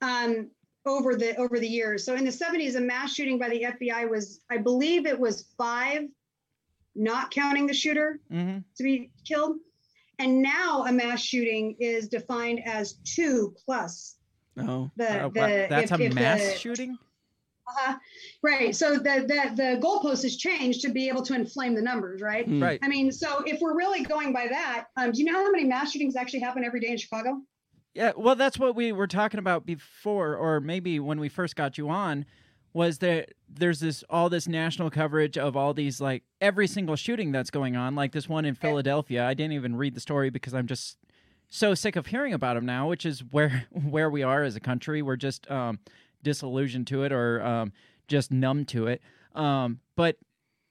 um, 0.01 0.49
over 0.85 1.15
the 1.15 1.35
over 1.37 1.59
the 1.59 1.67
years. 1.67 2.05
So 2.05 2.15
in 2.15 2.23
the 2.25 2.31
70s, 2.31 2.75
a 2.75 2.81
mass 2.81 3.13
shooting 3.13 3.37
by 3.37 3.49
the 3.49 3.63
FBI 3.63 4.09
was, 4.09 4.39
I 4.49 4.57
believe, 4.57 5.05
it 5.05 5.19
was 5.19 5.45
five, 5.57 6.03
not 6.95 7.29
counting 7.31 7.67
the 7.67 7.73
shooter 7.73 8.19
Mm-hmm. 8.31 8.59
to 8.77 8.83
be 8.83 9.11
killed. 9.27 9.57
And 10.19 10.41
now 10.41 10.85
a 10.85 10.91
mass 10.91 11.21
shooting 11.21 11.75
is 11.79 12.07
defined 12.07 12.61
as 12.65 12.93
two 13.03 13.53
plus 13.65 14.15
Oh, 14.57 14.91
the 14.95 15.23
Uh, 15.25 15.29
the. 15.29 15.67
that's 15.69 15.91
if- 15.91 15.99
a 15.99 16.03
if 16.03 16.13
mass 16.13 16.39
the- 16.53 16.57
shooting. 16.57 16.97
Uh-huh. 17.67 17.97
Right. 18.41 18.75
So 18.75 18.95
the, 18.97 19.25
the 19.27 19.51
the 19.55 19.79
goalpost 19.81 20.23
has 20.23 20.35
changed 20.35 20.81
to 20.81 20.89
be 20.89 21.07
able 21.07 21.21
to 21.23 21.33
inflame 21.33 21.75
the 21.75 21.81
numbers, 21.81 22.21
right? 22.21 22.47
Mm. 22.47 22.61
Right. 22.61 22.79
I 22.81 22.87
mean, 22.87 23.11
so 23.11 23.43
if 23.45 23.61
we're 23.61 23.75
really 23.75 24.03
going 24.03 24.33
by 24.33 24.47
that, 24.47 24.87
um, 24.97 25.11
do 25.11 25.19
you 25.19 25.25
know 25.25 25.43
how 25.43 25.51
many 25.51 25.65
mass 25.65 25.91
shootings 25.91 26.15
actually 26.15 26.39
happen 26.39 26.63
every 26.63 26.79
day 26.79 26.89
in 26.89 26.97
Chicago? 26.97 27.41
Yeah, 27.93 28.13
well, 28.15 28.35
that's 28.35 28.57
what 28.57 28.75
we 28.75 28.93
were 28.93 29.07
talking 29.07 29.39
about 29.39 29.65
before, 29.65 30.35
or 30.35 30.61
maybe 30.61 30.99
when 30.99 31.19
we 31.19 31.27
first 31.27 31.57
got 31.57 31.77
you 31.77 31.89
on, 31.89 32.25
was 32.73 32.99
that 32.99 33.33
there's 33.49 33.81
this 33.81 34.03
all 34.09 34.29
this 34.29 34.47
national 34.47 34.89
coverage 34.89 35.37
of 35.37 35.57
all 35.57 35.73
these 35.73 35.99
like 35.99 36.23
every 36.39 36.67
single 36.67 36.95
shooting 36.95 37.31
that's 37.31 37.49
going 37.49 37.75
on, 37.75 37.95
like 37.95 38.13
this 38.13 38.29
one 38.29 38.45
in 38.45 38.55
Philadelphia. 38.55 39.25
I 39.25 39.33
didn't 39.33 39.53
even 39.53 39.75
read 39.75 39.93
the 39.93 39.99
story 39.99 40.29
because 40.29 40.53
I'm 40.53 40.67
just 40.67 40.97
so 41.49 41.73
sick 41.75 41.97
of 41.97 42.07
hearing 42.07 42.33
about 42.33 42.55
them 42.55 42.65
now, 42.65 42.87
which 42.87 43.05
is 43.05 43.23
where 43.31 43.67
where 43.71 44.09
we 44.09 44.23
are 44.23 44.43
as 44.43 44.55
a 44.55 44.61
country. 44.61 45.01
We're 45.01 45.17
just 45.17 45.49
um, 45.51 45.79
disillusioned 46.23 46.87
to 46.87 47.03
it 47.03 47.11
or 47.11 47.41
um, 47.43 47.73
just 48.07 48.31
numb 48.31 48.65
to 48.65 48.87
it. 48.87 49.01
Um, 49.35 49.79
but 49.95 50.17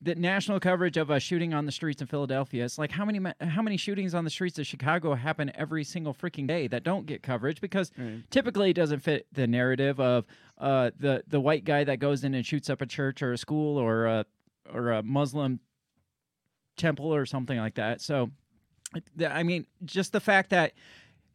the 0.03 0.15
national 0.15 0.59
coverage 0.61 0.97
of 0.97 1.11
a 1.11 1.21
shooting 1.21 1.53
on 1.53 1.67
the 1.67 1.73
streets 1.73 2.01
in 2.01 2.07
Philadelphia. 2.07 2.65
It's 2.65 2.79
like 2.79 2.91
how 2.91 3.05
many 3.05 3.21
how 3.41 3.61
many 3.61 3.77
shootings 3.77 4.15
on 4.15 4.25
the 4.25 4.31
streets 4.31 4.59
of 4.59 4.67
Chicago 4.67 5.15
happen 5.15 5.53
every 5.55 5.85
single 5.85 6.15
freaking 6.15 6.47
day 6.47 6.69
that 6.69 6.85
don't 6.85 7.05
get 7.05 7.23
coverage 7.23 7.61
because 7.61 7.93
Right. 7.99 8.23
typically 8.31 8.71
it 8.71 8.75
doesn't 8.75 9.01
fit 9.01 9.27
the 9.33 9.47
narrative 9.47 10.01
of 10.01 10.25
uh, 10.57 10.91
the 10.99 11.23
the 11.27 11.39
white 11.39 11.65
guy 11.65 11.85
that 11.85 11.99
goes 11.99 12.25
in 12.25 12.33
and 12.35 12.47
shoots 12.47 12.71
up 12.71 12.81
a 12.81 12.87
church 12.87 13.21
or 13.21 13.33
a 13.35 13.39
school 13.39 13.77
or 13.77 14.07
a 14.07 14.25
or 14.73 14.91
a 14.93 15.03
Muslim 15.03 15.61
temple 16.77 17.15
or 17.15 17.27
something 17.27 17.59
like 17.59 17.75
that. 17.75 18.01
So, 18.01 18.31
I 19.29 19.43
mean, 19.43 19.67
just 19.85 20.13
the 20.13 20.21
fact 20.21 20.49
that 20.51 20.73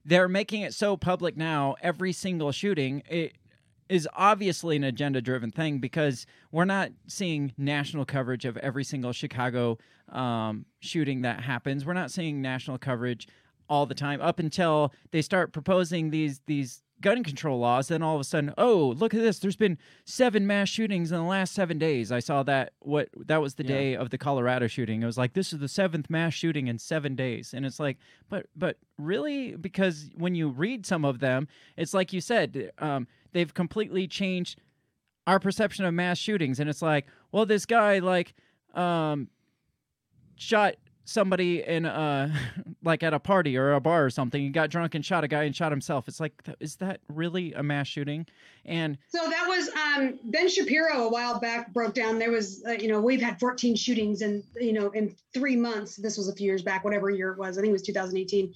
they're 0.03 0.27
making 0.27 0.61
it 0.61 0.73
so 0.73 0.97
public 0.97 1.37
now, 1.37 1.75
every 1.81 2.13
single 2.13 2.51
shooting, 2.51 3.03
it 3.07 3.33
is 3.89 4.07
obviously 4.15 4.75
an 4.75 4.83
agenda 4.83 5.21
driven 5.21 5.51
thing 5.51 5.79
because 5.79 6.25
we're 6.51 6.65
not 6.65 6.89
seeing 7.07 7.53
national 7.57 8.05
coverage 8.05 8.45
of 8.45 8.57
every 8.57 8.83
single 8.83 9.11
Chicago 9.13 9.77
um, 10.09 10.65
shooting 10.79 11.21
that 11.21 11.41
happens. 11.41 11.85
We're 11.85 11.93
not 11.93 12.11
seeing 12.11 12.41
national 12.41 12.77
coverage 12.77 13.27
all 13.69 13.85
the 13.85 13.95
time 13.95 14.21
up 14.21 14.39
until 14.39 14.93
they 15.11 15.21
start 15.21 15.51
proposing 15.51 16.11
these 16.11 16.39
these 16.45 16.81
gun 17.01 17.23
control 17.23 17.59
laws. 17.59 17.87
Then 17.89 18.01
all 18.03 18.15
of 18.15 18.21
a 18.21 18.23
sudden 18.23 18.53
oh 18.57 18.93
look 18.97 19.13
at 19.15 19.19
this. 19.19 19.39
There's 19.39 19.55
been 19.55 19.77
seven 20.05 20.45
mass 20.45 20.69
shootings 20.69 21.11
in 21.11 21.17
the 21.17 21.23
last 21.23 21.53
seven 21.53 21.77
days. 21.79 22.11
I 22.11 22.19
saw 22.19 22.43
that 22.43 22.73
what 22.79 23.09
that 23.15 23.41
was 23.41 23.55
the 23.55 23.63
Yeah. 23.63 23.69
day 23.69 23.95
of 23.95 24.11
the 24.11 24.17
colorado 24.19 24.67
shooting. 24.67 25.01
It 25.01 25.05
was 25.07 25.17
like 25.17 25.33
this 25.33 25.51
is 25.51 25.59
the 25.59 25.67
seventh 25.67 26.09
mass 26.09 26.33
shooting 26.33 26.67
in 26.67 26.77
seven 26.77 27.15
days. 27.15 27.53
And 27.55 27.65
it's 27.65 27.79
like 27.79 27.97
but 28.29 28.45
but 28.55 28.77
really 28.99 29.55
because 29.55 30.09
when 30.15 30.35
you 30.35 30.47
read 30.49 30.85
some 30.85 31.03
of 31.03 31.19
them 31.19 31.47
it's 31.75 31.93
like 31.93 32.13
you 32.13 32.21
said 32.21 32.71
um, 32.77 33.07
they've 33.35 33.53
completely 33.53 34.07
changed 34.07 34.61
our 35.27 35.39
perception 35.39 35.83
of 35.85 35.93
mass 35.93 36.17
shootings 36.17 36.59
and 36.59 36.69
it's 36.69 36.81
like 36.81 37.05
well 37.31 37.45
this 37.45 37.65
guy 37.65 37.99
like 37.99 38.33
um 38.73 39.27
shot 40.37 40.75
somebody 41.03 41.61
in 41.61 41.85
uh 41.85 42.33
like 42.83 43.03
at 43.03 43.13
a 43.13 43.19
party 43.19 43.57
or 43.57 43.73
a 43.73 43.81
bar 43.81 44.05
or 44.05 44.09
something 44.09 44.41
he 44.41 44.49
got 44.49 44.69
drunk 44.69 44.95
and 44.95 45.05
shot 45.05 45.23
a 45.23 45.27
guy 45.27 45.43
and 45.43 45.55
shot 45.55 45.71
himself 45.71 46.07
it's 46.07 46.19
like 46.19 46.33
is 46.59 46.77
that 46.77 47.01
really 47.09 47.53
a 47.53 47.61
mass 47.61 47.87
shooting 47.87 48.25
and 48.65 48.97
So 49.09 49.19
that 49.29 49.45
was 49.47 49.69
um, 49.69 50.19
Ben 50.23 50.49
Shapiro 50.49 51.03
a 51.03 51.09
while 51.09 51.39
back 51.39 51.71
broke 51.71 51.93
down. 51.93 52.17
There 52.17 52.31
was, 52.31 52.63
uh, 52.67 52.71
you 52.71 52.87
know, 52.87 52.99
we've 52.99 53.21
had 53.21 53.39
14 53.39 53.75
shootings 53.75 54.23
in, 54.23 54.43
you 54.55 54.73
know, 54.73 54.89
in 54.89 55.15
three 55.33 55.55
months. 55.55 55.95
This 55.95 56.17
was 56.17 56.29
a 56.29 56.35
few 56.35 56.47
years 56.47 56.63
back, 56.63 56.83
whatever 56.83 57.11
year 57.11 57.31
it 57.31 57.37
was. 57.37 57.57
I 57.57 57.61
think 57.61 57.69
it 57.69 57.73
was 57.73 57.83
2018. 57.83 58.53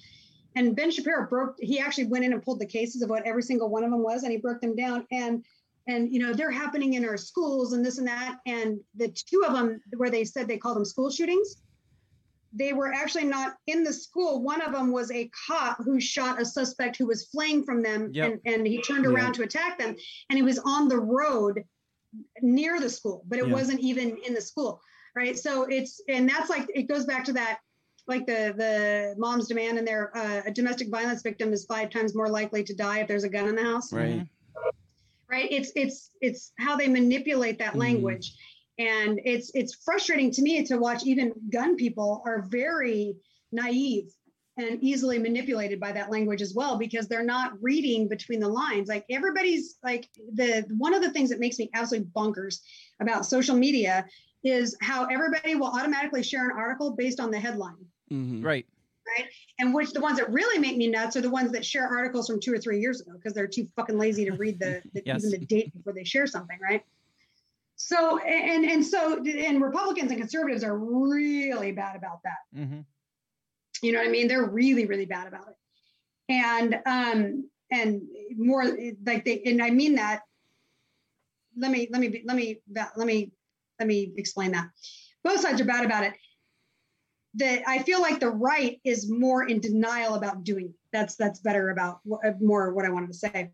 And 0.59 0.75
Ben 0.75 0.91
Shapiro 0.91 1.25
broke. 1.25 1.55
He 1.59 1.79
actually 1.79 2.07
went 2.07 2.25
in 2.25 2.33
and 2.33 2.43
pulled 2.43 2.59
the 2.59 2.65
cases 2.65 3.01
of 3.01 3.09
what 3.09 3.25
every 3.25 3.43
single 3.43 3.69
one 3.69 3.85
of 3.85 3.91
them 3.91 4.03
was, 4.03 4.23
and 4.23 4.31
he 4.31 4.37
broke 4.37 4.59
them 4.59 4.75
down. 4.75 5.07
And 5.09 5.45
and 5.87 6.13
you 6.13 6.19
know 6.19 6.33
they're 6.33 6.51
happening 6.51 6.95
in 6.95 7.05
our 7.05 7.15
schools 7.15 7.71
and 7.71 7.83
this 7.83 7.97
and 7.97 8.07
that. 8.07 8.39
And 8.45 8.79
the 8.97 9.07
two 9.07 9.43
of 9.47 9.53
them 9.53 9.79
where 9.95 10.09
they 10.09 10.25
said 10.25 10.47
they 10.49 10.57
called 10.57 10.75
them 10.75 10.83
school 10.83 11.09
shootings, 11.09 11.55
they 12.51 12.73
were 12.73 12.91
actually 12.93 13.23
not 13.23 13.55
in 13.67 13.85
the 13.85 13.93
school. 13.93 14.41
One 14.43 14.61
of 14.61 14.73
them 14.73 14.91
was 14.91 15.09
a 15.11 15.31
cop 15.47 15.77
who 15.77 15.97
shot 16.01 16.41
a 16.41 16.45
suspect 16.45 16.97
who 16.97 17.07
was 17.07 17.27
fleeing 17.27 17.63
from 17.63 17.81
them, 17.81 18.09
Yep. 18.11 18.25
and 18.45 18.53
and 18.53 18.67
he 18.67 18.81
turned 18.81 19.05
around 19.05 19.33
to 19.35 19.43
attack 19.43 19.79
them 19.79 19.95
and 20.29 20.37
he 20.37 20.43
was 20.43 20.59
on 20.59 20.89
the 20.89 20.99
road 20.99 21.63
near 22.41 22.81
the 22.81 22.89
school, 22.89 23.23
but 23.27 23.39
it 23.39 23.47
Yeah. 23.47 23.53
wasn't 23.53 23.79
even 23.79 24.17
in 24.27 24.33
the 24.33 24.41
school, 24.41 24.81
right? 25.15 25.39
So 25.39 25.63
it's 25.63 26.01
and 26.09 26.27
that's 26.27 26.49
like 26.49 26.67
it 26.75 26.83
goes 26.83 27.05
back 27.05 27.23
to 27.25 27.33
that, 27.33 27.59
like 28.09 28.25
the 28.25 28.53
the 28.57 29.15
mom's 29.17 29.47
demand 29.47 29.77
in 29.77 29.85
there. 29.85 30.15
Uh, 30.17 30.41
a 30.45 30.51
domestic 30.51 30.89
violence 30.89 31.21
victim 31.21 31.53
is 31.53 31.63
five 31.65 31.89
times 31.89 32.15
more 32.15 32.27
likely 32.27 32.63
to 32.63 32.73
die 32.73 32.99
if 32.99 33.07
there's 33.07 33.23
a 33.23 33.29
gun 33.29 33.47
in 33.47 33.55
the 33.55 33.63
house, 33.63 33.93
Right. 33.93 34.27
right? 35.29 35.47
It's 35.51 35.71
it's 35.75 36.09
it's 36.19 36.51
how 36.59 36.75
they 36.75 36.87
manipulate 36.87 37.59
that 37.59 37.73
Mhm. 37.73 37.79
language, 37.79 38.35
and 38.79 39.21
it's 39.23 39.51
it's 39.53 39.75
frustrating 39.75 40.31
to 40.31 40.41
me 40.41 40.65
to 40.65 40.77
watch 40.77 41.05
even 41.05 41.33
gun 41.49 41.75
people 41.75 42.21
are 42.25 42.41
very 42.41 43.15
naive 43.51 44.11
and 44.57 44.83
easily 44.83 45.17
manipulated 45.17 45.79
by 45.79 45.91
that 45.91 46.11
language 46.11 46.41
as 46.41 46.53
well 46.53 46.77
because 46.77 47.07
they're 47.07 47.23
not 47.23 47.53
reading 47.61 48.07
between 48.07 48.39
the 48.39 48.47
lines 48.47 48.89
like 48.89 49.05
everybody's 49.09 49.77
like 49.83 50.07
the 50.33 50.65
one 50.77 50.93
of 50.93 51.01
the 51.01 51.09
things 51.11 51.29
that 51.29 51.39
makes 51.39 51.57
me 51.57 51.69
absolutely 51.73 52.09
bonkers 52.11 52.59
about 52.99 53.25
social 53.25 53.55
media 53.55 54.05
is 54.43 54.75
how 54.81 55.05
everybody 55.05 55.55
will 55.55 55.67
automatically 55.67 56.21
share 56.21 56.45
an 56.49 56.57
article 56.57 56.91
based 56.95 57.19
on 57.19 57.31
the 57.31 57.39
headline 57.39 57.85
Mhm. 58.11 58.43
right 58.43 58.65
Right. 59.17 59.27
and 59.57 59.73
which 59.73 59.91
the 59.91 60.01
ones 60.01 60.19
that 60.19 60.31
really 60.31 60.59
make 60.59 60.77
me 60.77 60.87
nuts 60.87 61.15
are 61.15 61.21
the 61.21 61.29
ones 61.29 61.51
that 61.53 61.65
share 61.65 61.87
articles 61.87 62.27
from 62.27 62.39
two 62.39 62.53
or 62.53 62.59
three 62.59 62.79
years 62.79 63.01
ago 63.01 63.13
because 63.13 63.33
they're 63.33 63.47
too 63.47 63.65
fucking 63.75 63.97
lazy 63.97 64.25
to 64.25 64.31
read 64.33 64.59
the, 64.59 64.81
the 64.93 65.01
Yes. 65.05 65.25
even 65.25 65.39
the 65.39 65.45
date 65.45 65.73
before 65.73 65.93
they 65.93 66.03
share 66.03 66.27
something 66.27 66.59
right 66.61 66.83
so 67.75 68.19
and 68.19 68.65
and 68.65 68.85
so 68.85 69.23
and 69.25 69.61
republicans 69.61 70.11
and 70.11 70.19
conservatives 70.19 70.63
are 70.63 70.77
really 70.77 71.71
bad 71.71 71.95
about 71.95 72.21
that 72.23 72.37
Mm-hmm. 72.55 72.81
you 73.81 73.91
know 73.93 73.99
what 73.99 74.07
I 74.07 74.11
mean? 74.11 74.27
They're 74.27 74.43
really, 74.45 74.85
really 74.85 75.05
bad 75.05 75.27
about 75.27 75.47
it. 75.47 75.55
And 76.27 76.75
um 76.85 77.49
and 77.71 78.01
more 78.35 78.65
like 79.05 79.23
they 79.25 79.41
and 79.45 79.61
I 79.61 79.69
mean 79.69 79.95
that. 79.95 80.21
Let 81.57 81.71
me 81.71 81.87
let 81.91 82.01
me 82.01 82.21
let 82.25 82.35
me 82.35 82.61
let 82.67 83.07
me 83.07 83.31
let 83.79 83.87
me 83.87 84.11
explain 84.17 84.51
that. 84.51 84.67
Both 85.23 85.41
sides 85.41 85.61
are 85.61 85.65
bad 85.65 85.85
about 85.85 86.03
it. 86.03 86.13
The 87.35 87.61
I 87.69 87.79
feel 87.83 88.01
like 88.01 88.19
the 88.19 88.29
right 88.29 88.79
is 88.83 89.09
more 89.09 89.47
in 89.47 89.59
denial 89.59 90.15
about 90.15 90.43
doing 90.43 90.65
it. 90.65 90.75
That's 90.91 91.15
that's 91.15 91.39
better 91.39 91.69
about 91.69 91.99
uh, 92.11 92.31
more 92.39 92.73
what 92.73 92.85
I 92.85 92.89
wanted 92.89 93.11
to 93.11 93.17
say. 93.17 93.51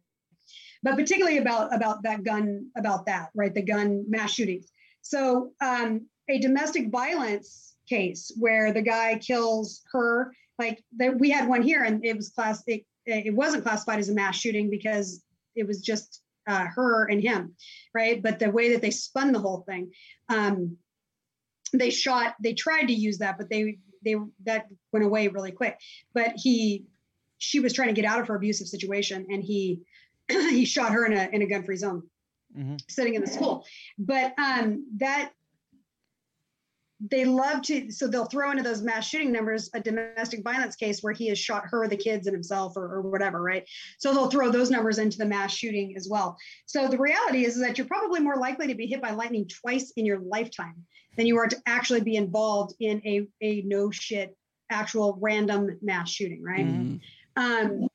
But 0.83 0.95
particularly 0.95 1.39
about 1.39 1.75
about 1.75 2.03
that 2.03 2.23
gun 2.23 2.69
about 2.77 3.05
that 3.07 3.29
right 3.35 3.53
the 3.53 3.61
gun 3.61 4.05
mass 4.07 4.31
shootings. 4.31 4.71
So 5.01 5.51
um, 5.61 6.07
a 6.29 6.39
domestic 6.39 6.89
violence 6.89 7.75
case 7.87 8.31
where 8.37 8.71
the 8.73 8.81
guy 8.81 9.19
kills 9.19 9.83
her 9.91 10.33
like 10.57 10.83
that 10.97 11.19
we 11.19 11.29
had 11.29 11.47
one 11.47 11.61
here 11.61 11.83
and 11.83 12.03
it 12.03 12.15
was 12.15 12.29
class 12.29 12.63
it, 12.67 12.85
it 13.05 13.35
wasn't 13.35 13.63
classified 13.63 13.99
as 13.99 14.09
a 14.09 14.13
mass 14.13 14.35
shooting 14.35 14.69
because 14.69 15.23
it 15.55 15.67
was 15.67 15.81
just 15.81 16.21
uh, 16.47 16.65
her 16.65 17.05
and 17.05 17.21
him 17.21 17.53
right 17.93 18.21
but 18.21 18.39
the 18.39 18.49
way 18.49 18.71
that 18.71 18.81
they 18.81 18.91
spun 18.91 19.31
the 19.31 19.39
whole 19.39 19.63
thing 19.67 19.91
um 20.29 20.77
they 21.77 21.89
shot 21.89 22.35
they 22.41 22.53
tried 22.53 22.85
to 22.85 22.93
use 22.93 23.17
that 23.19 23.37
but 23.37 23.49
they 23.49 23.77
they 24.03 24.15
that 24.45 24.67
went 24.91 25.05
away 25.05 25.27
really 25.27 25.51
quick 25.51 25.79
but 26.13 26.33
he 26.35 26.85
she 27.37 27.59
was 27.59 27.73
trying 27.73 27.89
to 27.89 27.99
get 27.99 28.09
out 28.09 28.19
of 28.19 28.27
her 28.27 28.35
abusive 28.35 28.67
situation 28.67 29.25
and 29.29 29.43
he 29.43 29.81
he 30.29 30.65
shot 30.65 30.91
her 30.91 31.05
in 31.05 31.13
a 31.13 31.29
in 31.31 31.41
a 31.41 31.47
gun-free 31.47 31.77
zone 31.77 32.03
hmm 32.55 32.75
sitting 32.87 33.15
in 33.15 33.21
the 33.21 33.27
school. 33.27 33.65
But 33.97 34.33
um, 34.39 34.87
that 34.97 35.31
they 37.01 37.25
love 37.25 37.61
to, 37.63 37.91
so 37.91 38.07
they'll 38.07 38.25
throw 38.25 38.51
into 38.51 38.63
those 38.63 38.81
mass 38.81 39.05
shooting 39.05 39.31
numbers 39.31 39.69
a 39.73 39.81
domestic 39.81 40.43
violence 40.43 40.75
case 40.75 41.03
where 41.03 41.13
he 41.13 41.27
has 41.27 41.37
shot 41.37 41.65
her, 41.67 41.87
the 41.87 41.97
kids, 41.97 42.25
and 42.25 42.33
himself, 42.33 42.77
or, 42.77 42.85
or 42.85 43.01
whatever, 43.01 43.41
right? 43.41 43.67
So 43.99 44.13
they'll 44.13 44.29
throw 44.29 44.49
those 44.49 44.71
numbers 44.71 44.97
into 44.97 45.17
the 45.17 45.25
mass 45.25 45.53
shooting 45.53 45.95
as 45.97 46.07
well. 46.09 46.37
So 46.65 46.87
the 46.87 46.97
reality 46.97 47.43
is, 47.45 47.55
is 47.55 47.61
that 47.61 47.77
you're 47.77 47.87
probably 47.87 48.21
more 48.21 48.37
likely 48.37 48.67
to 48.67 48.75
be 48.75 48.87
hit 48.87 49.01
by 49.01 49.11
lightning 49.11 49.47
twice 49.47 49.91
in 49.97 50.05
your 50.05 50.19
lifetime 50.19 50.85
than 51.17 51.25
you 51.25 51.37
are 51.37 51.47
to 51.47 51.57
actually 51.65 52.01
be 52.01 52.15
involved 52.15 52.75
in 52.79 53.01
a, 53.05 53.27
a 53.41 53.61
no 53.63 53.91
shit 53.91 54.35
actual 54.69 55.17
random 55.21 55.77
mass 55.81 56.09
shooting, 56.09 56.43
right? 56.43 56.65
Mhm. 56.65 56.99
Um, 57.35 57.87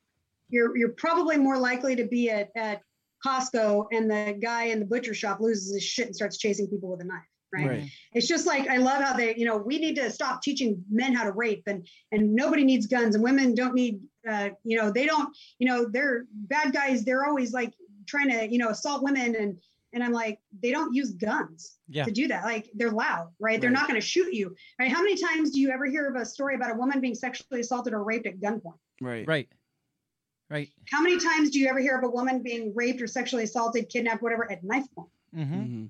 you're 0.49 0.77
you're 0.77 0.93
probably 0.93 1.37
more 1.37 1.57
likely 1.57 1.95
to 1.95 2.05
be 2.05 2.29
at 2.29 2.49
at 2.55 2.81
Costco 3.25 3.87
and 3.91 4.09
the 4.09 4.37
guy 4.41 4.65
in 4.65 4.79
the 4.79 4.85
butcher 4.85 5.13
shop 5.13 5.39
loses 5.39 5.73
his 5.73 5.83
shit 5.83 6.07
and 6.07 6.15
starts 6.15 6.37
chasing 6.37 6.67
people 6.67 6.89
with 6.89 7.01
a 7.01 7.03
knife, 7.03 7.21
right? 7.53 7.67
Right. 7.67 7.89
It's 8.13 8.27
just 8.27 8.47
like 8.47 8.67
I 8.67 8.77
love 8.77 9.01
how 9.01 9.13
they, 9.13 9.35
you 9.35 9.45
know, 9.45 9.57
we 9.57 9.77
need 9.77 9.95
to 9.97 10.09
stop 10.09 10.41
teaching 10.41 10.83
men 10.89 11.13
how 11.13 11.23
to 11.23 11.31
rape, 11.31 11.63
and 11.67 11.87
and 12.11 12.33
nobody 12.33 12.63
needs 12.63 12.87
guns, 12.87 13.15
and 13.15 13.23
women 13.23 13.53
don't 13.53 13.75
need, 13.75 14.01
uh, 14.27 14.49
you 14.63 14.77
know, 14.77 14.91
they 14.91 15.05
don't, 15.05 15.35
you 15.59 15.67
know, 15.67 15.85
they're 15.85 16.25
bad 16.31 16.73
guys. 16.73 17.03
They're 17.03 17.25
always 17.25 17.53
like 17.53 17.73
trying 18.07 18.29
to, 18.29 18.51
you 18.51 18.57
know, 18.57 18.69
assault 18.69 19.03
women, 19.03 19.35
and 19.35 19.57
and 19.93 20.03
I'm 20.03 20.11
like, 20.11 20.39
they 20.61 20.71
don't 20.71 20.93
use 20.93 21.11
guns 21.11 21.77
Yeah. 21.87 22.05
to 22.05 22.11
do 22.11 22.27
that. 22.29 22.43
Like 22.45 22.69
they're 22.73 22.91
loud, 22.91 23.29
right? 23.39 23.59
They're 23.59 23.69
not 23.69 23.87
going 23.87 23.99
to 23.99 24.05
shoot 24.05 24.33
you, 24.33 24.55
right? 24.79 24.89
How 24.91 25.01
many 25.01 25.17
times 25.17 25.51
do 25.51 25.59
you 25.59 25.69
ever 25.71 25.85
hear 25.85 26.07
of 26.09 26.15
a 26.21 26.25
story 26.25 26.55
about 26.55 26.71
a 26.71 26.75
woman 26.75 27.01
being 27.01 27.15
sexually 27.15 27.61
assaulted 27.61 27.93
or 27.93 28.03
raped 28.03 28.25
at 28.27 28.39
gunpoint? 28.39 28.77
Right. 29.01 29.27
Right. 29.27 29.49
Right. 30.49 30.69
How 30.89 31.01
many 31.01 31.17
times 31.17 31.49
do 31.49 31.59
you 31.59 31.67
ever 31.67 31.79
hear 31.79 31.97
of 31.97 32.03
a 32.03 32.09
woman 32.09 32.41
being 32.43 32.73
raped 32.75 33.01
or 33.01 33.07
sexually 33.07 33.43
assaulted, 33.43 33.87
kidnapped, 33.89 34.21
whatever, 34.21 34.51
at 34.51 34.63
knife 34.63 34.85
point? 34.95 35.09
Mm-hmm. 35.35 35.55
Mhm. 35.61 35.89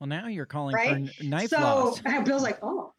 Well, 0.00 0.08
now 0.08 0.26
you're 0.28 0.46
calling 0.46 0.74
Right? 0.74 0.88
for 0.88 0.94
n- 0.96 1.10
knife 1.22 1.50
so 1.50 1.60
laws. 1.60 2.00
Bill's 2.24 2.42
like, 2.42 2.58
oh, 2.62 2.92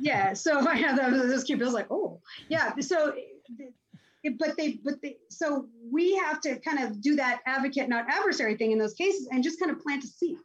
yeah. 0.00 0.32
So 0.32 0.66
I 0.66 0.76
have 0.76 0.96
that, 0.96 1.10
this 1.28 1.44
cute. 1.44 1.58
Bill's 1.58 1.74
like, 1.74 1.90
oh, 1.90 2.20
yeah. 2.48 2.72
So, 2.80 3.08
it- 3.16 3.72
but 4.38 4.56
they, 4.56 4.80
but 4.84 5.00
they, 5.02 5.16
so 5.30 5.66
we 5.90 6.16
have 6.16 6.40
to 6.42 6.58
kind 6.60 6.78
of 6.78 7.00
do 7.00 7.16
that 7.16 7.40
advocate, 7.46 7.88
not 7.88 8.06
adversary 8.08 8.56
thing 8.56 8.72
in 8.72 8.78
those 8.78 8.94
cases, 8.94 9.28
and 9.30 9.44
just 9.44 9.60
kind 9.60 9.70
of 9.70 9.80
plant 9.80 10.04
a 10.04 10.06
seed, 10.06 10.36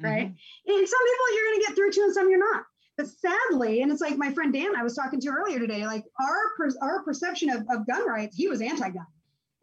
right? 0.00 0.26
Mm-hmm. 0.26 0.70
And 0.72 0.88
some 0.88 1.00
people 1.06 1.34
you're 1.34 1.50
going 1.50 1.60
to 1.60 1.66
get 1.66 1.76
through 1.76 1.90
to, 1.92 2.00
and 2.02 2.14
some 2.14 2.30
you're 2.30 2.38
not. 2.38 2.64
But 2.96 3.08
sadly, 3.08 3.82
and 3.82 3.90
it's 3.90 4.00
like 4.00 4.16
my 4.16 4.32
friend 4.32 4.52
Dan 4.52 4.76
I 4.76 4.84
was 4.84 4.94
talking 4.94 5.20
to 5.20 5.28
earlier 5.28 5.58
today, 5.58 5.84
like 5.84 6.04
our 6.20 6.68
our 6.80 7.02
perception 7.02 7.50
of, 7.50 7.66
of 7.68 7.86
gun 7.88 8.06
rights, 8.08 8.36
he 8.36 8.46
was 8.46 8.60
anti-gun, 8.60 9.06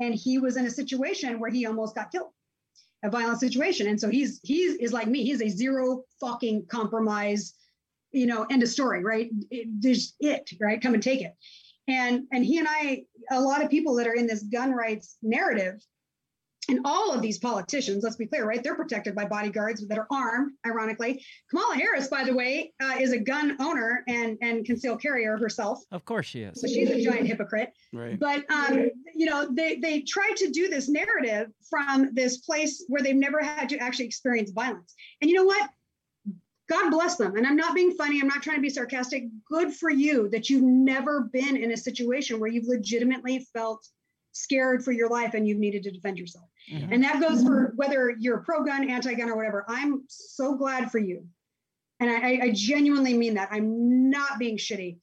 and 0.01 0.13
he 0.13 0.37
was 0.37 0.57
in 0.57 0.65
a 0.65 0.69
situation 0.69 1.39
where 1.39 1.49
he 1.49 1.65
almost 1.65 1.95
got 1.95 2.11
killed, 2.11 2.31
a 3.03 3.09
violent 3.09 3.39
situation, 3.39 3.87
and 3.87 3.99
so 3.99 4.09
he's 4.09 4.41
he's 4.43 4.75
is 4.75 4.91
like 4.91 5.07
me, 5.07 5.23
he's 5.23 5.41
a 5.41 5.47
zero 5.47 6.03
fucking 6.19 6.65
compromise, 6.65 7.53
you 8.11 8.25
know, 8.25 8.45
end 8.51 8.63
of 8.63 8.69
story, 8.69 9.01
right? 9.01 9.29
It, 9.49 9.67
there's 9.81 10.13
it, 10.19 10.51
right? 10.59 10.81
Come 10.81 10.93
and 10.93 11.01
take 11.01 11.21
it, 11.21 11.33
and 11.87 12.23
and 12.31 12.45
he 12.45 12.57
and 12.59 12.67
I, 12.69 13.03
a 13.31 13.39
lot 13.39 13.63
of 13.63 13.69
people 13.69 13.95
that 13.95 14.07
are 14.07 14.15
in 14.15 14.27
this 14.27 14.43
gun 14.43 14.71
rights 14.71 15.17
narrative, 15.21 15.81
and 16.69 16.79
all 16.85 17.11
of 17.11 17.21
these 17.21 17.39
politicians, 17.39 18.03
let's 18.03 18.15
be 18.15 18.27
clear, 18.27 18.45
right? 18.45 18.63
They're 18.63 18.75
protected 18.75 19.15
by 19.15 19.25
bodyguards 19.25 19.85
that 19.87 19.97
are 19.97 20.07
armed. 20.11 20.53
Ironically, 20.65 21.23
Kamala 21.49 21.75
Harris, 21.75 22.07
by 22.07 22.23
the 22.23 22.33
way, 22.33 22.71
uh, 22.81 22.95
is 22.99 23.13
a 23.13 23.19
gun 23.19 23.57
owner 23.59 24.03
and 24.07 24.37
and 24.41 24.63
concealed 24.63 25.01
carrier 25.01 25.37
herself. 25.37 25.83
Of 25.91 26.05
course 26.05 26.27
she 26.27 26.41
is. 26.41 26.61
So 26.61 26.67
she's 26.67 26.89
a 26.89 27.03
giant 27.03 27.27
hypocrite. 27.27 27.73
Right. 27.91 28.19
But 28.19 28.49
um, 28.51 28.89
you 29.15 29.25
know, 29.25 29.47
they 29.51 29.77
they 29.77 30.01
try 30.01 30.31
to 30.37 30.49
do 30.51 30.69
this 30.69 30.87
narrative 30.87 31.47
from 31.69 32.13
this 32.13 32.37
place 32.37 32.85
where 32.87 33.01
they've 33.01 33.15
never 33.15 33.41
had 33.41 33.69
to 33.69 33.77
actually 33.77 34.05
experience 34.05 34.51
violence. 34.51 34.93
And 35.21 35.29
you 35.29 35.35
know 35.35 35.45
what? 35.45 35.69
God 36.71 36.89
bless 36.89 37.17
them. 37.17 37.35
And 37.35 37.45
I'm 37.45 37.57
not 37.57 37.75
being 37.75 37.91
funny. 37.91 38.21
I'm 38.21 38.27
not 38.27 38.41
trying 38.41 38.55
to 38.55 38.61
be 38.61 38.69
sarcastic. 38.69 39.25
Good 39.45 39.73
for 39.73 39.89
you 39.89 40.29
that 40.29 40.49
you've 40.49 40.63
never 40.63 41.23
been 41.33 41.57
in 41.57 41.71
a 41.71 41.77
situation 41.77 42.39
where 42.39 42.49
you've 42.49 42.67
legitimately 42.67 43.45
felt 43.53 43.85
scared 44.31 44.81
for 44.81 44.93
your 44.93 45.09
life 45.09 45.33
and 45.33 45.45
you've 45.45 45.59
needed 45.59 45.83
to 45.83 45.91
defend 45.91 46.17
yourself. 46.17 46.49
Mhm. 46.71 46.93
And 46.93 47.03
that 47.03 47.19
goes 47.19 47.43
for 47.43 47.73
whether 47.75 48.15
you're 48.17 48.37
pro 48.39 48.63
gun, 48.63 48.89
anti 48.89 49.13
gun, 49.15 49.29
or 49.29 49.35
whatever. 49.35 49.65
I'm 49.67 50.03
so 50.07 50.55
glad 50.55 50.89
for 50.91 50.99
you. 50.99 51.27
And 51.99 52.09
I- 52.09 52.39
I 52.45 52.51
genuinely 52.51 53.17
mean 53.17 53.33
that. 53.33 53.49
I'm 53.51 54.09
not 54.09 54.39
being 54.39 54.57
shitty. 54.57 54.99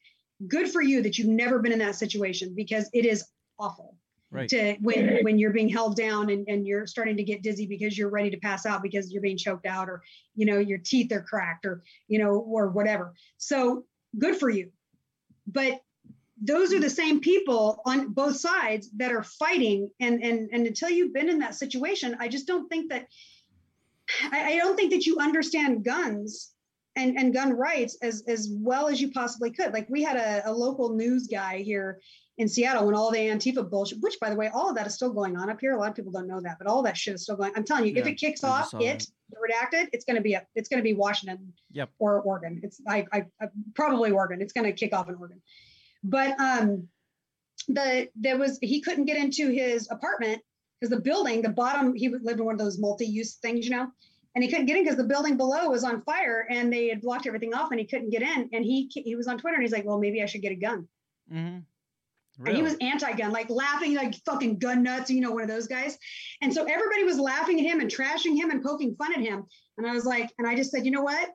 Good 0.47 0.71
for 0.71 0.81
you 0.81 1.03
that 1.03 1.19
you've 1.19 1.29
never 1.29 1.59
been 1.59 1.73
in 1.73 1.81
that 1.81 1.97
situation 1.97 2.55
because 2.55 2.89
it 2.95 3.05
is 3.05 3.25
awful 3.59 3.98
Right. 4.31 4.49
to 4.51 4.77
when 4.81 5.21
when 5.23 5.39
you're 5.39 5.55
being 5.55 5.71
held 5.71 5.97
down 5.97 6.29
and, 6.29 6.47
and 6.49 6.67
you're 6.67 6.87
starting 6.87 7.17
to 7.17 7.23
get 7.23 7.43
dizzy 7.43 7.67
because 7.67 7.97
you're 7.97 8.11
ready 8.11 8.29
to 8.29 8.37
pass 8.37 8.67
out 8.67 8.83
because 8.83 9.11
you're 9.11 9.23
being 9.23 9.39
choked 9.39 9.65
out 9.65 9.89
or 9.89 10.03
you 10.35 10.45
know 10.45 10.59
your 10.59 10.77
teeth 10.77 11.11
are 11.13 11.23
cracked 11.23 11.65
or 11.65 11.83
you 12.09 12.19
know 12.19 12.33
or 12.39 12.69
whatever. 12.69 13.15
So 13.39 13.85
good 14.19 14.37
for 14.37 14.51
you. 14.51 14.71
But 15.47 15.81
those 16.41 16.75
are 16.75 16.79
the 16.79 16.91
same 16.91 17.21
people 17.21 17.81
on 17.87 18.13
both 18.13 18.37
sides 18.37 18.91
that 18.99 19.13
are 19.13 19.23
fighting. 19.23 19.91
And 19.99 20.23
and 20.23 20.51
and 20.53 20.67
until 20.67 20.91
you've 20.91 21.15
been 21.15 21.31
in 21.31 21.39
that 21.39 21.55
situation 21.55 22.17
i 22.21 22.29
just 22.29 22.47
don't 22.47 22.69
think 22.69 22.91
that 22.91 23.07
i, 24.31 24.53
I 24.53 24.57
don't 24.59 24.77
think 24.77 24.93
that 24.93 25.07
you 25.07 25.19
understand 25.19 25.85
guns 25.85 26.53
and, 26.99 27.17
and 27.17 27.33
gun 27.33 27.53
rights 27.53 27.97
as 28.03 28.25
as 28.27 28.49
well 28.51 28.89
as 28.89 29.01
you 29.01 29.11
possibly 29.13 29.51
could. 29.51 29.73
Like 29.73 29.89
we 29.89 30.03
had 30.03 30.17
a, 30.17 30.51
a 30.51 30.53
local 30.53 30.95
news 30.95 31.29
guy 31.29 31.59
here 31.59 32.01
in 32.39 32.49
Seattle 32.49 32.87
when 32.87 32.95
all 32.95 33.11
the 33.11 33.19
Antifa 33.19 33.69
bullshit, 33.69 34.01
which 34.01 34.19
by 34.21 34.31
the 34.31 34.37
way, 34.37 34.49
all 34.49 34.71
of 34.71 34.77
that 34.77 34.87
is 34.87 34.95
still 34.95 35.13
going 35.13 35.37
on 35.37 35.51
up 35.51 35.61
here. 35.61 35.75
A 35.75 35.79
lot 35.79 35.91
of 35.91 35.97
people 35.97 36.13
don't 36.13 36.29
know 36.29 36.41
that, 36.41 36.57
but 36.59 36.69
all 36.69 36.83
that 36.85 36.97
shit 36.97 37.15
is 37.15 37.23
still 37.25 37.37
going. 37.37 37.53
I'm 37.57 37.65
telling 37.65 37.85
you, 37.85 37.93
if 37.97 38.07
it 38.07 38.15
kicks 38.15 38.45
off, 38.45 38.73
it 38.75 39.07
redacted, 39.35 39.89
it's 39.93 40.05
going 40.05 40.17
to 40.17 40.23
be 40.23 40.37
up. 40.37 40.45
It's 40.55 40.69
going 40.69 40.79
to 40.79 40.85
be 40.85 40.95
Washington 40.95 41.53
Yep. 41.73 41.91
or 41.99 42.21
Oregon. 42.21 42.61
It's 42.63 42.81
I, 42.87 43.07
I, 43.13 43.25
I 43.41 43.49
probably 43.75 44.13
Oregon. 44.13 44.41
It's 44.41 44.53
going 44.53 44.65
to 44.67 44.73
kick 44.73 44.95
off 44.95 45.09
in 45.09 45.17
Oregon. 45.17 45.43
But 46.05 46.39
um, 46.41 46.89
the 47.67 48.09
there 48.15 48.39
was 48.39 48.59
he 48.63 48.81
couldn't 48.81 49.07
get 49.07 49.17
into 49.17 49.51
his 49.51 49.91
apartment 49.91 50.41
because 50.81 50.95
the 50.97 51.03
building, 51.03 51.43
the 51.43 51.49
bottom, 51.49 51.93
he 51.95 52.09
lived 52.09 52.39
in 52.39 52.45
one 52.45 52.55
of 52.55 52.61
those 52.61 52.79
multi-use 52.79 53.35
things, 53.35 53.65
you 53.67 53.73
know, 53.73 53.89
and 54.37 54.45
he 54.45 54.49
couldn't 54.49 54.67
get 54.67 54.77
in 54.77 54.85
because 54.85 54.97
the 54.97 55.03
building 55.03 55.37
below 55.37 55.69
was 55.69 55.83
on 55.83 56.03
fire 56.03 56.47
and 56.49 56.73
they 56.73 56.89
had 56.89 57.01
blocked 57.01 57.27
everything 57.27 57.53
off 57.53 57.73
and 57.73 57.81
he 57.81 57.87
couldn't 57.87 58.11
get 58.11 58.23
in. 58.23 58.49
And 58.53 58.65
he 58.65 58.89
he 58.95 59.17
was 59.17 59.27
on 59.27 59.39
Twitter 59.39 59.57
and 59.57 59.65
he's 59.65 59.73
like, 59.73 59.85
well, 59.85 59.99
maybe 59.99 60.23
I 60.23 60.27
should 60.27 60.43
get 60.43 60.53
a 60.53 60.57
gun. 60.57 60.87
Mm-hmm. 61.33 61.59
And 62.47 62.57
he 62.57 62.63
was 62.63 62.77
anti-gun, 62.81 63.33
like 63.33 63.51
laughing, 63.51 63.95
like 63.95 64.15
fucking 64.25 64.59
gun 64.59 64.83
nuts, 64.83 65.11
you 65.11 65.21
know, 65.21 65.33
one 65.33 65.43
of 65.43 65.49
those 65.49 65.67
guys. 65.67 65.99
And 66.41 66.53
so 66.53 66.65
everybody 66.65 67.05
was 67.05 67.19
laughing 67.19 67.59
at 67.59 67.67
him 67.67 67.81
and 67.81 67.91
trashing 67.91 68.37
him 68.37 68.51
and 68.51 68.63
poking 68.63 68.95
fun 68.95 69.13
at 69.13 69.21
him. 69.21 69.45
And 69.77 69.87
I 69.87 69.93
was 69.93 70.05
like, 70.05 70.33
and 70.39 70.47
I 70.47 70.55
just 70.55 70.71
said, 70.71 70.85
you 70.85 70.93
know 70.93 71.03
what? 71.03 71.31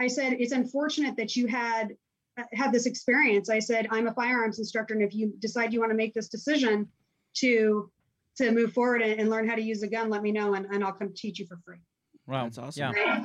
I 0.00 0.08
said, 0.08 0.34
it's 0.38 0.52
unfortunate 0.52 1.16
that 1.16 1.36
you 1.36 1.46
had 1.46 1.94
uh, 2.38 2.44
had 2.52 2.72
this 2.72 2.86
experience. 2.86 3.48
I 3.50 3.58
said, 3.58 3.88
I'm 3.90 4.06
a 4.06 4.14
firearms 4.14 4.58
instructor, 4.58 4.94
and 4.94 5.02
if 5.02 5.14
you 5.14 5.32
decide 5.38 5.72
you 5.72 5.80
want 5.80 5.90
to 5.90 5.96
make 5.96 6.12
this 6.14 6.28
decision 6.28 6.88
to 7.36 7.90
to 8.36 8.52
move 8.52 8.74
forward 8.74 9.00
and, 9.00 9.18
and 9.18 9.30
learn 9.30 9.48
how 9.48 9.54
to 9.54 9.62
use 9.62 9.82
a 9.82 9.88
gun, 9.88 10.10
let 10.10 10.22
me 10.22 10.32
know, 10.32 10.52
and, 10.52 10.66
and 10.66 10.84
I'll 10.84 10.92
come 10.92 11.12
teach 11.14 11.38
you 11.38 11.46
for 11.46 11.58
free. 11.64 11.78
Wow. 12.26 12.44
That's 12.44 12.58
awesome. 12.58 12.94
Yeah. 12.94 13.22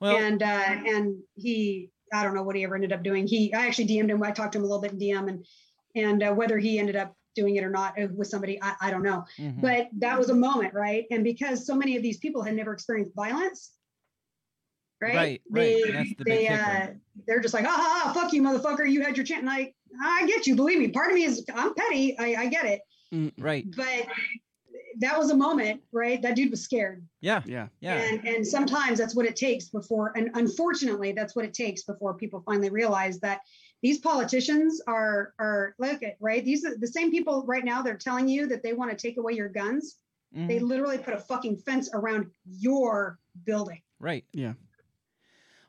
Well, 0.00 0.16
and 0.16 0.42
uh, 0.42 0.46
and 0.46 1.16
he, 1.34 1.90
I 2.12 2.22
don't 2.22 2.34
know 2.34 2.42
what 2.42 2.54
he 2.54 2.64
ever 2.64 2.74
ended 2.74 2.92
up 2.92 3.02
doing. 3.02 3.26
He, 3.26 3.52
I 3.52 3.66
actually 3.66 3.88
DM'd 3.88 4.10
him. 4.10 4.22
I 4.22 4.30
talked 4.30 4.52
to 4.52 4.58
him 4.58 4.64
a 4.64 4.66
little 4.66 4.82
bit 4.82 4.92
in 4.92 4.98
DM, 4.98 5.28
and 5.28 5.46
and 5.98 6.22
uh, 6.22 6.32
whether 6.32 6.58
he 6.58 6.78
ended 6.78 6.96
up 6.96 7.14
doing 7.34 7.56
it 7.56 7.64
or 7.64 7.70
not 7.70 8.00
uh, 8.00 8.08
with 8.14 8.28
somebody, 8.28 8.58
I, 8.62 8.74
I 8.80 8.90
don't 8.90 9.02
know. 9.02 9.24
mhm. 9.38 9.60
But 9.60 9.88
that 9.98 10.18
was 10.18 10.28
a 10.30 10.34
moment, 10.34 10.74
right? 10.74 11.04
And 11.10 11.22
because 11.22 11.66
so 11.66 11.74
many 11.74 11.96
of 11.96 12.02
these 12.02 12.18
people 12.18 12.42
had 12.42 12.54
never 12.56 12.72
experienced 12.72 13.14
violence, 13.14 13.72
right? 15.00 15.14
Right, 15.14 15.42
They, 15.52 15.82
right. 15.84 15.92
That's 15.92 16.08
the 16.18 16.24
big 16.24 16.34
they, 16.34 16.46
kicker. 16.46 16.60
uh, 16.62 16.86
they're 17.26 17.40
just 17.40 17.54
like, 17.54 17.64
ah, 17.64 17.68
ha, 17.76 18.00
ha, 18.04 18.12
fuck 18.12 18.32
you, 18.32 18.42
motherfucker. 18.42 18.90
You 18.90 19.02
had 19.02 19.16
your 19.16 19.24
chance. 19.24 19.40
And 19.40 19.50
I, 19.50 19.72
I 20.02 20.26
get 20.26 20.46
you. 20.46 20.56
Believe 20.56 20.78
me. 20.80 20.88
Part 20.88 21.10
of 21.10 21.14
me 21.14 21.24
is, 21.24 21.44
I'm 21.54 21.74
petty. 21.74 22.18
I, 22.18 22.34
I 22.42 22.46
get 22.48 22.64
it. 22.66 23.32
right. 23.38 23.64
But 23.76 24.06
that 25.00 25.16
was 25.16 25.30
a 25.30 25.36
moment, 25.36 25.80
right? 25.92 26.20
That 26.22 26.34
dude 26.34 26.50
was 26.50 26.62
scared. 26.62 27.06
Yeah. 27.20 27.42
Yeah. 27.46 27.68
Yeah. 27.80 28.00
And, 28.02 28.26
and 28.26 28.46
sometimes 28.46 28.98
that's 28.98 29.14
what 29.14 29.26
it 29.26 29.36
takes 29.36 29.66
before, 29.68 30.12
and 30.16 30.30
unfortunately, 30.34 31.12
that's 31.12 31.36
what 31.36 31.44
it 31.44 31.54
takes 31.54 31.84
before 31.84 32.14
people 32.14 32.42
finally 32.44 32.70
realize 32.70 33.20
that 33.20 33.40
these 33.82 33.98
politicians 33.98 34.80
are 34.86 35.34
are 35.38 35.74
look 35.78 36.02
at 36.02 36.16
right. 36.20 36.44
These 36.44 36.64
are 36.64 36.76
the 36.76 36.86
same 36.86 37.10
people 37.10 37.44
right 37.46 37.64
now. 37.64 37.82
They're 37.82 37.96
telling 37.96 38.28
you 38.28 38.46
that 38.48 38.62
they 38.62 38.72
want 38.72 38.90
to 38.90 38.96
take 38.96 39.16
away 39.18 39.34
your 39.34 39.48
guns. 39.48 39.96
They 40.32 40.58
Mhm. 40.58 40.62
literally 40.62 40.98
put 40.98 41.14
a 41.14 41.18
fucking 41.18 41.56
fence 41.58 41.88
around 41.94 42.30
your 42.44 43.18
building. 43.44 43.80
Right. 43.98 44.24
Yeah. 44.32 44.54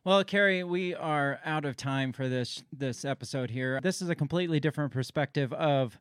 Well, 0.03 0.23
Kerry, 0.23 0.63
we 0.63 0.95
are 0.95 1.39
out 1.45 1.65
of 1.65 1.75
time 1.77 2.13
for 2.13 2.27
this 2.29 2.63
this 2.71 3.05
episode 3.05 3.51
here. 3.51 3.79
This 3.81 4.01
is 4.01 4.09
a 4.09 4.15
completely 4.15 4.59
different 4.59 4.91
perspective 4.91 5.53
of 5.53 5.99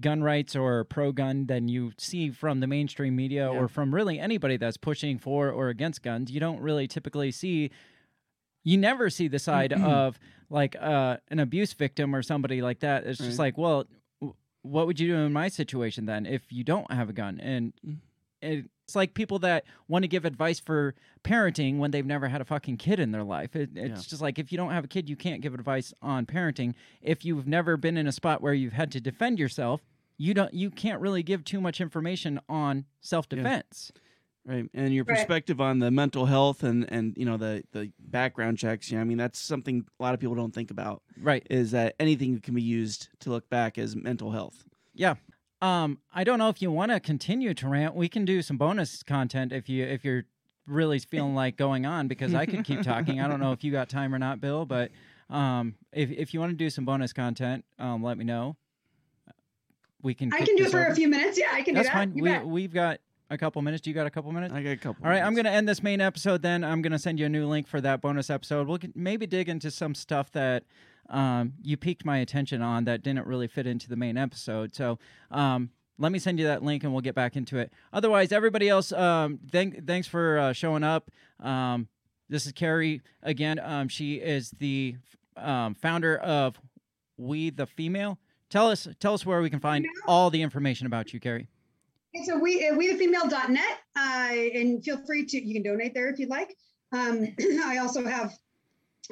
gun 0.00 0.22
rights 0.22 0.54
or 0.54 0.84
pro 0.84 1.10
gun 1.10 1.46
than 1.46 1.66
you 1.68 1.92
see 1.98 2.30
from 2.30 2.60
the 2.60 2.66
mainstream 2.68 3.16
media 3.16 3.50
Yeah. 3.52 3.58
or 3.58 3.66
from 3.68 3.92
really 3.94 4.18
anybody 4.20 4.56
that's 4.56 4.76
pushing 4.76 5.18
for 5.18 5.50
or 5.50 5.70
against 5.70 6.02
guns. 6.02 6.30
You 6.30 6.38
don't 6.40 6.60
really 6.60 6.86
typically 6.86 7.32
see 7.32 7.70
you 8.64 8.76
never 8.76 9.08
see 9.10 9.28
the 9.28 9.38
side 9.38 9.72
of 9.72 10.18
like 10.50 10.76
uh, 10.80 11.18
an 11.28 11.38
abuse 11.38 11.72
victim 11.72 12.14
or 12.14 12.22
somebody 12.22 12.62
like 12.62 12.80
that. 12.80 13.04
It's 13.06 13.18
just 13.18 13.38
Right. 13.38 13.46
like, 13.46 13.58
well, 13.58 13.84
w- 14.20 14.34
what 14.62 14.86
would 14.86 14.98
you 15.00 15.08
do 15.08 15.16
in 15.16 15.32
my 15.32 15.48
situation 15.48 16.06
then 16.06 16.26
if 16.26 16.50
you 16.50 16.64
don't 16.64 16.90
have 16.92 17.08
a 17.08 17.12
gun? 17.12 17.38
And 17.40 17.72
Mm. 17.86 17.98
it's 18.40 18.96
like 18.96 19.14
people 19.14 19.38
that 19.40 19.64
want 19.88 20.02
to 20.04 20.08
give 20.08 20.24
advice 20.24 20.58
for 20.60 20.94
parenting 21.24 21.78
when 21.78 21.90
they've 21.90 22.06
never 22.06 22.28
had 22.28 22.40
a 22.40 22.44
fucking 22.44 22.76
kid 22.78 22.98
in 23.00 23.10
their 23.10 23.24
life. 23.24 23.54
It, 23.56 23.70
it's 23.74 24.04
Yeah. 24.04 24.08
just 24.08 24.22
like 24.22 24.38
if 24.38 24.50
you 24.52 24.56
don't 24.58 24.70
have 24.70 24.84
a 24.84 24.88
kid, 24.88 25.08
you 25.08 25.16
can't 25.16 25.42
give 25.42 25.54
advice 25.54 25.92
on 26.00 26.24
parenting. 26.26 26.74
If 27.02 27.24
you've 27.24 27.46
never 27.46 27.76
been 27.76 27.96
in 27.98 28.06
a 28.06 28.12
spot 28.12 28.40
where 28.40 28.54
you've 28.54 28.72
had 28.74 28.90
to 28.92 29.00
defend 29.00 29.38
yourself, 29.38 29.82
you 30.16 30.34
don't 30.34 30.54
you 30.54 30.70
can't 30.70 31.00
really 31.00 31.22
give 31.22 31.44
too 31.44 31.60
much 31.60 31.80
information 31.80 32.40
on 32.48 32.86
self 33.00 33.28
defense. 33.28 33.92
Right, 34.48 34.64
and 34.72 34.94
your 34.94 35.04
Right. 35.04 35.14
perspective 35.18 35.60
on 35.60 35.78
the 35.78 35.90
mental 35.90 36.24
health 36.24 36.62
and 36.62 36.90
and 36.90 37.14
you 37.18 37.26
know 37.26 37.36
the 37.36 37.64
the 37.72 37.92
background 37.98 38.56
checks. 38.56 38.90
Yeah, 38.90 39.02
I 39.02 39.04
mean 39.04 39.18
that's 39.18 39.38
something 39.38 39.84
a 40.00 40.02
lot 40.02 40.14
of 40.14 40.20
people 40.20 40.34
don't 40.34 40.54
think 40.54 40.70
about. 40.70 41.02
Right. 41.20 41.46
Is 41.50 41.72
that 41.72 41.94
anything 42.00 42.40
can 42.40 42.54
be 42.54 42.62
used 42.62 43.10
to 43.20 43.30
look 43.30 43.50
back 43.50 43.76
as 43.76 43.94
mental 43.94 44.30
health? 44.30 44.64
Yeah. 44.94 45.16
Um, 45.60 45.98
I 46.14 46.24
don't 46.24 46.38
know 46.38 46.48
if 46.48 46.62
you 46.62 46.70
want 46.70 46.92
to 46.92 47.00
continue 47.00 47.52
to 47.52 47.68
rant. 47.68 47.94
We 47.94 48.08
can 48.08 48.24
do 48.24 48.40
some 48.40 48.56
bonus 48.56 49.02
content 49.02 49.52
if 49.52 49.68
you 49.68 49.84
if 49.84 50.02
you're 50.02 50.24
really 50.66 50.98
feeling 51.00 51.34
like 51.34 51.56
going 51.58 51.84
on 51.84 52.08
because 52.08 52.32
I 52.34 52.46
could 52.46 52.64
keep 52.64 52.80
talking. 52.82 53.20
I 53.20 53.28
don't 53.28 53.40
know 53.40 53.52
if 53.52 53.62
you 53.62 53.70
got 53.70 53.88
time 53.90 54.14
or 54.14 54.18
not, 54.18 54.40
Bill, 54.40 54.64
but 54.64 54.90
um, 55.28 55.74
if 55.92 56.10
if 56.10 56.32
you 56.32 56.40
want 56.40 56.52
to 56.52 56.56
do 56.56 56.70
some 56.70 56.86
bonus 56.86 57.12
content, 57.12 57.66
um, 57.78 58.02
let 58.02 58.16
me 58.16 58.24
know. 58.24 58.56
We 60.00 60.14
can. 60.14 60.32
I 60.32 60.38
can 60.42 60.56
do 60.56 60.64
it 60.64 60.70
for 60.70 60.78
over. 60.80 60.88
a 60.92 60.94
few 60.94 61.08
minutes. 61.08 61.38
Yeah, 61.38 61.48
I 61.52 61.62
can 61.62 61.74
That's 61.74 61.88
do 61.88 61.92
that. 61.92 61.98
fine. 61.98 62.14
You 62.16 62.22
we 62.22 62.30
bet. 62.30 62.46
we've 62.46 62.72
got 62.72 63.00
a 63.30 63.38
couple 63.38 63.60
minutes. 63.62 63.82
Do 63.82 63.90
you 63.90 63.94
got 63.94 64.06
a 64.06 64.10
couple 64.10 64.32
minutes? 64.32 64.54
I 64.54 64.62
got 64.62 64.70
a 64.70 64.76
couple. 64.76 65.04
All 65.04 65.10
right, 65.10 65.22
I'm 65.22 65.34
going 65.34 65.44
to 65.44 65.50
end 65.50 65.68
this 65.68 65.82
main 65.82 66.00
episode. 66.00 66.42
Then 66.42 66.64
I'm 66.64 66.82
going 66.82 66.92
to 66.92 66.98
send 66.98 67.18
you 67.18 67.26
a 67.26 67.28
new 67.28 67.46
link 67.46 67.66
for 67.66 67.80
that 67.80 68.00
bonus 68.00 68.30
episode. 68.30 68.66
We'll 68.66 68.78
maybe 68.94 69.26
dig 69.26 69.48
into 69.48 69.70
some 69.70 69.94
stuff 69.94 70.30
that 70.32 70.64
um, 71.10 71.54
you 71.62 71.76
piqued 71.76 72.04
my 72.04 72.18
attention 72.18 72.62
on 72.62 72.84
that 72.84 73.02
didn't 73.02 73.26
really 73.26 73.48
fit 73.48 73.66
into 73.66 73.88
the 73.88 73.96
main 73.96 74.16
episode. 74.16 74.74
So 74.74 74.98
um, 75.30 75.70
let 75.98 76.12
me 76.12 76.18
send 76.18 76.38
you 76.38 76.46
that 76.46 76.62
link, 76.62 76.84
and 76.84 76.92
we'll 76.92 77.02
get 77.02 77.14
back 77.14 77.36
into 77.36 77.58
it. 77.58 77.72
Otherwise, 77.92 78.32
everybody 78.32 78.68
else, 78.68 78.92
um, 78.92 79.38
thank, 79.50 79.86
thanks 79.86 80.06
for 80.06 80.38
uh, 80.38 80.52
showing 80.52 80.84
up. 80.84 81.10
Um, 81.40 81.88
this 82.28 82.46
is 82.46 82.52
Kerry 82.52 83.02
again. 83.22 83.58
Um, 83.58 83.88
she 83.88 84.14
is 84.16 84.50
the 84.58 84.96
um, 85.36 85.74
founder 85.74 86.16
of 86.16 86.58
We 87.16 87.50
the 87.50 87.66
Female. 87.66 88.18
Tell 88.50 88.70
us, 88.70 88.88
tell 89.00 89.12
us 89.12 89.26
where 89.26 89.42
we 89.42 89.50
can 89.50 89.60
find 89.60 89.86
all 90.06 90.30
the 90.30 90.40
information 90.40 90.86
about 90.86 91.12
you, 91.12 91.20
Kerry. 91.20 91.48
A 92.28 92.38
we 92.38 92.66
uh, 92.66 92.74
wethefemale.net, 92.74 93.78
uh, 93.96 94.58
and 94.58 94.84
feel 94.84 94.98
free 95.06 95.24
to 95.26 95.38
you 95.38 95.54
can 95.54 95.62
donate 95.62 95.94
there 95.94 96.08
if 96.08 96.18
you'd 96.18 96.30
like. 96.30 96.54
Um, 96.92 97.34
I 97.64 97.78
also 97.78 98.04
have 98.04 98.34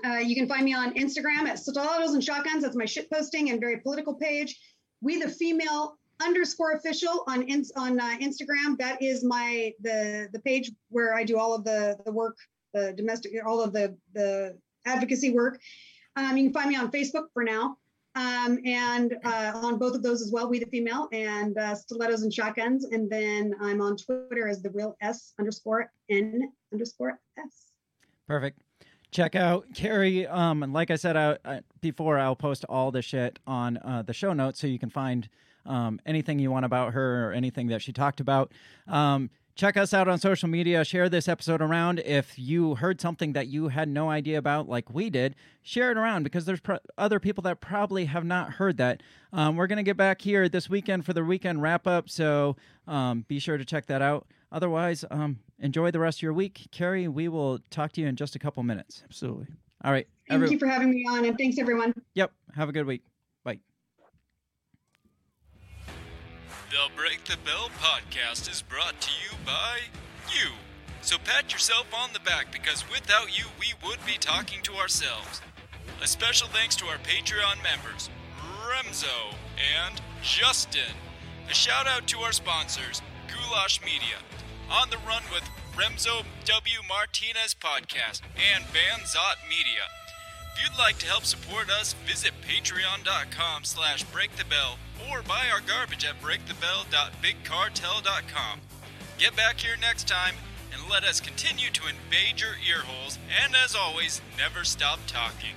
uh, 0.04 0.18
you 0.18 0.34
can 0.34 0.48
find 0.48 0.64
me 0.64 0.74
on 0.74 0.94
Instagram 0.94 1.46
at 1.46 1.58
Stilettos 1.58 2.14
and 2.14 2.22
Shotguns. 2.22 2.62
That's 2.62 2.76
my 2.76 2.84
shit 2.84 3.10
posting 3.10 3.50
and 3.50 3.60
very 3.60 3.78
political 3.80 4.14
page. 4.14 4.58
We 5.00 5.20
the 5.20 5.28
female 5.28 5.98
underscore 6.22 6.72
official 6.72 7.24
on 7.26 7.42
ins 7.42 7.70
on 7.76 8.00
uh, 8.00 8.16
Instagram. 8.20 8.76
That 8.78 9.00
is 9.00 9.24
my 9.24 9.72
the 9.80 10.28
the 10.32 10.40
page 10.40 10.72
where 10.88 11.14
I 11.14 11.24
do 11.24 11.38
all 11.38 11.54
of 11.54 11.64
the 11.64 11.96
the 12.04 12.12
work, 12.12 12.36
the 12.74 12.92
domestic, 12.96 13.32
all 13.46 13.62
of 13.62 13.72
the 13.72 13.96
the 14.14 14.58
advocacy 14.84 15.30
work. 15.30 15.60
Um, 16.16 16.36
you 16.36 16.44
can 16.44 16.52
find 16.52 16.68
me 16.68 16.76
on 16.76 16.90
Facebook 16.90 17.26
for 17.32 17.44
now. 17.44 17.76
Um, 18.16 18.58
and 18.64 19.14
uh, 19.24 19.52
on 19.54 19.78
both 19.78 19.94
of 19.94 20.02
those 20.02 20.22
as 20.22 20.32
well, 20.32 20.48
we 20.48 20.58
the 20.58 20.66
female 20.66 21.06
and 21.12 21.56
uh, 21.58 21.74
stilettos 21.74 22.22
and 22.22 22.32
shotguns. 22.32 22.86
And 22.86 23.10
then 23.10 23.54
I'm 23.60 23.82
on 23.82 23.96
Twitter 23.96 24.48
as 24.48 24.62
the 24.62 24.70
real 24.70 24.96
S 25.02 25.34
underscore 25.38 25.92
N 26.08 26.50
underscore 26.72 27.20
S. 27.38 27.72
Perfect. 28.26 28.58
Check 29.10 29.36
out 29.36 29.66
Kerry. 29.74 30.26
Um, 30.26 30.62
and 30.62 30.72
like 30.72 30.90
I 30.90 30.96
said 30.96 31.16
I, 31.16 31.36
I, 31.44 31.60
before, 31.82 32.18
I'll 32.18 32.34
post 32.34 32.64
all 32.68 32.90
the 32.90 33.02
shit 33.02 33.38
on 33.46 33.76
uh, 33.78 34.02
the 34.02 34.14
show 34.14 34.32
notes 34.32 34.60
so 34.60 34.66
you 34.66 34.78
can 34.78 34.90
find 34.90 35.28
um, 35.66 36.00
anything 36.06 36.38
you 36.38 36.50
want 36.50 36.64
about 36.64 36.94
her 36.94 37.28
or 37.28 37.32
anything 37.32 37.66
that 37.68 37.82
she 37.82 37.92
talked 37.92 38.20
about. 38.20 38.52
Um, 38.88 39.30
check 39.56 39.76
us 39.76 39.92
out 39.92 40.06
on 40.06 40.18
social 40.18 40.48
media. 40.48 40.84
Share 40.84 41.08
this 41.08 41.26
episode 41.28 41.60
around. 41.60 41.98
If 42.00 42.38
you 42.38 42.76
heard 42.76 43.00
something 43.00 43.32
that 43.32 43.48
you 43.48 43.68
had 43.68 43.88
no 43.88 44.08
idea 44.10 44.38
about, 44.38 44.68
like 44.68 44.88
we 44.92 45.10
did, 45.10 45.34
share 45.62 45.90
it 45.90 45.96
around 45.96 46.22
because 46.22 46.44
there's 46.44 46.60
pro- 46.60 46.78
other 46.96 47.18
people 47.18 47.42
that 47.42 47.60
probably 47.60 48.04
have 48.04 48.24
not 48.24 48.52
heard 48.52 48.76
that. 48.76 49.02
Um, 49.32 49.56
we're 49.56 49.66
going 49.66 49.78
to 49.78 49.82
get 49.82 49.96
back 49.96 50.20
here 50.20 50.48
this 50.48 50.70
weekend 50.70 51.04
for 51.04 51.12
the 51.12 51.24
weekend 51.24 51.62
wrap 51.62 51.86
up. 51.86 52.08
So 52.08 52.56
um, 52.86 53.24
be 53.26 53.38
sure 53.38 53.56
to 53.58 53.64
check 53.64 53.86
that 53.86 54.02
out. 54.02 54.26
Otherwise, 54.52 55.04
um, 55.10 55.40
enjoy 55.58 55.90
the 55.90 55.98
rest 55.98 56.18
of 56.18 56.22
your 56.22 56.32
week. 56.32 56.68
Kerry, 56.70 57.08
we 57.08 57.26
will 57.28 57.58
talk 57.70 57.92
to 57.92 58.00
you 58.00 58.06
in 58.06 58.14
just 58.16 58.36
a 58.36 58.38
couple 58.38 58.62
minutes. 58.62 59.02
Absolutely. 59.04 59.46
All 59.84 59.90
right. 59.92 60.06
Thank 60.28 60.42
every- 60.42 60.50
you 60.52 60.58
for 60.58 60.66
having 60.68 60.90
me 60.90 61.04
on, 61.10 61.24
and 61.24 61.36
thanks 61.36 61.58
everyone. 61.58 61.92
Yep. 62.14 62.30
Have 62.54 62.68
a 62.68 62.72
good 62.72 62.86
week. 62.86 63.02
The 66.76 66.94
Break 66.94 67.24
the 67.24 67.38
Bell 67.38 67.70
podcast 67.80 68.52
is 68.52 68.60
brought 68.60 69.00
to 69.00 69.10
you 69.10 69.34
by 69.46 69.78
you. 70.28 70.50
So 71.00 71.16
pat 71.16 71.50
yourself 71.50 71.86
on 71.94 72.10
the 72.12 72.20
back 72.20 72.52
because 72.52 72.84
without 72.90 73.32
you, 73.36 73.46
we 73.58 73.72
would 73.82 74.04
be 74.04 74.18
talking 74.20 74.60
to 74.64 74.74
ourselves. 74.74 75.40
A 76.02 76.06
special 76.06 76.48
thanks 76.48 76.76
to 76.76 76.84
our 76.84 76.98
Patreon 76.98 77.62
members, 77.62 78.10
Remzo 78.68 79.32
and 79.56 80.02
Justin. 80.20 80.92
A 81.50 81.54
shout 81.54 81.86
out 81.86 82.06
to 82.08 82.18
our 82.18 82.32
sponsors, 82.32 83.00
Goulash 83.26 83.80
Media, 83.82 84.20
On 84.70 84.90
the 84.90 84.98
Run 84.98 85.22
with 85.32 85.48
Remzo 85.74 86.26
W. 86.44 86.80
Martinez 86.86 87.54
Podcast, 87.54 88.20
and 88.52 88.66
Banzot 88.66 89.38
Media. 89.48 89.88
If 90.56 90.64
you'd 90.64 90.78
like 90.78 90.96
to 91.00 91.06
help 91.06 91.26
support 91.26 91.68
us, 91.68 91.92
visit 92.06 92.32
patreon.com 92.40 93.64
slash 93.64 94.06
breakthebell 94.06 94.78
or 95.10 95.20
buy 95.20 95.48
our 95.52 95.60
garbage 95.60 96.06
at 96.06 96.18
breakthebell.bigcartel.com. 96.22 98.60
Get 99.18 99.36
back 99.36 99.60
here 99.60 99.76
next 99.78 100.08
time 100.08 100.34
and 100.72 100.80
let 100.90 101.04
us 101.04 101.20
continue 101.20 101.68
to 101.70 101.88
invade 101.88 102.40
your 102.40 102.54
earholes 102.54 103.18
and 103.44 103.54
as 103.54 103.74
always, 103.74 104.22
never 104.38 104.64
stop 104.64 105.00
talking. 105.06 105.52